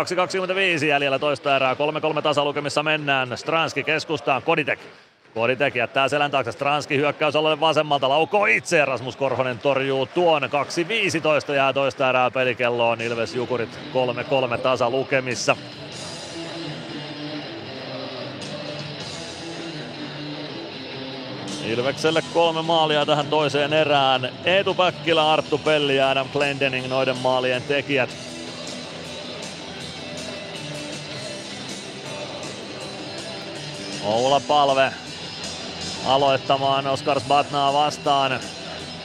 2.25 0.79 0.85
jäljellä 0.85 1.19
toista 1.19 1.55
erää, 1.55 1.73
3-3 2.17 2.21
tasalukemissa 2.21 2.83
mennään. 2.83 3.37
Stranski 3.37 3.83
keskustaan, 3.83 4.41
Koditek. 4.41 4.79
Koditek 5.33 5.75
jättää 5.75 6.07
selän 6.07 6.31
taakse, 6.31 6.51
Stranski 6.51 6.97
hyökkäys 6.97 7.35
alueelle 7.35 7.59
vasemmalta, 7.59 8.09
laukoo 8.09 8.45
itse 8.45 8.85
Rasmus 8.85 9.15
Korhonen 9.15 9.59
torjuu 9.59 10.05
tuon. 10.05 10.43
2.15 10.43 11.53
jää 11.53 11.73
toista 11.73 12.09
erää 12.09 12.31
pelikelloon, 12.31 13.01
Ilves 13.01 13.35
Jukurit 13.35 13.79
3-3 14.55 14.57
tasalukemissa. 14.57 15.55
Ilvekselle 21.67 22.21
kolme 22.33 22.61
maalia 22.61 23.05
tähän 23.05 23.27
toiseen 23.27 23.73
erään. 23.73 24.29
Eetu 24.45 24.73
Päkkilä, 24.73 25.31
Arttu 25.31 25.57
Pelli 25.57 25.95
ja 25.95 26.09
Adam 26.09 26.29
Glendening 26.29 26.87
noiden 26.87 27.17
maalien 27.17 27.61
tekijät. 27.61 28.09
Oula 34.03 34.41
Palve 34.47 34.91
aloittamaan 36.07 36.87
Oskar 36.87 37.21
Batnaa 37.27 37.73
vastaan. 37.73 38.39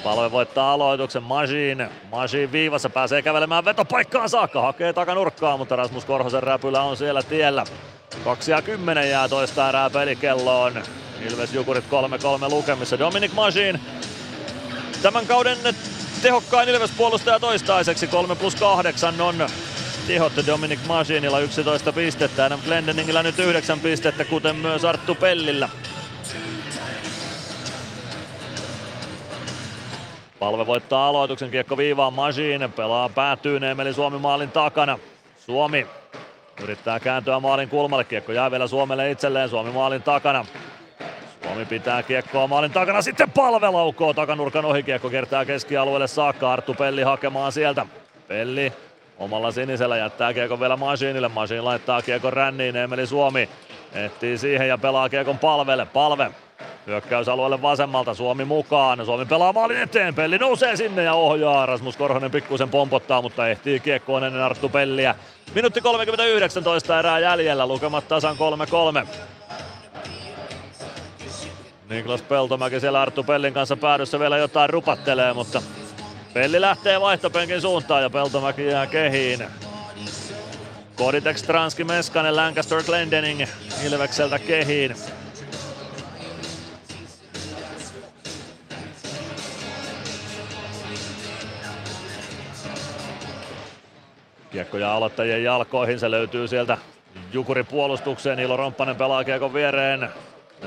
Palve 0.05 0.33
voittaa 0.33 0.73
aloituksen 0.73 1.23
Majin. 1.23 1.89
Majin 2.11 2.53
viivassa 2.53 2.91
pääsee 2.91 3.23
kävelemään 3.23 3.65
vetopaikkaan 3.65 4.29
saakka. 4.29 4.63
Hakee 4.63 4.93
takanurkkaa, 4.93 5.57
mutta 5.57 5.77
Rasmus 5.77 6.05
Korhosen 6.05 6.43
räpylä 6.43 6.83
on 6.83 6.97
siellä 6.97 7.23
tiellä. 7.23 7.65
2 8.25 8.51
ja 8.51 8.63
10 8.63 9.11
jää 9.11 9.29
toista 9.29 9.69
erää 9.69 9.91
pelikelloon. 9.91 10.83
Ilves 11.31 11.55
Jukurit 11.55 11.85
3-3 11.85 11.89
lukemissa. 12.51 12.99
Dominic 12.99 13.33
Majin 13.33 13.81
tämän 15.03 15.27
kauden 15.27 15.59
tehokkain 16.23 16.69
Ilves-puolustaja 16.69 17.41
toistaiseksi. 17.41 18.07
3 18.07 18.37
plus 18.37 18.55
8 18.55 19.21
on 19.21 19.49
tehot 20.07 20.33
Dominic 20.47 20.81
Majinilla 20.87 21.41
11 21.41 21.93
pistettä. 21.93 22.45
Adam 22.45 22.61
Glendeningillä 22.65 23.23
nyt 23.23 23.39
9 23.39 23.81
pistettä, 23.81 24.25
kuten 24.25 24.57
myös 24.57 24.85
Arttu 24.85 25.15
Pellillä. 25.15 25.69
Palve 30.39 30.67
voittaa 30.67 31.09
aloituksen, 31.09 31.51
kiekko 31.51 31.77
viivaan 31.77 32.13
Majin, 32.13 32.73
pelaa 32.77 33.09
päätyy 33.09 33.61
Neemeli 33.61 33.95
Suomi 33.95 34.19
maalin 34.19 34.51
takana. 34.51 34.99
Suomi 35.47 35.87
yrittää 36.63 37.01
kääntyä 37.01 37.41
maalin 37.41 37.69
kulmalle, 37.69 38.05
kiekko 38.05 38.33
jää 38.33 38.51
vielä 38.51 38.67
Suomelle 38.67 39.11
itselleen, 39.11 39.49
Suomi 39.49 39.71
maalin 39.71 40.03
takana. 40.03 40.47
Suomi 41.43 41.65
pitää 41.65 42.03
kiekkoa 42.03 42.47
maalin 42.47 42.71
takana, 42.71 43.03
sitten 43.03 43.31
palve 43.31 43.71
laukoo 43.71 44.15
takanurkan 44.15 44.65
ohi, 44.65 44.83
kiekko 44.83 45.11
kertaa 45.11 45.45
keskialueelle 45.45 46.07
saakka, 46.07 46.53
Arttu 46.53 46.75
Pelli 46.75 47.03
hakemaan 47.03 47.53
sieltä. 47.53 47.87
Pelli 48.29 48.73
omalla 49.19 49.51
sinisellä 49.51 49.97
jättää 49.97 50.35
kiekon 50.35 50.61
vielä 50.61 50.77
Masinille, 50.77 51.29
Masin 51.29 51.65
laittaa 51.65 52.03
kiekon 52.03 52.33
ränniin, 52.33 52.77
Emeli 52.77 53.07
Suomi 53.07 53.49
etsii 53.95 54.39
siihen 54.39 54.69
ja 54.69 54.79
pelaa 54.79 55.09
kiekon 55.09 55.39
palvelle, 55.39 55.87
palve 55.87 56.31
Hyökkäysalueelle 56.89 57.63
vasemmalta, 57.63 58.15
Suomi 58.15 58.45
mukaan. 58.45 59.07
Suomi 59.07 59.27
pelaa 59.27 59.53
maalin 59.53 59.83
eteen, 59.83 60.15
Pelli 60.15 60.39
nousee 60.39 60.77
sinne 60.77 61.03
ja 61.03 61.15
ohjaa. 61.15 61.67
Rasmus 61.67 61.97
Korhonen 61.97 62.31
pikkuisen 62.31 62.69
pompottaa, 62.69 63.23
mutta 63.23 63.49
ehtii 63.49 63.81
kiekkoon 63.81 64.25
ennen 64.25 64.43
Arttu 64.43 64.69
Pelliä. 64.69 65.15
Minuutti 65.55 65.81
39 65.81 66.63
erää 66.99 67.19
jäljellä, 67.19 67.67
lukemat 67.67 68.09
tasan 68.09 68.37
3-3. 69.05 69.07
Niklas 71.91 72.23
Peltomäki 72.23 72.81
siellä 72.81 73.01
Arttu 73.01 73.25
Pellin 73.25 73.55
kanssa 73.55 73.77
päädyssä 73.77 74.21
vielä 74.21 74.39
jotain 74.39 74.71
rupattelee, 74.71 75.33
mutta 75.33 75.63
Pelli 76.35 76.61
lähtee 76.61 77.01
vaihtopenkin 77.01 77.61
suuntaan 77.61 78.03
ja 78.03 78.11
Peltomäki 78.11 78.67
jää 78.67 78.87
kehiin. 78.87 79.45
Koditek, 80.97 81.39
Stranski, 81.39 81.85
Meskanen, 81.85 82.37
Lancaster, 82.37 82.83
Glendening 82.83 83.43
Ilvekseltä 83.87 84.39
kehiin. 84.39 84.97
Kiekko 94.51 94.79
ja 94.79 94.95
aloittajien 94.95 95.45
jalkoihin, 95.45 95.99
se 95.99 96.11
löytyy 96.11 96.49
sieltä 96.49 96.79
Jukuri 97.33 97.65
puolustukseen, 97.65 98.39
Ilo 98.39 98.57
Romppanen 98.57 98.97
pelaa 98.97 99.25
kiekon 99.25 99.55
viereen. 99.55 100.09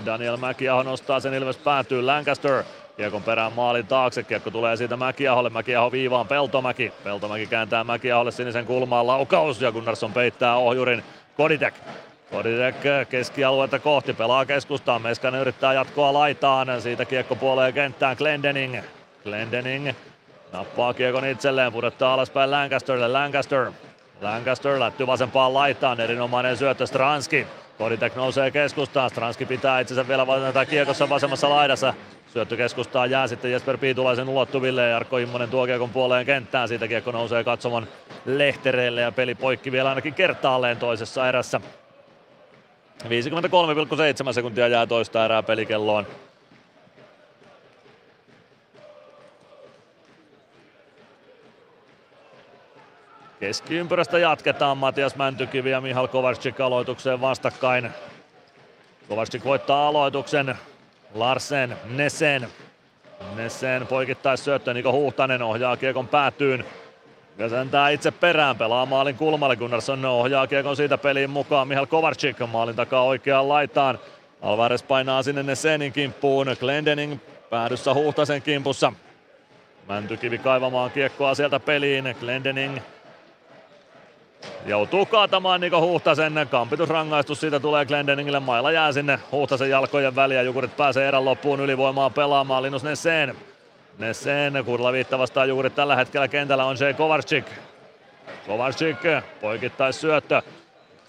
Daniel 0.05 0.37
Mäkiaho 0.37 0.83
nostaa 0.83 1.19
sen 1.19 1.33
Ilves 1.33 1.57
päätyy. 1.57 2.01
Lancaster 2.01 2.63
Kiekon 2.97 3.23
perään 3.23 3.53
maalin 3.53 3.87
taakse, 3.87 4.23
kiekko 4.23 4.51
tulee 4.51 4.77
siitä 4.77 4.97
Mäkiaholle, 4.97 5.49
Mäkiaho 5.49 5.91
viivaan 5.91 6.27
Peltomäki. 6.27 6.93
Peltomäki 7.03 7.47
kääntää 7.47 7.83
Mäkiaholle 7.83 8.31
sinisen 8.31 8.65
kulmaan 8.65 9.07
laukaus 9.07 9.61
ja 9.61 9.71
Gunnarsson 9.71 10.13
peittää 10.13 10.55
ohjurin 10.55 11.03
Koditek. 11.37 11.73
Koditek 12.31 12.75
keskialueelta 13.09 13.79
kohti, 13.79 14.13
pelaa 14.13 14.45
keskustaan, 14.45 15.01
Meskanen 15.01 15.41
yrittää 15.41 15.73
jatkoa 15.73 16.13
laitaan, 16.13 16.81
siitä 16.81 17.05
kiekko 17.05 17.35
puoleen 17.35 17.73
kenttään 17.73 18.17
Glendening. 18.17 18.77
Glendening 19.23 19.89
nappaa 20.51 20.93
kiekon 20.93 21.25
itselleen, 21.25 21.71
pudottaa 21.71 22.13
alaspäin 22.13 22.51
Lancasterille, 22.51 23.07
Lancaster. 23.07 23.71
Lancaster 24.21 24.79
lätty 24.79 25.07
vasempaan 25.07 25.53
laitaan, 25.53 25.99
erinomainen 25.99 26.57
syöttö 26.57 26.87
Stranski. 26.87 27.47
Koditek 27.77 28.15
nousee 28.15 28.51
keskustaan, 28.51 29.09
Stranski 29.09 29.45
pitää 29.45 29.79
itsensä 29.79 30.07
vielä 30.07 30.27
va- 30.27 30.65
kiekossa 30.69 31.09
vasemmassa 31.09 31.49
laidassa. 31.49 31.93
Syöttö 32.33 32.57
keskustaan 32.57 33.11
jää 33.11 33.27
sitten 33.27 33.51
Jesper 33.51 33.77
Piitulaisen 33.77 34.29
ulottuville 34.29 34.81
ja 34.81 34.87
Jarkko 34.87 35.17
Immonen 35.17 35.49
tuo 35.49 35.65
kiekon 35.65 35.89
puoleen 35.89 36.25
kenttään. 36.25 36.67
Siitä 36.67 36.87
kiekko 36.87 37.11
nousee 37.11 37.43
katsoman 37.43 37.87
lehtereille 38.25 39.01
ja 39.01 39.11
peli 39.11 39.35
poikki 39.35 39.71
vielä 39.71 39.89
ainakin 39.89 40.13
kertaalleen 40.13 40.77
toisessa 40.77 41.29
erässä. 41.29 41.61
53,7 43.03 44.33
sekuntia 44.33 44.67
jää 44.67 44.87
toista 44.87 45.25
erää 45.25 45.43
pelikelloon. 45.43 46.07
Keskiympyrästä 53.41 54.19
jatketaan 54.19 54.77
Matias 54.77 55.15
Mäntykivi 55.15 55.69
ja 55.71 55.81
Mihal 55.81 56.07
Kovacic 56.07 56.59
aloitukseen 56.59 57.21
vastakkain. 57.21 57.89
Kovacic 59.09 59.43
voittaa 59.43 59.87
aloituksen. 59.87 60.55
Larsen, 61.13 61.77
Nesen. 61.85 62.47
Nesen 63.35 63.87
poikittais 63.87 64.43
syöttö, 64.43 64.73
Niko 64.73 64.91
Huhtanen 64.91 65.41
ohjaa 65.41 65.77
kiekon 65.77 66.07
päätyyn. 66.07 66.65
Ja 67.37 67.49
sentää 67.49 67.89
itse 67.89 68.11
perään, 68.11 68.57
pelaa 68.57 68.85
maalin 68.85 69.15
kulmalle. 69.15 69.55
Gunnarsson 69.55 70.05
ohjaa 70.05 70.47
kiekon 70.47 70.75
siitä 70.75 70.97
peliin 70.97 71.29
mukaan. 71.29 71.67
Mihal 71.67 71.85
Kovacic 71.85 72.39
maalin 72.51 72.75
takaa 72.75 73.03
oikeaan 73.03 73.49
laitaan. 73.49 73.99
Alvarez 74.41 74.83
painaa 74.83 75.23
sinne 75.23 75.43
Nesenin 75.43 75.93
kimppuun. 75.93 76.47
Glendening 76.59 77.19
päädyssä 77.49 77.93
Huhtasen 77.93 78.41
kimpussa. 78.41 78.93
Mäntykivi 79.87 80.37
kaivamaan 80.37 80.91
kiekkoa 80.91 81.35
sieltä 81.35 81.59
peliin. 81.59 82.15
Glendening 82.19 82.77
Joutuu 84.65 85.05
kaatamaan 85.05 85.61
Niko 85.61 85.81
Huhtasen. 85.81 86.33
Kampitusrangaistus 86.51 87.39
siitä 87.39 87.59
tulee 87.59 87.85
Glendeningille. 87.85 88.39
Maila 88.39 88.71
jää 88.71 88.91
sinne 88.91 89.19
Huhtasen 89.31 89.69
jalkojen 89.69 90.15
väliä. 90.15 90.41
Jukurit 90.41 90.77
pääsee 90.77 91.07
erän 91.07 91.25
loppuun 91.25 91.59
ylivoimaa 91.59 92.09
pelaamaan. 92.09 92.63
Linus 92.63 92.83
Nesseen. 92.83 93.35
Nesseen 93.97 94.65
kuudella 94.65 94.91
viitta 94.91 95.19
vastaan 95.19 95.49
Jukurit 95.49 95.75
tällä 95.75 95.95
hetkellä 95.95 96.27
kentällä 96.27 96.65
on 96.65 96.77
Jay 96.79 96.93
Kovarczyk. 96.93 97.45
Kovarczyk 98.47 98.97
poikittais 99.41 100.01
syöttö. 100.01 100.41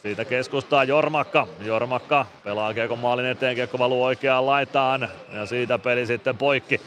Siitä 0.02 0.25
keskustaa 0.25 0.85
Jormakka. 0.85 1.47
Jormakka 1.65 2.27
pelaa 2.44 2.75
kiekon 2.75 2.99
maalin 2.99 3.27
eteen. 3.27 3.55
Kiekko 3.55 3.78
valuu 3.78 4.05
oikeaan 4.05 4.47
laitaan. 4.47 5.09
Ja 5.33 5.47
siitä 5.47 5.78
peli 5.78 6.07
sitten 6.07 6.36
poikki. 6.36 6.81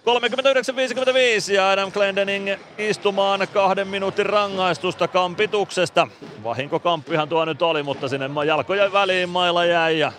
39-55 0.00 1.52
ja 1.52 1.70
Adam 1.70 1.92
Glendening 1.92 2.48
istumaan 2.78 3.48
kahden 3.52 3.88
minuutin 3.88 4.26
rangaistusta 4.26 5.08
kampituksesta. 5.08 6.08
Vahinkokamppihan 6.44 7.28
tuo 7.28 7.44
nyt 7.44 7.62
oli, 7.62 7.82
mutta 7.82 8.08
sinne 8.08 8.30
jalkojen 8.46 8.92
väliin 8.92 9.28
mailla 9.28 9.64
jäi 9.64 9.98
ja 9.98 10.12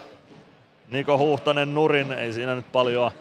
Niko 0.92 1.18
Huhtanen 1.18 1.74
nurin. 1.74 2.11
Ei 2.11 2.34
siinä 2.34 2.56
nyt 2.56 2.72
paljon 2.72 3.11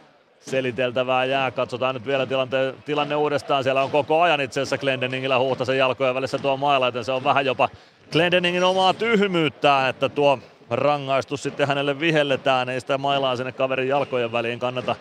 seliteltävää 0.40 1.24
jää. 1.24 1.50
Katsotaan 1.50 1.94
nyt 1.94 2.06
vielä 2.06 2.26
tilante, 2.26 2.74
tilanne 2.84 3.16
uudestaan. 3.16 3.64
Siellä 3.64 3.82
on 3.82 3.90
koko 3.90 4.20
ajan 4.20 4.40
itse 4.40 4.60
asiassa 4.60 4.78
Glendeningillä 4.78 5.38
Huhtasen 5.38 5.78
jalkojen 5.78 6.14
välissä 6.14 6.38
tuo 6.38 6.56
maila, 6.56 6.86
joten 6.86 7.04
se 7.04 7.12
on 7.12 7.24
vähän 7.24 7.46
jopa 7.46 7.68
Glendeningin 8.12 8.64
omaa 8.64 8.94
tyhmyyttä, 8.94 9.88
että 9.88 10.08
tuo 10.08 10.38
rangaistus 10.70 11.42
sitten 11.42 11.68
hänelle 11.68 12.00
vihelletään. 12.00 12.68
Ei 12.68 12.80
sitä 12.80 12.98
mailaa 12.98 13.36
sinne 13.36 13.52
kaverin 13.52 13.88
jalkojen 13.88 14.32
väliin 14.32 14.58
kannata 14.58 14.96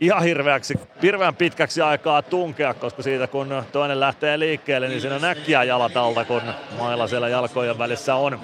ihan 0.00 0.22
hirveäksi, 0.22 0.74
hirveän 1.02 1.36
pitkäksi 1.36 1.80
aikaa 1.80 2.22
tunkea, 2.22 2.74
koska 2.74 3.02
siitä 3.02 3.26
kun 3.26 3.62
toinen 3.72 4.00
lähtee 4.00 4.38
liikkeelle, 4.38 4.88
niin 4.88 5.00
siinä 5.00 5.16
on 5.16 5.24
äkkiä 5.24 5.64
jalat 5.64 5.96
alta, 5.96 6.24
kun 6.24 6.42
mailla 6.78 7.06
siellä 7.06 7.28
jalkojen 7.28 7.78
välissä 7.78 8.14
on. 8.14 8.40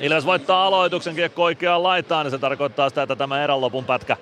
Ilves 0.00 0.26
voittaa 0.26 0.66
aloituksen 0.66 1.14
kiekko 1.14 1.42
oikeaan 1.42 1.82
laitaan, 1.82 2.26
niin 2.26 2.30
se 2.30 2.38
tarkoittaa 2.38 2.88
sitä, 2.88 3.02
että 3.02 3.16
tämä 3.16 3.44
erän 3.44 3.60
lopun 3.60 3.84
pätkä 3.84 4.16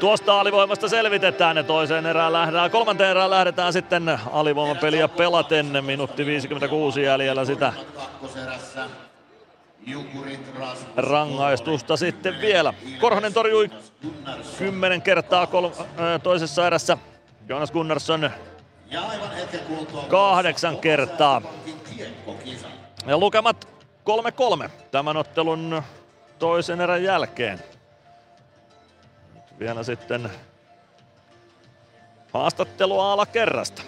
tuosta 0.00 0.40
alivoimasta 0.40 0.88
selvitetään 0.88 1.56
ja 1.56 1.62
toiseen 1.62 2.06
erään 2.06 2.32
lähdetään, 2.32 2.70
kolmanteen 2.70 3.10
erään 3.10 3.30
lähdetään 3.30 3.72
sitten 3.72 4.18
alivoimapeliä 4.32 5.08
pelaten. 5.08 5.84
Minuutti 5.84 6.26
56 6.26 7.02
jäljellä 7.02 7.44
sitä 7.44 7.72
rangaistusta 10.96 11.96
sitten 11.96 12.40
vielä. 12.40 12.74
Korhonen 13.00 13.34
torjui 13.34 13.70
kymmenen 14.58 15.02
kertaa 15.02 15.46
kol- 15.46 15.70
toisessa 16.22 16.66
erässä. 16.66 16.98
Jonas 17.48 17.72
Gunnarsson 17.72 18.30
kahdeksan 20.08 20.78
kertaa. 20.78 21.42
Ja 23.06 23.18
lukemat 23.18 23.68
3-3 24.64 24.70
tämän 24.90 25.16
ottelun 25.16 25.82
toisen 26.38 26.80
erän 26.80 27.02
jälkeen. 27.02 27.62
Nyt 29.34 29.58
vielä 29.58 29.82
sitten 29.82 30.30
haastattelua 32.32 33.12
ala 33.12 33.26
kerrasta. 33.26 33.82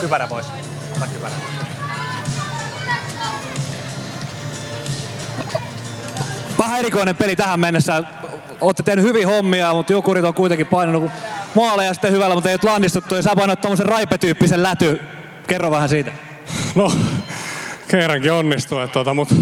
Kypärä 0.00 0.26
pois. 0.26 0.46
Ota 0.96 1.06
kypärä. 1.06 1.34
Vähän 6.60 6.78
erikoinen 6.78 7.16
peli 7.16 7.36
tähän 7.36 7.60
mennessä. 7.60 8.04
Olette 8.60 8.82
tehnyt 8.82 9.04
hyvin 9.04 9.26
hommia, 9.26 9.74
mutta 9.74 9.92
Jukurit 9.92 10.24
on 10.24 10.34
kuitenkin 10.34 10.66
painanut 10.66 11.10
maaleja 11.54 11.94
sitten 11.94 12.12
hyvällä, 12.12 12.34
mutta 12.34 12.50
ei 12.50 12.56
ole 12.64 12.72
landistuttu. 12.72 13.14
Ja 13.14 13.22
sä 13.22 13.36
painoit 13.36 13.60
tommosen 13.60 13.86
raipetyyppisen 13.86 14.62
läty. 14.62 15.00
Kerro 15.46 15.70
vähän 15.70 15.88
siitä. 15.88 16.12
No, 16.74 16.92
kerrankin 17.88 18.32
onnistuu. 18.32 18.78
Että, 18.78 18.94
tota, 18.94 19.14
mutta 19.14 19.34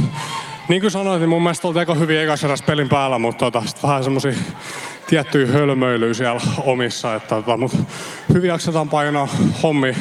niin 0.68 0.80
kuin 0.80 0.90
sanoit, 0.90 1.20
niin 1.20 1.28
mun 1.28 1.42
mielestä 1.42 1.68
oltiin 1.68 1.80
aika 1.80 1.94
hyvin 1.94 2.20
ekas 2.20 2.62
pelin 2.66 2.88
päällä, 2.88 3.18
mutta 3.18 3.50
tota, 3.50 3.66
sit 3.66 3.82
vähän 3.82 4.04
semmosia 4.04 4.32
tiettyjä 5.06 5.46
hölmöilyjä 5.46 6.14
siellä 6.14 6.40
omissa. 6.64 7.14
Että, 7.14 7.34
tota, 7.34 7.56
mutta 7.56 7.78
hyvin 8.34 8.48
jaksetaan 8.48 8.88
painaa 8.88 9.28
hommi 9.62 9.96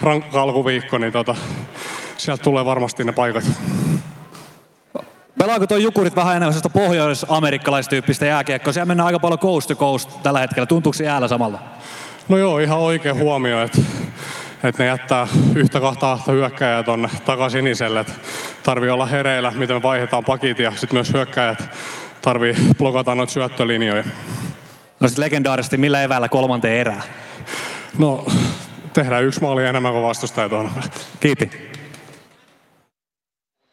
rankka 0.00 0.42
alkuviikko, 0.42 0.98
niin 0.98 1.12
tota, 1.12 1.34
sieltä 2.16 2.42
tulee 2.42 2.64
varmasti 2.64 3.04
ne 3.04 3.12
paikat. 3.12 3.44
Pelaako 5.42 5.66
tuo 5.66 5.76
Jukurit 5.76 6.16
vähän 6.16 6.36
enemmän 6.36 6.52
sellaista 6.52 6.78
pohjois-amerikkalaistyyppistä 6.78 8.26
jääkiekkoa? 8.26 8.72
Siellä 8.72 8.86
mennään 8.86 9.06
aika 9.06 9.18
paljon 9.18 9.38
coast 9.38 9.68
to 9.68 9.74
coast 9.74 10.22
tällä 10.22 10.40
hetkellä. 10.40 10.66
Tuntuuko 10.66 10.94
se 10.94 11.04
jäällä 11.04 11.28
samalla? 11.28 11.58
No 12.28 12.38
joo, 12.38 12.58
ihan 12.58 12.78
oikein 12.78 13.16
huomio, 13.16 13.62
että, 13.62 13.78
että 14.64 14.82
ne 14.82 14.86
jättää 14.86 15.28
yhtä 15.54 15.80
kahta 15.80 16.12
ahta 16.12 16.32
hyökkäjää 16.32 16.82
tonne 16.82 17.08
takasiniselle. 17.24 18.04
Tarvii 18.62 18.90
olla 18.90 19.06
hereillä, 19.06 19.52
miten 19.56 19.76
me 19.76 19.82
vaihdetaan 19.82 20.24
pakit 20.24 20.58
ja 20.58 20.70
sitten 20.70 20.96
myös 20.96 21.12
hyökkäjät 21.12 21.70
tarvii 22.22 22.54
blokata 22.78 23.14
noita 23.14 23.32
syöttölinjoja. 23.32 24.04
No 25.00 25.08
sitten 25.08 25.24
legendaarisesti, 25.24 25.76
millä 25.76 26.02
eväällä 26.02 26.28
kolmanteen 26.28 26.80
erää? 26.80 27.02
No, 27.98 28.26
tehdään 28.92 29.24
yksi 29.24 29.40
maali 29.40 29.66
enemmän 29.66 29.92
kuin 29.92 30.04
vastustaja 30.04 30.48
tuonne. 30.48 30.70
Kiitti. 31.20 31.71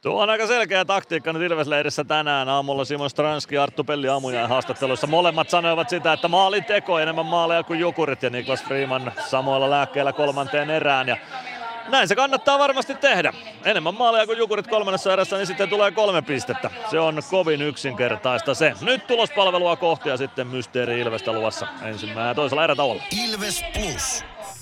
Tuo 0.01 0.21
on 0.21 0.29
aika 0.29 0.47
selkeä 0.47 0.85
taktiikka 0.85 1.33
nyt 1.33 1.51
Ilvesleirissä 1.51 2.03
tänään. 2.03 2.49
Aamulla 2.49 2.85
Simon 2.85 3.09
Stranski 3.09 3.55
ja 3.55 3.63
Arttu 3.63 3.83
Pelli 3.83 4.09
aamujen 4.09 4.49
haastatteluissa. 4.49 5.07
Molemmat 5.07 5.49
sanoivat 5.49 5.89
sitä, 5.89 6.13
että 6.13 6.27
maalin 6.27 6.65
teko 6.65 6.99
enemmän 6.99 7.25
maaleja 7.25 7.63
kuin 7.63 7.79
Jukurit 7.79 8.23
ja 8.23 8.29
Niklas 8.29 8.63
Freeman 8.63 9.11
samoilla 9.29 9.69
lääkkeillä 9.69 10.13
kolmanteen 10.13 10.69
erään. 10.69 11.07
Ja 11.07 11.17
näin 11.87 12.07
se 12.07 12.15
kannattaa 12.15 12.59
varmasti 12.59 12.95
tehdä. 12.95 13.33
Enemmän 13.65 13.95
maaleja 13.95 14.25
kuin 14.25 14.37
Jukurit 14.37 14.67
kolmannessa 14.67 15.13
erässä, 15.13 15.37
niin 15.37 15.47
sitten 15.47 15.69
tulee 15.69 15.91
kolme 15.91 16.21
pistettä. 16.21 16.69
Se 16.91 16.99
on 16.99 17.19
kovin 17.29 17.61
yksinkertaista 17.61 18.53
se. 18.53 18.73
Nyt 18.81 19.07
tulospalvelua 19.07 19.75
kohti 19.75 20.09
ja 20.09 20.17
sitten 20.17 20.47
Mysteeri 20.47 20.99
Ilvestä 20.99 21.33
luvassa 21.33 21.67
ensimmäinen 21.83 22.35
toisella 22.35 22.63
erätauolla. 22.63 23.03
Ilves 23.25 23.65
Plus. 23.73 24.23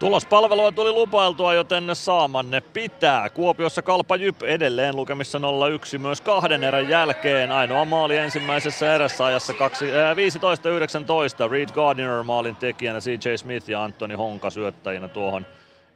Tulospalvelua 0.00 0.72
tuli 0.72 0.92
lupailtua, 0.92 1.54
joten 1.54 1.84
saamanne 1.92 2.60
pitää. 2.60 3.30
Kuopiossa 3.30 3.82
Kalpa 3.82 4.16
Jyp 4.16 4.42
edelleen 4.42 4.96
lukemissa 4.96 5.38
0-1 5.38 5.98
myös 5.98 6.20
kahden 6.20 6.64
erän 6.64 6.88
jälkeen. 6.88 7.52
Ainoa 7.52 7.84
maali 7.84 8.16
ensimmäisessä 8.16 8.94
erässä 8.94 9.24
ajassa 9.24 9.54
kaksi- 9.54 9.92
ää, 9.92 10.16
15-19. 10.16 11.48
Reed 11.50 11.68
Gardiner 11.68 12.22
maalin 12.22 12.56
tekijänä, 12.56 13.00
CJ 13.00 13.36
Smith 13.36 13.68
ja 13.68 13.84
Antoni 13.84 14.14
Honka 14.14 14.50
syöttäjinä 14.50 15.08
tuohon 15.08 15.46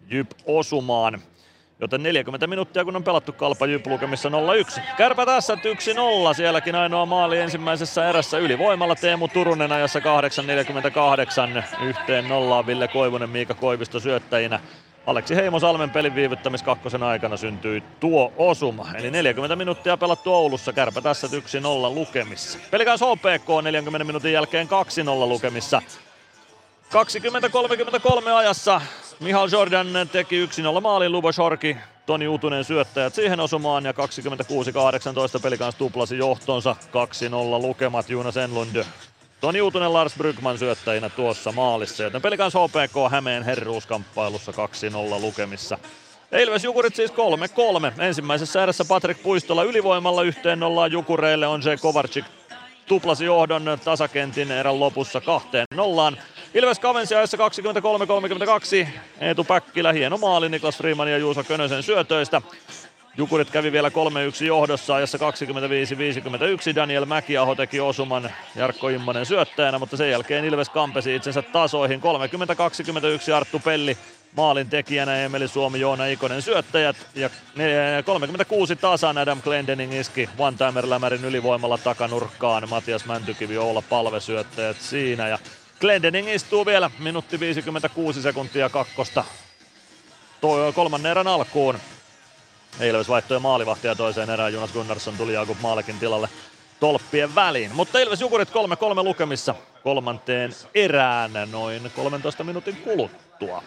Jyp 0.09 0.31
osumaan. 0.47 1.21
Joten 1.81 2.03
40 2.03 2.47
minuuttia 2.47 2.85
kun 2.85 2.97
on 2.97 3.05
pelattu 3.05 3.33
Kalpa 3.33 3.67
lukemissa 3.87 4.29
0-1. 4.29 4.81
Kärpä 4.97 5.27
tässä 5.27 5.55
1-0, 5.55 5.59
sielläkin 6.35 6.75
ainoa 6.75 7.07
maali 7.07 7.39
ensimmäisessä 7.39 8.09
erässä 8.09 8.39
ylivoimalla 8.39 8.95
Teemu 8.95 9.29
Turunen 9.29 9.73
ajassa 9.73 9.99
8.48. 9.99 11.85
Yhteen 11.85 12.29
nollaan 12.29 12.67
Ville 12.67 12.89
Koivunen, 12.89 13.31
Miika 13.31 13.55
Koivisto 13.55 14.01
syöttäjinä. 14.01 14.61
Aleksi 15.07 15.37
Heimo 15.37 15.59
Salmen 15.61 15.91
pelin 15.91 16.15
viivyttämis 16.15 16.63
kakkosen 16.63 17.03
aikana 17.03 17.37
syntyi 17.37 17.83
tuo 18.01 18.33
osuma. 18.37 18.89
Eli 18.95 19.11
40 19.11 19.57
minuuttia 19.57 19.97
pelattu 19.97 20.35
Oulussa, 20.35 20.73
kärpä 20.73 21.01
tässä 21.01 21.27
1-0 21.27 21.31
lukemissa. 21.95 22.59
Pelikans 22.71 23.01
HPK 23.01 23.63
40 23.63 24.05
minuutin 24.05 24.33
jälkeen 24.33 24.69
2-0 24.69 24.71
lukemissa. 25.29 25.83
20-33 26.95 28.29
ajassa 28.29 28.81
Mihal 29.21 29.49
Jordan 29.53 29.87
teki 30.13 30.47
1-0 30.47 30.81
maalin, 30.81 31.13
Lubo 31.13 31.33
Shorki, 31.33 31.77
Toni 32.07 32.29
Utunen 32.29 32.65
syöttäjät 32.65 33.15
siihen 33.15 33.41
osumaan 33.41 33.85
ja 33.85 33.93
26-18 33.93 33.95
pelikans 35.43 35.75
tuplasi 35.75 36.19
johtonsa 36.19 36.77
2-0 37.61 37.63
lukemat 37.63 38.11
Jonas 38.11 38.37
Enlund. 38.37 38.85
Toni 39.41 39.63
Utunen, 39.63 39.93
Lars 39.93 40.15
Brygman 40.17 40.59
syöttäjinä 40.59 41.09
tuossa 41.09 41.53
maalissa, 41.53 42.03
joten 42.03 42.23
pelikans 42.23 42.55
HPK 42.55 43.11
Hämeen 43.11 43.43
herruuskamppailussa 43.43 44.53
2-0 44.53 44.55
lukemissa. 45.21 45.79
Ilves 46.43 46.65
Jukurit 46.65 46.97
siis 46.97 47.11
3-3. 47.11 47.15
Ensimmäisessä 48.03 48.63
erässä 48.63 48.85
Patrik 48.85 49.23
Puistola 49.23 49.63
ylivoimalla 49.63 50.23
yhteen 50.23 50.61
nollaan 50.61 50.93
Jukureille 50.93 51.47
on 51.47 51.63
se 51.63 51.77
Kovarczyk 51.77 52.25
tuplasi 52.87 53.25
johdon 53.25 53.79
tasakentin 53.85 54.51
erän 54.51 54.81
lopussa 54.81 55.21
kahteen 55.21 55.67
nollaan. 55.75 56.19
Ilves 56.55 56.79
kavensi 56.79 57.15
ajassa 57.15 57.37
23-32. 58.87 58.89
Eetu 59.21 59.45
Päkkilä, 59.45 59.93
hieno 59.93 60.19
maali 60.19 60.49
Niklas 60.49 60.77
Freeman 60.77 61.11
ja 61.11 61.19
Juuso 61.19 61.45
Könösen 61.45 61.83
syötöistä. 61.83 62.43
Jukurit 63.17 63.51
kävi 63.51 63.73
vielä 63.73 63.89
3-1 63.89 64.45
johdossa 64.45 64.95
ajassa 64.95 65.19
25-51. 65.19 65.21
Daniel 66.75 67.05
Mäkiaho 67.05 67.55
teki 67.55 67.81
osuman 67.81 68.31
Jarkko 68.57 68.89
Immonen 68.89 69.27
syöttäjänä, 69.27 69.79
mutta 69.79 69.97
sen 69.97 70.11
jälkeen 70.11 70.45
Ilves 70.45 70.69
kampesi 70.69 71.15
itsensä 71.15 71.43
tasoihin. 71.43 72.01
30-21 73.31 73.33
Arttu 73.35 73.59
Pelli 73.59 73.99
maalin 74.37 74.71
tekijänä 74.71 75.17
Emeli 75.17 75.49
Suomi, 75.49 75.81
Joona 75.81 76.07
Ikonen 76.07 76.43
syöttäjät 76.43 76.97
ja 77.15 77.31
36 78.05 78.77
tasan 78.77 79.19
Adam 79.19 79.43
Glendening 79.43 80.01
iski 80.01 80.29
one-timer 80.39 80.91
lämärin 80.91 81.25
ylivoimalla 81.25 81.79
takanurkkaan. 81.79 82.69
Matias 82.69 83.05
Mäntykivi 83.05 83.59
Oula 83.59 83.83
Palve 83.89 84.21
syöttäjät 84.21 84.77
siinä 84.81 85.29
ja 85.29 85.39
Glendening 85.85 86.35
istuu 86.35 86.67
vielä 86.67 86.91
minuutti 86.99 87.41
56 87.41 88.23
sekuntia 88.23 88.69
kakkosta 88.69 89.25
toi 90.41 90.73
kolmannen 90.73 91.11
erän 91.11 91.27
alkuun. 91.27 91.79
Ilves 92.81 93.09
vaihtoi 93.09 93.41
maalivahtia 93.41 93.95
toiseen 93.95 94.31
erään. 94.31 94.53
Jonas 94.53 94.73
Gunnarsson 94.73 95.17
tuli 95.17 95.33
Jakub 95.33 95.61
Maalekin 95.61 95.99
tilalle 95.99 96.29
tolppien 96.81 97.35
väliin. 97.35 97.75
Mutta 97.75 97.99
Ilves 97.99 98.21
Jukurit 98.21 98.49
3-3 98.49 98.53
lukemissa 99.03 99.55
kolmanteen 99.83 100.51
erään 100.75 101.33
noin 101.51 101.91
13 101.97 102.45
minuutin 102.45 102.77
kuluttua. 102.77 103.63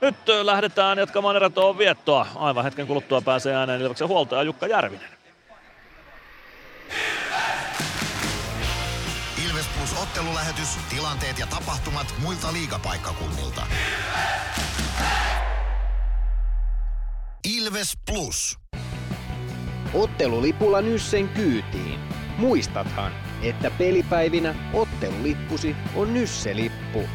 Nyt 0.00 0.16
lähdetään 0.42 0.98
jatkamaan 0.98 1.36
erätoon 1.36 1.78
viettoa. 1.78 2.26
Aivan 2.34 2.64
hetken 2.64 2.86
kuluttua 2.86 3.20
pääsee 3.20 3.54
ääneen 3.54 3.80
Ilveksen 3.80 4.08
huoltaja 4.08 4.42
Jukka 4.42 4.66
Järvinen. 4.66 5.18
Ottelulähetys, 10.08 10.68
tilanteet 10.90 11.38
ja 11.38 11.46
tapahtumat 11.46 12.14
muilta 12.22 12.52
liigapaikkakunnilta. 12.52 13.66
Ilves 17.44 17.92
Plus. 18.06 18.58
Ottelulipulla 19.94 20.80
Nyssen 20.80 21.28
kyytiin. 21.28 22.00
Muistathan, 22.38 23.12
että 23.42 23.70
pelipäivinä 23.70 24.54
ottelulippusi 24.74 25.76
on 25.94 26.14
Nysse-lippu. 26.14 27.08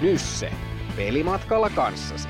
Nysse. 0.00 0.52
Pelimatkalla 0.96 1.70
kanssasi. 1.70 2.28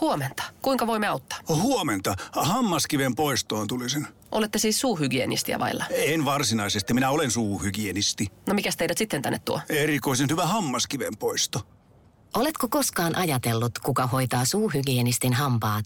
Huomenta. 0.00 0.42
Kuinka 0.62 0.86
voimme 0.86 1.06
auttaa? 1.06 1.38
Huomenta. 1.48 2.14
Hammaskiven 2.32 3.14
poistoon 3.14 3.66
tulisin. 3.68 4.06
Olette 4.32 4.58
siis 4.58 4.80
suuhygienistiä 4.80 5.58
vailla. 5.58 5.84
En 5.90 6.24
varsinaisesti, 6.24 6.94
minä 6.94 7.10
olen 7.10 7.30
suuhygienisti. 7.30 8.26
No 8.46 8.54
mikä 8.54 8.70
teidät 8.78 8.98
sitten 8.98 9.22
tänne 9.22 9.40
tuo? 9.44 9.60
Erikoisen 9.68 10.28
hyvä 10.30 10.46
hammaskiven 10.46 11.16
poisto. 11.18 11.60
Oletko 12.36 12.68
koskaan 12.68 13.16
ajatellut, 13.16 13.78
kuka 13.78 14.06
hoitaa 14.06 14.44
suuhygienistin 14.44 15.32
hampaat? 15.32 15.84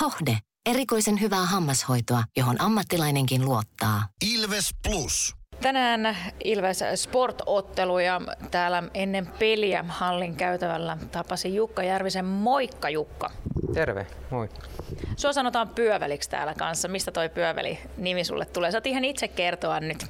Hohde. 0.00 0.38
Erikoisen 0.66 1.20
hyvää 1.20 1.46
hammashoitoa, 1.46 2.24
johon 2.36 2.60
ammattilainenkin 2.60 3.44
luottaa. 3.44 4.08
Ilves 4.34 4.68
Plus. 4.88 5.34
Tänään 5.60 6.16
Ilves 6.44 6.80
Sport-ottelu 6.94 7.98
ja 7.98 8.20
täällä 8.50 8.82
ennen 8.94 9.26
peliä 9.38 9.84
hallin 9.88 10.36
käytävällä 10.36 10.98
tapasin 11.12 11.54
Jukka 11.54 11.82
Järvisen. 11.82 12.24
Moikka 12.24 12.90
Jukka. 12.90 13.30
Terve, 13.74 14.06
moi. 14.30 14.48
Sua 15.16 15.32
sanotaan 15.32 15.68
pyöväliksi 15.68 16.30
täällä 16.30 16.54
kanssa. 16.54 16.88
Mistä 16.88 17.10
toi 17.10 17.28
pyöväli-nimi 17.28 18.24
sulle 18.24 18.44
tulee? 18.44 18.70
Saat 18.70 18.86
ihan 18.86 19.04
itse 19.04 19.28
kertoa 19.28 19.80
nyt. 19.80 20.06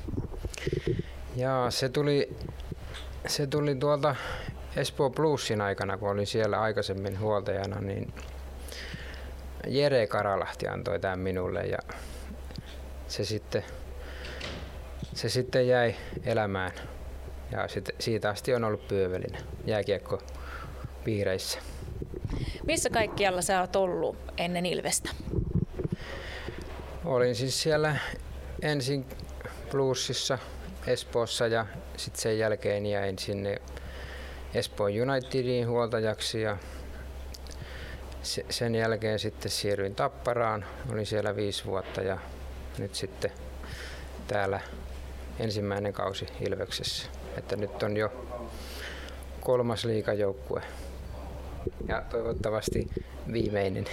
Ja 1.37 1.67
se 1.69 1.89
tuli, 1.89 2.37
se 3.27 3.47
tuli 3.47 3.75
tuolta 3.75 4.17
Espoo 4.77 5.11
Plusin 5.11 5.61
aikana, 5.61 5.99
kun 5.99 6.11
olin 6.11 6.27
siellä 6.27 6.61
aikaisemmin 6.61 7.21
huoltajana, 7.21 7.81
niin 7.81 8.13
Jere 9.67 10.07
Karalahti 10.07 10.69
antoi 10.69 11.01
tämän 11.01 11.19
minulle 11.19 11.61
ja 11.61 11.79
se 13.09 13.25
sitten, 13.25 13.65
se 15.15 15.29
sitten 15.29 15.69
jäi 15.69 15.95
elämään. 16.25 16.73
Ja 17.51 17.69
sit, 17.69 17.89
siitä 17.99 18.31
asti 18.31 18.55
on 18.55 18.65
ollut 18.65 18.89
pyövelinen 18.89 19.43
jääkiekko 19.67 20.23
piireissä. 21.05 21.59
Missä 22.67 22.91
kaikkialla 22.91 23.43
sä 23.43 23.61
oot 23.61 23.77
ollut 23.77 24.17
ennen 24.39 24.67
Ilvestä? 24.67 25.11
Olin 27.05 27.35
siis 27.35 27.63
siellä 27.63 27.97
ensin 28.63 29.07
Bluesissa 29.71 30.39
Espoossa 30.87 31.47
ja 31.47 31.67
sitten 31.97 32.23
sen 32.23 32.39
jälkeen 32.39 32.87
jäin 32.87 33.19
sinne 33.19 33.57
Espoon 34.55 34.91
Unitediin 35.03 35.69
huoltajaksi 35.69 36.43
ja 36.43 36.57
se- 38.23 38.47
sen 38.51 38.75
jälkeen 38.75 39.19
sitten 39.19 39.51
siirryin 39.51 39.95
Tapparaan. 39.95 40.65
Olin 40.93 41.07
siellä 41.07 41.37
viisi 41.37 41.65
vuotta 41.65 42.03
ja 42.03 42.19
nyt 42.79 42.95
sitten 42.95 43.31
täällä 44.29 44.61
ensimmäinen 45.39 45.93
kausi 45.93 46.27
Ilveksessä. 46.41 47.09
Että 47.37 47.57
nyt 47.57 47.83
on 47.83 47.97
jo 47.97 48.13
kolmas 49.41 49.85
liikajoukkue 49.85 50.63
ja 51.89 52.03
toivottavasti 52.11 52.89
viimeinen. 53.33 53.85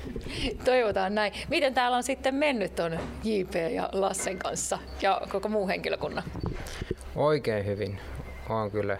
Toivotaan 0.64 1.14
näin. 1.14 1.32
Miten 1.48 1.74
täällä 1.74 1.96
on 1.96 2.02
sitten 2.02 2.34
mennyt 2.34 2.74
ton 2.74 2.98
JP 3.24 3.54
ja 3.74 3.88
Lassen 3.92 4.38
kanssa 4.38 4.78
ja 5.02 5.20
koko 5.32 5.48
muu 5.48 5.68
henkilökunnan? 5.68 6.24
Oikein 7.16 7.66
hyvin. 7.66 8.00
Olen 8.48 8.70
kyllä 8.70 8.98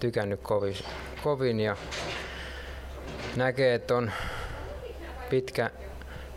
tykännyt 0.00 0.40
kovin, 0.40 0.76
kovin 1.22 1.60
ja 1.60 1.76
näkee, 3.36 3.74
että 3.74 3.96
on 3.96 4.12
pitkä, 5.30 5.70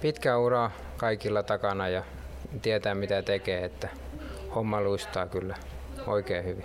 pitkä 0.02 0.38
ura 0.38 0.72
kaikilla 0.98 1.44
takana 1.44 1.90
ja 1.90 2.04
tietää 2.62 2.96
mitä 2.96 3.22
tekee, 3.22 3.66
että 3.66 3.90
homma 4.56 4.82
luistaa 4.82 5.28
kyllä 5.28 5.56
oikein 6.08 6.46
hyvin. 6.46 6.64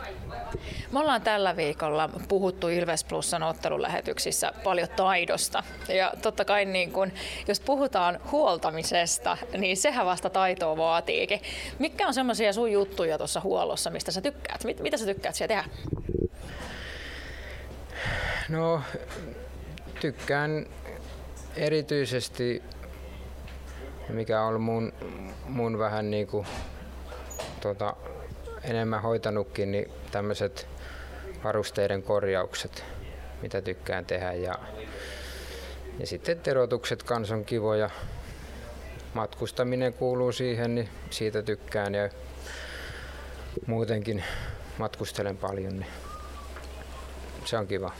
Me 0.92 1.00
ollaan 1.00 1.22
tällä 1.22 1.56
viikolla 1.56 2.10
puhuttu 2.28 2.68
Ilves 2.68 3.04
Plusan 3.04 3.42
ottelulähetyksissä 3.42 4.52
paljon 4.64 4.88
taidosta. 4.96 5.62
Ja 5.88 6.12
totta 6.22 6.44
kai 6.44 6.64
niin 6.64 6.92
kun, 6.92 7.12
jos 7.48 7.60
puhutaan 7.60 8.20
huoltamisesta, 8.32 9.36
niin 9.58 9.76
sehän 9.76 10.06
vasta 10.06 10.30
taitoa 10.30 10.76
vaatiikin. 10.76 11.40
Mikä 11.78 12.06
on 12.06 12.14
semmoisia 12.14 12.52
sun 12.52 12.72
juttuja 12.72 13.18
tuossa 13.18 13.40
huollossa, 13.40 13.90
mistä 13.90 14.10
sä 14.10 14.20
tykkäät? 14.20 14.64
Mit, 14.64 14.80
mitä 14.80 14.96
sä 14.96 15.04
tykkäät 15.04 15.34
siellä 15.34 15.54
tehdä? 15.54 15.64
No, 18.48 18.82
tykkään 20.00 20.66
erityisesti, 21.56 22.62
mikä 24.08 24.42
on 24.42 24.60
mun, 24.60 24.92
mun 25.48 25.78
vähän 25.78 26.10
niin 26.10 26.26
kuin, 26.26 26.46
tota, 27.60 27.96
enemmän 28.64 29.02
hoitanutkin, 29.02 29.72
niin 29.72 29.90
tämmöiset 30.10 30.66
varusteiden 31.44 32.02
korjaukset, 32.02 32.84
mitä 33.42 33.60
tykkään 33.62 34.06
tehdä. 34.06 34.32
Ja, 34.32 34.54
ja 35.98 36.06
sitten 36.06 36.40
terotukset 36.40 37.02
kans 37.02 37.30
on 37.30 37.44
kivoja. 37.44 37.90
Matkustaminen 39.14 39.92
kuuluu 39.92 40.32
siihen, 40.32 40.74
niin 40.74 40.88
siitä 41.10 41.42
tykkään 41.42 41.94
ja 41.94 42.08
muutenkin 43.66 44.24
matkustelen 44.78 45.36
paljon, 45.36 45.72
niin 45.72 45.90
se 47.44 47.58
on 47.58 47.66
kiva. 47.66 47.92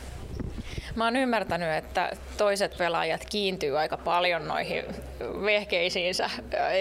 Mä 0.94 1.04
oon 1.04 1.16
ymmärtänyt, 1.16 1.68
että 1.68 2.10
toiset 2.38 2.78
pelaajat 2.78 3.24
kiintyy 3.30 3.78
aika 3.78 3.96
paljon 3.96 4.48
noihin 4.48 4.84
vehkeisiinsä 5.44 6.30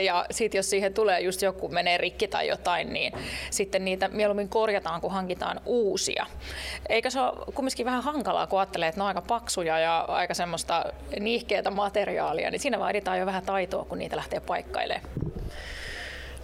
ja 0.06 0.26
sitten 0.32 0.60
jos 0.60 0.70
siihen 0.70 0.94
tulee 0.94 1.20
just 1.20 1.42
joku 1.42 1.70
menee 1.70 1.98
rikki 1.98 2.28
tai 2.28 2.48
jotain, 2.48 2.94
niin 2.94 3.14
sitten 3.50 3.86
niitä 3.86 4.08
mieluummin 4.08 4.50
korjataan, 4.50 5.02
kun 5.02 5.12
hankitaan 5.12 5.62
uusia. 5.66 6.26
Eikö 6.90 7.10
se 7.10 7.20
ole 7.20 7.54
kumminkin 7.56 7.86
vähän 7.86 8.04
hankalaa, 8.04 8.48
kun 8.48 8.60
ajattelee, 8.60 8.88
että 8.88 9.00
ne 9.00 9.04
on 9.04 9.08
aika 9.08 9.22
paksuja 9.22 9.80
ja 9.80 10.00
aika 10.00 10.34
semmoista 10.34 10.86
niihkeätä 11.20 11.72
materiaalia, 11.72 12.52
niin 12.52 12.60
siinä 12.60 12.80
vaaditaan 12.80 13.20
jo 13.20 13.26
vähän 13.26 13.46
taitoa, 13.46 13.86
kun 13.86 13.98
niitä 13.98 14.16
lähtee 14.16 14.40
paikkailemaan. 14.40 15.10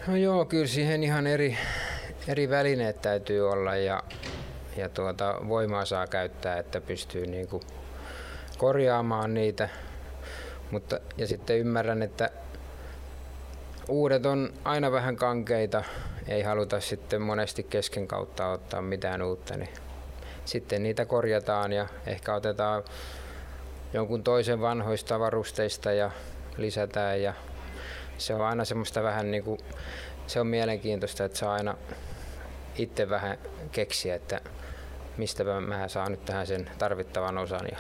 No 0.08 0.16
joo, 0.16 0.46
kyllä 0.46 0.68
siihen 0.68 1.04
ihan 1.04 1.28
eri, 1.28 1.58
eri 2.28 2.50
välineet 2.50 3.02
täytyy 3.02 3.52
olla 3.52 3.76
ja 3.76 4.04
ja 4.78 4.90
tuota, 4.90 5.36
voimaa 5.48 5.86
saa 5.86 6.08
käyttää, 6.08 6.60
että 6.60 6.82
pystyy 6.82 7.28
niin 7.28 7.48
kuin 7.48 7.64
korjaamaan 8.58 9.34
niitä. 9.34 9.70
Mutta, 10.72 11.00
ja 11.18 11.28
sitten 11.28 11.60
ymmärrän, 11.60 12.02
että 12.02 12.30
uudet 13.90 14.26
on 14.26 14.54
aina 14.64 14.92
vähän 14.92 15.16
kankeita, 15.16 15.84
ei 16.28 16.42
haluta 16.42 16.80
sitten 16.80 17.22
monesti 17.22 17.64
kesken 17.64 18.08
kautta 18.08 18.48
ottaa 18.48 18.82
mitään 18.82 19.22
uutta, 19.22 19.58
niin 19.58 19.70
sitten 20.46 20.84
niitä 20.84 21.06
korjataan 21.06 21.74
ja 21.74 21.88
ehkä 22.06 22.36
otetaan 22.36 22.84
jonkun 23.94 24.24
toisen 24.24 24.62
vanhoista 24.62 25.20
varusteista 25.20 25.92
ja 25.92 26.12
lisätään 26.58 27.22
ja 27.22 27.34
se 28.18 28.34
on 28.34 28.42
aina 28.42 28.66
semmoista 28.66 29.04
vähän 29.04 29.32
niin 29.32 29.44
kuin, 29.44 29.60
se 30.28 30.40
on 30.40 30.48
mielenkiintoista, 30.48 31.26
että 31.26 31.38
saa 31.38 31.54
aina 31.54 31.78
itse 32.78 33.10
vähän 33.10 33.38
keksiä, 33.72 34.16
että 34.16 34.42
mistä 35.18 35.44
mä 35.44 35.88
saan 35.88 36.12
nyt 36.12 36.26
tähän 36.26 36.48
sen 36.48 36.70
tarvittavan 36.78 37.38
osan. 37.38 37.68
Ja 37.72 37.78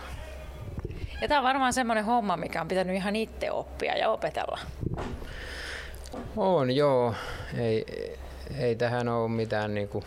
ja 1.21 1.27
tämä 1.27 1.39
on 1.39 1.43
varmaan 1.43 1.73
semmoinen 1.73 2.05
homma, 2.05 2.37
mikä 2.37 2.61
on 2.61 2.67
pitänyt 2.67 2.95
ihan 2.95 3.15
itse 3.15 3.51
oppia 3.51 3.97
ja 3.97 4.09
opetella. 4.09 4.59
On 6.37 6.75
joo. 6.75 7.13
Ei, 7.57 7.85
ei 8.57 8.75
tähän 8.75 9.07
ole 9.07 9.29
mitään 9.29 9.73
niinku 9.73 10.03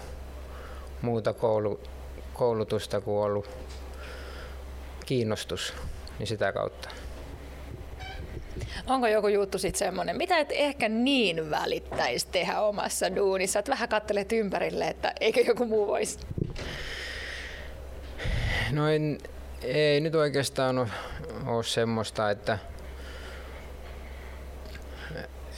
muuta 1.02 1.32
koulu, 1.32 1.80
koulutusta 2.34 3.00
kuin 3.00 3.24
ollut 3.24 3.48
kiinnostus 5.06 5.74
niin 6.18 6.26
sitä 6.26 6.52
kautta. 6.52 6.88
Onko 8.86 9.06
joku 9.06 9.28
juttu 9.28 9.58
sitten 9.58 9.78
semmoinen, 9.78 10.16
mitä 10.16 10.38
et 10.38 10.48
ehkä 10.50 10.88
niin 10.88 11.50
välittäisi 11.50 12.26
tehdä 12.32 12.60
omassa 12.60 13.16
duunissa, 13.16 13.58
että 13.58 13.70
vähän 13.70 13.88
kattelet 13.88 14.32
ympärille, 14.32 14.88
että 14.88 15.12
eikö 15.20 15.40
joku 15.40 15.64
muu 15.64 15.86
voisi? 15.86 16.18
No 18.72 18.88
en, 18.88 19.18
ei 19.62 20.00
nyt 20.00 20.14
oikeastaan 20.14 20.78
ole, 20.78 20.88
ole 21.46 21.64
semmoista, 21.64 22.30
että 22.30 22.58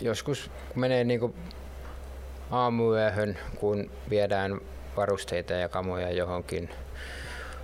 joskus 0.01 0.51
kun 0.69 0.81
menee 0.81 1.05
niin 1.05 1.35
aamuyöhön, 2.51 3.39
kun 3.57 3.91
viedään 4.11 4.61
varusteita 4.97 5.53
ja 5.53 5.69
kamoja 5.69 6.11
johonkin 6.11 6.71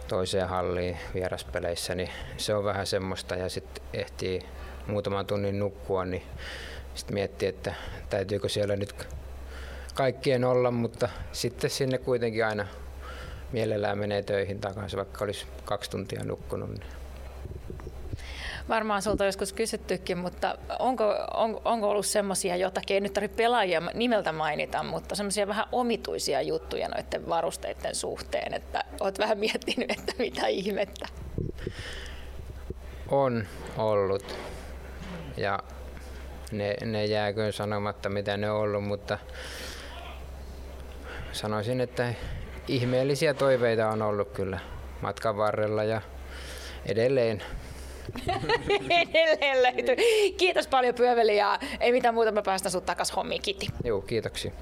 toiseen 0.08 0.48
halliin 0.48 0.98
vieraspeleissä, 1.14 1.94
niin 1.94 2.10
se 2.36 2.54
on 2.54 2.64
vähän 2.64 2.86
semmoista 2.86 3.34
ja 3.34 3.48
sitten 3.48 3.84
ehtii 3.92 4.40
muutaman 4.86 5.26
tunnin 5.26 5.58
nukkua, 5.58 6.04
niin 6.04 6.22
sitten 6.94 7.14
miettii, 7.14 7.48
että 7.48 7.74
täytyykö 8.10 8.48
siellä 8.48 8.76
nyt 8.76 9.06
kaikkien 9.94 10.44
olla, 10.44 10.70
mutta 10.70 11.08
sitten 11.32 11.70
sinne 11.70 11.98
kuitenkin 11.98 12.46
aina 12.46 12.66
mielellään 13.52 13.98
menee 13.98 14.22
töihin 14.22 14.60
takaisin, 14.60 14.96
vaikka 14.96 15.24
olisi 15.24 15.46
kaksi 15.64 15.90
tuntia 15.90 16.24
nukkunut. 16.24 16.70
Niin. 16.70 16.98
Varmaan 18.68 19.02
sulta 19.02 19.24
joskus 19.24 19.52
kysyttykin, 19.52 20.18
mutta 20.18 20.58
onko, 20.78 21.14
on, 21.34 21.60
onko 21.64 21.90
ollut 21.90 22.06
semmoisia 22.06 22.56
jotakin, 22.56 22.94
ei 22.94 23.00
nyt 23.00 23.12
tarvitse 23.12 23.36
pelaajia 23.36 23.82
nimeltä 23.94 24.32
mainita, 24.32 24.82
mutta 24.82 25.14
semmoisia 25.14 25.48
vähän 25.48 25.66
omituisia 25.72 26.42
juttuja 26.42 26.88
noiden 26.88 27.28
varusteiden 27.28 27.94
suhteen, 27.94 28.54
että 28.54 28.84
olet 29.00 29.18
vähän 29.18 29.38
miettinyt, 29.38 29.90
että 29.90 30.12
mitä 30.18 30.46
ihmettä? 30.46 31.06
On 33.08 33.46
ollut 33.76 34.36
ja 35.36 35.58
ne, 36.52 36.76
ne 36.84 37.04
jääköön 37.04 37.52
sanomatta 37.52 38.08
mitä 38.08 38.36
ne 38.36 38.50
on 38.50 38.60
ollut, 38.60 38.84
mutta 38.84 39.18
sanoisin, 41.32 41.80
että 41.80 42.14
ihmeellisiä 42.68 43.34
toiveita 43.34 43.88
on 43.88 44.02
ollut 44.02 44.28
kyllä 44.32 44.58
matkan 45.00 45.36
varrella 45.36 45.84
ja 45.84 46.00
edelleen. 46.86 47.42
edelleen 49.00 49.62
löytyy. 49.62 49.96
Kiitos 50.36 50.66
paljon 50.66 50.94
Pyöveli 50.94 51.36
ja 51.36 51.58
ei 51.80 51.92
mitään 51.92 52.14
muuta, 52.14 52.32
mä 52.32 52.42
päästän 52.42 52.72
sut 52.72 52.86
takas 52.86 53.16
hommiin. 53.16 53.42
Kiitti. 53.42 53.66
Joo, 53.84 54.00
kiitoksia. 54.00 54.52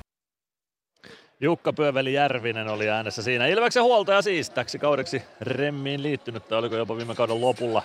Jukka 1.41 1.73
Pyöveli 1.73 2.13
Järvinen 2.13 2.69
oli 2.69 2.89
äänessä 2.89 3.23
siinä. 3.23 3.47
Ilveksen 3.47 3.83
huoltaja 3.83 4.23
siis 4.23 4.51
täksi 4.51 4.79
kaudeksi 4.79 5.23
Remmiin 5.41 6.03
liittynyt, 6.03 6.49
tai 6.49 6.59
oliko 6.59 6.77
jopa 6.77 6.97
viime 6.97 7.15
kauden 7.15 7.41
lopulla 7.41 7.83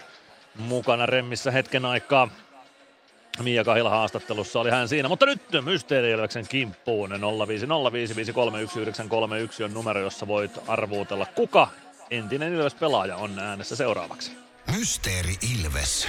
mukana 0.55 1.05
Remmissä 1.05 1.51
hetken 1.51 1.85
aikaa. 1.85 2.29
Mia 3.39 3.63
Kahila 3.63 3.89
haastattelussa 3.89 4.59
oli 4.59 4.71
hän 4.71 4.87
siinä, 4.87 5.09
mutta 5.09 5.25
nyt 5.25 5.41
Mysteeri 5.61 6.11
Ilveksen 6.11 6.47
kimppuun 6.47 7.11
0505531 7.11 9.63
on 9.63 9.73
numero, 9.73 9.99
jossa 9.99 10.27
voit 10.27 10.51
arvuutella 10.67 11.25
kuka 11.25 11.67
entinen 12.11 12.53
Ilves-pelaaja 12.53 13.15
on 13.15 13.39
äänessä 13.39 13.75
seuraavaksi. 13.75 14.31
Mysteeri 14.77 15.35
Ilves. 15.55 16.07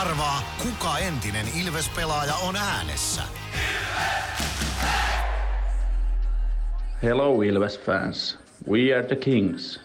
Arvaa, 0.00 0.42
kuka 0.62 0.98
entinen 0.98 1.46
Ilves-pelaaja 1.62 2.34
on 2.34 2.56
äänessä. 2.56 3.22
Hello 7.02 7.42
Ilves 7.42 7.80
fans. 7.80 8.38
We 8.70 8.94
are 8.94 9.06
the 9.06 9.16
Kings. 9.16 9.80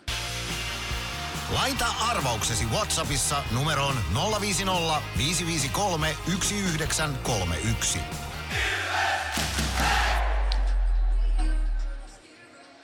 Laita 1.53 1.85
arvauksesi 2.09 2.65
Whatsappissa 2.65 3.43
numeroon 3.51 3.95
050 4.41 5.01
553 5.17 6.15
1931. 6.25 7.99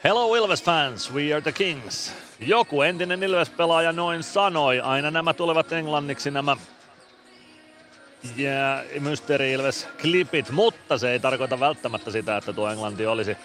Hello 0.03 0.35
Ilves 0.35 0.64
fans, 0.64 1.14
we 1.14 1.33
are 1.33 1.42
the 1.42 1.51
Kings. 1.51 2.14
Joku 2.40 2.82
entinen 2.82 3.24
Ilves-pelaaja 3.24 3.92
noin 3.92 4.24
sanoi. 4.24 4.80
Aina 4.80 5.11
nämä 5.11 5.33
tulevat 5.33 5.72
englanniksi 5.72 6.32
nämä 6.32 6.58
ja 8.35 8.83
Mysteeri 9.00 9.53
Ilves-klipit, 9.53 10.51
mutta 10.51 10.98
se 10.98 11.11
ei 11.11 11.19
tarkoita 11.19 11.59
välttämättä 11.59 12.11
sitä, 12.11 12.38
että 12.38 12.53
tuo 12.53 12.69
englanti 12.69 13.06
olisi 13.06 13.38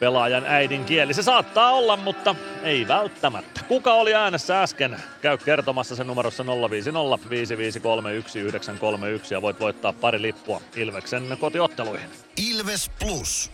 pelaajan 0.00 0.44
äidinkieli. 0.46 1.14
Se 1.14 1.22
saattaa 1.22 1.72
olla, 1.72 1.96
mutta 1.96 2.34
ei 2.62 2.88
välttämättä. 2.88 3.60
Kuka 3.68 3.94
oli 3.94 4.14
äänessä 4.14 4.62
äsken? 4.62 4.96
Käy 5.22 5.38
kertomassa 5.38 5.96
sen 5.96 6.06
numerossa 6.06 6.44
050 6.46 7.30
553 7.30 9.08
ja 9.30 9.42
voit 9.42 9.60
voittaa 9.60 9.92
pari 9.92 10.22
lippua 10.22 10.60
Ilveksen 10.76 11.36
kotiotteluihin. 11.40 12.10
Ilves 12.50 12.90
Plus. 13.00 13.50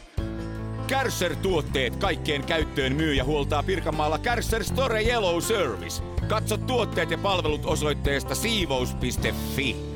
Kärsser-tuotteet 0.87 1.97
kaikkeen 1.97 2.45
käyttöön 2.45 2.93
myy 2.93 3.15
ja 3.15 3.25
huoltaa 3.25 3.63
Pirkanmaalla 3.63 4.19
Kärsser 4.19 4.65
Store 4.65 5.03
Yellow 5.03 5.41
Service. 5.41 6.03
Katso 6.29 6.57
tuotteet 6.57 7.11
ja 7.11 7.19
palvelut 7.19 7.67
osoitteesta 7.67 8.35
siivous.fi. 8.35 9.96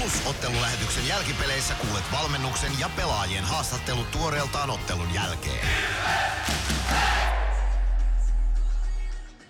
Plus 0.00 0.26
ottelulähetyksen 0.26 1.08
jälkipeleissä 1.08 1.74
kuulet 1.74 2.04
valmennuksen 2.12 2.72
ja 2.78 2.90
pelaajien 2.96 3.44
haastattelut 3.44 4.10
tuoreeltaan 4.10 4.70
ottelun 4.70 5.14
jälkeen. 5.14 5.68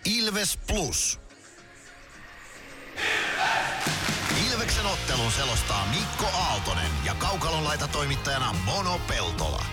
Ilves 0.04 0.56
Plus. 0.66 1.20
Ilveksen 4.52 4.86
ottelun 4.86 5.32
selostaa 5.32 5.86
Mikko 5.86 6.26
Aaltonen 6.38 6.90
ja 7.04 7.14
Kaukalon 7.14 7.64
laita 7.64 7.88
toimittajana 7.88 8.54
Mono 8.64 9.00
Peltola. 9.08 9.64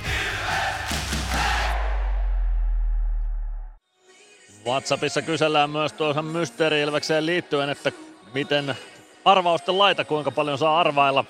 WhatsAppissa 4.66 5.22
kysellään 5.22 5.70
myös 5.70 5.94
tuohon 5.94 6.26
Mysteeri 6.26 6.82
liittyen, 7.20 7.70
että 7.70 7.92
miten 8.34 8.78
arvausten 9.28 9.78
laita, 9.78 10.06
kuinka 10.06 10.32
paljon 10.32 10.58
saa 10.58 10.80
arvailla. 10.80 11.26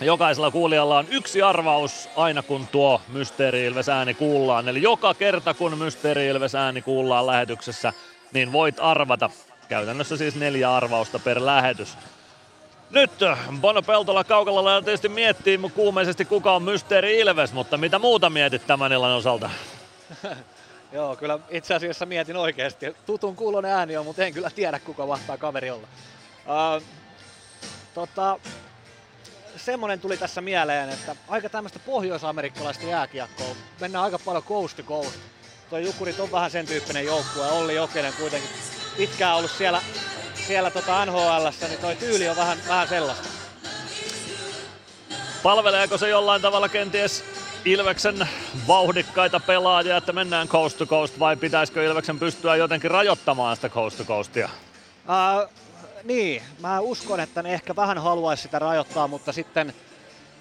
Jokaisella 0.00 0.50
kuulijalla 0.50 0.98
on 0.98 1.06
yksi 1.10 1.42
arvaus 1.42 2.08
aina 2.16 2.42
kun 2.42 2.66
tuo 2.66 3.00
Mysteeri 3.08 3.64
Ilves 3.64 3.88
ääni 3.88 4.14
kuullaan. 4.14 4.68
Eli 4.68 4.82
joka 4.82 5.14
kerta 5.14 5.54
kun 5.54 5.78
Mysteeri 5.78 6.26
Ilves 6.26 6.54
ääni 6.54 6.82
kuullaan 6.82 7.26
lähetyksessä, 7.26 7.92
niin 8.32 8.52
voit 8.52 8.74
arvata. 8.80 9.30
Käytännössä 9.68 10.16
siis 10.16 10.34
neljä 10.34 10.74
arvausta 10.74 11.18
per 11.18 11.46
lähetys. 11.46 11.96
Nyt 12.90 13.10
Bono 13.60 13.82
Peltola 13.82 14.24
Kaukalalla 14.24 14.82
tietysti 14.82 15.08
miettii 15.08 15.60
kuumeisesti 15.74 16.24
kuka 16.24 16.52
on 16.52 16.62
Mysteeri 16.62 17.18
Ilves, 17.18 17.52
mutta 17.52 17.76
mitä 17.76 17.98
muuta 17.98 18.30
mietit 18.30 18.66
tämän 18.66 18.92
illan 18.92 19.12
osalta? 19.12 19.50
Joo, 20.92 21.16
kyllä 21.16 21.38
itse 21.50 21.74
asiassa 21.74 22.06
mietin 22.06 22.36
oikeasti. 22.36 22.96
Tutun 23.06 23.36
kuulonen 23.36 23.72
ääni 23.72 23.96
on, 23.96 24.06
mutta 24.06 24.24
en 24.24 24.32
kyllä 24.32 24.50
tiedä 24.50 24.78
kuka 24.78 25.08
vahtaa 25.08 25.36
kaveri 25.36 25.70
olla. 25.70 25.86
Uh, 26.46 26.82
tota, 27.94 28.38
semmonen 29.56 30.00
tuli 30.00 30.16
tässä 30.16 30.40
mieleen, 30.40 30.88
että 30.88 31.16
aika 31.28 31.48
tämmöistä 31.48 31.78
pohjoisamerikkalaista 31.78 32.86
jääkiekkoa. 32.86 33.56
Mennään 33.80 34.04
aika 34.04 34.18
paljon 34.18 34.44
coast 34.44 34.76
to 34.76 34.82
coast. 34.82 35.18
Tuo 35.70 35.78
Jukurit 35.78 36.20
on 36.20 36.32
vähän 36.32 36.50
sen 36.50 36.66
tyyppinen 36.66 37.04
joukkue. 37.04 37.50
Olli 37.50 37.74
Jokinen 37.74 38.12
kuitenkin 38.12 38.50
pitkään 38.96 39.36
ollut 39.36 39.50
siellä, 39.50 39.82
siellä 40.34 40.70
tota 40.70 41.06
nhl 41.06 41.48
niin 41.68 41.80
toi 41.80 41.96
tyyli 41.96 42.28
on 42.28 42.36
vähän, 42.36 42.58
vähän 42.68 42.88
sellaista. 42.88 43.28
Palveleeko 45.42 45.98
se 45.98 46.08
jollain 46.08 46.42
tavalla 46.42 46.68
kenties 46.68 47.24
Ilveksen 47.64 48.28
vauhdikkaita 48.68 49.40
pelaajia, 49.40 49.96
että 49.96 50.12
mennään 50.12 50.48
coast 50.48 50.78
to 50.78 50.86
coast 50.86 51.18
vai 51.18 51.36
pitäisikö 51.36 51.84
Ilveksen 51.84 52.18
pystyä 52.18 52.56
jotenkin 52.56 52.90
rajoittamaan 52.90 53.56
sitä 53.56 53.68
coast 53.68 53.98
to 53.98 54.04
coastia? 54.04 54.48
Uh, 55.08 55.61
niin, 56.04 56.42
mä 56.60 56.80
uskon, 56.80 57.20
että 57.20 57.42
ne 57.42 57.54
ehkä 57.54 57.76
vähän 57.76 57.98
haluaisi 57.98 58.42
sitä 58.42 58.58
rajoittaa, 58.58 59.08
mutta 59.08 59.32
sitten 59.32 59.74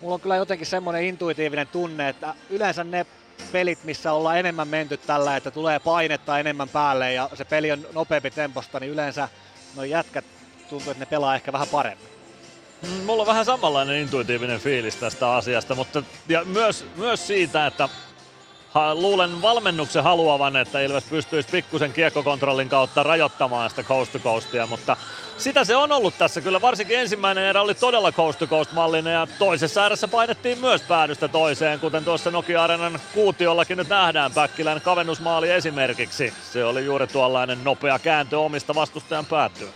mulla 0.02 0.14
on 0.16 0.22
kyllä 0.22 0.36
jotenkin 0.36 0.68
semmoinen 0.68 1.04
intuitiivinen 1.04 1.68
tunne, 1.68 2.10
että 2.10 2.36
yleensä 2.50 2.84
ne 2.84 3.06
pelit, 3.52 3.84
missä 3.84 4.14
ollaan 4.14 4.38
enemmän 4.38 4.68
menty 4.68 4.98
tällä, 4.98 5.38
että 5.38 5.52
tulee 5.52 5.80
painetta 5.80 6.40
enemmän 6.40 6.70
päälle 6.70 7.14
ja 7.14 7.30
se 7.34 7.46
peli 7.46 7.72
on 7.72 7.88
nopeampi 7.94 8.32
temposta, 8.32 8.80
niin 8.80 8.92
yleensä 8.92 9.30
no 9.76 9.84
jätkät 9.84 10.26
tuntuu, 10.70 10.92
että 10.92 11.02
ne 11.02 11.06
pelaa 11.06 11.36
ehkä 11.36 11.54
vähän 11.54 11.68
paremmin. 11.68 12.08
Mm, 12.82 13.04
mulla 13.04 13.22
on 13.22 13.28
vähän 13.28 13.46
samanlainen 13.46 13.98
intuitiivinen 13.98 14.60
fiilis 14.60 14.96
tästä 14.96 15.34
asiasta, 15.34 15.76
mutta 15.76 16.04
ja 16.30 16.46
myös, 16.46 16.86
myös 16.96 17.28
siitä, 17.28 17.68
että 17.68 17.90
ha, 18.72 18.96
luulen 18.96 19.42
valmennuksen 19.42 20.04
haluavan, 20.04 20.56
että 20.56 20.82
Ilves 20.82 21.04
pystyisi 21.04 21.50
pikkusen 21.52 21.94
kiekkokontrollin 21.94 22.70
kautta 22.70 23.04
rajoittamaan 23.04 23.70
sitä 23.70 23.84
coast 23.84 24.12
to 24.12 24.20
coastia, 24.20 24.68
mutta 24.68 24.98
sitä 25.38 25.64
se 25.64 25.76
on 25.76 25.92
ollut 25.92 26.18
tässä 26.18 26.42
kyllä. 26.42 26.62
Varsinkin 26.62 27.00
ensimmäinen 27.00 27.44
erä 27.44 27.62
oli 27.62 27.76
todella 27.76 28.12
coast 28.12 28.40
to 28.40 28.48
coast 28.48 28.72
mallinen 28.72 29.14
ja 29.14 29.28
toisessa 29.40 29.86
erässä 29.86 30.08
painettiin 30.08 30.60
myös 30.60 30.82
päädystä 30.82 31.28
toiseen, 31.28 31.80
kuten 31.80 32.06
tuossa 32.06 32.32
Nokia 32.32 32.64
Arenan 32.64 33.00
kuutiollakin 33.14 33.78
nyt 33.78 33.90
nähdään 33.90 34.32
Päkkilän 34.32 34.82
kavennusmaali 34.82 35.52
esimerkiksi. 35.52 36.34
Se 36.52 36.66
oli 36.66 36.86
juuri 36.86 37.08
tuollainen 37.08 37.64
nopea 37.64 38.00
kääntö 38.00 38.40
omista 38.40 38.76
vastustajan 38.76 39.26
päättyä. 39.26 39.70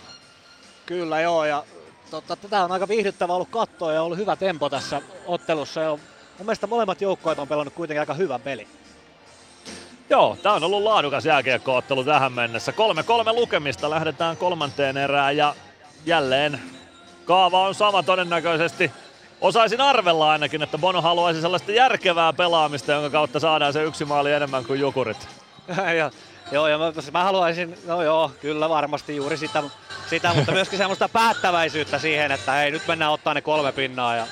Kyllä 0.86 1.20
joo 1.20 1.44
ja 1.44 1.64
totta, 2.10 2.36
tätä 2.36 2.64
on 2.64 2.72
aika 2.72 2.88
viihdyttävä 2.88 3.32
ollut 3.32 3.48
katsoa 3.50 3.92
ja 3.92 4.02
ollut 4.02 4.18
hyvä 4.18 4.36
tempo 4.36 4.70
tässä 4.70 5.02
ottelussa. 5.26 5.80
Ja 5.80 5.90
mun 5.90 6.00
mielestä 6.38 6.66
molemmat 6.66 7.00
joukkueet 7.00 7.38
on 7.38 7.48
pelannut 7.48 7.74
kuitenkin 7.74 8.00
aika 8.00 8.14
hyvän 8.14 8.40
peli. 8.40 8.68
Joo, 10.10 10.38
tää 10.42 10.52
on 10.52 10.64
ollut 10.64 10.82
laadukas 10.82 11.26
jääkiekkoottelu 11.26 12.04
tähän 12.04 12.32
mennessä. 12.32 12.72
3-3 12.72 12.74
lukemista 13.34 13.90
lähdetään 13.90 14.36
kolmanteen 14.36 14.96
erään 14.96 15.36
ja 15.36 15.54
jälleen 16.06 16.60
kaava 17.24 17.62
on 17.62 17.74
sama 17.74 18.02
todennäköisesti. 18.02 18.92
Osaisin 19.40 19.80
arvella 19.80 20.30
ainakin, 20.30 20.62
että 20.62 20.78
Bono 20.78 21.02
haluaisi 21.02 21.40
sellaista 21.40 21.72
järkevää 21.72 22.32
pelaamista, 22.32 22.92
jonka 22.92 23.10
kautta 23.10 23.40
saadaan 23.40 23.72
se 23.72 23.82
yksi 23.82 24.04
maali 24.04 24.32
enemmän 24.32 24.64
kuin 24.64 24.80
Jukurit. 24.80 25.28
ja, 25.98 26.10
joo, 26.52 26.68
ja 26.68 26.78
mä, 26.78 26.92
mä, 27.12 27.24
haluaisin, 27.24 27.78
no 27.86 28.02
joo, 28.02 28.30
kyllä 28.40 28.68
varmasti 28.68 29.16
juuri 29.16 29.36
sitä, 29.36 29.62
sitä 30.10 30.34
mutta 30.34 30.52
myöskin 30.52 30.78
semmoista 30.78 31.08
päättäväisyyttä 31.08 31.98
siihen, 31.98 32.32
että 32.32 32.52
hei, 32.52 32.70
nyt 32.70 32.86
mennään 32.86 33.12
ottaa 33.12 33.34
ne 33.34 33.40
kolme 33.40 33.72
pinnaa 33.72 34.16
ja 34.16 34.26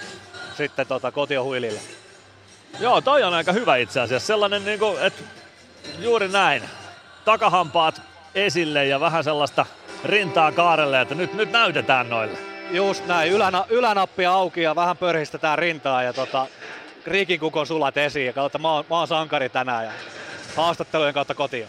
sitten 0.57 0.87
tota, 0.87 1.13
koti 1.13 1.37
on 1.37 1.45
huilille. 1.45 1.81
Joo, 2.81 3.01
toi 3.01 3.23
on 3.23 3.35
aika 3.35 3.53
hyvä 3.53 3.77
itse 3.77 4.01
asiassa. 4.01 4.27
Sellainen, 4.27 4.65
niin 4.65 4.79
kuin, 4.79 5.03
että 5.03 5.23
juuri 5.99 6.29
näin. 6.29 6.63
Takahampaat 7.25 8.03
esille 8.35 8.87
ja 8.87 9.01
vähän 9.01 9.25
sellaista 9.25 9.67
rintaa 10.05 10.53
kaarelle, 10.53 11.01
että 11.01 11.15
nyt, 11.15 11.35
nyt 11.35 11.53
näytetään 11.53 12.11
noille. 12.11 12.39
Just 12.71 13.07
näin, 13.07 13.33
Ylänä, 13.33 13.65
ylänappi 13.69 14.27
auki 14.27 14.63
ja 14.63 14.77
vähän 14.77 14.97
pörhistetään 14.97 15.59
rintaa 15.59 16.03
ja 16.03 16.13
tota, 16.13 16.47
Riikin 17.07 17.41
kukon 17.41 17.67
sulat 17.67 17.97
esiin 17.97 18.27
ja 18.27 18.33
kautta 18.33 18.59
mä 18.59 18.73
oon, 18.73 18.85
mä 18.91 18.99
oon 18.99 19.09
sankari 19.09 19.49
tänään 19.49 19.85
ja 19.85 19.93
haastattelujen 20.57 21.15
kautta 21.15 21.35
kotiin. 21.35 21.69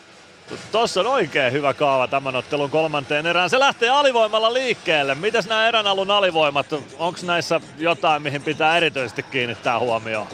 Tossa 0.71 0.99
on 0.99 1.07
oikein 1.07 1.53
hyvä 1.53 1.73
kaava 1.73 2.07
tämän 2.07 2.35
ottelun 2.35 2.69
kolmanteen 2.69 3.25
erään. 3.25 3.49
Se 3.49 3.59
lähtee 3.59 3.89
alivoimalla 3.89 4.53
liikkeelle. 4.53 5.15
Mitäs 5.15 5.47
nämä 5.47 5.67
erän 5.67 5.87
alun 5.87 6.11
alivoimat? 6.11 6.73
Onko 6.97 7.19
näissä 7.23 7.61
jotain, 7.77 8.21
mihin 8.21 8.41
pitää 8.41 8.77
erityisesti 8.77 9.23
kiinnittää 9.23 9.79
huomioon? 9.79 10.27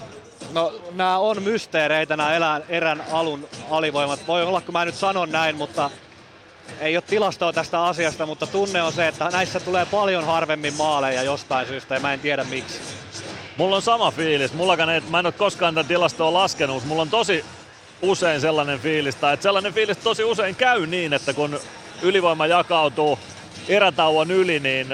No 0.52 0.74
nämä 0.92 1.18
on 1.18 1.44
mysteereitä 1.44 2.18
nämä 2.18 2.36
erän, 2.36 2.64
erän 2.70 3.04
alun 3.12 3.48
alivoimat. 3.70 4.28
Voi 4.28 4.44
olla 4.44 4.62
kun 4.62 4.74
mä 4.74 4.86
nyt 4.86 4.96
sanon 4.96 5.32
näin, 5.32 5.56
mutta 5.56 5.90
ei 6.80 6.98
ole 6.98 7.04
tilastoa 7.08 7.54
tästä 7.54 7.84
asiasta, 7.84 8.26
mutta 8.26 8.48
tunne 8.48 8.82
on 8.82 8.94
se, 8.94 9.08
että 9.08 9.30
näissä 9.30 9.60
tulee 9.60 9.86
paljon 9.86 10.26
harvemmin 10.26 10.74
maaleja 10.74 11.24
jostain 11.24 11.68
syystä 11.68 11.96
ja 11.96 12.02
mä 12.02 12.14
en 12.14 12.20
tiedä 12.20 12.44
miksi. 12.44 12.80
Mulla 13.58 13.76
on 13.76 13.82
sama 13.82 14.12
fiilis. 14.12 14.54
Mullakaan 14.54 14.90
ei, 14.90 15.02
mä 15.02 15.20
en 15.20 15.26
ole 15.26 15.34
koskaan 15.34 15.76
tätä 15.76 15.88
tilastoa 15.88 16.34
laskenut, 16.34 16.86
mulla 16.86 17.02
on 17.02 17.10
tosi 17.10 17.46
usein 18.02 18.42
sellainen 18.42 18.80
fiilis, 18.80 19.16
tai 19.16 19.34
että 19.34 19.44
sellainen 19.44 19.74
fiilis 19.74 19.98
tosi 19.98 20.24
usein 20.24 20.56
käy 20.56 20.86
niin, 20.88 21.14
että 21.14 21.34
kun 21.34 21.60
ylivoima 22.02 22.48
jakautuu 22.48 23.20
erätauon 23.68 24.32
yli, 24.32 24.60
niin 24.60 24.88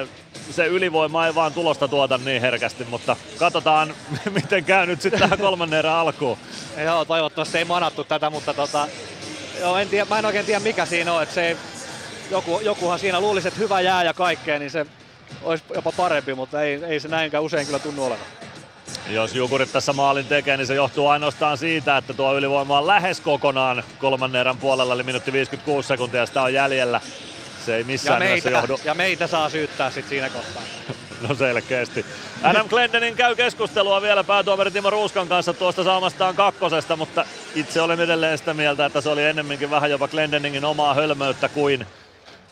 se 0.51 0.67
ylivoima 0.67 1.27
ei 1.27 1.35
vaan 1.35 1.53
tulosta 1.53 1.87
tuota 1.87 2.17
niin 2.17 2.41
herkästi, 2.41 2.83
mutta 2.83 3.15
katsotaan 3.37 3.93
miten 4.35 4.65
käy 4.65 4.85
nyt 4.85 5.01
sitten 5.01 5.19
tähän 5.19 5.39
kolmannen 5.39 5.79
erän 5.79 5.93
alkuun. 5.93 6.37
Joo, 6.85 7.05
toivottavasti 7.05 7.57
ei 7.57 7.65
manattu 7.65 8.03
tätä, 8.03 8.29
mutta 8.29 8.53
tota, 8.53 8.87
joo, 9.59 9.77
en 9.77 9.89
tiedä, 9.89 10.05
mä 10.09 10.19
en 10.19 10.25
oikein 10.25 10.45
tiedä 10.45 10.59
mikä 10.59 10.85
siinä 10.85 11.13
on, 11.13 11.23
että 11.23 11.35
se 11.35 11.47
ei, 11.47 11.57
joku, 12.31 12.59
jokuhan 12.59 12.99
siinä 12.99 13.19
luulisi, 13.19 13.47
että 13.47 13.59
hyvä 13.59 13.81
jää 13.81 14.03
ja 14.03 14.13
kaikkea, 14.13 14.59
niin 14.59 14.71
se 14.71 14.85
olisi 15.43 15.63
jopa 15.75 15.91
parempi, 15.91 16.33
mutta 16.33 16.61
ei, 16.61 16.83
ei 16.83 16.99
se 16.99 17.07
näinkään 17.07 17.43
usein 17.43 17.65
kyllä 17.65 17.79
tunnu 17.79 18.03
olevan. 18.03 18.25
Jos 19.09 19.35
Jukurit 19.35 19.71
tässä 19.71 19.93
maalin 19.93 20.25
tekee, 20.25 20.57
niin 20.57 20.67
se 20.67 20.75
johtuu 20.75 21.07
ainoastaan 21.07 21.57
siitä, 21.57 21.97
että 21.97 22.13
tuo 22.13 22.37
ylivoima 22.37 22.79
on 22.79 22.87
lähes 22.87 23.21
kokonaan 23.21 23.83
kolmannen 23.99 24.39
erän 24.39 24.57
puolella, 24.57 24.93
eli 24.93 25.03
minuutti 25.03 25.33
56 25.33 25.87
sekuntia 25.87 26.25
sitä 26.25 26.41
on 26.41 26.53
jäljellä. 26.53 27.01
Se 27.67 27.75
ei 27.75 27.83
missään 27.83 28.21
ja 28.21 28.29
meitä, 28.29 28.49
johdu. 28.49 28.79
Ja 28.83 28.93
meitä 28.93 29.27
saa 29.27 29.49
syyttää 29.49 29.91
sitten 29.91 30.09
siinä 30.09 30.29
kohtaa. 30.29 30.61
No 31.29 31.35
selkeästi. 31.35 32.05
Adam 32.43 32.69
Glendening 32.69 33.17
käy 33.17 33.35
keskustelua 33.35 34.01
vielä 34.01 34.23
päätuomari 34.23 34.71
Timo 34.71 34.89
Ruuskan 34.89 35.27
kanssa 35.27 35.53
tuosta 35.53 35.83
saamastaan 35.83 36.35
kakkosesta, 36.35 36.95
mutta 36.95 37.25
itse 37.55 37.81
olen 37.81 37.99
edelleen 37.99 38.37
sitä 38.37 38.53
mieltä, 38.53 38.85
että 38.85 39.01
se 39.01 39.09
oli 39.09 39.23
ennemminkin 39.23 39.71
vähän 39.71 39.91
jopa 39.91 40.07
Glendeningin 40.07 40.65
omaa 40.65 40.93
hölmöyttä 40.93 41.49
kuin 41.49 41.87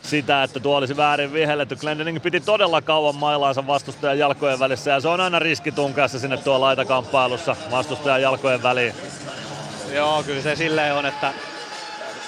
sitä, 0.02 0.42
että 0.42 0.60
tuo 0.60 0.76
olisi 0.76 0.96
väärin 0.96 1.32
vihelletty. 1.32 1.76
Glendening 1.76 2.22
piti 2.22 2.40
todella 2.40 2.82
kauan 2.82 3.16
mailaansa 3.16 3.66
vastustajan 3.66 4.18
jalkojen 4.18 4.58
välissä 4.58 4.90
ja 4.90 5.00
se 5.00 5.08
on 5.08 5.20
aina 5.20 5.38
riski 5.38 5.72
tunkea 5.72 6.08
se 6.08 6.18
sinne 6.18 6.36
tuo 6.36 6.60
laitakamppailussa 6.60 7.56
vastustajan 7.70 8.22
jalkojen 8.22 8.62
väliin. 8.62 8.94
Joo, 9.92 10.22
kyllä 10.22 10.42
se 10.42 10.56
silleen 10.56 10.94
on, 10.94 11.06
että 11.06 11.32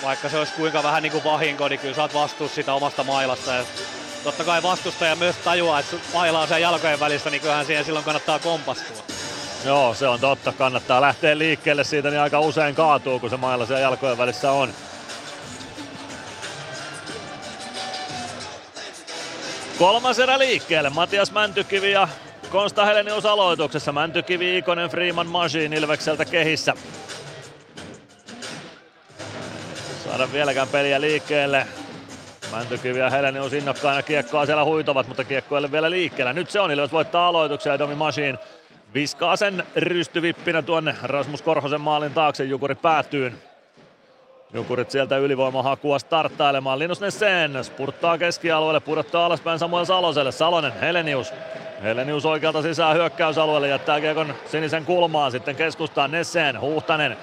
vaikka 0.02 0.28
se 0.28 0.38
olisi 0.38 0.52
kuinka 0.52 0.82
vähän 0.82 1.02
niin 1.02 1.12
kuin 1.12 1.24
vahinko, 1.24 1.68
niin 1.68 1.80
kyllä 1.80 1.94
saat 1.94 2.14
vastuus 2.14 2.54
sitä 2.54 2.74
omasta 2.74 3.04
mailasta. 3.04 3.54
Ja 3.54 3.64
totta 4.24 4.44
kai 4.44 4.62
vastustaja 4.62 5.16
myös 5.16 5.36
tajuaa, 5.36 5.78
että 5.78 5.96
maila 6.14 6.40
on 6.40 6.60
jalkojen 6.60 7.00
välissä, 7.00 7.30
niin 7.30 7.40
kyllähän 7.40 7.66
siihen 7.66 7.84
silloin 7.84 8.04
kannattaa 8.04 8.38
kompastua. 8.38 9.02
Joo, 9.64 9.94
se 9.94 10.08
on 10.08 10.20
totta. 10.20 10.52
Kannattaa 10.52 11.00
lähteä 11.00 11.38
liikkeelle 11.38 11.84
siitä, 11.84 12.10
niin 12.10 12.20
aika 12.20 12.40
usein 12.40 12.74
kaatuu, 12.74 13.20
kun 13.20 13.30
se 13.30 13.36
mailla 13.36 13.66
siellä 13.66 13.80
jalkojen 13.80 14.18
välissä 14.18 14.52
on. 14.52 14.72
Kolmas 19.78 20.18
erä 20.18 20.38
liikkeelle. 20.38 20.90
Matias 20.90 21.32
Mäntykivi 21.32 21.90
ja 21.90 22.08
Konsta 22.50 22.84
Helenius 22.84 23.26
aloituksessa. 23.26 23.92
Mäntykivi, 23.92 24.58
Ikonen, 24.58 24.90
Freeman, 24.90 25.26
Machine 25.26 25.76
Ilvekseltä 25.76 26.24
kehissä. 26.24 26.74
Saada 30.08 30.32
vieläkään 30.32 30.68
peliä 30.68 31.00
liikkeelle. 31.00 31.66
Mäntykivi 32.52 32.98
ja 32.98 33.10
Helenius 33.10 33.52
innokkaina 33.52 34.02
kiekkoa 34.02 34.46
siellä 34.46 34.64
huitovat, 34.64 35.08
mutta 35.08 35.24
kiekko 35.24 35.54
ei 35.54 35.58
ole 35.58 35.72
vielä 35.72 35.90
liikkeellä. 35.90 36.32
Nyt 36.32 36.50
se 36.50 36.60
on, 36.60 36.70
Ilves 36.70 36.92
voittaa 36.92 37.28
aloituksia 37.28 37.72
ja 37.72 37.78
Domi 37.78 37.94
Machine 37.94 38.38
viskaa 38.94 39.36
sen 39.36 39.64
rystyvippinä 39.76 40.62
tuonne 40.62 40.94
Rasmus 41.02 41.42
Korhosen 41.42 41.80
maalin 41.80 42.14
taakse. 42.14 42.44
Jukuri 42.44 42.74
päätyy. 42.74 43.32
Jukurit 44.52 44.90
sieltä 44.90 45.16
ylivoimahakua 45.16 45.98
starttailemaan. 45.98 46.78
Linus 46.78 47.00
Nessen 47.00 47.64
spurttaa 47.64 48.18
keskialueelle, 48.18 48.80
pudottaa 48.80 49.26
alaspäin 49.26 49.58
Samuel 49.58 49.84
Saloselle. 49.84 50.32
Salonen, 50.32 50.72
Helenius. 50.80 51.32
Helenius 51.82 52.26
oikealta 52.26 52.62
sisään 52.62 52.96
hyökkäysalueelle, 52.96 53.68
jättää 53.68 54.00
kiekon 54.00 54.34
sinisen 54.46 54.84
kulmaan. 54.84 55.32
Sitten 55.32 55.56
keskustaan 55.56 56.10
Nessen, 56.10 56.60
Huhtanen. 56.60 57.16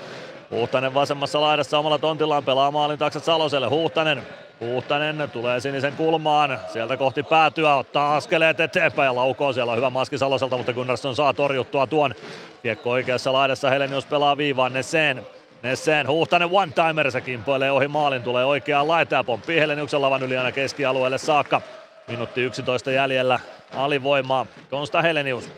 Huhtanen 0.52 0.94
vasemmassa 0.94 1.42
laidassa 1.42 1.80
omalla 1.80 1.98
tontillaan 2.00 2.44
pelaa 2.44 2.72
maalin 2.72 3.00
taakse 3.00 3.20
Saloselle. 3.20 3.68
Huhtanen 3.68 4.24
Huhtanen 4.62 5.30
tulee 5.34 5.60
sinisen 5.60 5.94
kulmaan, 5.94 6.60
sieltä 6.74 6.98
kohti 6.98 7.24
päätyä, 7.24 7.76
ottaa 7.76 8.16
askeleet 8.16 8.60
eteenpäin 8.60 9.16
laukoo. 9.16 9.54
Siellä 9.54 9.72
on 9.72 9.78
hyvä 9.78 9.90
maski 9.90 10.18
Saloselta, 10.18 10.58
mutta 10.58 10.74
Gunnarsson 10.74 11.16
saa 11.16 11.34
torjuttua 11.34 11.88
tuon. 11.88 12.16
Kiekko 12.64 12.90
oikeassa 12.90 13.34
laidassa, 13.34 13.70
Helenius 13.70 14.06
pelaa 14.06 14.38
viivaan, 14.38 14.74
Nessen 14.74 15.26
Nessen, 15.66 16.08
Huhtanen 16.08 16.50
one-timer, 16.52 17.12
se 17.12 17.22
kimpoilee 17.22 17.72
ohi 17.72 17.88
maalin, 17.88 18.24
tulee 18.24 18.46
oikeaan 18.46 18.88
laitaan 18.88 19.20
ja 19.20 19.24
pomppii 19.24 19.60
Heleniuksen 19.60 20.02
lavan 20.02 20.24
yli 20.24 20.38
aina 20.38 20.52
keskialueelle 20.52 21.18
saakka. 21.18 21.62
Minuutti 22.08 22.42
11 22.42 22.92
jäljellä 22.92 23.40
alivoimaa, 23.76 24.46
Konsta 24.70 25.02
Helenius. 25.02 25.52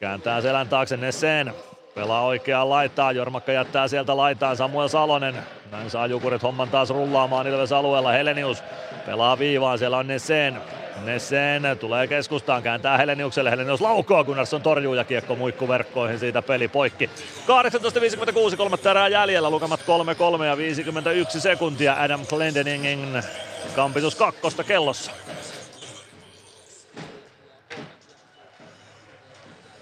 Kääntää 0.00 0.40
selän 0.40 0.68
taakse 0.68 0.96
Nessen, 0.96 1.54
pelaa 2.00 2.24
oikeaan 2.24 2.70
laitaan, 2.70 3.16
Jormakka 3.16 3.52
jättää 3.52 3.88
sieltä 3.88 4.16
laitaan. 4.16 4.56
Samuel 4.56 4.88
Salonen. 4.88 5.34
Näin 5.70 5.90
saa 5.90 6.06
Jukurit 6.06 6.42
homman 6.42 6.68
taas 6.68 6.90
rullaamaan 6.90 7.46
Ilves 7.46 7.72
alueella, 7.72 8.12
Helenius 8.12 8.62
pelaa 9.06 9.38
viivaan, 9.38 9.78
siellä 9.78 9.96
on 9.96 10.06
Nessen. 10.06 10.60
Nessen 11.04 11.62
tulee 11.80 12.06
keskustaan, 12.06 12.62
kääntää 12.62 12.98
Heleniukselle, 12.98 13.50
Helenius 13.50 13.80
laukoo, 13.80 14.24
Gunnarsson 14.24 14.62
torjuu 14.62 14.94
ja 14.94 15.04
kiekko 15.04 15.36
muikkuverkkoihin, 15.36 16.18
siitä 16.18 16.42
peli 16.42 16.68
poikki. 16.68 17.10
18.56, 18.50 18.56
kolmatta 18.56 18.90
erää 18.90 19.08
jäljellä, 19.08 19.50
lukemat 19.50 19.80
3-3 20.40 20.44
ja 20.44 20.56
51 20.56 21.40
sekuntia. 21.40 21.96
Adam 21.98 22.26
Glendeningin 22.26 23.22
kampitus 23.76 24.14
kakkosta 24.14 24.64
kellossa. 24.64 25.12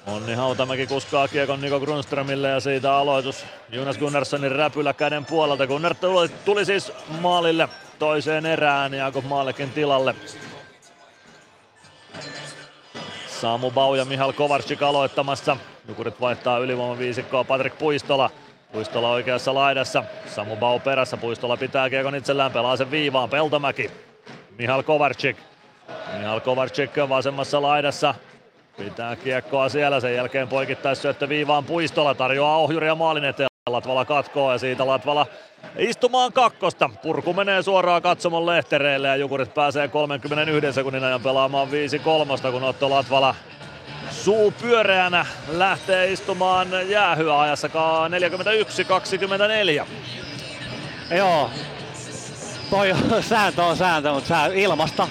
Onni 0.08 0.34
Hautamäki 0.34 0.86
kuskaa 0.86 1.28
kiekon 1.28 1.60
Niko 1.60 1.80
Grundströmille 1.80 2.48
ja 2.48 2.60
siitä 2.60 2.94
aloitus 2.94 3.44
Jonas 3.68 3.98
Gunnarssonin 3.98 4.52
räpylä 4.52 4.92
käden 4.92 5.24
puolelta. 5.24 5.66
Gunnar 5.66 5.94
tuli, 5.94 6.28
tuli 6.28 6.64
siis 6.64 6.92
maalille 7.20 7.68
toiseen 7.98 8.46
erään 8.46 8.94
Jaakob 8.94 9.24
Maallekin 9.24 9.70
tilalle. 9.70 10.14
Samu 13.26 13.70
Bau 13.70 13.94
ja 13.94 14.04
Mihal 14.04 14.32
Kovarsik 14.32 14.82
aloittamassa. 14.82 15.56
Jukurit 15.88 16.20
vaihtaa 16.20 16.58
ylivoiman 16.58 16.98
viisikkoa 16.98 17.44
Patrik 17.44 17.78
Puistola. 17.78 18.30
Puistola 18.72 19.10
oikeassa 19.10 19.54
laidassa. 19.54 20.04
Samu 20.26 20.56
Bau 20.56 20.78
perässä. 20.78 21.16
Puistola 21.16 21.56
pitää 21.56 21.90
kiekon 21.90 22.14
itsellään. 22.14 22.52
Pelaa 22.52 22.76
sen 22.76 22.90
viivaan. 22.90 23.30
Peltomäki. 23.30 23.90
Mihal 24.58 24.82
Kovarsik. 24.82 25.36
Mihal 26.18 26.40
Kovarsik 26.40 26.90
vasemmassa 27.08 27.62
laidassa. 27.62 28.14
Pitää 28.78 29.16
kiekkoa 29.16 29.68
siellä. 29.68 30.00
Sen 30.00 30.14
jälkeen 30.14 30.48
poikittais 30.48 31.02
syöttö 31.02 31.28
viivaan. 31.28 31.64
Puistola 31.64 32.14
tarjoaa 32.14 32.56
ohjuria 32.56 32.94
maalin 32.94 33.24
eteen. 33.24 33.48
Latvala 33.70 34.04
katkoo 34.04 34.52
ja 34.52 34.58
siitä 34.58 34.86
Latvala 34.86 35.26
istumaan 35.78 36.32
kakkosta. 36.32 36.90
Purku 37.02 37.32
menee 37.32 37.62
suoraan 37.62 38.02
katsomon 38.02 38.46
lehtereille 38.46 39.08
ja 39.08 39.16
Jukurit 39.16 39.54
pääsee 39.54 39.88
31 39.88 40.72
sekunnin 40.72 41.04
ajan 41.04 41.20
pelaamaan 41.20 41.68
5-3, 41.68 41.70
kun 42.52 42.62
Otto 42.62 42.90
Latvala 42.90 43.34
suu 44.10 44.54
pyöreänä 44.62 45.26
lähtee 45.48 46.12
istumaan 46.12 46.68
jäähyä 46.88 47.40
ajassa 47.40 47.68
41-24. 47.68 47.70
Joo, 51.16 51.50
toi 52.70 52.94
sääntö 53.20 53.64
on 53.64 53.76
sääntö, 53.76 54.12
mutta 54.12 54.28
sää, 54.28 54.46
ilmasta, 54.46 55.08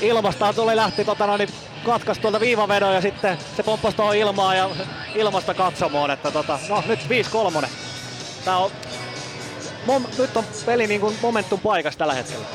ilmasta 0.00 0.52
tuli 0.52 0.76
lähti 0.76 1.04
tota, 1.04 1.26
no, 1.26 1.36
niin 1.36 1.48
katkaisi 1.84 2.20
tuolta 2.20 2.40
viivavedon 2.40 2.94
ja 2.94 3.00
sitten 3.00 3.38
se 3.56 3.62
pomppasi 3.62 3.96
tuohon 3.96 4.16
ilmaan 4.16 4.56
ja 4.56 4.70
ilmasta 5.14 5.54
katsomoon, 5.54 6.10
että 6.10 6.30
tota, 6.30 6.58
no 6.68 6.82
nyt 6.86 7.00
5-3. 7.62 7.66
Tää 8.44 8.56
on, 8.56 8.70
mom, 9.86 10.04
nyt 10.18 10.36
on 10.36 10.44
peli 10.66 10.86
niin 10.86 11.00
kuin 11.00 11.16
momentum 11.22 11.60
paikassa 11.60 11.98
tällä 11.98 12.14
hetkellä. 12.14 12.46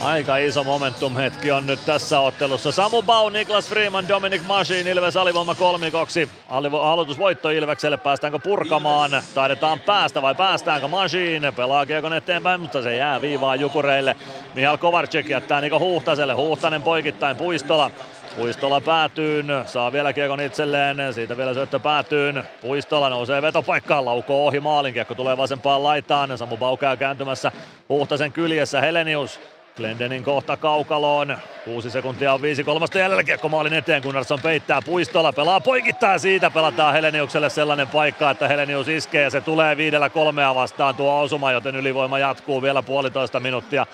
Aika 0.00 0.36
iso 0.36 0.64
momentum 0.64 1.16
hetki 1.16 1.50
on 1.50 1.66
nyt 1.66 1.80
tässä 1.86 2.20
ottelussa. 2.20 2.72
Samu 2.72 3.02
Bau, 3.02 3.28
Niklas 3.28 3.68
Freeman, 3.68 4.08
Dominic 4.08 4.42
Machine, 4.46 4.90
Ilves 4.90 5.16
alivoima 5.16 5.54
kolmikoksi. 5.54 6.28
Aloitusvoitto 6.82 7.50
Ilvekselle, 7.50 7.96
päästäänkö 7.96 8.38
purkamaan? 8.38 9.10
Taidetaan 9.34 9.80
päästä 9.80 10.22
vai 10.22 10.34
päästäänkö 10.34 10.88
Machine? 10.88 11.52
Pelaa 11.52 11.86
kiekon 11.86 12.12
eteenpäin, 12.12 12.60
mutta 12.60 12.82
se 12.82 12.96
jää 12.96 13.20
viivaan 13.20 13.60
Jukureille. 13.60 14.16
Mihal 14.54 14.76
Kovarczyk 14.76 15.28
jättää 15.28 15.60
Niko 15.60 15.78
Huhtaselle. 15.78 16.34
Huhtanen 16.34 16.82
poikittain 16.82 17.36
Puistola. 17.36 17.90
Puistola 18.36 18.80
päätyyn, 18.80 19.46
saa 19.66 19.92
vielä 19.92 20.12
kiekon 20.12 20.40
itselleen, 20.40 21.14
siitä 21.14 21.36
vielä 21.36 21.54
syöttö 21.54 21.78
päätyyn. 21.78 22.44
Puistola 22.60 23.08
nousee 23.08 23.42
vetopaikkaan, 23.42 24.04
laukoo 24.04 24.46
ohi 24.46 24.60
maalin, 24.60 24.94
kiekko 24.94 25.14
tulee 25.14 25.36
vasempaan 25.36 25.82
laitaan. 25.82 26.38
Samu 26.38 26.56
Baukaa 26.56 26.96
kääntymässä 26.96 27.52
Huhtasen 27.88 28.32
kyljessä, 28.32 28.80
Helenius 28.80 29.40
Glendenin 29.76 30.24
kohta 30.24 30.56
kaukaloon. 30.56 31.38
Kuusi 31.64 31.90
sekuntia 31.90 32.34
on 32.34 32.42
viisi 32.42 32.64
kolmasta 32.64 32.98
jäljellä 32.98 33.24
kiekko 33.24 33.48
maalin 33.48 33.72
eteen. 33.72 34.02
Gunnarsson 34.02 34.40
peittää 34.40 34.82
puistolla, 34.82 35.32
pelaa 35.32 35.60
poikittaa 35.60 36.18
siitä. 36.18 36.50
Pelataan 36.50 36.94
Heleniukselle 36.94 37.50
sellainen 37.50 37.88
paikka, 37.88 38.30
että 38.30 38.48
Helenius 38.48 38.88
iskee 38.88 39.22
ja 39.22 39.30
se 39.30 39.40
tulee 39.40 39.76
viidellä 39.76 40.10
kolmea 40.10 40.54
vastaan 40.54 40.94
tuo 40.94 41.20
osuma, 41.20 41.52
joten 41.52 41.76
ylivoima 41.76 42.18
jatkuu 42.18 42.62
vielä 42.62 42.82
puolitoista 42.82 43.40
minuuttia. 43.40 43.86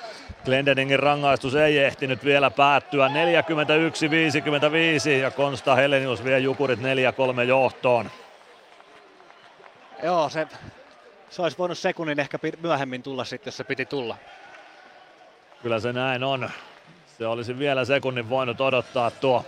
Glendeningin 0.44 0.98
rangaistus 0.98 1.54
ei 1.54 1.78
ehtinyt 1.78 2.24
vielä 2.24 2.50
päättyä. 2.50 3.08
41-55 3.08 3.10
ja 5.08 5.30
Konsta 5.30 5.74
Helenius 5.74 6.24
vie 6.24 6.38
Jukurit 6.38 6.80
4-3 6.80 6.82
johtoon. 7.42 8.10
Joo, 10.02 10.28
se, 10.28 10.46
se 11.30 11.42
olisi 11.42 11.58
voinut 11.58 11.78
sekunnin 11.78 12.20
ehkä 12.20 12.38
myöhemmin 12.62 13.02
tulla 13.02 13.24
sitten, 13.24 13.48
jos 13.48 13.56
se 13.56 13.64
piti 13.64 13.86
tulla. 13.86 14.16
Kyllä 15.62 15.80
se 15.80 15.92
näin 15.92 16.24
on. 16.24 16.50
Se 17.18 17.26
olisi 17.26 17.58
vielä 17.58 17.84
sekunnin 17.84 18.28
voinut 18.28 18.60
odottaa 18.60 19.10
tuo, 19.10 19.44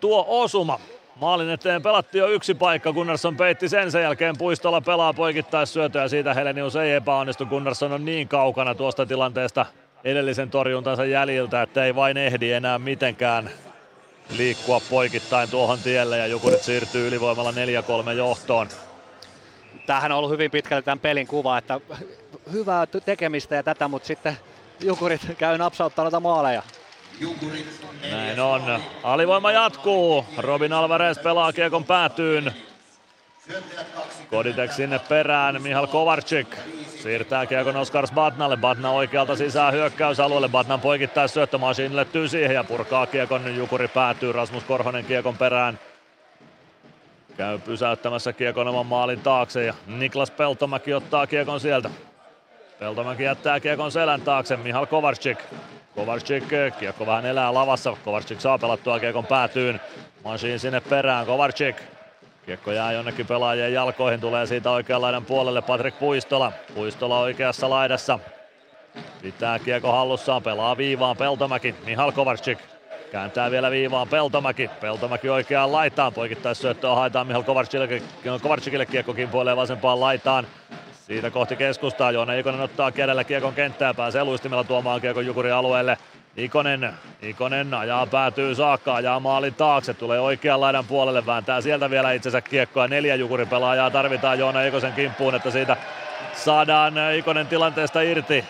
tuo 0.00 0.24
osuma. 0.28 0.80
Maalin 1.20 1.50
eteen 1.50 1.82
pelattiin 1.82 2.20
jo 2.20 2.28
yksi 2.28 2.54
paikka, 2.54 2.92
Gunnarsson 2.92 3.36
peitti 3.36 3.68
sen, 3.68 3.92
sen 3.92 4.02
jälkeen 4.02 4.38
Puistolla 4.38 4.80
pelaa 4.80 5.12
poikittaissyötö 5.12 5.98
ja 5.98 6.08
siitä 6.08 6.34
Helenius 6.34 6.76
ei 6.76 6.92
epäonnistu. 6.92 7.46
Gunnarsson 7.46 7.92
on 7.92 8.04
niin 8.04 8.28
kaukana 8.28 8.74
tuosta 8.74 9.06
tilanteesta 9.06 9.66
edellisen 10.04 10.50
torjuntansa 10.50 11.04
jäljiltä, 11.04 11.62
että 11.62 11.84
ei 11.84 11.94
vain 11.94 12.16
ehdi 12.16 12.52
enää 12.52 12.78
mitenkään 12.78 13.50
liikkua 14.36 14.80
poikittain 14.90 15.50
tuohon 15.50 15.78
tielle 15.78 16.18
ja 16.18 16.26
Jukurit 16.26 16.62
siirtyy 16.62 17.08
ylivoimalla 17.08 17.50
4-3 17.50 17.54
johtoon. 18.10 18.68
Tämähän 19.86 20.12
on 20.12 20.18
ollut 20.18 20.30
hyvin 20.30 20.50
pitkälti 20.50 20.84
tämän 20.84 21.00
pelin 21.00 21.26
kuva, 21.26 21.58
että 21.58 21.80
hyvää 22.52 22.86
tekemistä 22.86 23.54
ja 23.54 23.62
tätä, 23.62 23.88
mutta 23.88 24.06
sitten 24.06 24.36
Jukurit 24.80 25.26
käy 25.38 25.58
napsauttaa 25.58 26.04
noita 26.04 26.20
maaleja. 26.20 26.62
Näin 28.10 28.40
on. 28.40 28.80
Alivoima 29.02 29.52
jatkuu. 29.52 30.26
Robin 30.38 30.72
Alvarez 30.72 31.18
pelaa 31.18 31.52
kiekon 31.52 31.84
päätyyn. 31.84 32.52
Koditek 34.30 34.72
sinne 34.72 34.98
perään. 34.98 35.62
Mihal 35.62 35.86
Kovarczyk 35.86 36.56
siirtää 37.02 37.46
kiekon 37.46 37.76
Oskars 37.76 38.12
Batnalle. 38.12 38.56
Batna 38.56 38.90
oikealta 38.90 39.36
sisään 39.36 39.72
hyökkäysalueelle. 39.72 40.48
Batnan 40.48 40.80
poikittaa 40.80 41.28
syöttö 41.28 41.58
Machine 41.58 41.96
löytyy 41.96 42.28
siihen 42.28 42.54
ja 42.54 42.64
purkaa 42.64 43.06
kiekon. 43.06 43.56
Jukuri 43.56 43.88
päätyy. 43.88 44.32
Rasmus 44.32 44.64
Korhonen 44.64 45.04
kiekon 45.04 45.36
perään. 45.36 45.78
Käy 47.36 47.58
pysäyttämässä 47.58 48.32
kiekon 48.32 48.68
oman 48.68 48.86
maalin 48.86 49.20
taakse 49.20 49.64
ja 49.64 49.74
Niklas 49.86 50.30
Peltomäki 50.30 50.94
ottaa 50.94 51.26
kiekon 51.26 51.60
sieltä. 51.60 51.90
Peltomäki 52.78 53.22
jättää 53.22 53.60
kiekon 53.60 53.92
selän 53.92 54.20
taakse. 54.20 54.56
Mihal 54.56 54.86
Kovarczyk. 54.86 55.38
Kovarczyk, 55.94 56.44
kiekko 56.78 57.06
vähän 57.06 57.26
elää 57.26 57.54
lavassa. 57.54 57.96
Kovarczyk 58.04 58.40
saa 58.40 58.58
pelattua 58.58 59.00
kiekon 59.00 59.26
päätyyn. 59.26 59.80
Machine 60.24 60.58
sinne 60.58 60.80
perään. 60.80 61.26
Kovarczyk 61.26 61.76
Kiekko 62.46 62.72
jää 62.72 62.92
jonnekin 62.92 63.26
pelaajien 63.26 63.72
jalkoihin, 63.72 64.20
tulee 64.20 64.46
siitä 64.46 64.70
oikean 64.70 65.02
laidan 65.02 65.24
puolelle 65.24 65.62
Patrik 65.62 65.98
Puistola. 65.98 66.52
Puistola 66.74 67.20
oikeassa 67.20 67.70
laidassa. 67.70 68.18
Pitää 69.22 69.58
kiekko 69.58 69.92
hallussaan, 69.92 70.42
pelaa 70.42 70.76
viivaan 70.76 71.16
Peltomäki, 71.16 71.74
Mihal 71.84 72.12
Kovarczyk. 72.12 72.58
Kääntää 73.12 73.50
vielä 73.50 73.70
viivaan 73.70 74.08
Peltomäki. 74.08 74.70
Peltomäki 74.80 75.28
oikeaan 75.28 75.72
laitaan. 75.72 76.12
Poikittais 76.12 76.58
syöttöä 76.58 76.94
haetaan 76.94 77.26
Mihal 77.26 77.42
Kovarczykille, 77.42 78.02
Kovarczykille 78.42 78.86
kiekko 78.86 79.14
kimpoilee 79.14 79.56
vasempaan 79.56 80.00
laitaan. 80.00 80.46
Siitä 81.06 81.30
kohti 81.30 81.56
keskustaa. 81.56 82.10
Joona 82.10 82.32
Ikonen 82.32 82.60
ottaa 82.60 82.92
kädellä 82.92 83.24
kiekon 83.24 83.54
kenttää. 83.54 83.94
Pääsee 83.94 84.24
luistimella 84.24 84.64
tuomaan 84.64 85.00
kiekon 85.00 85.26
Jukuri 85.26 85.50
alueelle. 85.50 85.98
Ikonen, 86.36 86.92
Ikonen 87.22 87.74
ajaa 87.74 88.06
päätyy 88.06 88.54
saakka, 88.54 88.94
ajaa 88.94 89.20
maalin 89.20 89.54
taakse, 89.54 89.94
tulee 89.94 90.20
oikean 90.20 90.60
laidan 90.60 90.84
puolelle, 90.84 91.26
vääntää 91.26 91.60
sieltä 91.60 91.90
vielä 91.90 92.12
itsensä 92.12 92.40
kiekkoa. 92.40 92.88
Neljä 92.88 93.14
Jukurin 93.14 93.48
pelaajaa 93.48 93.90
tarvitaan 93.90 94.38
Joona 94.38 94.62
Ikosen 94.62 94.92
kimppuun, 94.92 95.34
että 95.34 95.50
siitä 95.50 95.76
saadaan 96.32 96.94
Ikonen 97.16 97.46
tilanteesta 97.46 98.00
irti. 98.00 98.44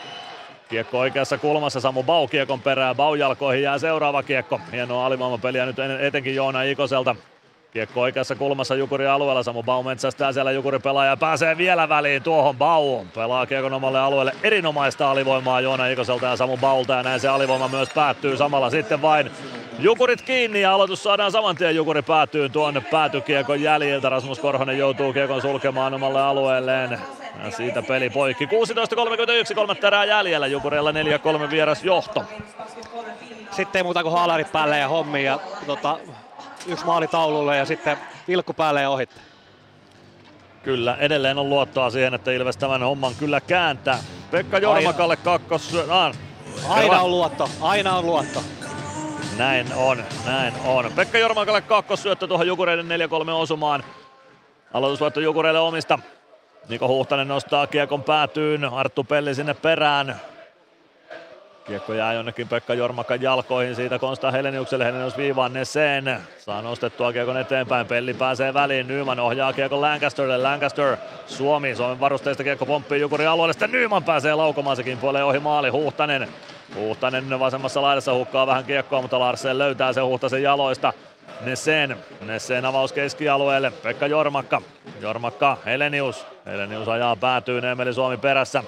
Kiekko 0.69 0.99
oikeassa 0.99 1.39
kulmassa, 1.39 1.81
Samu 1.81 2.03
Bau 2.03 2.29
kiekon 2.29 2.61
perään, 2.61 2.97
Bau 2.97 3.15
jalkoihin 3.15 3.63
jää 3.63 3.79
seuraava 3.79 4.23
kiekko. 4.23 4.61
Hienoa 4.73 5.07
alivoimapeliä 5.07 5.67
nyt 5.67 5.77
etenkin 6.01 6.35
Joona 6.35 6.63
Ikoselta. 6.63 7.17
Kiekko 7.75 8.01
oikeassa 8.01 8.35
kulmassa 8.35 8.75
Jukuri 8.75 9.07
alueella, 9.07 9.43
Samu 9.43 9.63
Bau 9.63 9.83
metsästää 9.83 10.33
siellä 10.33 10.53
Jukuri 10.53 10.79
pelaaja 10.79 11.17
pääsee 11.17 11.57
vielä 11.57 11.89
väliin 11.89 12.23
tuohon 12.23 12.57
Bau. 12.57 13.05
Pelaa 13.15 13.47
kiekon 13.47 13.73
omalle 13.73 14.01
alueelle 14.01 14.33
erinomaista 14.43 15.11
alivoimaa 15.11 15.61
Joona 15.61 15.87
Ikoselta 15.87 16.27
ja 16.27 16.37
Samu 16.37 16.57
Baulta 16.57 16.93
ja 16.93 17.03
näin 17.03 17.21
se 17.21 17.29
alivoima 17.29 17.69
myös 17.69 17.89
päättyy 17.95 18.37
samalla 18.37 18.71
sitten 18.71 19.03
vain 19.03 19.31
Jukurit 19.79 20.23
kiinni 20.23 20.61
ja 20.61 20.75
aloitus 20.75 21.03
saadaan 21.03 21.33
saman 21.33 21.57
tien 21.57 21.77
Jukuri 21.77 22.03
päätyy 22.03 22.49
tuonne 22.49 22.81
päätykiekon 22.81 23.63
jäljiltä. 23.63 24.09
Rasmus 24.09 24.39
Korhonen 24.39 24.79
joutuu 24.79 25.13
kiekon 25.13 25.43
sulkemaan 25.43 25.95
omalle 25.95 26.23
alueelleen. 26.23 26.99
Ja 27.45 27.51
siitä 27.51 27.83
peli 27.83 28.11
poikki. 28.11 28.47
16.31, 28.47 29.55
kolme 29.55 29.77
erää 29.83 30.05
jäljellä. 30.05 30.47
Jukureilla 30.47 30.93
4-3 30.93 31.51
vieras 31.51 31.85
johto. 31.85 32.25
Sitten 33.51 33.79
ei 33.79 33.83
muuta 33.83 34.03
kuin 34.03 34.13
haalarit 34.13 34.53
päälle 34.53 34.79
ja 34.79 34.89
hommi 34.89 35.25
ja 35.25 35.39
tota, 35.67 35.99
yksi 36.67 36.85
maali 36.87 37.09
taululle 37.09 37.57
ja 37.57 37.65
sitten 37.65 37.97
vilkku 38.29 38.53
päälle 38.53 38.83
ja 38.83 38.91
ohitte. 38.91 39.21
Kyllä, 40.63 40.97
edelleen 41.01 41.39
on 41.39 41.49
luottoa 41.49 41.91
siihen, 41.91 42.15
että 42.15 42.33
Ilves 42.33 42.57
tämän 42.57 42.83
homman 42.83 43.15
kyllä 43.15 43.41
kääntää. 43.41 43.99
Pekka 44.31 44.59
Jormakalle 44.59 45.17
kakkos... 45.17 45.77
Ah, 45.89 46.17
aina 46.69 47.01
on 47.01 47.11
luotto, 47.11 47.49
aina 47.61 47.97
on 47.97 48.07
luotto. 48.07 48.43
Näin 49.39 49.67
on, 49.77 50.05
näin 50.27 50.55
on. 50.65 50.93
Pekka 50.97 51.19
Jormakalle 51.19 51.61
kakkossyöttö 51.61 52.27
tuohon 52.27 52.47
Jukureiden 52.47 52.87
4-3 52.87 53.31
osumaan. 53.31 53.85
Aloitusvoitto 54.75 55.21
Jukureille 55.21 55.61
omista. 55.61 55.99
Niko 56.69 56.89
Huhtanen 56.89 57.29
nostaa 57.29 57.67
kiekon 57.67 58.03
päätyyn, 58.03 58.65
Arttu 58.65 59.05
Pelli 59.05 59.35
sinne 59.35 59.55
perään. 59.55 60.21
Kiekko 61.65 61.95
jää 61.95 62.13
jonnekin 62.13 62.49
Pekka 62.49 62.75
Jormakan 62.75 63.23
jalkoihin, 63.23 63.77
siitä 63.77 63.99
Konsta 63.99 64.31
Heleniukselle, 64.31 64.85
Helenius 64.85 65.17
viivaan 65.17 65.53
Nesen. 65.53 66.21
Saa 66.39 66.63
nostettua 66.63 67.13
kiekon 67.13 67.37
eteenpäin, 67.37 67.87
Pelli 67.87 68.15
pääsee 68.15 68.55
väliin, 68.55 68.89
Nyman 68.89 69.21
ohjaa 69.21 69.53
kiekon 69.53 69.81
Lancasterille, 69.81 70.39
Lancaster, 70.39 70.97
Suomi, 71.27 71.75
Suomen 71.75 72.01
varusteista 72.01 72.45
kiekko 72.45 72.67
pomppii 72.67 73.01
Jukurin 73.01 73.29
alueelle, 73.29 73.53
sitten 73.53 73.73
Nyman 73.73 74.05
pääsee 74.05 74.35
laukomaan, 74.35 74.77
sekin 74.77 74.99
puoleen 74.99 75.25
ohi 75.25 75.39
maali, 75.39 75.69
Huhtanen. 75.69 76.29
Huhtanen 76.75 77.41
vasemmassa 77.41 77.83
laidassa 77.83 78.15
hukkaa 78.15 78.47
vähän 78.47 78.65
kiekkoa, 78.65 79.03
mutta 79.03 79.19
Larsen 79.19 79.59
löytää 79.59 79.93
sen 79.93 80.05
Huhtasen 80.05 80.43
jaloista. 80.43 80.93
Nesen, 81.41 81.97
Nesen 82.21 82.65
avaus 82.65 82.93
keskialueelle, 82.93 83.71
Pekka 83.71 84.07
Jormakka, 84.07 84.63
Jormakka, 85.01 85.59
Helenius, 85.67 86.27
Helenius 86.47 86.89
ajaa 86.89 87.17
päätyyn, 87.17 87.65
Emeli 87.65 87.95
Suomi 87.95 88.17
perässä. 88.17 88.63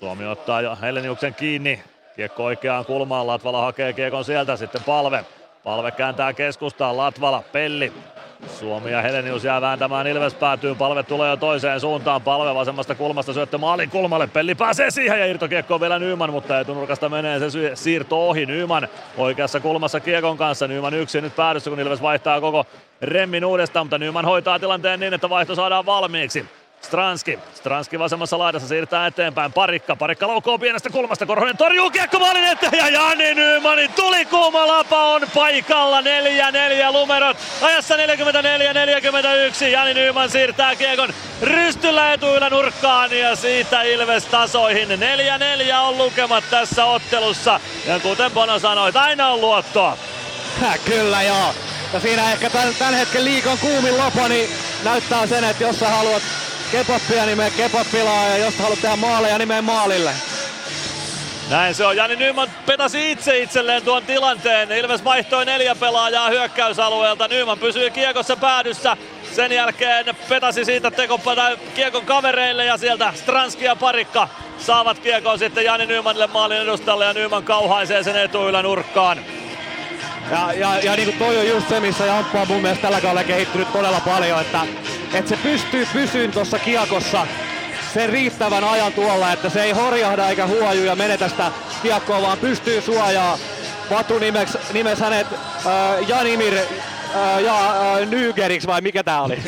Suomi 0.00 0.26
ottaa 0.26 0.60
jo 0.60 0.78
Heleniuksen 0.82 1.34
kiinni. 1.34 1.82
Kiekko 2.16 2.44
oikeaan 2.44 2.84
kulmaan, 2.84 3.26
Latvala 3.26 3.60
hakee 3.60 3.92
kiekon 3.92 4.24
sieltä, 4.24 4.56
sitten 4.56 4.82
palve. 4.86 5.24
Palve 5.64 5.90
kääntää 5.90 6.32
keskustaan, 6.32 6.96
Latvala, 6.96 7.42
Pelli. 7.52 7.92
Suomi 8.46 8.90
ja 8.90 9.02
Helenius 9.02 9.44
jää 9.44 9.60
vääntämään. 9.60 10.06
Ilves 10.06 10.34
päätyyn, 10.34 10.76
palve 10.76 11.02
tulee 11.02 11.30
jo 11.30 11.36
toiseen 11.36 11.80
suuntaan, 11.80 12.22
palve 12.22 12.54
vasemmasta 12.54 12.94
kulmasta 12.94 13.32
syöttö 13.32 13.58
maalin 13.58 13.90
kulmalle, 13.90 14.26
Pelli 14.26 14.54
pääsee 14.54 14.90
siihen 14.90 15.20
ja 15.20 15.26
irtokiekko 15.26 15.74
on 15.74 15.80
vielä 15.80 15.98
Nyman, 15.98 16.32
mutta 16.32 16.60
etunurkasta 16.60 17.08
menee. 17.08 17.38
Se 17.38 17.76
siirto 17.76 18.28
ohi, 18.28 18.46
Nyman 18.46 18.88
oikeassa 19.16 19.60
kulmassa 19.60 20.00
kiekon 20.00 20.38
kanssa, 20.38 20.68
Nyman 20.68 20.94
yksi 20.94 21.20
nyt 21.20 21.36
päädyssä 21.36 21.70
kun 21.70 21.80
Ilves 21.80 22.02
vaihtaa 22.02 22.40
koko 22.40 22.66
remmin 23.02 23.44
uudestaan, 23.44 23.86
mutta 23.86 23.98
Nyman 23.98 24.24
hoitaa 24.24 24.58
tilanteen 24.58 25.00
niin, 25.00 25.14
että 25.14 25.30
vaihto 25.30 25.54
saadaan 25.54 25.86
valmiiksi. 25.86 26.46
Stranski. 26.80 27.38
Stranski 27.54 27.98
vasemmassa 27.98 28.38
laidassa 28.38 28.68
siirtää 28.68 29.06
eteenpäin. 29.06 29.52
Parikka. 29.52 29.96
Parikka 29.96 30.28
laukoo 30.28 30.58
pienestä 30.58 30.90
kulmasta. 30.90 31.26
Korhonen 31.26 31.56
torjuu 31.56 31.90
kiekko 31.90 32.18
maalin 32.18 32.44
eteen 32.44 32.72
ja 32.72 32.88
Jani 32.88 33.34
Nymanin 33.34 33.92
tuli 33.92 34.24
kuuma 34.24 34.66
lapa 34.66 35.04
on 35.04 35.22
paikalla. 35.34 36.00
4-4 36.00 36.04
numerot. 36.92 37.36
Ajassa 37.62 37.94
44-41. 37.96 39.64
Jani 39.64 39.94
Nyman 39.94 40.30
siirtää 40.30 40.76
kiekon 40.76 41.14
rystyllä 41.42 42.12
etuilla 42.12 42.50
nurkkaan 42.50 43.18
ja 43.18 43.36
siitä 43.36 43.82
Ilves 43.82 44.24
tasoihin. 44.24 44.88
4-4 44.88 45.74
on 45.74 45.98
lukemat 45.98 46.44
tässä 46.50 46.84
ottelussa. 46.84 47.60
Ja 47.86 48.00
kuten 48.00 48.30
Bono 48.30 48.58
sanoi, 48.58 48.92
aina 48.94 49.28
on 49.28 49.40
luottoa. 49.40 49.96
Kyllä 50.84 51.22
joo. 51.22 51.54
Ja 51.92 52.00
siinä 52.00 52.32
ehkä 52.32 52.50
tämän, 52.50 52.94
hetken 52.94 53.24
liikon 53.24 53.58
kuumin 53.58 53.98
lopo, 53.98 54.28
niin 54.28 54.50
näyttää 54.84 55.26
sen, 55.26 55.44
että 55.44 55.64
jos 55.64 55.80
sä 55.80 55.88
haluat 55.88 56.22
kepoppia, 56.72 57.26
mene 57.36 57.50
kepoppilaa 57.50 58.28
ja 58.28 58.36
jos 58.36 58.58
haluat 58.58 58.80
tehdä 58.80 58.96
maaleja, 58.96 59.38
mene 59.38 59.60
maalille. 59.60 60.12
Näin 61.50 61.74
se 61.74 61.86
on. 61.86 61.96
Jani 61.96 62.16
Nyman 62.16 62.48
petasi 62.66 63.12
itse 63.12 63.38
itselleen 63.38 63.82
tuon 63.82 64.02
tilanteen. 64.02 64.72
Ilves 64.72 65.04
vaihtoi 65.04 65.44
neljä 65.44 65.74
pelaajaa 65.74 66.28
hyökkäysalueelta. 66.28 67.28
Nyman 67.28 67.58
pysyy 67.58 67.90
kiekossa 67.90 68.36
päädyssä. 68.36 68.96
Sen 69.32 69.52
jälkeen 69.52 70.06
petasi 70.28 70.64
siitä 70.64 70.90
tekopata 70.90 71.50
kiekon 71.74 72.06
kavereille 72.06 72.64
ja 72.64 72.76
sieltä 72.76 73.12
Stranski 73.14 73.64
ja 73.64 73.76
Parikka 73.76 74.28
saavat 74.58 74.98
kiekon 74.98 75.38
sitten 75.38 75.64
Jani 75.64 75.86
Nymanille 75.86 76.26
maalin 76.26 76.58
edustalle 76.58 77.04
ja 77.04 77.12
Nyman 77.12 77.44
kauhaisee 77.44 78.02
sen 78.02 78.16
etuillä 78.16 78.62
nurkkaan. 78.62 79.18
Ja, 80.30 80.52
ja, 80.52 80.78
ja 80.78 80.96
niin 80.96 81.08
kuin 81.08 81.18
toi 81.18 81.38
on 81.38 81.48
just 81.48 81.68
se, 81.68 81.80
missä 81.80 82.06
Jamppa 82.06 82.40
on 82.40 82.48
mun 82.48 82.62
mielestä 82.62 82.82
tällä 82.82 83.00
kaudella 83.00 83.24
kehittynyt 83.24 83.72
todella 83.72 84.00
paljon, 84.00 84.40
että, 84.40 84.60
että 85.14 85.28
se 85.28 85.36
pystyy 85.36 85.86
pysyyn 85.92 86.30
tuossa 86.30 86.58
kiekossa 86.58 87.26
sen 87.94 88.08
riittävän 88.08 88.64
ajan 88.64 88.92
tuolla, 88.92 89.32
että 89.32 89.48
se 89.48 89.62
ei 89.62 89.72
horjahda 89.72 90.28
eikä 90.28 90.46
huoju 90.46 90.84
ja 90.84 90.96
menetä 90.96 91.28
sitä 91.28 91.52
kiekkoa, 91.82 92.22
vaan 92.22 92.38
pystyy 92.38 92.80
suojaa. 92.80 93.38
Vatu 93.90 94.18
nimeks, 94.18 94.58
nimes 94.72 95.00
hänet 95.00 95.26
äh, 95.32 96.08
Janimir 96.08 96.54
äh, 96.56 97.42
ja 97.42 97.54
äh, 97.54 98.08
Nygeriksi 98.08 98.68
vai 98.68 98.80
mikä 98.80 99.04
tää 99.04 99.22
oli? 99.22 99.38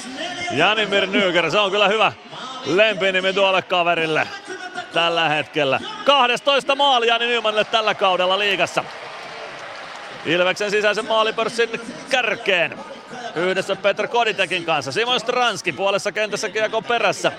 Janimir 0.50 1.06
Nyger, 1.06 1.50
se 1.50 1.58
on 1.58 1.70
kyllä 1.70 1.88
hyvä 1.88 2.12
lempinimi 2.66 3.32
tuolle 3.32 3.62
kaverille 3.62 4.28
tällä 4.92 5.28
hetkellä. 5.28 5.80
12 6.04 6.74
maalia 6.74 7.18
Nymanille 7.18 7.64
tällä 7.64 7.94
kaudella 7.94 8.38
liigassa. 8.38 8.84
Ilveksen 10.26 10.70
sisäisen 10.70 11.06
maalipörssin 11.06 11.80
kärkeen. 12.10 12.78
Yhdessä 13.34 13.76
Petr 13.76 14.08
Koditekin 14.08 14.64
kanssa. 14.64 14.92
Simon 14.92 15.20
Stranski 15.20 15.72
puolessa 15.72 16.12
kentässä 16.12 16.48
kiekon 16.48 16.84
perässä. 16.84 17.32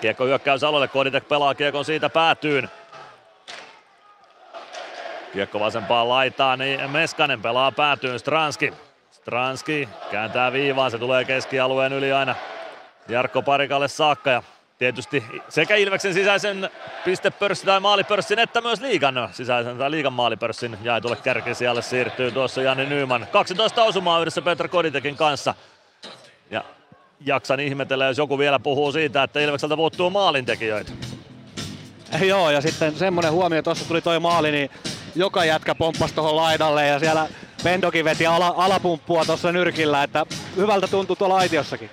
Kiekko 0.00 0.24
hyökkäys 0.24 0.64
alueelle. 0.64 0.88
Koditek 0.88 1.28
pelaa 1.28 1.54
kiekon 1.54 1.84
siitä 1.84 2.08
päätyyn. 2.08 2.70
Kiekko 5.32 5.60
vasempaan 5.60 6.08
laitaan, 6.08 6.58
niin 6.58 6.90
Meskanen 6.90 7.42
pelaa 7.42 7.72
päätyyn 7.72 8.18
Stranski. 8.18 8.72
Stranski 9.10 9.88
kääntää 10.10 10.52
viivaan, 10.52 10.90
se 10.90 10.98
tulee 10.98 11.24
keskialueen 11.24 11.92
yli 11.92 12.12
aina 12.12 12.34
Jarkko 13.08 13.42
Parikalle 13.42 13.88
saakka 13.88 14.30
ja 14.30 14.42
tietysti 14.78 15.24
sekä 15.48 15.76
Ilveksen 15.76 16.14
sisäisen 16.14 16.70
pistepörssin 17.04 17.66
tai 17.66 17.80
maalipörssin 17.80 18.38
että 18.38 18.60
myös 18.60 18.80
liigan 18.80 19.28
sisäisen 19.32 19.78
tai 19.78 19.90
liigan 19.90 20.12
maalipörssin 20.12 20.78
jaetulle 20.82 21.16
kärkisijalle 21.16 21.82
siirtyy 21.82 22.30
tuossa 22.32 22.62
Jani 22.62 22.86
Nyman. 22.86 23.26
12 23.32 23.82
osumaa 23.82 24.20
yhdessä 24.20 24.42
Petra 24.42 24.68
Koditekin 24.68 25.16
kanssa. 25.16 25.54
Ja 26.50 26.64
jaksan 27.20 27.60
ihmetellä, 27.60 28.04
jos 28.04 28.18
joku 28.18 28.38
vielä 28.38 28.58
puhuu 28.58 28.92
siitä, 28.92 29.22
että 29.22 29.40
Ilvekseltä 29.40 29.76
puuttuu 29.76 30.10
maalintekijöitä. 30.10 30.92
Joo, 32.20 32.50
ja 32.50 32.60
sitten 32.60 32.96
semmonen 32.96 33.32
huomio, 33.32 33.62
tuossa 33.62 33.88
tuli 33.88 34.00
toi 34.00 34.20
maali, 34.20 34.50
niin 34.50 34.70
joka 35.14 35.44
jätkä 35.44 35.74
pomppasi 35.74 36.14
tuohon 36.14 36.36
laidalle 36.36 36.86
ja 36.86 36.98
siellä 36.98 37.28
Pendokin 37.64 38.04
veti 38.04 38.26
ala, 38.26 38.54
alapumppua 38.56 39.24
tuossa 39.24 39.52
nyrkillä, 39.52 40.02
että 40.02 40.26
hyvältä 40.56 40.86
tuntuu 40.86 41.16
tuolla 41.16 41.36
aitiossakin. 41.36 41.90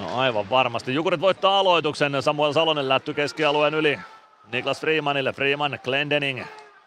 No 0.00 0.18
aivan 0.18 0.50
varmasti. 0.50 0.94
Jukurit 0.94 1.20
voittaa 1.20 1.58
aloituksen. 1.58 2.22
Samuel 2.22 2.52
Salonen 2.52 2.88
lätty 2.88 3.14
keskialueen 3.14 3.74
yli. 3.74 3.98
Niklas 4.52 4.80
Freemanille. 4.80 5.32
Freeman, 5.32 5.78
Glendening. 5.84 6.44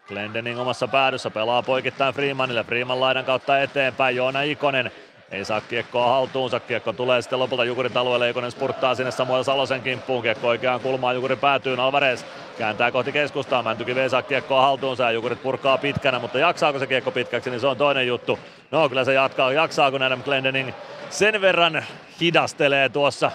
Glendening 0.08 0.60
omassa 0.60 0.88
päädyssä 0.88 1.30
pelaa 1.30 1.62
poikittain 1.62 2.14
Freemanille. 2.14 2.64
Freeman 2.64 3.00
laidan 3.00 3.24
kautta 3.24 3.60
eteenpäin. 3.60 4.16
Joona 4.16 4.42
Ikonen 4.42 4.90
ei 5.30 5.44
saa 5.44 5.60
kiekkoa 5.60 6.06
haltuunsa. 6.06 6.60
Kiekko 6.60 6.92
tulee 6.92 7.22
sitten 7.22 7.38
lopulta 7.38 7.64
Jukurin 7.64 7.96
alueelle. 7.96 8.30
Ikonen 8.30 8.50
spurttaa 8.50 8.94
sinne 8.94 9.10
Samuel 9.10 9.42
Salosen 9.42 9.82
kimppuun. 9.82 10.22
Kiekko 10.22 10.48
oikeaan 10.48 10.80
kulmaan. 10.80 11.14
Jukuri 11.14 11.36
päätyy. 11.36 11.76
Alvarez 11.82 12.24
kääntää 12.62 12.90
kohti 12.90 13.12
keskustaa. 13.12 13.62
Mäntykivi 13.62 14.00
ei 14.00 14.10
saa 14.10 14.22
kiekkoa 14.22 14.62
haltuunsa 14.62 15.02
ja 15.02 15.10
Jukurit 15.10 15.42
purkaa 15.42 15.78
pitkänä, 15.78 16.18
mutta 16.18 16.38
jaksaako 16.38 16.78
se 16.78 16.86
kiekko 16.86 17.10
pitkäksi, 17.10 17.50
niin 17.50 17.60
se 17.60 17.66
on 17.66 17.76
toinen 17.76 18.06
juttu. 18.06 18.38
No 18.70 18.88
kyllä 18.88 19.04
se 19.04 19.12
jatkaa. 19.12 19.52
Jaksaako 19.52 19.96
Adam 19.96 20.22
Glendening 20.22 20.70
sen 21.10 21.40
verran 21.40 21.84
hidastelee 22.20 22.88
tuossa 22.88 23.30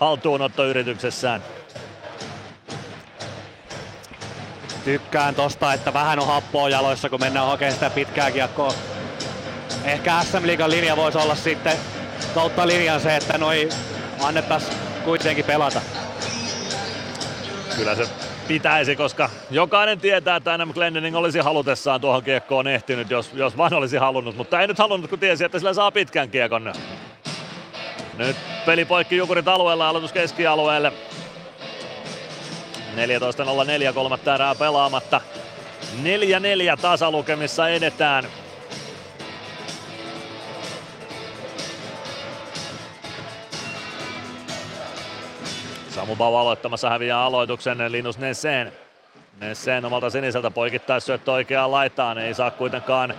haltuunottoyrityksessään. 0.00 1.42
Tykkään 4.84 5.34
tosta, 5.34 5.72
että 5.72 5.92
vähän 5.92 6.18
on 6.18 6.26
happoa 6.26 6.68
jaloissa, 6.68 7.08
kun 7.08 7.20
mennään 7.20 7.46
hakemaan 7.46 7.74
sitä 7.74 7.90
pitkää 7.90 8.30
kiekkoa. 8.30 8.72
Ehkä 9.84 10.22
SM 10.22 10.46
Liigan 10.46 10.70
linja 10.70 10.96
voisi 10.96 11.18
olla 11.18 11.34
sitten 11.34 11.76
kautta 12.34 12.66
linjan 12.66 13.00
se, 13.00 13.16
että 13.16 13.38
noi 13.38 13.68
annettaisiin 14.22 14.76
kuitenkin 15.04 15.44
pelata. 15.44 15.80
Kyllä 17.76 17.94
se 17.94 18.25
pitäisi, 18.48 18.96
koska 18.96 19.30
jokainen 19.50 20.00
tietää, 20.00 20.36
että 20.36 20.58
NM 20.58 20.72
Glendening 20.72 21.16
olisi 21.16 21.38
halutessaan 21.38 22.00
tuohon 22.00 22.22
kiekkoon 22.22 22.66
ehtinyt, 22.66 23.10
jos, 23.10 23.30
jos 23.34 23.56
vaan 23.56 23.74
olisi 23.74 23.96
halunnut, 23.96 24.36
mutta 24.36 24.60
ei 24.60 24.66
nyt 24.66 24.78
halunnut, 24.78 25.10
kun 25.10 25.18
tiesi, 25.18 25.44
että 25.44 25.58
sillä 25.58 25.74
saa 25.74 25.90
pitkän 25.90 26.30
kiekon. 26.30 26.72
Nyt 28.18 28.36
peli 28.66 28.84
poikki 28.84 29.16
Jukurit 29.16 29.48
alueella, 29.48 29.88
aloitus 29.88 30.12
keskialueelle. 30.12 30.92
14.04, 32.96 33.92
kolmatta 33.94 34.34
erää 34.34 34.54
pelaamatta. 34.54 35.20
4-4 36.02 36.06
tasalukemissa 36.82 37.68
edetään. 37.68 38.24
Samu 45.96 46.16
Bau 46.16 46.36
aloittamassa 46.36 46.90
häviää 46.90 47.22
aloituksen 47.22 47.92
Linus 47.92 48.18
Nesseen. 48.18 48.72
Nesseen 49.40 49.84
omalta 49.84 50.10
siniseltä 50.10 50.50
syöttö 50.98 51.32
oikeaan 51.32 51.70
laitaan, 51.70 52.18
ei 52.18 52.34
saa 52.34 52.50
kuitenkaan 52.50 53.14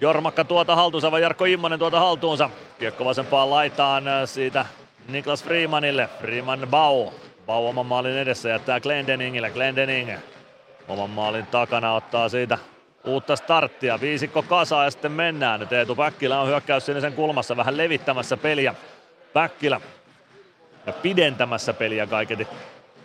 Jormakka 0.00 0.44
tuota 0.44 0.76
haltuunsa, 0.76 1.10
vai 1.10 1.22
Jarkko 1.22 1.44
Immonen 1.44 1.78
tuota 1.78 2.00
haltuunsa. 2.00 2.50
Kiekko 2.78 3.04
vasempaan 3.04 3.50
laitaan 3.50 4.04
siitä 4.24 4.66
Niklas 5.08 5.44
Freemanille. 5.44 6.08
Freeman 6.20 6.66
Bau. 6.70 7.10
Bau 7.46 7.66
oman 7.66 7.86
maalin 7.86 8.16
edessä 8.16 8.48
jättää 8.48 8.80
Glendeningille. 8.80 9.50
Glendening 9.50 10.10
oman 10.88 11.10
maalin 11.10 11.46
takana 11.46 11.94
ottaa 11.94 12.28
siitä 12.28 12.58
uutta 13.04 13.36
starttia. 13.36 14.00
Viisikko 14.00 14.42
kasaa 14.42 14.84
ja 14.84 14.90
sitten 14.90 15.12
mennään. 15.12 15.60
Nyt 15.60 15.72
Eetu 15.72 15.94
Päkkilä 15.94 16.40
on 16.40 16.48
hyökkäys 16.48 16.86
sinisen 16.86 17.12
kulmassa 17.12 17.56
vähän 17.56 17.76
levittämässä 17.76 18.36
peliä. 18.36 18.74
Päkkilä 19.32 19.80
ja 20.88 20.92
pidentämässä 20.92 21.72
peliä 21.72 22.06
kaiketi. 22.06 22.46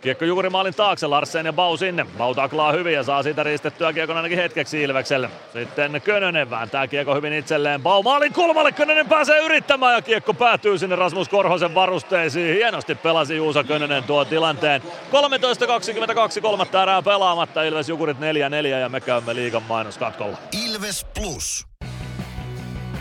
Kiekko 0.04 0.26
Jukuri 0.26 0.50
maalin 0.50 0.74
taakse, 0.74 1.08
Larsen 1.08 1.46
ja 1.46 1.54
Bau 1.54 1.78
sinne. 1.78 2.06
Bau 2.18 2.36
taklaa 2.36 2.72
hyvin 2.72 2.94
ja 2.94 3.04
saa 3.04 3.24
siitä 3.24 3.44
ristettyä 3.44 3.94
kiekon 3.94 4.18
ainakin 4.18 4.38
hetkeksi 4.38 4.84
Ilvekselle. 4.84 5.30
Sitten 5.54 6.02
Könönen 6.02 6.50
vääntää 6.50 6.88
kiekko 6.88 7.16
hyvin 7.16 7.34
itselleen. 7.34 7.82
Bau 7.82 8.04
maalin 8.04 8.34
kulmalle, 8.34 8.72
Könönen 8.72 9.08
pääsee 9.08 9.40
yrittämään 9.46 9.96
ja 9.96 10.02
kiekko 10.02 10.34
päätyy 10.34 10.78
sinne 10.78 10.96
Rasmus 10.96 11.30
Korhosen 11.30 11.76
varusteisiin. 11.76 12.56
Hienosti 12.56 12.96
pelasi 12.96 13.36
Juusa 13.36 13.64
Könönen 13.64 14.04
tuo 14.04 14.26
tilanteen. 14.26 14.82
13.22 14.82 16.42
kolmatta 16.42 16.84
erää 16.84 17.02
pelaamatta, 17.02 17.64
Ilves 17.64 17.90
Jukurit 17.90 18.18
4-4 18.18 18.66
ja 18.66 18.90
me 18.90 19.02
käymme 19.02 19.36
liigan 19.36 19.64
mainoskatkolla. 19.64 20.38
Ilves 20.66 21.06
Plus. 21.20 21.68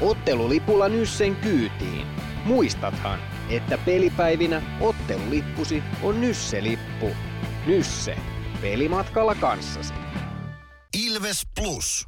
Ottelulipulla 0.01 0.89
Nyssen 0.89 1.37
kyytiin. 1.37 2.07
Muistathan, 2.45 3.19
että 3.51 3.79
pelipäivinä 3.79 4.63
ottelulippusi 4.81 5.83
on 6.03 6.21
Nysse-lippu. 6.21 7.17
Nysse. 7.67 8.17
Pelimatkalla 8.61 9.35
kanssasi. 9.35 9.95
Ilves 11.07 11.43
Plus. 11.61 12.07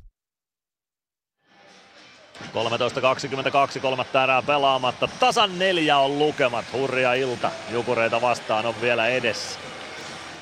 13.22, 2.42 3.80
kolmatta 3.80 4.24
erää 4.24 4.42
pelaamatta. 4.42 5.08
Tasan 5.20 5.58
neljä 5.58 5.98
on 5.98 6.18
lukemat. 6.18 6.64
Hurja 6.72 7.14
ilta. 7.14 7.50
Jukureita 7.70 8.20
vastaan 8.20 8.66
on 8.66 8.74
vielä 8.80 9.06
edessä. 9.06 9.58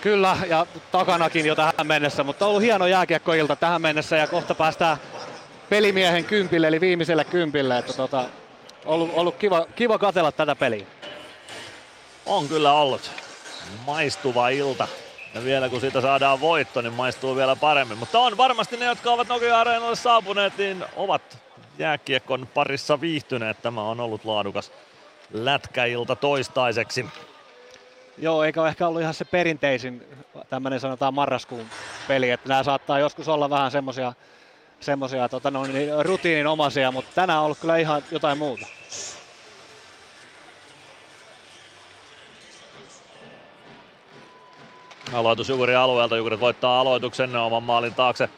Kyllä, 0.01 0.37
ja 0.49 0.67
takanakin 0.93 1.47
jo 1.47 1.55
tähän 1.55 1.87
mennessä, 1.87 2.25
mutta 2.25 2.45
on 2.45 2.49
ollut 2.49 2.63
hieno 2.63 2.87
jääkiekkoilta 2.87 3.57
tähän 3.57 3.83
mennessä 3.83 4.17
ja 4.17 4.27
kohta 4.27 4.55
päästään 4.55 4.97
pelimiehen 5.71 6.25
kympille, 6.25 6.69
eli 6.69 6.81
viimeiselle 6.81 7.25
kympille. 7.25 7.79
Että 7.79 7.93
tota, 7.93 8.25
ollut, 8.85 9.11
ollut 9.15 9.37
kiva, 9.37 9.67
kiva 9.77 9.99
katella 9.99 10.33
tätä 10.33 10.57
peliä. 10.57 10.87
On 12.27 12.49
kyllä 12.49 12.73
ollut 12.73 13.11
maistuva 13.87 14.49
ilta. 14.49 14.89
Ja 15.35 15.45
vielä 15.45 15.69
kun 15.69 15.81
siitä 15.81 16.01
saadaan 16.01 16.41
voitto, 16.41 16.81
niin 16.81 16.93
maistuu 16.93 17.37
vielä 17.37 17.57
paremmin. 17.57 17.99
Mutta 17.99 18.19
on 18.19 18.37
varmasti 18.37 18.77
ne, 18.77 18.85
jotka 18.85 19.11
ovat 19.11 19.29
Nokia 19.29 19.61
Areenalle 19.61 19.97
saapuneet, 19.97 20.59
niin 20.59 20.85
ovat 20.97 21.39
jääkiekon 21.79 22.49
parissa 22.55 23.01
viihtyneet. 23.01 23.63
Tämä 23.63 23.83
on 23.83 24.01
ollut 24.01 24.25
laadukas 24.25 24.73
lätkäilta 25.33 26.17
toistaiseksi. 26.17 27.07
Joo, 28.19 28.45
eikä 28.45 28.61
ole 28.61 28.69
ehkä 28.69 28.89
ollut 28.89 29.03
ihan 29.03 29.15
se 29.15 29.25
perinteisin 29.25 30.07
tämmöinen 30.51 30.81
sanotaan 30.81 31.15
marraskuun 31.15 31.67
peli, 32.09 32.31
että 32.31 32.49
nämä 32.49 32.63
saattaa 32.63 32.99
joskus 32.99 33.29
olla 33.29 33.51
vähän 33.51 33.71
semmoisia 33.71 34.13
semmosia, 34.83 35.29
tota, 35.29 35.51
no, 35.51 35.65
niin 35.65 35.91
rutiininomaisia, 36.05 36.93
mutta 36.93 37.11
tänään 37.15 37.39
on 37.39 37.45
ollut 37.45 37.59
kyllä 37.59 37.77
ihan 37.77 38.03
jotain 38.11 38.39
muuta. 38.39 38.67
Aloitus 45.13 45.49
Jukurin 45.49 45.77
alueelta. 45.77 46.17
Jukurit 46.17 46.41
voittaa 46.41 46.81
aloituksen 46.81 47.37
oman 47.37 47.63
maalin 47.63 47.95
taakse. 47.95 48.29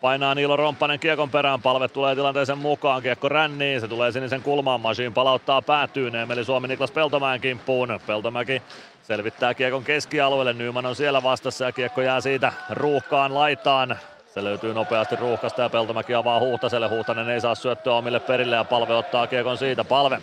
Painaa 0.00 0.34
Niilo 0.34 0.56
Romppanen 0.56 1.00
kiekon 1.00 1.30
perään, 1.30 1.62
palve 1.62 1.88
tulee 1.88 2.14
tilanteeseen 2.14 2.58
mukaan, 2.58 3.02
kiekko 3.02 3.28
ränniin, 3.28 3.80
se 3.80 3.88
tulee 3.88 4.12
sinisen 4.12 4.42
kulmaan, 4.42 4.80
Masiin 4.80 5.14
palauttaa 5.14 5.62
päätyyn, 5.62 6.14
eli 6.14 6.44
Suomi 6.44 6.68
Niklas 6.68 6.90
Peltomäen 6.90 7.40
kimppuun. 7.40 8.00
Peltomäki 8.06 8.62
selvittää 9.02 9.54
kiekon 9.54 9.84
keskialueelle, 9.84 10.52
Nyman 10.52 10.86
on 10.86 10.96
siellä 10.96 11.22
vastassa 11.22 11.64
ja 11.64 11.72
kiekko 11.72 12.00
jää 12.00 12.20
siitä 12.20 12.52
ruuhkaan 12.70 13.34
laitaan. 13.34 13.98
Se 14.34 14.44
löytyy 14.44 14.74
nopeasti 14.74 15.16
ruuhkasta 15.16 15.62
ja 15.62 15.68
Peltomäki 15.68 16.14
avaa 16.14 16.40
Huhtaselle. 16.40 16.88
Huhtanen 16.88 17.28
ei 17.30 17.40
saa 17.40 17.54
syöttöä 17.54 17.94
omille 17.94 18.20
perille 18.20 18.56
ja 18.56 18.64
Palve 18.64 18.94
ottaa 18.94 19.26
kiekon 19.26 19.58
siitä. 19.58 19.84
Palve 19.84 20.18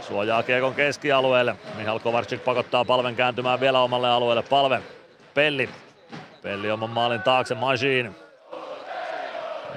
suojaa 0.00 0.42
kiekon 0.42 0.74
keskialueelle. 0.74 1.56
Mihal 1.76 1.98
Kovarczyk 1.98 2.44
pakottaa 2.44 2.84
Palven 2.84 3.16
kääntymään 3.16 3.60
vielä 3.60 3.80
omalle 3.80 4.08
alueelle. 4.08 4.42
Palve, 4.42 4.82
Pelli. 5.34 5.68
Pelli 6.42 6.70
oman 6.70 6.90
maalin 6.90 7.22
taakse, 7.22 7.54
Machine. 7.54 8.12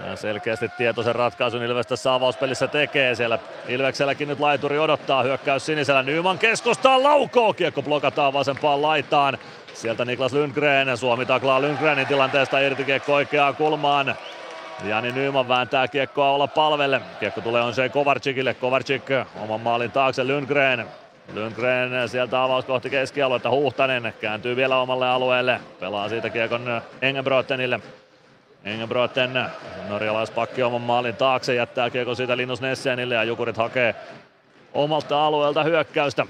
Ja 0.05 0.15
selkeästi 0.15 0.69
tietoisen 0.77 1.15
ratkaisun 1.15 1.63
Ilves 1.63 1.87
tässä 1.87 2.13
avauspelissä 2.13 2.67
tekee. 2.67 3.15
Siellä 3.15 3.39
Ilvekselläkin 3.67 4.27
nyt 4.27 4.39
laituri 4.39 4.79
odottaa 4.79 5.23
hyökkäys 5.23 5.65
sinisellä. 5.65 6.03
Nyman 6.03 6.39
keskustaa 6.39 7.03
laukoo. 7.03 7.53
Kiekko 7.53 7.81
blokataan 7.81 8.33
vasempaan 8.33 8.81
laitaan. 8.81 9.37
Sieltä 9.75 10.05
Niklas 10.05 10.33
Lundgren, 10.33 10.97
Suomi 10.97 11.25
taklaa 11.25 11.61
Lundgrenin 11.61 12.07
tilanteesta 12.07 12.59
irti 12.59 12.83
kiekko 12.83 13.13
oikeaan 13.13 13.55
kulmaan. 13.55 14.15
Jani 14.83 15.11
Nyman 15.11 15.47
vääntää 15.47 15.87
kiekkoa 15.87 16.31
olla 16.31 16.47
palvelle. 16.47 17.01
Kiekko 17.19 17.41
tulee 17.41 17.61
on 17.61 17.73
se 17.73 17.89
Kovarcikille. 17.89 18.53
Kovarcik 18.53 19.03
oman 19.43 19.61
maalin 19.61 19.91
taakse 19.91 20.23
Lundgren. 20.23 20.85
Lundgren 21.33 22.09
sieltä 22.09 22.43
avaus 22.43 22.65
kohti 22.65 22.89
keskialuetta. 22.89 23.49
Huhtanen 23.49 24.13
kääntyy 24.21 24.55
vielä 24.55 24.77
omalle 24.77 25.09
alueelle. 25.09 25.61
Pelaa 25.79 26.09
siitä 26.09 26.29
kiekon 26.29 26.81
Engebrotenille. 27.01 27.79
Engebroten, 28.63 29.45
norjalaispakki 29.89 30.63
oman 30.63 30.81
maalin 30.81 31.15
taakse, 31.15 31.55
jättää 31.55 31.89
kiekko 31.89 32.15
siitä 32.15 32.37
Linus 32.37 32.61
Nessenille 32.61 33.15
ja 33.15 33.23
Jukurit 33.23 33.57
hakee 33.57 33.95
omalta 34.73 35.25
alueelta 35.25 35.63
hyökkäystä. 35.63 36.25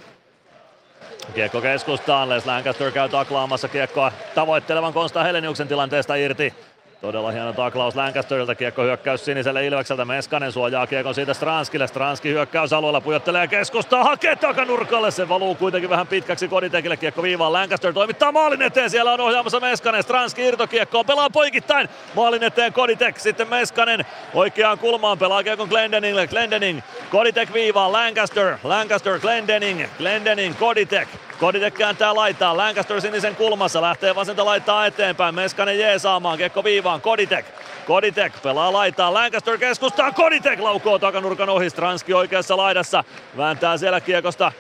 Kiekko 1.34 1.62
keskustaan, 1.62 2.30
Les 2.30 2.46
Lancaster 2.46 2.92
käy 2.92 3.10
taklaamassa 3.10 3.68
kiekkoa 3.68 4.12
tavoittelevan 4.36 4.94
Konsta 4.94 5.24
Heleniuksen 5.24 5.68
tilanteesta 5.68 6.16
irti. 6.16 6.54
Todella 7.02 7.32
hieno 7.32 7.54
taklaus 7.54 7.96
Lancasterilta, 7.96 8.56
kiekko 8.56 8.84
hyökkäys 8.84 9.26
siniselle 9.26 9.66
Ilvekseltä, 9.66 10.06
Meskanen 10.06 10.52
suojaa 10.52 10.88
kiekon 10.88 11.16
siitä 11.16 11.34
Stranskille, 11.34 11.88
Stranski 11.88 12.30
hyökkäysalueella 12.30 13.02
pujottelee 13.02 13.48
keskustaa, 13.48 14.04
hakee 14.04 14.36
takanurkalle, 14.36 15.12
se 15.12 15.30
valuu 15.30 15.56
kuitenkin 15.56 15.90
vähän 15.90 16.08
pitkäksi 16.08 16.48
Koditekille, 16.48 16.98
kiekko 16.98 17.24
viivaan, 17.24 17.54
Lancaster 17.54 17.94
toimittaa 17.94 18.32
maalin 18.32 18.62
eteen, 18.62 18.90
siellä 18.90 19.14
on 19.14 19.20
ohjaamassa 19.20 19.60
Meskanen, 19.60 20.04
Stranski 20.04 20.46
irtokiekkoa, 20.46 21.04
pelaa 21.04 21.30
poikittain, 21.30 21.90
maalin 22.16 22.44
eteen 22.44 22.74
Koditek, 22.74 23.20
sitten 23.20 23.50
Meskanen 23.50 24.06
oikeaan 24.34 24.80
kulmaan. 24.80 25.18
Pelaa 25.18 25.44
kiekon 25.44 25.68
Glendeningille, 25.70 26.28
Glendening, 26.28 26.82
Koditek 27.10 27.54
viivaan, 27.54 27.92
Lancaster, 27.92 28.58
Lancaster, 28.64 29.20
Glendening, 29.20 29.84
Glendening, 29.98 30.60
Koditek, 30.60 31.08
Koditek 31.40 31.74
kääntää 31.74 32.16
laitaa, 32.16 32.58
Lancaster 32.58 33.02
sinisen 33.02 33.36
kulmassa, 33.36 33.82
lähtee 33.82 34.16
vasenta 34.16 34.46
laittaa 34.46 34.86
eteenpäin, 34.86 35.36
Meskanen 35.36 35.80
jee 35.80 36.00
saamaan, 36.00 36.38
kiekko 36.38 36.64
viivaan, 36.64 36.85
Koditek, 37.02 37.46
Koditek 37.88 38.34
pelaa 38.44 38.74
laitaa, 38.74 39.14
Lancaster 39.14 39.58
keskustaa, 39.58 40.12
Koditek 40.12 40.60
laukoo 40.60 41.00
takanurkan 41.00 41.50
ohi, 41.50 41.70
Stranski 41.70 42.14
oikeassa 42.14 42.58
laidassa, 42.58 43.04
vääntää 43.38 43.78
siellä 43.78 44.02
kiekosta 44.02 44.52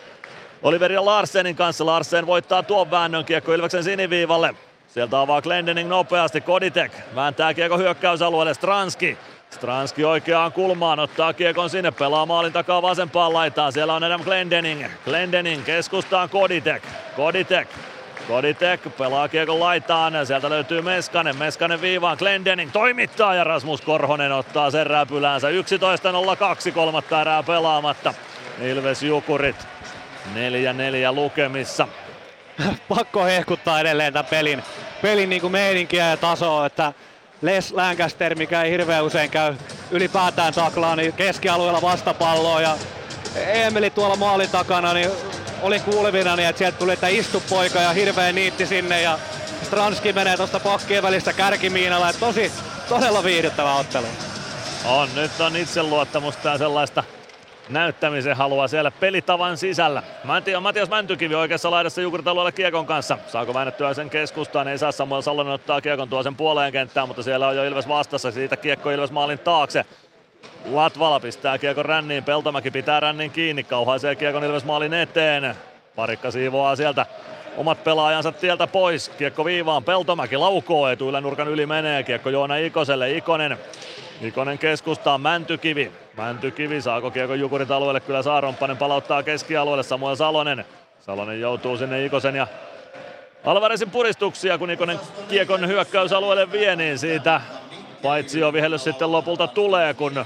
Oliver 0.63 0.91
ja 0.91 1.05
Larsenin 1.05 1.55
kanssa, 1.55 1.85
Larsen 1.85 2.27
voittaa 2.27 2.63
tuon 2.63 2.91
väännön 2.91 3.25
kiekko 3.25 3.53
Ilveksen 3.53 3.83
siniviivalle. 3.83 4.55
Sieltä 4.87 5.19
avaa 5.19 5.41
Glendening 5.41 5.89
nopeasti, 5.89 6.41
Koditek 6.41 6.91
vääntää 7.15 7.53
kiekko 7.53 7.77
hyökkäysalueelle, 7.77 8.53
Stranski 8.53 9.17
Stranski 9.55 10.05
oikeaan 10.05 10.51
kulmaan, 10.51 10.99
ottaa 10.99 11.33
kiekon 11.33 11.69
sinne, 11.69 11.91
pelaa 11.91 12.25
maalin 12.25 12.53
takaa 12.53 12.81
vasempaan 12.81 13.33
laitaan. 13.33 13.73
Siellä 13.73 13.93
on 13.93 14.03
Adam 14.03 14.23
Glendening. 14.23 14.85
Glendening 15.05 15.65
keskustaan 15.65 16.29
Koditek. 16.29 16.83
Koditek. 17.15 17.67
Koditek 18.27 18.81
pelaa 18.97 19.27
kiekon 19.27 19.59
laitaan, 19.59 20.13
sieltä 20.27 20.49
löytyy 20.49 20.81
Meskanen, 20.81 21.37
Meskanen 21.37 21.81
viivaan, 21.81 22.17
Glendening 22.19 22.71
toimittaa 22.71 23.35
ja 23.35 23.43
Rasmus 23.43 23.81
Korhonen 23.81 24.31
ottaa 24.31 24.71
sen 24.71 24.87
räpyläänsä. 24.87 25.47
11.02 25.49 26.71
kolmatta 26.71 27.21
erää 27.21 27.43
pelaamatta. 27.43 28.13
Ilves 28.61 29.03
Jukurit 29.03 29.67
4-4 30.33 31.15
lukemissa. 31.15 31.87
Pakko 32.95 33.23
hehkuttaa 33.23 33.79
edelleen 33.79 34.13
tämän 34.13 34.29
pelin, 34.29 34.63
pelin 35.01 35.29
niin 35.29 35.41
kuin 35.41 35.51
meininkiä 35.51 36.09
ja 36.09 36.17
tasoa, 36.17 36.65
että 36.65 36.93
Les 37.41 37.71
Lancaster, 37.73 38.35
mikä 38.35 38.63
ei 38.63 38.71
hirveän 38.71 39.03
usein 39.05 39.29
käy 39.29 39.55
ylipäätään 39.91 40.53
taklaa, 40.53 40.95
niin 40.95 41.13
keskialueella 41.13 41.81
vastapalloa 41.81 42.61
ja 42.61 42.77
Emeli 43.35 43.89
tuolla 43.89 44.15
maalin 44.15 44.49
takana, 44.49 44.93
niin 44.93 45.09
olin 45.61 45.81
kuulevina, 45.81 46.35
niin 46.35 46.49
että 46.49 46.57
sieltä 46.57 46.77
tuli, 46.77 46.93
että 46.93 47.07
istu 47.07 47.43
poika 47.49 47.79
ja 47.79 47.93
hirveä 47.93 48.31
niitti 48.31 48.65
sinne 48.65 49.01
ja 49.01 49.19
Stranski 49.63 50.13
menee 50.13 50.37
tuosta 50.37 50.59
pakkien 50.59 51.03
välistä 51.03 51.33
kärkimiinalla, 51.33 52.09
että 52.09 52.19
tosi, 52.19 52.51
todella 52.89 53.23
viihdyttävä 53.23 53.75
ottelu. 53.75 54.07
On, 54.85 55.09
nyt 55.15 55.39
on 55.39 55.55
itseluottamusta 55.55 56.49
ja 56.49 56.57
sellaista 56.57 57.03
näyttämisen 57.69 58.35
halua 58.35 58.67
siellä 58.67 58.91
pelitavan 58.91 59.57
sisällä. 59.57 60.03
Matias, 60.23 60.61
Matias 60.61 60.89
Mäntykivi 60.89 61.35
oikeassa 61.35 61.71
laidassa 61.71 62.01
Jukurit 62.01 62.27
alueella 62.27 62.51
Kiekon 62.51 62.85
kanssa. 62.85 63.17
Saako 63.27 63.53
väännettyä 63.53 63.93
sen 63.93 64.09
keskustaan? 64.09 64.67
Ei 64.67 64.77
saa 64.77 64.91
Samuel 64.91 65.21
Salonen 65.21 65.53
ottaa 65.53 65.81
Kiekon 65.81 66.09
tuo 66.09 66.23
sen 66.23 66.35
puoleen 66.35 66.71
kenttään, 66.71 67.07
mutta 67.07 67.23
siellä 67.23 67.47
on 67.47 67.55
jo 67.55 67.63
Ilves 67.63 67.87
vastassa. 67.87 68.31
Siitä 68.31 68.57
Kiekko 68.57 68.91
Ilves 68.91 69.11
maalin 69.11 69.39
taakse. 69.39 69.85
Latvala 70.71 71.19
pistää 71.19 71.57
Kiekon 71.57 71.85
ränniin, 71.85 72.23
Peltomäki 72.23 72.71
pitää 72.71 72.99
rännin 72.99 73.31
kiinni, 73.31 73.63
kauhaisee 73.63 74.15
Kiekon 74.15 74.43
Ilves 74.43 74.65
maalin 74.65 74.93
eteen. 74.93 75.55
Parikka 75.95 76.31
siivoaa 76.31 76.75
sieltä 76.75 77.05
omat 77.57 77.83
pelaajansa 77.83 78.31
tieltä 78.31 78.67
pois. 78.67 79.09
Kiekko 79.09 79.45
viivaan, 79.45 79.83
Peltomäki 79.83 80.37
laukoo, 80.37 80.87
nurkan 81.21 81.47
yli 81.47 81.65
menee. 81.65 82.03
Kiekko 82.03 82.29
Joona 82.29 82.57
Ikoselle, 82.57 83.11
Ikonen 83.11 83.57
Ikonen 84.21 84.57
keskustaa, 84.57 85.17
Mäntykivi. 85.17 85.91
Mäntykivi, 86.17 86.81
saako 86.81 87.11
kiekko 87.11 87.33
Jukurit 87.33 87.71
alueelle? 87.71 87.99
Kyllä 87.99 88.21
saa, 88.21 88.41
Romppanen 88.41 88.77
palauttaa 88.77 89.23
keskialueelle, 89.23 89.83
Samuel 89.83 90.15
Salonen. 90.15 90.65
Salonen 90.99 91.41
joutuu 91.41 91.77
sinne 91.77 92.05
Ikosen 92.05 92.35
ja 92.35 92.47
Alvarezin 93.45 93.89
puristuksia, 93.89 94.57
kun 94.57 94.71
Ikonen 94.71 94.99
kiekon 95.29 95.67
hyökkäysalueelle 95.67 96.51
vie, 96.51 96.75
niin 96.75 96.97
siitä 96.99 97.41
paitsi 98.01 98.39
jo 98.39 98.53
vihellys 98.53 98.83
sitten 98.83 99.11
lopulta 99.11 99.47
tulee, 99.47 99.93
kun 99.93 100.25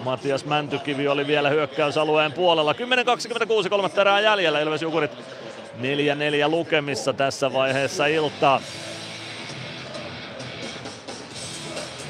Matias 0.00 0.44
Mäntykivi 0.44 1.08
oli 1.08 1.26
vielä 1.26 1.48
hyökkäysalueen 1.48 2.32
puolella. 2.32 2.72
10.26 2.72 3.68
kolmatta 3.68 4.00
erää 4.00 4.20
jäljellä, 4.20 4.60
Ilves 4.60 4.82
Jukurit 4.82 5.10
4-4 5.80 6.48
lukemissa 6.48 7.12
tässä 7.12 7.52
vaiheessa 7.52 8.06
iltaa. 8.06 8.60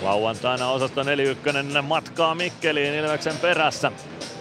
Lauantaina 0.02 0.70
osasto 0.70 1.02
41 1.02 1.82
matkaa 1.82 2.34
Mikkeliin 2.34 2.94
Ilveksen 2.94 3.36
perässä, 3.36 3.92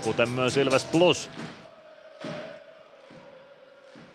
kuten 0.04 0.30
myös 0.30 0.58
Ilves 0.58 0.86
Plus. 0.86 1.30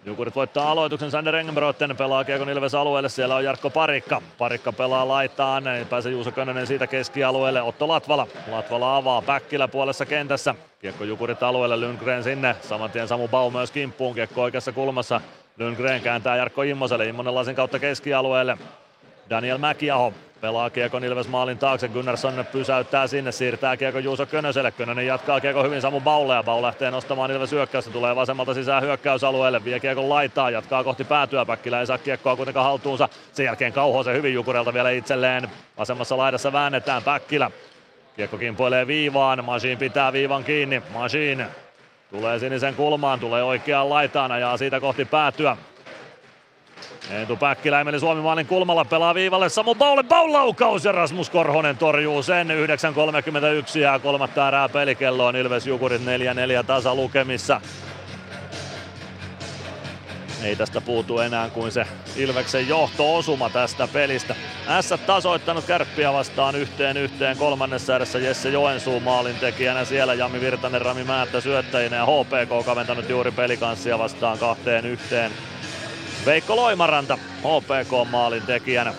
Jukurit 0.08 0.36
voittaa 0.36 0.70
aloituksen, 0.70 1.10
Sander 1.10 1.34
Engenbrotten 1.34 1.96
pelaa 1.96 2.24
Kiekon 2.24 2.48
Ilves 2.48 2.74
alueelle, 2.74 3.08
siellä 3.08 3.34
on 3.34 3.44
Jarkko 3.44 3.70
Parikka. 3.70 4.22
Parikka 4.38 4.72
pelaa 4.72 5.08
laitaan, 5.08 5.68
ei 5.68 5.84
pääse 5.84 6.10
Juuso 6.10 6.32
Könönen 6.32 6.66
siitä 6.66 6.86
keskialueelle, 6.86 7.62
Otto 7.62 7.88
Latvala. 7.88 8.26
Latvala 8.50 8.96
avaa 8.96 9.22
Päkkilä 9.22 9.68
puolessa 9.68 10.06
kentässä. 10.06 10.54
Kiekko 10.80 11.04
Jukurit 11.04 11.42
alueelle, 11.42 11.80
Lundgren 11.80 12.24
sinne, 12.24 12.56
saman 12.60 12.90
tien 12.90 13.08
Samu 13.08 13.28
Bau 13.28 13.50
myös 13.50 13.70
kimppuun, 13.70 14.14
kiekko 14.14 14.42
oikeassa 14.42 14.72
kulmassa. 14.72 15.20
Lundgren 15.58 16.00
kääntää 16.00 16.36
Jarkko 16.36 16.62
Immoselle, 16.62 17.06
Immonen 17.06 17.34
lasin 17.34 17.54
kautta 17.54 17.78
keskialueelle. 17.78 18.58
Daniel 19.30 19.58
Mäkiaho 19.58 20.12
Pelaa 20.40 20.70
Kiekon 20.70 21.04
Ilves 21.04 21.28
maalin 21.28 21.58
taakse, 21.58 21.88
Gunnarsson 21.88 22.44
pysäyttää 22.52 23.06
sinne, 23.06 23.32
siirtää 23.32 23.76
Kiekon 23.76 24.04
Juuso 24.04 24.26
Könöselle. 24.26 24.70
Könönen 24.70 25.06
jatkaa 25.06 25.40
Kiekon 25.40 25.64
hyvin 25.64 25.80
Samu 25.80 26.00
Baulle 26.00 26.34
ja 26.34 26.42
Bau 26.42 26.62
lähtee 26.62 26.90
nostamaan 26.90 27.30
Ilves 27.30 27.52
hyökkäystä, 27.52 27.90
tulee 27.90 28.16
vasemmalta 28.16 28.54
sisään 28.54 28.82
hyökkäysalueelle, 28.82 29.64
vie 29.64 29.80
Kiekon 29.80 30.08
laitaa, 30.08 30.50
jatkaa 30.50 30.84
kohti 30.84 31.04
päätyä, 31.04 31.44
Päkkilä 31.44 31.80
ei 31.80 31.86
saa 31.86 31.98
Kiekkoa 31.98 32.36
kuitenkaan 32.36 32.66
haltuunsa. 32.66 33.08
Sen 33.32 33.46
jälkeen 33.46 33.72
se 34.04 34.12
hyvin 34.12 34.34
Jukurelta 34.34 34.74
vielä 34.74 34.90
itselleen, 34.90 35.48
vasemmassa 35.78 36.16
laidassa 36.16 36.52
väännetään 36.52 37.02
Päkkilä. 37.02 37.50
Kiekko 38.16 38.38
kimpoilee 38.38 38.86
viivaan, 38.86 39.44
Machine 39.44 39.76
pitää 39.76 40.12
viivan 40.12 40.44
kiinni, 40.44 40.82
Machine 40.92 41.46
tulee 42.10 42.38
sinisen 42.38 42.74
kulmaan, 42.74 43.20
tulee 43.20 43.42
oikeaan 43.42 43.90
laitaan, 43.90 44.32
ajaa 44.32 44.56
siitä 44.56 44.80
kohti 44.80 45.04
päätyä. 45.04 45.56
Eetu 47.10 47.36
Päkkilä 47.36 47.80
Emeli 47.80 48.00
Suomi 48.00 48.22
maalin 48.22 48.46
kulmalla 48.46 48.84
pelaa 48.84 49.14
viivalle 49.14 49.48
Samu 49.48 49.74
Baulle, 49.74 50.02
Baul 50.02 50.32
laukaus 50.32 50.84
ja 50.84 50.92
Rasmus 50.92 51.30
Korhonen 51.30 51.76
torjuu 51.76 52.22
sen 52.22 52.48
9.31 52.48 53.78
ja 53.78 53.98
kolmatta 53.98 54.48
erää 54.48 54.68
pelikelloon 54.68 55.36
Ilves 55.36 55.66
Jukurit 55.66 56.02
4-4 56.02 56.04
tasa 56.66 56.94
lukemissa. 56.94 57.60
Ei 60.42 60.56
tästä 60.56 60.80
puutu 60.80 61.18
enää 61.18 61.50
kuin 61.50 61.72
se 61.72 61.86
Ilveksen 62.16 62.68
johto-osuma 62.68 63.50
tästä 63.50 63.88
pelistä. 63.92 64.34
S 64.80 64.94
tasoittanut 65.06 65.64
kärppiä 65.64 66.12
vastaan 66.12 66.54
yhteen 66.54 66.96
yhteen 66.96 67.36
kolmannessa 67.36 67.96
erässä 67.96 68.18
Jesse 68.18 68.50
Joensuu 68.50 69.00
maalintekijänä. 69.00 69.84
Siellä 69.84 70.14
Jami 70.14 70.40
Virtanen, 70.40 70.82
Rami 70.82 71.04
Määttä 71.04 71.40
syöttäjinä 71.40 71.96
ja 71.96 72.06
HPK 72.06 72.66
kaventanut 72.66 73.08
juuri 73.08 73.30
pelikanssia 73.30 73.98
vastaan 73.98 74.38
kahteen 74.38 74.86
yhteen. 74.86 75.32
Veikko 76.28 76.56
Loimaranta 76.56 77.16
HPK 77.16 78.10
maalin 78.10 78.42
tekijänä. 78.42 78.94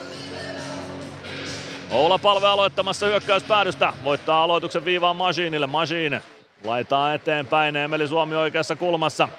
Oula 1.92 2.20
Palve 2.20 2.48
aloittamassa 2.48 3.06
hyökkäyspäädystä. 3.06 3.94
Voittaa 4.04 4.44
aloituksen 4.44 4.86
viivaan 4.86 5.16
Masiinille. 5.16 5.68
Masiin 5.68 6.22
laitaa 6.64 7.14
eteenpäin. 7.14 7.76
Emeli 7.76 8.08
Suomi 8.08 8.36
oikeassa 8.36 8.76
kulmassa. 8.76 9.30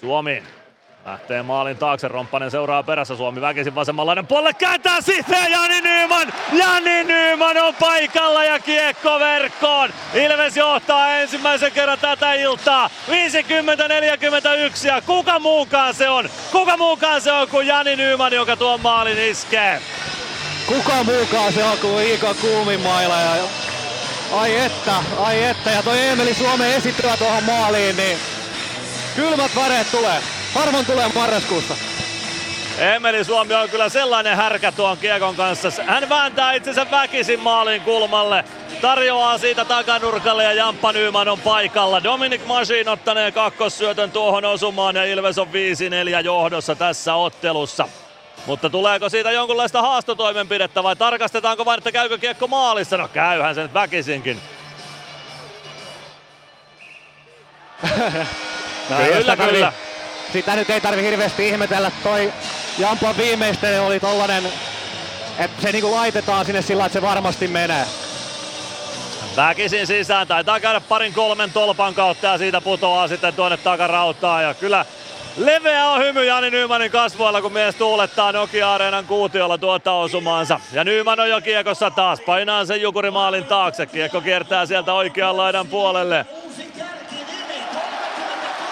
Suomi 0.00 0.42
Lähtee 1.06 1.42
maalin 1.42 1.76
taakse, 1.76 2.08
Romppanen 2.08 2.50
seuraa 2.50 2.82
perässä, 2.82 3.16
Suomi 3.16 3.40
väkisin 3.40 3.74
vasemmanlainen 3.74 4.26
puolelle, 4.26 4.54
kääntää 4.54 5.00
sisään 5.00 5.50
Jani 5.50 5.80
Nyman! 5.80 6.32
Jani 6.52 7.04
Nyman 7.04 7.56
on 7.56 7.74
paikalla 7.74 8.44
ja 8.44 8.58
kiekko 8.58 9.18
verkkoon! 9.18 9.90
Ilves 10.14 10.56
johtaa 10.56 11.16
ensimmäisen 11.16 11.72
kerran 11.72 11.98
tätä 11.98 12.34
iltaa, 12.34 12.90
50-41 13.08 14.86
ja 14.86 15.02
kuka 15.02 15.38
muukaan 15.38 15.94
se 15.94 16.08
on? 16.08 16.28
Kuka 16.52 16.76
muukaan 16.76 17.20
se 17.20 17.32
on 17.32 17.48
kuin 17.48 17.66
Jani 17.66 17.96
Nyman, 17.96 18.32
joka 18.32 18.56
tuon 18.56 18.80
maalin 18.80 19.18
iskee? 19.18 19.82
Kuka 20.66 21.04
muukaan 21.04 21.52
se 21.52 21.64
on 21.64 21.78
kuin 21.78 22.06
Iika 22.06 22.34
Kuumimaila 22.34 23.20
ja 23.20 23.34
ai 24.32 24.56
että, 24.56 24.94
ai 25.18 25.44
että 25.44 25.70
ja 25.70 25.82
toi 25.82 26.06
Emeli 26.06 26.34
Suomen 26.34 26.70
esittelyä 26.70 27.16
tuohon 27.16 27.44
maaliin, 27.44 27.96
niin 27.96 28.18
kylmät 29.16 29.56
väreet 29.56 29.90
tulee. 29.90 30.43
Harvoin 30.54 30.86
tulee 30.86 31.10
marraskuussa. 31.14 31.74
Emeli 32.78 33.24
Suomi 33.24 33.54
on 33.54 33.70
kyllä 33.70 33.88
sellainen 33.88 34.36
härkä 34.36 34.72
tuon 34.72 34.98
kiekon 34.98 35.36
kanssa. 35.36 35.72
Hän 35.86 36.08
vääntää 36.08 36.52
itsensä 36.52 36.86
väkisin 36.90 37.40
maalin 37.40 37.82
kulmalle. 37.82 38.44
Tarjoaa 38.80 39.38
siitä 39.38 39.64
takanurkalle 39.64 40.44
ja 40.44 40.52
Jamppa 40.52 40.92
Nyman 40.92 41.28
on 41.28 41.40
paikalla. 41.40 42.04
Dominic 42.04 42.46
Masin 42.46 42.88
ottaneen 42.88 43.32
kakkossyötön 43.32 44.10
tuohon 44.10 44.44
osumaan 44.44 44.96
ja 44.96 45.04
Ilves 45.04 45.38
on 45.38 45.48
5-4 45.48 45.50
johdossa 46.24 46.74
tässä 46.74 47.14
ottelussa. 47.14 47.88
Mutta 48.46 48.70
tuleeko 48.70 49.08
siitä 49.08 49.30
jonkunlaista 49.30 49.82
haastotoimenpidettä 49.82 50.82
vai 50.82 50.96
tarkastetaanko 50.96 51.64
vain, 51.64 51.78
että 51.78 51.92
käykö 51.92 52.18
kiekko 52.18 52.48
maalissa? 52.48 52.96
No 52.96 53.08
käyhän 53.08 53.54
se 53.54 53.62
nyt 53.62 53.74
väkisinkin. 53.74 54.40
No, 58.90 58.96
Kyllä, 58.96 59.36
kyllä. 59.36 59.72
Sitä 60.34 60.56
nyt 60.56 60.70
ei 60.70 60.80
tarvi 60.80 61.02
hirveästi 61.02 61.48
ihmetellä. 61.48 61.90
Toi 62.02 62.32
Jampan 62.78 63.16
viimeisten 63.16 63.82
oli 63.82 64.00
tollanen, 64.00 64.44
että 65.38 65.62
se 65.62 65.72
niinku 65.72 65.90
laitetaan 65.90 66.46
sinne 66.46 66.62
sillä, 66.62 66.86
että 66.86 66.98
se 66.98 67.02
varmasti 67.02 67.48
menee. 67.48 67.84
Väkisin 69.36 69.86
sisään, 69.86 70.26
taitaa 70.26 70.60
käydä 70.60 70.80
parin 70.80 71.12
kolmen 71.12 71.52
tolpan 71.52 71.94
kautta 71.94 72.26
ja 72.26 72.38
siitä 72.38 72.60
putoaa 72.60 73.08
sitten 73.08 73.34
tuonne 73.34 73.56
takarautaan. 73.56 74.42
Ja 74.42 74.54
kyllä 74.54 74.86
leveä 75.36 75.88
on 75.88 76.00
hymy 76.00 76.24
Jani 76.24 76.50
Nymanin 76.50 76.90
kasvoilla, 76.90 77.42
kun 77.42 77.52
mies 77.52 77.74
tuulettaa 77.74 78.32
Nokia-areenan 78.32 79.04
kuutiolla 79.04 79.58
tuota 79.58 79.92
osumaansa. 79.92 80.60
Ja 80.72 80.84
Nyman 80.84 81.20
on 81.20 81.30
jo 81.30 81.40
kiekossa 81.40 81.90
taas, 81.90 82.20
painaa 82.20 82.64
sen 82.64 82.80
jukurimaalin 82.80 83.44
taakse. 83.44 83.86
Kiekko 83.86 84.20
kiertää 84.20 84.66
sieltä 84.66 84.92
oikean 84.92 85.36
laidan 85.36 85.66
puolelle. 85.66 86.26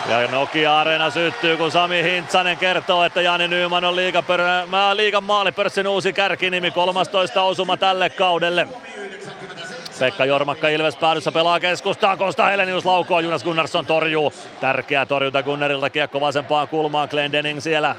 Ja 0.08 0.28
Nokia-areena 0.28 1.10
syttyy, 1.10 1.56
kun 1.56 1.70
Sami 1.70 2.02
Hintsanen 2.02 2.56
kertoo, 2.56 3.04
että 3.04 3.20
Jani 3.20 3.48
Nyman 3.48 3.84
on 3.84 3.96
liigan, 3.96 5.24
maalipörssin 5.24 5.88
uusi 5.88 6.12
kärkinimi, 6.12 6.70
13 6.70 7.42
osuma 7.42 7.76
tälle 7.76 8.10
kaudelle. 8.10 8.68
Pekka 9.98 10.24
Jormakka 10.24 10.68
Ilves 10.68 10.96
päädyssä 10.96 11.32
pelaa 11.32 11.60
keskustaan. 11.60 12.18
Kosta 12.18 12.46
Helenius 12.46 12.84
laukoo, 12.84 13.20
Jonas 13.20 13.44
Gunnarsson 13.44 13.86
torjuu. 13.86 14.32
Tärkeä 14.60 15.06
torjunta 15.06 15.42
Gunnarilta, 15.42 15.90
kiekko 15.90 16.20
vasempaan 16.20 16.68
kulmaan. 16.68 17.08
Glendening 17.10 17.60
siellä 17.60 17.96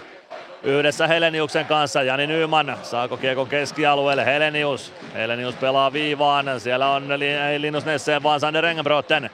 yhdessä 0.63 1.07
Heleniuksen 1.07 1.65
kanssa. 1.65 2.03
Jani 2.03 2.27
Nyman 2.27 2.77
saako 2.83 3.17
kiekon 3.17 3.47
keskialueelle. 3.47 4.25
Helenius. 4.25 4.93
Helenius 5.13 5.55
pelaa 5.55 5.93
viivaan. 5.93 6.59
Siellä 6.59 6.89
on 6.89 7.07
Linus 7.57 7.85
Nesseen, 7.85 8.23
vaan 8.23 8.39
Sander 8.39 8.65
Engenbrotten. 8.65 9.29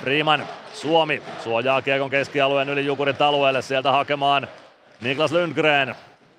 Freeman, 0.00 0.46
Suomi 0.72 1.22
suojaa 1.44 1.82
kiekon 1.82 2.10
keskialueen 2.10 2.68
yli 2.68 2.86
Jukurit 2.86 3.22
alueelle. 3.22 3.62
Sieltä 3.62 3.92
hakemaan 3.92 4.48
Niklas 5.00 5.32
Lundgren. 5.32 5.94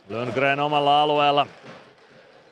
Lundgren 0.10 0.60
omalla 0.60 1.02
alueella. 1.02 1.48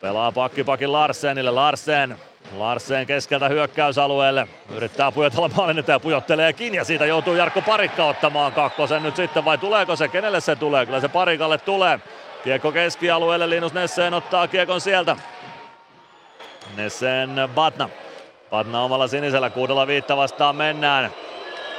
Pelaa 0.02 0.32
pakkipakin 0.32 0.92
Larsenille. 0.92 1.52
Larsen 1.52 2.18
Larsen 2.58 3.08
keskeltä 3.08 3.50
hyökkäysalueelle. 3.50 4.48
Yrittää 4.76 5.12
pujotella 5.12 5.50
maalin 5.56 5.84
ja 5.88 6.00
pujotteleekin 6.00 6.76
ja 6.76 6.84
siitä 6.84 7.06
joutuu 7.06 7.36
Jarkko 7.36 7.62
Parikka 7.62 8.06
ottamaan 8.06 8.52
kakkosen 8.52 9.04
nyt 9.04 9.16
sitten 9.16 9.46
vai 9.46 9.58
tuleeko 9.58 9.96
se? 9.96 10.08
Kenelle 10.08 10.42
se 10.42 10.56
tulee? 10.56 10.86
Kyllä 10.86 11.00
se 11.00 11.08
Parikalle 11.08 11.58
tulee. 11.58 12.00
Kiekko 12.44 12.72
keskialueelle, 12.72 13.50
Linus 13.50 13.74
Nesseen 13.74 14.14
ottaa 14.14 14.48
kiekon 14.48 14.82
sieltä. 14.82 15.16
Nesseen 16.76 17.30
Batna. 17.56 17.90
Batna 18.50 18.82
omalla 18.82 19.08
sinisellä, 19.08 19.50
kuudella 19.50 19.88
viitta 19.88 20.18
vastaan 20.18 20.56
mennään. 20.56 21.12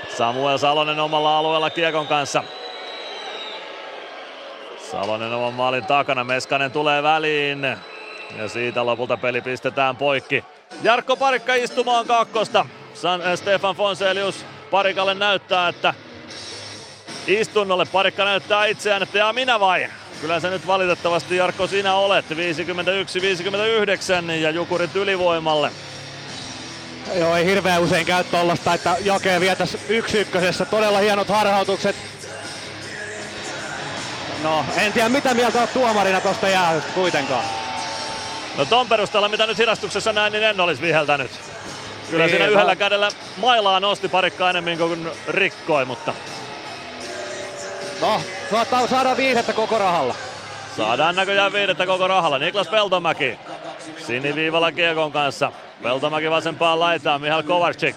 Samuel 0.09 0.59
Salonen 0.59 1.01
omalla 1.01 1.39
alueella 1.39 1.71
kiekon 1.71 2.07
kanssa. 2.07 2.45
Salonen 4.91 5.33
oman 5.33 5.55
maalin 5.55 5.85
takana, 5.85 6.25
Meskanen 6.25 6.71
tulee 6.71 7.03
väliin. 7.03 7.65
Ja 8.39 8.49
siitä 8.49 8.87
lopulta 8.87 9.17
peli 9.17 9.41
pistetään 9.41 9.97
poikki. 9.97 10.45
Jarkko 10.83 11.17
Parikka 11.17 11.55
istumaan 11.55 12.07
kakkosta. 12.07 12.67
San, 12.95 13.23
äh, 13.23 13.35
Stefan 13.35 13.77
Fonselius 13.77 14.45
Parikalle 14.71 15.15
näyttää, 15.15 15.69
että 15.69 15.95
istunnolle 17.27 17.85
Parikka 17.93 18.25
näyttää 18.25 18.67
itseään, 18.67 19.03
että 19.03 19.19
ja 19.19 19.33
minä 19.33 19.61
vai? 19.61 19.89
Kyllä 20.21 20.41
se 20.41 20.51
nyt 20.51 20.67
valitettavasti 20.67 21.37
Jarkko 21.37 21.67
sinä 21.67 21.95
olet. 21.95 22.25
51-59 22.31 22.35
ja 24.31 24.51
Jukurit 24.51 24.97
ylivoimalle. 24.97 25.71
Joo, 27.15 27.37
ei 27.37 27.45
hirveän 27.45 27.83
usein 27.83 28.07
käy 28.07 28.25
tollasta, 28.25 28.75
että 28.75 28.97
Jake 29.01 29.41
vietäisi 29.41 29.79
yksi 29.89 30.19
ykkösessä. 30.19 30.65
Todella 30.65 30.99
hienot 30.99 31.29
harhautukset. 31.29 31.97
No, 34.43 34.65
en 34.77 34.93
tiedä 34.93 35.09
mitä 35.09 35.35
mieltä 35.35 35.59
olet 35.59 35.73
tuomarina 35.73 36.21
tosta 36.21 36.49
jäähystä 36.49 36.91
kuitenkaan. 36.95 37.45
No 38.59 38.65
ton 38.65 38.89
perusteella, 38.89 39.29
mitä 39.29 39.47
nyt 39.47 39.59
hidastuksessa 39.59 40.13
näin, 40.13 40.33
niin 40.33 40.45
en 40.45 40.61
olisi 40.61 40.83
viheltänyt. 40.83 41.31
Kyllä 42.11 42.25
Niin, 42.25 42.31
siinä 42.31 42.47
no. 42.47 42.53
yhdellä 42.53 42.77
kädellä 42.77 43.09
mailaa 43.37 43.81
nosti 43.81 44.09
parikkaa 44.09 44.51
enemmän 44.51 44.79
kuin 44.79 45.11
rikkoi, 45.29 45.85
mutta 45.85 46.15
No, 48.01 48.21
saattaa 48.51 48.87
saada 48.87 49.17
viihdettä 49.17 49.53
koko 49.53 49.79
rahalla. 49.79 50.15
saadaan 50.77 51.17
näköjään 51.17 51.53
viidettä 51.53 51.87
koko 51.87 52.09
rahalla. 52.09 52.39
Niklas 52.39 52.69
Peltomäki 52.69 53.39
siniviivalla 53.99 54.73
kiekon 54.73 55.12
kanssa. 55.12 55.52
Peltomäki 55.83 56.31
vasempaan 56.31 56.81
laitaan, 56.81 57.20
Mihal 57.20 57.43
Kovarczyk. 57.43 57.97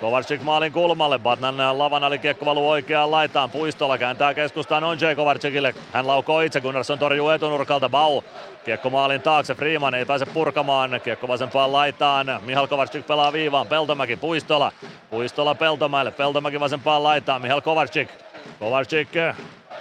Kovarczyk 0.00 0.42
maalin 0.42 0.72
kulmalle, 0.72 1.18
Batnan 1.18 1.78
lavan 1.78 2.04
ali 2.04 2.18
kiekko 2.18 2.46
valuu 2.46 2.70
oikeaan 2.70 3.10
laitaan. 3.10 3.50
Puistolla 3.50 3.98
kääntää 3.98 4.34
keskustaan 4.34 4.84
on 4.84 4.98
J. 5.00 5.14
Kovarczykille. 5.16 5.74
Hän 5.92 6.06
laukoo 6.06 6.40
itse, 6.40 6.60
Gunnarsson 6.60 6.98
torjuu 6.98 7.28
etunurkalta. 7.28 7.88
Bau. 7.88 8.22
Kiekko 8.64 8.90
maalin 8.90 9.22
taakse, 9.22 9.54
Freeman 9.54 9.94
ei 9.94 10.04
pääse 10.04 10.26
purkamaan. 10.26 11.00
Kiekko 11.04 11.28
vasempaan 11.28 11.72
laitaan. 11.72 12.26
Mihal 12.44 12.66
Kovarczyk 12.66 13.06
pelaa 13.06 13.32
viivaan. 13.32 13.66
Peltomäki, 13.66 14.16
Puistola. 14.16 14.72
Puistola 15.10 15.54
Peltomäelle. 15.54 16.10
Peltomäki 16.10 16.60
vasempaan 16.60 17.02
laitaan. 17.02 17.42
Mihal 17.42 17.60
Kovarczyk. 17.60 18.08
Kovarczyk 18.58 19.08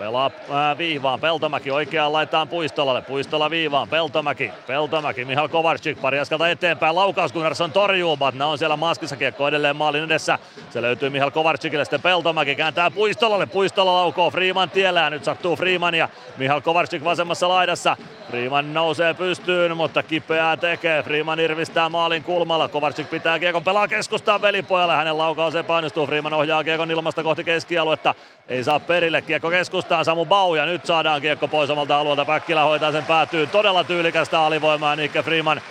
Pelaa 0.01 0.31
ää, 0.51 0.77
viivaan, 0.77 1.19
Peltomäki 1.19 1.71
oikeaan 1.71 2.13
laitaan 2.13 2.47
Puistolalle, 2.47 3.01
Puistola 3.01 3.49
viivaan, 3.49 3.89
Peltomäki, 3.89 4.51
Peltomäki, 4.67 5.25
Mihal 5.25 5.47
Kovarczyk 5.47 6.01
pari 6.01 6.19
askelta 6.19 6.49
eteenpäin, 6.49 6.95
laukaus 6.95 7.33
Gunnarsson 7.33 7.71
torjuu, 7.71 8.17
Batna 8.17 8.47
on 8.47 8.57
siellä 8.57 8.77
maskissa, 8.77 9.15
kiekko 9.15 9.47
edelleen 9.47 9.75
maalin 9.75 10.03
edessä, 10.03 10.39
se 10.69 10.81
löytyy 10.81 11.09
Mihal 11.09 11.31
Kovarczykille, 11.31 11.85
sitten 11.85 12.01
Peltomäki 12.01 12.55
kääntää 12.55 12.91
Puistolalle, 12.91 13.45
Puistola 13.45 13.95
laukoo 13.95 14.31
Freeman 14.31 14.69
tiellä 14.69 15.01
ja 15.01 15.09
nyt 15.09 15.23
sattuu 15.23 15.55
Freeman 15.55 15.95
ja 15.95 16.09
Mihal 16.37 16.61
Kovarczyk 16.61 17.03
vasemmassa 17.03 17.49
laidassa, 17.49 17.97
Freeman 18.29 18.73
nousee 18.73 19.13
pystyyn, 19.13 19.77
mutta 19.77 20.03
kipeää 20.03 20.57
tekee, 20.57 21.03
Freeman 21.03 21.39
irvistää 21.39 21.89
maalin 21.89 22.23
kulmalla, 22.23 22.67
Kovarczyk 22.67 23.09
pitää 23.09 23.39
kiekon, 23.39 23.63
pelaa 23.63 23.87
keskustaan 23.87 24.41
velipojalle, 24.41 24.93
hänen 24.93 25.17
laukaus 25.17 25.55
epäonnistuu, 25.55 26.07
Freeman 26.07 26.33
ohjaa 26.33 26.63
kiekon 26.63 26.91
ilmasta 26.91 27.23
kohti 27.23 27.43
keskialuetta, 27.43 28.15
ei 28.47 28.63
saa 28.63 28.79
perille, 28.79 29.21
kiekko 29.21 29.49
keskustaan 29.49 29.90
Samu 30.03 30.25
Bau 30.25 30.55
ja 30.55 30.65
nyt 30.65 30.85
saadaan 30.85 31.21
kiekko 31.21 31.47
pois 31.47 31.69
omalta 31.69 31.99
alueelta. 31.99 32.25
Päkkilä 32.25 32.63
hoitaa 32.63 32.91
sen 32.91 33.05
päätyyn. 33.05 33.49
Todella 33.49 33.83
tyylikästä 33.83 34.41
alivoimaa 34.41 34.95
Nikke 34.95 35.23
Freeman 35.23 35.61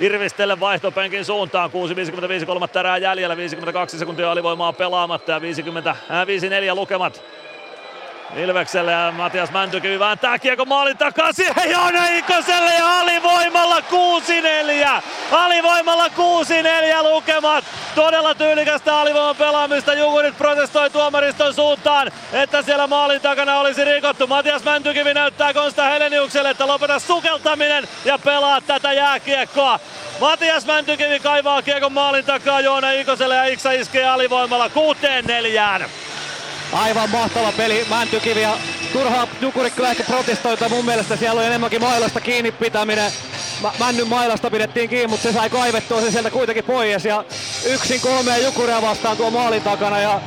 Irvistelle 0.00 0.60
vaihtopenkin 0.60 1.24
suuntaan. 1.24 1.70
6.55 2.40 2.46
kolmatta 2.46 2.80
erää 2.80 2.98
jäljellä, 2.98 3.36
52 3.36 3.98
sekuntia 3.98 4.30
alivoimaa 4.30 4.72
pelaamatta 4.72 5.32
ja 5.32 5.40
50, 5.40 5.90
äh, 5.90 6.26
5-4 6.26 6.74
lukemat. 6.74 7.22
Ilvekselle 8.36 8.92
ja 8.92 9.12
Matias 9.16 9.50
Mäntykivi 9.50 9.98
vääntää 9.98 10.38
kiekko 10.38 10.64
maalin 10.64 10.98
takaisin 10.98 11.46
Joona 11.70 12.06
Ikoselle 12.08 12.74
ja 12.74 13.00
alivoimalla 13.00 13.80
6-4. 13.80 15.02
Alivoimalla 15.32 16.08
6-4 16.08 16.10
lukemat. 17.02 17.64
Todella 17.94 18.34
tyylikästä 18.34 18.98
alivoiman 18.98 19.36
pelaamista. 19.36 19.94
Jukurit 19.94 20.38
protestoi 20.38 20.90
tuomariston 20.90 21.54
suuntaan, 21.54 22.12
että 22.32 22.62
siellä 22.62 22.86
maalin 22.86 23.20
takana 23.20 23.58
olisi 23.58 23.84
rikottu. 23.84 24.26
Matias 24.26 24.64
Mäntykivi 24.64 25.14
näyttää 25.14 25.54
Konsta 25.54 25.84
Heleniukselle, 25.84 26.50
että 26.50 26.66
lopeta 26.66 26.98
sukeltaminen 26.98 27.88
ja 28.04 28.18
pelaa 28.18 28.60
tätä 28.60 28.92
jääkiekkoa. 28.92 29.80
Matias 30.20 30.66
Mäntykivi 30.66 31.20
kaivaa 31.20 31.62
kiekon 31.62 31.92
maalin 31.92 32.24
takaa 32.24 32.60
Joona 32.60 32.90
Ikoselle 32.90 33.34
ja 33.34 33.44
Iksa 33.44 33.72
iskee 33.72 34.08
alivoimalla 34.08 34.70
6-4. 35.82 35.88
Aivan 36.72 37.10
mahtava 37.10 37.52
peli, 37.52 37.86
Mäntykivi 37.90 38.42
ja 38.42 38.56
turhaa 38.92 39.28
Jukurit 39.40 39.74
kyllä 39.74 39.90
ehkä 39.90 40.04
protestoi, 40.04 40.52
mutta 40.52 40.68
mun 40.68 40.84
mielestä 40.84 41.16
siellä 41.16 41.40
oli 41.40 41.46
enemmänkin 41.46 41.80
mailasta 41.80 42.20
kiinni 42.20 42.52
pitäminen. 42.52 43.12
Mä- 43.62 43.72
Männyn 43.78 44.08
mailasta 44.08 44.50
pidettiin 44.50 44.88
kiinni, 44.88 45.06
mutta 45.06 45.22
se 45.22 45.32
sai 45.32 45.50
kaivettua 45.50 46.00
sen 46.00 46.12
sieltä 46.12 46.30
kuitenkin 46.30 46.64
pois 46.64 47.04
ja 47.04 47.24
yksin 47.64 48.00
kolmea 48.00 48.36
Jukuria 48.38 48.82
vastaan 48.82 49.16
tuo 49.16 49.30
maalin 49.30 49.62
takana 49.62 49.98
ja 50.00 50.20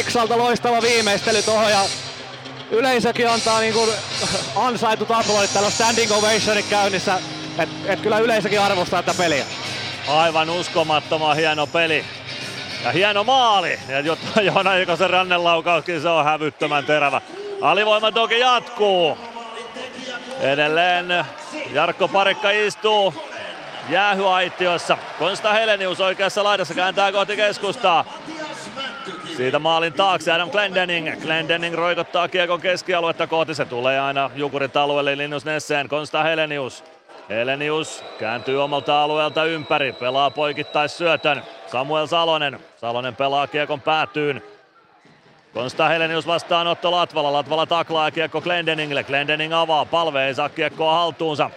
Iksalta 0.00 0.38
loistava 0.38 0.82
viimeistely 0.82 1.42
tuohon 1.42 1.70
ja 1.70 1.80
yleisökin 2.70 3.28
antaa 3.28 3.60
niin 3.60 3.74
kuin 3.74 3.90
ansaitut 4.56 5.10
aplodit, 5.10 5.52
täällä 5.52 5.66
on 5.66 5.72
standing 5.72 6.12
ovationit 6.12 6.66
käynnissä, 6.70 7.18
et, 7.58 7.68
et 7.84 8.00
kyllä 8.00 8.18
yleisökin 8.18 8.60
arvostaa 8.60 9.02
tätä 9.02 9.18
peliä. 9.18 9.44
Aivan 10.08 10.50
uskomattoman 10.50 11.36
hieno 11.36 11.66
peli. 11.66 12.04
Ja 12.84 12.90
hieno 12.90 13.24
maali. 13.24 13.78
Ja 13.88 14.00
jotta 14.00 14.42
Joona 14.46 14.74
Ikosen 14.76 15.10
rannenlaukauskin 15.10 16.00
se 16.00 16.08
on 16.08 16.24
hävyttömän 16.24 16.84
terävä. 16.84 17.20
Alivoima 17.60 18.12
toki 18.12 18.38
jatkuu. 18.38 19.18
Edelleen 20.40 21.24
Jarkko 21.72 22.08
Parikka 22.08 22.50
istuu 22.50 23.14
jäähyaitiossa. 23.88 24.98
Konsta 25.18 25.52
Helenius 25.52 26.00
oikeassa 26.00 26.44
laidassa 26.44 26.74
kääntää 26.74 27.12
kohti 27.12 27.36
keskustaa. 27.36 28.04
Siitä 29.36 29.58
maalin 29.58 29.92
taakse 29.92 30.32
Adam 30.32 30.50
Glendening. 30.50 31.20
Glendening 31.22 31.74
roikottaa 31.74 32.28
kiekon 32.28 32.60
keskialuetta 32.60 33.26
kohti. 33.26 33.54
Se 33.54 33.64
tulee 33.64 34.00
aina 34.00 34.30
Jukurit 34.34 34.76
alueelle 34.76 35.18
Linus 35.18 35.44
Nesseen. 35.44 35.88
Konsta 35.88 36.22
Helenius. 36.22 36.84
Helenius 37.30 38.04
kääntyy 38.18 38.62
omalta 38.62 39.02
alueelta 39.02 39.44
ympäri. 39.44 39.92
Pelaa 39.92 40.30
poikittais 40.30 40.98
syötön. 40.98 41.42
Samuel 41.66 42.06
Salonen. 42.06 42.60
Salonen 42.76 43.16
pelaa 43.16 43.46
kiekon 43.46 43.80
päätyyn. 43.80 44.42
Konsta 45.54 45.88
Helenius 45.88 46.26
vastaanotto 46.26 46.90
Latvala. 46.90 47.32
Latvala 47.32 47.66
taklaa 47.66 48.10
kiekko 48.10 48.40
Glendeningille. 48.40 49.04
Glendening 49.04 49.54
avaa. 49.54 49.84
Palve 49.84 50.26
ei 50.26 50.34
saa 50.34 50.48
kiekkoa 50.48 50.94
haltuunsa. 50.94 51.50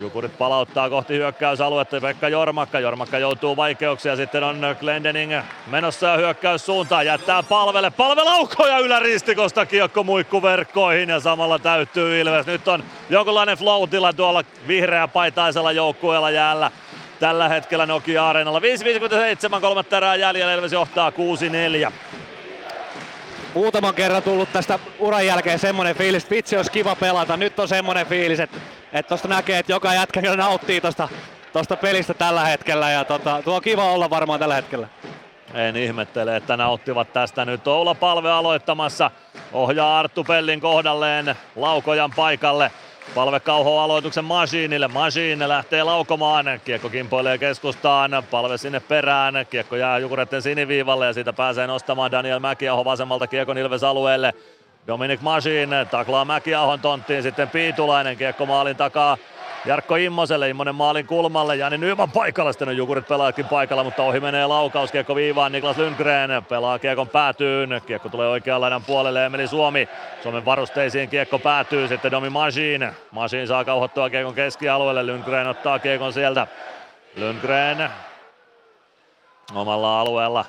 Jukurit 0.00 0.38
palauttaa 0.38 0.90
kohti 0.90 1.14
hyökkäysaluetta 1.14 2.00
Pekka 2.00 2.28
Jormakka. 2.28 2.80
Jormakka 2.80 3.18
joutuu 3.18 3.56
vaikeuksia. 3.56 4.16
Sitten 4.16 4.44
on 4.44 4.60
Glendening 4.80 5.32
menossa 5.66 6.06
ja 6.06 6.16
hyökkäyssuuntaan. 6.16 7.06
Jättää 7.06 7.42
palvelle. 7.42 7.90
Palve 7.90 8.22
laukkoja 8.22 8.78
yläristikosta 8.78 9.66
kiekko 9.66 10.04
muikkuverkkoihin 10.04 11.08
ja 11.08 11.20
samalla 11.20 11.58
täyttyy 11.58 12.20
Ilves. 12.20 12.46
Nyt 12.46 12.68
on 12.68 12.84
jonkinlainen 13.10 13.58
flow 13.58 13.88
tuolla 14.16 14.44
vihreä 14.68 15.08
paitaisella 15.08 15.72
joukkueella 15.72 16.30
jäällä. 16.30 16.70
Tällä 17.20 17.48
hetkellä 17.48 17.86
Nokia 17.86 18.28
Areenalla 18.28 18.60
5.57, 19.56 19.60
kolmatta 19.60 19.96
erää 19.96 20.16
jäljellä, 20.16 20.54
Ilves 20.54 20.72
johtaa 20.72 21.10
6-4 21.10 21.92
muutaman 23.54 23.94
kerran 23.94 24.22
tullut 24.22 24.52
tästä 24.52 24.78
uran 24.98 25.26
jälkeen 25.26 25.58
semmonen 25.58 25.96
fiilis, 25.96 26.22
että 26.22 26.34
vitsi 26.34 26.56
olisi 26.56 26.70
kiva 26.70 26.96
pelata. 26.96 27.36
Nyt 27.36 27.58
on 27.58 27.68
semmonen 27.68 28.06
fiilis, 28.06 28.40
että, 28.40 28.58
että 28.92 29.08
tosta 29.08 29.28
näkee, 29.28 29.58
että 29.58 29.72
joka 29.72 29.94
jätkä 29.94 30.22
kyllä 30.22 30.36
nauttii 30.36 30.80
tosta, 30.80 31.08
tosta 31.52 31.76
pelistä 31.76 32.14
tällä 32.14 32.44
hetkellä 32.44 32.90
ja 32.90 33.04
tota, 33.04 33.42
tuo 33.44 33.54
on 33.54 33.62
kiva 33.62 33.92
olla 33.92 34.10
varmaan 34.10 34.40
tällä 34.40 34.54
hetkellä. 34.54 34.88
En 35.54 35.76
ihmettele, 35.76 36.36
että 36.36 36.56
nauttivat 36.56 37.12
tästä 37.12 37.44
nyt. 37.44 37.68
Oula 37.68 37.94
Palve 37.94 38.30
aloittamassa. 38.30 39.10
Ohjaa 39.52 39.98
Arttu 39.98 40.24
Pellin 40.24 40.60
kohdalleen 40.60 41.34
Laukojan 41.56 42.10
paikalle. 42.16 42.70
Palve 43.14 43.40
kauho 43.40 43.80
aloituksen 43.80 44.24
Masiinille. 44.24 44.88
Masiin 44.88 45.48
lähtee 45.48 45.82
laukomaan. 45.82 46.46
Kiekko 46.64 46.88
kimpoilee 46.88 47.38
keskustaan. 47.38 48.10
Palve 48.30 48.58
sinne 48.58 48.80
perään. 48.80 49.34
Kiekko 49.50 49.76
jää 49.76 49.98
Jukuretten 49.98 50.42
siniviivalle 50.42 51.06
ja 51.06 51.12
siitä 51.12 51.32
pääsee 51.32 51.66
nostamaan 51.66 52.10
Daniel 52.10 52.38
Mäkiaho 52.38 52.84
vasemmalta 52.84 53.26
Kiekon 53.26 53.58
Ilves 53.58 53.84
alueelle. 53.84 54.32
Dominic 54.86 55.20
Masiin 55.20 55.70
taklaa 55.90 56.24
Mäkiahon 56.24 56.80
tonttiin. 56.80 57.22
Sitten 57.22 57.50
Piitulainen 57.50 58.16
kiekko 58.16 58.46
maalin 58.46 58.76
takaa. 58.76 59.16
Jarkko 59.64 59.96
Immoselle, 59.96 60.48
Immonen 60.48 60.74
maalin 60.74 61.06
kulmalle, 61.06 61.56
Jani 61.56 61.78
Nyman 61.78 62.10
paikalla, 62.10 62.52
sitten 62.52 62.68
on 62.68 62.76
Jukurit 62.76 63.08
pelaakin 63.08 63.44
paikalla, 63.44 63.84
mutta 63.84 64.02
ohi 64.02 64.20
menee 64.20 64.46
laukaus, 64.46 64.92
kiekko 64.92 65.14
viivaan, 65.14 65.52
Niklas 65.52 65.78
Lundgren 65.78 66.44
pelaa 66.48 66.78
kiekon 66.78 67.08
päätyyn, 67.08 67.82
kiekko 67.86 68.08
tulee 68.08 68.28
oikean 68.28 68.60
laidan 68.60 68.84
puolelle, 68.84 69.26
Emeli 69.26 69.48
Suomi, 69.48 69.88
Suomen 70.22 70.44
varusteisiin 70.44 71.08
kiekko 71.08 71.38
päätyy, 71.38 71.88
sitten 71.88 72.10
Domi 72.10 72.30
Machine, 72.30 72.94
Machine 73.10 73.46
saa 73.46 73.64
kauhottua 73.64 74.10
kiekon 74.10 74.34
keskialueelle, 74.34 75.06
Lundgren 75.06 75.46
ottaa 75.46 75.78
kiekon 75.78 76.12
sieltä, 76.12 76.46
Lundgren 77.16 77.90
omalla 79.54 80.00
alueella 80.00 80.44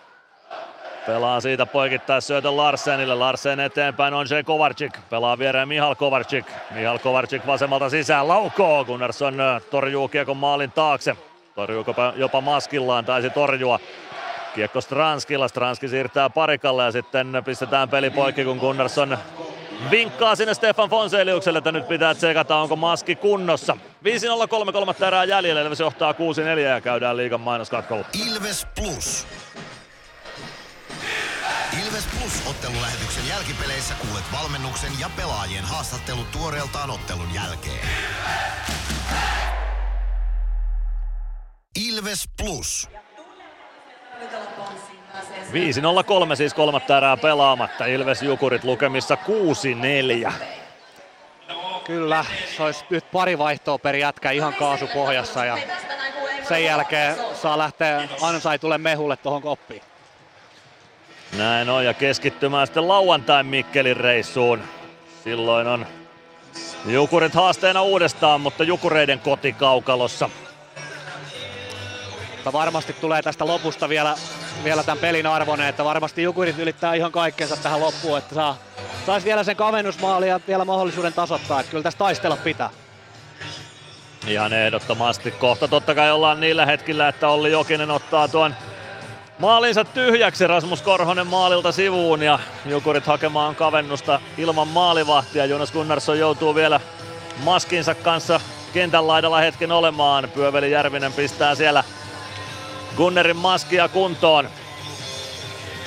Pelaa 1.05 1.41
siitä 1.41 1.65
poikittais 1.65 2.27
syötön 2.27 2.57
Larsenille. 2.57 3.15
Larsen 3.15 3.59
eteenpäin 3.59 4.13
on 4.13 4.27
Jay 4.29 4.43
Kovarczyk. 4.43 4.97
Pelaa 5.09 5.37
viereen 5.37 5.67
Mihal 5.67 5.95
Kovarczyk. 5.95 6.45
Mihal 6.71 6.99
Kovarczyk 6.99 7.47
vasemmalta 7.47 7.89
sisään 7.89 8.27
laukoo. 8.27 8.85
Gunnarsson 8.85 9.37
torjuu 9.71 10.07
kiekon 10.07 10.37
maalin 10.37 10.71
taakse. 10.71 11.15
Torjuuko 11.55 11.95
jopa 12.15 12.41
maskillaan, 12.41 13.05
taisi 13.05 13.29
torjua. 13.29 13.79
Kiekko 14.55 14.81
Stranskilla, 14.81 15.47
Stranski 15.47 15.87
siirtää 15.87 16.29
parikalle 16.29 16.83
ja 16.83 16.91
sitten 16.91 17.41
pistetään 17.45 17.89
peli 17.89 18.09
poikki, 18.09 18.43
kun 18.43 18.57
Gunnarsson 18.57 19.17
vinkkaa 19.91 20.35
sinne 20.35 20.53
Stefan 20.53 20.89
Fonseliukselle, 20.89 21.57
että 21.57 21.71
nyt 21.71 21.87
pitää 21.87 22.13
tsekata, 22.13 22.55
onko 22.55 22.75
maski 22.75 23.15
kunnossa. 23.15 23.77
5-0-3 24.69 24.71
kolmatta 24.71 25.07
erää 25.07 25.23
jäljellä, 25.23 25.61
Ilves 25.61 25.79
johtaa 25.79 26.11
6-4 26.11 26.15
ja 26.59 26.81
käydään 26.81 27.17
liigan 27.17 27.41
mainoskatkolla. 27.41 28.05
Ilves 28.27 28.67
Plus. 28.75 29.27
Ilves 31.81 32.07
Plus 32.19 32.47
ottelulähetyksen 32.47 33.27
jälkipeleissä 33.27 33.93
kuulet 33.93 34.23
valmennuksen 34.33 34.91
ja 34.99 35.09
pelaajien 35.15 35.63
haastattelut 35.63 36.31
tuoreeltaan 36.31 36.89
ottelun 36.89 37.33
jälkeen. 37.33 37.87
Ilves 41.87 42.29
Plus. 42.41 42.89
5-0-3 46.31 46.35
siis 46.35 46.53
kolmatta 46.53 46.97
erää 46.97 47.17
pelaamatta. 47.17 47.85
Ilves 47.85 48.21
Jukurit 48.21 48.63
lukemissa 48.63 49.17
6-4. 50.27 50.33
Kyllä, 51.85 52.25
se 52.57 52.63
olisi 52.63 52.85
nyt 52.89 53.11
pari 53.11 53.37
vaihtoa 53.37 53.77
per 53.77 53.95
jätkä 53.95 54.31
ihan 54.31 54.53
kaasupohjassa 54.53 55.45
ja 55.45 55.57
sen 56.47 56.63
jälkeen 56.63 57.15
saa 57.41 57.57
lähteä 57.57 58.07
ansaitulle 58.21 58.77
mehulle 58.77 59.17
tuohon 59.17 59.41
koppiin. 59.41 59.81
Näin 61.37 61.69
on 61.69 61.85
ja 61.85 61.93
keskittymään 61.93 62.67
sitten 62.67 62.87
lauantain 62.87 63.45
Mikkelin 63.45 63.97
reissuun. 63.97 64.61
Silloin 65.23 65.67
on 65.67 65.85
Jukurit 66.85 67.33
haasteena 67.33 67.81
uudestaan, 67.81 68.41
mutta 68.41 68.63
Jukureiden 68.63 69.19
kotikaukalossa. 69.19 70.29
Mutta 72.31 72.53
varmasti 72.53 72.93
tulee 72.93 73.21
tästä 73.21 73.47
lopusta 73.47 73.89
vielä, 73.89 74.15
vielä 74.63 74.83
tämän 74.83 74.97
pelin 74.97 75.27
arvoinen, 75.27 75.67
että 75.67 75.85
varmasti 75.85 76.23
Jukurit 76.23 76.59
ylittää 76.59 76.93
ihan 76.93 77.11
kaikkensa 77.11 77.57
tähän 77.57 77.79
loppuun, 77.79 78.17
että 78.17 78.35
saa, 78.35 78.57
saisi 79.05 79.25
vielä 79.25 79.43
sen 79.43 79.55
kavennusmaali 79.55 80.27
ja 80.27 80.39
vielä 80.47 80.65
mahdollisuuden 80.65 81.13
tasoittaa, 81.13 81.59
että 81.59 81.69
kyllä 81.69 81.83
tästä 81.83 81.99
taistella 81.99 82.37
pitää. 82.37 82.69
Ihan 84.27 84.53
ehdottomasti. 84.53 85.31
Kohta 85.31 85.67
totta 85.67 85.95
kai 85.95 86.11
ollaan 86.11 86.39
niillä 86.39 86.65
hetkillä, 86.65 87.07
että 87.07 87.27
Olli 87.27 87.51
Jokinen 87.51 87.91
ottaa 87.91 88.27
tuon 88.27 88.55
maalinsa 89.43 89.85
tyhjäksi. 89.85 90.47
Rasmus 90.47 90.81
Korhonen 90.81 91.27
maalilta 91.27 91.71
sivuun 91.71 92.23
ja 92.23 92.39
Jukurit 92.65 93.05
hakemaan 93.05 93.55
kavennusta 93.55 94.19
ilman 94.37 94.67
maalivahtia. 94.67 95.45
Jonas 95.45 95.71
Gunnarsson 95.71 96.19
joutuu 96.19 96.55
vielä 96.55 96.79
maskinsa 97.43 97.95
kanssa 97.95 98.39
kentän 98.73 99.07
laidalla 99.07 99.39
hetken 99.39 99.71
olemaan. 99.71 100.29
Pyöveli 100.33 100.71
Järvinen 100.71 101.13
pistää 101.13 101.55
siellä 101.55 101.83
Gunnerin 102.97 103.37
maskia 103.37 103.87
kuntoon. 103.87 104.49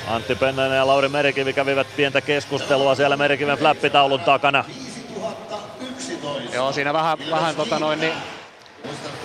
Antti 0.07 0.35
Pennanen 0.35 0.77
ja 0.77 0.87
Lauri 0.87 1.09
Merikivi 1.09 1.53
kävivät 1.53 1.87
pientä 1.95 2.21
keskustelua 2.21 2.95
siellä 2.95 3.17
Merikiven 3.17 3.57
flappitaulun 3.57 4.19
takana. 4.19 4.65
Joo, 6.53 6.71
siinä 6.71 6.93
vähän, 6.93 7.17
vähän 7.31 7.55
tota 7.55 7.79
noin, 7.79 7.99
niin 7.99 8.13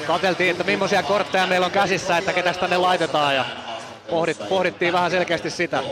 katseltiin, 0.06 0.50
että 0.50 0.64
millaisia 0.64 1.02
kortteja 1.02 1.46
meillä 1.46 1.66
on 1.66 1.72
käsissä, 1.72 2.16
että 2.16 2.32
ketä 2.32 2.52
tänne 2.52 2.76
laitetaan 2.76 3.34
ja 3.34 3.44
pohdit, 4.10 4.48
pohdittiin 4.48 4.92
vähän 4.92 5.10
selkeästi 5.10 5.50
sitä. 5.50 5.82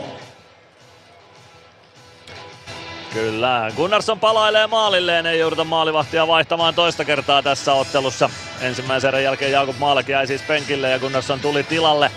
Kyllä, 3.13 3.71
Gunnarsson 3.75 4.19
palailee 4.19 4.67
maalilleen, 4.67 5.25
ei 5.25 5.39
jouduta 5.39 5.63
maalivahtia 5.63 6.27
vaihtamaan 6.27 6.75
toista 6.75 7.05
kertaa 7.05 7.41
tässä 7.41 7.73
ottelussa. 7.73 8.29
Ensimmäisen 8.61 9.07
erän 9.07 9.23
jälkeen 9.23 9.51
Jakub 9.51 9.77
Maalek 9.77 10.07
jäi 10.09 10.27
siis 10.27 10.41
penkille 10.41 10.89
ja 10.89 10.99
Gunnarsson 10.99 11.39
tuli 11.39 11.63
tilalle. 11.63 12.11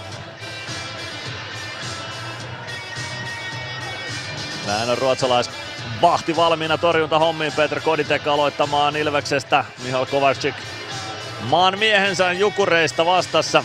Näin 4.67 4.91
on 4.91 4.99
ruotsalais 4.99 5.51
vahti 6.03 6.37
valmiina 6.37 6.79
torjunta 6.79 7.19
hommiin. 7.19 7.53
Petr 7.53 7.81
Koditek 7.81 8.27
aloittamaan 8.27 8.97
Ilveksestä. 8.97 9.65
Mihal 9.85 10.07
Kovacic 10.07 10.55
maan 11.43 11.79
miehensä 11.79 12.33
Jukureista 12.33 13.07
vastassa. 13.07 13.65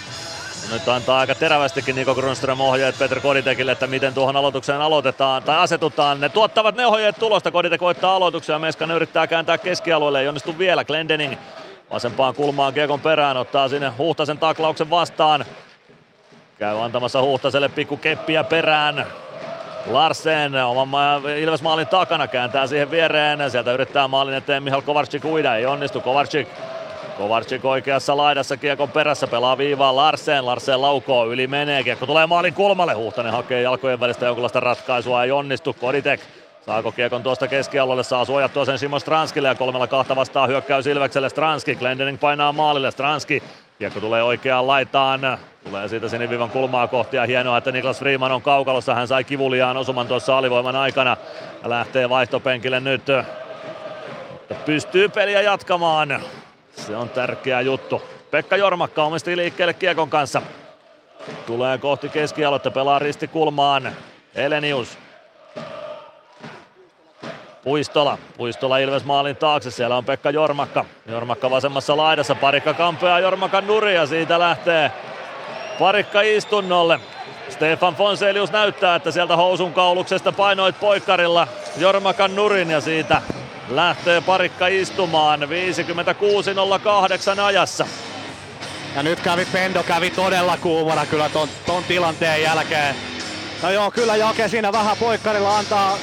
Nyt 0.71 0.87
antaa 0.87 1.19
aika 1.19 1.35
terävästikin 1.35 1.95
Niko 1.95 2.15
Grunström 2.15 2.61
ohjeet 2.61 2.99
Petr 2.99 3.19
Koditekille, 3.19 3.71
että 3.71 3.87
miten 3.87 4.13
tuohon 4.13 4.35
aloitukseen 4.35 4.81
aloitetaan 4.81 5.43
tai 5.43 5.57
asetutaan. 5.57 6.21
Ne 6.21 6.29
tuottavat 6.29 6.75
ne 6.75 6.85
ohjeet 6.85 7.15
tulosta. 7.19 7.51
Koditek 7.51 7.81
voittaa 7.81 8.15
aloituksia 8.15 8.59
Meskanen 8.59 8.95
yrittää 8.95 9.27
kääntää 9.27 9.57
keskialueelle. 9.57 10.21
Ei 10.21 10.27
onnistu 10.27 10.57
vielä. 10.57 10.83
Glendening 10.83 11.33
vasempaan 11.91 12.35
kulmaan 12.35 12.73
Kiekon 12.73 12.99
perään. 12.99 13.37
Ottaa 13.37 13.69
sinne 13.69 13.93
Huhtasen 13.97 14.37
taklauksen 14.37 14.89
vastaan. 14.89 15.45
Käy 16.59 16.83
antamassa 16.83 17.21
Huhtaselle 17.21 17.69
pikku 17.69 17.97
keppiä 17.97 18.43
perään. 18.43 19.05
Larsen 19.85 20.55
oman 20.55 21.29
Ilves 21.37 21.61
maalin 21.61 21.87
takana 21.87 22.27
kääntää 22.27 22.67
siihen 22.67 22.91
viereen. 22.91 23.51
Sieltä 23.51 23.71
yrittää 23.71 24.07
maalin 24.07 24.33
eteen 24.33 24.63
Mihal 24.63 24.81
Kovarczyk 24.81 25.25
uida. 25.25 25.55
Ei 25.55 25.65
onnistu. 25.65 26.01
Kovarczyk 26.01 26.47
Kovarczyk 27.19 27.65
oikeassa 27.65 28.17
laidassa 28.17 28.57
kiekon 28.57 28.89
perässä 28.89 29.27
pelaa 29.27 29.57
viivaa 29.57 29.95
Larsen. 29.95 30.45
Larsen 30.45 30.81
laukoo 30.81 31.25
yli 31.25 31.47
menee. 31.47 31.83
Kiekko 31.83 32.05
tulee 32.05 32.27
maalin 32.27 32.53
kulmalle. 32.53 32.93
Huhtanen 32.93 33.31
hakee 33.31 33.61
jalkojen 33.61 33.99
välistä 33.99 34.25
jonkunlaista 34.25 34.59
ratkaisua. 34.59 35.23
Ei 35.23 35.31
onnistu. 35.31 35.73
Koditek 35.73 36.21
Saako 36.65 36.91
kiekon 36.91 37.23
tuosta 37.23 37.47
keskialueelle, 37.47 38.03
saa 38.03 38.25
suojattua 38.25 38.65
sen 38.65 38.79
Simon 38.79 38.99
Stranskille 38.99 39.47
ja 39.47 39.55
kolmella 39.55 39.87
kahta 39.87 40.15
vastaa 40.15 40.47
hyökkäys 40.47 40.87
Ilvekselle 40.87 41.29
Stranski. 41.29 41.75
Glendening 41.75 42.19
painaa 42.19 42.51
maalille, 42.51 42.91
Stranski. 42.91 43.43
Kiekko 43.79 43.99
tulee 43.99 44.23
oikeaan 44.23 44.67
laitaan, 44.67 45.37
tulee 45.63 45.87
siitä 45.87 46.09
sinivivan 46.09 46.49
kulmaa 46.49 46.87
kohti 46.87 47.17
ja 47.17 47.25
hienoa, 47.25 47.57
että 47.57 47.71
Niklas 47.71 47.99
Freeman 47.99 48.31
on 48.31 48.41
kaukalossa. 48.41 48.95
Hän 48.95 49.07
sai 49.07 49.23
kivuliaan 49.23 49.77
osuman 49.77 50.07
tuossa 50.07 50.37
alivoiman 50.37 50.75
aikana 50.75 51.17
lähtee 51.65 52.09
vaihtopenkille 52.09 52.79
nyt. 52.79 53.03
Pystyy 54.65 55.09
peliä 55.09 55.41
jatkamaan. 55.41 56.21
Se 56.87 56.95
on 56.95 57.09
tärkeä 57.09 57.61
juttu. 57.61 58.01
Pekka 58.31 58.57
Jormakka 58.57 59.03
omisti 59.03 59.37
liikkeelle 59.37 59.73
kiekon 59.73 60.09
kanssa. 60.09 60.41
Tulee 61.45 61.77
kohti 61.77 62.09
keskialoitta, 62.09 62.71
pelaa 62.71 62.99
ristikulmaan. 62.99 63.91
Elenius 64.35 64.97
Puistola. 67.63 68.17
Puistola 68.37 68.77
Ilves 68.77 69.05
maalin 69.05 69.35
taakse. 69.35 69.71
Siellä 69.71 69.97
on 69.97 70.05
Pekka 70.05 70.31
Jormakka. 70.31 70.85
Jormakka 71.07 71.49
vasemmassa 71.49 71.97
laidassa. 71.97 72.35
Parikka 72.35 72.73
kampeaa 72.73 73.19
Jormakan 73.19 73.67
nuri 73.67 73.95
ja 73.95 74.05
siitä 74.05 74.39
lähtee 74.39 74.91
Parikka 75.79 76.21
istunnolle. 76.21 76.99
Stefan 77.49 77.95
Fonselius 77.95 78.51
näyttää, 78.51 78.95
että 78.95 79.11
sieltä 79.11 79.35
housun 79.35 79.73
kauluksesta 79.73 80.31
painoit 80.31 80.79
poikkarilla 80.79 81.47
Jormakan 81.77 82.35
nurin 82.35 82.71
ja 82.71 82.81
siitä 82.81 83.21
lähtee 83.69 84.21
Parikka 84.21 84.67
istumaan 84.67 85.39
56.08 87.35 87.39
ajassa. 87.41 87.87
Ja 88.95 89.03
nyt 89.03 89.19
kävi 89.19 89.45
Pendo 89.45 89.83
kävi 89.83 90.09
todella 90.09 90.57
kuumana 90.57 91.05
kyllä 91.05 91.29
ton, 91.29 91.49
ton 91.65 91.83
tilanteen 91.83 92.41
jälkeen. 92.41 92.95
No 93.63 93.71
joo, 93.71 93.91
kyllä 93.91 94.15
Jake 94.15 94.47
siinä 94.47 94.71
vähän 94.71 94.97
poikkarilla 94.97 95.57
antaa 95.57 95.97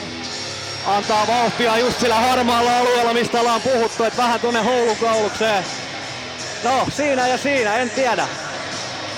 antaa 0.86 1.26
vauhtia 1.26 1.78
just 1.78 2.00
sillä 2.00 2.14
harmaalla 2.14 2.78
alueella, 2.78 3.12
mistä 3.12 3.40
ollaan 3.40 3.60
puhuttu, 3.60 4.04
että 4.04 4.22
vähän 4.22 4.40
tuonne 4.40 4.62
houlukaulukseen. 4.62 5.64
No, 6.64 6.86
siinä 6.90 7.26
ja 7.26 7.38
siinä, 7.38 7.76
en 7.76 7.90
tiedä. 7.90 8.28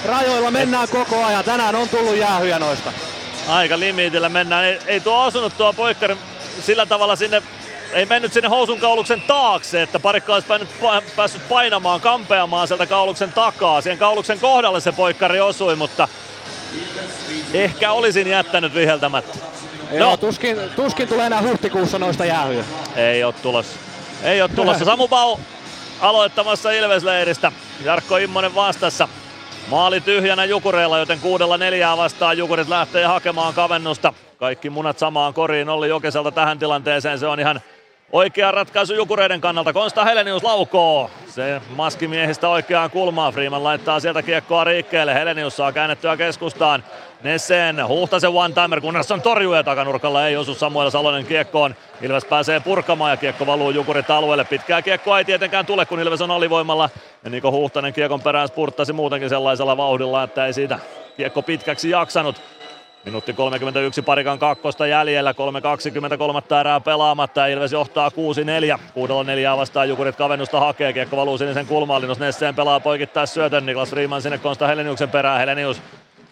Rajoilla 0.05 0.51
mennään 0.51 0.85
Et... 0.85 0.91
koko 0.91 1.25
ajan. 1.25 1.45
Tänään 1.45 1.75
on 1.75 1.89
tullut 1.89 2.17
jäähyjä 2.17 2.59
noista. 2.59 2.93
Aika 3.49 3.79
limitillä 3.79 4.29
mennään. 4.29 4.65
Ei, 4.65 4.79
ei 4.87 5.01
tuo 5.01 5.25
osunut 5.25 5.57
tuo 5.57 5.73
poikkari 5.73 6.17
sillä 6.63 6.87
tavalla 6.87 7.17
sinne 7.17 7.43
ei 7.93 8.07
mennyt 8.07 8.33
sinne 8.33 8.49
housun 8.49 8.81
kauluksen 8.81 9.21
taakse, 9.21 9.83
että 9.83 10.01
parikka 10.01 10.35
olisi 10.35 10.49
päässyt 11.17 11.49
painamaan, 11.49 12.01
kampeamaan 12.01 12.69
sieltä 12.69 12.87
kauluksen 12.87 13.33
takaa. 13.33 13.81
Siihen 13.81 13.99
kauluksen 13.99 14.41
kohdalle 14.41 14.81
se 14.81 14.93
poikkari 14.93 15.41
osui, 15.41 15.77
mutta 15.77 16.09
ehkä 17.55 17.93
olisin 17.93 18.27
jättänyt 18.27 18.75
viheltämättä. 18.75 19.39
Joo, 19.93 20.11
no. 20.11 20.17
tuskin, 20.17 20.57
tuskin 20.77 21.09
tulee 21.09 21.27
enää 21.27 21.43
huhtikuussa 21.43 21.99
noista 21.99 22.25
jäähyjä. 22.25 22.65
Ei 22.97 23.25
ole 23.25 23.35
tulossa. 23.43 23.79
Ei 24.23 24.43
ole 24.43 24.51
tulossa. 24.57 24.85
Samu 24.85 25.09
Bau 25.09 25.39
aloittamassa 26.01 26.71
Ilvesleiristä. 26.71 27.53
Jarkko 27.85 28.17
Immonen 28.17 28.55
vastassa. 28.55 29.09
Maali 29.69 30.01
tyhjänä 30.01 30.45
Jukureilla, 30.45 30.99
joten 30.99 31.21
kuudella 31.21 31.59
neljää 31.59 31.97
vastaan 31.97 32.39
Jukurit 32.39 32.69
lähtee 32.69 33.05
hakemaan 33.05 33.55
kavennusta. 33.55 34.13
Kaikki 34.39 34.71
munat 34.71 34.99
samaan 34.99 35.35
koriin 35.35 35.69
Olli 35.69 35.89
Jokeselta 35.89 36.31
tähän 36.31 36.59
tilanteeseen. 36.59 37.19
Se 37.19 37.27
on 37.27 37.41
ihan 37.41 37.61
Oikea 38.13 38.51
ratkaisu 38.51 38.95
Jukureiden 38.95 39.41
kannalta. 39.41 39.73
Konsta 39.73 40.05
Helenius 40.05 40.43
laukoo. 40.43 41.11
Se 41.27 41.61
maskimiehistä 41.69 42.49
oikeaan 42.49 42.91
kulmaan. 42.91 43.33
Freeman 43.33 43.65
laittaa 43.65 44.01
sieltä 44.01 44.23
kiekkoa 44.23 44.65
riikkeelle. 44.65 45.15
Helenius 45.15 45.57
saa 45.57 45.73
käännettyä 45.73 46.17
keskustaan. 46.17 46.85
Nessen 47.23 47.89
Huhtasen 47.89 48.31
one-timer, 48.31 48.81
Gunnarsson 48.81 49.23
torjuu 49.23 49.55
ja 49.55 49.63
takanurkalla 49.63 50.27
ei 50.27 50.37
osu 50.37 50.55
Samuel 50.55 50.91
Salonen 50.91 51.27
kiekkoon. 51.27 51.75
Ilves 52.03 52.25
pääsee 52.25 52.61
purkamaan 52.61 53.11
ja 53.11 53.17
kiekko 53.17 53.47
valuu 53.47 53.71
Jukurit 53.71 54.11
alueelle. 54.11 54.45
Pitkää 54.45 54.83
kiekkoa 54.83 55.19
ei 55.19 55.25
tietenkään 55.25 55.67
tule, 55.67 55.87
kun 55.87 56.01
Ilves 56.01 56.21
on 56.21 56.31
alivoimalla. 56.31 56.91
Ja 57.25 57.31
Niko 57.31 57.51
Huhtanen 57.51 57.93
kiekon 57.93 58.23
perään 58.23 58.49
spurttasi 58.49 58.93
muutenkin 58.93 59.29
sellaisella 59.29 59.77
vauhdilla, 59.77 60.23
että 60.23 60.47
ei 60.47 60.53
siitä 60.53 60.79
kiekko 61.17 61.43
pitkäksi 61.43 61.91
jaksanut. 61.91 62.41
Minuutti 63.09 63.33
31 63.33 64.03
parikan 64.03 64.39
kakkosta 64.39 64.87
jäljellä, 64.87 65.33
3.23 65.33 66.61
erää 66.61 66.81
pelaamatta 66.81 67.47
Ilves 67.47 67.73
johtaa 67.73 68.09
6-4. 68.77 68.79
Kuudella 68.95 69.25
neljää 69.25 69.57
vastaan 69.57 69.89
Jukurit 69.89 70.17
kavennusta 70.17 70.61
hakee, 70.61 70.93
kiekko 70.93 71.17
valuu 71.17 71.39
sinisen 71.39 71.67
kulmaan, 71.67 72.03
Linus 72.03 72.19
Nesseen 72.19 72.55
pelaa 72.55 72.81
poikittaa 72.81 73.27
syötön, 73.27 73.67
Niklas 73.67 73.93
Riemann 73.93 74.23
sinne 74.23 74.39
Konsta 74.39 74.67
Heleniuksen 74.67 75.11
perään, 75.11 75.41
Helenius 75.41 75.83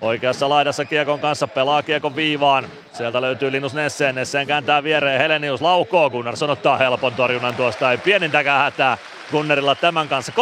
Oikeassa 0.00 0.48
laidassa 0.48 0.84
Kiekon 0.84 1.20
kanssa 1.20 1.48
pelaa 1.48 1.82
Kiekon 1.82 2.16
viivaan. 2.16 2.66
Sieltä 2.92 3.20
löytyy 3.20 3.52
Linus 3.52 3.74
Nesseen. 3.74 4.14
Nesseen 4.14 4.46
kääntää 4.46 4.82
viereen 4.82 5.20
Helenius 5.20 5.62
laukoo. 5.62 6.10
Gunnarsson 6.10 6.50
ottaa 6.50 6.76
helpon 6.76 7.14
torjunnan 7.14 7.54
tuosta. 7.54 7.90
Ei 7.90 7.98
pienintäkään 7.98 8.60
hätää 8.60 8.98
Gunnerilla 9.30 9.74
tämän 9.74 10.08
kanssa. 10.08 10.32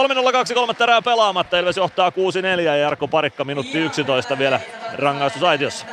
3-0-2 0.51 0.55
kolmatta 0.55 0.85
erää 0.85 1.03
pelaamatta. 1.03 1.59
Ilves 1.59 1.77
johtaa 1.77 2.11
6-4 2.11 2.61
ja 2.61 2.77
Jarkko 2.77 3.09
Parikka 3.09 3.45
minuutti 3.45 3.79
11 3.79 4.39
vielä 4.39 4.61
rangaistusaitiossa. 4.95 5.87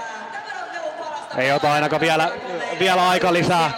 Ei 1.38 1.52
ota 1.52 1.74
ainakaan 1.74 2.02
vielä, 2.02 2.32
vielä 2.80 3.10
aika 3.10 3.34
lisää. 3.34 3.72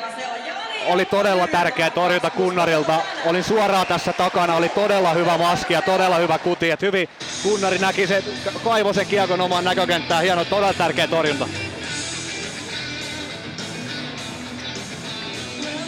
Oli 0.86 1.06
todella 1.06 1.48
tärkeä 1.48 1.90
torjunta 1.90 2.30
Kunnarilta. 2.30 3.00
Olin 3.26 3.44
suoraan 3.44 3.88
tässä 3.88 4.14
takana, 4.14 4.56
oli 4.56 4.70
todella 4.70 5.14
hyvä 5.14 5.38
maski 5.38 5.74
ja 5.74 5.82
todella 5.82 6.18
hyvä 6.18 6.38
kuti. 6.38 6.72
Et 6.72 6.82
hyvin 6.82 7.10
Kunnari 7.44 7.78
näki 7.78 8.08
se, 8.08 8.24
kaivo 8.64 8.94
sen 8.94 9.08
kiekon 9.08 9.42
omaan 9.42 9.64
näkökenttään. 9.64 10.24
Hieno, 10.24 10.46
todella 10.46 10.74
tärkeä 10.74 11.08
torjunta. 11.08 11.48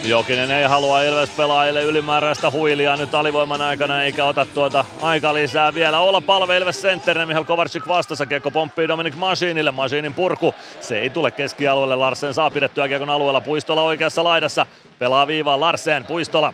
Jokinen 0.08 0.52
ei 0.52 0.64
halua 0.64 1.02
Ilves 1.02 1.30
pelaajille 1.30 1.84
ylimääräistä 1.84 2.52
huilia 2.52 2.96
nyt 2.96 3.16
alivoiman 3.16 3.62
aikana 3.62 4.04
eikä 4.04 4.26
ota 4.26 4.46
tuota 4.46 4.86
aika 5.02 5.34
lisää 5.34 5.74
vielä. 5.74 6.00
Olla 6.00 6.22
palve 6.22 6.58
Ilves 6.58 6.82
Centerinen, 6.82 7.28
Mihail 7.28 7.44
Kovarczyk 7.44 7.88
vastassa, 7.88 8.26
kiekko 8.26 8.52
pomppii 8.52 8.88
Dominic 8.88 9.16
Masiinille, 9.16 9.72
Masiinin 9.72 10.14
purku, 10.14 10.56
se 10.82 11.00
ei 11.00 11.10
tule 11.10 11.32
keskialueelle, 11.32 11.96
Larsen 11.96 12.34
saa 12.34 12.52
pidettyä 12.52 12.88
kiekon 12.88 13.10
alueella, 13.10 13.42
Puistola 13.42 13.82
oikeassa 13.82 14.24
laidassa, 14.24 14.66
pelaa 15.00 15.28
viivaan 15.28 15.60
Larsen, 15.60 16.06
Puistola, 16.06 16.54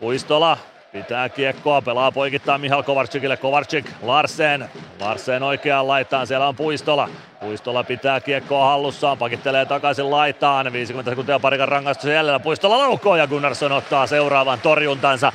Puistola 0.00 0.58
Pitää 0.92 1.28
kiekkoa, 1.28 1.82
pelaa 1.82 2.12
poikittaa 2.12 2.58
Mihal 2.58 2.82
Kovarcikille, 2.82 3.36
Kovarcik, 3.36 3.86
Larsen, 4.02 4.70
Larsen 5.00 5.42
oikeaan 5.42 5.88
laitaan, 5.88 6.26
siellä 6.26 6.48
on 6.48 6.56
Puistola. 6.56 7.08
Puistola 7.40 7.84
pitää 7.84 8.20
kiekkoa 8.20 8.66
hallussaan, 8.66 9.18
pakittelee 9.18 9.66
takaisin 9.66 10.10
laitaan, 10.10 10.72
50 10.72 11.10
sekuntia 11.10 11.38
parikan 11.38 11.68
rangaistus 11.68 12.10
jäljellä, 12.10 12.40
Puistola 12.40 12.78
laukoo 12.78 13.16
ja 13.16 13.26
Gunnarsson 13.26 13.72
ottaa 13.72 14.06
seuraavan 14.06 14.60
torjuntansa. 14.60 15.32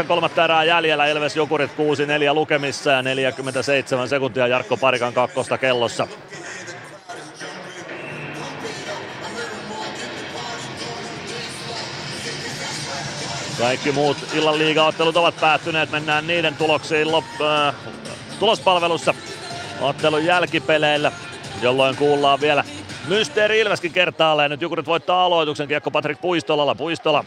2.39 0.00 0.06
kolmatta 0.06 0.44
erää 0.44 0.64
jäljellä, 0.64 1.06
Ilves 1.06 1.36
Jukurit 1.36 1.70
6-4 2.30 2.34
lukemissa 2.34 2.90
ja 2.90 3.02
47 3.02 4.08
sekuntia 4.08 4.46
Jarkko 4.46 4.76
Parikan 4.76 5.12
kakkosta 5.12 5.58
kellossa. 5.58 6.06
Kaikki 13.58 13.92
muut 13.92 14.16
illan 14.34 14.58
liigaottelut 14.58 15.16
ovat 15.16 15.40
päättyneet. 15.40 15.90
Mennään 15.90 16.26
niiden 16.26 16.56
tuloksiin 16.56 17.06
lop- 17.06 17.42
äh, 17.42 17.74
tulospalvelussa 18.38 19.14
ottelun 19.80 20.24
jälkipeleillä, 20.24 21.12
jolloin 21.62 21.96
kuullaan 21.96 22.40
vielä 22.40 22.64
Mysteeri 23.08 23.60
Ilveskin 23.60 23.92
kertaalleen. 23.92 24.50
Nyt 24.50 24.62
Jukurit 24.62 24.86
voittaa 24.86 25.24
aloituksen. 25.24 25.68
Kiekko 25.68 25.90
Patrik 25.90 26.20
Puistolalla. 26.20 26.74
Puistola 26.74 27.24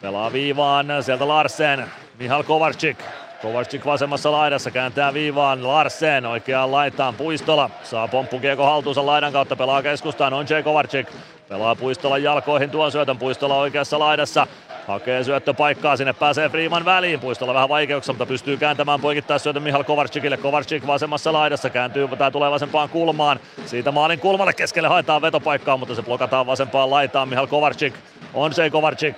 pelaa 0.00 0.32
viivaan. 0.32 0.86
Sieltä 1.00 1.28
Larsen. 1.28 1.86
Mihal 2.18 2.42
Kovarczyk. 2.42 2.98
Kovarczyk 3.42 3.86
vasemmassa 3.86 4.32
laidassa 4.32 4.70
kääntää 4.70 5.14
viivaan. 5.14 5.66
Larsen 5.66 6.26
oikeaan 6.26 6.72
laitaan. 6.72 7.14
Puistola 7.14 7.70
saa 7.82 8.08
pomppukiekko 8.08 8.64
haltuunsa 8.64 9.06
laidan 9.06 9.32
kautta. 9.32 9.56
Pelaa 9.56 9.82
keskustaan. 9.82 10.32
On. 10.32 10.46
Kovarczyk. 10.64 11.12
Pelaa 11.48 11.74
Puistolan 11.74 12.22
jalkoihin 12.22 12.70
tuon 12.70 12.92
syötön. 12.92 13.18
Puistola 13.18 13.56
oikeassa 13.56 13.98
laidassa. 13.98 14.46
Hakee 14.86 15.24
syöttöpaikkaa, 15.24 15.96
sinne 15.96 16.12
pääsee 16.12 16.48
Freeman 16.48 16.84
väliin. 16.84 17.20
Puistolla 17.20 17.54
vähän 17.54 17.68
vaikeuksia, 17.68 18.12
mutta 18.12 18.26
pystyy 18.26 18.56
kääntämään 18.56 19.00
poikittaa 19.00 19.38
syötön 19.38 19.62
Mihal 19.62 19.84
Kovarcikille. 19.84 20.36
Kovarcik 20.36 20.86
vasemmassa 20.86 21.32
laidassa 21.32 21.70
kääntyy, 21.70 22.08
tai 22.08 22.30
tulee 22.30 22.50
vasempaan 22.50 22.88
kulmaan. 22.88 23.40
Siitä 23.66 23.92
maalin 23.92 24.20
kulmalle 24.20 24.52
keskelle 24.52 24.88
haetaan 24.88 25.22
vetopaikkaa, 25.22 25.76
mutta 25.76 25.94
se 25.94 26.02
blokataan 26.02 26.46
vasempaan 26.46 26.90
laitaan. 26.90 27.28
Mihal 27.28 27.46
Kovarcik 27.46 27.94
on 28.34 28.52
se 28.52 28.70
Kovarcik. 28.70 29.16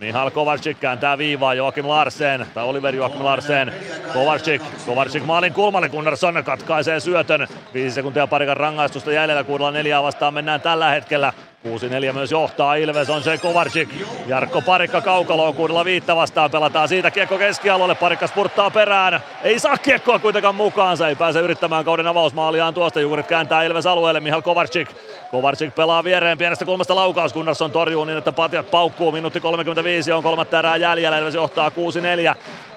Mihal 0.00 0.30
Kovarcik 0.30 0.80
kääntää 0.80 1.18
viivaa 1.18 1.54
Joakim 1.54 1.88
Larsen, 1.88 2.46
tai 2.54 2.64
Oliver 2.64 2.94
Joakim 2.94 3.24
Larsen. 3.24 3.72
Kovarcik, 4.12 4.62
Kovarcik 4.86 5.24
maalin 5.24 5.52
kulmalle, 5.52 5.88
Gunnarsson 5.88 6.44
katkaisee 6.44 7.00
syötön. 7.00 7.48
Viisi 7.74 7.94
sekuntia 7.94 8.26
parikan 8.26 8.56
rangaistusta 8.56 9.12
jäljellä, 9.12 9.44
kuudella 9.44 9.70
neljää 9.70 10.02
vastaan 10.02 10.34
mennään 10.34 10.60
tällä 10.60 10.90
hetkellä. 10.90 11.32
6-4 11.64 12.12
myös 12.12 12.30
johtaa 12.30 12.74
Ilves, 12.74 13.10
on 13.10 13.22
se 13.22 13.38
Kovarczyk. 13.38 13.88
Jarkko 14.26 14.62
Parikka 14.62 15.00
kaukaloon 15.00 15.54
kuudella 15.54 15.84
viittä 15.84 16.16
vastaan 16.16 16.50
pelataan 16.50 16.88
siitä 16.88 17.10
kiekko 17.10 17.38
keskialueelle. 17.38 17.94
Parikka 17.94 18.26
spurttaa 18.26 18.70
perään. 18.70 19.20
Ei 19.42 19.58
saa 19.58 19.78
kiekkoa 19.78 20.18
kuitenkaan 20.18 20.54
mukaansa. 20.54 21.08
Ei 21.08 21.16
pääse 21.16 21.40
yrittämään 21.40 21.84
kauden 21.84 22.06
avausmaaliaan 22.06 22.74
tuosta. 22.74 23.00
Jukurit 23.00 23.26
kääntää 23.26 23.62
Ilves 23.62 23.86
alueelle. 23.86 24.20
Mihal 24.20 24.42
Kovarczyk. 24.42 24.88
Kovarczyk 25.30 25.74
pelaa 25.74 26.04
viereen 26.04 26.38
pienestä 26.38 26.64
kulmasta 26.64 26.94
laukaus, 26.96 27.32
Gunnarsson 27.32 27.70
torjuu 27.70 28.04
niin, 28.04 28.18
että 28.18 28.32
patjat 28.32 28.70
paukkuu. 28.70 29.12
Minuutti 29.12 29.40
35 29.40 30.12
on 30.12 30.22
kolmatta 30.22 30.58
erää 30.58 30.76
jäljellä, 30.76 31.18
Ilves 31.18 31.34
johtaa 31.34 31.70
6-4. 31.70 31.72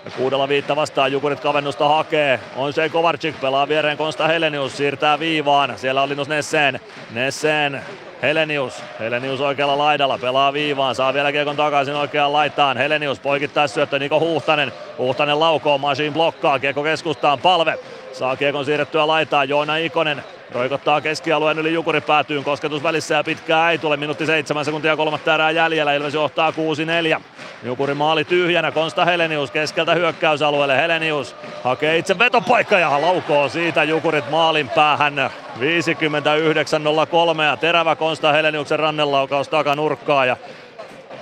Ja 0.07 0.11
kuudella 0.17 0.49
viitta 0.49 0.75
vastaan 0.75 1.11
Jukurit 1.11 1.39
kavennusta 1.39 1.87
hakee. 1.87 2.39
On 2.55 2.73
se 2.73 2.89
Kovarczyk, 2.89 3.41
pelaa 3.41 3.67
viereen 3.67 3.97
Konsta 3.97 4.27
Helenius, 4.27 4.77
siirtää 4.77 5.19
viivaan. 5.19 5.73
Siellä 5.77 6.01
on 6.01 6.09
Linus 6.09 6.27
Nessen. 6.27 6.79
Nessen 7.11 7.81
Helenius. 8.21 8.83
Helenius 8.99 9.41
oikealla 9.41 9.77
laidalla, 9.77 10.17
pelaa 10.17 10.53
viivaan, 10.53 10.95
saa 10.95 11.13
vielä 11.13 11.31
kiekon 11.31 11.55
takaisin 11.55 11.95
oikeaan 11.95 12.33
laitaan. 12.33 12.77
Helenius 12.77 13.19
poikittaa 13.19 13.67
syöttö 13.67 13.99
Niko 13.99 14.19
Huhtanen. 14.19 14.71
Huhtanen 14.97 15.39
laukoo, 15.39 15.77
Machine 15.77 16.11
blokkaa, 16.11 16.59
kiekko 16.59 16.83
keskustaan, 16.83 17.39
palve. 17.39 17.79
Saa 18.17 18.35
kiekon 18.35 18.65
siirrettyä 18.65 19.07
laitaan, 19.07 19.49
Joona 19.49 19.77
Ikonen 19.77 20.23
Roikottaa 20.51 21.01
keskialueen 21.01 21.59
yli 21.59 21.73
Jukuri 21.73 22.01
päätyyn, 22.01 22.43
kosketus 22.43 22.83
välissä 22.83 23.15
ja 23.15 23.23
pitkää 23.23 23.71
ei 23.71 23.77
tule, 23.77 23.97
minuutti 23.97 24.25
seitsemän 24.25 24.65
sekuntia 24.65 24.97
kolmatta 24.97 25.33
erää 25.33 25.51
jäljellä, 25.51 25.93
Ilves 25.93 26.13
johtaa 26.13 26.51
6-4. 26.51 27.21
Jukuri 27.63 27.93
maali 27.93 28.23
tyhjänä, 28.23 28.71
Konsta 28.71 29.05
Helenius 29.05 29.51
keskeltä 29.51 29.93
hyökkäysalueelle, 29.93 30.77
Helenius 30.77 31.35
hakee 31.63 31.97
itse 31.97 32.19
vetopaikka 32.19 32.79
ja 32.79 33.01
laukoo 33.01 33.49
siitä 33.49 33.83
Jukurit 33.83 34.29
maalin 34.29 34.69
päähän. 34.69 35.29
59-03 35.59 37.41
ja 37.41 37.57
terävä 37.57 37.95
Konsta 37.95 38.31
Heleniuksen 38.31 38.79
rannelaukaus 38.79 39.47
takanurkkaa 39.47 40.25
ja 40.25 40.37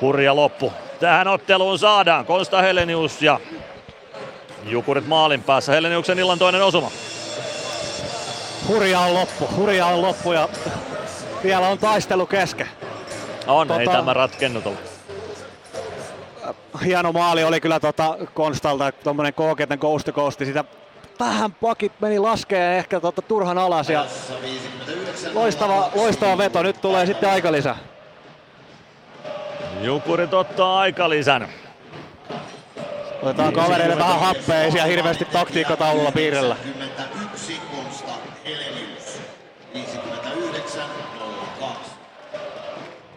hurja 0.01 0.35
loppu. 0.35 0.73
Tähän 0.99 1.27
otteluun 1.27 1.79
saadaan 1.79 2.25
Konsta 2.25 2.61
Helenius 2.61 3.21
ja 3.21 3.39
Jukurit 4.65 5.07
maalin 5.07 5.43
päässä. 5.43 5.71
Heleniuksen 5.71 6.19
illan 6.19 6.39
toinen 6.39 6.63
osuma 6.63 6.91
hurja 8.67 8.99
on 8.99 9.13
loppu, 9.13 9.49
hurja 9.55 9.85
on 9.85 10.01
loppu 10.01 10.33
ja 10.33 10.49
vielä 11.43 11.67
on 11.67 11.77
taistelu 11.77 12.25
kesken. 12.25 12.67
On, 13.47 13.67
tota, 13.67 13.79
ei 13.79 13.87
tämä 13.87 14.13
ratkennut 14.13 14.67
ole. 14.67 14.75
Hieno 16.85 17.11
maali 17.11 17.43
oli 17.43 17.61
kyllä 17.61 17.79
tota 17.79 18.17
Konstalta, 18.33 18.91
tuommoinen 18.91 19.33
kooketen 19.33 19.79
coast 19.79 20.09
to 20.15 20.45
sitä 20.45 20.63
vähän 21.19 21.51
pakit 21.51 21.91
meni 22.01 22.19
laskee 22.19 22.77
ehkä 22.77 22.99
tota 22.99 23.21
turhan 23.21 23.57
alas 23.57 23.89
ja 23.89 24.05
loistava, 25.33 25.89
loistava 25.95 26.37
veto. 26.37 26.63
Nyt 26.63 26.81
tulee 26.81 27.05
sitten 27.05 27.29
aikalisä. 27.29 27.75
Jukurit 29.81 30.33
ottaa 30.33 30.79
aikalisän. 30.79 31.49
Otetaan 33.25 33.53
kavereille 33.53 33.97
vähän 33.97 34.19
happea, 34.19 34.61
ei 34.61 34.71
siellä 34.71 34.87
hirveästi 34.87 35.25
taktiikkataululla 35.25 36.11
piirrellä. 36.11 36.55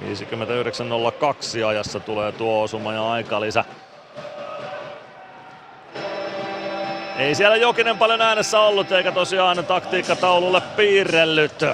59.02 0.00 1.66
ajassa 1.66 2.00
tulee 2.00 2.32
tuo 2.32 2.62
osuma 2.62 2.92
ja 2.92 3.10
aikalisä. 3.10 3.64
Ei 7.18 7.34
siellä 7.34 7.56
Jokinen 7.56 7.98
paljon 7.98 8.22
äänessä 8.22 8.60
ollut 8.60 8.92
eikä 8.92 9.12
tosiaan 9.12 9.64
taktiikkataululle 9.64 10.62
piirrellyt. 10.76 11.64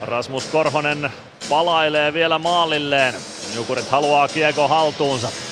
Rasmus 0.00 0.44
Korhonen 0.44 1.12
palailee 1.48 2.12
vielä 2.12 2.38
maalilleen. 2.38 3.14
Jukurit 3.56 3.90
haluaa 3.90 4.28
kiekko 4.28 4.68
haltuunsa. 4.68 5.51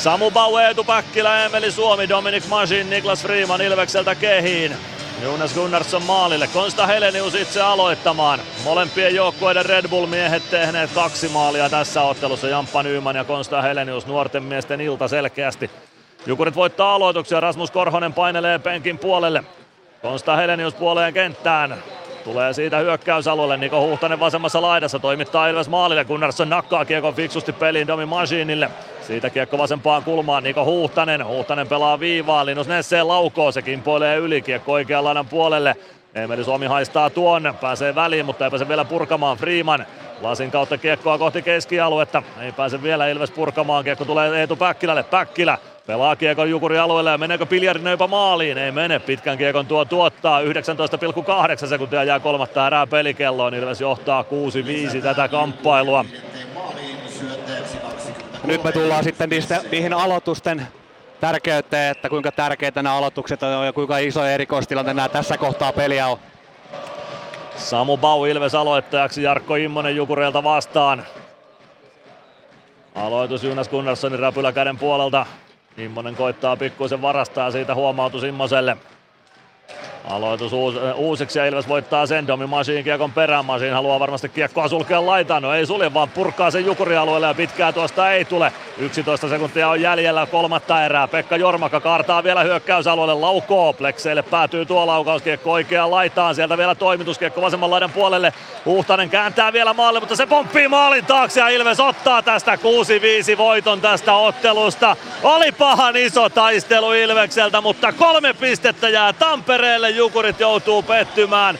Samu 0.00 0.30
Bau, 0.30 0.56
Eetu 0.56 0.84
Päkkilä, 0.84 1.44
Emeli 1.44 1.70
Suomi, 1.70 2.08
Dominic 2.08 2.48
Masin, 2.48 2.90
Niklas 2.90 3.22
Freeman 3.22 3.60
Ilvekseltä 3.60 4.14
kehiin. 4.14 4.76
Jonas 5.22 5.54
Gunnarsson 5.54 6.02
maalille. 6.02 6.46
Konsta 6.46 6.86
Helenius 6.86 7.34
itse 7.34 7.62
aloittamaan. 7.62 8.40
Molempien 8.64 9.14
joukkueiden 9.14 9.66
Red 9.66 9.88
Bull-miehet 9.88 10.50
tehneet 10.50 10.90
kaksi 10.94 11.28
maalia 11.28 11.70
tässä 11.70 12.02
ottelussa. 12.02 12.48
Jamppa 12.48 12.82
Nyman 12.82 13.16
ja 13.16 13.24
Konsta 13.24 13.62
Helenius 13.62 14.06
nuorten 14.06 14.42
miesten 14.42 14.80
ilta 14.80 15.08
selkeästi. 15.08 15.70
Jukurit 16.26 16.54
voittaa 16.54 16.94
aloituksia. 16.94 17.40
Rasmus 17.40 17.70
Korhonen 17.70 18.12
painelee 18.12 18.58
penkin 18.58 18.98
puolelle. 18.98 19.44
Konsta 20.02 20.36
Helenius 20.36 20.74
puoleen 20.74 21.14
kenttään. 21.14 21.82
Tulee 22.24 22.52
siitä 22.52 22.78
hyökkäysalueelle. 22.78 23.56
Niko 23.56 23.80
Huhtanen 23.80 24.20
vasemmassa 24.20 24.62
laidassa 24.62 24.98
toimittaa 24.98 25.48
Ilves 25.48 25.68
maalille. 25.68 26.04
Gunnarsson 26.04 26.48
nakkaa 26.48 26.84
kiekon 26.84 27.14
fiksusti 27.14 27.52
peliin 27.52 27.86
Domi 27.86 28.06
Machinille. 28.06 28.70
Siitä 29.02 29.30
kiekko 29.30 29.58
vasempaan 29.58 30.02
kulmaan 30.02 30.42
Niko 30.42 30.64
Huhtanen. 30.64 31.26
Huhtanen 31.26 31.68
pelaa 31.68 32.00
viivaa. 32.00 32.46
Linus 32.46 32.68
Nesseen 32.68 33.08
laukoo. 33.08 33.52
Se 33.52 33.62
kimpoilee 33.62 34.16
yli 34.16 34.42
kiekko 34.42 34.72
oikean 34.72 35.04
laidan 35.04 35.26
puolelle. 35.26 35.76
Emeli 36.14 36.44
Suomi 36.44 36.66
haistaa 36.66 37.10
tuon, 37.10 37.54
pääsee 37.60 37.94
väliin, 37.94 38.26
mutta 38.26 38.44
ei 38.44 38.50
pääse 38.50 38.68
vielä 38.68 38.84
purkamaan 38.84 39.36
Freeman. 39.36 39.86
Lasin 40.20 40.50
kautta 40.50 40.78
kiekkoa 40.78 41.18
kohti 41.18 41.42
keskialuetta. 41.42 42.22
Ei 42.40 42.52
pääse 42.52 42.82
vielä 42.82 43.08
Ilves 43.08 43.30
purkamaan. 43.30 43.84
Kiekko 43.84 44.04
tulee 44.04 44.40
Eetu 44.40 44.56
Päkkilälle. 44.56 45.02
Päkkilä 45.02 45.58
pelaa 45.86 46.16
kiekon 46.16 46.50
Jukuri 46.50 46.78
alueelle 46.78 47.10
ja 47.10 47.18
meneekö 47.18 47.46
Piljarinen 47.46 47.90
jopa 47.90 48.06
maaliin? 48.06 48.58
Ei 48.58 48.72
mene. 48.72 48.98
Pitkän 48.98 49.38
kiekon 49.38 49.66
tuo 49.66 49.84
tuottaa. 49.84 50.40
19,8 50.40 51.66
sekuntia 51.66 52.04
jää 52.04 52.20
kolmatta 52.20 52.66
erää 52.66 52.86
pelikelloon. 52.86 53.54
Ilves 53.54 53.80
johtaa 53.80 54.24
6-5 54.98 55.02
tätä 55.02 55.28
kamppailua. 55.28 56.04
Nyt 58.44 58.64
me 58.64 58.72
tullaan 58.72 59.04
sitten 59.04 59.28
niistä, 59.28 59.60
niihin 59.70 59.92
aloitusten 59.92 60.68
tärkeyteen, 61.20 61.90
että 61.90 62.08
kuinka 62.08 62.32
tärkeitä 62.32 62.82
nämä 62.82 62.96
aloitukset 62.96 63.42
on 63.42 63.66
ja 63.66 63.72
kuinka 63.72 63.98
iso 63.98 64.24
erikoistilanne 64.24 64.94
nämä 64.94 65.08
tässä 65.08 65.38
kohtaa 65.38 65.72
peliä 65.72 66.08
on. 66.08 66.18
Samu 67.56 67.96
Bau 67.96 68.24
Ilves 68.24 68.54
aloittajaksi, 68.54 69.22
Jarkko 69.22 69.56
Immonen 69.56 69.96
Jukureilta 69.96 70.44
vastaan. 70.44 71.04
Aloitus 72.94 73.44
Jonas 73.44 73.68
Gunnarssonin 73.68 74.18
räpyläkäden 74.18 74.78
puolelta. 74.78 75.26
Immonen 75.84 76.16
koittaa 76.16 76.56
pikkuisen 76.56 77.02
varastaa 77.02 77.50
siitä 77.50 77.74
huomautus 77.74 78.24
Immoselle. 78.24 78.76
Aloitus 80.04 80.52
uus, 80.52 80.74
uusiksi 80.94 81.38
ja 81.38 81.46
Ilves 81.46 81.68
voittaa 81.68 82.06
sen. 82.06 82.26
Domi 82.26 82.46
Masiin 82.46 82.84
kiekon 82.84 83.12
perään. 83.12 83.44
Masiin 83.44 83.72
haluaa 83.72 84.00
varmasti 84.00 84.28
kiekkoa 84.28 84.68
sulkea 84.68 85.06
laitaan. 85.06 85.42
No 85.42 85.54
ei 85.54 85.66
sulje, 85.66 85.94
vaan 85.94 86.08
purkaa 86.08 86.50
sen 86.50 86.66
jukurialueelle 86.66 87.26
ja 87.26 87.34
pitkää 87.34 87.72
tuosta 87.72 88.12
ei 88.12 88.24
tule. 88.24 88.52
11 88.78 89.28
sekuntia 89.28 89.68
on 89.68 89.80
jäljellä 89.80 90.26
kolmatta 90.26 90.84
erää. 90.84 91.08
Pekka 91.08 91.36
Jormaka 91.36 91.80
kaartaa 91.80 92.24
vielä 92.24 92.42
hyökkäysalueelle. 92.42 93.14
Laukoo. 93.14 93.72
Plekseille 93.72 94.22
päätyy 94.22 94.66
tuo 94.66 94.86
laukauskiekko 94.86 95.52
oikeaan 95.52 95.90
laitaan. 95.90 96.34
Sieltä 96.34 96.58
vielä 96.58 96.74
toimituskiekko 96.74 97.42
vasemman 97.42 97.70
laidan 97.70 97.90
puolelle. 97.90 98.32
Huhtanen 98.64 99.10
kääntää 99.10 99.52
vielä 99.52 99.74
maalle, 99.74 100.00
mutta 100.00 100.16
se 100.16 100.26
pomppii 100.26 100.68
maalin 100.68 101.06
taakse 101.06 101.40
ja 101.40 101.48
Ilves 101.48 101.80
ottaa 101.80 102.22
tästä 102.22 102.58
6-5 103.34 103.38
voiton 103.38 103.80
tästä 103.80 104.14
ottelusta. 104.14 104.96
Oli 105.22 105.52
pahan 105.52 105.96
iso 105.96 106.28
taistelu 106.28 106.92
Ilvekseltä, 106.92 107.60
mutta 107.60 107.92
kolme 107.92 108.32
pistettä 108.34 108.88
jää 108.88 109.12
Tampereelle. 109.12 109.89
Jukurit 109.96 110.40
joutuu 110.40 110.82
pettymään. 110.82 111.58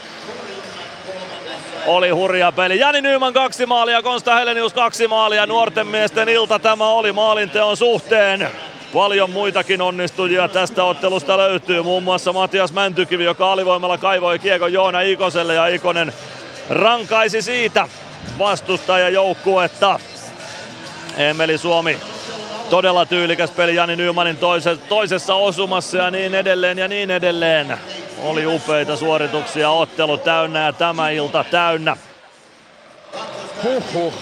Oli 1.85 2.09
hurja 2.09 2.51
peli. 2.51 2.79
Jani 2.79 3.01
Nyyman 3.01 3.33
kaksi 3.33 3.65
maalia, 3.65 4.01
Konsta 4.01 4.35
Helenius 4.35 4.73
kaksi 4.73 5.07
maalia. 5.07 5.45
Nuorten 5.45 5.87
miesten 5.87 6.29
ilta 6.29 6.59
tämä 6.59 6.87
oli 6.87 7.11
maalinteon 7.11 7.77
suhteen. 7.77 8.49
Paljon 8.93 9.29
muitakin 9.29 9.81
onnistujia 9.81 10.47
tästä 10.47 10.83
ottelusta 10.83 11.37
löytyy. 11.37 11.81
Muun 11.81 12.03
muassa 12.03 12.33
Matias 12.33 12.73
Mäntykivi, 12.73 13.23
joka 13.23 13.51
alivoimalla 13.51 13.97
kaivoi 13.97 14.39
kiekon 14.39 14.73
Joona 14.73 15.01
Ikoselle 15.01 15.53
ja 15.53 15.67
Ikonen 15.67 16.13
rankaisi 16.69 17.41
siitä 17.41 17.87
vastustajajoukkuetta. 18.39 19.99
Emeli 21.17 21.57
Suomi 21.57 21.97
todella 22.71 23.05
tyylikäs 23.05 23.51
peli 23.51 23.75
Jani 23.75 23.95
Nymanin 23.95 24.37
toisessa 24.89 25.35
osumassa 25.35 25.97
ja 25.97 26.11
niin 26.11 26.35
edelleen 26.35 26.77
ja 26.77 26.87
niin 26.87 27.11
edelleen. 27.11 27.77
Oli 28.23 28.45
upeita 28.45 28.95
suorituksia, 28.95 29.69
ottelu 29.69 30.17
täynnä 30.17 30.65
ja 30.65 30.73
tämä 30.73 31.09
ilta 31.09 31.45
täynnä. 31.51 31.97
Huhhuh. 33.63 34.13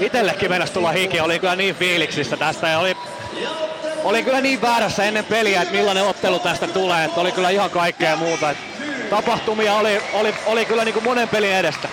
Itellekin 0.00 0.50
mennessä 0.50 0.74
tulla 0.74 0.92
hiki, 0.92 1.20
oli 1.20 1.38
kyllä 1.38 1.56
niin 1.56 1.74
fiiliksissä 1.74 2.36
tästä 2.36 2.68
ja 2.68 2.78
oli, 2.78 2.96
oli 4.04 4.22
kyllä 4.22 4.40
niin 4.40 4.62
väärässä 4.62 5.04
ennen 5.04 5.24
peliä, 5.24 5.62
että 5.62 5.74
millainen 5.74 6.04
ottelu 6.04 6.38
tästä 6.38 6.66
tulee, 6.66 7.04
että 7.04 7.20
oli 7.20 7.32
kyllä 7.32 7.50
ihan 7.50 7.70
kaikkea 7.70 8.16
muuta. 8.16 8.54
Tapahtumia 9.10 9.74
oli, 9.74 10.00
oli, 10.12 10.34
oli 10.46 10.64
kyllä 10.64 10.84
niin 10.84 10.92
kuin 10.92 11.04
monen 11.04 11.28
pelin 11.28 11.52
edestä. 11.52 11.88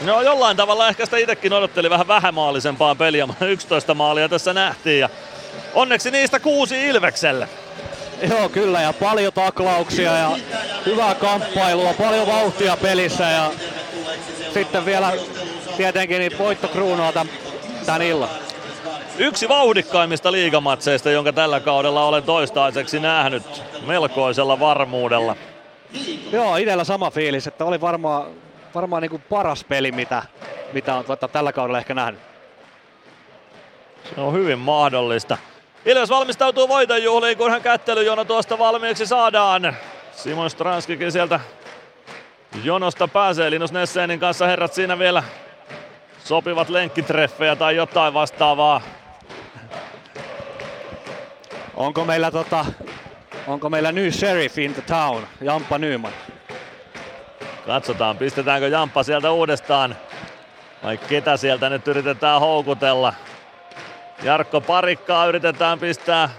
No 0.00 0.22
jollain 0.22 0.56
tavalla 0.56 0.88
ehkä 0.88 1.04
sitä 1.04 1.16
itsekin 1.16 1.52
odotteli 1.52 1.90
vähän 1.90 2.08
vähämaalisempaa 2.08 2.94
peliä, 2.94 3.28
11 3.40 3.94
maalia 3.94 4.28
tässä 4.28 4.52
nähtiin 4.52 5.00
ja 5.00 5.08
onneksi 5.74 6.10
niistä 6.10 6.40
kuusi 6.40 6.86
Ilvekselle. 6.88 7.48
Joo, 8.28 8.48
kyllä, 8.48 8.80
ja 8.80 8.92
paljon 8.92 9.32
taklauksia 9.32 10.16
ja 10.16 10.30
hyvää 10.86 11.14
kamppailua, 11.14 11.94
paljon 11.94 12.26
vauhtia 12.26 12.76
pelissä 12.76 13.24
ja 13.24 13.50
sitten 14.54 14.84
vielä 14.84 15.12
tietenkin 15.76 16.18
niin 16.18 16.38
voitto 16.38 16.68
kruunaa 16.68 17.12
tämän, 17.12 17.34
tämän 17.86 18.02
illan. 18.02 18.28
Yksi 19.18 19.48
vauhdikkaimmista 19.48 20.32
liigamatseista, 20.32 21.10
jonka 21.10 21.32
tällä 21.32 21.60
kaudella 21.60 22.04
olen 22.04 22.22
toistaiseksi 22.22 23.00
nähnyt 23.00 23.42
melkoisella 23.86 24.60
varmuudella. 24.60 25.36
Joo, 26.32 26.56
itsellä 26.56 26.84
sama 26.84 27.10
fiilis, 27.10 27.46
että 27.46 27.64
oli 27.64 27.80
varmaan 27.80 28.26
varmaan 28.74 29.02
niin 29.02 29.10
kuin 29.10 29.22
paras 29.22 29.64
peli, 29.64 29.92
mitä, 29.92 30.22
mitä 30.72 30.94
on 30.94 31.04
tota, 31.04 31.28
tällä 31.28 31.52
kaudella 31.52 31.78
ehkä 31.78 31.94
nähnyt. 31.94 32.20
Se 34.14 34.20
on 34.20 34.32
hyvin 34.32 34.58
mahdollista. 34.58 35.38
Ilves 35.86 36.10
valmistautuu 36.10 36.68
voitonjuhliin, 36.68 37.38
kunhan 37.38 37.62
kättelyjono 37.62 38.24
tuosta 38.24 38.58
valmiiksi 38.58 39.06
saadaan. 39.06 39.76
Simon 40.12 40.50
Stranskikin 40.50 41.12
sieltä 41.12 41.40
jonosta 42.64 43.08
pääsee. 43.08 43.50
Linus 43.50 43.72
Nessenin 43.72 44.20
kanssa 44.20 44.46
herrat 44.46 44.74
siinä 44.74 44.98
vielä 44.98 45.22
sopivat 46.24 46.68
lenkkitreffejä 46.68 47.56
tai 47.56 47.76
jotain 47.76 48.14
vastaavaa. 48.14 48.80
Onko 51.74 52.04
meillä, 52.04 52.30
tota, 52.30 52.66
onko 53.46 53.70
meillä 53.70 53.92
new 53.92 54.10
sheriff 54.10 54.58
in 54.58 54.74
the 54.74 54.82
town, 54.82 55.26
Jampa 55.40 55.78
Nyman? 55.78 56.12
Katsotaan, 57.66 58.18
pistetäänkö 58.18 58.68
Jamppa 58.68 59.02
sieltä 59.02 59.30
uudestaan 59.30 59.96
vai 60.82 60.98
ketä 60.98 61.36
sieltä 61.36 61.70
nyt 61.70 61.88
yritetään 61.88 62.40
houkutella. 62.40 63.14
Jarkko 64.22 64.60
Parikkaa 64.60 65.26
yritetään 65.26 65.78
pistää. 65.78 66.30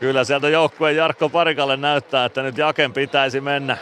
Kyllä 0.00 0.24
sieltä 0.24 0.48
joukkueen 0.48 0.96
Jarkko 0.96 1.28
Parikalle 1.28 1.76
näyttää, 1.76 2.24
että 2.24 2.42
nyt 2.42 2.58
Jaken 2.58 2.92
pitäisi 2.92 3.40
mennä 3.40 3.76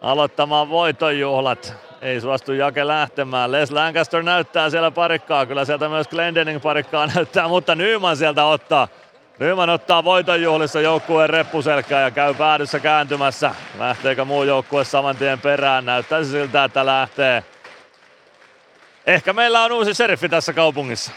aloittamaan 0.00 0.68
voitonjuhlat. 0.70 1.74
Ei 2.00 2.20
suostu 2.20 2.52
Jake 2.52 2.86
lähtemään. 2.86 3.52
Les 3.52 3.70
Lancaster 3.70 4.22
näyttää 4.22 4.70
siellä 4.70 4.90
parikkaa. 4.90 5.46
Kyllä 5.46 5.64
sieltä 5.64 5.88
myös 5.88 6.08
Glendening 6.08 6.62
parikkaa 6.62 7.06
näyttää, 7.06 7.48
mutta 7.48 7.74
Nyman 7.74 8.16
sieltä 8.16 8.44
ottaa. 8.44 8.88
Nyman 9.42 9.70
ottaa 9.70 10.04
voitonjuhlissa 10.04 10.80
joukkueen 10.80 11.30
reppuselkää 11.30 12.00
ja 12.00 12.10
käy 12.10 12.34
päädyssä 12.34 12.80
kääntymässä. 12.80 13.54
Lähteekö 13.78 14.24
muu 14.24 14.42
joukkue 14.42 14.84
saman 14.84 15.16
tien 15.16 15.40
perään? 15.40 15.84
Näyttäisi 15.84 16.30
siltä, 16.30 16.64
että 16.64 16.86
lähtee. 16.86 17.44
Ehkä 19.06 19.32
meillä 19.32 19.64
on 19.64 19.72
uusi 19.72 19.94
seriffi 19.94 20.28
tässä 20.28 20.52
kaupungissa. 20.52 21.12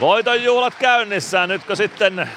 Voitonjuhlat 0.00 0.74
käynnissä. 0.74 1.46
Nytkö 1.46 1.76
sitten 1.76 2.30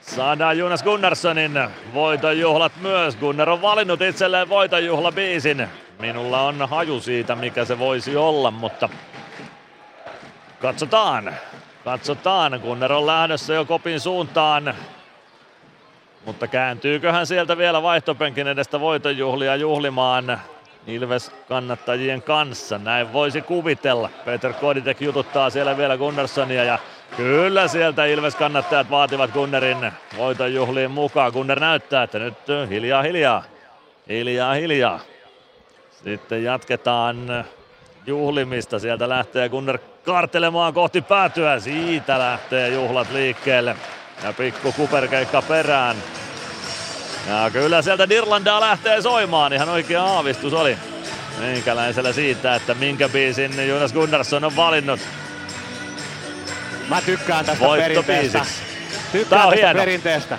saadaan 0.00 0.58
Jonas 0.58 0.82
Gunnarssonin 0.82 1.68
voitonjuhlat 1.94 2.72
myös. 2.80 3.16
Gunnar 3.16 3.50
on 3.50 3.62
valinnut 3.62 4.00
itselleen 4.00 4.48
voitonjuhlabiisin. 4.48 5.68
Minulla 5.98 6.40
on 6.42 6.68
haju 6.68 7.00
siitä, 7.00 7.34
mikä 7.34 7.64
se 7.64 7.78
voisi 7.78 8.16
olla, 8.16 8.50
mutta 8.50 8.88
katsotaan. 10.60 11.34
Katsotaan, 11.84 12.60
Gunnar 12.62 12.92
on 12.92 13.06
lähdössä 13.06 13.54
jo 13.54 13.64
kopin 13.64 14.00
suuntaan. 14.00 14.74
Mutta 16.24 16.46
kääntyyköhän 16.46 17.26
sieltä 17.26 17.58
vielä 17.58 17.82
vaihtopenkin 17.82 18.48
edestä 18.48 18.80
voitonjuhlia 18.80 19.56
juhlimaan 19.56 20.40
Ilves 20.86 21.32
kannattajien 21.48 22.22
kanssa. 22.22 22.78
Näin 22.78 23.12
voisi 23.12 23.42
kuvitella. 23.42 24.10
Peter 24.24 24.52
Koditek 24.52 25.00
jututtaa 25.00 25.50
siellä 25.50 25.76
vielä 25.76 25.96
Gunnarssonia 25.96 26.64
ja 26.64 26.78
kyllä 27.16 27.68
sieltä 27.68 28.04
Ilves 28.04 28.36
kannattajat 28.36 28.90
vaativat 28.90 29.30
Gunnerin 29.30 29.92
voitonjuhliin 30.16 30.90
mukaan. 30.90 31.32
Gunnar 31.32 31.60
näyttää, 31.60 32.02
että 32.02 32.18
nyt 32.18 32.34
hiljaa 32.70 33.02
hiljaa. 33.02 33.42
Hiljaa 34.08 34.54
hiljaa. 34.54 35.00
Sitten 36.06 36.44
jatketaan 36.44 37.44
juhlimista. 38.06 38.78
Sieltä 38.78 39.08
lähtee 39.08 39.48
Gunnar 39.48 39.78
kartelemaan 40.04 40.74
kohti 40.74 41.02
päätyä. 41.02 41.60
Siitä 41.60 42.18
lähtee 42.18 42.68
juhlat 42.68 43.10
liikkeelle. 43.10 43.76
Ja 44.22 44.32
pikku 44.32 44.72
kuperkeikka 44.72 45.42
perään. 45.42 45.96
Ja 47.28 47.50
kyllä 47.52 47.82
sieltä 47.82 48.08
Dirlandaa 48.08 48.60
lähtee 48.60 49.02
soimaan. 49.02 49.52
Ihan 49.52 49.68
oikea 49.68 50.02
aavistus 50.04 50.52
oli 50.52 50.78
meikäläisellä 51.40 52.12
siitä, 52.12 52.54
että 52.54 52.74
minkä 52.74 53.08
biisin 53.08 53.68
Jonas 53.68 53.92
Gunnarsson 53.92 54.44
on 54.44 54.56
valinnut. 54.56 55.00
Mä 56.88 57.00
tykkään 57.02 57.44
tästä 57.44 57.64
perinteestä. 57.76 58.46
Tykkään 59.12 59.42
on 59.46 59.50
tästä 59.50 59.66
hieno. 59.66 59.80
perinteestä. 59.80 60.38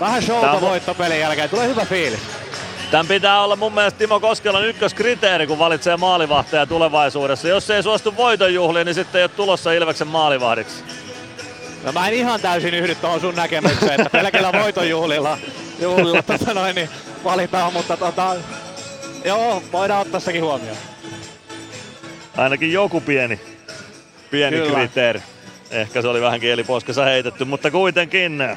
Vähän 0.00 0.22
Tää 0.22 0.26
showta 0.26 0.50
on- 0.52 0.60
voittopelin 0.60 1.20
jälkeen. 1.20 1.50
Tulee 1.50 1.68
hyvä 1.68 1.84
fiilis. 1.84 2.45
Tämän 2.90 3.06
pitää 3.06 3.44
olla 3.44 3.56
mun 3.56 3.72
mielestä 3.72 3.98
Timo 3.98 4.20
Koskelan 4.20 4.66
ykköskriteeri, 4.66 5.46
kun 5.46 5.58
valitsee 5.58 5.96
maalivahteja 5.96 6.66
tulevaisuudessa. 6.66 7.48
Jos 7.48 7.70
ei 7.70 7.82
suostu 7.82 8.16
voitonjuhliin, 8.16 8.84
niin 8.84 8.94
sitten 8.94 9.18
ei 9.18 9.24
ole 9.24 9.30
tulossa 9.36 9.72
Ilveksen 9.72 10.08
maalivahdiksi. 10.08 10.84
No 11.84 11.92
mä 11.92 12.08
en 12.08 12.14
ihan 12.14 12.40
täysin 12.40 12.74
yhdy 12.74 12.94
tuohon 12.94 13.20
sun 13.20 13.34
näkemykseen, 13.34 14.00
että 14.00 14.10
pelkillä 14.10 14.52
voitonjuhlilla 14.52 15.38
juhlilla, 15.80 16.22
tota 16.22 16.54
noin, 16.54 16.74
niin 16.74 16.88
valitaan, 17.24 17.72
mutta 17.72 17.96
tota, 17.96 18.36
joo, 19.24 19.62
voidaan 19.72 20.00
ottaa 20.00 20.20
sekin 20.20 20.42
huomioon. 20.42 20.76
Ainakin 22.36 22.72
joku 22.72 23.00
pieni, 23.00 23.40
pieni 24.30 24.56
Kyllä. 24.56 24.78
kriteeri. 24.78 25.22
Ehkä 25.70 26.02
se 26.02 26.08
oli 26.08 26.20
vähän 26.20 26.40
kieliposkessa 26.40 27.04
heitetty, 27.04 27.44
mutta 27.44 27.70
kuitenkin. 27.70 28.56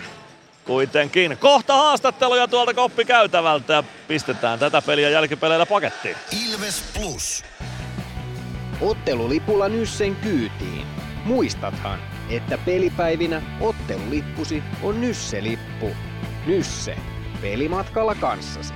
Kuitenkin. 0.70 1.38
Kohta 1.38 1.74
haastatteluja 1.74 2.48
tuolta 2.48 2.74
koppikäytävältä 2.74 3.74
ja 3.74 3.84
pistetään 4.08 4.60
tätä 4.60 4.82
peliä 4.82 5.10
jälkipeleillä 5.10 5.66
pakettiin. 5.66 6.16
Ilves 6.48 6.84
Plus. 6.94 7.44
Ottelulipulla 8.82 9.70
Nyssen 9.70 10.16
kyytiin. 10.16 10.86
Muistathan, 11.26 12.00
että 12.30 12.58
pelipäivinä 12.58 13.42
ottelulippusi 13.62 14.64
on 14.84 15.02
Nysse-lippu. 15.02 15.96
Nysse. 16.46 16.98
Pelimatkalla 17.42 18.16
kanssasi. 18.16 18.74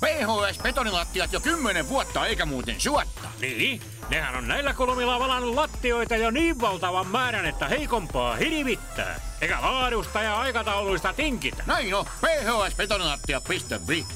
PHS 0.00 0.58
betonilattiat 0.62 1.32
jo 1.32 1.40
kymmenen 1.40 1.88
vuotta 1.88 2.26
eikä 2.26 2.46
muuten 2.46 2.80
suotta. 2.80 3.28
Niin, 3.40 3.80
nehän 4.10 4.36
on 4.36 4.48
näillä 4.48 4.72
kolmilla 4.72 5.18
valannut 5.18 5.54
lattioita 5.54 6.16
jo 6.16 6.30
niin 6.30 6.60
valtavan 6.60 7.06
määrän, 7.06 7.46
että 7.46 7.68
heikompaa 7.68 8.36
hirvittää. 8.36 9.20
Eikä 9.40 9.58
laadusta 9.62 10.22
ja 10.22 10.40
aikatauluista 10.40 11.12
tinkitä. 11.12 11.62
Näin 11.66 11.94
on, 11.94 12.04
phsbetonilattia.fi. 12.04 14.06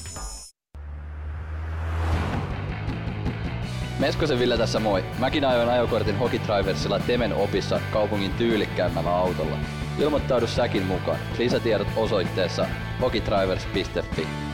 Meskosen 3.99 4.39
Ville 4.39 4.57
tässä 4.57 4.79
moi. 4.79 5.03
Mäkin 5.19 5.45
ajoin 5.45 5.69
ajokortin 5.69 6.17
Hokitriversilla 6.17 6.99
Temen 6.99 7.33
opissa 7.33 7.81
kaupungin 7.91 8.33
tyylikkäämmällä 8.33 9.15
autolla. 9.15 9.57
Ilmoittaudu 9.99 10.47
säkin 10.47 10.85
mukaan. 10.85 11.19
Lisätiedot 11.37 11.87
osoitteessa 11.95 12.67
hokitrivers.fi. 13.01 14.50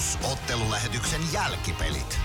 Plus 0.00 0.32
ottelulähetyksen 0.32 1.20
jälkipelit. 1.32 2.18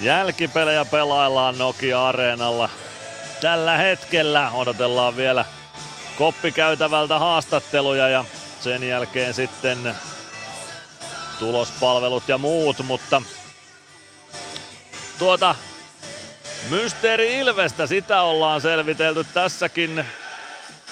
Jälkipelejä 0.00 0.84
pelaillaan 0.84 1.58
Nokia-areenalla. 1.58 2.68
Tällä 3.40 3.76
hetkellä 3.76 4.50
odotellaan 4.50 5.16
vielä 5.16 5.44
koppikäytävältä 6.18 7.18
haastatteluja 7.18 8.08
ja 8.08 8.24
sen 8.60 8.88
jälkeen 8.88 9.34
sitten 9.34 9.94
tulospalvelut 11.38 12.28
ja 12.28 12.38
muut, 12.38 12.78
mutta 12.78 13.22
tuota 15.18 15.54
Mysteeri 16.70 17.38
Ilvestä, 17.38 17.86
sitä 17.86 18.22
ollaan 18.22 18.60
selvitelty 18.60 19.24
tässäkin 19.24 20.04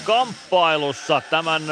kamppailussa 0.05 1.23
tämän 1.31 1.63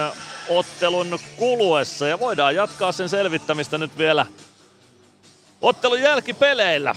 ottelun 0.49 1.19
kuluessa 1.37 2.09
ja 2.09 2.21
voidaan 2.21 2.55
jatkaa 2.55 2.93
sen 2.93 3.09
selvittämistä 3.09 3.79
nyt 3.79 3.99
vielä 3.99 4.27
ottelun 5.63 6.01
jälkipeleillä. 6.01 6.95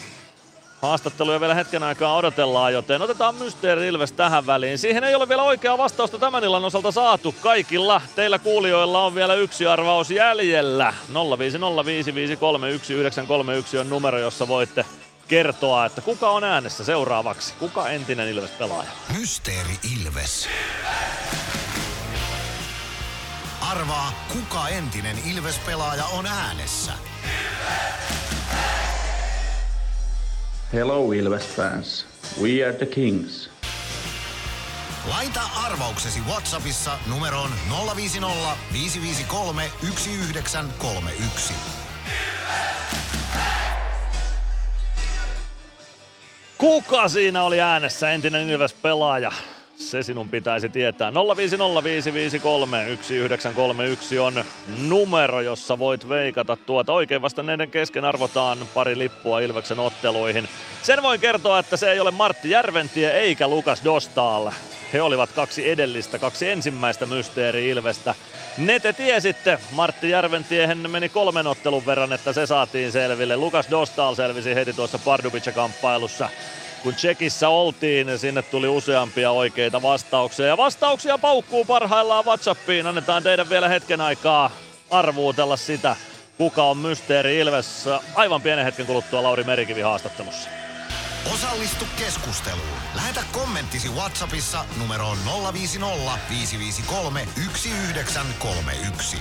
Haastatteluja 0.82 1.40
vielä 1.40 1.54
hetken 1.54 1.84
aikaa 1.84 2.16
odotellaan, 2.16 2.74
joten 2.74 3.02
otetaan 3.02 3.36
Mysteeri 3.36 3.88
Ilves 3.88 4.12
tähän 4.12 4.46
väliin. 4.46 4.78
Siihen 4.78 5.04
ei 5.04 5.16
ole 5.16 5.30
vielä 5.30 5.44
oikeaa 5.44 5.78
vastausta 5.78 6.18
tämän 6.18 6.44
illan 6.44 6.66
osalta 6.66 6.92
saatu. 6.92 7.36
Kaikilla 7.42 8.02
teillä 8.16 8.40
kuulijoilla 8.40 9.06
on 9.06 9.16
vielä 9.16 9.34
yksi 9.34 9.68
arvaus 9.68 10.12
jäljellä. 10.12 10.94
0505531 11.14 13.78
on 13.78 13.90
numero, 13.90 14.20
jossa 14.20 14.48
voitte 14.48 14.86
kertoa, 15.28 15.86
että 15.86 16.02
kuka 16.02 16.30
on 16.30 16.44
äänessä 16.44 16.84
seuraavaksi. 16.84 17.54
Kuka 17.60 17.90
entinen 17.90 18.28
Ilves-pelaaja? 18.28 18.90
Mysteeri 19.20 19.80
Ilves. 19.96 20.50
Arvaa, 23.70 24.26
kuka 24.34 24.68
entinen 24.68 25.18
Ilves-pelaaja 25.26 26.06
on 26.06 26.26
äänessä. 26.26 26.92
Hello 30.74 31.12
Ilves 31.12 31.48
fans. 31.56 32.08
We 32.42 32.66
are 32.68 32.74
the 32.74 32.86
Kings. 32.86 33.50
Laita 35.10 35.42
arvauksesi 35.66 36.20
Whatsappissa 36.22 36.98
numeroon 37.08 37.50
050 37.96 38.58
553 38.74 39.72
1931. 39.82 41.54
Kuka 46.58 47.08
siinä 47.08 47.44
oli 47.44 47.62
äänessä, 47.62 48.12
entinen 48.12 48.50
Ilves-pelaaja? 48.50 49.32
Se 49.80 50.04
sinun 50.04 50.30
pitäisi 50.30 50.70
tietää. 50.70 51.12
0505531 51.12 51.14
on 54.20 54.46
numero, 54.88 55.42
jossa 55.42 55.80
voit 55.80 56.10
veikata 56.10 56.56
tuota. 56.56 56.94
Oikein 56.94 57.22
vastanneiden 57.22 57.72
kesken 57.72 58.06
arvotaan 58.06 58.58
pari 58.74 58.98
lippua 58.98 59.40
Ilveksen 59.40 59.80
otteluihin. 59.80 60.50
Sen 60.84 61.04
voin 61.04 61.20
kertoa, 61.20 61.60
että 61.60 61.78
se 61.78 61.92
ei 61.92 62.00
ole 62.00 62.12
Martti 62.12 62.50
Järventie 62.50 63.12
eikä 63.12 63.48
Lukas 63.48 63.84
Dostal. 63.84 64.52
He 64.94 65.02
olivat 65.02 65.32
kaksi 65.32 65.70
edellistä, 65.70 66.20
kaksi 66.20 66.50
ensimmäistä 66.50 67.06
mysteeri 67.06 67.70
Ilvestä. 67.70 68.16
Ne 68.58 68.80
te 68.80 68.94
tiesitte, 68.94 69.60
Martti 69.72 70.10
Järventiehen 70.10 70.92
meni 70.92 71.10
kolmen 71.10 71.48
ottelun 71.48 71.86
verran, 71.86 72.14
että 72.14 72.34
se 72.34 72.46
saatiin 72.46 72.92
selville. 72.92 73.38
Lukas 73.38 73.70
Dostal 73.72 74.16
selvisi 74.16 74.56
heti 74.56 74.74
tuossa 74.74 75.00
Pardubice-kamppailussa 75.06 76.30
kun 76.84 76.96
Tsekissä 76.96 77.50
oltiin, 77.50 78.08
niin 78.08 78.20
sinne 78.20 78.42
tuli 78.42 78.68
useampia 78.68 79.32
oikeita 79.32 79.82
vastauksia. 79.82 80.46
Ja 80.46 80.58
vastauksia 80.58 81.18
paukkuu 81.18 81.66
parhaillaan 81.66 82.26
Whatsappiin. 82.26 82.88
Annetaan 82.88 83.24
teidän 83.24 83.50
vielä 83.50 83.70
hetken 83.70 84.02
aikaa 84.02 84.52
arvuutella 84.92 85.58
sitä, 85.58 85.96
kuka 86.38 86.64
on 86.64 86.78
Mysteeri 86.78 87.38
Ilves 87.38 87.86
aivan 88.16 88.42
pienen 88.42 88.66
hetken 88.66 88.86
kuluttua 88.86 89.24
Lauri 89.24 89.44
Merikivi 89.44 89.82
haastattelussa. 89.82 90.50
Osallistu 91.34 91.86
keskusteluun. 91.98 92.68
Lähetä 92.96 93.22
kommenttisi 93.32 93.90
Whatsappissa 93.90 94.66
numeroon 94.80 95.18
050 95.54 96.20
553 96.30 97.28
1931. 97.36 99.18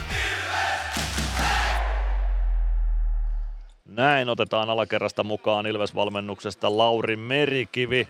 Näin 3.89 4.29
otetaan 4.29 4.71
alakerrasta 4.71 5.25
mukaan 5.25 5.67
Ilves-valmennuksesta 5.67 6.79
Lauri 6.79 7.17
Merikivi. 7.17 8.09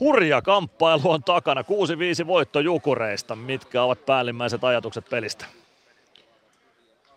Hurja 0.00 0.42
kamppailu 0.42 1.10
on 1.10 1.22
takana, 1.22 1.62
6-5 1.62 2.26
voitto 2.26 2.60
Jukureista. 2.60 3.36
Mitkä 3.36 3.82
ovat 3.82 4.06
päällimmäiset 4.06 4.64
ajatukset 4.64 5.04
pelistä? 5.10 5.46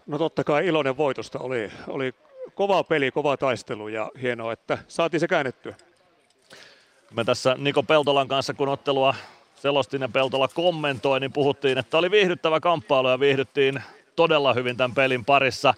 No 0.08 0.18
totta 0.18 0.44
kai 0.44 0.68
iloinen 0.68 0.98
voitosta. 0.98 1.40
Oli, 1.40 1.72
oli 1.88 2.14
kova 2.56 2.84
peli, 2.84 3.12
kova 3.12 3.38
taistelu 3.38 3.88
ja 3.88 4.12
hienoa, 4.22 4.54
että 4.54 4.78
saatiin 4.88 5.20
se 5.20 5.28
käännettyä. 5.28 5.76
Me 7.14 7.24
tässä 7.24 7.56
Niko 7.58 7.84
Peltolan 7.84 8.28
kanssa, 8.28 8.54
kun 8.54 8.70
ottelua 8.70 9.16
selostin 9.56 10.02
ja 10.02 10.10
Peltola 10.10 10.48
kommentoi, 10.48 11.20
niin 11.20 11.34
puhuttiin, 11.34 11.78
että 11.78 11.98
oli 11.98 12.12
viihdyttävä 12.12 12.60
kamppailu 12.60 13.10
ja 13.10 13.20
viihdyttiin 13.20 13.84
todella 14.16 14.54
hyvin 14.54 14.78
tämän 14.78 14.96
pelin 14.96 15.26
parissa. 15.26 15.74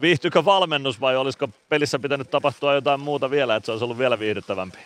Viihtyykö 0.00 0.44
valmennus 0.44 1.00
vai 1.00 1.16
olisiko 1.16 1.48
pelissä 1.68 1.98
pitänyt 1.98 2.30
tapahtua 2.30 2.74
jotain 2.74 3.00
muuta 3.00 3.30
vielä, 3.30 3.56
että 3.56 3.66
se 3.66 3.72
olisi 3.72 3.84
ollut 3.84 3.98
vielä 3.98 4.18
viihdyttävämpi? 4.18 4.78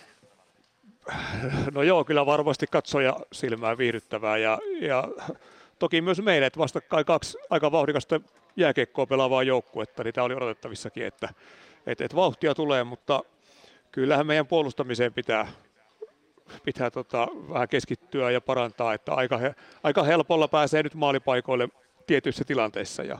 No 1.73 1.83
joo, 1.83 2.03
kyllä 2.03 2.25
varmasti 2.25 2.67
katsoja 2.67 3.17
silmää 3.31 3.77
viihdyttävää 3.77 4.37
ja, 4.37 4.59
ja 4.81 5.07
toki 5.79 6.01
myös 6.01 6.21
meille, 6.21 6.45
että 6.45 6.59
vastakkain 6.59 7.05
kaksi 7.05 7.37
aika 7.49 7.71
vauhdikasta 7.71 8.21
jääkiekkoa 8.55 9.05
pelaavaa 9.05 9.43
joukkuetta, 9.43 10.03
niin 10.03 10.13
tämä 10.13 10.25
oli 10.25 10.35
odotettavissakin, 10.35 11.05
että, 11.05 11.29
että, 11.87 12.05
että 12.05 12.17
vauhtia 12.17 12.55
tulee, 12.55 12.83
mutta 12.83 13.23
kyllähän 13.91 14.27
meidän 14.27 14.47
puolustamiseen 14.47 15.13
pitää, 15.13 15.47
pitää 16.63 16.91
tota, 16.91 17.27
vähän 17.53 17.69
keskittyä 17.69 18.31
ja 18.31 18.41
parantaa, 18.41 18.93
että 18.93 19.13
aika, 19.13 19.39
aika 19.83 20.03
helpolla 20.03 20.47
pääsee 20.47 20.83
nyt 20.83 20.95
maalipaikoille 20.95 21.69
tietyissä 22.07 22.43
tilanteissa 22.45 23.03
ja 23.03 23.19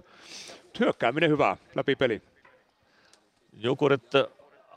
hyökkääminen 0.79 1.29
hyvää 1.29 1.57
läpi 1.75 1.95
peli. 1.95 2.21
Jukurit 3.53 4.11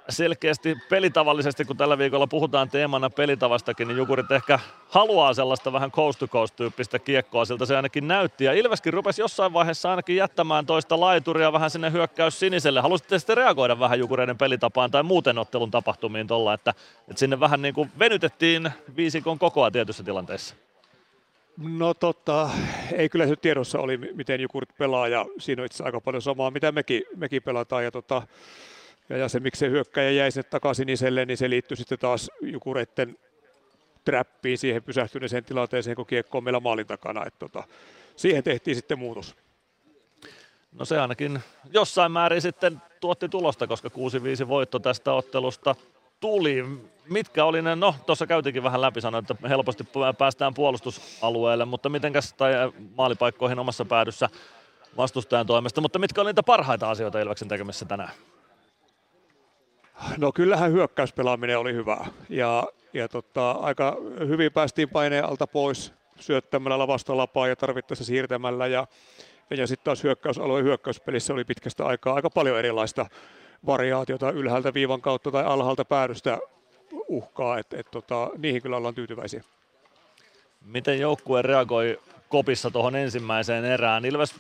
selkeästi 0.09 0.77
pelitavallisesti, 0.89 1.65
kun 1.65 1.77
tällä 1.77 1.99
viikolla 1.99 2.27
puhutaan 2.27 2.71
teemana 2.71 3.11
pelitavastakin, 3.11 3.89
niin 3.89 3.99
Jukurit 3.99 4.31
ehkä 4.31 4.59
haluaa 4.89 5.35
sellaista 5.35 5.73
vähän 5.73 5.91
coast 5.91 6.19
to 6.19 6.29
coast 6.29 6.57
tyyppistä 6.57 6.99
kiekkoa, 6.99 7.45
siltä 7.45 7.67
se 7.67 7.77
ainakin 7.77 8.09
näytti. 8.09 8.45
Ja 8.45 8.53
Ilveskin 8.53 8.93
rupesi 8.93 9.23
jossain 9.23 9.53
vaiheessa 9.53 9.91
ainakin 9.91 10.17
jättämään 10.17 10.67
toista 10.67 11.01
laituria 11.01 11.53
vähän 11.53 11.71
sinne 11.71 11.93
hyökkäys 11.93 12.41
siniselle. 12.41 12.81
Haluaisitte 12.81 13.19
sitten 13.19 13.37
reagoida 13.37 13.79
vähän 13.79 13.99
Jukureiden 13.99 14.39
pelitapaan 14.39 14.91
tai 14.91 15.03
muuten 15.03 15.39
ottelun 15.39 15.71
tapahtumiin 15.71 16.27
tuolla, 16.27 16.55
että, 16.55 16.71
että 17.09 17.21
sinne 17.21 17.41
vähän 17.41 17.63
niin 17.63 17.75
kuin 17.75 17.93
venytettiin 17.99 18.71
viisikon 18.97 19.39
kokoa 19.39 19.71
tietyissä 19.71 20.03
tilanteissa? 20.03 20.55
No 21.57 21.95
tota, 21.95 22.51
ei 22.93 23.09
kyllä 23.09 23.27
se 23.27 23.37
tiedossa 23.37 23.79
oli, 23.79 23.97
miten 23.97 24.41
Jukurit 24.41 24.77
pelaa 24.79 25.09
ja 25.09 25.27
siinä 25.39 25.63
on 25.63 25.67
itse 25.67 25.85
aika 25.85 26.01
paljon 26.01 26.23
samaa, 26.23 26.51
mitä 26.51 26.73
mekin, 26.73 27.03
mekin 27.17 27.43
pelataan. 27.43 27.85
Ja, 27.85 27.91
tota, 27.91 28.23
ja, 29.09 29.17
ja 29.17 29.29
se, 29.29 29.41
miksi 29.41 29.59
se 29.59 29.71
hyökkäjä 29.71 30.11
jäi 30.11 30.31
sinne 30.31 30.49
takaisin 30.51 30.89
iselle, 30.89 31.25
niin 31.25 31.37
se 31.37 31.51
liittyy 31.51 31.77
sitten 31.77 31.99
taas 31.99 32.31
Jukureiden 32.41 33.19
trappiin, 34.05 34.59
siihen 34.59 34.83
pysähtyneeseen 34.83 35.45
tilanteeseen, 35.45 35.97
kun 35.97 36.07
kiekko 36.07 36.39
on 36.39 36.45
meillä 36.45 36.61
maalin 36.61 36.87
takana. 36.87 37.27
Et 37.27 37.39
tota, 37.39 37.65
siihen 38.17 38.45
tehtiin 38.45 38.77
sitten 38.77 38.99
muutos. 38.99 39.37
No 40.73 40.85
se 40.85 41.01
ainakin 41.01 41.41
jossain 41.73 42.13
määrin 42.13 42.43
sitten 42.43 42.83
tuotti 43.01 43.29
tulosta, 43.29 43.67
koska 43.67 43.89
6-5 44.45 44.49
voitto 44.49 44.79
tästä 44.79 45.13
ottelusta 45.13 45.75
tuli. 46.25 46.65
Mitkä 47.11 47.45
oli 47.45 47.63
ne, 47.63 47.77
no 47.77 47.95
tuossa 48.07 48.27
käytiinkin 48.27 48.63
vähän 48.63 48.81
läpi, 48.81 49.01
sanoin, 49.01 49.25
että 49.31 49.49
helposti 49.49 49.85
päästään 50.19 50.55
puolustusalueelle, 50.55 51.65
mutta 51.65 51.89
mitenkäs, 51.89 52.33
tai 52.33 52.53
maalipaikkoihin 52.97 53.59
omassa 53.59 53.85
päädyssä 53.85 54.29
vastustajan 54.97 55.47
toimesta, 55.47 55.81
mutta 55.81 55.99
mitkä 55.99 56.21
oli 56.21 56.29
niitä 56.29 56.43
parhaita 56.43 56.91
asioita 56.91 57.21
Ilveksen 57.21 57.49
tekemisessä 57.49 57.87
tänään? 57.87 58.11
No 60.19 60.33
kyllähän 60.33 60.73
hyökkäyspelaaminen 60.73 61.59
oli 61.59 61.75
hyvä. 61.75 62.07
Ja, 62.29 62.65
ja 62.93 63.09
tota, 63.09 63.51
aika 63.51 63.97
hyvin 64.29 64.53
päästiin 64.53 64.89
paineen 64.89 65.25
alta 65.25 65.47
pois 65.47 65.93
syöttämällä 66.21 66.79
lavasta 66.79 67.17
lapaa 67.17 67.49
ja 67.49 67.57
tarvittaessa 67.57 68.05
siirtämällä. 68.05 68.67
Ja, 68.67 68.87
ja 69.51 69.67
sitten 69.67 69.85
taas 69.85 70.03
hyökkäysalueen 70.03 70.65
hyökkäyspelissä 70.65 71.33
oli 71.33 71.45
pitkästä 71.45 71.87
aikaa 71.87 72.15
aika 72.15 72.31
paljon 72.31 72.59
erilaista 72.59 73.07
variaatiota 73.67 74.31
ylhäältä 74.31 74.75
viivan 74.75 75.01
kautta 75.01 75.31
tai 75.31 75.45
alhaalta 75.45 75.85
päädystä 75.85 76.39
uhkaa, 77.09 77.59
että 77.59 77.77
et, 77.81 77.87
tota, 77.91 78.31
niihin 78.39 78.63
kyllä 78.63 78.77
ollaan 78.77 78.95
tyytyväisiä. 78.95 79.43
Miten 80.67 81.01
joukkue 81.01 81.43
reagoi 81.43 82.01
kopissa 82.29 82.71
tuohon 82.71 82.97
ensimmäiseen 82.97 83.65
erään? 83.65 84.05
Ilves 84.05 84.35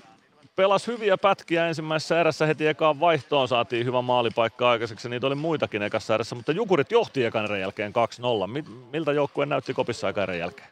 pelasi 0.57 0.93
hyviä 0.93 1.19
pätkiä 1.19 1.69
ensimmäisessä 1.69 2.21
erässä 2.21 2.47
heti 2.47 2.67
ekaan 2.67 3.01
vaihtoon 3.01 3.49
saatiin 3.49 3.87
hyvä 3.87 4.03
maalipaikka 4.03 4.71
aikaiseksi. 4.71 5.09
Niitä 5.09 5.27
oli 5.27 5.35
muitakin 5.35 5.83
ekassa 5.83 6.15
erässä, 6.15 6.35
mutta 6.35 6.53
Jukurit 6.53 6.91
johti 6.91 7.25
ekan 7.25 7.45
erän 7.45 7.61
jälkeen 7.61 7.93
2-0. 7.93 8.63
Miltä 8.93 9.13
joukkue 9.13 9.47
näytti 9.47 9.75
kopissa 9.75 10.09
ekan 10.09 10.23
erän 10.23 10.39
jälkeen? 10.39 10.69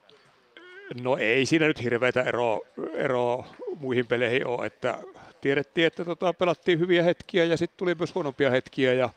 No 1.03 1.17
ei 1.17 1.47
siinä 1.47 1.67
nyt 1.67 1.83
hirveätä 1.83 2.23
eroa, 2.23 2.61
eroa 2.95 3.47
muihin 3.81 4.07
peleihin 4.07 4.47
ole, 4.47 4.67
että 4.67 4.99
tiedettiin, 5.43 5.87
että 5.87 6.05
tota, 6.05 6.33
pelattiin 6.33 6.79
hyviä 6.79 7.03
hetkiä 7.03 7.45
ja 7.45 7.57
sitten 7.57 7.79
tuli 7.79 7.95
myös 7.95 8.15
huonompia 8.15 8.51
hetkiä 8.51 8.93
ja, 8.93 9.09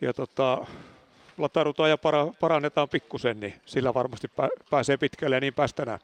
ja 0.00 0.12
tota, 0.14 0.66
lataudutaan 1.38 1.90
ja 1.90 1.98
para, 1.98 2.26
parannetaan 2.40 2.88
pikkusen, 2.88 3.40
niin 3.40 3.54
sillä 3.66 3.94
varmasti 3.94 4.26
pä- 4.26 4.64
pääsee 4.70 4.96
pitkälle 4.96 5.36
ja 5.36 5.40
niin 5.40 5.54
päästään. 5.54 5.98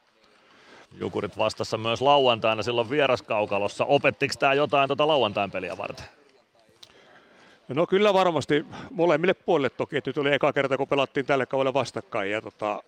Jukurit 1.00 1.38
vastassa 1.38 1.78
myös 1.78 2.00
lauantaina 2.00 2.62
silloin 2.62 2.90
vieraskaukalossa. 2.90 3.84
Opettiko 3.84 4.34
tämä 4.38 4.54
jotain 4.54 4.88
tuota 4.88 5.06
lauantain 5.06 5.50
peliä 5.50 5.78
varten? 5.78 6.06
No 7.68 7.86
kyllä 7.86 8.14
varmasti 8.14 8.66
molemmille 8.90 9.34
puolille 9.34 9.70
toki, 9.70 9.96
että 9.96 10.08
nyt 10.08 10.18
oli 10.18 10.34
eka 10.34 10.52
kerta 10.52 10.76
kun 10.76 10.88
pelattiin 10.88 11.26
tälle 11.26 11.46
kaudelle 11.46 11.74
vastakkain 11.74 12.30
ja, 12.30 12.42
tota, 12.42 12.82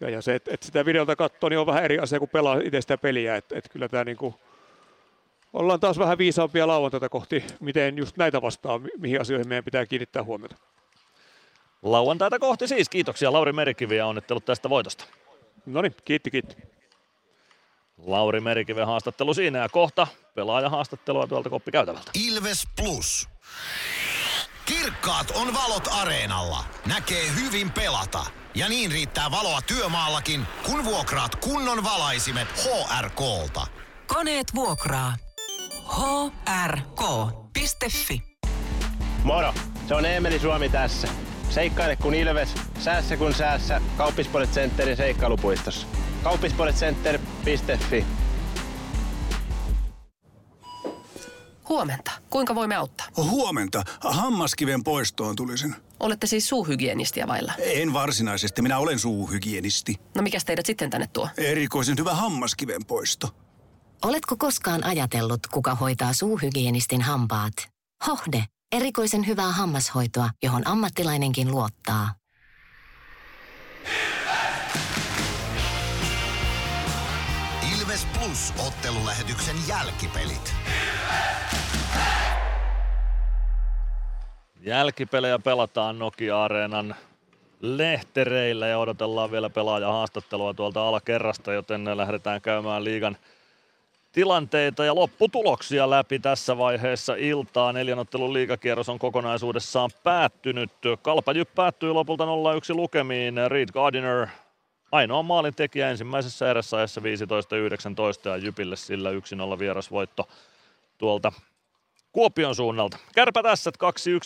ja, 0.00 0.10
ja 0.10 0.22
se, 0.22 0.34
että 0.34 0.54
et 0.54 0.62
sitä 0.62 0.84
videolta 0.84 1.16
katsoo, 1.16 1.48
niin 1.48 1.58
on 1.58 1.66
vähän 1.66 1.84
eri 1.84 1.98
asia 1.98 2.18
kuin 2.18 2.30
pelaa 2.30 2.60
itse 2.64 2.80
sitä 2.80 2.98
peliä, 2.98 3.36
että 3.36 3.58
et 3.58 3.68
kyllä 3.72 3.88
tämä 3.88 4.04
niinku, 4.04 4.34
ollaan 5.52 5.80
taas 5.80 5.98
vähän 5.98 6.18
viisaampia 6.18 6.66
lauantaita 6.66 7.08
kohti, 7.08 7.44
miten 7.60 7.98
just 7.98 8.16
näitä 8.16 8.42
vastaan, 8.42 8.80
mihin 8.98 9.20
asioihin 9.20 9.48
meidän 9.48 9.64
pitää 9.64 9.86
kiinnittää 9.86 10.24
huomiota. 10.24 10.56
Lauantaita 11.82 12.38
kohti 12.38 12.68
siis. 12.68 12.88
Kiitoksia 12.88 13.32
Lauri 13.32 13.52
Merikivi 13.52 13.96
ja 13.96 14.06
onnittelut 14.06 14.44
tästä 14.44 14.70
voitosta. 14.70 15.04
No 15.66 15.82
niin, 15.82 15.94
kiitti, 16.04 16.30
kiitti. 16.30 16.56
Lauri 18.06 18.40
Merikiven 18.40 18.86
haastattelu 18.86 19.34
siinä 19.34 19.58
ja 19.58 19.68
kohta 19.68 20.06
pelaaja 20.34 20.68
haastattelua 20.68 21.26
tuolta 21.26 21.50
koppikäytävältä. 21.50 22.10
Ilves 22.14 22.62
Plus. 22.76 23.28
Kirkkaat 24.66 25.30
on 25.30 25.54
valot 25.54 25.88
areenalla. 25.92 26.64
Näkee 26.86 27.24
hyvin 27.34 27.70
pelata. 27.70 28.26
Ja 28.54 28.68
niin 28.68 28.92
riittää 28.92 29.30
valoa 29.30 29.60
työmaallakin, 29.62 30.46
kun 30.66 30.84
vuokraat 30.84 31.36
kunnon 31.36 31.84
valaisimet 31.84 32.48
HRKlta. 32.48 33.66
Koneet 34.06 34.46
vuokraa. 34.54 35.14
hrk.fi 36.66 38.22
Moro, 39.24 39.54
se 39.88 39.94
on 39.94 40.04
Eemeli 40.06 40.38
Suomi 40.38 40.68
tässä. 40.68 41.08
Seikkaile 41.50 41.96
kun 41.96 42.14
ilves, 42.14 42.48
säässä 42.78 43.16
kun 43.16 43.34
säässä. 43.34 43.80
Kauppispoilet 43.96 44.50
Centerin 44.50 44.96
seikkailupuistossa. 44.96 45.86
Kauppisportcenter.fi. 46.22 48.04
Huomenta. 51.68 52.10
Kuinka 52.30 52.54
voimme 52.54 52.74
auttaa? 52.76 53.06
Huomenta. 53.16 53.82
Hammaskiven 54.00 54.84
poistoon 54.84 55.36
tulisin. 55.36 55.74
Olette 56.00 56.26
siis 56.26 56.48
suuhygienistiä 56.48 57.26
vailla? 57.28 57.52
En 57.58 57.92
varsinaisesti. 57.92 58.62
Minä 58.62 58.78
olen 58.78 58.98
suuhygienisti. 58.98 59.94
No 60.16 60.22
mikä 60.22 60.38
teidät 60.46 60.66
sitten 60.66 60.90
tänne 60.90 61.06
tuo? 61.12 61.28
Erikoisen 61.36 61.96
hyvä 61.98 62.14
hammaskiven 62.14 62.84
poisto. 62.86 63.28
Oletko 64.04 64.36
koskaan 64.38 64.84
ajatellut, 64.84 65.40
kuka 65.46 65.74
hoitaa 65.74 66.12
suuhygienistin 66.12 67.02
hampaat? 67.02 67.52
Hohde. 68.06 68.44
Erikoisen 68.72 69.26
hyvää 69.26 69.52
hammashoitoa, 69.52 70.30
johon 70.42 70.66
ammattilainenkin 70.66 71.50
luottaa. 71.50 72.14
Ilves 77.78 78.06
Plus 78.18 78.52
ottelulähetyksen 78.66 79.56
jälkipelit. 79.68 80.54
Jälkipelejä 84.60 85.38
pelataan 85.38 85.98
Nokia-areenan 85.98 86.94
lehtereillä 87.60 88.66
ja 88.66 88.78
odotellaan 88.78 89.30
vielä 89.30 89.50
haastattelua 89.92 90.54
tuolta 90.54 90.88
alakerrasta, 90.88 91.52
joten 91.52 91.96
lähdetään 91.96 92.40
käymään 92.40 92.84
liigan 92.84 93.16
tilanteita 94.12 94.84
ja 94.84 94.94
lopputuloksia 94.94 95.90
läpi 95.90 96.18
tässä 96.18 96.58
vaiheessa 96.58 97.14
iltaa. 97.14 97.72
Neljänottelun 97.72 98.32
liigakierros 98.32 98.88
on 98.88 98.98
kokonaisuudessaan 98.98 99.90
päättynyt. 100.02 100.70
Kalpajyp 101.02 101.54
päättyi 101.54 101.92
lopulta 101.92 102.24
0-1 102.24 102.28
lukemiin. 102.74 103.34
Reed 103.48 103.68
Gardiner 103.72 104.26
ainoa 104.92 105.22
maalin 105.22 105.54
tekijä 105.54 105.90
ensimmäisessä 105.90 106.50
erässä 106.50 106.76
ajassa 106.76 107.00
15-19 107.00 108.28
ja 108.28 108.36
Jypille 108.36 108.76
sillä 108.76 109.10
1-0 109.10 109.58
vierasvoitto 109.58 110.28
tuolta 110.98 111.32
Kuopion 112.12 112.54
suunnalta. 112.54 112.98
Kärpä 113.14 113.42
tässä 113.42 113.70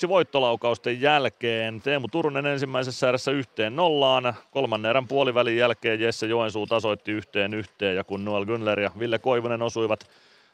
2-1 0.05 0.09
voittolaukausten 0.09 1.01
jälkeen. 1.01 1.81
Teemu 1.81 2.09
Turunen 2.09 2.47
ensimmäisessä 2.47 3.09
erässä 3.09 3.31
yhteen 3.31 3.77
nollaan. 3.77 4.35
Kolmannen 4.51 4.91
erän 4.91 5.09
puolivälin 5.09 5.57
jälkeen 5.57 6.01
Jesse 6.01 6.27
Joensuu 6.27 6.67
tasoitti 6.67 7.13
yhteen 7.13 7.55
yhteen 7.55 7.97
ja 7.97 8.05
kun 8.05 8.25
Noel 8.25 8.45
Gunler 8.45 8.81
ja 8.81 8.91
Ville 8.99 9.19
Koivunen 9.19 9.63
osuivat 9.63 10.11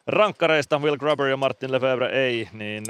rankkareista, 0.06 0.78
Will 0.78 0.96
Grubber 0.96 1.26
ja 1.26 1.36
Martin 1.36 1.72
Lefebvre 1.72 2.08
ei, 2.08 2.48
niin 2.52 2.84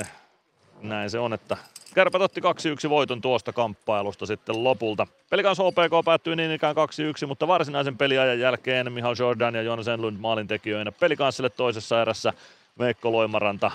näin 0.83 1.11
se 1.11 1.19
on, 1.19 1.33
että 1.33 1.57
Kärpät 1.95 2.23
otti 2.23 2.41
2-1 2.87 2.91
voiton 2.91 3.21
tuosta 3.21 3.53
kamppailusta 3.53 4.27
sitten 4.27 4.65
lopulta. 4.65 5.07
Pelikans 5.31 5.59
HPK 5.59 6.05
päättyi 6.05 6.37
niin 6.37 6.53
ikään 6.53 6.77
2-1, 7.25 7.27
mutta 7.27 7.49
varsinaisen 7.49 7.97
peliajan 7.97 8.41
jälkeen 8.41 8.93
Mihal 8.93 9.15
Jordan 9.19 9.55
ja 9.55 9.63
Jonas 9.63 9.89
Enlund 9.89 10.17
maalintekijöinä 10.19 10.93
pelikanssille 10.93 11.51
toisessa 11.51 12.03
erässä 12.03 12.33
Veikko 12.79 13.13
Loimaranta 13.13 13.71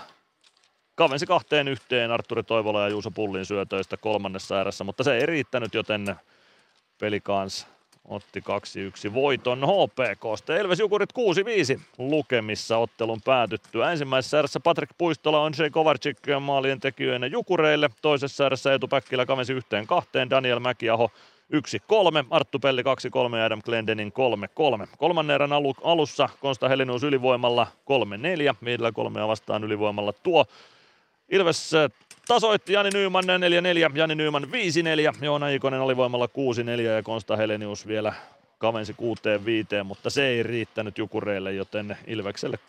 kavensi 0.96 1.26
kahteen 1.26 1.68
yhteen 1.68 2.12
Arturi 2.12 2.44
Toivola 2.44 2.82
ja 2.82 2.90
Juuso 2.90 3.12
Pullin 3.12 3.46
syötöistä 3.46 3.98
kolmannessa 3.98 4.62
erässä, 4.62 4.84
mutta 4.84 5.04
se 5.04 5.18
ei 5.18 5.26
riittänyt, 5.26 5.74
joten 5.74 6.16
pelikans 7.00 7.68
otti 8.06 8.44
2-1 9.10 9.14
voiton 9.14 9.60
HPK. 9.60 10.50
Elves 10.60 10.80
Jukurit 10.80 11.10
6-5 11.78 11.82
lukemissa 11.98 12.78
ottelun 12.78 13.22
päätyttyä. 13.26 13.92
Ensimmäisessä 13.92 14.40
erässä 14.40 14.60
Patrick 14.60 14.92
Puistola 14.98 15.42
on 15.42 15.54
Jay 15.60 15.70
Kovarczyk 15.70 16.18
maalien 16.40 16.80
tekijöinä 16.80 17.28
Jukureille. 17.28 17.90
Toisessa 18.02 18.46
erässä 18.46 18.72
Eetu 18.72 18.88
Päkkilä 18.88 19.26
kavensi 19.26 19.54
yhteen 19.54 19.88
kahteen. 19.88 20.30
Daniel 20.30 20.60
Mäkiaho 20.60 21.12
1-3, 21.54 22.26
Arttu 22.30 22.60
Pelli 22.60 22.82
2-3 22.82 23.38
ja 23.38 23.46
Adam 23.46 23.62
Glendenin 23.66 24.14
3-3. 24.84 24.88
Kolmannen 24.98 25.36
erän 25.36 25.54
alussa 25.84 26.30
Konsta 26.40 26.70
Helinus 26.70 27.04
ylivoimalla 27.04 27.68
3-4, 28.52 28.56
viidellä 28.66 28.92
kolmea 28.92 29.28
vastaan 29.28 29.64
ylivoimalla 29.64 30.14
tuo 30.14 30.46
Ilves 31.30 31.74
äh, 31.74 31.92
tasoitti 32.28 32.74
Jani 32.74 32.90
Nyyman 32.94 33.24
4-4, 33.24 33.98
Jani 33.98 34.16
Nyyman 34.16 34.44
5-4, 34.44 34.48
Joona 35.22 35.50
Ikonen 35.50 35.82
oli 35.82 35.98
voimalla 35.98 36.26
6-4 36.26 36.82
ja 36.82 37.04
Konsta 37.04 37.36
Helenius 37.36 37.88
vielä 37.88 38.14
kavensi 38.58 38.94
6-5, 38.94 39.84
mutta 39.84 40.10
se 40.10 40.28
ei 40.28 40.44
riittänyt 40.44 40.98
Jukureille, 40.98 41.54
joten 41.54 41.98
Ilvekselle 42.08 42.60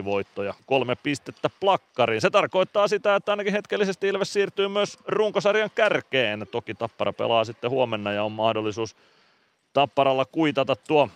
6-5 0.00 0.04
voitto 0.04 0.42
ja 0.42 0.54
kolme 0.66 0.96
pistettä 0.96 1.50
plakkariin. 1.60 2.20
Se 2.20 2.30
tarkoittaa 2.30 2.88
sitä, 2.88 3.16
että 3.16 3.32
ainakin 3.32 3.52
hetkellisesti 3.52 4.08
Ilves 4.08 4.32
siirtyy 4.32 4.68
myös 4.68 4.98
runkosarjan 5.06 5.70
kärkeen. 5.74 6.46
Toki 6.50 6.74
Tappara 6.74 7.12
pelaa 7.12 7.44
sitten 7.44 7.70
huomenna 7.70 8.12
ja 8.12 8.24
on 8.24 8.32
mahdollisuus 8.32 8.96
Tapparalla 9.72 10.24
kuitata 10.24 10.76
tuo 10.76 11.08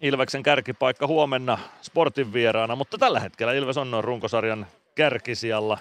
Ilveksen 0.00 0.42
kärkipaikka 0.42 1.06
huomenna 1.06 1.58
sportin 1.82 2.32
vieraana, 2.32 2.76
mutta 2.76 2.98
tällä 2.98 3.20
hetkellä 3.20 3.52
Ilves 3.52 3.76
on 3.76 3.98
runkosarjan 4.00 4.66
kärkisijalla 4.94 5.78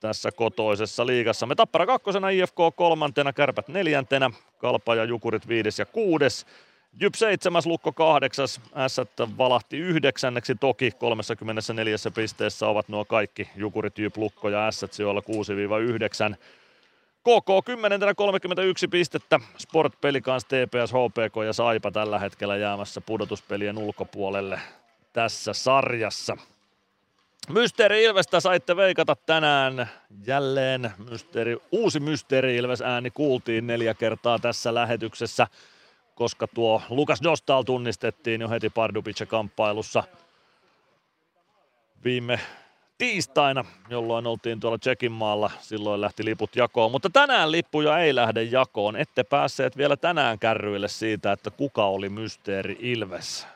tässä 0.00 0.32
kotoisessa 0.32 1.06
liigassa. 1.06 1.46
Me 1.46 1.54
Tappara 1.54 1.86
kakkosena, 1.86 2.28
IFK 2.28 2.56
kolmantena, 2.76 3.32
Kärpät 3.32 3.68
neljäntenä, 3.68 4.30
Kalpa 4.58 4.94
ja 4.94 5.04
Jukurit 5.04 5.48
viides 5.48 5.78
ja 5.78 5.86
kuudes. 5.86 6.46
Jyp 7.00 7.14
seitsemäs, 7.14 7.66
Lukko 7.66 7.92
kahdeksas, 7.92 8.60
S 8.88 8.96
valahti 9.38 9.78
yhdeksänneksi 9.78 10.54
toki 10.54 10.90
34 10.90 11.96
pisteessä 12.14 12.68
ovat 12.68 12.88
nuo 12.88 13.04
kaikki 13.04 13.48
Jukurit, 13.56 13.98
Jyp, 13.98 14.16
Lukko 14.16 14.48
ja 14.48 14.70
S 14.70 14.84
sijoilla 14.90 15.22
6-9. 16.32 16.36
KK 17.20 17.64
10 17.64 18.00
31 18.16 18.88
pistettä, 18.88 19.40
Sport 19.58 20.00
Pelikans, 20.00 20.44
TPS, 20.44 20.92
HPK 20.92 21.44
ja 21.46 21.52
Saipa 21.52 21.90
tällä 21.90 22.18
hetkellä 22.18 22.56
jäämässä 22.56 23.00
pudotuspelien 23.00 23.78
ulkopuolelle 23.78 24.60
tässä 25.12 25.52
sarjassa. 25.52 26.36
Mysteeri 27.48 28.04
Ilvestä 28.04 28.40
saitte 28.40 28.76
veikata 28.76 29.16
tänään 29.16 29.90
jälleen. 30.26 30.92
Mysteeri, 31.10 31.56
uusi 31.72 32.00
Mysteeri 32.00 32.56
Ilves 32.56 32.82
ääni 32.82 33.10
kuultiin 33.10 33.66
neljä 33.66 33.94
kertaa 33.94 34.38
tässä 34.38 34.74
lähetyksessä, 34.74 35.46
koska 36.14 36.46
tuo 36.46 36.82
Lukas 36.88 37.22
Dostal 37.22 37.62
tunnistettiin 37.62 38.40
jo 38.40 38.48
heti 38.48 38.70
Pardubice 38.70 39.26
kamppailussa 39.26 40.02
viime 42.04 42.40
tiistaina, 42.98 43.64
jolloin 43.88 44.26
oltiin 44.26 44.60
tuolla 44.60 44.78
Tsekin 44.78 45.12
maalla. 45.12 45.50
Silloin 45.60 46.00
lähti 46.00 46.24
liput 46.24 46.56
jakoon, 46.56 46.90
mutta 46.90 47.10
tänään 47.10 47.52
lippuja 47.52 47.98
ei 47.98 48.14
lähde 48.14 48.42
jakoon. 48.42 48.96
Ette 48.96 49.24
päässeet 49.24 49.76
vielä 49.76 49.96
tänään 49.96 50.38
kärryille 50.38 50.88
siitä, 50.88 51.32
että 51.32 51.50
kuka 51.50 51.84
oli 51.84 52.08
Mysteeri 52.08 52.76
Ilves. 52.80 53.46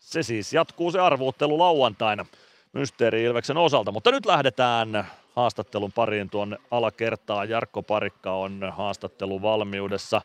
Se 0.00 0.22
siis 0.22 0.52
jatkuu 0.52 0.92
se 0.92 1.00
arvuuttelu 1.00 1.58
lauantaina. 1.58 2.26
Mysteeri 2.72 3.24
Ilveksen 3.24 3.56
osalta. 3.56 3.92
Mutta 3.92 4.10
nyt 4.10 4.26
lähdetään 4.26 5.06
haastattelun 5.36 5.92
pariin 5.92 6.30
tuonne 6.30 6.56
alakertaan. 6.70 7.48
Jarkko 7.48 7.82
Parikka 7.82 8.32
on 8.32 8.72
haastattelu 8.76 9.42
valmiudessa. 9.42 10.22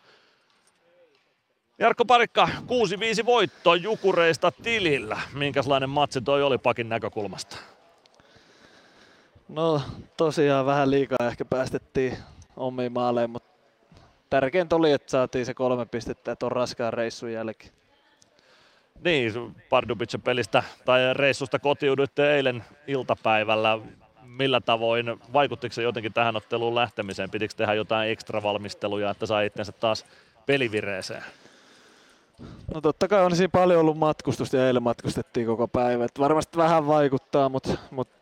Jarkko 1.79 2.05
Parikka, 2.05 2.49
6-5 3.21 3.25
voitto 3.25 3.75
Jukureista 3.75 4.51
tilillä. 4.51 5.17
Minkälainen 5.33 5.89
matsi 5.89 6.21
toi 6.21 6.43
oli 6.43 6.57
pakin 6.57 6.89
näkökulmasta? 6.89 7.57
No 9.47 9.81
tosiaan 10.17 10.65
vähän 10.65 10.91
liikaa 10.91 11.27
ehkä 11.27 11.45
päästettiin 11.45 12.17
omiin 12.57 12.91
maaleen, 12.91 13.29
mutta 13.29 13.49
tärkeintä 14.29 14.75
oli, 14.75 14.91
että 14.91 15.11
saatiin 15.11 15.45
se 15.45 15.53
kolme 15.53 15.85
pistettä 15.85 16.35
tuon 16.35 16.51
raskaan 16.51 16.93
reissun 16.93 17.31
jälkeen. 17.31 17.71
Niin, 19.03 19.55
Pardubicin 19.69 20.21
pelistä 20.21 20.63
tai 20.85 21.13
reissusta 21.13 21.59
kotiuduitte 21.59 22.35
eilen 22.35 22.63
iltapäivällä. 22.87 23.79
Millä 24.23 24.61
tavoin, 24.61 25.05
vaikuttiko 25.33 25.73
se 25.73 25.83
jotenkin 25.83 26.13
tähän 26.13 26.35
otteluun 26.35 26.75
lähtemiseen? 26.75 27.29
Pitikö 27.29 27.53
tehdä 27.57 27.73
jotain 27.73 28.09
ekstra 28.09 28.43
valmisteluja, 28.43 29.09
että 29.09 29.25
sai 29.25 29.45
itsensä 29.45 29.71
taas 29.71 30.05
pelivireeseen? 30.45 31.23
No 32.73 32.81
totta 32.81 33.07
kai 33.07 33.25
on 33.25 33.35
siinä 33.35 33.49
paljon 33.49 33.79
ollut 33.79 33.97
matkustusta 33.97 34.57
ja 34.57 34.67
eilen 34.67 34.83
matkustettiin 34.83 35.47
koko 35.47 35.67
päivä. 35.67 36.05
Et 36.05 36.19
varmasti 36.19 36.57
vähän 36.57 36.87
vaikuttaa, 36.87 37.49
mutta, 37.49 37.73
mutta 37.91 38.15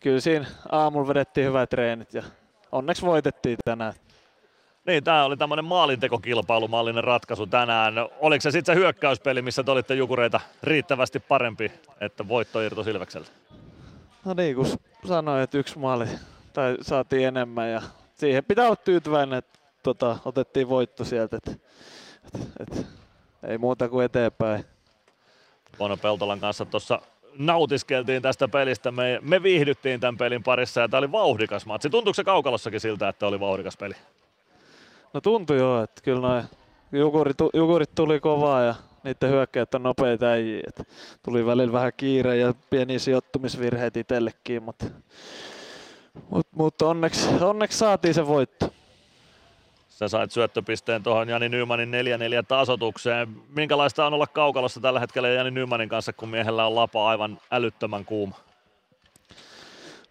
kyllä 0.00 0.20
siinä 0.20 0.46
aamulla 0.72 1.08
vedettiin 1.08 1.46
hyvät 1.46 1.70
treenit 1.70 2.14
ja 2.14 2.22
onneksi 2.72 3.02
voitettiin 3.02 3.56
tänään. 3.64 3.94
Niin, 4.86 5.04
tämä 5.04 5.24
oli 5.24 5.36
tämmöinen 5.36 5.64
maalintekokilpailumallinen 5.64 7.04
ratkaisu 7.04 7.46
tänään. 7.46 7.94
Oliko 8.20 8.40
se 8.40 8.50
sitten 8.50 8.74
se 8.74 8.80
hyökkäyspeli, 8.80 9.42
missä 9.42 9.64
te 9.64 9.70
olitte 9.70 9.94
Jukureita 9.94 10.40
riittävästi 10.62 11.20
parempi, 11.20 11.72
että 12.00 12.28
voitto 12.28 12.60
irto 12.60 12.82
Silvekselle? 12.82 13.26
No 14.24 14.34
niin, 14.34 14.56
kun 14.56 14.66
sanoin, 15.06 15.42
että 15.42 15.58
yksi 15.58 15.78
maali 15.78 16.06
tai 16.52 16.76
saatiin 16.80 17.26
enemmän 17.26 17.70
ja 17.70 17.82
siihen 18.14 18.44
pitää 18.44 18.66
olla 18.66 18.76
tyytyväinen, 18.76 19.38
että 19.38 19.58
tota, 19.82 20.18
otettiin 20.24 20.68
voitto 20.68 21.04
sieltä. 21.04 21.36
Et, 21.36 21.48
et, 21.48 21.60
et, 22.60 22.86
ei 23.48 23.58
muuta 23.58 23.88
kuin 23.88 24.04
eteenpäin. 24.04 24.64
Bono 25.78 25.96
Peltolan 25.96 26.40
kanssa 26.40 26.64
tuossa 26.64 27.02
nautiskeltiin 27.38 28.22
tästä 28.22 28.48
pelistä. 28.48 28.90
Me, 28.90 29.18
me 29.22 29.42
viihdyttiin 29.42 30.00
tämän 30.00 30.16
pelin 30.16 30.42
parissa 30.42 30.80
ja 30.80 30.88
tämä 30.88 30.98
oli 30.98 31.12
vauhdikas 31.12 31.66
matsi. 31.66 31.90
Tuntuuko 31.90 32.14
se 32.14 32.24
kaukalossakin 32.24 32.80
siltä, 32.80 33.08
että 33.08 33.26
oli 33.26 33.40
vauhdikas 33.40 33.76
peli? 33.76 33.94
No 35.12 35.20
tuntui 35.20 35.58
jo, 35.58 35.82
että 35.82 36.02
kyllä 36.02 36.20
noin 36.20 36.44
jukurit, 36.92 37.36
jukurit 37.54 37.94
tuli 37.94 38.20
kovaa 38.20 38.62
ja 38.62 38.74
niiden 39.04 39.30
hyökkäjät 39.30 39.74
on 39.74 39.82
nopeita 39.82 40.26
äijiä. 40.26 40.70
Tuli 41.22 41.46
välillä 41.46 41.72
vähän 41.72 41.92
kiire 41.96 42.36
ja 42.36 42.54
pieniä 42.70 42.98
sijoittumisvirheitä 42.98 44.00
itsellekin, 44.00 44.62
mutta 44.62 44.86
mut, 46.30 46.46
mut 46.52 46.82
onneksi, 46.82 47.28
onneksi 47.40 47.78
saatiin 47.78 48.14
se 48.14 48.26
voitto. 48.26 48.72
Sä 49.88 50.08
sait 50.08 50.30
syöttöpisteen 50.30 51.02
tuohon 51.02 51.28
Jani 51.28 51.48
Nymanin 51.48 51.92
4-4 51.92 51.94
tasotukseen. 52.48 53.28
Minkälaista 53.48 54.06
on 54.06 54.14
olla 54.14 54.26
kaukalossa 54.26 54.80
tällä 54.80 55.00
hetkellä 55.00 55.28
Jani 55.28 55.50
Nymanin 55.50 55.88
kanssa, 55.88 56.12
kun 56.12 56.28
miehellä 56.28 56.66
on 56.66 56.74
lapa 56.74 57.08
aivan 57.08 57.38
älyttömän 57.50 58.04
kuuma? 58.04 58.36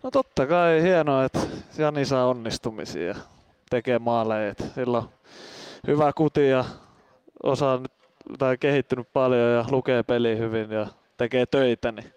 No 0.04 0.12
totta 0.12 0.48
kai 0.48 0.82
hienoa, 0.82 1.26
että 1.26 1.40
Jani 1.78 2.06
saa 2.06 2.26
onnistumisia 2.28 3.16
tekee 3.72 4.00
maaleja. 4.00 4.54
Sillä 4.76 4.98
on 4.98 5.10
hyvä 5.88 6.14
kuti 6.14 6.50
ja 6.50 6.66
osaa 7.44 7.78
nyt, 7.78 7.92
tai 8.40 8.58
kehittynyt 8.58 9.14
paljon 9.14 9.54
ja 9.54 9.66
lukee 9.72 10.04
peli 10.04 10.38
hyvin 10.38 10.72
ja 10.72 10.88
tekee 11.18 11.46
töitä, 11.46 11.92
niin 11.92 12.14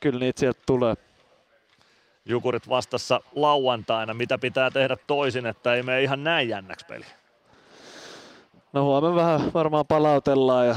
kyllä 0.00 0.18
niitä 0.20 0.40
sieltä 0.40 0.60
tulee. 0.66 0.94
Jukurit 2.24 2.68
vastassa 2.68 3.20
lauantaina. 3.34 4.14
Mitä 4.14 4.38
pitää 4.38 4.70
tehdä 4.70 4.96
toisin, 5.06 5.46
että 5.46 5.74
ei 5.74 5.82
mene 5.82 6.02
ihan 6.02 6.24
näin 6.24 6.48
jännäksi 6.48 6.86
peli? 6.86 7.04
No 8.72 8.84
huomenna 8.84 9.16
vähän 9.16 9.52
varmaan 9.54 9.86
palautellaan 9.86 10.66
ja 10.66 10.76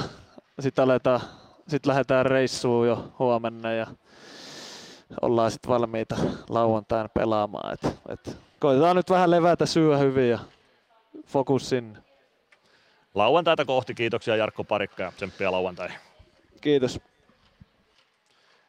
sitten 0.59 0.83
aletaan, 0.83 1.21
sit 1.67 1.85
lähdetään 1.85 2.25
reissuun 2.25 2.87
jo 2.87 3.13
huomenna 3.19 3.71
ja 3.71 3.87
ollaan 5.21 5.51
sitten 5.51 5.69
valmiita 5.69 6.15
lauantaina 6.49 7.09
pelaamaan. 7.09 7.73
Et, 7.73 7.97
et 8.09 8.37
koitetaan 8.61 8.95
nyt 8.95 9.09
vähän 9.09 9.31
levätä 9.31 9.65
syö 9.65 9.97
hyvin 9.97 10.29
ja 10.29 10.39
fokus 11.27 11.69
sinne. 11.69 11.99
Lauantaita 13.15 13.65
kohti. 13.65 13.93
Kiitoksia 13.93 14.35
Jarkko 14.35 14.63
Parikka 14.63 15.03
ja 15.03 15.11
tsemppiä 15.11 15.51
lauantaihin. 15.51 15.97
Kiitos. 16.61 16.99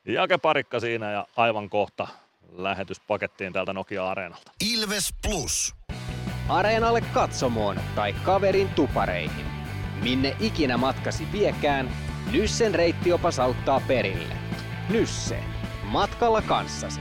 Jake 0.05 0.39
Parikka 0.39 0.81
siinä 0.81 1.13
ja 1.13 1.27
aivan 1.37 1.71
kohta 1.71 2.09
lähetys 2.53 3.01
pakettiin 3.01 3.53
täältä 3.53 3.73
Nokia-areenalta. 3.73 4.53
Ilves 4.73 5.15
Plus. 5.29 5.75
Areenalle 6.49 7.01
katsomoon 7.01 7.81
tai 7.95 8.13
kaverin 8.13 8.69
tupareihin. 8.69 9.47
Minne 10.03 10.37
ikinä 10.41 10.77
matkasi 10.77 11.29
viekään, 11.33 11.91
Nyssen 12.33 12.75
reittiopas 12.75 13.39
auttaa 13.39 13.81
perille. 13.89 14.37
Nysse. 14.91 15.45
Matkalla 15.83 16.43
kanssasi. 16.43 17.01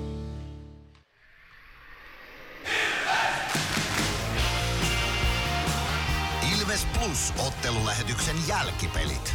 Plus 7.05 7.33
ottelulähetyksen 7.47 8.35
jälkipelit. 8.47 9.33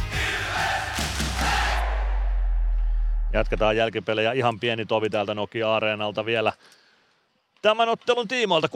Jatketaan 3.33 3.77
jälkipelejä. 3.77 4.31
Ihan 4.31 4.59
pieni 4.59 4.85
tovi 4.85 5.09
täältä 5.09 5.33
Nokia-areenalta 5.33 6.25
vielä 6.25 6.53
tämän 7.61 7.89
ottelun 7.89 8.27
tiimoilta. 8.27 8.67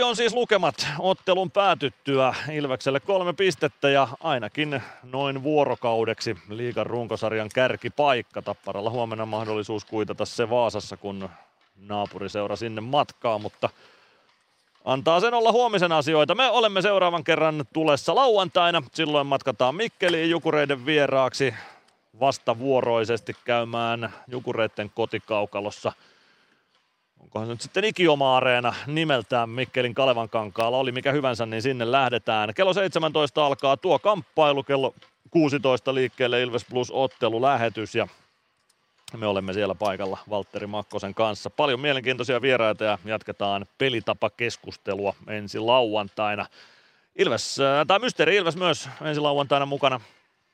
6-5 0.00 0.04
on 0.04 0.16
siis 0.16 0.34
lukemat 0.34 0.86
ottelun 0.98 1.50
päätyttyä. 1.50 2.34
Ilvekselle 2.52 3.00
kolme 3.00 3.32
pistettä 3.32 3.88
ja 3.88 4.08
ainakin 4.20 4.82
noin 5.02 5.42
vuorokaudeksi 5.42 6.36
liigan 6.48 6.86
runkosarjan 6.86 7.48
kärkipaikka. 7.54 8.42
Tapparalla 8.42 8.90
huomenna 8.90 9.26
mahdollisuus 9.26 9.84
kuitata 9.84 10.24
se 10.24 10.50
Vaasassa, 10.50 10.96
kun 10.96 11.28
naapuriseura 11.76 12.56
sinne 12.56 12.80
matkaa, 12.80 13.38
mutta 13.38 13.68
antaa 14.84 15.20
sen 15.20 15.34
olla 15.34 15.52
huomisen 15.52 15.92
asioita. 15.92 16.34
Me 16.34 16.50
olemme 16.50 16.82
seuraavan 16.82 17.24
kerran 17.24 17.64
tulessa 17.72 18.14
lauantaina. 18.14 18.82
Silloin 18.92 19.26
matkataan 19.26 19.74
Mikkeliin 19.74 20.30
Jukureiden 20.30 20.86
vieraaksi 20.86 21.54
vastavuoroisesti 22.20 23.36
käymään 23.44 24.12
Jukureiden 24.28 24.90
kotikaukalossa. 24.94 25.92
Onkohan 27.20 27.46
se 27.46 27.52
nyt 27.52 27.60
sitten 27.60 27.84
ikioma 27.84 28.36
areena 28.36 28.74
nimeltään 28.86 29.50
Mikkelin 29.50 29.94
Kalevan 29.94 30.28
kankaalla, 30.28 30.78
oli 30.78 30.92
mikä 30.92 31.12
hyvänsä, 31.12 31.46
niin 31.46 31.62
sinne 31.62 31.92
lähdetään. 31.92 32.54
Kello 32.54 32.72
17 32.72 33.46
alkaa 33.46 33.76
tuo 33.76 33.98
kamppailu, 33.98 34.62
kello 34.62 34.94
16 35.30 35.94
liikkeelle 35.94 36.42
Ilves 36.42 36.64
Plus 36.64 36.90
ottelulähetys 36.90 37.94
ja 37.94 38.08
me 39.16 39.26
olemme 39.26 39.52
siellä 39.52 39.74
paikalla 39.74 40.18
Valtteri 40.30 40.66
Makkosen 40.66 41.14
kanssa. 41.14 41.50
Paljon 41.50 41.80
mielenkiintoisia 41.80 42.42
vieraita 42.42 42.84
ja 42.84 42.98
jatketaan 43.04 43.66
pelitapakeskustelua 43.78 45.14
ensi 45.26 45.58
lauantaina. 45.58 46.46
Ilves, 47.16 47.60
äh, 47.60 47.86
tai 47.86 47.98
Mysteeri 47.98 48.36
Ilves 48.36 48.56
myös 48.56 48.88
ensi 49.04 49.20
lauantaina 49.20 49.66
mukana. 49.66 50.00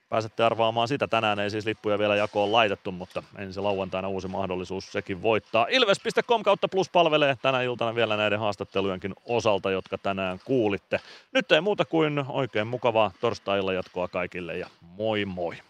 Pääsette 0.08 0.44
arvaamaan 0.44 0.88
sitä. 0.88 1.08
Tänään 1.08 1.38
ei 1.38 1.50
siis 1.50 1.66
lippuja 1.66 1.98
vielä 1.98 2.16
jakoon 2.16 2.52
laitettu, 2.52 2.92
mutta 2.92 3.22
ensi 3.38 3.60
lauantaina 3.60 4.08
uusi 4.08 4.28
mahdollisuus 4.28 4.92
sekin 4.92 5.22
voittaa. 5.22 5.66
Ilves.com 5.70 6.42
kautta 6.42 6.68
plus 6.68 6.90
palvelee 6.90 7.36
tänä 7.42 7.62
iltana 7.62 7.94
vielä 7.94 8.16
näiden 8.16 8.38
haastattelujenkin 8.38 9.14
osalta, 9.24 9.70
jotka 9.70 9.98
tänään 9.98 10.40
kuulitte. 10.44 11.00
Nyt 11.32 11.52
ei 11.52 11.60
muuta 11.60 11.84
kuin 11.84 12.24
oikein 12.28 12.66
mukavaa 12.66 13.10
torstai 13.20 13.74
jatkoa 13.74 14.08
kaikille 14.08 14.58
ja 14.58 14.66
moi 14.80 15.24
moi! 15.24 15.67